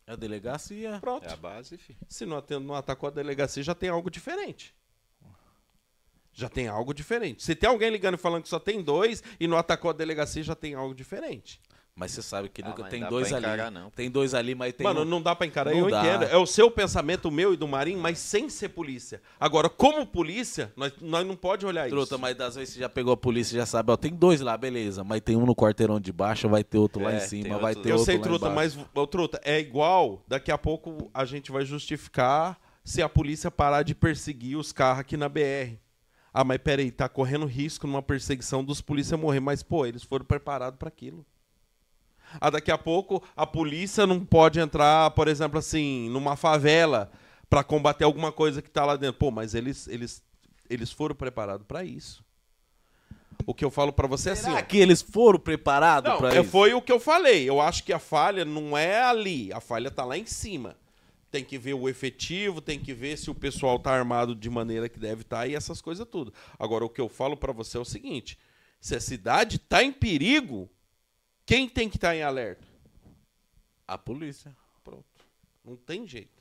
É 0.06 0.14
a 0.14 0.16
delegacia. 0.16 0.98
Pronto. 1.00 1.26
É 1.26 1.32
a 1.32 1.36
base, 1.38 1.78
filho. 1.78 1.98
Se 2.10 2.26
não, 2.26 2.38
aten- 2.38 2.60
não 2.60 2.76
atacou 2.76 3.08
a 3.08 3.12
delegacia, 3.12 3.64
já 3.64 3.74
tem 3.74 3.90
algo 3.90 4.10
diferente. 4.12 4.76
Já 6.34 6.50
tem 6.50 6.68
algo 6.68 6.94
diferente. 6.94 7.44
Se 7.44 7.54
tem 7.56 7.70
alguém 7.70 7.90
ligando 7.92 8.16
e 8.16 8.18
falando 8.18 8.42
que 8.44 8.50
só 8.50 8.60
tem 8.60 8.82
dois 8.82 9.22
e 9.40 9.48
não 9.48 9.56
atacou 9.58 9.92
a 9.92 9.94
delegacia, 9.94 10.42
já 10.44 10.56
tem 10.56 10.74
algo 10.74 10.94
diferente. 10.96 11.62
Mas 11.96 12.10
você 12.12 12.24
sabe 12.24 12.50
que 12.50 12.64
Ah, 12.64 12.70
nunca 12.70 12.84
tem 12.86 13.02
dá 13.02 13.10
dois 13.10 13.28
pra 13.28 13.38
ali. 13.38 13.46
encarar, 13.46 13.70
não. 13.70 13.92
Tem 13.92 14.10
dois 14.10 14.34
ali, 14.34 14.56
mas 14.56 14.74
tem. 14.74 14.84
Mano, 14.84 15.02
um- 15.02 15.06
não 15.06 15.22
dá 15.22 15.36
pra 15.36 15.46
encarar, 15.46 15.72
não 15.72 15.82
eu 15.82 15.90
dá. 15.92 16.00
entendo. 16.00 16.24
É 16.24 16.36
o 16.36 16.46
seu 16.48 16.72
pensamento, 16.72 17.28
o 17.28 17.32
meu 17.32 17.54
e 17.54 17.58
do 17.58 17.68
Marinho, 17.68 18.00
mas 18.00 18.18
sem 18.18 18.50
ser 18.50 18.70
polícia. 18.70 19.22
Agora, 19.40 19.70
como 19.70 20.04
polícia, 20.08 20.74
nós, 20.76 20.92
nós 21.00 21.26
não 21.26 21.36
pode 21.36 21.68
olhar 21.68 21.88
Truta, 21.90 22.16
isso. 22.16 22.20
mas 22.20 22.36
das 22.36 22.56
vezes 22.56 22.74
você 22.74 22.80
já 22.80 22.90
pegou 22.90 23.14
a 23.14 23.18
polícia, 23.18 23.56
já 23.56 23.66
sabe, 23.68 23.92
ó, 23.92 23.96
tem 23.96 24.12
dois 24.12 24.42
lá, 24.42 24.58
beleza. 24.58 25.04
Mas 25.04 25.22
tem 25.22 25.36
um 25.36 25.46
no 25.46 25.56
quarteirão 25.56 26.00
de 26.00 26.12
baixo, 26.12 26.50
vai 26.50 26.64
ter 26.64 26.80
outro 26.80 27.04
lá 27.04 27.12
É, 27.12 27.16
em 27.18 27.20
tem 27.20 27.28
cima, 27.28 27.48
outro 27.50 27.62
vai 27.62 27.76
lá. 27.76 27.82
ter 27.84 27.90
Eu 27.90 27.94
outro 27.98 28.06
sei, 28.06 28.18
lá 28.18 28.24
Truta, 28.24 28.50
embaixo. 28.50 28.78
mas, 28.80 28.88
ô, 28.96 29.06
Truta, 29.08 29.40
é 29.44 29.60
igual, 29.60 30.24
daqui 30.28 30.52
a 30.52 30.58
pouco 30.58 31.12
a 31.14 31.26
gente 31.26 31.52
vai 31.52 31.64
justificar 31.64 32.60
se 32.84 33.04
a 33.04 33.08
polícia 33.08 33.52
parar 33.52 33.84
de 33.84 33.94
perseguir 33.94 34.58
os 34.58 34.72
carros 34.72 35.02
aqui 35.02 35.16
na 35.16 35.30
BR. 35.30 35.78
Ah, 36.34 36.44
mas 36.44 36.58
peraí, 36.58 36.90
tá 36.90 37.08
correndo 37.08 37.46
risco 37.46 37.86
numa 37.86 38.02
perseguição 38.02 38.64
dos 38.64 38.82
polícia 38.82 39.16
morrer, 39.16 39.40
mas, 39.40 39.62
pô, 39.62 39.86
eles 39.86 40.02
foram 40.02 40.26
preparados 40.26 40.80
para 40.80 40.88
aquilo. 40.88 41.24
Ah, 42.40 42.50
daqui 42.50 42.72
a 42.72 42.78
pouco 42.78 43.24
a 43.36 43.46
polícia 43.46 44.06
não 44.08 44.24
pode 44.24 44.60
entrar, 44.60 45.12
por 45.12 45.28
exemplo, 45.28 45.60
assim, 45.60 46.10
numa 46.10 46.36
favela 46.36 47.12
para 47.50 47.64
combater 47.64 48.04
alguma 48.04 48.32
coisa 48.32 48.62
que 48.62 48.70
tá 48.70 48.86
lá 48.86 48.96
dentro. 48.96 49.20
Pô, 49.20 49.32
mas 49.32 49.54
eles, 49.54 49.88
eles, 49.88 50.24
eles 50.70 50.92
foram 50.92 51.16
preparados 51.16 51.66
para 51.68 51.84
isso. 51.84 52.24
O 53.46 53.54
que 53.54 53.66
eu 53.66 53.72
falo 53.72 53.92
para 53.92 54.08
você 54.08 54.30
é 54.30 54.32
assim, 54.34 54.44
Será 54.46 54.62
que 54.62 54.78
eles 54.78 55.02
foram 55.02 55.40
preparados 55.40 56.12
é, 56.34 56.40
isso? 56.40 56.50
foi 56.50 56.74
o 56.74 56.82
que 56.82 56.92
eu 56.92 57.00
falei. 57.00 57.48
Eu 57.48 57.60
acho 57.60 57.84
que 57.84 57.92
a 57.92 58.00
falha 58.00 58.46
não 58.46 58.78
é 58.78 59.04
ali. 59.04 59.52
A 59.52 59.60
falha 59.60 59.92
tá 59.92 60.06
lá 60.06 60.18
em 60.18 60.26
cima. 60.26 60.76
tem 61.30 61.44
que 61.44 61.58
ver 61.58 61.74
o 61.74 61.90
efetivo, 61.90 62.62
tem 62.62 62.80
que 62.80 62.94
ver 62.94 63.18
se 63.18 63.30
o 63.30 63.36
pessoal 63.36 63.80
tá 63.80 63.92
armado 63.92 64.36
de 64.36 64.50
maneira 64.50 64.88
que 64.88 65.00
deve 65.00 65.24
estar 65.24 65.48
e 65.48 65.56
essas 65.56 65.82
coisas 65.82 66.08
tudo. 66.08 66.32
Agora, 66.60 66.86
o 66.86 66.90
que 66.90 67.02
eu 67.02 67.10
falo 67.10 67.36
para 67.36 67.52
você 67.52 67.76
é 67.78 67.80
o 67.80 67.86
seguinte: 67.86 68.38
se 68.80 68.96
a 68.96 69.02
cidade 69.02 69.58
tá 69.58 69.84
em 69.84 69.92
perigo, 69.92 70.70
quem 71.46 71.68
tem 71.70 71.90
que 71.90 71.98
estar 71.98 72.16
em 72.16 72.24
alerta? 72.24 72.66
A 73.88 73.98
polícia. 73.98 74.56
Pronto. 74.84 75.04
Não 75.64 75.76
tem 75.76 76.08
jeito. 76.08 76.32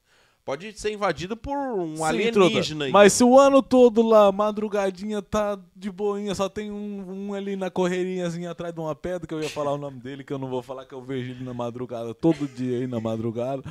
Pode 0.44 0.76
ser 0.76 0.92
invadido 0.92 1.36
por 1.36 1.56
um 1.56 1.96
Sim, 1.96 2.02
alienígena 2.02 2.86
aí. 2.86 2.90
Mas 2.92 3.12
se 3.12 3.22
o 3.22 3.38
ano 3.38 3.62
todo 3.62 4.02
lá, 4.02 4.32
madrugadinha, 4.32 5.22
tá 5.22 5.56
de 5.76 5.88
boinha, 5.88 6.34
só 6.34 6.48
tem 6.48 6.68
um, 6.68 7.28
um 7.28 7.34
ali 7.34 7.54
na 7.54 7.70
correrinhazinha 7.70 8.50
atrás 8.50 8.74
de 8.74 8.80
uma 8.80 8.92
pedra, 8.94 9.26
que 9.26 9.32
eu 9.32 9.40
ia 9.40 9.48
falar 9.48 9.72
o 9.72 9.78
nome 9.78 10.00
dele, 10.00 10.24
que 10.24 10.32
eu 10.32 10.38
não 10.38 10.48
vou 10.48 10.60
falar 10.60 10.84
que 10.84 10.94
eu 10.94 11.00
vejo 11.00 11.30
ele 11.30 11.44
na 11.44 11.54
madrugada, 11.54 12.12
todo 12.12 12.48
dia 12.48 12.78
aí 12.78 12.86
na 12.88 12.98
madrugada. 12.98 13.62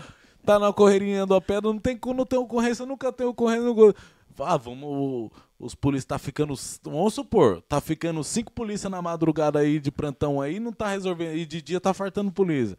Tá 0.46 0.58
na 0.58 0.72
correrinha 0.72 1.26
da 1.26 1.42
pedra, 1.42 1.72
não 1.74 1.78
tem, 1.80 2.00
não 2.16 2.26
tem 2.26 2.40
ocorrência, 2.40 2.86
nunca 2.86 3.12
tem 3.12 3.28
ocorrência. 3.28 3.66
no- 3.66 3.94
Ah, 4.40 4.56
vamos. 4.56 5.30
Os 5.62 5.76
polícias 5.76 6.06
tá 6.06 6.18
ficando. 6.18 6.54
Vamos 6.84 7.14
supor, 7.14 7.62
tá 7.62 7.80
ficando 7.80 8.24
cinco 8.24 8.52
polícias 8.52 8.92
na 8.92 9.02
madrugada 9.02 9.60
aí 9.60 9.80
de 9.80 9.92
plantão 9.92 10.42
aí, 10.42 10.60
não 10.60 10.74
tá 10.74 10.88
resolvendo. 10.88 11.36
E 11.38 11.46
de 11.46 11.62
dia 11.62 11.80
tá 11.80 11.94
fartando 11.94 12.32
polícia 12.32 12.78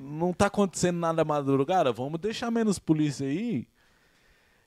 não 0.00 0.32
tá 0.32 0.46
acontecendo 0.46 0.98
nada 0.98 1.24
madrugada, 1.24 1.92
vamos 1.92 2.20
deixar 2.20 2.50
menos 2.50 2.78
polícia 2.78 3.26
aí. 3.26 3.66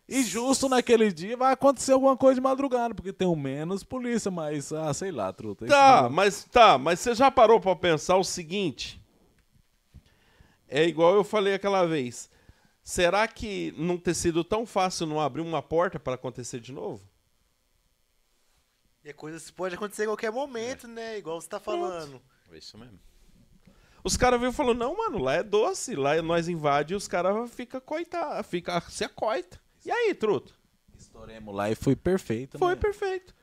E 0.07 0.23
justo 0.23 0.69
naquele 0.69 1.11
dia 1.11 1.35
vai 1.35 1.53
acontecer 1.53 1.91
alguma 1.91 2.15
coisa 2.15 2.35
de 2.35 2.41
madrugada, 2.41 2.93
porque 2.95 3.11
tem 3.11 3.27
um 3.27 3.35
menos 3.35 3.83
polícia, 3.83 4.31
mas, 4.31 4.71
ah, 4.71 4.93
sei 4.93 5.11
lá, 5.11 5.31
truta. 5.33 5.65
Tá, 5.65 6.03
não- 6.03 6.09
mas 6.09 6.45
tá, 6.45 6.77
mas 6.77 6.99
você 6.99 7.13
já 7.13 7.29
parou 7.29 7.59
pra 7.59 7.75
pensar 7.75 8.15
o 8.17 8.23
seguinte? 8.23 9.01
É 10.67 10.85
igual 10.85 11.15
eu 11.15 11.23
falei 11.23 11.53
aquela 11.53 11.85
vez. 11.85 12.29
Será 12.87 13.27
que 13.27 13.73
não 13.75 13.97
ter 13.97 14.13
sido 14.13 14.45
tão 14.45 14.65
fácil 14.65 15.05
não 15.05 15.19
abrir 15.19 15.41
uma 15.41 15.61
porta 15.61 15.99
para 15.99 16.15
acontecer 16.15 16.61
de 16.61 16.71
novo? 16.71 17.05
E 19.03 19.09
é 19.09 19.13
coisa 19.13 19.45
que 19.45 19.51
pode 19.51 19.75
acontecer 19.75 20.03
em 20.03 20.07
qualquer 20.07 20.31
momento, 20.31 20.87
né? 20.87 21.17
Igual 21.17 21.41
você 21.41 21.49
tá 21.49 21.59
falando. 21.59 22.21
É 22.49 22.57
Isso 22.57 22.77
mesmo. 22.77 22.97
Os 24.05 24.15
caras 24.15 24.39
viram 24.39 24.53
e 24.53 24.55
falaram, 24.55 24.79
não, 24.79 24.95
mano, 24.95 25.17
lá 25.17 25.33
é 25.33 25.43
doce, 25.43 25.95
lá 25.95 26.21
nós 26.21 26.47
invade 26.47 26.93
e 26.93 26.95
os 26.95 27.09
caras 27.09 27.53
ficam 27.53 27.81
coita, 27.81 28.41
fica, 28.43 28.79
se 28.89 29.03
acoita. 29.03 29.59
E 29.83 29.91
aí, 29.91 30.13
truto? 30.13 30.57
Estouremos 30.97 31.53
lá 31.53 31.69
e 31.69 31.75
foi 31.75 31.93
perfeito. 31.93 32.57
Foi 32.57 32.73
né? 32.73 32.79
perfeito. 32.79 33.35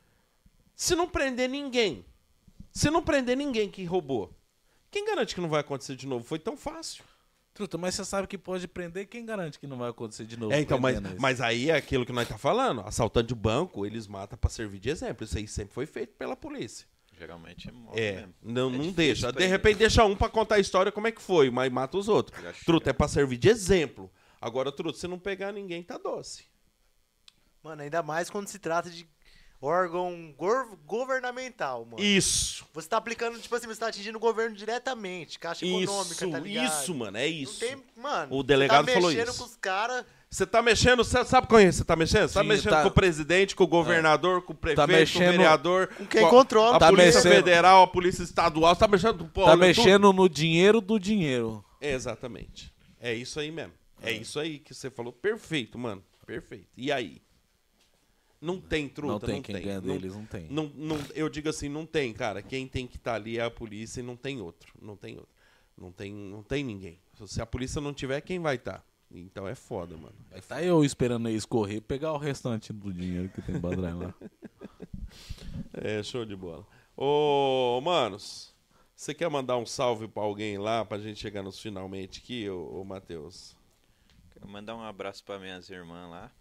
Se 0.75 0.95
não 0.95 1.07
prender 1.07 1.51
ninguém, 1.51 2.03
se 2.73 2.89
não 2.89 3.03
prender 3.03 3.37
ninguém 3.37 3.71
que 3.71 3.85
roubou, 3.85 4.35
quem 4.91 5.05
garante 5.05 5.35
que 5.35 5.41
não 5.43 5.51
vai 5.51 5.61
acontecer 5.61 5.97
de 5.97 6.07
novo? 6.07 6.25
Foi 6.25 6.39
tão 6.39 6.57
fácil. 6.57 7.05
Truta, 7.55 7.79
mas 7.79 7.95
você 7.95 8.05
sabe 8.05 8.27
que 8.27 8.37
pode 8.37 8.67
prender, 8.67 9.07
quem 9.07 9.25
garante 9.25 9.61
que 9.61 9.67
não 9.67 9.79
vai 9.79 9.89
acontecer 9.89 10.25
de 10.27 10.37
novo? 10.37 10.53
É, 10.53 10.61
então, 10.61 10.77
mas, 10.79 11.01
isso? 11.01 11.15
mas 11.21 11.41
aí 11.41 11.71
é 11.71 11.77
aquilo 11.77 12.05
que 12.05 12.13
nós 12.13 12.29
tá 12.29 12.37
falando. 12.37 12.81
Assaltante 12.81 13.29
de 13.29 13.35
banco, 13.37 13.87
eles 13.87 14.09
matam 14.09 14.37
pra 14.37 14.51
servir 14.51 14.81
de 14.81 14.91
exemplo. 14.91 15.25
Isso 15.25 15.39
aí 15.39 15.47
sempre 15.47 15.73
foi 15.73 15.87
feito 15.87 16.15
pela 16.17 16.35
polícia. 16.35 16.85
Geralmente 17.17 17.69
é 17.69 17.73
É, 17.95 18.13
mesmo. 18.17 18.35
não, 18.43 18.75
É 18.75 18.77
não 18.77 18.91
deixa. 18.91 19.33
De 19.33 19.47
repente 19.47 19.77
deixa 19.79 20.05
um 20.05 20.17
pra 20.17 20.29
contar 20.29 20.57
a 20.57 20.59
história 20.59 20.91
como 20.91 21.07
é 21.07 21.13
que 21.13 21.23
foi, 21.23 21.49
mas 21.49 21.71
mata 21.73 21.97
os 21.97 22.09
outros. 22.09 22.37
Truta, 22.65 22.91
é 22.91 22.93
pra 22.93 23.07
servir 23.07 23.37
de 23.37 23.49
exemplo. 23.49 24.11
Agora, 24.41 24.73
Truta, 24.73 24.99
se 24.99 25.07
não 25.07 25.19
pegar 25.19 25.53
ninguém, 25.53 25.81
tá 25.81 25.97
doce. 25.97 26.47
Mano, 27.63 27.83
ainda 27.83 28.03
mais 28.03 28.29
quando 28.29 28.49
se 28.49 28.59
trata 28.59 28.91
de 28.91 29.07
órgão 29.65 30.35
governamental, 30.87 31.85
mano. 31.85 32.03
Isso. 32.03 32.65
Você 32.73 32.89
tá 32.89 32.97
aplicando, 32.97 33.39
tipo 33.39 33.55
assim, 33.55 33.67
você 33.67 33.81
tá 33.81 33.89
atingindo 33.89 34.17
o 34.19 34.21
governo 34.21 34.55
diretamente, 34.57 35.39
caixa 35.39 35.65
econômica, 35.65 36.13
Isso, 36.15 36.31
tá 36.31 36.39
ligado? 36.39 36.67
isso, 36.83 36.95
mano, 36.95 37.17
é 37.17 37.27
isso. 37.27 37.61
Tem, 37.61 37.77
mano, 37.97 38.37
O 38.37 38.43
delegado 38.43 38.85
você 38.85 38.93
tá 38.93 38.95
falou 39.01 39.11
mexendo 39.11 39.29
isso. 39.29 39.39
com 39.39 39.45
os 39.45 39.57
caras, 39.57 40.05
Você 40.31 40.45
tá 40.47 40.61
mexendo, 40.61 41.05
você 41.05 41.25
sabe 41.25 41.47
com 41.47 41.61
isso? 41.61 41.79
Você 41.79 41.85
tá 41.85 41.95
mexendo? 41.95 42.27
Você 42.29 42.35
tá 42.35 42.43
Sim, 42.43 42.49
mexendo 42.49 42.71
tá- 42.73 42.83
com 42.83 42.89
o 42.89 42.91
presidente, 42.91 43.55
com 43.55 43.63
o 43.63 43.69
governador, 43.69 44.43
com 44.43 44.53
o 44.53 44.57
prefeito, 44.57 44.81
com 44.85 44.93
mexendo- 44.93 45.29
o 45.29 45.31
vereador, 45.33 45.87
com 45.89 46.07
quem 46.07 46.25
a- 46.25 46.29
controla. 46.29 46.77
a 46.77 46.79
Tá 46.81 46.89
polícia 46.89 47.19
mexendo- 47.23 47.33
federal, 47.33 47.83
a 47.85 47.87
polícia 47.87 48.23
estadual, 48.25 48.75
você 48.75 48.81
tá 48.81 48.89
mexendo 48.89 49.25
pô, 49.27 49.45
Tá 49.45 49.57
mexendo 49.57 50.13
no 50.13 50.29
dinheiro 50.29 50.81
do 50.81 50.99
dinheiro. 50.99 51.65
tudo. 51.81 51.89
Exatamente. 51.89 52.75
É 53.01 53.15
isso 53.15 53.39
aí 53.39 53.51
mesmo. 53.53 53.73
É 54.03 54.11
isso 54.13 54.41
aí 54.41 54.59
que 54.59 54.75
você 54.75 54.91
falou. 54.91 55.13
Perfeito, 55.13 55.79
mano. 55.79 56.03
Perfeito. 56.27 56.67
E 56.77 56.91
aí? 56.91 57.23
Não 58.41 58.61
tem 58.61 58.89
truta, 58.89 59.13
não 59.13 59.21
tem 59.21 59.35
não 59.37 59.43
quem 59.43 59.55
tem. 59.57 59.65
ganha 59.65 59.81
Não- 59.81 59.95
deles, 59.95 60.15
não 60.15 60.27
tem. 60.27 60.47
Não, 60.51 60.71
não, 60.75 60.99
eu 61.15 61.29
digo 61.29 61.49
assim, 61.49 61.69
não 61.69 61.87
tem, 61.87 62.13
cara. 62.13 62.43
Quem 62.43 62.69
tem 62.69 62.87
que 62.87 62.97
estar 62.97 63.15
ali 63.15 63.39
é 63.39 63.43
a 63.45 63.51
polícia 63.51 64.01
e 64.01 64.03
não 64.03 64.17
tem 64.17 64.41
outro. 64.41 64.73
Não 64.81 64.97
tem 64.97 65.17
outro. 65.17 65.33
Não 65.77 65.91
tem, 65.91 66.13
não 66.13 66.43
tem 66.43 66.63
ninguém. 66.63 67.01
Se 67.27 67.41
a 67.41 67.47
polícia 67.47 67.81
não 67.81 67.93
tiver, 67.95 68.21
quem 68.21 68.39
vai 68.39 68.57
estar? 68.57 68.85
Então 69.11 69.47
é 69.49 69.55
foda, 69.55 69.97
mano. 69.97 70.15
É 70.31 70.41
Tá 70.41 70.63
eu 70.63 70.85
esperando 70.85 71.29
eles 71.29 71.45
correr 71.47 71.77
e 71.77 71.81
pegar 71.81 72.13
o 72.13 72.19
restante 72.19 72.73
do 72.73 72.93
dinheiro 72.93 73.29
que 73.29 73.41
tem 73.43 73.61
pra 73.61 73.71
trás 73.71 73.95
lá. 73.97 74.15
É, 75.73 76.03
show 76.03 76.25
de 76.25 76.35
bola. 76.37 76.67
Ô, 76.97 77.81
manos, 77.83 78.55
você 78.95 79.13
quer 79.15 79.29
mandar 79.29 79.57
um 79.57 79.67
salve 79.67 80.09
pra 80.09 80.23
alguém 80.23 80.59
lá 80.59 80.85
pra 80.85 80.99
gente 80.99 81.21
chegar 81.21 81.43
nos 81.43 81.59
finalmente 81.61 82.21
aqui, 82.21 82.49
ô, 82.49 82.81
ô 82.81 82.85
Matheus? 82.85 83.57
Quero 84.33 84.49
mandar 84.49 84.75
um 84.77 84.83
abraço 84.83 85.23
pra 85.25 85.39
minhas 85.39 85.69
irmãs 85.71 86.09
lá. 86.11 86.33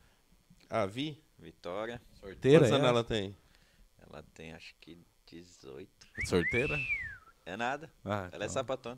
A 0.69 0.85
Vi? 0.85 1.21
Vitória. 1.43 2.01
Sorteira? 2.19 2.59
Quantos 2.59 2.71
é? 2.71 2.75
anos 2.75 2.87
ela 2.87 3.03
tem? 3.03 3.35
Ela 4.09 4.23
tem 4.33 4.53
acho 4.53 4.73
que 4.79 4.97
18. 5.27 5.89
Sorteira? 6.25 6.79
É 7.45 7.57
nada. 7.57 7.91
Ah, 8.05 8.29
Ela 8.31 8.43
é 8.43 8.47
então. 8.47 8.49
sapatona. 8.49 8.97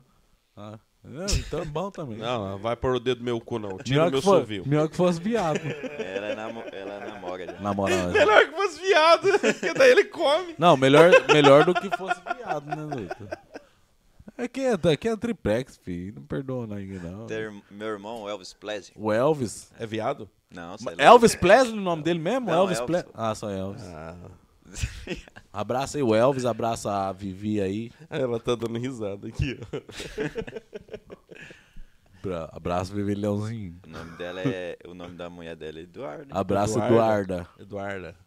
Ah, 0.56 0.78
não, 1.04 1.26
então 1.26 1.60
é 1.60 1.64
bom 1.64 1.90
também. 1.90 2.16
Não, 2.18 2.50
não 2.52 2.58
vai 2.58 2.74
pôr 2.76 2.94
o 2.96 3.00
dedo 3.00 3.18
no 3.18 3.24
meu 3.24 3.40
cu, 3.40 3.58
não. 3.58 3.76
Tira 3.78 4.04
melhor 4.04 4.08
o 4.08 4.12
meu 4.12 4.22
for, 4.22 4.40
sovio. 4.40 4.66
melhor 4.66 4.88
que 4.88 4.96
fosse 4.96 5.20
viado. 5.20 5.58
Ela, 5.98 6.26
é 6.28 6.34
namo- 6.34 6.64
ela 6.72 6.98
namora 7.00 7.46
já. 7.46 7.60
Na 7.60 7.74
moral. 7.74 8.08
Melhor 8.08 8.46
que 8.46 8.52
fosse 8.56 8.80
viado, 8.80 9.28
porque 9.38 9.74
daí 9.74 9.90
ele 9.90 10.04
come. 10.06 10.54
Não, 10.58 10.76
melhor, 10.76 11.10
melhor 11.32 11.64
do 11.64 11.74
que 11.74 11.94
fosse 11.96 12.20
viado, 12.36 12.66
né, 12.66 12.82
Luta? 12.96 13.38
É 14.38 14.46
que 14.46 14.60
é, 14.60 14.72
aqui 14.92 15.08
é 15.08 15.16
triplex, 15.16 15.76
filho. 15.78 16.16
Não 16.16 16.22
perdoa 16.22 16.66
ninguém, 16.66 16.98
não. 17.00 17.26
Tem 17.26 17.38
ir- 17.38 17.62
meu 17.70 17.88
irmão, 17.88 18.22
o 18.22 18.28
Elvis 18.28 18.52
Plesio. 18.52 18.92
O 18.96 19.10
Elvis. 19.12 19.72
É 19.78 19.86
viado? 19.86 20.28
Não, 20.50 20.76
sei 20.78 20.94
lá. 20.94 21.02
Elvis 21.02 21.34
Presley 21.34 21.78
o 21.78 21.82
nome 21.82 22.02
dele 22.02 22.18
mesmo? 22.18 22.46
Não, 22.46 22.54
Elvis, 22.62 22.78
Elvis. 22.78 22.86
Presley. 23.02 23.12
Ah, 23.14 23.34
só 23.34 23.50
Elvis. 23.50 23.82
Ah, 23.86 24.16
Abraça 25.52 25.96
aí 25.96 26.02
o 26.02 26.14
Elvis, 26.14 26.44
abraça 26.44 26.90
a 27.08 27.12
Vivi 27.12 27.60
aí. 27.60 27.90
ela 28.10 28.38
tá 28.38 28.54
dando 28.54 28.78
risada 28.78 29.26
aqui, 29.28 29.58
ó. 29.62 29.80
Bra- 32.22 32.50
Abraça 32.52 32.92
a 32.92 32.96
Vivi 32.96 33.14
Leãozinho. 33.14 33.78
O 33.86 33.90
nome 33.90 34.16
dela 34.16 34.40
é. 34.42 34.76
O 34.86 34.94
nome 34.94 35.14
da 35.16 35.30
mulher 35.30 35.56
dela 35.56 35.78
é 35.78 35.82
Eduardo. 35.82 36.26
Abraça 36.36 36.78
Eduarda. 36.84 36.94
Eduarda. 36.98 37.48
Eduarda. 37.60 38.25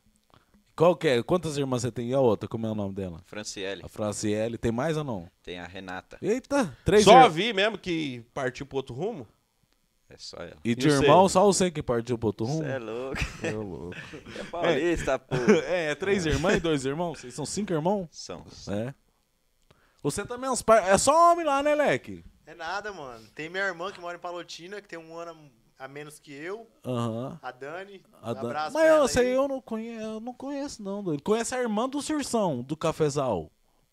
Qual 0.80 0.95
que 0.95 1.10
é? 1.10 1.22
Quantas 1.22 1.57
irmãs 1.57 1.81
você 1.81 1.91
tem? 1.91 2.07
E 2.07 2.14
a 2.14 2.22
outra? 2.22 2.47
Como 2.47 2.65
é 2.65 2.72
o 2.72 2.73
nome 2.73 2.93
dela? 2.95 3.22
Franciele. 3.26 3.81
A 3.84 3.89
Franciele. 3.89 4.57
Tem 4.57 4.72
mais 4.72 4.95
ou 4.95 5.03
não? 5.03 5.30
Tem 5.43 5.60
a 5.60 5.65
Renata. 5.65 6.18
Eita, 6.22 6.73
três 6.85 7.03
Só 7.03 7.18
a. 7.18 7.27
Vi 7.27 7.51
mesmo 7.51 7.77
que 7.77 8.23
partiu 8.34 8.65
pro 8.65 8.77
outro 8.77 8.95
rumo? 8.95 9.27
É 10.10 10.15
só 10.18 10.38
ela. 10.38 10.56
E 10.64 10.73
de 10.73 10.88
E 10.88 10.89
você? 10.89 11.03
irmão, 11.03 11.27
só 11.27 11.43
você 11.45 11.69
que 11.69 11.84
partiu 11.84 12.18
pro 12.18 12.27
outro 12.27 12.45
rumo? 12.45 12.64
Você 12.64 12.69
é 12.69 12.80
louco. 12.80 13.22
É 13.43 13.51
louco. 13.51 13.95
É 14.39 14.43
paulista, 14.45 15.19
pô. 15.19 15.35
É, 15.68 15.91
é 15.91 15.95
três 15.95 16.26
irmãs 16.26 16.56
e 16.56 16.60
dois 16.61 16.85
irmãos? 16.85 17.19
Vocês 17.19 17.34
são 17.34 17.45
cinco 17.45 17.73
irmãos? 17.73 18.07
São. 18.14 18.45
É. 18.69 18.93
Você 20.01 20.26
também 20.26 20.47
é 20.47 20.51
uns 20.53 20.61
par... 20.61 20.81
É 20.88 20.97
só 20.97 21.34
homem 21.34 21.45
lá, 21.45 21.61
né, 21.61 21.76
Leque? 21.76 22.23
É 22.45 22.56
nada, 22.56 22.93
mano. 22.93 23.27
Tem 23.35 23.49
minha 23.49 23.65
irmã 23.65 23.91
que 23.91 23.99
mora 23.99 24.18
em 24.18 24.22
Palotina, 24.22 24.81
que 24.81 24.88
tem 24.88 24.97
um 24.97 25.18
ano 25.18 25.51
a 25.80 25.88
menos 25.88 26.19
que 26.19 26.34
eu, 26.34 26.68
Aham. 26.85 27.39
a 27.41 27.51
Dani. 27.51 28.03
A 28.22 28.31
um 28.31 28.34
Dan- 28.34 28.39
abraço 28.41 28.73
Mas 28.73 29.15
eu 29.15 29.22
aí. 29.22 29.30
eu 29.31 29.47
não 29.47 29.61
conheço, 29.61 30.03
eu 30.03 30.19
não 30.19 30.34
conheço, 30.34 30.84
não, 30.84 31.01
doido. 31.01 31.23
Conhece 31.23 31.56
a 31.56 31.61
irmã 31.61 31.88
do 31.88 32.01
Cirsão, 32.01 32.61
do 32.61 32.76
Cafezal. 32.76 33.49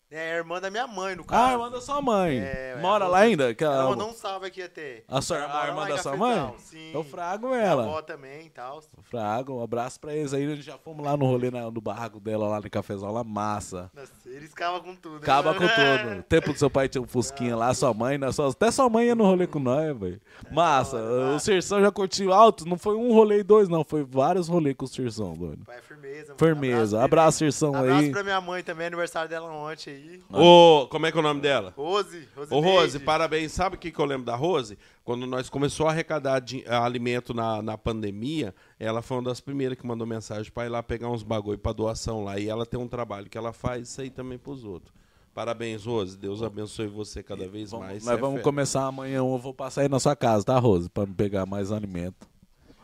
É 0.09 0.31
a 0.31 0.37
irmã 0.37 0.61
da 0.61 0.69
minha 0.71 0.87
mãe, 0.87 1.17
no 1.17 1.23
Ah, 1.23 1.25
caso. 1.25 1.43
a 1.43 1.51
irmã 1.51 1.69
da 1.69 1.81
sua 1.81 2.01
mãe. 2.01 2.37
É, 2.39 2.77
Mora 2.81 3.03
ela 3.03 3.11
lá 3.11 3.19
ainda? 3.19 3.53
Que 3.53 3.61
Ela 3.65 3.75
ela- 3.75 3.89
mandou 3.89 4.09
um 4.09 4.13
salve 4.13 4.47
aqui 4.47 4.61
até. 4.61 5.03
A, 5.05 5.21
sua, 5.21 5.35
Ela 5.37 5.63
a 5.63 5.67
irmã 5.67 5.85
da 5.85 5.97
sua 5.97 6.15
mãe? 6.15 6.53
Sim. 6.59 6.91
Eu 6.93 7.03
frago 7.03 7.49
Minha 7.49 7.59
ela. 7.61 7.83
avó 7.83 8.01
também 8.01 8.45
e 8.45 8.49
tal. 8.49 8.81
Frago, 9.03 9.55
um 9.59 9.61
abraço 9.63 9.99
pra 9.99 10.15
eles 10.15 10.33
aí. 10.33 10.55
Já 10.61 10.77
fomos 10.77 11.05
lá 11.05 11.17
no 11.17 11.25
rolê 11.25 11.51
na- 11.51 11.69
no 11.69 11.81
barraco 11.81 12.21
dela, 12.21 12.47
lá 12.47 12.61
no 12.61 12.69
Cafezal, 12.69 13.11
lá 13.11 13.21
massa. 13.21 13.91
Nossa, 13.93 14.13
eles 14.27 14.53
cavam 14.53 14.79
com 14.79 14.95
tudo. 14.95 15.17
Acaba 15.17 15.53
com 15.53 15.59
tudo. 15.67 16.19
O 16.19 16.23
tempo 16.23 16.53
do 16.53 16.57
seu 16.59 16.69
pai 16.69 16.87
tinha 16.87 17.01
um 17.01 17.07
Fusquinha 17.07 17.57
lá, 17.57 17.73
sua 17.73 17.93
mãe, 17.93 18.17
né? 18.17 18.27
Até 18.49 18.71
sua 18.71 18.89
mãe 18.89 19.07
ia 19.07 19.15
no 19.15 19.25
rolê 19.25 19.45
com 19.45 19.59
nós, 19.59 19.97
velho. 19.99 20.21
Massa. 20.49 20.97
da 20.97 21.03
hora, 21.03 21.21
O 21.25 21.33
massa. 21.33 21.45
Cirsão 21.45 21.81
já 21.81 21.91
curtiu 21.91 22.31
alto. 22.31 22.65
Não 22.65 22.77
foi 22.77 22.95
um 22.95 23.11
rolê 23.11 23.39
e 23.39 23.43
dois, 23.43 23.67
não. 23.67 23.83
Foi 23.83 24.05
vários 24.05 24.47
rolês 24.47 24.73
com 24.77 24.85
o 24.85 24.87
Cirsão, 24.87 25.33
doido. 25.33 25.65
Pai, 25.65 25.81
firmeza. 25.81 26.27
mano. 26.27 26.37
Firmeza. 26.39 26.95
pra 26.95 27.05
Abraço, 27.05 27.43
ele. 27.43 27.51
Cirsão 27.51 27.75
Abraço 27.75 27.99
aí. 27.99 28.11
pra 28.11 28.23
minha 28.23 28.39
mãe 28.39 28.63
também, 28.63 28.87
aniversário 28.87 29.29
dela 29.29 29.51
ontem 29.51 29.96
aí. 29.97 30.19
Ô, 30.31 30.87
como 30.89 31.05
é 31.05 31.11
que 31.11 31.17
é 31.17 31.19
o 31.19 31.23
nome 31.23 31.41
dela? 31.41 31.73
Rose. 31.75 32.27
Rose. 32.35 32.53
Ô, 32.53 32.59
Rose, 32.59 32.93
Neide. 32.93 32.99
parabéns. 33.05 33.51
Sabe 33.51 33.75
o 33.75 33.79
que, 33.79 33.91
que 33.91 33.99
eu 33.99 34.05
lembro 34.05 34.25
da 34.25 34.35
Rose? 34.35 34.77
Quando 35.03 35.25
nós 35.25 35.49
começou 35.49 35.87
a 35.87 35.91
arrecadar 35.91 36.43
a 36.67 36.83
alimento 36.85 37.33
na, 37.33 37.61
na 37.61 37.77
pandemia, 37.77 38.53
ela 38.79 39.01
foi 39.01 39.17
uma 39.17 39.23
das 39.23 39.39
primeiras 39.39 39.77
que 39.77 39.85
mandou 39.87 40.05
mensagem 40.07 40.51
pra 40.51 40.65
ir 40.65 40.69
lá 40.69 40.81
pegar 40.83 41.09
uns 41.09 41.23
bagulho 41.23 41.57
pra 41.57 41.71
doação 41.73 42.23
lá. 42.23 42.37
E 42.39 42.47
ela 42.49 42.65
tem 42.65 42.79
um 42.79 42.87
trabalho 42.87 43.29
que 43.29 43.37
ela 43.37 43.53
faz 43.53 43.89
isso 43.89 44.01
aí 44.01 44.09
também 44.09 44.37
pros 44.37 44.63
outros. 44.63 44.93
Parabéns, 45.33 45.85
Rose. 45.85 46.17
Deus 46.17 46.41
abençoe 46.41 46.87
você 46.87 47.21
cada 47.21 47.47
vez 47.47 47.71
Vamos- 47.71 47.85
mais. 47.85 48.03
nós 48.03 48.11
Cê 48.11 48.13
é 48.13 48.17
vamos 48.17 48.33
fera. 48.35 48.43
começar 48.43 48.85
amanhã, 48.85 49.17
eu 49.17 49.37
vou 49.37 49.53
passar 49.53 49.81
aí 49.81 49.89
na 49.89 49.99
sua 49.99 50.15
casa, 50.15 50.43
tá, 50.45 50.57
Rose? 50.57 50.89
Pra 50.89 51.05
me 51.05 51.13
pegar 51.13 51.45
mais 51.45 51.71
alimento. 51.71 52.27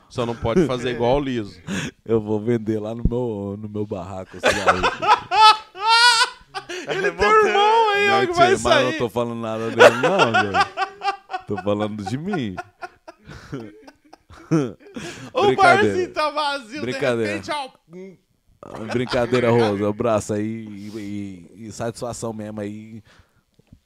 Só 0.07 0.27
não 0.27 0.35
pode 0.35 0.67
fazer 0.67 0.91
igual 0.91 1.17
o 1.17 1.19
Liso. 1.19 1.59
Eu 2.05 2.21
vou 2.21 2.39
vender 2.39 2.79
lá 2.79 2.93
no 2.93 3.03
meu, 3.03 3.57
no 3.59 3.67
meu 3.67 3.83
barraco. 3.87 4.37
Ele 6.87 7.11
tem 7.11 7.27
um 7.27 7.47
irmão 7.47 7.89
aí, 7.91 8.09
ó, 8.09 8.19
Não, 8.21 8.27
que 8.27 8.33
vai 8.33 8.55
tio, 8.55 8.63
mas 8.63 8.75
eu 8.77 8.83
não 8.83 8.89
sair. 8.91 8.97
tô 8.97 9.09
falando 9.09 9.41
nada 9.41 9.69
dele, 9.69 9.95
não, 10.01 10.31
velho. 10.51 11.45
Tô 11.47 11.57
falando 11.57 12.03
de 12.03 12.17
mim. 12.17 12.55
O 15.33 15.45
Brincadeira. 15.47 15.55
barzinho 15.87 16.13
tá 16.13 16.29
vazio, 16.29 16.81
Brincadeira. 16.81 17.39
de 17.39 17.51
repente, 17.51 17.51
ó. 17.51 18.79
Brincadeira, 18.93 19.51
Rosa. 19.51 19.89
Abraço 19.89 20.33
aí 20.33 20.43
e, 20.45 21.47
e- 21.57 21.67
e 21.67 21.71
satisfação 21.71 22.31
mesmo 22.33 22.61
aí. 22.61 23.03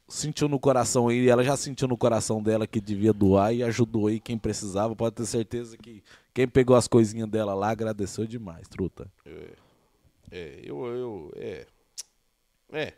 Sentiu 0.07 0.47
no 0.47 0.59
coração 0.59 1.09
aí, 1.09 1.27
ela 1.27 1.43
já 1.43 1.57
sentiu 1.57 1.87
no 1.87 1.97
coração 1.97 2.41
dela 2.41 2.65
que 2.65 2.79
devia 2.79 3.11
doar 3.11 3.53
e 3.53 3.61
ajudou 3.63 4.07
aí 4.07 4.19
quem 4.19 4.37
precisava. 4.37 4.95
Pode 4.95 5.15
ter 5.15 5.25
certeza 5.25 5.77
que 5.77 6.01
quem 6.33 6.47
pegou 6.47 6.75
as 6.77 6.87
coisinhas 6.87 7.27
dela 7.27 7.53
lá 7.53 7.69
agradeceu 7.71 8.25
demais, 8.25 8.67
truta. 8.69 9.07
É, 10.31 10.59
eu, 10.63 10.85
eu, 10.85 11.31
é. 11.35 11.65
É. 12.71 12.93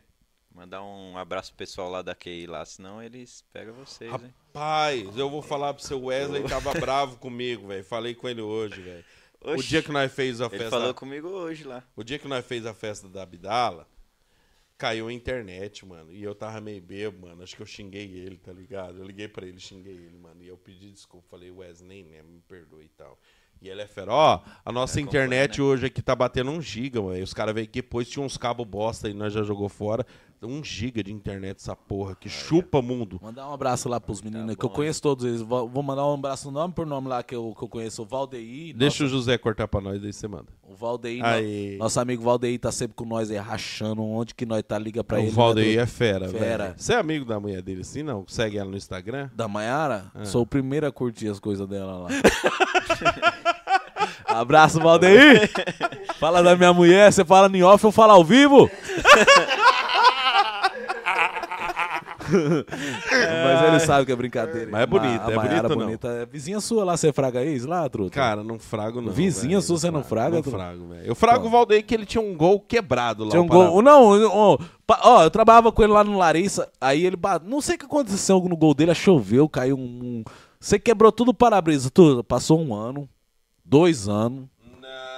Mandar 0.52 0.82
um 0.82 1.16
abraço 1.16 1.50
pro 1.52 1.58
pessoal 1.58 1.88
lá 1.88 2.02
da 2.02 2.14
QI 2.14 2.46
lá, 2.46 2.64
senão 2.64 3.00
eles 3.00 3.44
pegam 3.52 3.72
vocês, 3.74 4.12
hein? 4.12 4.34
Rapaz, 4.48 5.16
eu 5.16 5.30
vou 5.30 5.40
falar 5.42 5.72
pro 5.74 5.82
seu 5.84 6.02
Wesley 6.04 6.42
tava 6.48 6.74
bravo 6.74 7.18
comigo, 7.18 7.68
velho. 7.68 7.84
Falei 7.84 8.14
com 8.16 8.28
ele 8.28 8.40
hoje, 8.40 8.82
velho. 8.82 9.04
O 9.42 9.56
dia 9.62 9.82
que 9.82 9.92
nós 9.92 10.12
fez 10.12 10.40
a 10.40 10.46
Ele 10.46 10.58
festa. 10.58 10.70
falou 10.70 10.92
comigo 10.92 11.28
hoje 11.28 11.64
lá. 11.64 11.82
O 11.96 12.02
dia 12.02 12.18
que 12.18 12.26
nós 12.28 12.44
fez 12.44 12.66
a 12.66 12.74
festa 12.74 13.08
da 13.08 13.22
Abdala, 13.22 13.88
caiu 14.76 15.06
a 15.08 15.12
internet, 15.12 15.86
mano. 15.86 16.12
E 16.12 16.22
eu 16.22 16.34
tava 16.34 16.60
meio 16.60 16.82
bebo, 16.82 17.28
mano. 17.28 17.42
Acho 17.42 17.54
que 17.56 17.62
eu 17.62 17.66
xinguei 17.66 18.10
ele, 18.10 18.36
tá 18.36 18.52
ligado? 18.52 18.98
Eu 18.98 19.04
liguei 19.06 19.28
pra 19.28 19.46
ele, 19.46 19.58
xinguei 19.60 19.94
ele, 19.94 20.18
mano. 20.18 20.42
E 20.42 20.48
eu 20.48 20.58
pedi 20.58 20.90
desculpa. 20.90 21.28
Falei, 21.30 21.50
Wesley, 21.50 21.88
nem 21.88 22.04
mesmo, 22.04 22.28
me 22.28 22.40
perdoe 22.40 22.84
e 22.84 22.88
tal. 22.88 23.18
E 23.62 23.68
ele 23.68 23.82
é 23.82 23.86
fera. 23.86 24.12
Ó, 24.12 24.40
a 24.64 24.72
nossa 24.72 24.98
É, 24.98 25.02
internet 25.02 25.52
acompanha, 25.60 25.70
hoje 25.74 25.86
aqui 25.86 26.00
tá 26.00 26.14
batendo 26.16 26.50
um 26.50 26.62
giga, 26.62 27.00
mano. 27.02 27.22
Os 27.22 27.34
caras 27.34 27.54
veio 27.54 27.64
aqui, 27.66 27.82
depois 27.82 28.08
tinha 28.08 28.24
uns 28.24 28.36
cabos 28.38 28.66
bosta 28.66 29.08
e 29.08 29.12
nós 29.14 29.32
já 29.32 29.42
jogou 29.42 29.68
fora. 29.68 30.06
Um 30.42 30.64
giga 30.64 31.02
de 31.04 31.12
internet 31.12 31.58
essa 31.58 31.76
porra 31.76 32.14
que 32.18 32.26
chupa 32.26 32.80
mundo. 32.80 33.20
Mandar 33.22 33.46
um 33.46 33.52
abraço 33.52 33.90
lá 33.90 34.00
pros 34.00 34.22
meninos, 34.22 34.56
que 34.56 34.64
eu 34.64 34.70
bom, 34.70 34.74
conheço 34.76 35.02
todos 35.02 35.26
eles. 35.26 35.42
Vou 35.42 35.82
mandar 35.82 36.06
um 36.06 36.14
abraço 36.14 36.50
nome 36.50 36.72
por 36.72 36.86
nome 36.86 37.08
lá 37.08 37.22
que 37.22 37.34
eu, 37.36 37.54
que 37.54 37.62
eu 37.62 37.68
conheço. 37.68 38.00
O 38.00 38.06
Valdeir. 38.06 38.74
Deixa 38.74 39.04
nossa- 39.04 39.14
o 39.14 39.18
José 39.18 39.36
cortar 39.36 39.68
pra 39.68 39.82
nós, 39.82 40.00
daí 40.00 40.10
você 40.14 40.26
manda. 40.26 40.46
O 40.66 40.74
Valdeir, 40.74 41.22
Aí. 41.22 41.72
no- 41.72 41.80
nosso 41.80 42.00
amigo 42.00 42.22
Valdeir 42.22 42.58
tá 42.58 42.72
sempre 42.72 42.94
com 42.96 43.04
nós 43.04 43.30
aí, 43.30 43.36
rachando 43.36 44.02
onde 44.02 44.34
que 44.34 44.46
nós 44.46 44.62
tá, 44.62 44.78
liga 44.78 45.04
pra 45.04 45.18
o 45.18 45.20
ele. 45.24 45.30
Valdeir 45.30 45.76
né, 45.76 45.82
é 45.82 45.86
fera, 45.86 46.26
Fera. 46.30 46.64
velho. 46.68 46.74
Você 46.78 46.94
é 46.94 46.96
amigo 46.96 47.26
da 47.26 47.38
mulher 47.38 47.60
dele 47.60 47.82
assim, 47.82 48.02
não? 48.02 48.24
Segue 48.26 48.56
ela 48.56 48.70
no 48.70 48.78
Instagram? 48.78 49.28
Da 49.34 49.46
Maiara? 49.46 50.10
Ah. 50.14 50.24
Sou 50.24 50.40
o 50.40 50.46
primeiro 50.46 50.86
a 50.86 50.90
curtir 50.92 51.28
as 51.28 51.38
coisas 51.38 51.68
dela 51.68 51.98
lá. 51.98 52.08
Abraço, 54.26 54.80
Valdeir! 54.80 55.50
Fala 56.18 56.42
da 56.42 56.56
minha 56.56 56.72
mulher, 56.72 57.12
você 57.12 57.24
fala 57.24 57.48
em 57.54 57.62
off, 57.62 57.82
eu 57.84 57.92
falo 57.92 58.12
ao 58.12 58.24
vivo? 58.24 58.70
Mas 62.30 63.68
ele 63.68 63.80
sabe 63.80 64.06
que 64.06 64.12
é 64.12 64.16
brincadeira. 64.16 64.68
Mas 64.70 64.82
é 64.82 64.86
bonita, 64.86 65.26
A 65.26 65.32
é 65.32 65.36
Maiara 65.36 65.62
bonita 65.62 65.68
não? 65.68 65.76
bonita. 65.76 66.08
É 66.08 66.26
vizinha 66.26 66.60
sua 66.60 66.84
lá, 66.84 66.96
você 66.96 67.12
fraga 67.12 67.42
ex 67.42 67.64
lá, 67.64 67.88
truta? 67.88 68.10
Cara, 68.14 68.42
não 68.44 68.58
frago 68.58 69.00
não. 69.00 69.12
Vizinha 69.12 69.50
velho. 69.58 69.62
sua, 69.62 69.78
você 69.78 69.90
não 69.90 70.04
fraga, 70.04 70.36
Não 70.36 70.42
frago, 70.42 70.86
velho. 70.88 71.02
Eu 71.04 71.14
frago 71.14 71.44
Ó. 71.44 71.48
o 71.48 71.50
Valdeir 71.50 71.84
que 71.84 71.94
ele 71.94 72.06
tinha 72.06 72.22
um 72.22 72.36
gol 72.36 72.60
quebrado 72.60 73.24
lá. 73.24 73.30
Tinha 73.30 73.42
um 73.42 73.46
gol. 73.48 73.82
Não, 73.82 74.28
ó, 74.28 74.58
ó, 75.02 75.22
eu 75.24 75.30
trabalhava 75.30 75.72
com 75.72 75.82
ele 75.82 75.92
lá 75.92 76.04
no 76.04 76.16
Larissa, 76.16 76.68
aí 76.80 77.04
ele. 77.04 77.16
Não 77.44 77.60
sei 77.60 77.74
o 77.76 77.78
que 77.78 77.84
aconteceu 77.86 78.38
no 78.40 78.56
gol 78.56 78.74
dele, 78.74 78.94
choveu, 78.94 79.48
caiu 79.48 79.76
um. 79.76 79.80
um- 79.80 80.24
Você 80.60 80.78
quebrou 80.78 81.10
tudo 81.10 81.30
o 81.30 81.34
para-brisa, 81.34 81.90
tudo. 81.90 82.22
Passou 82.22 82.60
um 82.60 82.74
ano, 82.74 83.08
dois 83.64 84.08
anos. 84.08 84.46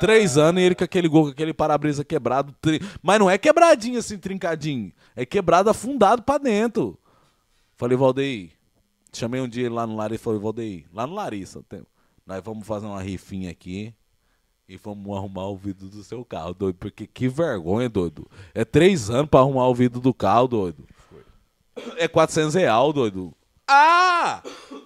Três 0.00 0.36
anos 0.38 0.60
e 0.60 0.64
ele 0.66 0.74
com 0.74 0.84
aquele 0.84 1.08
gol, 1.08 1.24
com 1.24 1.30
aquele 1.30 1.52
para-brisa 1.52 2.04
quebrado. 2.04 2.54
tri- 2.60 2.80
Mas 3.02 3.18
não 3.18 3.28
é 3.30 3.36
quebradinho 3.38 3.98
assim, 3.98 4.18
trincadinho. 4.18 4.92
É 5.14 5.24
quebrado 5.26 5.70
afundado 5.70 6.22
pra 6.22 6.38
dentro. 6.38 6.98
Falei, 7.76 7.96
Valdeir. 7.96 8.50
Chamei 9.12 9.40
um 9.40 9.48
dia 9.48 9.70
lá 9.70 9.86
no 9.86 9.94
Larissa 9.96 10.20
e 10.22 10.24
falei, 10.24 10.40
Valdeir, 10.40 10.84
lá 10.92 11.06
no 11.06 11.14
Larissa, 11.14 11.62
tem- 11.68 11.82
nós 12.26 12.40
vamos 12.42 12.66
fazer 12.66 12.86
uma 12.86 13.02
rifinha 13.02 13.50
aqui 13.50 13.92
e 14.68 14.76
vamos 14.76 15.16
arrumar 15.16 15.48
o 15.48 15.56
vidro 15.56 15.88
do 15.88 16.02
seu 16.02 16.24
carro, 16.24 16.54
doido. 16.54 16.76
Porque 16.76 17.06
que 17.06 17.28
vergonha, 17.28 17.88
doido. 17.88 18.26
É 18.54 18.64
três 18.64 19.10
anos 19.10 19.28
pra 19.28 19.40
arrumar 19.40 19.68
o 19.68 19.74
vidro 19.74 20.00
do 20.00 20.14
carro, 20.14 20.48
doido. 20.48 20.84
É 21.96 22.08
400 22.08 22.54
real, 22.54 22.92
doido. 22.92 23.34
Ah! 23.74 24.42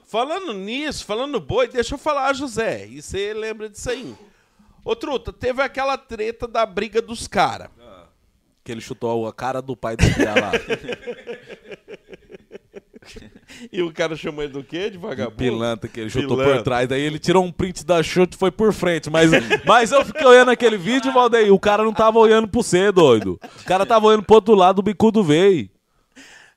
Falando 0.06 0.52
nisso, 0.52 1.04
falando 1.04 1.40
boi, 1.40 1.66
deixa 1.68 1.94
eu 1.94 1.98
falar, 1.98 2.32
José. 2.32 2.86
E 2.86 3.02
você 3.02 3.34
lembra 3.34 3.68
disso 3.68 3.90
aí? 3.90 4.14
Ô, 4.84 4.94
Truta, 4.94 5.32
teve 5.32 5.60
aquela 5.60 5.98
treta 5.98 6.46
da 6.46 6.64
briga 6.64 7.02
dos 7.02 7.26
caras. 7.26 7.68
Que 8.62 8.72
ele 8.72 8.80
chutou 8.80 9.26
a 9.26 9.32
cara 9.32 9.60
do 9.60 9.76
pai 9.76 9.96
do 9.96 10.04
Piá 10.14 10.34
lá. 10.34 10.52
E 13.72 13.80
o 13.80 13.92
cara 13.92 14.16
chamou 14.16 14.42
ele 14.42 14.52
do 14.52 14.64
quê? 14.64 14.90
De 14.90 14.98
vagabundo? 14.98 15.36
Pilantra 15.36 15.88
que 15.88 16.00
ele 16.00 16.10
chutou 16.10 16.36
Pilantra. 16.36 16.56
por 16.56 16.62
trás. 16.64 16.88
Daí 16.88 17.00
ele 17.00 17.18
tirou 17.18 17.44
um 17.44 17.52
print 17.52 17.84
da 17.84 18.02
chute 18.02 18.34
e 18.34 18.38
foi 18.38 18.50
por 18.50 18.72
frente. 18.72 19.08
Mas, 19.08 19.30
mas 19.64 19.92
eu 19.92 20.04
fiquei 20.04 20.26
olhando 20.26 20.50
aquele 20.50 20.76
vídeo, 20.76 21.12
Valdeir. 21.12 21.52
O 21.52 21.58
cara 21.58 21.84
não 21.84 21.92
tava 21.92 22.18
olhando 22.18 22.48
pro 22.48 22.62
você, 22.62 22.90
doido. 22.90 23.38
O 23.60 23.64
cara 23.64 23.86
tava 23.86 24.06
olhando 24.06 24.24
pro 24.24 24.34
outro 24.36 24.54
lado, 24.54 24.80
o 24.80 24.82
bicudo 24.82 25.22
veio. 25.22 25.70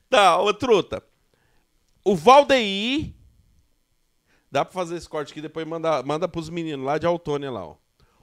Tá, 0.08 0.40
ô, 0.40 0.52
Truta. 0.52 1.02
O 2.10 2.16
Valdeir... 2.16 3.14
Dá 4.50 4.64
pra 4.64 4.74
fazer 4.74 4.96
esse 4.96 5.08
corte 5.08 5.30
aqui, 5.30 5.40
depois 5.40 5.64
manda, 5.64 6.02
manda 6.02 6.26
pros 6.26 6.50
meninos 6.50 6.84
lá 6.84 6.98
de 6.98 7.06
Autônia 7.06 7.52
lá, 7.52 7.64
ó. 7.64 7.76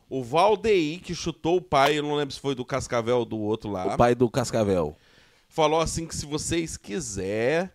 O 0.10 0.22
Valdeir, 0.22 1.00
que 1.00 1.16
chutou 1.16 1.56
o 1.56 1.62
pai, 1.62 1.98
eu 1.98 2.04
não 2.04 2.16
lembro 2.16 2.34
se 2.34 2.40
foi 2.42 2.54
do 2.54 2.66
Cascavel 2.66 3.20
ou 3.20 3.24
do 3.24 3.38
outro 3.38 3.72
lá. 3.72 3.94
O 3.94 3.98
pai 3.98 4.14
do 4.14 4.30
Cascavel. 4.30 4.94
falou 5.48 5.80
assim 5.80 6.06
que 6.06 6.14
se 6.14 6.26
vocês 6.26 6.76
quiser, 6.76 7.74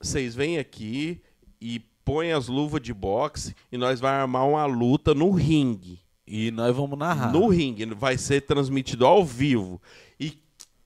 vocês 0.00 0.34
vêm 0.34 0.58
aqui 0.58 1.22
e 1.60 1.78
põem 2.04 2.32
as 2.32 2.48
luvas 2.48 2.80
de 2.80 2.92
boxe 2.92 3.54
e 3.70 3.78
nós 3.78 4.00
vamos 4.00 4.16
armar 4.16 4.48
uma 4.48 4.66
luta 4.66 5.14
no 5.14 5.30
ringue. 5.30 6.00
E 6.26 6.50
nós 6.50 6.74
vamos 6.74 6.98
narrar. 6.98 7.32
No 7.32 7.46
ringue, 7.46 7.86
vai 7.94 8.18
ser 8.18 8.40
transmitido 8.40 9.06
ao 9.06 9.24
vivo. 9.24 9.80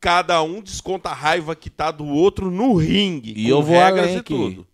Cada 0.01 0.43
um 0.43 0.63
desconta 0.63 1.11
a 1.11 1.15
raiva 1.15 1.55
que 1.55 1.69
tá 1.69 1.91
do 1.91 2.07
outro 2.07 2.51
no 2.51 2.75
ringue. 2.75 3.35
E 3.37 3.49
eu 3.49 3.63
vou 3.63 3.77
regras 3.77 4.05
além 4.05 4.15
e 4.17 4.19
aqui. 4.19 4.35
tudo. 4.35 4.67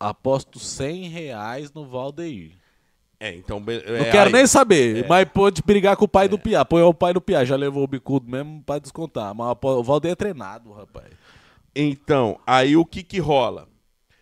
Aposto 0.00 0.58
100 0.58 1.08
reais 1.08 1.72
no 1.72 1.86
Valdeir. 1.86 2.52
É, 3.20 3.34
então... 3.36 3.60
be- 3.60 3.84
Não 3.86 3.96
é, 3.96 4.10
quero 4.10 4.26
aí- 4.28 4.32
nem 4.32 4.46
saber, 4.46 5.06
mas 5.08 5.28
pode 5.28 5.62
brigar 5.62 5.96
com 5.96 6.06
o 6.06 6.08
pai 6.08 6.26
do 6.28 6.38
Piá. 6.38 6.64
Põe 6.64 6.82
o 6.82 6.92
pai 6.94 7.12
do 7.12 7.20
Piá, 7.20 7.44
já 7.44 7.54
levou 7.54 7.84
o 7.84 7.86
bicudo 7.86 8.28
mesmo 8.28 8.62
pra 8.66 8.78
descontar. 8.80 9.32
Mas 9.34 9.56
o 9.62 9.82
Valdeir 9.82 10.12
é 10.12 10.16
treinado, 10.16 10.72
rapaz. 10.72 11.06
Então, 11.76 12.38
aí 12.46 12.76
o 12.76 12.84
que 12.84 13.02
que 13.02 13.18
rola? 13.20 13.68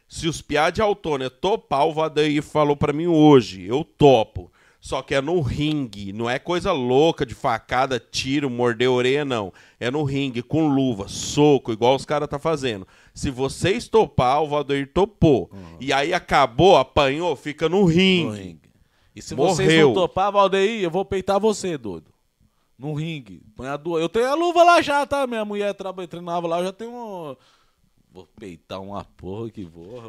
Se 0.08 0.26
os 0.28 0.42
piá 0.42 0.70
de 0.70 0.82
Autônia 0.82 1.30
topar, 1.30 1.86
o 1.86 1.94
Valdeir 1.94 2.42
falou 2.42 2.76
pra 2.76 2.92
mim 2.92 3.06
hoje, 3.06 3.64
eu 3.64 3.84
topo. 3.84 4.50
Só 4.80 5.02
que 5.02 5.14
é 5.14 5.20
no 5.20 5.42
ringue, 5.42 6.10
não 6.10 6.28
é 6.28 6.38
coisa 6.38 6.72
louca 6.72 7.26
de 7.26 7.34
facada, 7.34 8.00
tiro, 8.00 8.48
morder 8.48 8.88
a 8.88 8.92
orelha, 8.92 9.24
não. 9.26 9.52
É 9.78 9.90
no 9.90 10.02
ringue, 10.04 10.42
com 10.42 10.68
luva, 10.68 11.06
soco, 11.06 11.70
igual 11.70 11.94
os 11.94 12.06
caras 12.06 12.28
tá 12.28 12.38
fazendo. 12.38 12.88
Se 13.12 13.30
vocês 13.30 13.86
topar, 13.88 14.42
o 14.42 14.48
Valdeir 14.48 14.90
topou. 14.92 15.50
E 15.78 15.92
aí 15.92 16.14
acabou, 16.14 16.78
apanhou, 16.78 17.36
fica 17.36 17.68
no 17.68 17.84
ringue. 17.84 18.24
No 18.24 18.32
ringue. 18.32 18.70
E 19.14 19.20
se 19.20 19.34
vocês 19.34 19.68
Morreu. 19.68 19.88
não 19.88 19.94
topar, 19.94 20.32
Valdeir, 20.32 20.82
eu 20.82 20.90
vou 20.90 21.04
peitar 21.04 21.38
você, 21.38 21.76
doido. 21.76 22.10
No 22.78 22.94
ringue. 22.94 23.42
Põe 23.54 23.68
a 23.68 23.76
du- 23.76 23.98
Eu 23.98 24.08
tenho 24.08 24.28
a 24.30 24.34
luva 24.34 24.62
lá 24.62 24.80
já, 24.80 25.04
tá? 25.04 25.26
Minha 25.26 25.44
mulher 25.44 25.74
traba... 25.74 26.06
treinava 26.08 26.46
lá, 26.48 26.60
eu 26.60 26.64
já 26.64 26.72
tenho 26.72 26.90
um... 26.90 27.36
Vou 28.12 28.26
peitar 28.38 28.80
uma 28.82 29.04
porra 29.04 29.50
que 29.50 29.64
vou. 29.64 30.02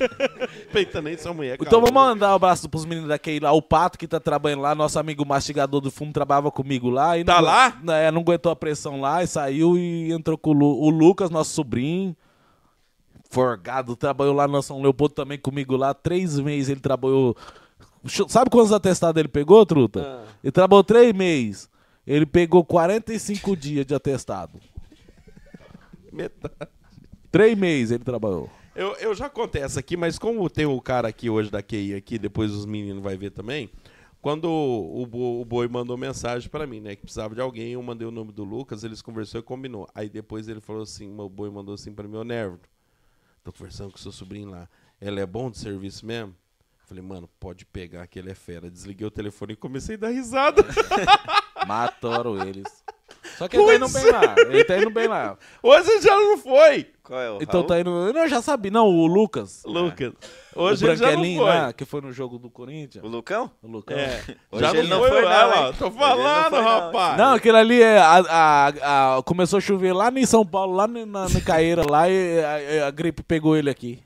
Peita 0.72 1.02
nem 1.02 1.16
sua 1.18 1.34
mulher, 1.34 1.58
Então 1.60 1.78
vou 1.80 1.92
calma. 1.92 2.08
mandar 2.08 2.32
um 2.32 2.36
abraço 2.36 2.68
pros 2.70 2.86
meninos 2.86 3.10
daquele 3.10 3.40
lá. 3.40 3.52
O 3.52 3.60
Pato 3.60 3.98
que 3.98 4.08
tá 4.08 4.18
trabalhando 4.18 4.62
lá, 4.62 4.74
nosso 4.74 4.98
amigo 4.98 5.26
mastigador 5.26 5.80
do 5.82 5.90
fumo, 5.90 6.10
trabalhava 6.10 6.50
comigo 6.50 6.88
lá. 6.88 7.18
E 7.18 7.24
Tá 7.24 7.36
não, 7.36 7.42
lá? 7.42 7.78
É, 7.88 8.10
não 8.10 8.22
aguentou 8.22 8.50
a 8.50 8.56
pressão 8.56 8.98
lá 9.00 9.22
e 9.22 9.26
saiu 9.26 9.76
e 9.76 10.10
entrou 10.10 10.38
com 10.38 10.50
o, 10.50 10.52
Lu- 10.54 10.80
o 10.80 10.88
Lucas, 10.88 11.28
nosso 11.30 11.50
sobrinho. 11.52 12.16
Forgado, 13.28 13.94
trabalhou 13.94 14.32
lá 14.34 14.48
no 14.48 14.62
São 14.62 14.80
Leopoldo 14.80 15.12
também 15.14 15.38
comigo 15.38 15.76
lá. 15.76 15.92
Três 15.92 16.38
meses 16.40 16.70
ele 16.70 16.80
trabalhou. 16.80 17.36
Sabe 18.28 18.48
quantos 18.48 18.72
atestados 18.72 19.20
ele 19.20 19.28
pegou, 19.28 19.66
truta? 19.66 20.24
Ele 20.42 20.50
trabalhou 20.50 20.82
três 20.82 21.12
meses. 21.12 21.68
Ele 22.06 22.24
pegou 22.24 22.64
45 22.64 23.54
dias 23.54 23.84
de 23.84 23.94
atestado. 23.94 24.58
Metade. 26.10 26.70
Três 27.30 27.56
meses 27.58 27.90
ele 27.92 28.04
trabalhou. 28.04 28.50
Eu, 28.74 28.94
eu 28.96 29.14
já 29.14 29.28
contei 29.28 29.62
essa 29.62 29.80
aqui, 29.80 29.96
mas 29.96 30.18
como 30.18 30.48
tem 30.48 30.64
o 30.66 30.80
cara 30.80 31.08
aqui 31.08 31.28
hoje 31.28 31.50
da 31.50 31.62
QI 31.62 31.94
aqui, 31.94 32.18
depois 32.18 32.52
os 32.52 32.64
meninos 32.64 33.02
vai 33.02 33.16
ver 33.16 33.30
também. 33.30 33.68
quando 34.20 34.44
o, 34.46 35.02
o 35.04 35.40
o 35.40 35.44
Boi 35.44 35.66
mandou 35.68 35.96
mensagem 35.96 36.48
pra 36.48 36.66
mim, 36.66 36.80
né? 36.80 36.94
Que 36.94 37.02
precisava 37.02 37.34
de 37.34 37.40
alguém, 37.40 37.72
eu 37.72 37.82
mandei 37.82 38.06
o 38.06 38.10
nome 38.10 38.32
do 38.32 38.44
Lucas, 38.44 38.84
eles 38.84 39.02
conversou 39.02 39.40
e 39.40 39.42
combinou. 39.42 39.88
Aí 39.94 40.08
depois 40.08 40.48
ele 40.48 40.60
falou 40.60 40.82
assim, 40.82 41.12
o 41.18 41.28
Boi 41.28 41.50
mandou 41.50 41.74
assim 41.74 41.92
pra 41.92 42.06
mim, 42.06 42.16
ô 42.16 42.24
Nervo, 42.24 42.58
tô 43.42 43.52
conversando 43.52 43.90
com 43.90 43.98
seu 43.98 44.12
sobrinho 44.12 44.50
lá. 44.50 44.68
Ela 45.00 45.20
é 45.20 45.26
bom 45.26 45.50
de 45.50 45.58
serviço 45.58 46.06
mesmo? 46.06 46.34
Falei, 46.86 47.02
mano, 47.02 47.28
pode 47.38 47.66
pegar 47.66 48.06
que 48.06 48.18
ele 48.18 48.30
é 48.30 48.34
fera. 48.34 48.70
Desliguei 48.70 49.06
o 49.06 49.10
telefone 49.10 49.52
e 49.52 49.56
comecei 49.56 49.96
a 49.96 49.98
dar 49.98 50.08
risada. 50.08 50.64
Mataram 51.66 52.42
eles. 52.46 52.82
Só 53.36 53.48
que 53.48 53.56
ele 53.56 53.66
tá 53.66 53.74
indo 53.74 53.88
bem 53.88 54.10
lá. 54.10 54.34
Ele 54.38 54.64
tá 54.64 54.78
indo 54.78 54.90
bem 54.90 55.08
lá. 55.08 55.36
Hoje 55.62 56.00
já 56.00 56.16
não 56.16 56.38
foi, 56.38 56.86
Qual 57.02 57.20
é 57.20 57.30
o 57.30 57.36
Então 57.40 57.60
Raul? 57.60 57.64
tá 57.66 57.80
indo. 57.80 57.90
Eu 58.18 58.28
já 58.28 58.40
sabia. 58.42 58.70
Não, 58.70 58.86
o 58.86 59.06
Lucas. 59.06 59.62
Lucas. 59.64 60.12
O 60.54 60.62
Hoje 60.62 60.84
ele 60.86 60.96
já 60.96 61.06
não 61.06 61.12
Branquelinho 61.12 61.40
foi. 61.42 61.48
lá, 61.50 61.72
que 61.72 61.84
foi 61.84 62.00
no 62.00 62.12
jogo 62.12 62.38
do 62.38 62.50
Corinthians. 62.50 63.04
O 63.04 63.08
Lucão? 63.08 63.50
O 63.62 63.68
Lucão. 63.68 63.96
É. 63.96 64.22
Hoje 64.50 64.64
já 64.64 64.70
ele 64.76 64.88
não 64.88 64.98
não 65.00 65.08
foi, 65.08 65.10
foi, 65.10 65.22
lá, 65.24 65.42
não, 65.46 65.62
ó. 65.62 65.66
hein? 65.68 65.74
Tô 65.78 65.84
não 65.84 65.92
falando, 65.92 66.50
foi, 66.50 66.58
não. 66.62 66.64
rapaz. 66.68 67.16
Não, 67.18 67.34
aquele 67.34 67.56
ali 67.58 67.82
é. 67.82 67.98
A, 67.98 68.18
a- 68.28 69.16
a- 69.18 69.22
começou 69.22 69.58
a 69.58 69.60
chover 69.60 69.92
lá 69.92 70.10
em 70.10 70.26
São 70.26 70.44
Paulo, 70.44 70.74
lá 70.74 70.86
na, 70.88 71.06
na, 71.06 71.28
na 71.28 71.40
Caeira, 71.40 71.88
lá, 71.88 72.08
e 72.08 72.40
a, 72.80 72.86
a 72.88 72.90
gripe 72.90 73.22
pegou 73.22 73.56
ele 73.56 73.70
aqui. 73.70 74.00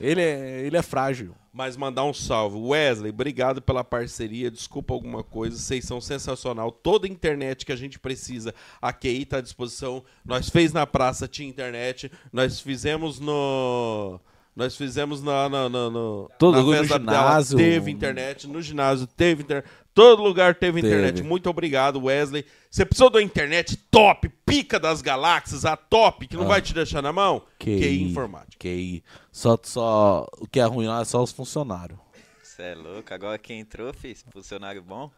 Ele 0.00 0.20
é, 0.20 0.60
ele 0.66 0.76
é 0.76 0.82
frágil. 0.82 1.34
Mas 1.52 1.76
mandar 1.76 2.04
um 2.04 2.14
salve. 2.14 2.56
Wesley, 2.56 3.10
obrigado 3.10 3.60
pela 3.60 3.82
parceria. 3.82 4.50
Desculpa 4.50 4.94
alguma 4.94 5.24
coisa. 5.24 5.56
Vocês 5.56 5.84
são 5.84 6.00
sensacional. 6.00 6.70
Toda 6.70 7.06
a 7.06 7.10
internet 7.10 7.66
que 7.66 7.72
a 7.72 7.76
gente 7.76 7.98
precisa, 7.98 8.54
a 8.80 8.92
QI 8.92 9.22
está 9.22 9.38
à 9.38 9.40
disposição. 9.40 10.04
Nós 10.24 10.48
fez 10.48 10.72
na 10.72 10.86
praça, 10.86 11.26
tinha 11.26 11.48
internet. 11.48 12.12
Nós 12.32 12.60
fizemos 12.60 13.18
no. 13.18 14.20
Nós 14.54 14.76
fizemos 14.76 15.22
na, 15.22 15.48
na, 15.48 15.68
na- 15.68 15.90
no, 15.90 16.28
Todo 16.38 16.62
na 16.72 16.78
festa 16.78 16.98
dela, 16.98 17.12
ginásio. 17.28 17.56
Teve 17.56 17.90
internet. 17.92 18.46
No 18.48 18.60
ginásio 18.60 19.06
teve 19.06 19.42
internet. 19.42 19.68
Todo 19.98 20.22
lugar 20.22 20.54
teve, 20.54 20.80
Teve. 20.80 20.94
internet. 20.94 21.22
Muito 21.24 21.50
obrigado, 21.50 22.00
Wesley. 22.04 22.44
Você 22.70 22.86
precisou 22.86 23.10
da 23.10 23.20
internet 23.20 23.76
top, 23.90 24.28
pica 24.46 24.78
das 24.78 25.02
galáxias, 25.02 25.64
a 25.64 25.76
top, 25.76 26.28
que 26.28 26.36
não 26.36 26.44
Ah. 26.44 26.48
vai 26.48 26.62
te 26.62 26.72
deixar 26.72 27.02
na 27.02 27.12
mão? 27.12 27.42
QI. 27.58 27.80
QI 27.80 28.02
Informática. 28.04 28.56
QI. 28.60 29.02
Só, 29.32 29.58
só, 29.60 30.24
o 30.38 30.46
que 30.46 30.60
é 30.60 30.64
ruim 30.64 30.86
lá 30.86 31.00
é 31.00 31.04
só 31.04 31.20
os 31.20 31.32
funcionários. 31.32 31.98
Você 32.40 32.62
é 32.62 32.74
louco. 32.76 33.12
Agora 33.12 33.36
quem 33.38 33.58
entrou, 33.58 33.92
fiz 33.92 34.24
funcionário 34.32 34.80
bom. 34.82 35.10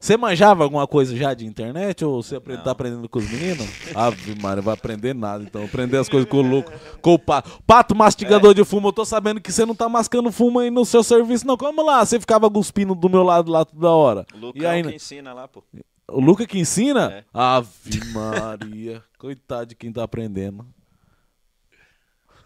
Você 0.00 0.16
manjava 0.16 0.62
alguma 0.62 0.86
coisa 0.86 1.16
já 1.16 1.34
de 1.34 1.44
internet 1.44 2.04
ou 2.04 2.22
você 2.22 2.40
Não. 2.46 2.62
tá 2.62 2.70
aprendendo 2.70 3.08
com 3.08 3.18
os 3.18 3.28
meninos? 3.28 3.66
Ave 3.96 4.40
Maria, 4.40 4.62
vai 4.62 4.74
aprender 4.74 5.12
nada. 5.14 5.42
Então, 5.42 5.64
aprender 5.64 5.96
as 5.96 6.08
coisas 6.08 6.28
com 6.30 6.36
o 6.36 6.42
Luco, 6.42 6.70
com 7.02 7.14
o 7.14 7.18
pato. 7.18 7.50
Pato 7.66 7.96
mastigador 7.96 8.54
de 8.54 8.64
fumo, 8.64 8.88
eu 8.88 8.92
tô 8.92 9.04
sabendo 9.04 9.40
que 9.40 9.50
você 9.50 9.66
não 9.66 9.74
tá 9.74 9.88
mascando 9.88 10.30
fumo 10.30 10.60
aí 10.60 10.70
no 10.70 10.84
seu 10.84 11.02
serviço, 11.02 11.44
não. 11.46 11.56
Como 11.56 11.84
lá? 11.84 12.04
Você 12.06 12.20
ficava 12.20 12.48
cuspindo 12.48 12.94
do 12.94 13.08
meu 13.08 13.24
lado 13.24 13.50
lá 13.50 13.64
toda 13.64 13.90
hora. 13.90 14.24
O 14.32 14.36
E 14.36 14.40
Lucão 14.40 14.70
aí, 14.70 14.82
que 14.84 14.94
ensina 14.94 15.32
lá, 15.34 15.48
pô. 15.48 15.64
o 16.08 16.20
Luca 16.20 16.46
que 16.46 16.58
ensina? 16.60 17.12
É. 17.12 17.24
Ave 17.34 18.00
Maria. 18.12 19.02
Coitado 19.18 19.66
de 19.66 19.74
quem 19.74 19.92
tá 19.92 20.04
aprendendo. 20.04 20.64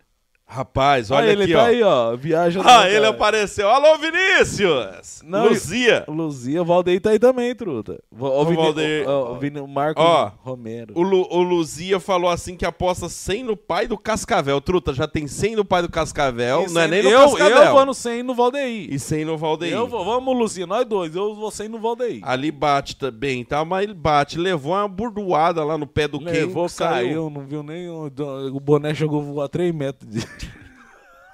Rapaz, 0.52 1.12
olha 1.12 1.22
Olha 1.26 1.32
ele 1.32 1.44
aqui, 1.44 1.54
tá 1.54 1.60
ó. 1.60 1.66
aí, 1.66 1.84
ó. 1.84 2.16
Viaja. 2.16 2.60
Ah, 2.66 2.90
ele 2.90 3.06
apareceu. 3.06 3.70
Alô, 3.70 4.00
Vinícius! 4.00 5.22
Não, 5.24 5.48
Luzia! 5.48 6.04
Luzia, 6.08 6.62
o 6.64 6.66
Valdeir 6.66 7.00
tá 7.00 7.12
aí 7.12 7.20
também, 7.20 7.54
truta. 7.54 8.02
O, 8.12 8.26
o, 8.26 8.46
Vini- 8.46 8.58
Valdeir- 8.58 9.08
o, 9.08 9.32
o 9.34 9.36
Vini- 9.38 9.60
o 9.60 9.68
Marco 9.68 10.02
Ó, 10.02 10.32
Romero. 10.42 10.94
O, 10.98 11.04
Lu, 11.04 11.28
o 11.30 11.44
Luzia 11.44 12.00
falou 12.00 12.32
assim 12.32 12.56
que 12.56 12.66
aposta 12.66 13.08
100 13.08 13.44
no 13.44 13.56
pai 13.56 13.86
do 13.88 13.96
Cascavel. 13.96 14.60
Truta, 14.60 14.92
já 14.92 15.08
tem 15.08 15.28
100 15.28 15.56
no 15.58 15.64
pai 15.64 15.84
do 15.84 15.90
Cascavel. 15.90 16.66
E 16.68 16.72
não 16.74 16.82
é 16.82 16.86
cem- 16.86 16.92
nem 16.92 17.04
no 17.04 17.10
eu, 17.12 17.20
Cascavel. 17.30 17.58
Eu 17.64 17.72
vou 17.72 17.86
no 17.86 17.94
100 17.94 18.24
no 18.24 18.34
Valdeir. 18.34 18.92
E 18.92 18.98
100 18.98 19.26
no 19.26 19.38
Valdeir. 19.38 19.74
Eu 19.74 19.86
vou, 19.88 20.04
vamos, 20.04 20.36
Lucinha, 20.36 20.66
nós 20.66 20.84
dois. 20.84 21.16
Eu 21.16 21.36
vou 21.36 21.52
100 21.52 21.68
no 21.70 21.78
Valdeir. 21.80 22.22
Ali 22.24 22.50
bate 22.52 22.96
também, 22.96 23.46
tá? 23.46 23.64
Mas 23.64 23.84
ele 23.84 23.94
bate. 23.94 24.40
Levou 24.40 24.74
uma 24.74 24.88
burdoada 24.88 25.64
lá 25.64 25.78
no 25.78 25.86
pé 25.86 26.08
do 26.08 26.18
Ken. 26.20 26.32
Levou, 26.32 26.68
saiu. 26.68 26.90
caiu, 27.08 27.30
não 27.30 27.42
viu 27.46 27.62
nem. 27.62 27.88
O, 27.88 28.12
o 28.52 28.60
boné 28.60 28.96
chegou 28.96 29.22
a 29.22 29.24
voar 29.24 29.48
3 29.48 29.72
metros. 29.76 30.10
De... 30.10 30.28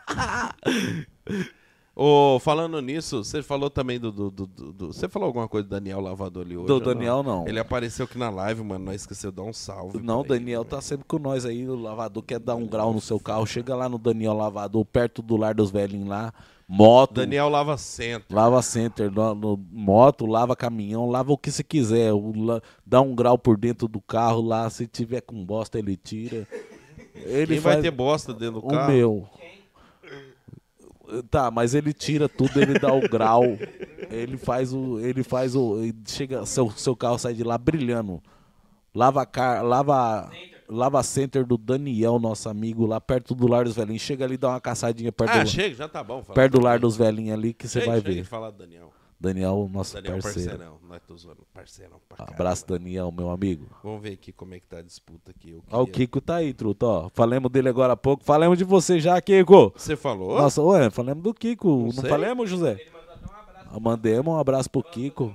Ô, 1.98 2.40
falando 2.42 2.82
nisso, 2.82 3.24
você 3.24 3.42
falou 3.42 3.69
também 3.69 3.98
do, 3.98 4.11
do, 4.11 4.30
do- 4.30 4.48
do- 4.48 4.88
Você 4.88 5.08
falou 5.08 5.27
alguma 5.27 5.48
coisa 5.48 5.66
do 5.66 5.69
Daniel 5.72 6.01
Lavador 6.01 6.43
ali 6.45 6.58
hoje? 6.58 6.67
Do 6.67 6.77
Daniel, 6.82 7.24
não. 7.24 7.48
Ele 7.48 7.58
apareceu 7.58 8.03
aqui 8.03 8.17
na 8.17 8.30
live, 8.30 8.61
mano. 8.64 8.84
Nós 8.84 9.01
esqueceu 9.01 9.32
de 9.32 9.38
dar 9.38 9.43
um 9.43 9.53
salve. 9.53 10.00
Não, 10.03 10.17
o 10.17 10.22
ele, 10.24 10.27
Daniel 10.27 10.66
tá 10.66 10.82
sempre 10.82 11.06
com 11.08 11.17
nós 11.17 11.45
aí. 11.45 11.66
O 11.69 11.75
lavador 11.75 12.22
quer 12.22 12.38
dar 12.40 12.56
um 12.56 12.67
grau 12.67 12.92
no 12.93 13.00
seu 13.00 13.17
carro. 13.17 13.45
Chega 13.45 13.74
lá 13.74 13.88
no 13.88 13.98
Daniel 13.98 14.34
Lavador, 14.34 14.84
perto 14.84 15.22
do 15.22 15.38
lar 15.38 15.53
dos 15.53 15.72
velhinhos 15.72 16.09
lá. 16.09 16.34
Moto. 16.67 17.14
Daniel 17.14 17.48
Lava 17.48 17.77
Centro. 17.77 18.35
Lava 18.35 18.61
center, 18.61 19.09
no, 19.09 19.34
no- 19.34 19.66
moto, 19.72 20.25
lava 20.25 20.53
caminhão, 20.53 21.09
lava 21.09 21.32
o 21.32 21.38
que 21.38 21.50
você 21.50 21.64
quiser. 21.64 22.11
O 22.11 22.34
la- 22.35 22.61
dá 22.85 23.00
um 23.00 23.16
grau 23.16 23.38
por 23.38 23.56
dentro 23.56 23.88
do 23.88 24.01
carro 24.01 24.42
lá. 24.42 24.69
Se 24.69 24.85
tiver 24.85 25.22
com 25.22 25.45
bosta, 25.45 25.80
ele 25.80 25.95
tira. 25.95 26.45
Ele 27.14 27.53
Quem 27.53 27.61
faz 27.61 27.75
vai 27.75 27.82
ter 27.84 27.92
bosta 27.92 28.34
dentro 28.34 28.59
do 28.59 28.67
o 28.67 28.69
carro? 28.69 28.92
meu. 28.92 29.30
Tá, 31.30 31.50
mas 31.51 31.74
ele 31.75 31.93
tira 31.93 32.27
tudo, 32.30 32.61
ele 32.61 32.80
dá 32.80 32.93
o 32.93 33.01
grau. 33.08 33.43
Ele 34.09 34.38
faz 34.38 34.74
o. 34.74 35.00
Ele 35.00 35.24
faz 35.24 35.56
o. 35.56 35.77
ele 35.82 35.95
Chega, 36.08 36.45
seu, 36.45 36.69
seu 36.72 36.95
carro 36.95 37.17
sai 37.17 37.34
de 37.34 37.43
lá 37.43 37.58
brilhando. 37.58 38.22
Lava 38.93 39.25
car, 39.25 39.64
lava. 39.64 40.30
Lava 40.67 41.03
Center 41.03 41.45
do 41.45 41.59
Daniel, 41.59 42.17
nosso 42.17 42.50
amigo, 42.50 42.88
lá 42.88 43.00
perto 43.00 43.35
do 43.35 43.48
Lar 43.48 43.66
dos 43.66 43.75
Velhinhos. 43.75 44.01
Chega 44.01 44.25
ali 44.25 44.34
e 44.34 44.38
dá 44.38 44.50
uma 44.50 44.59
caçadinha 44.59 45.11
perto, 45.11 45.30
Ah, 45.32 45.43
do, 45.43 45.50
chega, 45.50 45.75
já 45.75 45.88
tá 45.88 46.03
bom. 46.03 46.24
perto 46.24 46.53
do. 46.53 46.59
Lar 46.64 46.80
dos 46.80 46.98
Velhinhos 46.98 47.38
ali 47.38 47.53
que 47.53 47.67
você 47.67 47.82
vai 47.85 48.01
chega 48.01 48.11
ver. 48.16 48.24
falar 48.24 48.50
do 48.50 48.58
Daniel. 48.58 48.92
Daniel, 49.19 49.69
nosso 49.72 49.94
Daniel, 49.95 50.19
parceiro. 50.22 50.50
parceirão. 50.50 50.77
Nós 50.88 51.02
tô 51.08 51.16
zoando. 51.18 51.48
Parceirão 51.53 52.00
pra 52.08 52.18
caramba. 52.18 52.35
Abraço, 52.35 52.68
Daniel, 52.68 53.11
meu 53.11 53.30
amigo. 53.30 53.66
Vamos 53.84 54.02
ver 54.02 54.14
aqui 54.14 54.32
como 54.32 54.53
é 54.53 54.60
que 54.60 54.68
tá 54.68 54.80
a 54.80 54.82
disputa 54.82 55.32
aqui. 55.32 55.52
Eu 55.52 55.64
Ó, 55.72 55.82
o 55.82 55.85
queria- 55.85 56.06
Kiko 56.08 56.22
tá 56.22 56.35
aí, 56.35 56.53
truta, 56.53 56.85
ó. 56.85 57.10
Falamos 57.14 57.50
dele 57.52 57.69
agora 57.69 57.94
há 57.94 57.98
pouco. 57.98 58.24
Falamos 58.24 58.58
de 58.58 58.64
você 58.66 59.00
já, 59.00 59.19
Kiko. 59.22 59.72
Você 59.76 59.95
falou? 59.95 60.38
Nossa, 60.38 60.61
ué, 60.61 60.90
falamos 60.90 61.24
do 61.24 61.34
Kiko. 61.34 61.84
Não, 61.85 61.92
sei. 61.92 62.10
falamos, 62.10 62.50
José? 62.50 62.77
Ah, 63.72 63.80
Mandemos 63.80 64.34
um 64.34 64.38
abraço 64.38 64.69
pro 64.69 64.84
Kiko. 64.84 65.34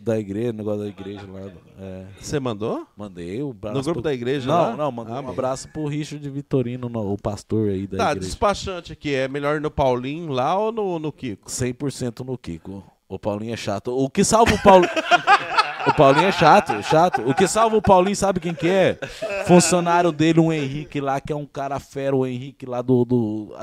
Da 0.00 0.18
igreja, 0.18 0.52
negócio 0.52 0.80
da 0.82 0.88
igreja 0.88 1.22
lá. 1.32 1.50
É. 1.80 2.04
Você 2.20 2.38
mandou? 2.40 2.86
Mandei 2.96 3.42
um 3.42 3.50
abraço. 3.50 3.76
No 3.76 3.82
grupo 3.82 3.94
pro- 3.94 4.02
da 4.02 4.14
igreja 4.14 4.46
Não, 4.48 4.54
lá? 4.54 4.76
não, 4.76 4.92
mandei 4.92 5.14
Ah, 5.14 5.20
um 5.20 5.28
abraço 5.30 5.68
pro 5.68 5.86
Richard 5.86 6.28
Vitorino, 6.28 6.88
no- 6.88 7.12
o 7.12 7.16
pastor 7.16 7.70
aí 7.70 7.86
da 7.86 7.96
Tá, 7.98 8.10
igreja. 8.12 8.26
despachante 8.26 8.92
aqui. 8.92 9.14
É 9.14 9.28
melhor 9.28 9.60
no 9.60 9.70
Paulinho 9.70 10.30
lá 10.32 10.58
ou 10.58 10.70
no, 10.72 10.98
no 10.98 11.12
Kiko? 11.12 11.50
100% 11.50 12.20
no 12.24 12.36
Kiko. 12.36 12.82
O 13.08 13.18
Paulinho 13.18 13.52
é 13.54 13.56
chato. 13.56 13.96
O 13.96 14.10
que 14.10 14.24
salva 14.24 14.52
o 14.54 14.62
Paulinho. 14.62 14.90
o 15.86 15.94
Paulinho 15.94 16.26
é 16.26 16.32
chato, 16.32 16.82
chato. 16.82 17.22
O 17.22 17.32
que 17.34 17.46
salva 17.46 17.76
o 17.76 17.82
Paulinho, 17.82 18.16
sabe 18.16 18.40
quem 18.40 18.52
que 18.54 18.68
é? 18.68 18.98
Funcionário 19.46 20.10
dele, 20.10 20.40
um 20.40 20.52
Henrique 20.52 21.00
lá, 21.00 21.20
que 21.20 21.32
é 21.32 21.36
um 21.36 21.46
cara 21.46 21.78
fera, 21.78 22.16
o 22.16 22.26
Henrique 22.26 22.66
lá 22.66 22.82
do. 22.82 23.04
do 23.04 23.54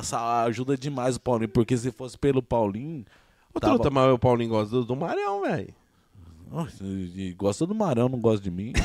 ajuda 0.46 0.78
demais 0.78 1.18
o 1.18 1.20
Paulinho, 1.20 1.50
porque 1.50 1.76
se 1.76 1.92
fosse 1.92 2.18
pelo 2.18 2.42
Paulinho. 2.42 3.04
Ô, 3.54 3.60
tava- 3.60 3.74
Truta, 3.76 3.90
mas 3.92 4.12
o 4.14 4.18
Paulinho 4.18 4.50
gosta 4.52 4.78
do, 4.78 4.86
do 4.86 4.96
Marião, 4.96 5.42
velho. 5.42 5.74
Gosta 7.36 7.66
do 7.66 7.74
Marão, 7.76 8.08
não 8.10 8.20
gosta 8.20 8.44
de 8.44 8.52
mim. 8.52 8.74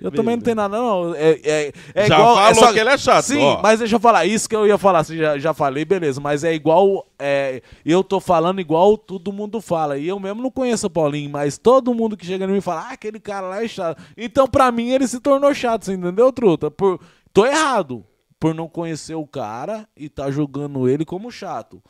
Eu 0.00 0.10
também 0.10 0.36
não 0.36 0.42
tenho 0.42 0.56
nada, 0.56 0.76
não. 0.76 1.14
É, 1.14 1.40
é, 1.44 1.72
é 1.94 2.06
Já 2.06 2.16
igual, 2.18 2.38
é 2.40 2.54
falou 2.54 2.68
só- 2.68 2.72
que 2.74 2.78
ele 2.78 2.90
é 2.90 2.98
chato, 2.98 3.24
Sim, 3.24 3.38
ó. 3.42 3.62
mas 3.62 3.78
deixa 3.78 3.94
eu 3.96 4.00
falar. 4.00 4.26
Isso 4.26 4.48
que 4.48 4.54
eu 4.54 4.66
ia 4.66 4.76
falar, 4.76 4.98
assim, 4.98 5.16
já, 5.16 5.38
já 5.38 5.54
falei, 5.54 5.84
beleza. 5.84 6.20
Mas 6.20 6.44
é 6.44 6.52
igual. 6.52 7.06
é, 7.18 7.62
eu 7.86 8.02
tô 8.04 8.20
falando 8.20 8.60
igual 8.60 8.98
todo 8.98 9.32
mundo 9.32 9.60
fala. 9.62 9.96
E 9.96 10.06
eu 10.08 10.18
mesmo 10.20 10.42
não 10.42 10.50
conheço 10.50 10.88
o 10.88 10.90
Paulinho, 10.90 11.30
mas 11.30 11.56
todo 11.56 11.94
mundo 11.94 12.16
que 12.18 12.26
chega 12.26 12.44
em 12.44 12.48
mim 12.48 12.60
fala: 12.60 12.88
ah, 12.88 12.92
aquele 12.92 13.18
cara 13.20 13.46
lá 13.48 13.64
é 13.64 13.68
chato. 13.68 14.02
Então, 14.16 14.46
pra 14.46 14.70
mim, 14.70 14.90
ele 14.90 15.06
se 15.06 15.20
tornou 15.20 15.54
chato, 15.54 15.84
você 15.86 15.94
entendeu, 15.94 16.30
truta? 16.32 16.70
Por, 16.70 17.00
tô 17.32 17.46
errado 17.46 18.04
por 18.38 18.52
não 18.54 18.68
conhecer 18.68 19.14
o 19.14 19.26
cara 19.26 19.88
e 19.96 20.08
tá 20.10 20.30
julgando 20.30 20.86
ele 20.88 21.04
como 21.06 21.30
chato. 21.30 21.80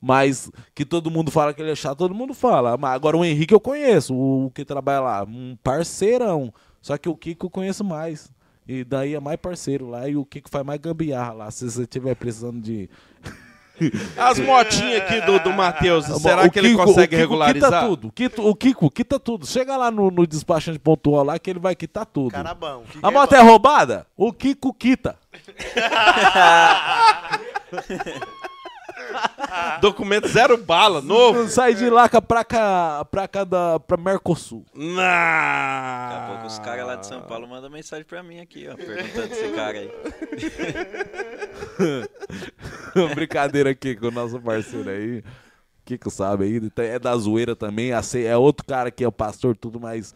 Mas 0.00 0.50
que 0.74 0.84
todo 0.84 1.10
mundo 1.10 1.30
fala 1.30 1.52
que 1.54 1.60
ele 1.62 1.72
é 1.72 1.74
chato, 1.74 1.98
todo 1.98 2.14
mundo 2.14 2.34
fala. 2.34 2.76
Mas 2.76 2.92
agora 2.94 3.16
o 3.16 3.24
Henrique 3.24 3.54
eu 3.54 3.60
conheço, 3.60 4.14
o 4.14 4.50
que 4.54 4.64
trabalha 4.64 5.00
lá, 5.00 5.24
um 5.24 5.56
parceirão. 5.62 6.52
Só 6.82 6.96
que 6.98 7.08
o 7.08 7.16
Kiko 7.16 7.46
eu 7.46 7.50
conheço 7.50 7.82
mais. 7.82 8.30
E 8.68 8.84
daí 8.84 9.14
é 9.14 9.20
mais 9.20 9.36
parceiro 9.38 9.88
lá. 9.88 10.08
E 10.08 10.16
o 10.16 10.24
Kiko 10.24 10.48
faz 10.50 10.64
mais 10.64 10.80
gambiarra 10.80 11.32
lá. 11.32 11.50
Se 11.50 11.68
você 11.70 11.82
estiver 11.82 12.14
precisando 12.14 12.60
de. 12.60 12.88
As 14.16 14.38
motinhas 14.38 15.02
aqui 15.02 15.20
do, 15.20 15.38
do 15.38 15.52
Matheus, 15.52 16.06
será 16.06 16.44
O 16.46 16.50
que 16.50 16.58
ele 16.58 16.70
Kiko- 16.70 16.84
consegue 16.84 17.14
o 17.14 17.18
Kiko 17.18 17.20
regularizar? 17.30 17.70
Quita 17.70 17.86
tudo. 17.86 18.10
Quita, 18.12 18.40
o 18.42 18.54
Kiko 18.54 18.90
quita 18.90 19.18
tudo. 19.20 19.46
Chega 19.46 19.76
lá 19.76 19.90
no, 19.90 20.10
no 20.10 20.26
despachante 20.26 20.78
pontual 20.78 21.22
lá 21.24 21.38
que 21.38 21.50
ele 21.50 21.58
vai 21.58 21.74
quitar 21.74 22.06
tudo. 22.06 22.30
Cara 22.30 22.54
bom. 22.54 22.84
que 22.90 22.98
A 23.02 23.08
que 23.08 23.14
moto 23.14 23.32
é 23.34 23.40
roubada? 23.42 24.06
O 24.16 24.32
Kiko 24.32 24.72
quita. 24.72 25.16
Documento 29.80 30.28
zero 30.28 30.56
bala, 30.56 31.00
novo. 31.00 31.48
Sai 31.48 31.74
de 31.74 31.88
lá 31.90 32.08
com 32.08 32.16
a 32.16 32.22
placa, 32.22 33.00
a 33.00 33.04
placa 33.04 33.44
da, 33.44 33.78
pra 33.80 33.96
Mercosul. 33.96 34.64
Não. 34.74 34.96
Daqui 34.96 36.14
a 36.14 36.26
pouco 36.30 36.46
os 36.46 36.58
caras 36.58 36.86
lá 36.86 36.96
de 36.96 37.06
São 37.06 37.22
Paulo 37.22 37.46
mandam 37.48 37.70
mensagem 37.70 38.04
pra 38.04 38.22
mim 38.22 38.40
aqui, 38.40 38.68
ó, 38.68 38.74
perguntando 38.76 39.32
esse 39.32 39.48
cara 39.52 39.78
aí. 39.78 39.90
Brincadeira 43.14 43.70
aqui 43.70 43.94
com 43.96 44.06
o 44.06 44.10
nosso 44.10 44.40
parceiro 44.40 44.88
aí. 44.90 45.22
Kiko 45.84 46.10
sabe 46.10 46.44
aí. 46.44 46.60
É 46.88 46.98
da 46.98 47.16
zoeira 47.16 47.54
também. 47.54 47.92
ace- 47.92 48.24
É 48.24 48.36
outro 48.36 48.66
cara 48.66 48.90
que 48.90 49.04
é 49.04 49.08
o 49.08 49.12
pastor, 49.12 49.56
tudo 49.56 49.78
mais. 49.78 50.14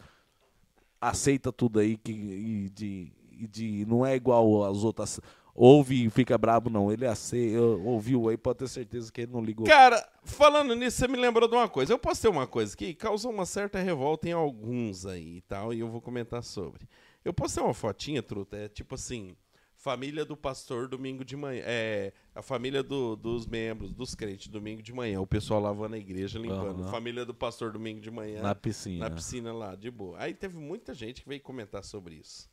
Aceita 0.99 1.51
tudo 1.51 1.79
aí. 1.79 1.97
Que, 1.97 2.11
e 2.11 2.69
de, 2.69 3.11
e 3.31 3.47
de, 3.47 3.85
não 3.87 4.05
é 4.05 4.15
igual 4.15 4.65
as 4.69 4.83
outras. 4.83 5.19
Ouve 5.63 6.05
e 6.05 6.09
fica 6.09 6.35
brabo, 6.39 6.71
não. 6.71 6.91
Ele 6.91 7.05
aceita, 7.05 7.61
ouviu 7.61 8.27
aí, 8.29 8.35
pode 8.35 8.57
ter 8.59 8.67
certeza 8.67 9.11
que 9.11 9.21
ele 9.21 9.31
não 9.31 9.43
ligou. 9.43 9.67
Cara, 9.67 10.03
falando 10.23 10.73
nisso, 10.75 10.97
você 10.97 11.07
me 11.07 11.17
lembrou 11.17 11.47
de 11.47 11.53
uma 11.53 11.69
coisa. 11.69 11.93
Eu 11.93 11.99
postei 11.99 12.31
uma 12.31 12.47
coisa 12.47 12.75
que 12.75 12.95
causou 12.95 13.31
uma 13.31 13.45
certa 13.45 13.77
revolta 13.79 14.27
em 14.27 14.31
alguns 14.31 15.05
aí 15.05 15.37
e 15.37 15.41
tal, 15.41 15.71
e 15.71 15.79
eu 15.79 15.87
vou 15.87 16.01
comentar 16.01 16.41
sobre. 16.43 16.89
Eu 17.23 17.31
postei 17.31 17.61
uma 17.63 17.75
fotinha, 17.75 18.23
truta, 18.23 18.57
é 18.57 18.67
tipo 18.69 18.95
assim, 18.95 19.35
família 19.75 20.25
do 20.25 20.35
pastor 20.35 20.87
domingo 20.87 21.23
de 21.23 21.35
manhã, 21.37 21.61
é, 21.63 22.11
a 22.33 22.41
família 22.41 22.81
do- 22.81 23.15
dos 23.15 23.45
membros, 23.45 23.93
dos 23.93 24.15
crentes 24.15 24.47
domingo 24.47 24.81
de 24.81 24.91
manhã, 24.91 25.21
o 25.21 25.27
pessoal 25.27 25.59
lavando 25.61 25.93
a 25.93 25.99
igreja, 25.99 26.39
limpando. 26.39 26.81
Aham. 26.81 26.91
Família 26.91 27.23
do 27.23 27.35
pastor 27.35 27.71
domingo 27.71 28.01
de 28.01 28.09
manhã, 28.09 28.41
Na 28.41 28.55
piscina. 28.55 29.07
na 29.09 29.15
piscina 29.15 29.53
lá, 29.53 29.75
de 29.75 29.91
boa. 29.91 30.17
Aí 30.19 30.33
teve 30.33 30.57
muita 30.57 30.91
gente 30.95 31.21
que 31.21 31.29
veio 31.29 31.41
comentar 31.41 31.83
sobre 31.83 32.15
isso. 32.15 32.49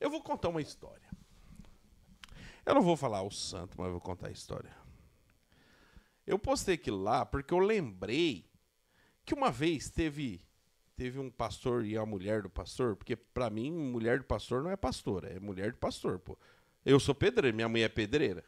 Eu 0.00 0.08
vou 0.08 0.20
contar 0.22 0.50
uma 0.50 0.60
história. 0.62 1.02
Eu 2.66 2.74
não 2.74 2.82
vou 2.82 2.96
falar 2.96 3.22
o 3.22 3.30
santo, 3.30 3.74
mas 3.76 3.86
eu 3.86 3.92
vou 3.92 4.00
contar 4.00 4.28
a 4.28 4.32
história. 4.32 4.74
Eu 6.26 6.38
postei 6.38 6.74
aquilo 6.76 7.02
lá 7.02 7.24
porque 7.26 7.52
eu 7.52 7.58
lembrei 7.58 8.48
que 9.24 9.34
uma 9.34 9.50
vez 9.50 9.90
teve 9.90 10.40
teve 10.96 11.18
um 11.18 11.28
pastor 11.28 11.84
e 11.84 11.96
a 11.98 12.06
mulher 12.06 12.42
do 12.42 12.48
pastor, 12.48 12.94
porque 12.94 13.16
pra 13.16 13.50
mim 13.50 13.70
mulher 13.72 14.18
do 14.18 14.24
pastor 14.24 14.62
não 14.62 14.70
é 14.70 14.76
pastora, 14.76 15.28
é 15.28 15.40
mulher 15.40 15.72
do 15.72 15.78
pastor, 15.78 16.18
pô. 16.20 16.38
Eu 16.84 17.00
sou 17.00 17.14
pedreiro, 17.14 17.54
minha 17.54 17.68
mãe 17.68 17.82
é 17.82 17.88
pedreira. 17.88 18.44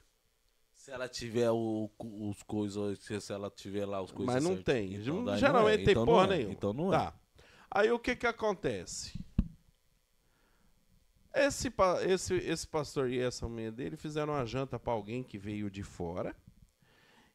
Se 0.74 0.90
ela 0.92 1.08
tiver 1.08 1.50
o- 1.50 1.90
os 1.98 2.42
coisas, 2.44 3.00
se 3.00 3.32
ela 3.32 3.50
tiver 3.50 3.84
lá 3.84 4.00
os 4.00 4.12
coisas 4.12 4.34
Mas 4.34 4.44
não 4.44 4.62
tem. 4.62 4.94
então 4.94 5.36
Geralmente 5.36 5.42
não 5.52 5.68
é, 5.68 5.76
tem 5.76 5.90
então 5.90 6.04
porra 6.06 6.24
é, 6.26 6.36
nenhuma. 6.36 6.52
Então 6.52 6.72
não 6.72 6.94
é. 6.94 6.96
Tá. 6.98 7.14
Aí 7.70 7.90
o 7.90 7.98
que 7.98 8.14
que 8.14 8.26
acontece? 8.26 9.18
Esse, 11.36 11.70
esse, 12.08 12.34
esse 12.34 12.66
pastor 12.66 13.10
e 13.10 13.18
essa 13.20 13.47
mulher 13.47 13.70
dele 13.70 13.97
fizeram 13.97 14.32
uma 14.32 14.47
janta 14.47 14.78
pra 14.78 14.94
alguém 14.94 15.23
que 15.23 15.36
veio 15.36 15.70
de 15.70 15.82
fora. 15.82 16.34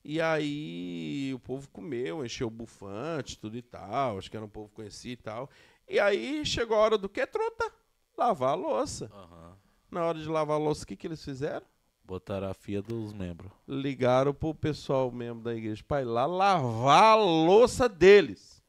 E 0.03 0.19
aí 0.19 1.31
o 1.35 1.39
povo 1.39 1.69
comeu, 1.69 2.25
encheu 2.25 2.47
o 2.47 2.51
bufante, 2.51 3.37
tudo 3.37 3.55
e 3.55 3.61
tal. 3.61 4.17
Acho 4.17 4.31
que 4.31 4.35
era 4.35 4.45
um 4.45 4.49
povo 4.49 4.69
conhecido 4.69 5.19
e 5.19 5.23
tal. 5.23 5.49
E 5.87 5.99
aí 5.99 6.43
chegou 6.43 6.77
a 6.77 6.79
hora 6.79 6.97
do 6.97 7.07
que, 7.07 7.25
truta? 7.27 7.71
Lavar 8.17 8.53
a 8.53 8.55
louça. 8.55 9.11
Aham. 9.13 9.55
Na 9.91 10.05
hora 10.05 10.17
de 10.17 10.27
lavar 10.27 10.55
a 10.55 10.59
louça, 10.59 10.83
o 10.83 10.87
que, 10.87 10.95
que 10.95 11.05
eles 11.05 11.23
fizeram? 11.23 11.65
Botaram 12.03 12.49
a 12.49 12.53
fia 12.55 12.81
dos 12.81 13.13
membros. 13.13 13.51
Ligaram 13.67 14.33
pro 14.33 14.55
pessoal 14.55 15.11
mesmo 15.11 15.41
da 15.41 15.53
igreja 15.53 15.83
pra 15.87 16.01
ir 16.01 16.05
lá 16.05 16.25
lavar 16.25 17.13
a 17.13 17.15
louça 17.15 17.87
deles. 17.87 18.63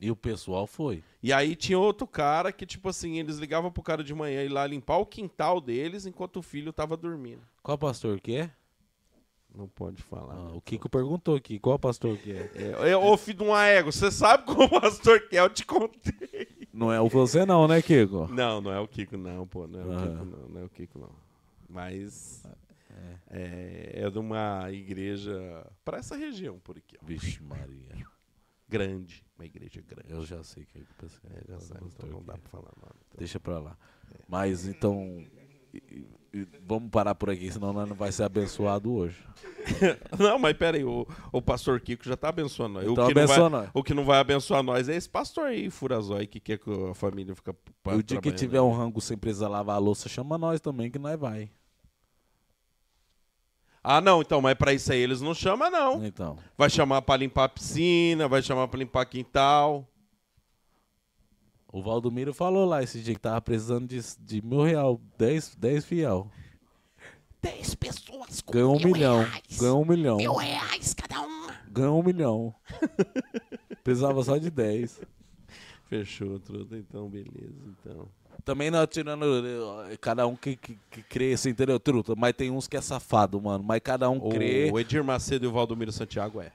E 0.00 0.10
o 0.10 0.16
pessoal 0.16 0.66
foi. 0.66 1.02
E 1.22 1.32
aí 1.32 1.54
tinha 1.54 1.78
outro 1.78 2.06
cara 2.06 2.50
que, 2.50 2.66
tipo 2.66 2.88
assim, 2.88 3.18
eles 3.18 3.38
ligavam 3.38 3.70
pro 3.70 3.82
cara 3.82 4.02
de 4.02 4.12
manhã 4.12 4.42
ir 4.42 4.48
lá 4.48 4.66
limpar 4.66 4.96
o 4.98 5.06
quintal 5.06 5.60
deles 5.60 6.04
enquanto 6.04 6.38
o 6.38 6.42
filho 6.42 6.72
tava 6.72 6.96
dormindo. 6.96 7.42
Qual 7.62 7.78
pastor 7.78 8.20
que 8.20 8.36
é? 8.36 8.50
Não 9.54 9.68
pode 9.68 10.02
falar. 10.02 10.34
Ah, 10.34 10.52
o 10.54 10.60
Kiko 10.60 10.88
perguntou 10.88 11.36
aqui. 11.36 11.58
Qual 11.58 11.78
pastor 11.78 12.16
que 12.16 12.32
é? 12.32 12.50
É, 12.54 12.90
é, 12.90 12.96
ô 12.96 13.16
filho 13.16 13.38
de 13.38 13.44
uma 13.44 13.64
égua, 13.64 13.92
você 13.92 14.10
sabe 14.10 14.50
o 14.50 14.68
pastor 14.80 15.28
que 15.28 15.36
é, 15.36 15.40
eu 15.40 15.50
te 15.50 15.64
contei. 15.64 16.48
Não 16.72 16.90
é 16.90 17.00
o 17.00 17.08
você 17.08 17.44
não, 17.44 17.68
né, 17.68 17.82
Kiko? 17.82 18.26
Não, 18.28 18.60
não 18.60 18.72
é 18.72 18.80
o 18.80 18.88
Kiko 18.88 19.16
não, 19.16 19.46
pô, 19.46 19.66
não 19.66 19.80
é 19.80 19.84
o 19.84 19.92
Aham. 19.92 20.08
Kiko 20.08 20.24
não, 20.24 20.48
não 20.48 20.60
é 20.60 20.64
o 20.64 20.68
Kiko 20.70 20.98
não. 20.98 21.10
Mas 21.68 22.42
é, 23.30 24.02
é 24.04 24.10
de 24.10 24.18
uma 24.18 24.70
igreja 24.72 25.66
pra 25.84 25.98
essa 25.98 26.16
região 26.16 26.58
por 26.58 26.78
aqui, 26.78 26.96
ó. 27.00 27.06
Vixe 27.06 27.42
Maria. 27.42 28.06
Grande, 28.68 29.22
uma 29.42 29.46
igreja 29.46 29.82
grande. 29.86 30.12
Eu 30.12 30.24
já 30.24 30.42
sei 30.44 30.64
que 30.64 30.78
é 30.78 30.80
que 30.82 30.88
você 31.08 31.18
É, 31.34 31.52
já 31.52 31.58
sabe, 31.60 31.80
então 31.86 32.08
não 32.08 32.22
dá 32.22 32.34
pra 32.38 32.48
falar 32.50 32.72
nada. 32.80 32.94
então. 33.06 33.18
Deixa 33.18 33.38
pra 33.40 33.58
lá. 33.58 33.76
Mas 34.28 34.66
então. 34.66 35.24
e- 35.74 35.82
e- 35.88 36.22
Vamos 36.66 36.88
parar 36.90 37.14
por 37.14 37.28
aqui, 37.28 37.50
senão 37.52 37.74
nós 37.74 37.86
não 37.86 37.94
vai 37.94 38.10
ser 38.10 38.22
abençoado 38.22 38.90
hoje. 38.90 39.22
Não, 40.18 40.38
mas 40.38 40.56
pera 40.56 40.78
aí, 40.78 40.84
o, 40.84 41.06
o 41.30 41.42
pastor 41.42 41.78
Kiko 41.78 42.02
já 42.06 42.16
tá 42.16 42.30
abençoando 42.30 42.74
nós. 42.74 42.84
Então 42.88 43.04
o, 43.04 43.06
que 43.08 43.14
não 43.14 43.22
abençoa 43.22 43.50
vai, 43.50 43.60
nós. 43.60 43.70
o 43.74 43.82
que 43.84 43.92
não 43.94 44.04
vai 44.06 44.18
abençoar 44.18 44.62
nós 44.62 44.88
é 44.88 44.96
esse 44.96 45.08
pastor 45.10 45.44
aí, 45.48 45.68
furazói, 45.68 46.26
que 46.26 46.40
quer 46.40 46.58
que 46.58 46.70
a 46.90 46.94
família 46.94 47.34
fica 47.34 47.54
o 47.84 48.02
dia 48.02 48.18
que 48.18 48.32
tiver 48.32 48.62
um 48.62 48.72
rango 48.72 48.98
sem 48.98 49.16
precisar 49.18 49.48
lavar 49.48 49.76
a 49.76 49.78
louça, 49.78 50.08
chama 50.08 50.38
nós 50.38 50.58
também, 50.58 50.90
que 50.90 50.98
nós 50.98 51.18
vai. 51.20 51.50
Ah, 53.84 54.00
não, 54.00 54.20
então, 54.22 54.40
mas 54.40 54.54
pra 54.54 54.72
isso 54.72 54.92
aí 54.92 55.00
eles 55.00 55.20
não 55.20 55.34
chamam, 55.34 55.70
não. 55.70 56.04
Então. 56.06 56.38
Vai 56.56 56.70
chamar 56.70 57.02
pra 57.02 57.16
limpar 57.16 57.44
a 57.44 57.48
piscina, 57.48 58.28
vai 58.28 58.40
chamar 58.42 58.68
pra 58.68 58.78
limpar 58.78 59.04
quintal. 59.06 59.86
O 61.72 61.82
Valdomiro 61.82 62.32
falou 62.34 62.64
lá 62.66 62.82
esse 62.82 63.00
dia 63.00 63.14
que 63.14 63.20
tava 63.20 63.40
precisando 63.40 63.88
de, 63.88 64.00
de 64.20 64.42
mil 64.42 64.62
real, 64.62 65.00
10, 65.18 65.56
10 65.56 65.84
fiel. 65.84 66.30
10 67.40 67.74
pessoas 67.74 68.40
com 68.40 68.52
Ganhou 68.52 68.76
um 68.76 68.78
mil 68.78 68.92
milhão. 68.92 69.18
reais. 69.22 69.58
Ganhou 69.58 69.82
um 69.82 69.84
milhão. 69.84 70.16
Mil 70.18 70.34
reais 70.34 70.94
cada 70.94 71.20
uma. 71.22 71.52
Ganhou 71.68 71.98
um 71.98 72.02
milhão. 72.04 72.54
Precisava 73.82 74.22
só 74.22 74.36
de 74.36 74.48
10. 74.50 75.00
Fechou, 75.88 76.38
truta, 76.38 76.76
então, 76.76 77.08
beleza, 77.08 77.74
então. 77.80 78.08
Também 78.44 78.70
não 78.70 78.86
tirando 78.86 79.24
eh, 79.90 79.96
cada 80.00 80.26
um 80.26 80.34
que, 80.34 80.56
que, 80.56 80.78
que 80.90 81.02
crê, 81.02 81.32
assim, 81.34 81.50
entendeu? 81.50 81.78
Truta, 81.78 82.14
mas 82.16 82.32
tem 82.32 82.50
uns 82.50 82.66
que 82.66 82.76
é 82.76 82.80
safado, 82.80 83.40
mano. 83.40 83.62
Mas 83.62 83.80
cada 83.84 84.08
um 84.10 84.18
crê. 84.30 84.70
O 84.72 84.78
Edir 84.80 85.04
Macedo 85.04 85.44
e 85.44 85.48
o 85.48 85.52
Valdomiro 85.52 85.92
Santiago 85.92 86.40
é. 86.40 86.50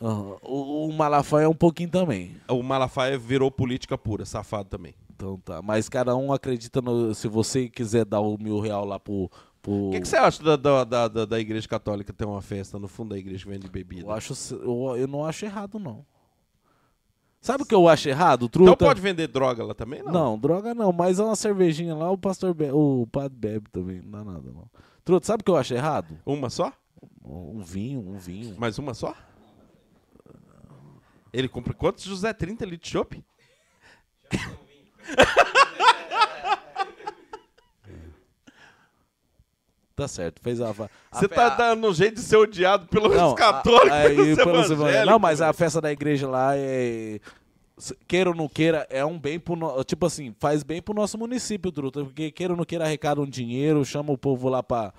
Aham. 0.00 0.36
O, 0.42 0.88
o 0.88 0.92
Malafaia 0.92 1.44
é 1.44 1.48
um 1.48 1.54
pouquinho 1.54 1.88
também. 1.90 2.36
O 2.48 2.62
Malafaia 2.62 3.16
virou 3.18 3.50
política 3.50 3.96
pura, 3.96 4.24
safado 4.24 4.68
também. 4.68 4.94
Então 5.14 5.38
tá. 5.38 5.62
Mas 5.62 5.88
cada 5.88 6.14
um 6.16 6.32
acredita 6.32 6.80
no. 6.82 7.14
Se 7.14 7.28
você 7.28 7.68
quiser 7.68 8.04
dar 8.04 8.20
o 8.20 8.36
mil 8.36 8.60
real 8.60 8.84
lá 8.84 8.98
pro. 8.98 9.30
pro 9.62 9.72
O 9.72 9.90
que, 9.92 10.00
que 10.00 10.08
você 10.08 10.16
acha 10.16 10.42
da, 10.42 10.56
da, 10.56 10.84
da, 10.84 11.08
da- 11.08 11.24
da 11.24 11.40
igreja 11.40 11.66
católica 11.68 12.12
ter 12.12 12.24
uma 12.24 12.42
festa 12.42 12.78
no 12.78 12.88
fundo 12.88 13.10
da 13.10 13.18
igreja 13.18 13.44
que 13.44 13.50
vende 13.50 13.68
bebida? 13.68 14.02
eu, 14.02 14.10
acho, 14.10 14.34
eu, 14.56 14.96
eu 14.96 15.06
não 15.06 15.24
acho 15.24 15.44
errado, 15.44 15.78
não. 15.78 16.04
Sabe 17.44 17.62
o 17.62 17.66
que 17.66 17.74
eu 17.74 17.86
acho 17.86 18.08
errado, 18.08 18.48
truta? 18.48 18.70
Então 18.70 18.88
pode 18.88 19.02
vender 19.02 19.26
droga 19.28 19.62
lá 19.62 19.74
também? 19.74 20.02
Não. 20.02 20.10
Não, 20.10 20.38
droga 20.38 20.74
não, 20.74 20.90
mas 20.94 21.18
é 21.18 21.22
uma 21.22 21.36
cervejinha 21.36 21.94
lá, 21.94 22.10
o 22.10 22.16
pastor 22.16 22.54
bebe, 22.54 22.72
o 22.72 23.06
padre 23.12 23.36
bebe 23.36 23.68
também, 23.70 24.00
não 24.00 24.10
dá 24.12 24.24
nada 24.24 24.50
não. 24.50 24.66
Truta, 25.04 25.26
sabe 25.26 25.42
o 25.42 25.44
que 25.44 25.50
eu 25.50 25.56
acho 25.58 25.74
errado? 25.74 26.18
Uma 26.24 26.48
só? 26.48 26.72
Um 27.22 27.60
vinho, 27.60 28.00
um 28.00 28.16
vinho. 28.16 28.58
Mais 28.58 28.78
uma 28.78 28.94
só? 28.94 29.14
Ele 31.34 31.46
compra 31.46 31.74
quantos, 31.74 32.04
José? 32.04 32.32
30 32.32 32.64
litros 32.64 32.80
de 32.80 32.88
chopp? 32.88 33.22
Tá 39.96 40.08
certo, 40.08 40.40
fez 40.42 40.60
a... 40.60 40.70
a 40.70 40.72
Você 40.72 41.28
tá 41.28 41.46
a- 41.46 41.50
dando 41.50 41.92
jeito 41.94 42.16
de 42.16 42.20
ser 42.22 42.36
odiado 42.36 42.86
pelos 42.88 43.14
Não, 43.16 43.34
católicos 43.36 43.90
a- 43.92 44.00
aí, 44.02 44.16
pelos 44.16 44.44
pelos 44.44 44.70
evangélicos. 44.70 45.06
Não, 45.06 45.18
mas 45.20 45.40
a 45.40 45.52
festa 45.52 45.80
da 45.80 45.92
igreja 45.92 46.28
lá 46.28 46.56
é. 46.56 47.20
Queira 48.06 48.30
ou 48.30 48.36
não 48.36 48.48
queira, 48.48 48.86
é 48.90 49.04
um 49.04 49.18
bem 49.18 49.38
pro. 49.38 49.54
No... 49.56 49.82
Tipo 49.84 50.06
assim, 50.06 50.34
faz 50.38 50.62
bem 50.62 50.80
pro 50.82 50.94
nosso 50.94 51.16
município, 51.18 51.70
Truta. 51.72 52.04
Porque 52.04 52.30
queira 52.30 52.52
ou 52.52 52.56
não 52.56 52.64
queira, 52.64 52.84
arrecada 52.84 53.20
um 53.20 53.26
dinheiro, 53.26 53.84
chama 53.84 54.12
o 54.12 54.18
povo 54.18 54.48
lá 54.48 54.62
pra. 54.62 54.92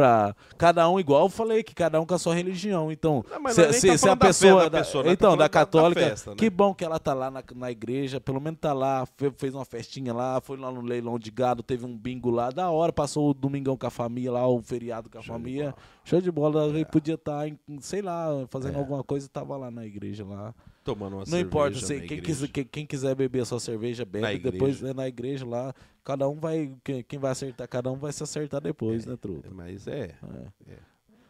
Pra 0.00 0.34
cada 0.56 0.88
um, 0.88 0.98
igual 0.98 1.24
eu 1.24 1.28
falei, 1.28 1.62
que 1.62 1.74
cada 1.74 2.00
um 2.00 2.06
com 2.06 2.14
a 2.14 2.18
sua 2.18 2.34
religião. 2.34 2.90
Então, 2.90 3.22
Não, 3.30 3.50
se, 3.50 3.72
se- 3.74 3.88
tá 3.88 3.98
se 3.98 4.08
a 4.08 4.14
da 4.14 4.20
fé 4.20 4.26
pessoa. 4.28 4.62
da 4.62 4.68
da- 4.70 4.78
pessoa, 4.78 5.04
tá 5.04 5.10
então, 5.12 5.26
falando 5.30 5.38
da 5.38 5.44
da- 5.44 5.48
da 5.48 5.52
católica, 5.66 6.00
festa, 6.00 6.30
né? 6.30 6.36
que 6.36 6.48
bom 6.48 6.74
que 6.74 6.84
ela 6.84 6.98
tá 6.98 7.12
lá 7.12 7.30
na, 7.30 7.42
na 7.54 7.70
igreja, 7.70 8.20
pelo 8.20 8.40
menos 8.40 8.58
tá 8.60 8.72
lá, 8.72 9.04
fe- 9.16 9.32
fez 9.36 9.54
uma 9.54 9.64
festinha 9.64 10.14
lá, 10.14 10.40
foi 10.40 10.56
lá 10.56 10.70
no 10.70 10.80
leilão 10.80 11.18
de 11.18 11.30
gado, 11.30 11.62
teve 11.62 11.84
um 11.84 11.96
bingo 11.96 12.30
lá, 12.30 12.50
da 12.50 12.70
hora, 12.70 12.92
passou 12.92 13.30
o 13.30 13.34
domingão 13.34 13.76
com 13.76 13.86
a 13.86 13.90
família 13.90 14.32
lá, 14.32 14.46
o 14.48 14.62
feriado 14.62 15.10
com 15.10 15.18
a 15.18 15.22
família. 15.22 15.74
Show 16.04 16.20
de 16.20 16.30
bola, 16.32 16.66
ele 16.66 16.84
podia 16.84 17.14
estar, 17.14 17.44
sei 17.80 18.00
lá, 18.02 18.28
fazendo 18.48 18.78
alguma 18.78 19.04
coisa 19.04 19.26
e 19.26 19.28
tava 19.28 19.56
lá 19.56 19.70
na 19.70 19.84
igreja 19.86 20.24
lá. 20.24 20.54
Tomando 20.82 21.16
uma 21.16 21.24
Não 21.26 21.38
importa, 21.38 21.78
na 21.78 22.00
quem, 22.06 22.22
quiser, 22.22 22.48
quem, 22.48 22.64
quem 22.64 22.86
quiser 22.86 23.14
beber 23.14 23.42
a 23.42 23.44
sua 23.44 23.60
cerveja, 23.60 24.04
bebe, 24.04 24.22
Na 24.22 24.32
depois 24.50 24.76
igreja. 24.76 24.90
é 24.90 24.94
na 24.94 25.06
igreja 25.08 25.46
lá, 25.46 25.74
cada 26.02 26.28
um 26.28 26.40
vai, 26.40 26.72
quem, 26.82 27.02
quem 27.02 27.18
vai 27.18 27.32
acertar, 27.32 27.68
cada 27.68 27.90
um 27.92 27.96
vai 27.96 28.12
se 28.12 28.22
acertar 28.22 28.60
depois, 28.60 29.04
né, 29.04 29.16
truta? 29.16 29.50
Mas 29.52 29.86
é. 29.86 30.14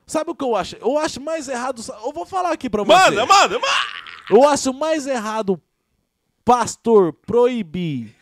Sabe 0.06 0.30
o 0.30 0.34
que 0.34 0.44
eu 0.44 0.54
acho? 0.56 0.76
Eu 0.76 0.98
acho 0.98 1.20
mais 1.20 1.48
errado, 1.48 1.82
eu 2.04 2.12
vou 2.12 2.24
falar 2.26 2.52
aqui 2.52 2.70
pra 2.70 2.82
você. 2.84 2.92
Manda, 3.10 3.26
manda, 3.26 3.58
manda! 3.58 3.66
Eu 4.30 4.48
acho 4.48 4.72
mais 4.72 5.06
errado 5.06 5.60
pastor 6.44 7.12
proibir 7.12 8.14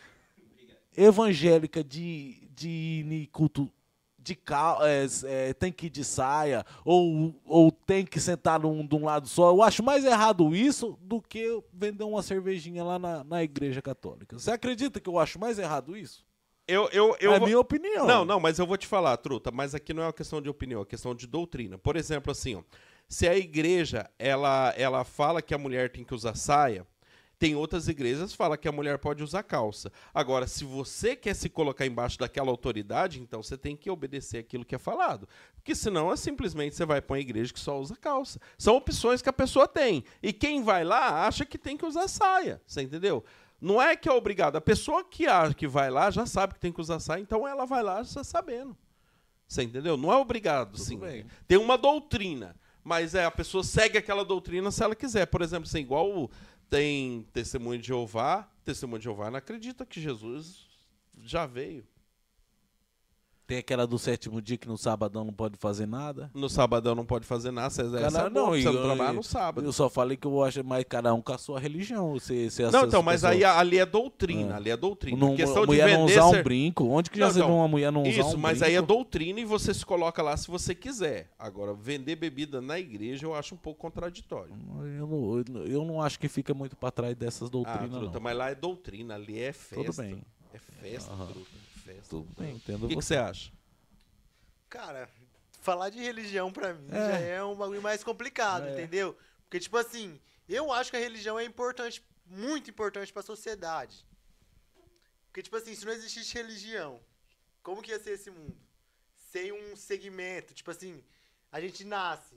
evangélica 0.97 1.83
de, 1.83 2.47
de 2.55 2.69
ir 2.69 3.11
em 3.11 3.25
culto 3.25 3.69
de 4.29 4.35
cal, 4.35 4.85
é, 4.85 5.05
é, 5.25 5.53
tem 5.53 5.71
que 5.71 5.87
ir 5.87 5.89
de 5.89 6.03
saia 6.03 6.63
ou, 6.85 7.33
ou 7.45 7.71
tem 7.71 8.05
que 8.05 8.19
sentar 8.19 8.59
num, 8.59 8.85
de 8.85 8.95
um 8.95 9.03
lado 9.03 9.27
só. 9.27 9.49
Eu 9.49 9.63
acho 9.63 9.81
mais 9.81 10.05
errado 10.05 10.55
isso 10.55 10.97
do 11.01 11.19
que 11.19 11.61
vender 11.73 12.03
uma 12.03 12.21
cervejinha 12.21 12.83
lá 12.83 12.99
na, 12.99 13.23
na 13.23 13.43
igreja 13.43 13.81
católica. 13.81 14.37
Você 14.37 14.51
acredita 14.51 14.99
que 14.99 15.09
eu 15.09 15.17
acho 15.17 15.39
mais 15.39 15.57
errado 15.57 15.97
isso? 15.97 16.23
Eu, 16.67 16.87
eu, 16.91 17.17
eu 17.19 17.33
é 17.33 17.39
vou- 17.39 17.47
minha 17.47 17.59
opinião. 17.59 18.05
Não, 18.05 18.23
não, 18.23 18.39
mas 18.39 18.59
eu 18.59 18.67
vou 18.67 18.77
te 18.77 18.85
falar, 18.85 19.17
truta, 19.17 19.49
mas 19.49 19.73
aqui 19.73 19.91
não 19.91 20.03
é 20.03 20.05
uma 20.05 20.13
questão 20.13 20.39
de 20.39 20.47
opinião, 20.49 20.81
é 20.83 20.85
questão 20.85 21.15
de 21.15 21.25
doutrina. 21.25 21.79
Por 21.79 21.95
exemplo, 21.95 22.31
assim, 22.31 22.53
ó, 22.55 22.61
se 23.07 23.27
a 23.27 23.35
igreja 23.35 24.07
ela, 24.19 24.71
ela 24.77 25.03
fala 25.03 25.41
que 25.41 25.55
a 25.55 25.57
mulher 25.57 25.91
tem 25.91 26.03
que 26.03 26.13
usar 26.13 26.35
saia, 26.35 26.85
tem 27.39 27.55
outras 27.55 27.87
igrejas 27.87 28.31
que 28.31 28.37
falam 28.37 28.57
que 28.57 28.67
a 28.67 28.71
mulher 28.71 28.97
pode 28.99 29.23
usar 29.23 29.41
calça. 29.43 29.89
Agora, 30.13 30.45
se 30.45 30.65
você 30.65 31.15
quer 31.15 31.33
se 31.33 31.47
colocar 31.49 31.85
embaixo 31.85 32.19
daquela 32.19 32.51
autoridade, 32.51 33.21
então 33.21 33.41
você 33.41 33.57
tem 33.57 33.77
que 33.77 33.89
obedecer 33.89 34.39
aquilo 34.39 34.65
que 34.65 34.75
é 34.75 34.77
falado. 34.77 35.27
Porque 35.55 35.73
senão 35.73 36.11
é 36.11 36.17
simplesmente 36.17 36.75
você 36.75 36.85
vai 36.85 37.01
para 37.01 37.13
uma 37.13 37.19
igreja 37.19 37.53
que 37.53 37.59
só 37.59 37.79
usa 37.79 37.95
calça. 37.95 38.41
São 38.57 38.75
opções 38.75 39.21
que 39.21 39.29
a 39.29 39.33
pessoa 39.33 39.67
tem. 39.69 40.03
E 40.21 40.33
quem 40.33 40.61
vai 40.61 40.83
lá 40.83 41.25
acha 41.25 41.45
que 41.45 41.57
tem 41.57 41.77
que 41.77 41.85
usar 41.85 42.09
saia. 42.09 42.61
Você 42.67 42.81
entendeu? 42.81 43.23
Não 43.61 43.81
é 43.81 43.95
que 43.95 44.09
é 44.09 44.11
obrigado. 44.11 44.57
A 44.57 44.61
pessoa 44.61 45.03
que 45.03 45.25
acha 45.25 45.53
que 45.53 45.67
vai 45.67 45.89
lá 45.89 46.11
já 46.11 46.25
sabe 46.25 46.55
que 46.55 46.59
tem 46.59 46.73
que 46.73 46.81
usar 46.81 46.99
saia, 46.99 47.21
então 47.21 47.47
ela 47.47 47.65
vai 47.65 47.81
lá 47.81 48.03
já 48.03 48.21
sabendo. 48.23 48.75
Você 49.47 49.63
entendeu? 49.63 49.95
Não 49.95 50.11
é 50.11 50.15
obrigado, 50.17 50.77
sim. 50.77 50.97
bem. 50.99 51.25
Tem 51.47 51.57
uma 51.57 51.77
doutrina, 51.77 52.55
mas 52.83 53.15
é 53.15 53.23
a 53.25 53.31
pessoa 53.31 53.63
segue 53.63 53.97
aquela 53.97 54.23
doutrina 54.25 54.69
se 54.71 54.83
ela 54.83 54.93
quiser. 54.95 55.25
Por 55.25 55.41
exemplo, 55.41 55.67
assim, 55.67 55.79
igual 55.79 56.07
o- 56.09 56.29
tem 56.69 57.23
testemunho 57.33 57.79
de 57.79 57.87
Jeová, 57.87 58.49
testemunho 58.63 58.99
de 58.99 59.05
Jeová 59.05 59.31
não 59.31 59.37
acredita 59.37 59.85
que 59.85 59.99
Jesus 59.99 60.67
já 61.17 61.45
veio. 61.45 61.85
Tem 63.49 63.57
aquela 63.57 63.87
do 63.87 63.97
sétimo 63.97 64.39
dia 64.39 64.57
que 64.59 64.67
no 64.67 64.77
sabadão 64.77 65.23
não 65.23 65.33
pode 65.33 65.57
fazer 65.57 65.87
nada. 65.87 66.29
No 66.35 66.47
sabadão 66.47 66.93
não 66.93 67.03
pode 67.03 67.25
fazer 67.25 67.49
nada, 67.49 67.71
você 67.71 67.81
Cada- 67.81 68.05
essa 68.05 68.21
é 68.21 68.29
boa, 68.29 68.51
você 68.51 68.63
não 68.65 68.73
eu- 68.73 68.83
trabalhar 68.83 69.11
no 69.13 69.23
sábado. 69.23 69.65
Eu 69.65 69.73
só 69.73 69.89
falei 69.89 70.15
que 70.15 70.27
eu 70.27 70.43
acho 70.43 70.63
mais 70.63 70.85
cada 70.87 71.11
um 71.15 71.19
com 71.19 71.33
a 71.33 71.37
sua 71.39 71.59
religião. 71.59 72.11
Você, 72.13 72.47
você 72.47 72.69
Não, 72.69 72.85
então, 72.85 73.01
mas 73.01 73.21
pessoas- 73.21 73.37
aí 73.37 73.43
ali 73.43 73.79
é 73.79 73.87
doutrina, 73.87 74.53
É. 74.53 74.57
ali 74.57 74.69
é 74.69 74.77
doutrina. 74.77 75.17
Não, 75.17 75.33
a 75.33 75.35
questão 75.35 75.57
a 75.57 75.61
de 75.61 75.65
mulher 75.65 75.85
vender 75.87 75.97
não 75.97 76.05
usar 76.05 76.29
ser- 76.29 76.39
um 76.39 76.43
brinco. 76.43 76.83
Onde 76.89 77.09
que 77.09 77.17
já 77.17 77.25
Não, 77.25 77.33
você 77.33 77.39
então, 77.39 77.49
viu 77.49 77.57
uma 77.57 77.67
mulher 77.67 77.91
não 77.91 78.03
usar 78.03 78.11
Isso, 78.11 78.35
um 78.35 78.37
mas 78.37 78.59
brinco? 78.59 78.65
aí 78.69 78.75
é 78.75 78.81
doutrina 78.83 79.39
e 79.39 79.45
você 79.45 79.73
se 79.73 79.83
coloca 79.83 80.21
lá 80.21 80.37
se 80.37 80.47
você 80.47 80.75
quiser. 80.75 81.31
Agora, 81.39 81.73
vender 81.73 82.17
bebida 82.17 82.61
na 82.61 82.77
igreja 82.77 83.25
eu 83.25 83.33
acho 83.33 83.55
um 83.55 83.57
pouco 83.57 83.79
contraditório. 83.81 84.53
Eu 84.99 85.07
não, 85.07 85.63
eu 85.65 85.83
não- 85.85 86.01
acho 86.03 86.19
que 86.19 86.27
fica 86.27 86.53
muito 86.53 86.75
pra 86.75 86.91
trás 86.91 87.15
dessas 87.15 87.47
Ah, 87.47 87.51
doutrinas, 87.51 87.89
truta, 87.89 88.13
não. 88.13 88.21
mas 88.21 88.37
lá 88.37 88.51
é 88.51 88.53
doutrina, 88.55 89.15
ali 89.15 89.39
é 89.39 89.51
festa. 89.51 89.83
Tudo 89.91 89.97
bem. 89.97 90.21
É 90.53 90.59
festa, 90.59 91.11
Aham. 91.11 91.25
truta, 91.25 91.49
festa. 91.93 92.09
Tudo 92.09 92.29
bem, 92.37 92.55
entendo 92.55 92.85
O 92.85 92.87
que, 92.87 92.95
que 92.95 93.01
você. 93.01 93.15
acha? 93.15 93.51
Cara, 94.69 95.09
falar 95.61 95.89
de 95.89 95.99
religião 95.99 96.51
pra 96.51 96.73
mim 96.73 96.87
É. 96.91 97.11
já 97.11 97.17
é 97.19 97.43
um 97.43 97.55
bagulho 97.55 97.81
mais 97.81 98.03
complicado, 98.03 98.65
É. 98.67 98.73
entendeu? 98.73 99.17
Porque, 99.43 99.59
tipo 99.59 99.77
assim, 99.77 100.19
eu 100.47 100.71
acho 100.71 100.91
que 100.91 100.97
a 100.97 100.99
religião 100.99 101.39
é 101.39 101.43
importante, 101.43 102.03
muito 102.27 102.69
importante 102.69 103.11
pra 103.11 103.21
sociedade. 103.23 104.05
Porque, 105.27 105.41
tipo 105.41 105.55
assim, 105.55 105.73
se 105.75 105.85
não 105.85 105.91
existisse 105.93 106.33
religião, 106.35 106.99
como 107.63 107.81
que 107.81 107.91
ia 107.91 107.99
ser 107.99 108.11
esse 108.11 108.29
mundo? 108.29 108.55
Sem 109.31 109.51
um 109.51 109.75
segmento, 109.75 110.53
tipo 110.53 110.69
assim, 110.71 111.03
a 111.51 111.59
gente 111.61 111.83
nasce 111.83 112.35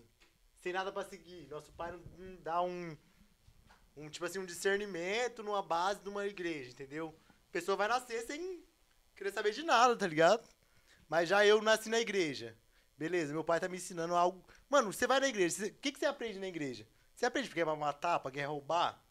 sem 0.62 0.72
nada 0.72 0.92
pra 0.92 1.04
seguir. 1.04 1.46
Nosso 1.48 1.72
pai 1.72 1.90
não, 1.92 1.98
não 2.18 2.36
dá 2.42 2.62
um, 2.62 2.96
um, 3.96 4.08
tipo 4.08 4.24
assim, 4.24 4.38
um 4.38 4.46
discernimento 4.46 5.42
numa 5.42 5.62
base 5.62 6.00
de 6.00 6.08
uma 6.08 6.26
igreja, 6.26 6.70
entendeu? 6.70 7.14
A 7.48 7.52
pessoa 7.52 7.76
vai 7.76 7.88
nascer 7.88 8.22
sem 8.26 8.62
querer 9.16 9.32
saber 9.32 9.52
de 9.52 9.62
nada, 9.62 9.96
tá 9.96 10.06
ligado? 10.06 10.46
Mas 11.08 11.28
já 11.28 11.44
eu 11.44 11.60
nasci 11.62 11.88
na 11.88 12.00
igreja. 12.00 12.56
Beleza, 12.96 13.32
meu 13.32 13.44
pai 13.44 13.60
tá 13.60 13.68
me 13.68 13.76
ensinando 13.76 14.14
algo. 14.14 14.44
Mano, 14.68 14.92
você 14.92 15.06
vai 15.06 15.20
na 15.20 15.28
igreja, 15.28 15.66
o 15.66 15.70
que, 15.72 15.92
que 15.92 15.98
você 15.98 16.06
aprende 16.06 16.38
na 16.38 16.46
igreja? 16.46 16.86
Você 17.14 17.26
aprende 17.26 17.48
porque 17.48 17.60
é 17.60 17.64
pra 17.64 17.76
matar, 17.76 18.20
pra 18.20 18.30
querer 18.30 18.46
roubar? 18.46 19.02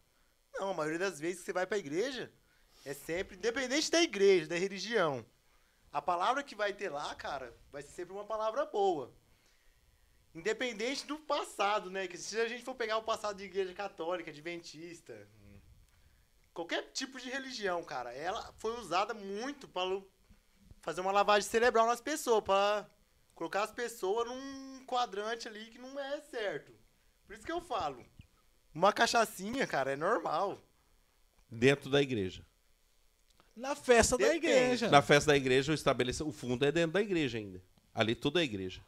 Não, 0.54 0.70
a 0.70 0.74
maioria 0.74 0.98
das 0.98 1.18
vezes 1.18 1.40
que 1.40 1.46
você 1.46 1.52
vai 1.52 1.66
pra 1.66 1.78
igreja 1.78 2.32
é 2.84 2.94
sempre, 2.94 3.36
independente 3.36 3.90
da 3.90 4.02
igreja, 4.02 4.48
da 4.48 4.56
religião. 4.56 5.24
A 5.92 6.00
palavra 6.00 6.42
que 6.42 6.54
vai 6.54 6.72
ter 6.72 6.88
lá, 6.88 7.14
cara, 7.14 7.54
vai 7.70 7.82
ser 7.82 7.92
sempre 7.92 8.12
uma 8.12 8.24
palavra 8.24 8.64
boa. 8.66 9.14
Independente 10.34 11.06
do 11.06 11.18
passado, 11.18 11.90
né? 11.90 12.08
Que 12.08 12.16
se 12.16 12.40
a 12.40 12.48
gente 12.48 12.64
for 12.64 12.74
pegar 12.74 12.96
o 12.96 13.02
passado 13.02 13.36
de 13.36 13.44
igreja 13.44 13.74
católica, 13.74 14.30
adventista, 14.30 15.28
qualquer 16.52 16.82
tipo 16.92 17.18
de 17.18 17.30
religião, 17.30 17.82
cara, 17.82 18.12
ela 18.12 18.52
foi 18.58 18.78
usada 18.78 19.14
muito 19.14 19.66
para 19.68 20.00
fazer 20.80 21.00
uma 21.00 21.12
lavagem 21.12 21.48
cerebral 21.48 21.86
nas 21.86 22.00
pessoas, 22.00 22.44
para 22.44 22.86
colocar 23.34 23.62
as 23.62 23.72
pessoas 23.72 24.26
num 24.28 24.84
quadrante 24.86 25.48
ali 25.48 25.66
que 25.66 25.78
não 25.78 25.98
é 25.98 26.20
certo. 26.20 26.72
Por 27.26 27.34
isso 27.34 27.46
que 27.46 27.52
eu 27.52 27.60
falo, 27.60 28.04
uma 28.74 28.92
cachaçinha, 28.92 29.66
cara, 29.66 29.92
é 29.92 29.96
normal. 29.96 30.60
Dentro 31.50 31.90
da 31.90 32.00
igreja. 32.00 32.44
Na 33.54 33.74
festa 33.74 34.16
da 34.16 34.24
Depende. 34.24 34.46
igreja. 34.46 34.90
Na 34.90 35.02
festa 35.02 35.32
da 35.32 35.36
igreja, 35.36 35.72
o 35.72 35.74
estabelecido, 35.74 36.28
o 36.28 36.32
fundo 36.32 36.64
é 36.64 36.72
dentro 36.72 36.92
da 36.92 37.02
igreja 37.02 37.36
ainda. 37.36 37.62
Ali 37.94 38.14
tudo 38.14 38.38
é 38.38 38.42
igreja. 38.42 38.82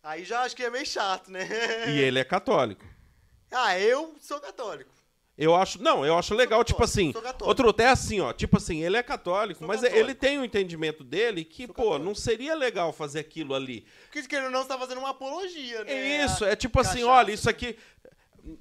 Aí 0.00 0.24
já 0.24 0.42
acho 0.42 0.54
que 0.54 0.62
é 0.62 0.70
meio 0.70 0.86
chato, 0.86 1.30
né? 1.30 1.46
E 1.90 1.98
ele 1.98 2.20
é 2.20 2.24
católico. 2.24 2.84
ah, 3.50 3.78
eu 3.78 4.16
sou 4.20 4.40
católico. 4.40 4.97
Eu 5.40 5.54
acho, 5.54 5.80
não, 5.80 6.04
eu 6.04 6.18
acho 6.18 6.34
legal, 6.34 6.64
tipo 6.64 6.82
assim, 6.82 7.12
sou 7.12 7.22
católico. 7.22 7.46
outro 7.48 7.68
até 7.68 7.88
assim, 7.88 8.18
ó, 8.18 8.32
tipo 8.32 8.56
assim, 8.56 8.82
ele 8.82 8.96
é 8.96 9.02
católico, 9.04 9.60
Sou 9.60 9.68
mas 9.68 9.80
católico. 9.80 10.04
ele 10.04 10.12
tem 10.12 10.36
o 10.36 10.44
entendimento 10.44 11.04
dele 11.04 11.44
que, 11.44 11.64
Sou 11.66 11.74
pô, 11.76 11.82
católico. 11.84 12.04
não 12.06 12.14
seria 12.14 12.56
legal 12.56 12.92
fazer 12.92 13.20
aquilo 13.20 13.54
ali. 13.54 13.86
Porque 14.10 14.26
querendo 14.26 14.46
ou 14.46 14.50
não, 14.50 14.62
você 14.62 14.68
tá 14.68 14.76
fazendo 14.76 14.98
uma 14.98 15.10
apologia, 15.10 15.84
né? 15.84 15.92
É 15.92 16.24
isso, 16.24 16.44
é 16.44 16.56
tipo 16.56 16.80
assim, 16.80 17.02
cachaça. 17.02 17.06
olha, 17.12 17.30
isso 17.32 17.48
aqui 17.48 17.78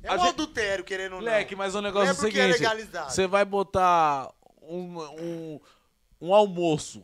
É 0.04 0.14
um 0.14 0.20
gente- 0.20 0.28
adultério, 0.30 0.84
querendo 0.84 1.14
ou 1.14 1.20
não. 1.22 1.26
Moleque, 1.28 1.56
mas 1.56 1.74
o 1.74 1.82
negócio 1.82 2.10
é, 2.10 2.12
é 2.12 2.14
o 2.14 2.16
porque 2.18 2.40
é 2.40 2.44
seguinte: 2.44 2.60
legalizado. 2.62 3.12
você 3.12 3.26
vai 3.26 3.44
botar 3.44 4.32
um, 4.62 5.00
um, 5.20 5.60
um 6.22 6.32
almoço. 6.34 7.04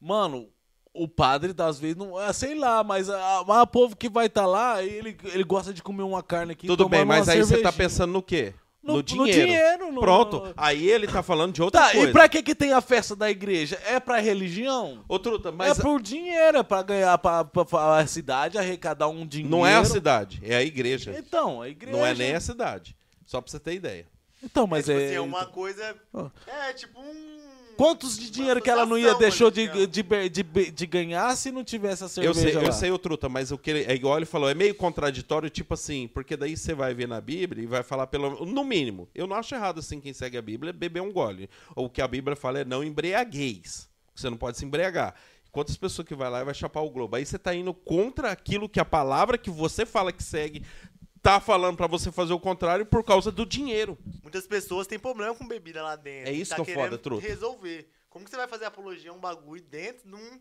Mano, 0.00 0.48
o 0.92 1.06
padre, 1.06 1.54
às 1.56 1.78
vezes, 1.78 1.96
não. 1.96 2.20
é, 2.20 2.32
Sei 2.32 2.56
lá, 2.56 2.82
mas 2.82 3.08
a, 3.08 3.44
mas 3.46 3.62
o 3.62 3.66
povo 3.68 3.94
que 3.96 4.08
vai 4.08 4.26
estar 4.26 4.46
lá, 4.46 4.82
ele, 4.82 5.16
ele 5.24 5.44
gosta 5.44 5.72
de 5.72 5.82
comer 5.84 6.02
uma 6.02 6.22
carne 6.22 6.52
aqui. 6.52 6.66
Tudo 6.66 6.88
bem, 6.88 7.04
mas 7.04 7.28
aí 7.28 7.38
você 7.40 7.62
tá 7.62 7.72
pensando 7.72 8.12
no 8.12 8.20
quê? 8.22 8.52
No- 8.82 8.94
No, 8.94 8.96
no 8.98 9.02
dinheiro. 9.04 9.30
dinheiro, 9.46 9.92
no- 9.92 10.00
Pronto. 10.00 10.52
Aí 10.56 10.88
ele 10.90 11.06
tá 11.06 11.22
falando 11.22 11.52
de 11.52 11.62
outra 11.62 11.82
Tá, 11.82 11.92
coisa. 11.92 12.08
e 12.08 12.12
pra 12.12 12.28
que 12.28 12.42
que 12.42 12.52
tem 12.54 12.72
a 12.72 12.80
festa 12.80 13.14
da 13.14 13.30
igreja? 13.30 13.80
É 13.86 14.00
pra 14.00 14.18
religião? 14.18 15.04
Ô, 15.08 15.18
Truta, 15.20 15.52
mas 15.52 15.78
é 15.78 15.82
por 15.82 16.02
dinheiro, 16.02 16.58
é 16.58 16.62
pra 16.64 16.82
ganhar 16.82 17.16
pra, 17.18 17.44
pra- 17.44 17.64
pra 17.64 17.98
a 17.98 18.06
cidade, 18.08 18.58
arrecadar 18.58 19.06
um 19.08 19.24
dinheiro. 19.24 19.50
não 19.56 19.64
é 19.64 19.76
a 19.76 19.84
cidade, 19.84 20.40
é 20.44 20.56
a 20.56 20.62
igreja. 20.62 21.14
Então, 21.16 21.62
a 21.62 21.68
igreja. 21.68 21.96
Não 21.96 22.04
é 22.04 22.12
nem 22.12 22.34
a 22.34 22.40
cidade. 22.40 22.96
Só 23.24 23.40
pra 23.40 23.50
você 23.50 23.60
ter 23.60 23.74
ideia. 23.74 24.06
Então, 24.42 24.66
mas 24.66 24.88
é, 24.88 24.92
é. 24.92 24.96
tipo 24.96 25.06
assim, 25.06 25.14
é 25.14 25.20
uma 25.20 25.46
coisa... 25.46 25.96
Ó. 26.12 26.28
É, 26.48 26.72
tipo 26.72 26.98
um... 27.00 27.41
Quantos 27.76 28.18
de 28.18 28.30
dinheiro 28.30 28.60
que 28.60 28.70
ela 28.70 28.86
não 28.86 28.98
ia 28.98 29.14
deixou 29.14 29.50
de, 29.50 29.86
de, 29.86 30.02
de, 30.02 30.70
de 30.70 30.86
ganhar 30.86 31.36
se 31.36 31.50
não 31.50 31.64
tivesse 31.64 32.04
a 32.04 32.06
Eu 32.06 32.10
cerveja 32.10 32.34
sei, 32.34 32.54
lá? 32.54 32.62
eu 32.62 32.72
sei, 32.72 32.90
o 32.90 32.98
Truta, 32.98 33.28
mas 33.28 33.50
o 33.50 33.58
que 33.58 33.70
ele, 33.70 33.84
é 33.84 33.94
igual 33.94 34.16
ele 34.16 34.26
falou, 34.26 34.48
é 34.48 34.54
meio 34.54 34.74
contraditório, 34.74 35.50
tipo 35.50 35.74
assim, 35.74 36.08
porque 36.08 36.36
daí 36.36 36.56
você 36.56 36.74
vai 36.74 36.94
ver 36.94 37.08
na 37.08 37.20
Bíblia 37.20 37.62
e 37.62 37.66
vai 37.66 37.82
falar 37.82 38.06
pelo 38.06 38.44
no 38.44 38.64
mínimo. 38.64 39.08
Eu 39.14 39.26
não 39.26 39.36
acho 39.36 39.54
errado 39.54 39.80
assim 39.80 40.00
quem 40.00 40.12
segue 40.12 40.36
a 40.36 40.42
Bíblia 40.42 40.72
beber 40.72 41.00
um 41.00 41.12
gole. 41.12 41.48
Ou 41.74 41.86
o 41.86 41.90
que 41.90 42.00
a 42.02 42.08
Bíblia 42.08 42.36
fala 42.36 42.60
é 42.60 42.64
não 42.64 42.82
embriagueis. 42.84 43.88
Você 44.14 44.28
não 44.28 44.36
pode 44.36 44.58
se 44.58 44.64
embriagar. 44.64 45.14
Quantas 45.50 45.76
pessoas 45.76 46.08
que 46.08 46.14
vai 46.14 46.30
lá 46.30 46.40
e 46.40 46.44
vai 46.44 46.54
chapar 46.54 46.80
o 46.80 46.90
globo? 46.90 47.14
Aí 47.14 47.26
você 47.26 47.38
tá 47.38 47.54
indo 47.54 47.74
contra 47.74 48.30
aquilo 48.30 48.70
que 48.70 48.80
a 48.80 48.86
palavra 48.86 49.36
que 49.36 49.50
você 49.50 49.84
fala 49.84 50.10
que 50.10 50.22
segue 50.22 50.62
tá 51.22 51.40
falando 51.40 51.76
pra 51.76 51.86
você 51.86 52.10
fazer 52.10 52.32
o 52.32 52.40
contrário 52.40 52.84
por 52.84 53.04
causa 53.04 53.30
do 53.30 53.46
dinheiro. 53.46 53.96
Muitas 54.22 54.46
pessoas 54.46 54.86
têm 54.86 54.98
problema 54.98 55.34
com 55.34 55.46
bebida 55.46 55.82
lá 55.82 55.94
dentro. 55.96 56.30
É 56.30 56.32
isso 56.34 56.50
tá 56.54 56.64
que 56.64 56.70
é 56.70 56.74
o 56.74 56.78
foda, 56.80 56.98
truta. 56.98 57.26
resolver. 57.26 57.88
Como 58.10 58.24
que 58.24 58.30
você 58.30 58.36
vai 58.36 58.48
fazer 58.48 58.64
apologia 58.66 59.10
a 59.10 59.14
um 59.14 59.20
bagulho 59.20 59.62
dentro 59.62 60.08
de 60.08 60.14
um- 60.14 60.40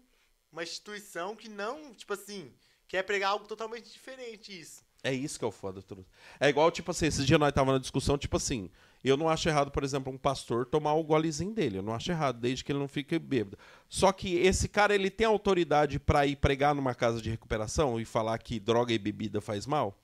uma 0.51 0.64
instituição 0.64 1.35
que 1.35 1.48
não, 1.48 1.93
tipo 1.93 2.14
assim, 2.14 2.51
quer 2.88 3.03
pregar 3.03 3.32
algo 3.32 3.45
totalmente 3.45 3.90
diferente 3.92 4.60
isso? 4.60 4.84
É 5.03 5.11
isso 5.14 5.40
que 5.40 5.45
é 5.45 5.48
o 5.48 5.51
foda, 5.51 5.82
Truta. 5.82 6.08
É 6.40 6.50
igual, 6.50 6.69
tipo 6.69 6.92
assim, 6.92 7.08
esses 7.08 7.26
dias 7.26 7.40
nós 7.40 7.51
tava 7.53 7.72
na 7.72 7.80
discussão, 7.80 8.18
tipo 8.19 8.38
assim, 8.38 8.69
eu 9.03 9.18
não 9.18 9.30
acho 9.30 9.50
errado, 9.50 9.72
por 9.72 9.84
exemplo, 9.84 10.14
um 10.14 10.18
pastor 10.18 10.64
tomar 10.66 10.93
o 10.93 11.03
golezinho 11.03 11.53
dele. 11.53 11.80
Eu 11.80 11.82
não 11.82 11.93
acho 11.95 12.11
errado, 12.11 12.40
desde 12.40 12.64
que 12.64 12.72
ele 12.72 12.77
não 12.77 12.88
fique 12.88 13.18
bêbado. 13.18 13.58
Só 13.90 14.11
que 14.11 14.35
esse 14.35 14.68
cara, 14.68 14.93
ele 14.93 15.10
tem 15.10 15.26
autoridade 15.26 16.00
pra 16.00 16.27
ir 16.27 16.35
pregar 16.35 16.76
numa 16.76 16.93
casa 16.93 17.19
de 17.19 17.32
recuperação 17.32 18.00
e 18.00 18.06
falar 18.06 18.38
que 18.38 18.60
droga 18.60 18.93
e 18.93 19.00
bebida 19.00 19.42
faz 19.42 19.66
mal? 19.66 19.98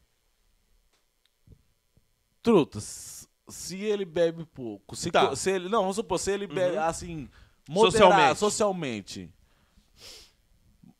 Truta, 2.47 2.79
se 2.79 3.75
ele 3.75 4.05
bebe 4.05 4.45
pouco, 4.45 4.95
se, 4.95 5.11
Tá. 5.11 5.35
se 5.35 5.51
ele. 5.51 5.67
Não, 5.67 5.81
vamos 5.81 5.97
supor, 5.97 6.17
se 6.17 6.31
ele 6.31 6.47
bebe 6.47 6.77
Uhum. 6.77 6.83
assim. 6.83 7.29
Socialmente. 7.67 8.03
Moderado, 8.05 8.39
socialmente. 8.39 9.29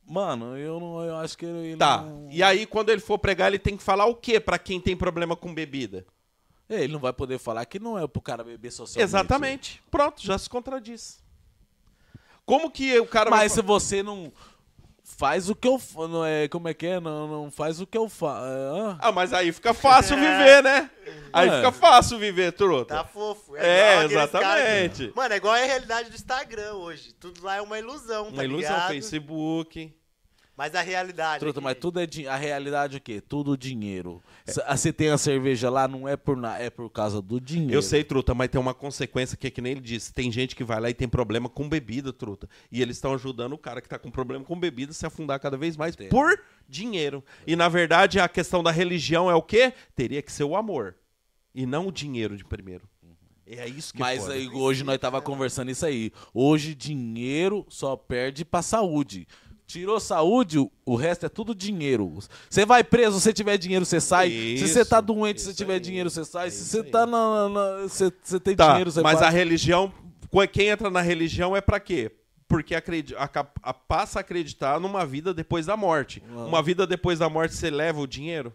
Mano, 0.05 0.57
eu 0.57 0.77
não 0.77 1.01
eu 1.05 1.15
acho 1.17 1.37
que 1.37 1.45
ele. 1.45 1.77
Tá. 1.77 2.01
Não, 2.01 2.29
E 2.29 2.43
aí, 2.43 2.65
quando 2.65 2.89
ele 2.89 2.99
for 2.99 3.17
pregar, 3.17 3.47
ele 3.47 3.59
tem 3.59 3.77
que 3.77 3.83
falar 3.83 4.05
o 4.07 4.15
quê 4.15 4.41
pra 4.41 4.59
quem 4.59 4.79
tem 4.81 4.95
problema 4.95 5.37
com 5.37 5.53
bebida? 5.53 6.05
É, 6.67 6.83
ele 6.83 6.91
não 6.91 6.99
vai 6.99 7.13
poder 7.13 7.37
falar 7.39 7.65
que 7.65 7.79
não 7.79 7.97
é 7.97 8.05
pro 8.05 8.21
cara 8.21 8.43
beber 8.43 8.69
socialmente. 8.71 9.01
Exatamente. 9.09 9.83
Pronto, 9.89 10.21
já 10.21 10.37
se 10.37 10.49
contradiz. 10.49 11.23
Como 12.45 12.69
que 12.69 12.99
o 12.99 13.07
cara 13.07 13.29
vai 13.29 13.39
Mas 13.39 13.53
se 13.53 13.61
você 13.61 14.03
não 14.03 14.33
faz 15.17 15.49
o 15.49 15.55
que 15.55 15.67
eu. 15.67 15.79
fa- 15.79 16.07
Não 16.07 16.25
é, 16.25 16.47
como 16.47 16.67
é 16.67 16.73
que 16.73 16.85
é? 16.87 16.99
Não, 16.99 17.27
não 17.27 17.51
faz 17.51 17.79
o 17.79 17.87
que 17.87 17.97
eu 17.97 18.09
faço. 18.09 18.43
Ah, 18.99 19.11
mas 19.11 19.31
aí 19.33 19.51
fica 19.51 19.73
fácil 19.73 20.15
viver, 20.17 20.61
né? 20.63 20.89
Aí 21.31 21.47
É. 21.49 21.55
fica 21.57 21.71
fácil 21.71 22.17
viver, 22.19 22.51
truta. 22.51 22.95
Tá 22.95 23.03
fofo. 23.03 23.55
É, 23.55 23.99
aqueles 23.99 24.11
exatamente. 24.11 25.07
que- 25.07 25.15
Mano, 25.15 25.33
é 25.33 25.37
igual 25.37 25.53
a 25.53 25.57
realidade 25.57 26.09
do 26.09 26.15
Instagram 26.15 26.73
hoje. 26.73 27.13
Tudo 27.13 27.43
lá 27.43 27.55
é 27.57 27.61
uma 27.61 27.79
ilusão, 27.79 28.27
Uma 28.27 28.37
tá 28.37 28.43
ilusão, 28.43 28.69
ligado? 28.73 28.87
Facebook. 28.89 29.93
Mas 30.57 30.73
a 30.73 30.81
realidade. 30.81 31.39
Truta, 31.39 31.59
aqui- 31.59 31.63
mas 31.65 31.77
tudo 31.77 31.99
é 31.99 32.07
a 32.27 32.35
realidade 32.35 32.95
é 32.95 32.97
o 32.97 33.01
quê? 33.01 33.21
Tudo 33.21 33.55
dinheiro. 33.55 34.23
Ah, 34.65 34.75
Você 34.75 34.91
tem 34.91 35.09
a 35.09 35.17
cerveja 35.17 35.69
lá, 35.69 35.87
não 35.87 36.07
é 36.07 36.17
por 36.17 36.35
nada, 36.35 36.57
é 36.63 36.71
por 36.71 36.89
causa 36.89 37.21
do 37.21 37.39
dinheiro. 37.39 37.75
Eu 37.75 37.81
sei, 37.83 38.03
truta, 38.03 38.33
mas 38.33 38.49
tem 38.49 38.59
uma 38.59 38.73
consequência 38.73 39.37
que 39.37 39.45
é 39.45 39.51
que 39.51 39.61
nem 39.61 39.73
ele 39.73 39.81
disse. 39.81 40.11
Tem 40.11 40.31
gente 40.31 40.55
que 40.55 40.63
vai 40.63 40.79
lá 40.81 40.89
e 40.89 40.95
tem 40.95 41.07
problema 41.07 41.47
com 41.47 41.69
bebida, 41.69 42.11
truta. 42.11 42.49
E 42.71 42.81
eles 42.81 42.97
estão 42.97 43.13
ajudando 43.13 43.53
o 43.53 43.57
cara 43.57 43.79
que 43.81 43.87
tá 43.87 43.99
com 43.99 44.09
problema 44.09 44.43
com 44.43 44.59
bebida 44.59 44.91
a 44.91 44.95
se 44.95 45.05
afundar 45.05 45.39
cada 45.39 45.57
vez 45.57 45.77
mais 45.77 45.95
Tem. 45.95 46.09
por 46.09 46.41
dinheiro. 46.67 47.23
E 47.45 47.55
na 47.55 47.69
verdade 47.69 48.19
a 48.19 48.27
questão 48.27 48.63
da 48.63 48.71
religião 48.71 49.29
é 49.29 49.35
o 49.35 49.43
quê? 49.43 49.71
Teria 49.95 50.23
que 50.23 50.31
ser 50.31 50.43
o 50.43 50.55
amor. 50.55 50.95
E 51.53 51.67
não 51.67 51.87
o 51.87 51.91
dinheiro 51.91 52.35
de 52.35 52.43
primeiro. 52.43 52.89
É 53.45 53.65
isso 53.65 53.93
que 53.93 53.99
Mas 53.99 54.23
foda. 54.23 54.33
aí, 54.33 54.49
hoje 54.49 54.83
nós 54.83 54.97
tava 54.97 55.21
conversando 55.21 55.71
isso 55.71 55.85
aí. 55.85 56.11
Hoje 56.33 56.75
dinheiro 56.75 57.65
só 57.69 57.95
perde 57.95 58.43
pra 58.43 58.61
saúde. 58.61 59.25
Tirou 59.67 59.99
saúde, 59.99 60.57
o- 60.85 60.95
resto 60.95 61.25
é 61.25 61.29
tudo 61.29 61.53
dinheiro. 61.53 62.17
Você 62.49 62.65
vai 62.65 62.85
preso, 62.85 63.19
se 63.19 63.33
tiver 63.33 63.57
dinheiro, 63.57 63.85
você 63.85 63.99
sai. 63.99 64.29
se 64.29 64.65
você 64.65 64.85
tá 64.85 64.97
Isso, 64.99 65.05
doente, 65.05 65.41
se 65.41 65.47
isso 65.49 65.57
tiver 65.57 65.73
aí, 65.73 65.79
dinheiro, 65.81 66.09
você 66.09 66.23
sai. 66.23 66.49
Se 66.49 66.61
isso 66.61 66.69
você 66.71 66.77
aí. 66.79 66.83
tá 66.89 67.05
na. 67.05 67.49
na- 67.49 67.77
você 67.81 68.09
você 68.23 68.39
tem 68.39 68.55
Tá, 68.55 68.69
dinheiro, 68.69 68.89
você 68.91 69.01
mas 69.01 69.19
vai. 69.19 69.27
a 69.27 69.29
religião, 69.29 69.91
quem 70.53 70.69
entra 70.69 70.89
na 70.89 71.01
religião 71.01 71.53
é 71.53 71.59
pra 71.59 71.81
quê? 71.81 72.09
Porque 72.47 72.73
acredi- 72.73 73.13
aca- 73.17 73.51
a- 73.61 73.73
passa 73.73 74.19
a 74.19 74.21
acreditar 74.21 74.79
numa 74.79 75.05
vida 75.05 75.33
depois 75.33 75.65
da 75.65 75.75
morte. 75.75 76.23
Uma 76.33 76.63
vida 76.63 76.87
depois 76.87 77.19
da 77.19 77.27
morte, 77.29 77.53
você 77.53 77.69
leva 77.69 77.99
o 77.99 78.07
dinheiro? 78.07 78.53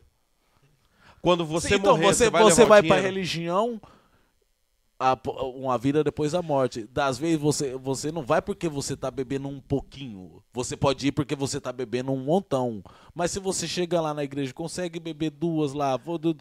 Quando 1.20 1.44
você 1.44 1.68
Sim, 1.68 1.74
então, 1.74 1.92
morrer, 1.92 2.06
você, 2.06 2.24
você 2.24 2.30
vai, 2.30 2.42
você 2.42 2.64
vai 2.64 2.82
pra 2.82 2.96
religião, 2.98 3.78
a- 4.98 5.18
uma 5.54 5.76
vida 5.78 6.04
depois 6.04 6.32
da 6.32 6.40
morte. 6.42 6.84
Das 6.92 7.18
vezes 7.18 7.40
você, 7.40 7.74
você 7.76 8.12
não 8.12 8.22
vai 8.22 8.40
porque 8.40 8.68
você 8.68 8.96
tá 8.96 9.10
bebendo 9.10 9.48
um 9.48 9.60
pouquinho. 9.60 10.42
Você 10.52 10.76
pode 10.76 11.06
ir 11.08 11.12
porque 11.12 11.34
você 11.34 11.60
tá 11.60 11.72
bebendo 11.72 12.12
um 12.12 12.22
montão. 12.24 12.82
Mas 13.14 13.30
se 13.32 13.40
você 13.40 13.66
chega 13.66 14.00
lá 14.00 14.14
na 14.14 14.22
igreja, 14.24 14.52
consegue 14.54 15.00
beber 15.00 15.30
duas 15.30 15.72
lá, 15.72 15.96
vou 15.96 16.18
do- 16.18 16.36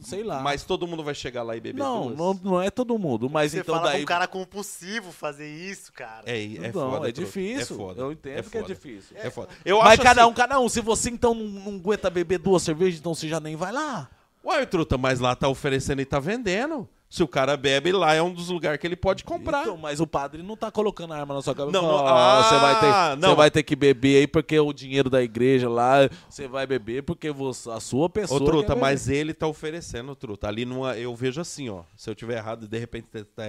sei 0.00 0.22
lá. 0.22 0.40
Mas 0.42 0.64
todo 0.64 0.86
mundo 0.86 1.02
vai 1.02 1.14
chegar 1.14 1.42
lá 1.42 1.56
e 1.56 1.60
beber 1.60 1.78
não, 1.78 2.06
duas? 2.08 2.18
não, 2.18 2.34
não 2.42 2.62
é 2.62 2.70
todo 2.70 2.98
mundo. 2.98 3.28
Mas 3.28 3.52
Você 3.52 3.60
então 3.60 3.74
fala 3.76 3.90
daí. 3.92 4.02
um 4.02 4.06
cara 4.06 4.26
compulsivo 4.26 5.12
fazer 5.12 5.48
isso, 5.48 5.92
cara. 5.92 6.22
É, 6.26 6.42
é 6.44 6.72
não, 6.72 6.90
foda. 6.92 7.08
é 7.08 7.12
difícil. 7.12 7.74
É 7.76 7.78
foda. 7.78 8.00
Eu 8.02 8.12
entendo 8.12 8.50
que 8.50 8.56
é 8.58 8.60
foda. 8.62 8.74
difícil. 8.74 9.16
É 9.18 9.30
foda. 9.30 9.48
Eu 9.64 9.78
Mas 9.78 9.92
acho 9.94 10.02
cada 10.02 10.22
assim- 10.22 10.30
um, 10.30 10.34
cada 10.34 10.60
um. 10.60 10.68
Se 10.68 10.80
você 10.80 11.10
então 11.10 11.34
não, 11.34 11.44
não 11.72 11.74
aguenta 11.76 12.08
beber 12.10 12.38
duas 12.38 12.62
cervejas, 12.62 13.00
então 13.00 13.14
você 13.14 13.28
já 13.28 13.38
nem 13.40 13.56
vai 13.56 13.72
lá. 13.72 14.08
Ué, 14.44 14.64
truta, 14.64 14.96
mas 14.96 15.20
lá 15.20 15.34
tá 15.34 15.48
oferecendo 15.48 16.00
e 16.00 16.04
tá 16.06 16.18
vendendo. 16.18 16.88
Se 17.10 17.22
o 17.22 17.28
cara 17.28 17.56
bebe, 17.56 17.90
lá 17.90 18.12
é 18.12 18.20
um 18.20 18.32
dos 18.32 18.50
lugares 18.50 18.78
que 18.78 18.86
ele 18.86 18.96
pode 18.96 19.24
comprar. 19.24 19.62
Então, 19.62 19.78
mas 19.78 19.98
o 19.98 20.06
padre 20.06 20.42
não 20.42 20.54
tá 20.54 20.70
colocando 20.70 21.14
arma 21.14 21.34
na 21.34 21.40
sua 21.40 21.54
cabeça. 21.54 21.72
Não, 21.72 21.88
Não, 21.88 22.06
ah, 22.06 22.42
você 22.42 22.58
vai 22.58 22.80
ter, 22.80 23.16
não. 23.16 23.28
você 23.30 23.34
vai 23.34 23.50
ter 23.50 23.62
que 23.62 23.74
beber 23.74 24.18
aí 24.18 24.26
porque 24.26 24.58
o 24.60 24.72
dinheiro 24.74 25.08
da 25.08 25.22
igreja 25.22 25.70
lá, 25.70 26.08
você 26.28 26.46
vai 26.46 26.66
beber 26.66 27.02
porque 27.02 27.30
você, 27.30 27.70
a 27.70 27.80
sua 27.80 28.10
pessoa 28.10 28.42
Ô, 28.42 28.44
Truta, 28.44 28.76
mas 28.76 29.08
ele 29.08 29.32
tá 29.32 29.46
oferecendo, 29.46 30.14
Truta. 30.14 30.48
Ali 30.48 30.66
numa, 30.66 30.98
eu 30.98 31.16
vejo 31.16 31.40
assim, 31.40 31.70
ó. 31.70 31.84
Se 31.96 32.10
eu 32.10 32.14
tiver 32.14 32.36
errado, 32.36 32.68
de 32.68 32.78
repente 32.78 33.06
tá, 33.06 33.24
tá, 33.24 33.42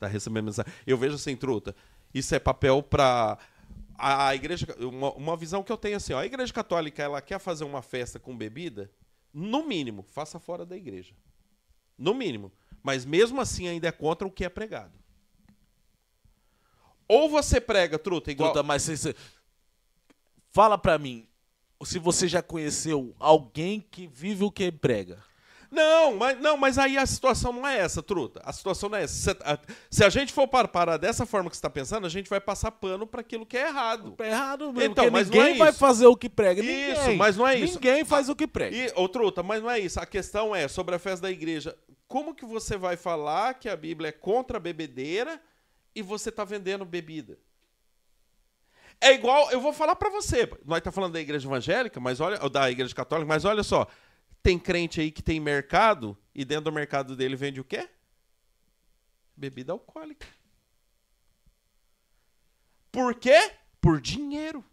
tá 0.00 0.06
recebendo 0.08 0.46
mensagem. 0.46 0.72
Eu 0.84 0.98
vejo 0.98 1.14
assim, 1.14 1.36
Truta. 1.36 1.74
Isso 2.12 2.34
é 2.34 2.40
papel 2.40 2.82
pra. 2.82 3.38
A, 3.96 4.28
a 4.28 4.34
igreja. 4.34 4.66
Uma, 4.80 5.12
uma 5.12 5.36
visão 5.36 5.62
que 5.62 5.70
eu 5.70 5.76
tenho 5.76 5.96
assim, 5.96 6.12
ó. 6.12 6.18
A 6.18 6.26
igreja 6.26 6.52
católica, 6.52 7.00
ela 7.00 7.20
quer 7.20 7.38
fazer 7.38 7.62
uma 7.62 7.80
festa 7.80 8.18
com 8.18 8.36
bebida, 8.36 8.90
no 9.32 9.64
mínimo, 9.64 10.02
faça 10.02 10.40
fora 10.40 10.66
da 10.66 10.76
igreja. 10.76 11.14
No 11.96 12.12
mínimo. 12.12 12.50
Mas 12.84 13.04
mesmo 13.04 13.40
assim 13.40 13.66
ainda 13.66 13.88
é 13.88 13.92
contra 13.92 14.28
o 14.28 14.30
que 14.30 14.44
é 14.44 14.48
pregado. 14.48 14.92
Ou 17.08 17.28
você 17.28 17.60
prega, 17.60 17.98
Truta, 17.98 18.30
igual. 18.30 18.52
Truta, 18.52 18.62
mas 18.62 18.82
você, 18.82 18.96
você- 18.96 19.14
fala 20.52 20.78
pra 20.78 20.98
mim, 20.98 21.26
se 21.84 21.98
você 21.98 22.28
já 22.28 22.42
conheceu 22.42 23.14
alguém 23.18 23.80
que 23.90 24.06
vive 24.06 24.44
o 24.44 24.50
que 24.50 24.70
prega. 24.70 25.18
Não, 25.70 26.14
mas, 26.16 26.40
não, 26.40 26.56
mas 26.56 26.78
aí 26.78 26.96
a 26.96 27.04
situação 27.04 27.52
não 27.52 27.66
é 27.66 27.78
essa, 27.78 28.00
truta. 28.00 28.40
A 28.44 28.52
situação 28.52 28.88
não 28.88 28.96
é 28.96 29.02
essa. 29.02 29.14
Se 29.14 29.30
a, 29.42 29.58
se 29.90 30.04
a 30.04 30.08
gente 30.08 30.32
for 30.32 30.46
par- 30.46 30.68
parar 30.68 30.96
dessa 30.98 31.26
forma 31.26 31.50
que 31.50 31.56
você 31.56 31.58
está 31.58 31.68
pensando, 31.68 32.06
a 32.06 32.10
gente 32.10 32.30
vai 32.30 32.40
passar 32.40 32.70
pano 32.70 33.06
para 33.08 33.20
aquilo 33.22 33.44
que 33.44 33.56
é 33.56 33.66
errado. 33.66 34.14
É 34.20 34.28
errado 34.28 34.72
mesmo, 34.72 34.92
Então, 34.92 35.10
mas 35.10 35.28
não 35.28 35.36
ninguém 35.36 35.54
é 35.54 35.58
vai 35.58 35.70
isso. 35.70 35.78
fazer 35.80 36.06
o 36.06 36.16
que 36.16 36.28
prega. 36.28 36.62
Isso, 36.62 37.00
ninguém. 37.00 37.16
mas 37.16 37.36
não 37.36 37.46
é 37.48 37.58
isso. 37.58 37.74
Ninguém 37.74 38.04
faz 38.04 38.28
o 38.28 38.36
que 38.36 38.46
prega. 38.46 38.76
E, 38.76 38.92
ô, 38.94 39.08
truta, 39.08 39.42
mas 39.42 39.60
não 39.62 39.68
é 39.70 39.80
isso. 39.80 39.98
A 39.98 40.06
questão 40.06 40.54
é 40.54 40.68
sobre 40.68 40.94
a 40.94 40.98
festa 40.98 41.22
da 41.22 41.30
igreja. 41.32 41.76
Como 42.06 42.34
que 42.34 42.44
você 42.44 42.76
vai 42.76 42.96
falar 42.96 43.54
que 43.54 43.68
a 43.68 43.76
Bíblia 43.76 44.08
é 44.08 44.12
contra 44.12 44.58
a 44.58 44.60
bebedeira 44.60 45.42
e 45.94 46.02
você 46.02 46.28
está 46.28 46.44
vendendo 46.44 46.84
bebida? 46.84 47.38
É 49.00 49.12
igual, 49.12 49.50
eu 49.50 49.60
vou 49.60 49.72
falar 49.72 49.96
para 49.96 50.10
você. 50.10 50.48
Nós 50.64 50.80
tá 50.80 50.92
falando 50.92 51.12
da 51.12 51.20
igreja 51.20 51.46
evangélica, 51.46 52.00
mas 52.00 52.20
olha, 52.20 52.38
da 52.48 52.70
igreja 52.70 52.94
católica, 52.94 53.26
mas 53.26 53.44
olha 53.44 53.62
só. 53.62 53.86
Tem 54.42 54.58
crente 54.58 55.00
aí 55.00 55.10
que 55.10 55.22
tem 55.22 55.40
mercado 55.40 56.16
e 56.34 56.44
dentro 56.44 56.64
do 56.64 56.72
mercado 56.72 57.16
dele 57.16 57.36
vende 57.36 57.60
o 57.60 57.64
quê? 57.64 57.88
Bebida 59.36 59.72
alcoólica. 59.72 60.26
Por 62.92 63.14
quê? 63.14 63.52
Por 63.80 64.00
dinheiro. 64.00 64.64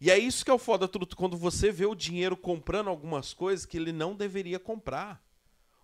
E 0.00 0.10
é 0.10 0.18
isso 0.18 0.44
que 0.44 0.50
é 0.50 0.54
o 0.54 0.58
foda, 0.58 0.86
Truto, 0.86 1.16
quando 1.16 1.36
você 1.36 1.72
vê 1.72 1.84
o 1.84 1.94
dinheiro 1.94 2.36
comprando 2.36 2.88
algumas 2.88 3.34
coisas 3.34 3.66
que 3.66 3.76
ele 3.76 3.92
não 3.92 4.14
deveria 4.14 4.58
comprar. 4.58 5.20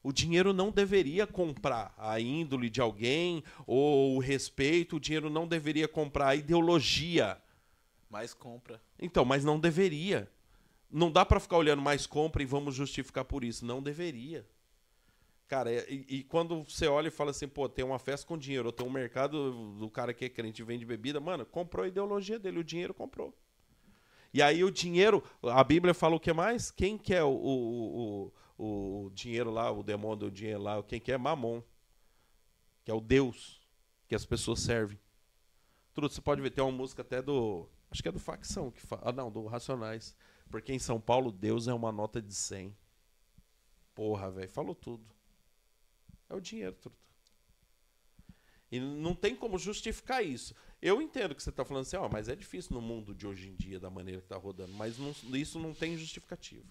O 0.03 0.13
dinheiro 0.13 0.53
não 0.53 0.71
deveria 0.71 1.27
comprar 1.27 1.95
a 1.97 2.21
índole 2.21 2.69
de 2.69 2.81
alguém 2.81 3.43
ou 3.67 4.17
o 4.17 4.19
respeito, 4.19 4.97
o 4.97 5.01
dinheiro 5.01 5.31
não 5.31 5.49
deveria 5.49 5.89
comprar 5.89 6.29
a 6.29 6.37
ideologia. 6.37 7.41
Mas 8.11 8.35
compra. 8.35 8.81
Então, 9.01 9.25
mas 9.25 9.43
não 9.45 9.59
deveria. 9.59 10.31
Não 10.91 11.11
dá 11.11 11.25
pra 11.25 11.41
ficar 11.41 11.57
olhando 11.57 11.83
mais 11.83 12.07
compra 12.07 12.43
e 12.43 12.47
vamos 12.47 12.75
justificar 12.75 13.25
por 13.25 13.43
isso. 13.43 13.65
Não 13.65 13.83
deveria. 13.83 14.47
Cara, 15.49 15.73
é- 15.73 15.87
e, 15.91 16.19
e 16.19 16.23
quando 16.25 16.63
você 16.65 16.87
olha 16.87 17.09
e 17.09 17.11
fala 17.11 17.31
assim, 17.31 17.49
pô, 17.49 17.69
tem 17.69 17.85
uma 17.85 17.99
festa 17.99 18.27
com 18.27 18.39
dinheiro, 18.39 18.67
ou 18.67 18.73
tem 18.73 18.87
um 18.87 18.91
mercado 18.91 19.75
do 19.79 19.91
cara 19.91 20.15
que 20.15 20.25
é 20.25 20.29
crente 20.29 20.63
e 20.63 20.65
vende 20.65 20.85
bebida, 20.85 21.19
mano, 21.19 21.45
comprou 21.45 21.85
a 21.85 21.89
ideologia 21.89 22.39
dele, 22.39 22.59
o 22.59 22.65
dinheiro 22.65 22.95
comprou. 22.95 23.35
E 24.35 24.43
aí 24.43 24.65
o 24.65 24.71
dinheiro, 24.71 25.23
a 25.45 25.63
Bíblia 25.63 25.95
fala 25.95 26.17
o 26.17 26.21
que 26.21 26.33
mais? 26.33 26.69
Quem 26.69 26.99
quer 26.99 27.23
o, 27.23 27.31
o, 27.31 28.33
o, 28.59 29.05
o 29.05 29.11
dinheiro 29.11 29.49
lá, 29.49 29.71
o 29.71 29.81
demônio 29.81 30.17
do 30.17 30.31
dinheiro 30.31 30.61
lá, 30.61 30.83
quem 30.83 31.01
quer 31.01 31.17
Mamon, 31.17 31.63
que 32.85 32.91
é 32.91 32.95
o 32.95 33.01
Deus 33.01 33.63
que 34.09 34.15
as 34.15 34.27
pessoas 34.27 34.59
servem. 34.59 34.99
Tudo, 35.93 36.09
você 36.09 36.21
pode 36.21 36.43
ver, 36.43 36.51
tem 36.51 36.65
uma 36.65 36.73
música 36.73 37.03
até 37.03 37.23
do, 37.23 37.69
acho 37.93 38.03
que 38.03 38.09
é 38.09 38.13
do 38.13 38.19
Facção, 38.19 38.73
que 38.73 38.81
fala, 38.81 39.03
ah 39.05 39.13
não, 39.13 39.31
do 39.31 39.47
Racionais. 39.47 40.17
Porque 40.51 40.73
em 40.73 40.81
São 40.81 41.01
Paulo, 41.01 41.31
Deus 41.31 41.69
é 41.69 41.73
uma 41.73 41.93
nota 41.93 42.21
de 42.21 42.35
100. 42.35 42.77
Porra, 43.95 44.33
velho, 44.33 44.51
falou 44.51 44.75
tudo. 44.75 45.05
É 46.29 46.35
o 46.35 46.41
dinheiro, 46.41 46.75
truta. 46.75 46.99
E 48.69 48.81
não 48.81 49.15
tem 49.15 49.37
como 49.37 49.57
justificar 49.61 50.25
isso. 50.25 50.57
Eu 50.87 51.01
entendo 51.01 51.35
que 51.35 51.43
você 51.43 51.49
está 51.49 51.65
falando 51.65 51.83
assim, 51.83 51.97
ó, 51.97 52.09
mas 52.11 52.29
é 52.29 52.37
difícil 52.37 52.75
no 52.75 52.81
mundo 52.83 53.15
de 53.15 53.27
hoje 53.27 53.49
em 53.49 53.55
dia, 53.55 53.81
da 53.81 53.89
maneira 53.89 54.21
que 54.21 54.27
está 54.27 54.37
rodando. 54.37 54.73
Mas 54.75 54.99
não- 54.99 55.15
isso 55.35 55.59
não 55.59 55.73
tem 55.73 55.97
justificativa. 55.97 56.63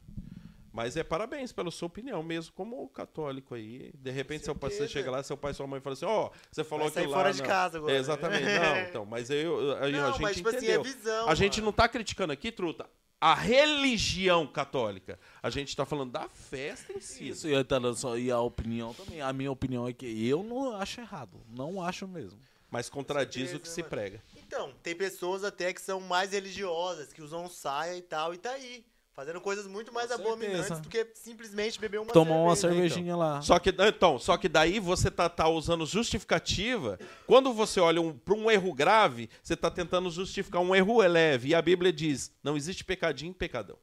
Mas 0.72 0.95
é 0.98 1.03
parabéns 1.03 1.51
pela 1.51 1.69
sua 1.72 1.88
opinião, 1.88 2.22
mesmo 2.24 2.53
como 2.53 2.88
católico 2.90 3.53
aí. 3.56 3.92
De 3.95 4.11
repente, 4.11 4.45
seu 4.45 4.56
pai, 4.56 4.69
você 4.72 4.88
chega 4.88 5.09
lá, 5.09 5.22
seu 5.24 5.35
pai 5.38 5.51
e 5.51 5.56
sua 5.56 5.66
mãe 5.67 5.80
falam 5.80 5.93
assim, 5.93 6.06
ó, 6.06 6.30
você 6.51 6.64
falou 6.64 6.88
aquilo 6.88 7.09
lá. 7.09 7.17
fora 7.17 7.32
de 7.33 7.40
não. 7.42 7.48
casa 7.48 7.77
agora. 7.80 7.93
É, 7.93 7.98
exatamente. 7.98 8.43
Não, 8.45 8.77
então, 8.82 9.06
mas 9.06 9.30
eu, 9.30 9.77
aí 9.77 9.93
a 9.95 10.01
Não, 10.01 10.11
gente 10.14 10.22
mas 10.22 10.35
tipo 10.38 10.50
assim, 10.50 10.67
é 10.67 10.80
visão. 10.80 11.27
a 11.30 11.35
gente 11.35 11.58
mano. 11.59 11.66
não 11.67 11.74
tá 11.74 11.88
criticando 11.88 12.33
aqui, 12.33 12.51
truta, 12.51 12.88
a 13.22 13.33
religião 13.35 14.45
católica. 14.48 15.19
A 15.42 15.50
gente 15.50 15.75
tá 15.75 15.85
falando 15.85 16.11
da 16.11 16.27
festa 16.30 16.92
em 16.93 17.00
si. 17.00 17.30
Isso, 17.30 17.48
e 17.48 18.32
a 18.32 18.40
opinião 18.42 18.93
também. 18.93 19.22
A 19.22 19.32
minha 19.32 19.51
opinião 19.51 19.88
é 19.88 19.93
que 19.93 20.27
eu 20.27 20.43
não 20.43 20.75
acho 20.75 21.01
errado. 21.01 21.40
Não 21.50 21.82
acho 21.82 22.08
mesmo. 22.08 22.40
Mas 22.74 22.90
contradiz 22.90 23.52
certeza, 23.52 23.58
o 23.58 23.60
que 23.60 23.69
se 23.69 23.84
prega. 23.84 24.19
Então, 24.35 24.74
tem 24.82 24.95
pessoas 24.95 25.43
até 25.43 25.72
que 25.72 25.80
são 25.80 26.00
mais 26.00 26.32
religiosas, 26.32 27.14
que 27.14 27.22
usam 27.22 27.48
saia 27.48 27.95
e 27.95 28.02
tal, 28.02 28.34
e 28.34 28.38
tá 28.40 28.50
aí. 28.50 28.84
Fazendo 29.11 29.40
coisas 29.40 29.68
muito 29.68 29.93
mais 29.93 30.10
abominantes 30.11 30.80
do 30.80 30.90
que 30.90 31.08
simplesmente 31.14 31.80
beber 31.80 32.00
uma 32.00 32.11
Tomar 32.11 32.34
uma 32.34 32.56
cerveja. 32.56 32.95
cervejinha 32.95 33.16
lá. 33.16 33.40
Só 33.43 33.60
que, 33.60 33.69
então, 33.69 34.18
só 34.18 34.38
que 34.38 34.50
daí 34.50 34.80
você 34.80 35.11
tá, 35.11 35.30
tá 35.30 35.48
usando 35.48 35.85
justificativa. 35.85 36.98
Quando 37.27 37.53
você 37.53 37.80
olha 37.80 38.02
um, 38.02 38.11
para 38.11 38.34
um 38.34 38.50
erro 38.50 38.74
grave, 38.74 39.30
você 39.43 39.56
tá 39.56 39.69
tentando 39.69 40.10
justificar 40.10 40.64
um 40.64 40.74
erro 40.74 41.00
leve. 41.02 41.50
E 41.50 41.53
a 41.53 41.61
Bíblia 41.61 41.93
diz: 41.93 42.32
não 42.42 42.58
existe 42.58 42.84
pecadinho 42.84 43.30
e 43.30 43.35
pecadão. 43.35 43.77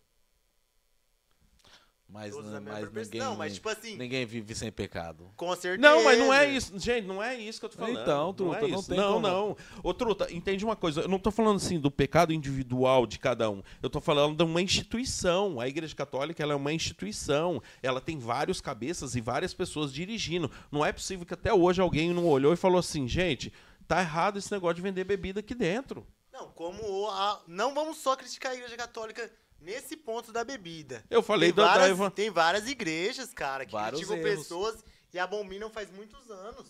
Mas, 2.12 2.34
Todos 2.34 2.50
não- 2.50 2.60
mas 2.60 2.92
ninguém, 2.92 3.20
Não, 3.20 3.36
mas 3.36 3.54
tipo 3.54 3.68
assim, 3.68 3.96
ninguém 3.96 4.26
vive 4.26 4.52
sem 4.54 4.72
pecado. 4.72 5.30
com 5.36 5.54
certeza. 5.54 5.78
Não, 5.80 6.02
mas 6.02 6.18
não 6.18 6.34
é 6.34 6.48
isso. 6.50 6.76
Gente, 6.78 7.06
não 7.06 7.22
é 7.22 7.36
isso 7.36 7.60
que 7.60 7.66
eu 7.66 7.70
tô 7.70 7.78
falando. 7.78 8.00
Então, 8.00 8.34
Truta, 8.34 8.60
não, 8.60 8.66
é 8.66 8.70
não 8.70 8.78
isso. 8.80 8.88
tem 8.88 8.96
Não, 8.98 9.12
como. 9.14 9.28
não. 9.28 9.56
Ô, 9.82 9.94
Truta, 9.94 10.32
entende 10.32 10.64
uma 10.64 10.74
coisa. 10.74 11.02
Eu 11.02 11.08
não 11.08 11.20
tô 11.20 11.30
falando 11.30 11.56
assim 11.56 11.78
do 11.78 11.88
pecado 11.90 12.32
individual 12.32 13.06
de 13.06 13.18
cada 13.18 13.48
um. 13.48 13.62
Eu 13.80 13.88
tô 13.88 14.00
falando 14.00 14.36
de 14.36 14.42
uma 14.42 14.60
instituição. 14.60 15.60
A 15.60 15.68
Igreja 15.68 15.94
Católica 15.94 16.42
ela 16.42 16.52
é 16.52 16.56
uma 16.56 16.72
instituição. 16.72 17.62
Ela 17.82 18.00
tem 18.00 18.18
vários 18.18 18.60
cabeças 18.60 19.14
e 19.14 19.20
várias 19.20 19.54
pessoas 19.54 19.92
dirigindo. 19.92 20.50
Não 20.72 20.84
é 20.84 20.92
possível 20.92 21.24
que 21.24 21.34
até 21.34 21.54
hoje 21.54 21.80
alguém 21.80 22.12
não 22.12 22.26
olhou 22.26 22.52
e 22.52 22.56
falou 22.56 22.78
assim, 22.80 23.06
gente, 23.06 23.52
tá 23.86 24.00
errado 24.00 24.36
esse 24.38 24.50
negócio 24.50 24.74
de 24.76 24.82
vender 24.82 25.04
bebida 25.04 25.40
aqui 25.40 25.54
dentro. 25.54 26.06
Não, 26.32 26.48
como 26.48 27.08
a- 27.08 27.40
não 27.46 27.72
vamos 27.74 27.98
só 27.98 28.16
criticar 28.16 28.52
a 28.52 28.54
Igreja 28.56 28.76
Católica 28.76 29.30
nesse 29.60 29.96
ponto 29.96 30.32
da 30.32 30.42
bebida. 30.44 31.04
Eu 31.10 31.22
falei 31.22 31.50
tem, 31.52 31.56
da, 31.56 31.62
da 31.64 31.68
várias, 31.78 31.90
Eva- 31.90 32.10
tem 32.10 32.30
várias 32.30 32.68
igrejas, 32.68 33.32
cara, 33.32 33.64
que 33.66 33.72
Vários 33.72 34.00
criticam 34.00 34.26
erros. 34.26 34.42
pessoas 34.44 34.84
e 35.12 35.18
abominam 35.18 35.70
faz 35.70 35.90
muitos 35.90 36.30
anos. 36.30 36.66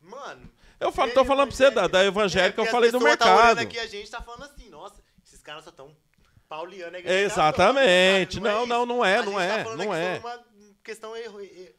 Mano. 0.00 0.48
Eu 0.80 0.92
falo, 0.92 1.10
e 1.10 1.14
tô 1.14 1.24
falando 1.24 1.48
pra 1.48 1.56
você 1.56 1.70
da, 1.70 1.86
da 1.88 2.04
evangélica, 2.04 2.62
é, 2.62 2.66
eu 2.66 2.70
falei 2.70 2.90
do 2.90 2.98
pessoas 2.98 3.16
Tá 3.18 3.26
olhando 3.26 3.44
mercado. 3.56 3.58
aqui 3.60 3.78
a 3.78 3.86
gente 3.86 4.10
tá 4.10 4.22
falando 4.22 4.44
assim, 4.44 4.68
nossa, 4.68 5.02
esses 5.24 5.40
caras 5.42 5.64
só 5.64 5.72
tão 5.72 5.94
pauliano 6.48 6.96
a 6.96 7.00
Exatamente. 7.00 8.38
Não, 8.40 8.64
não, 8.66 8.86
não 8.86 9.04
é, 9.04 9.22
não 9.22 9.40
é, 9.40 9.58
tá 9.58 9.64
falando 9.64 9.84
não 9.84 9.94
é. 9.94 10.14
sobre 10.20 10.28
uma 10.28 10.44
questão 10.84 11.16
erro- 11.16 11.40
é, 11.40 11.72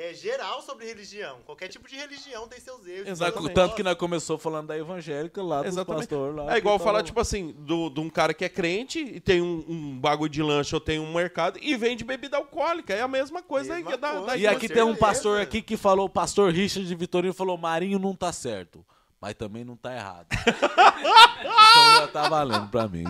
é, 0.00 0.14
geral 0.14 0.62
sobre 0.62 0.86
religião. 0.86 1.38
Qualquer 1.44 1.68
tipo 1.68 1.86
de 1.86 1.94
religião 1.94 2.48
tem 2.48 2.58
seus 2.58 2.86
erros. 2.86 3.18
Seus 3.18 3.52
Tanto 3.52 3.74
que 3.74 3.82
nós 3.82 3.94
começou 3.96 4.38
falando 4.38 4.68
da 4.68 4.78
evangélica 4.78 5.42
lá, 5.42 5.58
dos 5.58 5.66
Exatamente. 5.72 6.08
pastores 6.08 6.36
lá. 6.36 6.54
É 6.54 6.58
igual 6.58 6.78
falar, 6.78 7.02
tipo 7.02 7.20
assim, 7.20 7.54
do- 7.58 7.90
de 7.90 8.00
um 8.00 8.08
cara 8.08 8.32
que 8.32 8.44
é 8.44 8.48
crente 8.48 8.98
e 8.98 9.20
tem 9.20 9.42
um, 9.42 9.62
um 9.68 9.98
bagulho 9.98 10.30
de 10.30 10.42
lanche 10.42 10.74
ou 10.74 10.80
tem 10.80 10.98
um 10.98 11.12
mercado 11.12 11.58
e 11.60 11.76
vende 11.76 12.02
bebida 12.02 12.38
alcoólica. 12.38 12.94
É 12.94 13.02
a 13.02 13.08
mesma 13.08 13.42
coisa 13.42 13.74
aí 13.74 13.82
Mesma 13.84 13.98
da, 13.98 14.10
coisa. 14.12 14.26
da 14.26 14.36
E 14.38 14.42
com 14.44 14.48
aqui 14.50 14.68
tem 14.68 14.82
um 14.82 14.96
pastor 14.96 15.40
aqui 15.40 15.60
que 15.60 15.76
falou, 15.76 16.06
o 16.06 16.10
pastor 16.10 16.50
Richard 16.50 16.88
de 16.88 16.94
Vitorino 16.94 17.34
falou, 17.34 17.58
Marinho 17.58 17.98
não 17.98 18.14
tá 18.16 18.32
certo. 18.32 18.84
Mas 19.20 19.34
também 19.34 19.64
não 19.64 19.76
tá 19.76 19.94
errado. 19.94 20.26
então 20.32 21.96
já 21.98 22.06
tá 22.08 22.26
valendo 22.26 22.68
pra 22.68 22.88
mim. 22.88 23.04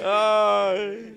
Ai. 0.00 1.14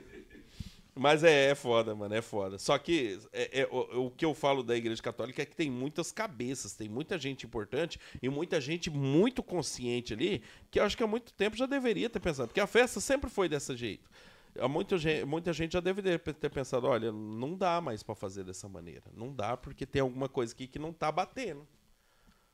Mas 0.97 1.25
é, 1.25 1.49
é 1.51 1.55
foda, 1.55 1.93
mano, 1.93 2.15
é 2.15 2.21
foda. 2.21 2.57
Só 2.57 2.77
que 2.77 3.19
é- 3.33 3.61
é, 3.61 3.67
o, 3.69 4.05
o 4.05 4.11
que 4.11 4.23
eu 4.23 4.33
falo 4.33 4.63
da 4.63 4.77
Igreja 4.77 5.01
Católica 5.03 5.41
é 5.41 5.45
que 5.45 5.55
tem 5.55 5.69
muitas 5.69 6.09
cabeças, 6.09 6.73
tem 6.73 6.87
muita 6.87 7.19
gente 7.19 7.45
importante 7.45 7.99
e 8.21 8.29
muita 8.29 8.61
gente 8.61 8.89
muito 8.89 9.43
consciente 9.43 10.13
ali, 10.13 10.41
que 10.71 10.79
eu 10.79 10.83
acho 10.85 10.95
que 10.95 11.03
há 11.03 11.07
muito 11.07 11.33
tempo 11.33 11.57
já 11.57 11.65
deveria 11.65 12.09
ter 12.09 12.21
pensado. 12.21 12.47
Porque 12.47 12.61
a 12.61 12.67
festa 12.67 13.01
sempre 13.01 13.29
foi 13.29 13.49
desse 13.49 13.75
jeito. 13.75 14.09
Há 14.57 14.69
muita 14.69 14.97
gente, 14.97 15.25
muita 15.25 15.51
gente 15.51 15.73
já 15.73 15.81
deveria 15.81 16.17
ter 16.17 16.49
pensado, 16.49 16.87
olha, 16.87 17.11
não 17.11 17.57
dá 17.57 17.81
mais 17.81 18.01
pra 18.01 18.15
fazer 18.15 18.45
dessa 18.45 18.69
maneira. 18.69 19.03
Não 19.13 19.33
dá 19.33 19.57
porque 19.57 19.85
tem 19.85 20.01
alguma 20.01 20.29
coisa 20.29 20.53
aqui 20.53 20.65
que 20.65 20.79
não 20.79 20.93
tá 20.93 21.11
batendo. 21.11 21.67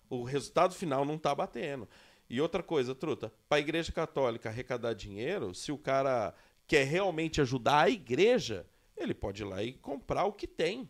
O 0.10 0.24
resultado 0.24 0.74
final 0.74 1.06
não 1.06 1.16
tá 1.18 1.34
batendo. 1.36 1.88
E 2.28 2.42
outra 2.42 2.64
coisa, 2.64 2.96
truta, 2.96 3.32
para 3.48 3.58
a 3.58 3.60
Igreja 3.60 3.92
Católica 3.92 4.50
arrecadar 4.50 4.94
dinheiro, 4.94 5.54
se 5.54 5.72
o 5.72 5.78
cara 5.78 6.34
quer 6.72 6.86
realmente 6.86 7.42
ajudar 7.42 7.82
a 7.82 7.90
igreja, 7.90 8.66
ele 8.96 9.14
pode 9.14 9.42
ir 9.42 9.46
lá 9.46 9.62
e 9.62 9.74
comprar 9.74 10.24
o 10.24 10.32
que 10.32 10.48
tem. 10.48 10.90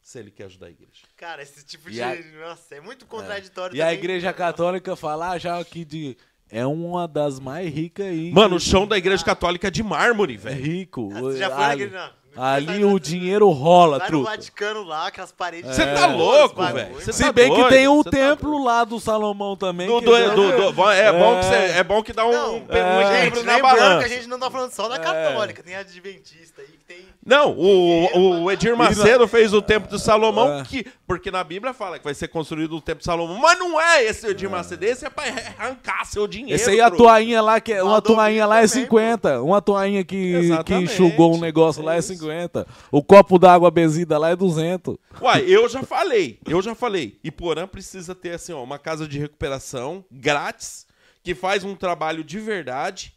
Se 0.00 0.18
ele 0.18 0.32
quer 0.32 0.46
ajudar 0.46 0.66
a 0.66 0.70
igreja. 0.70 1.02
Cara, 1.16 1.40
esse 1.42 1.64
tipo 1.64 1.88
E 1.88 1.92
de. 1.92 2.02
a- 2.02 2.16
Nossa, 2.40 2.74
é 2.74 2.80
muito 2.80 3.06
contraditório 3.06 3.76
E 3.76 3.80
a 3.80 3.84
também. 3.84 3.98
igreja 4.00 4.32
católica 4.32 4.96
falar 4.96 5.38
já 5.38 5.60
aqui 5.60 5.84
de... 5.84 6.16
É 6.50 6.66
uma 6.66 7.06
das 7.06 7.38
mais 7.38 7.72
ricas 7.72 8.04
aí. 8.06 8.32
Mano, 8.32 8.56
o 8.56 8.60
chão 8.60 8.84
da 8.86 8.98
Igreja 8.98 9.24
Católica 9.24 9.68
é 9.68 9.70
de 9.70 9.82
mármore, 9.82 10.34
É 10.34 10.36
velho. 10.38 10.62
rico. 10.62 11.08
Ah, 11.14 11.20
Você 11.20 11.38
já 11.38 11.48
foi 11.54 11.64
ali 11.64 11.86
naquele. 11.86 12.12
Ali 12.36 12.84
o 12.84 12.98
dinheiro 12.98 13.48
rola, 13.50 13.98
Lá 13.98 14.04
no 14.04 14.08
truta. 14.10 14.30
Vaticano 14.30 14.82
lá, 14.84 15.06
aquelas 15.08 15.32
paredes. 15.32 15.74
Você 15.74 15.84
tá 15.86 16.06
ouro, 16.06 16.16
louco, 16.18 16.44
os 16.46 16.52
bagulho, 16.66 16.74
velho. 16.74 16.90
mano. 16.94 17.04
Você 17.04 17.12
Se 17.12 17.22
tá 17.24 17.32
bem 17.32 17.50
que 17.50 17.56
doido, 17.56 17.68
tem 17.68 17.88
o 17.88 17.96
você 18.02 18.04
tá 18.04 18.10
templo 18.10 18.64
lá 18.64 18.84
do 18.84 18.98
Salomão 18.98 19.56
também. 19.56 19.86
Do, 19.86 19.98
que 19.98 20.04
do- 20.06 20.18
já- 20.18 20.34
do- 20.34 20.72
do- 20.72 20.90
é, 20.92 21.12
bom 21.12 21.40
que 21.40 21.46
É. 21.46 21.68
cê- 21.72 21.78
é 21.78 21.84
bom 21.84 22.02
que 22.02 22.12
dá 22.12 22.24
um, 22.26 22.32
Não, 22.32 22.54
um, 22.54 22.56
um 22.56 22.72
é. 22.72 23.02
equilíbrio 23.26 23.34
Gente, 23.36 23.44
na 23.46 23.56
lembrando 23.56 23.76
balança. 23.78 23.98
que 23.98 24.04
a 24.14 24.16
gente 24.16 24.28
não 24.28 24.38
tá 24.38 24.50
falando 24.50 24.70
só 24.72 24.88
da 24.88 24.98
católica, 24.98 25.62
tem 25.62 25.74
a 25.74 25.80
adventista 25.80 26.62
aí 26.62 26.68
que 26.68 26.84
tem. 26.86 27.11
Não, 27.24 27.52
o, 27.56 28.42
o 28.42 28.50
Edir 28.50 28.76
Macedo 28.76 29.28
fez 29.28 29.54
o 29.54 29.62
Templo 29.62 29.88
de 29.96 30.02
Salomão, 30.02 30.58
É. 30.58 30.64
que, 30.64 30.84
porque 31.06 31.30
na 31.30 31.44
Bíblia 31.44 31.72
fala 31.72 31.96
que 31.96 32.04
vai 32.04 32.14
ser 32.14 32.26
construído 32.26 32.76
o 32.76 32.80
Templo 32.80 32.98
de 32.98 33.04
Salomão, 33.04 33.38
mas 33.38 33.56
não 33.58 33.80
é 33.80 34.02
esse 34.04 34.26
Edir 34.26 34.50
Macedo, 34.50 34.84
esse 34.84 35.06
é 35.06 35.10
pra 35.10 35.22
arrancar 35.24 36.04
seu 36.04 36.26
dinheiro. 36.26 36.54
Esse 36.54 36.70
aí, 36.70 36.80
a 36.80 36.88
truta. 36.88 37.04
toalhinha 37.04 37.40
lá, 37.40 37.60
que 37.60 37.72
é, 37.72 37.82
uma 37.82 38.02
toalhinha 38.02 38.44
lá 38.44 38.56
é 38.60 38.66
também, 38.66 38.82
50. 38.84 39.40
Uma 39.42 39.62
toalhinha 39.62 40.04
que, 40.04 40.48
que 40.64 40.74
enxugou 40.74 41.36
um 41.36 41.40
negócio 41.40 41.80
lá 41.82 41.92
é 41.92 41.96
é 41.96 41.98
isso. 42.00 42.12
50. 42.14 42.66
O 42.90 43.02
copo 43.04 43.38
d'água 43.38 43.70
benzida 43.70 44.18
lá 44.18 44.30
é 44.30 44.36
200. 44.36 44.96
Uai, 45.20 45.44
eu 45.46 45.68
já 45.68 45.82
falei, 45.84 46.40
eu 46.48 46.60
já 46.60 46.74
falei. 46.74 47.20
Iporã 47.22 47.68
precisa 47.68 48.16
ter, 48.16 48.30
assim, 48.30 48.52
ó, 48.52 48.62
uma 48.64 48.80
casa 48.80 49.06
de 49.06 49.20
recuperação 49.20 50.04
grátis, 50.10 50.86
que 51.22 51.36
faz 51.36 51.62
um 51.62 51.76
trabalho 51.76 52.24
de 52.24 52.40
verdade 52.40 53.14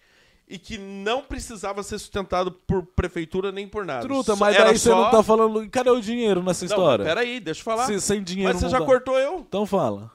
e 0.48 0.58
que 0.60 0.78
não 0.78 1.22
precisava 1.24 1.82
ser 1.84 1.98
sustentado 1.98 2.52
por 2.52 2.84
prefeitura 2.84 3.52
nem 3.52 3.68
por 3.68 3.86
nada. 3.86 4.02
Truta, 4.02 4.36
mas 4.36 4.56
era 4.56 4.66
daí 4.66 4.78
você 4.78 4.90
só- 4.90 5.04
não 5.04 5.12
tá 5.12 5.24
falando. 5.24 5.68
Cadê 5.70 5.90
o 5.90 6.00
dinheiro 6.00 6.44
nessa 6.44 6.66
Não, 6.66 6.70
história? 6.72 7.04
peraí, 7.06 7.40
deixa 7.40 7.62
eu 7.62 7.64
falar. 7.66 7.86
Se- 7.88 8.00
sem 8.02 8.22
dinheiro 8.24 8.54
mas 8.54 8.62
você 8.62 8.70
já 8.70 8.80
dá. 8.80 8.86
cortou 8.86 9.18
eu. 9.18 9.40
Então 9.40 9.66
fala. 9.66 10.12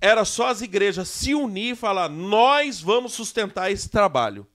Era 0.00 0.24
só 0.24 0.48
as 0.48 0.62
igrejas 0.62 1.08
se 1.08 1.34
unir 1.34 1.72
e 1.72 1.76
falar: 1.76 2.08
nós 2.08 2.80
vamos 2.80 3.12
sustentar 3.12 3.70
esse 3.70 3.88
trabalho. 3.90 4.46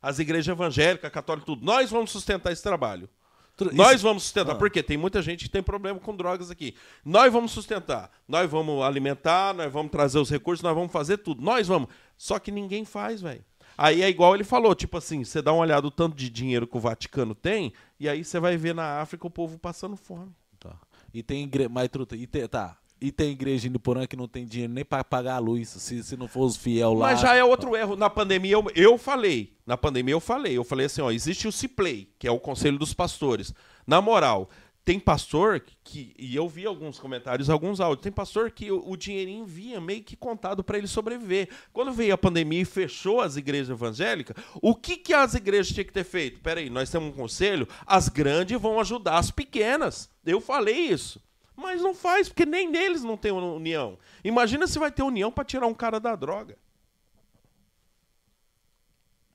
As 0.00 0.20
igrejas 0.20 0.46
evangélicas, 0.52 1.10
católicas, 1.10 1.44
tudo. 1.44 1.64
Nós 1.64 1.90
vamos 1.90 2.12
sustentar 2.12 2.52
esse 2.52 2.62
trabalho. 2.62 3.08
Tru- 3.56 3.74
Nós 3.74 3.96
isso- 3.96 4.04
vamos 4.04 4.22
sustentar. 4.22 4.52
Ah. 4.52 4.54
Porque 4.54 4.80
tem 4.84 4.96
muita 4.96 5.20
gente 5.20 5.46
que 5.46 5.50
tem 5.50 5.60
problema 5.64 5.98
com 5.98 6.14
drogas 6.14 6.48
aqui. 6.48 6.76
Nós 7.04 7.32
vamos 7.32 7.50
sustentar. 7.50 8.08
Nós 8.28 8.48
vamos 8.48 8.80
alimentar, 8.84 9.52
nós 9.52 9.72
vamos 9.72 9.90
trazer 9.90 10.20
os 10.20 10.30
recursos, 10.30 10.62
nós 10.62 10.76
vamos 10.76 10.92
fazer 10.92 11.16
tudo. 11.18 11.42
Nós 11.42 11.66
vamos. 11.66 11.88
Só 12.16 12.38
que 12.38 12.52
ninguém 12.52 12.84
faz, 12.84 13.20
velho. 13.20 13.44
Aí 13.78 14.02
é 14.02 14.08
igual 14.08 14.34
ele 14.34 14.42
falou, 14.42 14.74
tipo 14.74 14.98
assim, 14.98 15.22
você 15.22 15.40
dá 15.40 15.52
uma 15.52 15.62
olhada 15.62 15.82
no 15.82 15.90
tanto 15.92 16.16
de 16.16 16.28
dinheiro 16.28 16.66
que 16.66 16.76
o 16.76 16.80
Vaticano 16.80 17.32
tem, 17.32 17.72
e 18.00 18.08
aí 18.08 18.24
você 18.24 18.40
vai 18.40 18.56
ver 18.56 18.74
na 18.74 19.00
África 19.00 19.24
o 19.24 19.30
povo 19.30 19.56
passando 19.56 19.94
fome. 19.94 20.32
Tá. 20.58 20.74
E 21.14 21.22
tem 21.22 21.44
igreja. 21.44 21.68
Mas, 21.68 21.88
truta, 21.88 22.16
e 22.16 22.26
tem, 22.26 22.46
tá. 22.48 22.76
E 23.00 23.12
tem 23.12 23.30
igreja 23.30 23.68
indo 23.68 23.78
Porã 23.78 24.04
que 24.04 24.16
não 24.16 24.26
tem 24.26 24.44
dinheiro 24.44 24.72
nem 24.72 24.84
pra 24.84 25.04
pagar 25.04 25.36
a 25.36 25.38
luz. 25.38 25.68
Se, 25.68 26.02
se 26.02 26.16
não 26.16 26.26
for 26.26 26.46
os 26.46 26.56
fiel 26.56 26.92
lá. 26.92 27.06
Mas 27.06 27.20
já 27.20 27.36
é 27.36 27.44
outro 27.44 27.76
erro. 27.76 27.94
Na 27.94 28.10
pandemia, 28.10 28.54
eu, 28.54 28.66
eu 28.74 28.98
falei. 28.98 29.56
Na 29.64 29.76
pandemia, 29.76 30.14
eu 30.14 30.20
falei. 30.20 30.58
Eu 30.58 30.64
falei 30.64 30.86
assim: 30.86 31.00
ó, 31.00 31.12
existe 31.12 31.46
o 31.46 31.52
CIPLEI, 31.52 32.10
que 32.18 32.26
é 32.26 32.30
o 32.32 32.40
Conselho 32.40 32.78
dos 32.78 32.92
Pastores. 32.92 33.54
Na 33.86 34.02
moral, 34.02 34.50
tem 34.88 34.98
pastor 34.98 35.62
que. 35.84 36.14
E 36.18 36.34
eu 36.34 36.48
vi 36.48 36.64
alguns 36.64 36.98
comentários, 36.98 37.50
alguns 37.50 37.78
áudios. 37.78 38.02
Tem 38.02 38.10
pastor 38.10 38.50
que 38.50 38.72
o, 38.72 38.82
o 38.88 38.96
dinheirinho 38.96 39.44
vinha 39.44 39.78
meio 39.82 40.02
que 40.02 40.16
contado 40.16 40.64
para 40.64 40.78
ele 40.78 40.86
sobreviver. 40.86 41.50
Quando 41.74 41.92
veio 41.92 42.14
a 42.14 42.16
pandemia 42.16 42.62
e 42.62 42.64
fechou 42.64 43.20
as 43.20 43.36
igrejas 43.36 43.68
evangélicas, 43.68 44.34
o 44.62 44.74
que, 44.74 44.96
que 44.96 45.12
as 45.12 45.34
igrejas 45.34 45.74
tinham 45.74 45.84
que 45.84 45.92
ter 45.92 46.04
feito? 46.04 46.40
Peraí, 46.40 46.70
nós 46.70 46.88
temos 46.88 47.10
um 47.10 47.12
conselho, 47.12 47.68
as 47.86 48.08
grandes 48.08 48.58
vão 48.58 48.80
ajudar 48.80 49.18
as 49.18 49.30
pequenas. 49.30 50.08
Eu 50.24 50.40
falei 50.40 50.74
isso. 50.74 51.20
Mas 51.54 51.82
não 51.82 51.94
faz, 51.94 52.30
porque 52.30 52.46
nem 52.46 52.66
neles 52.66 53.02
não 53.02 53.18
tem 53.18 53.30
união. 53.30 53.98
Imagina 54.24 54.66
se 54.66 54.78
vai 54.78 54.90
ter 54.90 55.02
união 55.02 55.30
para 55.30 55.44
tirar 55.44 55.66
um 55.66 55.74
cara 55.74 56.00
da 56.00 56.16
droga. 56.16 56.56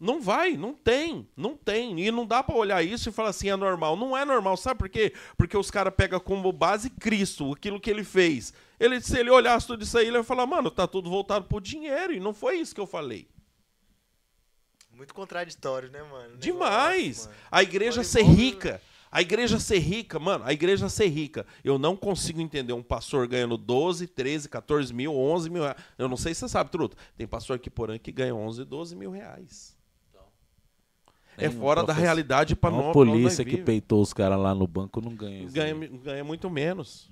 Não 0.04 0.20
vai, 0.20 0.58
não 0.58 0.74
tem, 0.74 1.26
não 1.34 1.56
tem. 1.56 1.98
E 2.06 2.12
não 2.12 2.26
dá 2.26 2.44
pra 2.44 2.54
olhar 2.54 2.84
isso 2.84 3.08
e 3.08 3.12
falar 3.12 3.30
assim, 3.30 3.50
é 3.50 3.56
normal. 3.56 3.96
Não 3.96 4.18
é 4.18 4.26
normal, 4.26 4.58
sabe 4.58 4.78
por 4.78 4.90
quê? 4.90 5.14
Porque 5.38 5.56
os 5.56 5.72
caras 5.72 5.94
pegam 5.96 6.20
como 6.20 6.52
base 6.52 6.90
Cristo, 6.90 7.54
aquilo 7.54 7.80
que 7.80 7.90
ele 7.90 8.04
fez. 8.04 8.54
Ele, 8.78 9.00
se 9.00 9.18
ele 9.18 9.30
olhasse 9.30 9.66
tudo 9.66 9.82
isso 9.82 9.98
aí, 9.98 10.08
ele 10.08 10.18
ia 10.18 10.24
falar, 10.24 10.46
mano, 10.46 10.70
tá 10.70 10.86
tudo 10.86 11.10
voltado 11.10 11.46
pro 11.46 11.62
dinheiro. 11.62 12.12
E 12.12 12.20
não 12.20 12.34
foi 12.34 12.58
isso 12.58 12.76
que 12.76 12.82
eu 12.82 12.86
falei. 12.86 13.30
Muito 14.92 15.14
contraditório, 15.14 15.90
né, 15.90 16.04
mano? 16.04 16.36
Demais. 16.36 17.28
Mano. 17.28 17.38
A 17.50 17.64
igreja 17.64 18.04
ser 18.04 18.24
rica. 18.24 18.82
A 19.10 19.22
igreja 19.22 19.58
ser 19.58 19.80
rica, 19.80 20.20
mano, 20.20 20.44
a 20.44 20.52
igreja 20.52 20.90
ser 20.90 21.08
rica. 21.08 21.46
Eu 21.64 21.78
não 21.78 21.96
consigo 21.96 22.42
entender 22.42 22.74
um 22.74 22.84
pastor 22.84 23.26
ganhando 23.28 23.58
12, 23.58 24.08
13, 24.08 24.50
14 24.50 24.92
mil, 24.94 25.16
11 25.16 25.50
mil 25.50 25.62
reais. 25.62 25.78
Eu 25.98 26.10
não 26.10 26.18
sei 26.18 26.34
se 26.34 26.42
você 26.42 26.50
sabe, 26.50 26.72
Truto. 26.72 26.98
Tem 27.16 27.26
pastor 27.26 27.56
aqui 27.56 27.70
por 27.70 27.90
ano 27.90 28.00
que 28.00 28.12
ganha 28.12 28.36
11, 28.36 28.66
12 28.66 28.96
mil 28.96 29.12
reais. 29.12 29.73
É 31.38 31.50
um 31.50 31.52
fora 31.54 31.84
da 31.84 31.94
realidade 31.94 32.56
para 32.56 32.72
nós. 32.72 32.94
polícia 32.94 33.44
nós 33.44 33.56
que 33.56 33.62
peitou 33.62 34.02
os 34.02 34.14
caras 34.14 34.40
lá 34.40 34.54
no 34.54 34.68
banco 34.68 35.02
não 35.02 35.16
ganha 35.16 35.44
isso. 35.44 35.54
ganha, 35.54 35.74
ganha 35.74 36.24
muito 36.24 36.50
menos. 36.50 37.12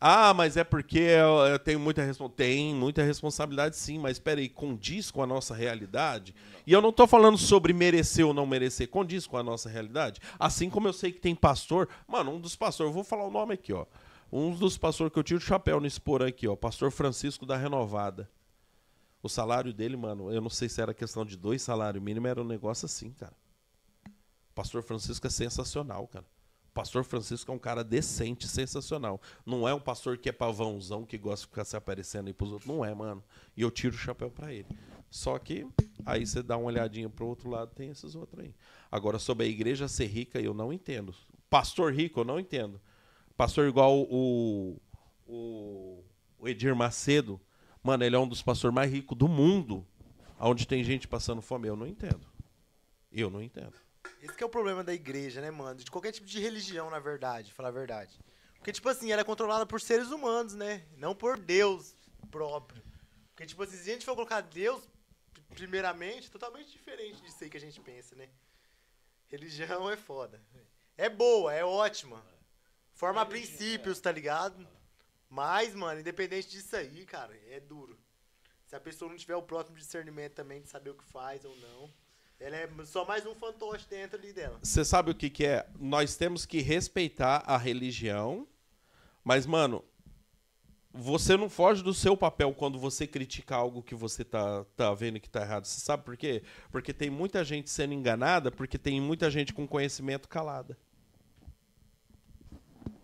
Ah, 0.00 0.32
mas 0.32 0.56
é 0.56 0.64
porque 0.64 0.98
eu, 0.98 1.46
eu 1.46 1.58
tenho 1.58 1.78
muita 1.78 2.02
responsabilidade. 2.02 2.54
Tem 2.54 2.74
muita 2.74 3.02
responsabilidade, 3.02 3.76
sim, 3.76 3.98
mas 3.98 4.12
espera 4.12 4.40
aí, 4.40 4.48
condiz 4.48 5.10
com 5.10 5.22
a 5.22 5.26
nossa 5.26 5.54
realidade? 5.54 6.34
E 6.66 6.72
eu 6.72 6.80
não 6.80 6.88
estou 6.88 7.06
falando 7.06 7.36
sobre 7.36 7.74
merecer 7.74 8.26
ou 8.26 8.32
não 8.32 8.46
merecer, 8.46 8.88
condiz 8.88 9.26
com 9.26 9.36
a 9.36 9.42
nossa 9.42 9.68
realidade. 9.68 10.18
Assim 10.38 10.70
como 10.70 10.88
eu 10.88 10.94
sei 10.94 11.12
que 11.12 11.20
tem 11.20 11.34
pastor. 11.34 11.86
Mano, 12.08 12.32
um 12.32 12.40
dos 12.40 12.56
pastores, 12.56 12.88
eu 12.88 12.94
vou 12.94 13.04
falar 13.04 13.26
o 13.26 13.30
nome 13.30 13.52
aqui, 13.52 13.74
ó. 13.74 13.84
Um 14.32 14.54
dos 14.54 14.78
pastores 14.78 15.12
que 15.12 15.18
eu 15.18 15.22
tiro 15.22 15.38
o 15.38 15.42
chapéu 15.42 15.78
nesse 15.80 16.00
porão 16.00 16.26
aqui, 16.26 16.48
ó. 16.48 16.56
Pastor 16.56 16.90
Francisco 16.90 17.44
da 17.44 17.58
Renovada. 17.58 18.26
O 19.22 19.28
salário 19.28 19.72
dele, 19.72 19.96
mano, 19.96 20.32
eu 20.32 20.40
não 20.40 20.50
sei 20.50 20.68
se 20.68 20.80
era 20.80 20.94
questão 20.94 21.24
de 21.24 21.36
dois 21.36 21.60
salários 21.62 22.02
mínimos, 22.02 22.30
era 22.30 22.40
um 22.40 22.46
negócio 22.46 22.86
assim, 22.86 23.12
cara. 23.12 23.34
Pastor 24.54 24.82
Francisco 24.82 25.26
é 25.26 25.30
sensacional, 25.30 26.06
cara. 26.08 26.24
O 26.70 26.72
Pastor 26.72 27.02
Francisco 27.02 27.50
é 27.50 27.54
um 27.54 27.58
cara 27.58 27.82
decente, 27.82 28.46
sensacional. 28.46 29.20
Não 29.44 29.68
é 29.68 29.74
um 29.74 29.80
pastor 29.80 30.16
que 30.16 30.28
é 30.28 30.32
pavãozão, 30.32 31.04
que 31.04 31.18
gosta 31.18 31.44
de 31.44 31.50
ficar 31.50 31.64
se 31.64 31.76
aparecendo 31.76 32.28
aí 32.28 32.32
pros 32.32 32.52
outros. 32.52 32.68
Não 32.68 32.84
é, 32.84 32.94
mano. 32.94 33.22
E 33.56 33.62
eu 33.62 33.70
tiro 33.70 33.94
o 33.94 33.98
chapéu 33.98 34.30
pra 34.30 34.52
ele. 34.52 34.68
Só 35.10 35.36
que 35.38 35.66
aí 36.06 36.24
você 36.24 36.42
dá 36.42 36.56
uma 36.56 36.66
olhadinha 36.66 37.10
pro 37.10 37.26
outro 37.26 37.50
lado, 37.50 37.74
tem 37.74 37.90
esses 37.90 38.14
outros 38.14 38.44
aí. 38.44 38.54
Agora, 38.90 39.18
sobre 39.18 39.46
a 39.46 39.48
igreja 39.48 39.88
ser 39.88 40.06
rica, 40.06 40.40
eu 40.40 40.54
não 40.54 40.72
entendo. 40.72 41.12
Pastor 41.50 41.92
rico, 41.92 42.20
eu 42.20 42.24
não 42.24 42.38
entendo. 42.38 42.80
Pastor 43.36 43.66
igual 43.66 43.98
o, 43.98 44.80
o, 45.26 46.04
o 46.38 46.48
Edir 46.48 46.76
Macedo, 46.76 47.40
mano, 47.82 48.04
ele 48.04 48.16
é 48.16 48.18
um 48.18 48.28
dos 48.28 48.42
pastores 48.42 48.74
mais 48.74 48.90
ricos 48.90 49.16
do 49.16 49.28
mundo. 49.28 49.86
Onde 50.38 50.66
tem 50.66 50.82
gente 50.82 51.06
passando 51.06 51.42
fome, 51.42 51.68
eu 51.68 51.76
não 51.76 51.86
entendo. 51.86 52.26
Eu 53.12 53.28
não 53.30 53.42
entendo. 53.42 53.74
Esse 54.22 54.34
que 54.34 54.42
é 54.42 54.46
o 54.46 54.50
problema 54.50 54.82
da 54.82 54.94
igreja, 54.94 55.40
né, 55.40 55.50
mano? 55.50 55.78
De 55.78 55.90
qualquer 55.90 56.12
tipo 56.12 56.26
de 56.26 56.40
religião, 56.40 56.90
na 56.90 56.98
verdade, 56.98 57.52
falar 57.52 57.68
a 57.68 57.72
verdade. 57.72 58.18
Porque, 58.56 58.72
tipo 58.72 58.88
assim, 58.88 59.10
ela 59.10 59.22
é 59.22 59.24
controlada 59.24 59.66
por 59.66 59.80
seres 59.80 60.10
humanos, 60.10 60.54
né? 60.54 60.86
Não 60.96 61.14
por 61.14 61.38
Deus 61.38 61.94
próprio. 62.30 62.82
Porque, 63.34 63.46
tipo 63.46 63.62
assim, 63.62 63.76
se 63.76 63.90
a 63.90 63.92
gente 63.94 64.04
for 64.04 64.14
colocar 64.14 64.40
Deus, 64.42 64.82
primeiramente, 65.50 66.28
é 66.28 66.30
totalmente 66.30 66.70
diferente 66.70 67.20
disso 67.22 67.42
aí 67.42 67.50
que 67.50 67.56
a 67.56 67.60
gente 67.60 67.80
pensa, 67.80 68.14
né? 68.14 68.28
Religião 69.28 69.90
é 69.90 69.96
foda. 69.96 70.42
É 70.96 71.08
boa, 71.08 71.54
é 71.54 71.64
ótima. 71.64 72.22
Forma 72.92 73.24
princípios, 73.24 74.00
tá 74.00 74.12
ligado? 74.12 74.68
Mas, 75.30 75.76
mano, 75.76 76.00
independente 76.00 76.48
disso 76.48 76.74
aí, 76.74 77.06
cara, 77.06 77.32
é 77.48 77.60
duro. 77.60 77.96
Se 78.66 78.74
a 78.74 78.80
pessoa 78.80 79.08
não 79.08 79.16
tiver 79.16 79.36
o 79.36 79.42
próximo 79.42 79.76
discernimento 79.76 80.34
também 80.34 80.60
de 80.60 80.68
saber 80.68 80.90
o 80.90 80.94
que 80.94 81.04
faz 81.04 81.44
ou 81.44 81.56
não, 81.58 81.88
ela 82.40 82.56
é 82.56 82.68
só 82.84 83.04
mais 83.04 83.24
um 83.24 83.34
fantoche 83.34 83.86
dentro 83.88 84.18
ali 84.18 84.32
dela. 84.32 84.58
Você 84.60 84.84
sabe 84.84 85.12
o 85.12 85.14
que, 85.14 85.30
que 85.30 85.46
é? 85.46 85.68
Nós 85.78 86.16
temos 86.16 86.44
que 86.44 86.60
respeitar 86.60 87.44
a 87.46 87.56
religião, 87.56 88.48
mas, 89.22 89.46
mano, 89.46 89.84
você 90.92 91.36
não 91.36 91.48
foge 91.48 91.80
do 91.82 91.94
seu 91.94 92.16
papel 92.16 92.52
quando 92.52 92.76
você 92.78 93.06
critica 93.06 93.54
algo 93.54 93.84
que 93.84 93.94
você 93.94 94.24
tá, 94.24 94.64
tá 94.76 94.92
vendo 94.92 95.20
que 95.20 95.30
tá 95.30 95.42
errado. 95.42 95.64
Você 95.64 95.80
sabe 95.80 96.02
por 96.02 96.16
quê? 96.16 96.42
Porque 96.72 96.92
tem 96.92 97.08
muita 97.08 97.44
gente 97.44 97.70
sendo 97.70 97.94
enganada, 97.94 98.50
porque 98.50 98.76
tem 98.76 99.00
muita 99.00 99.30
gente 99.30 99.54
com 99.54 99.68
conhecimento 99.68 100.28
calada. 100.28 100.76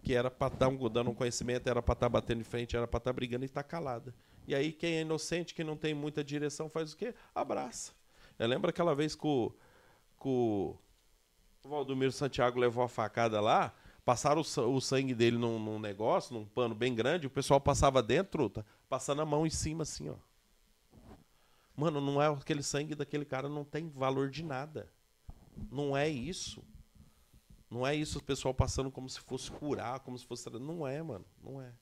Que 0.06 0.14
era 0.14 0.30
pra 0.30 0.46
estar 0.46 0.68
um, 0.68 0.88
dando 0.88 1.10
um 1.10 1.14
conhecimento, 1.14 1.68
era 1.68 1.82
pra 1.82 1.92
estar 1.92 2.08
batendo 2.08 2.40
em 2.40 2.44
frente, 2.44 2.76
era 2.76 2.86
pra 2.86 2.98
estar 2.98 3.12
brigando 3.12 3.44
e 3.44 3.48
tá 3.48 3.60
calada. 3.60 4.14
E 4.46 4.54
aí 4.54 4.70
quem 4.70 4.98
é 4.98 5.00
inocente, 5.00 5.52
quem 5.52 5.64
não 5.64 5.76
tem 5.76 5.94
muita 5.94 6.22
direção, 6.22 6.68
faz 6.70 6.92
o 6.92 6.96
quê? 6.96 7.12
Abraça. 7.34 7.90
Eu 8.38 8.46
lembro 8.46 8.70
aquela 8.70 8.94
vez 8.94 9.16
que 9.16 9.26
o, 9.26 9.50
que 10.22 10.28
o 10.28 10.76
Valdomiro 11.64 12.12
Santiago 12.12 12.60
levou 12.60 12.84
a 12.84 12.88
facada 12.88 13.40
lá, 13.40 13.74
passaram 14.04 14.42
o, 14.42 14.60
o 14.76 14.80
sangue 14.80 15.12
dele 15.12 15.38
num, 15.38 15.58
num 15.58 15.80
negócio, 15.80 16.32
num 16.32 16.44
pano 16.44 16.72
bem 16.72 16.94
grande, 16.94 17.26
o 17.26 17.30
pessoal 17.30 17.60
passava 17.60 18.00
dentro, 18.00 18.48
tá, 18.48 18.64
passando 18.88 19.22
a 19.22 19.26
mão 19.26 19.44
em 19.44 19.50
cima 19.50 19.82
assim, 19.82 20.08
ó. 20.08 20.14
Mano, 21.74 22.00
não 22.00 22.22
é 22.22 22.28
aquele 22.28 22.62
sangue 22.62 22.94
daquele 22.94 23.24
cara, 23.24 23.48
não 23.48 23.64
tem 23.64 23.88
valor 23.88 24.30
de 24.30 24.44
nada. 24.44 24.88
Não 25.68 25.96
é 25.96 26.08
isso. 26.08 26.62
Não 27.70 27.86
é 27.86 27.94
isso 27.94 28.18
o 28.18 28.22
pessoal 28.22 28.54
passando 28.54 28.90
como 28.90 29.08
se 29.08 29.20
fosse 29.20 29.50
curar, 29.50 30.00
como 30.00 30.16
se 30.18 30.24
fosse. 30.24 30.48
Não 30.50 30.86
é, 30.86 31.02
mano. 31.02 31.24
Não 31.42 31.60
é. 31.60 31.72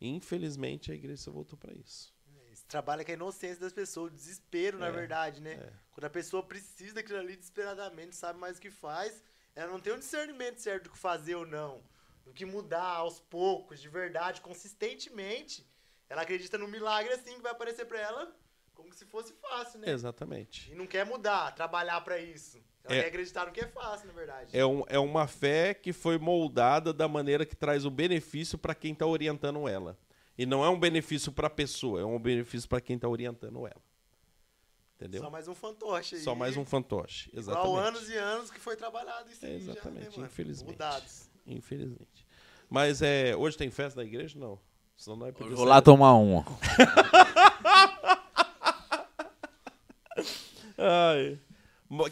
E, 0.00 0.08
infelizmente 0.08 0.90
a 0.90 0.94
igreja 0.94 1.30
voltou 1.30 1.58
pra 1.58 1.72
isso. 1.72 2.14
Esse 2.50 2.64
trabalho 2.66 3.02
é 3.02 3.04
com 3.04 3.10
a 3.12 3.14
inocência 3.14 3.60
das 3.60 3.72
pessoas, 3.72 4.12
o 4.12 4.14
desespero, 4.14 4.76
na 4.78 4.88
É, 4.88 4.90
verdade, 4.90 5.40
né? 5.40 5.52
é. 5.52 5.72
Quando 5.92 6.04
a 6.06 6.10
pessoa 6.10 6.42
precisa 6.42 6.94
daquilo 6.94 7.18
ali 7.18 7.36
desesperadamente, 7.36 8.16
sabe 8.16 8.38
mais 8.40 8.58
o 8.58 8.60
que 8.60 8.70
faz, 8.70 9.22
ela 9.54 9.70
não 9.70 9.78
tem 9.80 9.92
um 9.92 9.98
discernimento 9.98 10.58
certo 10.58 10.84
do 10.84 10.90
que 10.90 10.98
fazer 10.98 11.36
ou 11.36 11.46
não. 11.46 11.82
Do 12.24 12.32
que 12.32 12.44
mudar 12.44 12.82
aos 12.96 13.20
poucos, 13.20 13.80
de 13.80 13.88
verdade, 13.88 14.40
consistentemente. 14.40 15.66
Ela 16.08 16.22
acredita 16.22 16.58
no 16.58 16.66
milagre 16.66 17.12
assim 17.12 17.34
que 17.36 17.42
vai 17.42 17.52
aparecer 17.52 17.86
pra 17.86 18.00
ela 18.00 18.36
como 18.74 18.92
se 18.92 19.04
fosse 19.04 19.32
fácil, 19.34 19.78
né? 19.80 19.90
Exatamente. 19.90 20.72
E 20.72 20.74
não 20.74 20.86
quer 20.86 21.04
mudar, 21.06 21.54
trabalhar 21.54 22.00
pra 22.00 22.18
isso. 22.18 22.60
Ela 22.84 22.96
É. 22.96 23.02
quer 23.02 23.08
acreditar 23.08 23.46
no 23.46 23.52
que 23.52 23.60
é 23.60 23.66
fácil, 23.66 24.06
na 24.08 24.12
verdade. 24.12 24.56
É, 24.56 24.64
um, 24.64 24.82
é 24.88 24.98
uma 24.98 25.26
fé 25.26 25.74
que 25.74 25.92
foi 25.92 26.18
moldada 26.18 26.92
da 26.92 27.06
maneira 27.06 27.44
que 27.46 27.54
traz 27.54 27.84
o 27.84 27.90
benefício 27.90 28.58
para 28.58 28.74
quem 28.74 28.92
está 28.92 29.06
orientando 29.06 29.68
ela. 29.68 29.98
E 30.38 30.46
não 30.46 30.64
é 30.64 30.70
um 30.70 30.78
benefício 30.80 31.30
para 31.30 31.46
a 31.48 31.50
pessoa, 31.50 32.00
é 32.00 32.04
um 32.04 32.18
benefício 32.18 32.68
para 32.68 32.80
quem 32.80 32.96
está 32.96 33.06
orientando 33.08 33.66
ela. 33.66 33.82
Entendeu? 34.96 35.22
Só 35.22 35.30
mais 35.30 35.48
um 35.48 35.54
fantoche 35.54 36.16
aí. 36.16 36.20
Só 36.22 36.34
mais 36.34 36.56
um 36.56 36.64
fantoche. 36.64 37.28
Igual 37.32 37.40
Exatamente. 37.42 37.88
anos 37.88 38.10
e 38.10 38.16
anos 38.16 38.50
que 38.50 38.60
foi 38.60 38.76
trabalhado 38.76 39.30
isso 39.30 39.44
É, 39.44 39.48
aí 39.50 39.60
já, 39.60 39.72
exatamente, 39.72 40.04
né, 40.04 40.10
mano? 40.12 40.26
infelizmente. 40.26 40.72
Mudados. 40.72 41.30
Infelizmente. 41.46 42.26
Mas 42.68 43.02
é, 43.02 43.34
hoje 43.36 43.56
tem 43.56 43.70
festa 43.70 44.00
na 44.00 44.06
igreja? 44.06 44.38
Não. 44.38 44.58
Senão 44.96 45.16
não 45.16 45.26
é 45.26 45.32
Vou 45.32 45.64
lá 45.64 45.80
tomar 45.80 46.14
uma. 46.14 46.44
Ai. 50.78 51.38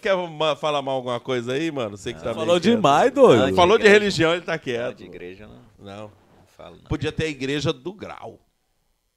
Quer 0.02 0.14
falar 0.56 0.82
mal 0.82 0.96
alguma 0.96 1.20
coisa 1.20 1.52
aí, 1.52 1.70
mano? 1.70 1.96
Você 1.96 2.12
que 2.12 2.18
tá 2.18 2.26
meio 2.26 2.36
Falou 2.36 2.60
quieto. 2.60 2.74
demais, 2.74 3.12
doido. 3.12 3.46
Não, 3.48 3.54
Falou 3.54 3.78
de 3.78 3.84
igreja. 3.84 3.98
religião, 4.00 4.32
ele 4.32 4.42
tá 4.42 4.58
quieto. 4.58 4.96
de 4.96 5.04
igreja 5.04 5.46
não, 5.46 5.62
Não. 5.78 6.02
não 6.36 6.46
falo 6.46 6.76
não. 6.76 6.84
Podia 6.84 7.12
ter 7.12 7.24
a 7.24 7.28
igreja 7.28 7.72
do 7.72 7.92
grau. 7.92 8.40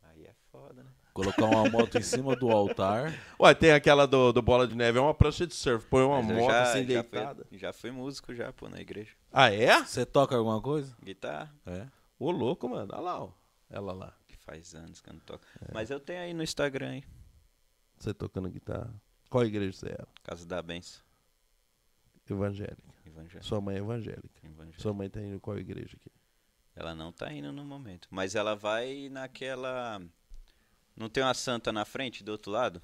Aí 0.03 0.23
é 0.25 0.33
foda, 0.51 0.83
né? 0.83 0.89
Colocar 1.13 1.45
uma 1.45 1.67
moto 1.69 1.97
em 1.97 2.01
cima 2.03 2.35
do 2.35 2.51
altar. 2.51 3.11
Ué, 3.39 3.53
tem 3.55 3.71
aquela 3.71 4.05
do, 4.05 4.31
do 4.31 4.41
Bola 4.41 4.67
de 4.67 4.75
Neve, 4.75 4.99
é 4.99 5.01
uma 5.01 5.13
prancha 5.15 5.47
de 5.47 5.55
surf. 5.55 5.85
Põe 5.87 6.03
uma 6.03 6.21
Mas 6.21 6.37
moto 6.37 6.51
já, 6.51 6.61
assim 6.61 6.79
já 6.81 6.85
deitada. 7.01 7.45
fui, 7.49 7.57
já 7.57 7.73
fui 7.73 7.91
músico 7.91 8.35
já, 8.35 8.53
pô, 8.53 8.69
na 8.69 8.79
igreja. 8.79 9.11
Ah, 9.33 9.51
é? 9.51 9.83
Você 9.83 10.05
toca 10.05 10.35
alguma 10.35 10.61
coisa? 10.61 10.95
Guitarra, 11.03 11.51
É. 11.65 11.87
Ô, 12.19 12.29
louco, 12.29 12.69
mano. 12.69 12.91
Olha 12.93 13.01
lá, 13.01 13.23
ó. 13.23 13.29
Ela 13.67 13.93
lá. 13.93 14.13
que 14.27 14.37
faz 14.37 14.75
anos 14.75 15.01
que 15.01 15.09
eu 15.09 15.13
não 15.15 15.21
toco. 15.21 15.43
Mas 15.73 15.89
eu 15.89 15.99
tenho 15.99 16.21
aí 16.21 16.33
no 16.35 16.43
Instagram, 16.43 16.95
hein? 16.97 17.03
Você 17.97 18.13
tocando 18.13 18.47
guitarra. 18.49 18.93
Qual 19.31 19.45
igreja 19.45 19.71
você 19.71 19.87
era? 19.87 20.07
Casa 20.23 20.45
da 20.45 20.61
Benção. 20.61 21.01
Evangélica. 22.29 22.93
Evangélica. 23.05 23.43
Sua 23.43 23.61
mãe 23.61 23.75
é 23.75 23.79
evangélica. 23.79 24.29
Evangélica. 24.45 24.81
Sua 24.81 24.93
mãe 24.93 25.09
tá 25.09 25.21
indo 25.21 25.35
em 25.35 25.39
qual 25.39 25.57
igreja 25.57 25.95
aqui? 25.99 26.11
Ela 26.75 26.93
não 26.93 27.11
tá 27.13 27.31
indo 27.31 27.51
no 27.51 27.63
momento. 27.63 28.07
Mas 28.11 28.35
ela 28.35 28.55
vai 28.55 29.07
naquela. 29.09 30.01
Não 30.95 31.09
tem 31.09 31.23
uma 31.23 31.33
santa 31.33 31.71
na 31.71 31.85
frente 31.85 32.23
do 32.25 32.31
outro 32.33 32.51
lado? 32.51 32.81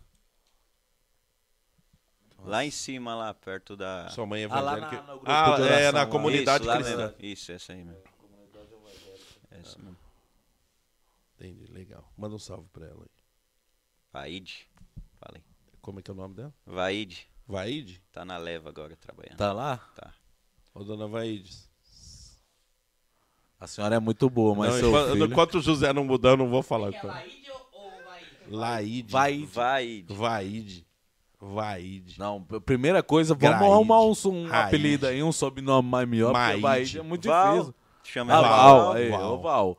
Lá 2.39 2.63
em 2.63 2.71
cima, 2.71 3.13
lá 3.13 3.33
perto 3.33 3.75
da. 3.75 4.09
Sua 4.09 4.25
mãe 4.25 4.43
é 4.43 4.45
Ah, 4.49 4.59
lá 4.61 4.77
evangélica. 4.77 5.01
na- 5.03 5.13
no 5.13 5.19
grupo 5.19 5.31
Ah, 5.31 5.55
de 5.55 5.61
é, 5.61 5.65
oração 5.65 5.91
na 5.91 5.99
lá. 5.99 6.07
comunidade 6.07 6.63
Isso, 6.63 6.69
lá 6.69 6.75
cristã. 6.77 6.97
mesmo. 6.97 7.15
Isso, 7.19 7.51
essa 7.51 7.73
aí 7.73 7.83
mesmo. 7.83 8.03
Essa 9.51 9.79
mesmo. 9.79 9.97
Entendi, 11.35 11.65
legal. 11.71 12.09
Manda 12.17 12.35
um 12.35 12.39
salve 12.39 12.69
pra 12.69 12.85
ela 12.85 13.03
aí. 13.03 13.11
Vaide. 14.13 14.67
Falei. 15.19 15.43
Como 15.87 15.99
é 15.99 16.01
que 16.01 16.11
é 16.11 16.13
o 16.13 16.17
nome 16.17 16.33
dela? 16.35 16.53
Vaide. 16.65 17.29
Vaide? 17.47 18.03
Tá 18.11 18.25
na 18.25 18.37
leva 18.37 18.67
agora 18.67 18.93
trabalhando. 18.97 19.37
Tá 19.37 19.53
lá? 19.53 19.77
Tá. 19.95 20.13
Ô, 20.75 20.83
dona 20.83 21.07
Vaide. 21.07 21.49
A 23.57 23.67
senhora 23.67 23.95
é 23.95 23.99
muito 23.99 24.29
boa, 24.29 24.53
mas 24.53 24.73
não, 24.73 24.79
seu 24.81 24.89
enquanto, 24.89 25.11
filho... 25.13 25.25
enquanto 25.27 25.55
o 25.55 25.61
José 25.61 25.93
não 25.93 26.03
mudar, 26.03 26.31
eu 26.31 26.37
não 26.37 26.49
vou 26.49 26.61
falar 26.61 26.89
Que 26.91 26.97
é 26.97 26.99
com 26.99 27.07
ela. 27.07 27.15
Laíde 27.15 27.49
ou-? 27.51 28.57
Laide. 28.57 29.11
Vai. 29.13 29.45
Vaide. 29.45 30.13
Vaide. 30.13 30.87
Vaide. 31.39 32.19
Não, 32.19 32.43
primeira 32.43 33.01
coisa, 33.01 33.33
vamos 33.33 33.57
Graide. 33.57 33.73
arrumar 33.73 34.01
um, 34.01 34.13
um 34.25 34.53
apelido 34.53 35.07
aí, 35.07 35.23
um 35.23 35.31
sobrenome 35.31 35.87
mais 35.87 36.05
melhor, 36.05 36.33
porque 36.33 36.45
Maide. 36.47 36.61
Vaide 36.61 36.99
é 36.99 37.01
muito 37.01 37.29
Val. 37.29 37.53
difícil. 37.53 37.75
Chama 38.03 38.33
Ah, 38.33 38.37
ela 38.39 38.49
Val, 38.49 38.77
Val. 38.79 38.91
aí, 38.91 39.09
Val. 39.09 39.33
ô 39.33 39.37
Val. 39.41 39.77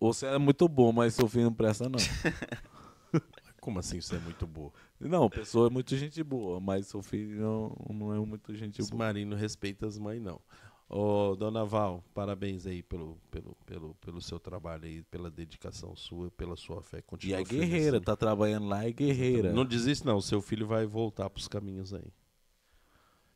Você 0.00 0.24
é 0.24 0.38
muito 0.38 0.66
bom, 0.66 0.92
mas 0.92 1.12
seu 1.12 1.28
filho 1.28 1.44
não 1.44 1.52
presta, 1.52 1.90
não. 1.90 1.98
Como 3.60 3.78
assim 3.78 4.00
você 4.00 4.16
é 4.16 4.18
muito 4.18 4.46
boa? 4.46 4.72
Não, 5.08 5.24
a 5.24 5.30
pessoa 5.30 5.68
é 5.68 5.70
muito 5.70 5.96
gente 5.96 6.22
boa, 6.22 6.60
mas 6.60 6.86
seu 6.86 7.02
filho 7.02 7.40
não, 7.40 7.76
não 7.88 8.14
é 8.14 8.18
muito 8.18 8.54
gente 8.54 8.80
Esse 8.80 8.90
boa. 8.90 9.06
marido 9.06 9.30
não 9.30 9.36
respeita 9.36 9.86
as 9.86 9.98
mães, 9.98 10.20
não. 10.20 10.40
Ô, 10.88 11.36
dona 11.36 11.64
Val, 11.64 12.02
parabéns 12.12 12.66
aí 12.66 12.82
pelo, 12.82 13.16
pelo, 13.30 13.56
pelo, 13.64 13.94
pelo 13.94 14.20
seu 14.20 14.40
trabalho 14.40 14.84
aí, 14.86 15.02
pela 15.04 15.30
dedicação 15.30 15.94
sua, 15.94 16.30
pela 16.32 16.56
sua 16.56 16.82
fé. 16.82 16.98
E 16.98 17.02
Continua 17.02 17.40
é 17.40 17.44
firme 17.44 17.64
guerreira, 17.64 17.96
assim. 17.98 18.04
tá 18.04 18.16
trabalhando 18.16 18.66
lá, 18.66 18.84
é 18.84 18.90
guerreira. 18.90 19.52
Não 19.52 19.64
desiste, 19.64 20.04
não. 20.04 20.20
Seu 20.20 20.42
filho 20.42 20.66
vai 20.66 20.86
voltar 20.86 21.30
pros 21.30 21.46
caminhos 21.46 21.94
aí. 21.94 22.12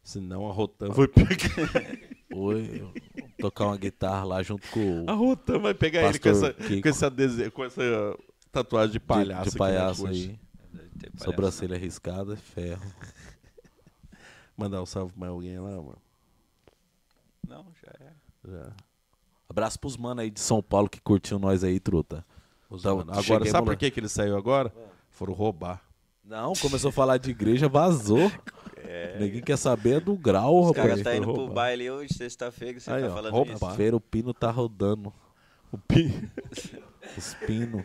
Senão 0.03 0.49
a 0.51 0.53
Rotan 0.53 0.89
vai 0.91 1.07
pegar. 1.07 1.29
Oi, 2.35 2.85
tocar 3.39 3.67
uma 3.67 3.77
guitarra 3.77 4.25
lá 4.25 4.43
junto 4.43 4.69
com 4.71 5.05
A 5.07 5.15
o 5.15 5.17
Rotan 5.17 5.61
vai 5.61 5.73
pegar 5.75 6.09
ele 6.09 6.19
com 6.19 6.29
essa, 6.29 6.53
Kiko. 6.53 6.83
com, 6.83 6.89
essa 6.89 7.51
com 7.53 7.65
essa 7.65 8.19
tatuagem 8.51 8.93
de 8.95 9.01
palhaço. 9.01 9.45
de, 9.45 9.51
de 9.53 9.57
palhaço 9.57 10.07
aí. 10.09 10.39
Palhaço, 11.11 11.25
Sobrancelha 11.25 11.79
riscada, 11.79 12.35
é 12.35 12.37
ferro. 12.37 12.83
Mandar 14.57 14.83
um 14.83 14.87
salve 14.87 15.13
pra 15.19 15.29
alguém 15.29 15.59
lá, 15.59 15.71
mano. 15.71 15.99
Não, 17.47 17.67
já 17.83 17.93
é. 18.07 18.13
Já. 18.49 18.73
Abraço 19.49 19.79
pros 19.79 19.97
mano 19.97 20.21
aí 20.21 20.31
de 20.31 20.41
São 20.41 20.63
Paulo 20.63 20.89
que 20.89 21.01
curtiu 21.01 21.39
nós 21.39 21.63
aí, 21.65 21.79
truta. 21.81 22.25
Os 22.71 22.81
Então, 22.81 22.99
mano. 22.99 23.11
Agora, 23.11 23.23
cheguemos 23.23 23.51
sabe 23.51 23.67
por 23.67 23.77
que, 23.77 23.91
que 23.91 24.01
ele 24.01 24.09
saiu 24.09 24.37
agora? 24.37 24.73
Foram 25.11 25.33
roubar. 25.35 25.83
Não, 26.25 26.55
começou 26.55 26.89
a 26.89 26.93
falar 26.93 27.19
de 27.19 27.31
igreja, 27.31 27.69
vazou. 27.69 28.31
Ninguém 29.19 29.43
quer 29.43 29.57
saber 29.59 30.01
do 30.01 30.15
grau, 30.17 30.61
Os 30.61 30.69
rapaz. 30.69 30.87
caras 30.89 31.03
tá 31.03 31.15
indo 31.17 31.25
pro 31.25 31.35
Roubar. 31.35 31.55
baile 31.55 31.91
hoje, 31.91 32.15
sexta-feira, 32.15 32.79
você 32.81 32.91
Aí, 32.91 33.03
tá 33.03 33.09
ó, 33.09 33.15
falando 33.15 33.33
roupa. 33.33 33.53
isso. 33.53 33.61
Roupa-feira 33.65 33.97
o 33.97 34.01
pino 34.01 34.33
tá 34.35 34.51
rodando. 34.51 35.13
O 35.73 35.79
Pi... 35.79 36.31
Os 37.17 37.35
pinos. 37.47 37.85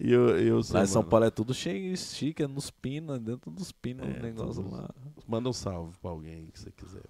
E 0.00 0.10
eu, 0.12 0.38
eu 0.38 0.56
Lá 0.70 0.82
em 0.82 0.86
São 0.86 1.02
mano. 1.02 1.10
Paulo 1.10 1.26
é 1.26 1.30
tudo 1.30 1.52
cheio, 1.52 1.96
chique, 1.96 2.42
é 2.42 2.46
nos 2.46 2.70
pinos, 2.70 3.18
dentro 3.20 3.50
dos 3.50 3.70
pinos, 3.72 4.06
É, 4.08 4.18
o 4.18 4.22
negócio 4.22 4.70
lá. 4.70 4.88
Manda 5.28 5.48
um 5.48 5.52
salve 5.52 5.92
pra 6.00 6.10
alguém 6.10 6.46
que 6.52 6.58
você 6.60 6.70
quiser. 6.70 7.02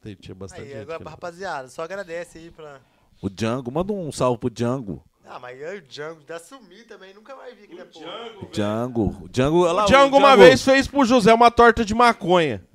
Tem, 0.00 0.14
tinha 0.16 0.34
bastante 0.34 0.62
Aí, 0.62 0.68
gente. 0.68 0.80
agora, 0.82 0.98
que 0.98 1.04
não- 1.04 1.10
rapaziada, 1.10 1.68
só 1.68 1.82
agradece 1.82 2.38
aí 2.38 2.50
pra. 2.50 2.80
O 3.20 3.28
Django, 3.28 3.70
manda 3.70 3.92
um 3.92 4.10
salve 4.10 4.38
pro 4.40 4.50
Django. 4.50 5.04
Ah, 5.24 5.38
mas 5.38 5.62
aí 5.62 5.78
o 5.78 5.82
Django 5.82 6.22
tá 6.22 6.38
sumido 6.40 6.84
também, 6.86 7.14
nunca 7.14 7.36
mais 7.36 7.56
vi 7.56 7.64
aqui 7.64 7.74
na 7.76 7.84
porra. 7.84 8.48
Django. 8.50 9.24
O 9.24 9.28
Django, 9.28 9.62
olha 9.62 9.72
lá, 9.72 9.84
O 9.84 9.86
Django 9.86 10.16
uma 10.16 10.36
vez 10.36 10.62
fez 10.64 10.88
pro 10.88 11.04
José 11.04 11.32
uma 11.32 11.50
torta 11.50 11.84
de 11.84 11.94
maconha. 11.94 12.66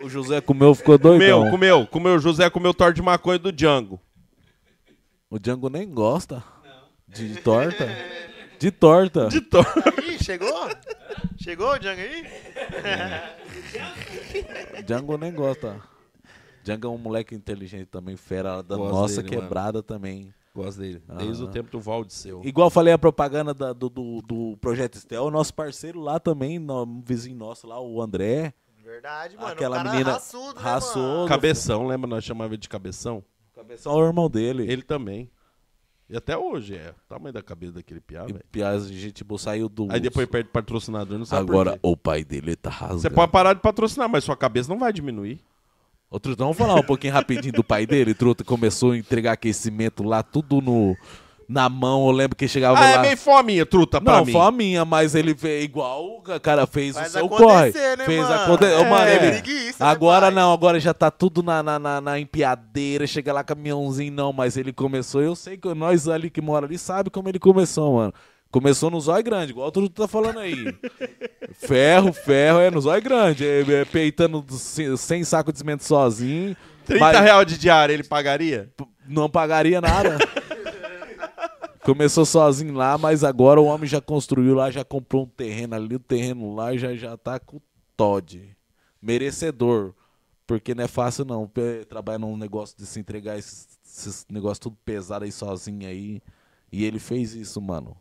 O 0.00 0.08
José 0.08 0.40
comeu, 0.40 0.74
ficou 0.76 0.96
doidão. 0.96 1.40
Comeu, 1.46 1.50
comeu, 1.50 1.86
comeu. 1.88 2.14
O 2.14 2.18
José 2.20 2.48
comeu 2.48 2.72
torta 2.72 2.94
de 2.94 3.02
maconha 3.02 3.38
do 3.38 3.50
Django. 3.50 4.00
O 5.28 5.38
Django 5.38 5.68
nem 5.68 5.90
gosta 5.92 6.44
de 7.08 7.40
torta. 7.40 7.86
De 8.58 8.70
torta. 8.70 9.28
De 9.28 9.40
torta. 9.40 9.94
Ih, 10.02 10.22
chegou? 10.22 10.68
Chegou 11.36 11.72
o 11.72 11.78
Django 11.78 12.00
aí? 12.00 12.26
Django 14.84 15.16
nem 15.16 15.32
gosta. 15.32 15.80
Django 16.64 16.86
é 16.86 16.90
um 16.90 16.98
moleque 16.98 17.34
inteligente 17.34 17.86
também, 17.86 18.16
fera 18.16 18.62
da 18.62 18.76
Gosto 18.76 18.92
nossa 18.94 19.22
dele, 19.22 19.36
quebrada 19.36 19.82
também. 19.82 20.32
Gosto 20.54 20.80
dele. 20.80 21.02
Desde 21.18 21.44
o 21.44 21.48
tempo 21.48 21.70
do 21.70 21.80
Valdeceu. 21.80 22.40
Igual 22.44 22.68
falei 22.68 22.92
a 22.92 22.98
propaganda 22.98 23.54
da- 23.54 23.72
do, 23.72 23.88
do, 23.88 24.20
do 24.22 24.56
Projeto 24.60 24.96
Estel, 24.96 25.24
o 25.24 25.30
nosso 25.30 25.54
parceiro 25.54 26.00
lá 26.00 26.18
também, 26.18 26.58
no, 26.58 26.82
um 26.84 27.00
vizinho 27.00 27.36
nosso 27.36 27.66
lá, 27.66 27.80
o 27.80 28.02
André. 28.02 28.52
Verdade, 28.82 29.36
mano. 29.36 29.48
Aquela 29.48 29.76
o 29.76 29.78
cara 29.78 29.90
menina 29.92 30.12
raçudo, 30.12 30.54
né, 30.56 30.60
raçudo. 30.62 31.00
mano? 31.06 31.28
Cabeção, 31.28 31.86
lembra? 31.86 32.08
Nós 32.08 32.24
chamava 32.24 32.54
ele 32.54 32.60
de 32.60 32.68
cabeção? 32.68 33.22
Cabeção 33.54 33.92
é 33.92 34.02
o 34.02 34.06
irmão 34.06 34.28
dele. 34.28 34.70
Ele 34.70 34.82
também. 34.82 35.30
E 36.10 36.16
até 36.16 36.36
hoje 36.36 36.74
é. 36.74 36.90
O 36.90 37.08
tamanho 37.08 37.32
da 37.34 37.42
cabeça 37.42 37.72
daquele 37.72 38.00
piá, 38.00 38.24
velho. 38.24 38.40
Piaz, 38.50 38.84
a 38.84 38.88
gente 38.88 39.12
tipo, 39.12 39.38
saiu 39.38 39.68
do. 39.68 39.88
Aí 39.90 40.00
depois 40.00 40.26
perde 40.26 40.48
patrocinador, 40.48 41.18
não 41.18 41.26
sabe 41.26 41.42
Agora 41.42 41.78
o 41.82 41.96
pai 41.96 42.24
dele 42.24 42.56
tá 42.56 42.70
rasgando. 42.70 43.00
Você 43.00 43.10
pode 43.10 43.30
parar 43.30 43.52
de 43.52 43.60
patrocinar, 43.60 44.08
mas 44.08 44.24
sua 44.24 44.36
cabeça 44.36 44.68
não 44.68 44.78
vai 44.78 44.92
diminuir. 44.92 45.40
Outro 46.10 46.34
dia, 46.34 46.42
vamos 46.42 46.56
falar 46.56 46.74
um 46.74 46.82
pouquinho 46.82 47.12
rapidinho 47.12 47.52
do 47.52 47.62
pai 47.62 47.86
dele. 47.86 48.14
Truta 48.14 48.42
começou 48.42 48.92
a 48.92 48.96
entregar 48.96 49.32
aquecimento 49.32 50.02
lá, 50.02 50.22
tudo 50.22 50.62
no, 50.62 50.96
na 51.48 51.68
mão. 51.68 52.06
Eu 52.06 52.12
lembro 52.12 52.36
que 52.36 52.46
chegava 52.46 52.78
Ah, 52.78 52.80
lá. 52.82 52.90
é 52.90 52.98
meio 52.98 53.16
fominha, 53.16 53.64
truta, 53.64 54.00
pra 54.00 54.16
Não, 54.18 54.24
mim. 54.24 54.32
foi 54.32 54.40
a 54.42 54.50
minha, 54.50 54.84
mas 54.84 55.14
ele 55.14 55.34
fez 55.34 55.64
igual 55.64 56.04
o 56.18 56.22
cara 56.40 56.66
fez 56.66 56.94
Faz 56.94 57.08
o 57.08 57.12
seu 57.12 57.24
acontecer, 57.26 57.72
corre. 57.72 57.96
né, 57.96 58.04
fez 58.04 58.20
mano? 58.20 58.34
acontecer. 58.42 58.72
É, 58.72 58.90
mano, 58.90 59.08
ele... 59.08 59.30
preguiça, 59.30 59.84
né, 59.84 59.90
agora 59.90 60.30
não, 60.30 60.52
agora 60.52 60.78
já 60.78 60.92
tá 60.92 61.10
tudo 61.10 61.42
na, 61.42 61.62
na, 61.62 61.78
na, 61.78 62.00
na 62.00 62.18
empiadeira, 62.20 63.06
chega 63.06 63.32
lá 63.32 63.42
caminhãozinho, 63.42 64.12
não, 64.12 64.32
mas 64.32 64.56
ele 64.56 64.72
começou, 64.72 65.22
eu 65.22 65.34
sei 65.34 65.56
que 65.56 65.72
nós 65.74 66.06
ali 66.08 66.28
que 66.28 66.40
mora 66.42 66.66
ali 66.66 66.76
sabe 66.78 67.08
como 67.10 67.28
ele 67.28 67.38
começou, 67.38 67.94
mano. 67.96 68.12
Começou 68.50 68.90
no 68.90 68.98
zóio 68.98 69.22
grande, 69.22 69.52
igual 69.52 69.70
tu 69.70 69.86
tá 69.90 70.08
falando 70.08 70.38
aí. 70.40 70.74
ferro, 71.58 72.12
ferro, 72.14 72.58
é 72.60 72.70
no 72.70 72.80
zóio 72.80 73.02
grande. 73.02 73.46
É, 73.46 73.60
é, 73.60 73.84
peitando 73.84 74.42
sem, 74.96 75.22
saco 75.24 75.52
de 75.52 75.58
cimento 75.58 75.84
sozinho. 75.84 76.56
30 76.86 77.04
mas- 77.04 77.20
reais 77.20 77.46
de 77.46 77.58
diária 77.58 77.92
ele 77.92 78.04
pagaria? 78.04 78.70
P- 78.74 78.86
não 79.06 79.28
pagaria 79.28 79.80
nada. 79.82 80.16
Começou 81.88 82.26
sozinho 82.26 82.74
lá, 82.74 82.98
mas 82.98 83.24
agora 83.24 83.58
o 83.58 83.64
homem 83.64 83.88
já 83.88 83.98
construiu 83.98 84.54
lá, 84.54 84.70
já 84.70 84.84
comprou 84.84 85.22
um 85.22 85.26
terreno 85.26 85.74
ali, 85.74 85.94
o 85.94 85.98
terreno 85.98 86.54
lá 86.54 86.76
já, 86.76 86.94
já 86.94 87.16
tá 87.16 87.40
com 87.40 87.62
Todd. 87.96 88.54
Merecedor. 89.00 89.94
Porque 90.46 90.74
não 90.74 90.84
é 90.84 90.86
fácil 90.86 91.24
não. 91.24 91.50
Trabalhar 91.88 92.18
num 92.18 92.36
negócio 92.36 92.76
de 92.76 92.84
se 92.84 93.00
entregar 93.00 93.38
esses, 93.38 93.78
esses 93.86 94.26
negócios 94.28 94.58
tudo 94.58 94.76
pesado 94.84 95.24
aí 95.24 95.32
sozinho 95.32 95.88
aí. 95.88 96.20
E 96.70 96.84
ele 96.84 96.98
fez 96.98 97.32
isso, 97.34 97.58
mano. 97.58 97.96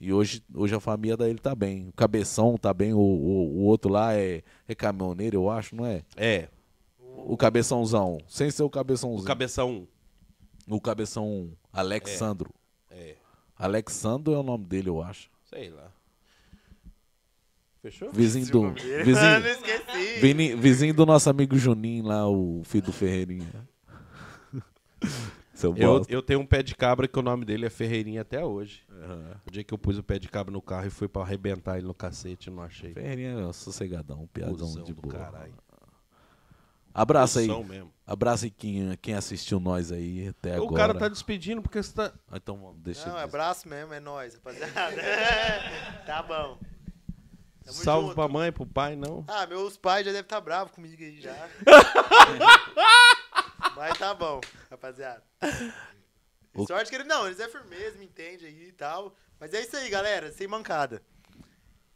E 0.00 0.12
hoje, 0.12 0.40
hoje 0.54 0.76
a 0.76 0.78
família 0.78 1.16
dele 1.16 1.40
tá 1.40 1.52
bem. 1.52 1.88
O 1.88 1.92
Cabeção 1.94 2.56
tá 2.56 2.72
bem, 2.72 2.94
o, 2.94 3.00
o, 3.00 3.56
o 3.56 3.62
outro 3.64 3.90
lá 3.90 4.14
é, 4.14 4.44
é 4.68 4.74
caminhoneiro, 4.76 5.38
eu 5.38 5.50
acho, 5.50 5.74
não 5.74 5.84
é? 5.84 6.02
É. 6.16 6.48
O 7.00 7.36
Cabeçãozão. 7.36 8.18
Sem 8.28 8.52
ser 8.52 8.62
o 8.62 8.70
Cabeçãozão. 8.70 9.24
O 9.24 9.26
cabeção. 9.26 9.88
O 10.68 10.80
cabeção 10.80 11.26
1, 11.26 11.52
Alexandro. 11.72 12.54
É. 12.60 12.63
Alexandro 13.64 14.34
é 14.34 14.38
o 14.38 14.42
nome 14.42 14.64
dele, 14.64 14.88
eu 14.88 15.02
acho. 15.02 15.30
Sei 15.44 15.70
lá. 15.70 15.90
Fechou? 17.82 18.10
Vizinho 18.12 18.46
do. 18.52 18.72
Vizinho, 18.72 19.46
esqueci. 19.46 20.20
vini- 20.20 20.54
vizinho 20.56 20.94
do 20.94 21.04
nosso 21.06 21.28
amigo 21.30 21.56
Juninho 21.56 22.04
lá, 22.04 22.28
o 22.28 22.62
filho 22.64 22.86
do 22.86 22.92
Ferreirinha. 22.92 23.68
Seu 25.54 25.72
Eu, 25.76 26.02
eu 26.08 26.20
tenho 26.22 26.40
um 26.40 26.46
pé 26.46 26.62
de 26.62 26.74
cabra 26.74 27.06
que 27.06 27.16
o 27.18 27.22
nome 27.22 27.44
dele 27.44 27.64
é 27.66 27.70
Ferreirinha 27.70 28.22
até 28.22 28.44
hoje. 28.44 28.82
O 29.46 29.50
dia 29.50 29.62
que 29.62 29.72
eu 29.72 29.78
pus 29.78 29.96
o 29.98 30.02
pé 30.02 30.18
de 30.18 30.28
cabra 30.28 30.52
no 30.52 30.60
carro 30.60 30.86
e 30.86 30.90
fui 30.90 31.06
pra 31.06 31.22
arrebentar 31.22 31.78
ele 31.78 31.86
no 31.86 31.94
cacete, 31.94 32.50
não 32.50 32.62
achei. 32.62 32.92
Ferreirinha 32.92 33.48
é 33.48 33.52
sossegadão, 33.52 34.26
piadão 34.32 34.54
Cusão 34.56 34.82
de 34.82 34.92
boa. 34.92 35.14
caralho. 35.14 35.54
Abraço 36.94 37.40
aí. 37.40 37.48
Mesmo. 37.64 37.92
Abraço 38.06 38.44
aí 38.44 38.50
quem, 38.50 38.96
quem 39.02 39.14
assistiu 39.14 39.58
nós 39.58 39.90
aí 39.90 40.28
até 40.28 40.54
agora. 40.54 40.70
O 40.70 40.74
cara 40.74 40.94
tá 40.94 41.08
despedindo 41.08 41.60
porque 41.60 41.82
você 41.82 41.92
tá. 41.92 42.12
Ah, 42.30 42.36
Então 42.36 42.74
deixa 42.78 43.06
Não, 43.06 43.14
eu 43.14 43.18
é 43.18 43.24
dizer. 43.24 43.32
braço 43.32 43.68
mesmo, 43.68 43.92
é 43.92 44.00
nóis, 44.00 44.34
rapaziada. 44.34 44.70
tá 46.06 46.22
bom. 46.22 46.58
Tamo 47.64 47.76
Salve 47.78 48.02
junto. 48.08 48.14
pra 48.14 48.28
mãe, 48.28 48.52
pro 48.52 48.66
pai, 48.66 48.94
não. 48.94 49.24
Ah, 49.26 49.46
meus 49.46 49.76
pais 49.76 50.04
já 50.04 50.12
devem 50.12 50.22
estar 50.24 50.40
bravos 50.40 50.72
comigo 50.72 51.02
aí 51.02 51.20
já. 51.20 51.34
Mas 53.76 53.98
tá 53.98 54.14
bom, 54.14 54.40
rapaziada. 54.70 55.22
O- 56.54 56.66
Sorte 56.66 56.90
que 56.90 56.96
ele. 56.96 57.04
Não, 57.04 57.26
eles 57.26 57.40
é 57.40 57.48
firmeza, 57.48 57.98
me 57.98 58.04
entende 58.04 58.46
aí 58.46 58.68
e 58.68 58.72
tal. 58.72 59.16
Mas 59.40 59.52
é 59.52 59.60
isso 59.62 59.76
aí, 59.76 59.88
galera, 59.90 60.30
sem 60.30 60.46
mancada. 60.46 61.02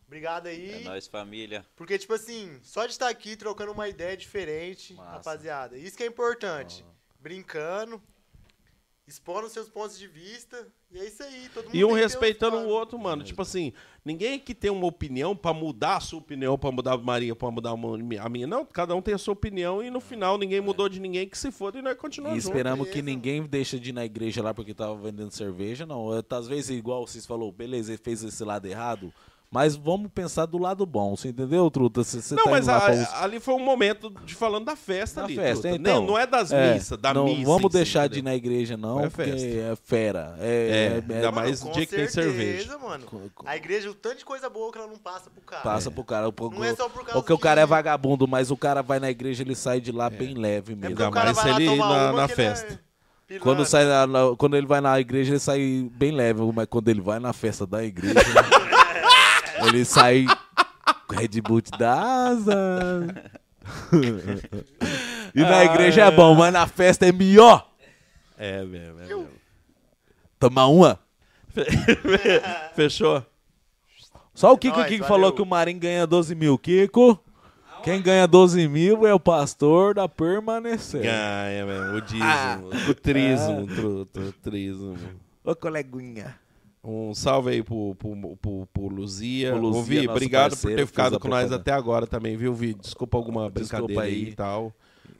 Obrigado 0.09 0.47
aí. 0.47 0.70
É 0.73 0.81
nóis, 0.81 1.07
família. 1.07 1.65
Porque, 1.77 1.97
tipo 1.99 2.15
assim, 2.15 2.59
só 2.62 2.87
de 2.87 2.93
estar 2.93 3.09
aqui 3.09 3.37
trocando 3.37 3.70
uma 3.73 3.89
ideia 3.89 4.17
diferente, 4.17 4.95
Massa. 4.95 5.11
rapaziada. 5.12 5.77
Isso 5.78 5.97
que 5.97 6.03
é 6.03 6.07
importante. 6.07 6.83
Brincando, 7.20 8.03
expondo 9.07 9.49
seus 9.51 9.69
pontos 9.69 9.99
de 9.99 10.07
vista. 10.09 10.67
E 10.91 10.99
é 10.99 11.05
isso 11.07 11.23
aí, 11.23 11.51
todo 11.53 11.65
mundo 11.67 11.77
E 11.77 11.85
um 11.85 11.89
que 11.91 12.01
respeitando 12.01 12.57
o 12.57 12.69
outro, 12.69 12.99
mano. 12.99 13.23
Tipo 13.23 13.43
assim, 13.43 13.75
ninguém 14.03 14.39
que 14.39 14.55
tem 14.55 14.70
uma 14.70 14.87
opinião 14.87 15.37
pra 15.37 15.53
mudar 15.53 15.97
a 15.97 16.01
sua 16.01 16.19
opinião, 16.20 16.57
pra 16.57 16.73
mudar 16.73 16.93
a 16.95 16.97
Maria, 16.97 17.37
pra 17.37 17.51
mudar 17.51 17.73
a 17.73 18.28
minha. 18.31 18.47
Não, 18.47 18.65
cada 18.65 18.95
um 18.95 19.03
tem 19.03 19.12
a 19.12 19.19
sua 19.19 19.33
opinião 19.35 19.83
e 19.83 19.91
no 19.91 20.01
final 20.01 20.39
ninguém 20.39 20.62
mudou 20.62 20.89
de 20.89 20.99
ninguém 20.99 21.28
que 21.28 21.37
se 21.37 21.51
foda 21.51 21.78
e 21.78 21.83
nós 21.83 21.93
E 21.93 21.97
continuamos 21.97 22.43
juntos. 22.43 22.49
esperamos 22.57 22.87
que 22.89 23.03
beleza. 23.03 23.15
ninguém 23.15 23.43
deixe 23.43 23.78
de 23.78 23.91
ir 23.91 23.93
na 23.93 24.07
igreja 24.07 24.43
lá 24.43 24.55
porque 24.55 24.73
tava 24.73 24.97
vendendo 24.97 25.31
cerveja, 25.31 25.85
não. 25.85 26.17
É, 26.17 26.23
Às 26.31 26.49
vezes, 26.49 26.70
igual 26.70 27.07
vocês 27.07 27.27
falou, 27.27 27.53
beleza, 27.53 27.91
ele 27.93 27.99
fez 28.03 28.25
esse 28.25 28.43
lado 28.43 28.67
errado, 28.67 29.12
mas 29.51 29.75
vamos 29.77 30.10
pensar 30.15 30.44
do 30.47 30.59
lado 30.59 30.85
bom, 30.85 31.17
você 31.17 31.28
entendeu, 31.28 31.70
Truta? 31.70 32.05
Você, 32.05 32.20
você 32.20 32.35
Não, 32.35 32.44
tá 32.44 32.51
mas 32.51 32.68
a- 32.68 33.23
ali 33.25 33.41
foi 33.41 33.55
um 33.55 33.65
momento 33.65 34.10
de 34.25 34.35
falando 34.35 34.67
da 34.67 34.77
festa 34.77 35.20
Da 35.23 35.27
ali. 35.27 35.36
festa, 35.36 35.62
truta. 35.68 35.77
então. 35.77 35.99
Nem- 36.01 36.07
não 36.07 36.18
é 36.18 36.27
das 36.27 36.52
É, 36.52 36.75
missas, 36.75 36.99
da 36.99 37.15
não 37.15 37.25
missa. 37.25 37.44
vamos 37.47 37.65
em 37.65 37.68
si, 37.68 37.73
deixar 37.73 38.09
de 38.09 38.18
ir 38.18 38.23
na 38.23 38.35
igreja, 38.35 38.77
não, 38.77 39.01
É 39.01 39.09
porque 39.09 39.25
festa. 39.31 39.47
é 39.47 39.77
fera. 39.83 40.36
É, 40.39 40.47
É, 40.47 40.86
é- 40.86 40.94
ainda 41.15 41.28
é- 41.28 41.31
mais 41.31 41.60
com 41.60 41.70
dia 41.73 41.86
que 41.86 41.97
tem 41.97 42.09
cerveja. 42.09 42.77
mano. 42.78 43.05
A 43.47 43.57
igreja, 43.57 43.91
o 43.91 43.94
tanto 43.94 44.18
de 44.18 44.25
coisa 44.25 44.51
boa 44.51 44.70
que 44.70 44.78
ela 44.78 44.86
não 44.86 44.99
passa 44.99 45.31
pro 45.31 45.41
cara. 45.43 45.62
Passa 45.62 45.91
pro 45.91 46.05
cara. 46.05 46.31
Pro, 46.31 46.51
Não 46.51 46.62
é 46.65 46.75
só 46.77 46.89
por 46.89 46.99
causa 47.05 47.12
porque 47.15 47.33
o 47.33 47.39
cara 47.39 47.60
é 47.62 47.67
vagabundo, 47.67 48.28
mas 48.28 48.51
o 48.51 48.57
cara 48.57 48.83
vai 48.83 49.01
na 49.01 49.10
igreja 49.10 49.43
ele 49.43 49.55
sai 49.55 49.81
de 49.81 49.93
lá 49.93 50.10
bem 50.10 50.35
leve 50.35 50.75
É 50.75 50.77
mesmo. 50.77 50.89
Ainda 50.91 51.09
o 51.09 51.10
cara 51.12 51.25
mais 51.33 51.36
vai 51.36 51.55
se 51.55 51.62
ele 51.62 51.67
tomar 51.70 52.12
na- 52.12 52.23
é 52.25 52.28
festa. 52.28 52.81
Quando, 53.43 53.65
sai 53.67 53.85
na- 53.85 54.07
na- 54.07 54.36
quando 54.39 54.57
ele 54.57 54.67
vai 54.67 54.81
na 54.81 54.99
igreja, 54.99 55.33
ele 55.33 55.39
sai 55.39 55.86
bem 55.93 56.12
leve, 56.12 56.41
mas 56.55 56.67
quando 56.67 56.89
ele 56.89 57.01
vai 57.02 57.18
na 57.18 57.33
festa 57.35 57.67
da 57.67 57.85
igreja, 57.85 58.15
ele 59.67 59.85
sai 59.85 60.27
com 61.07 61.15
Red 61.15 61.41
Bull 61.41 61.62
da 61.78 62.28
asa. 62.28 63.07
e 65.35 65.41
na 65.41 65.65
igreja 65.65 66.05
é 66.05 66.11
bom, 66.11 66.35
mas 66.35 66.53
na 66.53 66.67
festa 66.67 67.07
é 67.07 67.12
melhor. 67.12 67.70
É 68.37 68.65
mesmo, 68.65 69.01
é 69.01 69.07
mesmo. 69.07 69.28
Tomar 70.39 70.67
uma. 70.67 70.99
Fechou? 72.75 73.25
Só 74.35 74.53
o 74.53 74.59
Kiko 74.59 74.77
nóis, 74.77 74.87
aqui 74.87 75.01
que 75.01 75.07
falou 75.07 75.33
que 75.33 75.43
o 75.43 75.47
Marinho 75.47 75.81
ganha 75.81 76.07
12 76.07 76.35
mil. 76.37 76.57
Kiko, 76.57 77.19
quem 77.83 78.01
ganha 78.01 78.27
12 78.27 78.69
mil 78.69 79.05
é 79.05 79.12
o 79.12 79.19
pastor 79.19 79.95
da 79.95 80.09
permanecer. 80.09 81.03
Ganha 81.03 81.67
mesmo. 81.67 81.97
O 81.97 82.01
dízimo. 82.01 82.23
Ah. 82.25 82.61
O 82.89 82.95
trismo, 82.95 83.67
truta, 83.67 84.20
o 84.20 84.33
trismo. 84.33 84.97
Ô, 85.45 85.57
coleguinha. 85.57 86.39
Um 86.91 87.15
salve 87.15 87.50
aí 87.50 87.62
pro, 87.62 87.94
pro, 87.97 88.36
pro, 88.41 88.67
pro 88.73 88.89
Luzia. 88.89 89.50
Pro 89.52 89.60
Luzia, 89.60 89.81
Ô, 89.81 89.83
Vi, 89.84 90.08
obrigado 90.08 90.57
por 90.57 90.75
ter 90.75 90.86
ficado 90.86 91.17
a 91.17 91.20
com 91.20 91.28
nós 91.28 91.52
até 91.52 91.70
agora 91.73 92.07
também, 92.07 92.36
viu, 92.36 92.55
Vi? 92.55 92.73
Desculpa 92.75 93.17
alguma 93.18 93.50
Desculpa 93.50 93.84
brincadeira 93.86 94.02
aí 94.02 94.25
aí. 94.25 94.28
e 94.31 94.34
tal. 94.34 94.73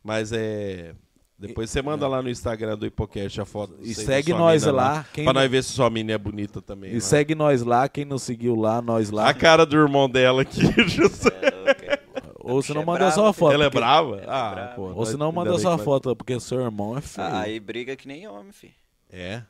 Mas 0.02 0.32
é. 0.32 0.94
Depois 1.38 1.70
você 1.70 1.80
manda 1.82 2.08
lá 2.08 2.20
no 2.22 2.28
Instagram 2.30 2.76
do 2.76 2.84
Hipocast 2.86 3.40
a 3.40 3.44
foto. 3.44 3.74
E 3.80 3.94
segue 3.94 4.32
nós 4.32 4.62
mina 4.64 4.74
lá. 4.76 5.06
Quem 5.12 5.24
Pra 5.24 5.32
não- 5.32 5.40
nós 5.42 5.50
ver 5.50 5.62
se 5.62 5.70
sua 5.72 5.88
mina 5.90 6.12
é 6.12 6.18
bonita 6.18 6.60
também. 6.60 6.90
E 6.90 6.94
lá. 6.94 7.00
segue 7.00 7.34
nós 7.34 7.62
lá, 7.62 7.88
quem 7.88 8.05
não 8.05 8.18
seguiu 8.18 8.56
lá, 8.56 8.82
nós 8.82 9.10
lá. 9.10 9.28
A 9.28 9.34
cara 9.34 9.64
do 9.64 9.76
irmão 9.76 10.08
dela 10.10 10.42
aqui, 10.42 10.60
José. 10.88 11.28
É 11.42 11.92
é. 11.94 11.98
ou 12.40 12.60
se 12.62 12.72
não 12.74 12.82
é 12.82 12.84
manda 12.84 12.98
brava, 13.00 13.14
sua 13.14 13.24
filho. 13.32 13.34
foto. 13.34 13.52
Ela 13.52 13.64
é 13.66 13.68
porque- 13.70 13.78
brava? 13.78 14.16
é 14.20 14.24
ah, 14.26 14.50
brava. 14.55 14.74
pô. 14.74 14.82
Ou 14.94 15.06
se 15.06 15.16
não 15.16 15.26
ainda 15.28 15.36
manda 15.40 15.56
que 15.56 15.62
vai- 15.62 15.78
foto, 15.78 16.16
porque 16.16 16.40
seu 16.40 16.60
irmão 16.60 16.97
é 16.98 17.00
feio. 17.02 17.28
Aí 17.28 17.60
briga 17.60 17.94
que 17.94 18.08
nem 18.08 18.26
homem, 18.26 18.50
filho. 18.52 18.72
É? 19.10 19.42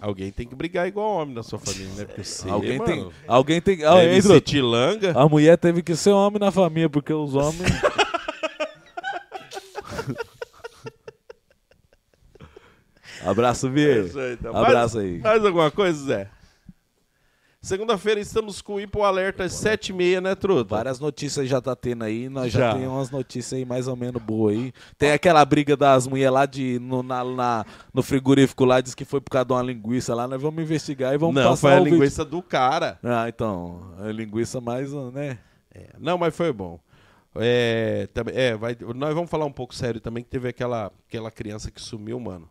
Alguém 0.00 0.30
tem 0.30 0.46
que 0.46 0.54
brigar 0.54 0.86
igual 0.86 1.08
homem 1.12 1.34
na 1.34 1.42
sua 1.42 1.58
família, 1.58 1.88
né? 1.96 2.04
Porque 2.04 2.22
alguém, 2.50 2.78
mano, 2.78 2.92
tem, 2.92 3.10
alguém 3.26 3.60
tem. 3.60 3.84
Ah, 3.84 3.94
Truta? 4.20 4.40
tilanga. 4.40 5.12
A 5.18 5.28
mulher 5.28 5.56
teve 5.56 5.82
que 5.82 5.96
ser 5.96 6.10
homem 6.10 6.38
na 6.38 6.50
família, 6.50 6.90
porque 6.90 7.12
os 7.12 7.34
homens. 7.34 7.62
Abraço, 13.24 13.66
É 13.66 13.70
Vieira. 13.70 14.06
isso 14.06 14.18
aí, 14.18 14.32
então. 14.34 14.54
Abraço 14.54 14.96
mais, 14.96 15.08
aí. 15.08 15.18
Mais 15.18 15.44
alguma 15.44 15.70
coisa, 15.70 16.04
Zé? 16.04 16.28
Segunda-feira 17.64 18.20
estamos 18.20 18.60
com 18.60 18.74
o 18.74 18.80
Ipo 18.80 19.02
Alerta 19.04 19.44
às 19.44 19.52
7h30, 19.52 20.20
né, 20.20 20.34
Truta? 20.34 20.76
Várias 20.76 21.00
notícias 21.00 21.48
já 21.48 21.62
tá 21.62 21.74
tendo 21.74 22.04
aí, 22.04 22.28
nós 22.28 22.52
já, 22.52 22.60
Já. 22.60 22.72
temos 22.74 22.88
umas 22.92 23.10
notícias 23.10 23.54
aí 23.58 23.64
mais 23.64 23.88
ou 23.88 23.96
menos 23.96 24.22
boas 24.22 24.54
aí. 24.54 24.70
Tem 24.98 25.12
aquela 25.12 25.42
briga 25.46 25.74
das 25.74 26.06
mulheres 26.06 26.30
lá 26.30 26.44
de, 26.44 26.78
no, 26.78 27.02
na, 27.02 27.24
na- 27.24 27.64
no 27.94 28.02
frigorífico 28.02 28.66
lá, 28.66 28.82
diz 28.82 28.94
que 28.94 29.06
foi 29.06 29.18
por 29.18 29.30
causa 29.30 29.46
de 29.46 29.52
uma 29.54 29.62
linguiça 29.62 30.14
lá, 30.14 30.28
nós 30.28 30.42
vamos 30.42 30.62
investigar 30.62 31.14
e 31.14 31.16
vamos 31.16 31.36
Não, 31.36 31.42
passar 31.52 31.56
foi 31.62 31.72
a 31.72 31.80
o 31.80 31.84
vídeo. 31.84 31.94
linguiça 31.96 32.22
do 32.22 32.42
cara. 32.42 32.98
Ah, 33.02 33.30
então, 33.30 33.94
a 33.98 34.12
linguiça 34.12 34.60
mais, 34.60 34.92
né? 34.92 35.38
É, 35.74 35.88
não, 35.98 36.18
mas 36.18 36.36
foi 36.36 36.52
bom. 36.52 36.78
É, 37.34 38.06
também, 38.12 38.34
é, 38.36 38.54
vai, 38.58 38.76
nós 38.94 39.14
vamos 39.14 39.30
falar 39.30 39.46
um 39.46 39.52
pouco 39.52 39.74
sério 39.74 40.02
também, 40.02 40.22
que 40.22 40.28
teve 40.28 40.48
aquela, 40.50 40.92
aquela 41.08 41.30
criança 41.30 41.70
que 41.70 41.80
sumiu, 41.80 42.20
mano. 42.20 42.46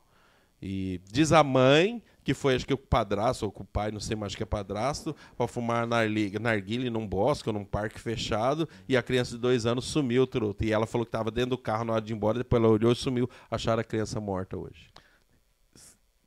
E 0.59 1.00
diz 1.11 1.32
a 1.32 1.43
mãe, 1.43 2.01
que 2.24 2.34
foi 2.34 2.56
acho 2.56 2.66
que 2.66 2.74
o 2.74 2.77
padrasto, 2.77 3.45
ou 3.45 3.52
com 3.52 3.64
o 3.64 3.66
pai, 3.66 3.92
não 3.92 4.00
sei 4.00 4.16
mais, 4.16 4.34
que 4.35 4.43
é 4.43 4.45
padrasto, 4.45 5.16
pra 5.35 5.48
fumar 5.48 5.85
narguile 5.85 6.90
num 6.90 7.06
bosque 7.08 7.50
ou 7.50 7.53
num 7.53 7.66
parque 7.66 8.00
fechado, 8.00 8.68
e 8.88 8.95
a 8.95 9.03
criança 9.03 9.32
de 9.32 9.38
dois 9.40 9.66
anos 9.66 9.85
sumiu, 9.85 10.26
truta. 10.26 10.66
E 10.66 10.72
ela 10.72 10.88
falou 10.88 11.06
que 11.06 11.11
tava 11.11 11.30
dentro 11.30 11.52
do 11.52 11.58
carro 11.58 11.84
na 11.84 11.93
hora 11.93 12.02
de 12.02 12.14
ir 12.14 12.16
embora, 12.16 12.38
depois 12.38 12.61
ela 12.64 12.72
olhou 12.72 12.92
e 12.92 12.95
sumiu, 12.95 13.30
acharam 13.52 13.82
a 13.82 13.84
criança 13.84 14.19
morta 14.22 14.58
hoje. 14.58 14.90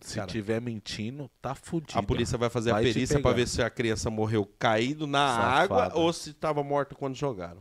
Se 0.01 0.17
Cara. 0.17 0.27
tiver 0.29 0.61
mentindo, 0.61 1.29
tá 1.43 1.55
fudido. 1.55 1.99
A 1.99 2.03
polícia 2.03 2.37
vai 2.39 2.51
fazer 2.51 2.71
Vai 2.71 2.83
a 2.83 2.85
perícia 2.93 3.17
pegar. 3.17 3.33
ver 3.33 3.49
se 3.49 3.63
a 3.63 3.71
criança 3.71 4.11
morreu 4.11 4.47
caído 4.59 5.07
na 5.07 5.27
Safada. 5.35 5.85
água 5.85 5.93
ou 5.99 6.13
se 6.13 6.33
tava 6.35 6.63
morta 6.63 6.95
quando 6.95 7.15
jogaram. 7.17 7.61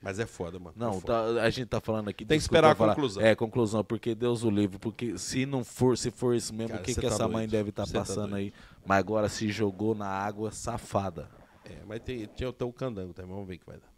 Mas 0.00 0.18
é 0.20 0.26
foda, 0.26 0.58
mano. 0.60 0.74
Não, 0.78 0.90
é 0.90 1.00
foda. 1.00 1.06
tá- 1.34 1.42
a 1.42 1.50
gente 1.50 1.66
tá 1.66 1.80
falando 1.80 2.08
aqui. 2.08 2.24
Tem 2.24 2.38
que 2.38 2.42
esperar 2.42 2.70
a 2.70 2.74
falar. 2.74 2.94
conclusão. 2.94 3.22
É, 3.22 3.34
conclusão, 3.34 3.82
porque 3.84 4.14
Deus 4.14 4.44
o 4.44 4.50
livre. 4.50 4.78
Porque 4.78 5.18
se 5.18 5.44
não 5.44 5.64
for, 5.64 5.98
se 5.98 6.10
for 6.10 6.34
isso 6.36 6.54
mesmo, 6.54 6.68
Cara, 6.70 6.80
o 6.82 6.84
que, 6.84 6.94
que 6.94 7.00
tá 7.00 7.08
essa 7.08 7.18
doido. 7.18 7.32
mãe 7.32 7.48
deve 7.48 7.70
estar 7.70 7.84
Cê 7.86 7.94
tá 7.94 7.98
passando 8.00 8.34
aí? 8.36 8.52
Mas 8.86 8.98
agora 8.98 9.28
se 9.28 9.48
jogou 9.50 9.94
na 9.94 10.06
água, 10.08 10.52
safada. 10.52 11.28
É, 11.64 11.78
mas 11.86 12.00
tem, 12.00 12.26
tinha 12.26 12.48
até 12.48 12.64
o 12.64 12.72
candango 12.72 13.12
também, 13.12 13.30
vamos 13.32 13.48
ver 13.48 13.56
o 13.56 13.58
que 13.58 13.66
vai 13.66 13.76
dar. 13.76 13.88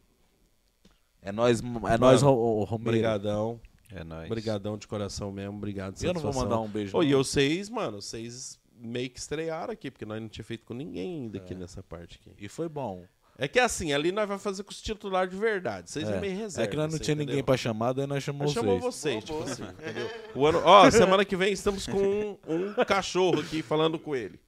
É 1.23 1.31
nós, 1.31 1.61
é 1.61 1.99
nós, 1.99 2.23
Ro- 2.23 2.33
Ro- 2.35 2.65
Romero. 2.65 2.89
Obrigadão, 2.91 3.61
É 3.93 4.03
nóis. 4.03 4.27
obrigadão 4.27 4.79
de 4.79 4.89
coração 4.89 5.31
mesmo, 5.31 5.57
obrigado. 5.59 5.95
Eu 6.03 6.15
não 6.15 6.21
vou 6.21 6.33
satisfação. 6.33 6.43
mandar 6.59 6.61
um 6.61 6.69
beijo. 6.73 6.97
Não. 6.97 7.03
e 7.05 7.15
vocês, 7.15 7.69
mano, 7.69 8.01
vocês 8.01 8.59
meio 8.75 9.11
que 9.11 9.19
estrearam 9.19 9.73
aqui, 9.73 9.91
porque 9.91 10.07
nós 10.07 10.21
não 10.21 10.29
tinha 10.29 10.43
feito 10.45 10.65
com 10.65 10.73
ninguém 10.73 11.25
ainda 11.25 11.37
É. 11.37 11.41
aqui 11.43 11.55
nessa 11.55 11.83
parte 11.83 12.19
aqui. 12.19 12.33
E 12.43 12.49
foi 12.49 12.69
bom. 12.71 13.05
É 13.43 13.49
que 13.49 13.59
assim, 13.59 13.91
ali 13.95 14.13
nós 14.13 14.29
vamos 14.29 14.43
fazer 14.43 14.63
com 14.63 14.71
os 14.71 14.83
titulares 14.83 15.31
de 15.31 15.37
verdade. 15.39 15.91
Vocês 15.91 16.07
é, 16.07 16.21
meio 16.21 16.37
reserva. 16.37 16.63
é 16.63 16.71
que 16.71 16.77
nós 16.77 16.93
não 16.93 16.99
tinha 16.99 17.15
ninguém 17.15 17.37
entendeu? 17.37 17.45
pra 17.47 17.57
chamar, 17.57 17.95
daí 17.95 18.07
nós 18.07 18.23
chamamos 18.23 18.53
vocês. 18.53 18.65
chamou 18.67 18.79
vocês, 18.79 19.25
tipo 19.25 19.43
assim, 19.43 19.63
entendeu? 19.63 20.11
O 20.35 20.47
ano, 20.47 20.61
ó, 20.63 20.91
semana 20.91 21.25
que 21.25 21.35
vem 21.35 21.51
estamos 21.51 21.87
com 21.87 21.99
um, 21.99 22.39
um 22.47 22.85
cachorro 22.85 23.41
aqui 23.41 23.63
falando 23.63 23.99
com 23.99 24.15
ele. 24.15 24.39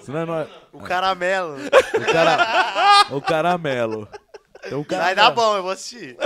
Senão 0.00 0.24
nós- 0.24 0.48
O 0.72 0.78
caramelo. 0.78 1.56
o, 1.56 2.12
cara, 2.12 3.06
o 3.10 3.20
caramelo. 3.20 4.08
Então, 4.64 4.80
o 4.80 4.82
Vai 4.84 5.14
caramelo. 5.14 5.16
dar 5.16 5.30
bom, 5.32 5.56
eu 5.56 5.62
vou 5.64 5.72
assistir. 5.72 6.16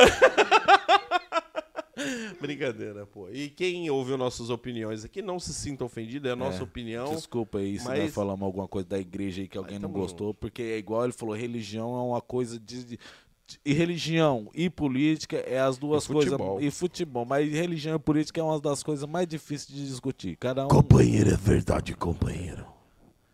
Brincadeira, 2.41 3.07
pô. 3.07 3.29
E 3.31 3.49
quem 3.51 3.89
ouviu 3.91 4.17
nossas 4.17 4.49
opiniões 4.51 5.05
aqui, 5.05 5.21
não 5.21 5.39
se 5.39 5.53
sinta 5.53 5.85
ofendido, 5.85 6.29
é 6.29 6.33
a 6.33 6.37
nossa 6.37 6.61
É, 6.61 6.63
opinião. 6.63 7.15
Desculpa 7.15 7.59
aí 7.59 7.79
se 7.79 7.85
mas- 7.85 7.99
nós 7.99 8.15
falamos 8.15 8.43
alguma 8.45 8.67
coisa 8.67 8.89
da 8.89 8.99
igreja 8.99 9.43
aí 9.43 9.49
que 9.49 9.59
alguém 9.59 9.75
Mas 9.75 9.83
não 9.83 9.91
gostou, 9.93 10.33
porque 10.35 10.63
é 10.63 10.79
igual 10.79 11.05
ele 11.05 11.13
falou, 11.13 11.35
religião 11.37 11.95
é 11.99 12.03
uma 12.03 12.21
coisa 12.21 12.59
de. 12.59 12.85
de- 12.85 12.99
e 13.67 13.73
religião 13.75 14.49
e 14.55 14.71
política 14.71 15.37
é 15.37 15.61
as 15.61 15.77
duas 15.77 16.07
coisas. 16.07 16.33
E 16.61 16.71
futebol. 16.71 17.27
Mas 17.27 17.53
religião 17.53 17.97
e 17.97 17.99
política 17.99 18.41
é 18.41 18.45
uma 18.45 18.59
das 18.59 18.83
coisas 18.83 19.07
mais 19.07 19.27
difíceis 19.29 19.77
de 19.77 19.87
discutir. 19.87 20.37
Cada 20.37 20.65
um. 20.65 20.69
Companheiro 20.69 21.29
é 21.31 21.37
verdade, 21.37 21.95
companheiro. 21.95 22.65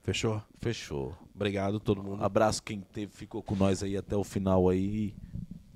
Fechou? 0.02 0.42
Fechou. 0.60 1.14
Obrigado 1.32 1.78
todo 1.78 2.02
mundo. 2.02 2.24
Abraço 2.24 2.62
quem 2.62 2.80
teve, 2.80 3.12
ficou 3.12 3.42
com 3.42 3.54
nós 3.54 3.82
aí 3.82 3.96
até 3.96 4.16
o 4.16 4.24
final 4.24 4.68
aí. 4.68 5.14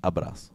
Abraço. 0.03 0.51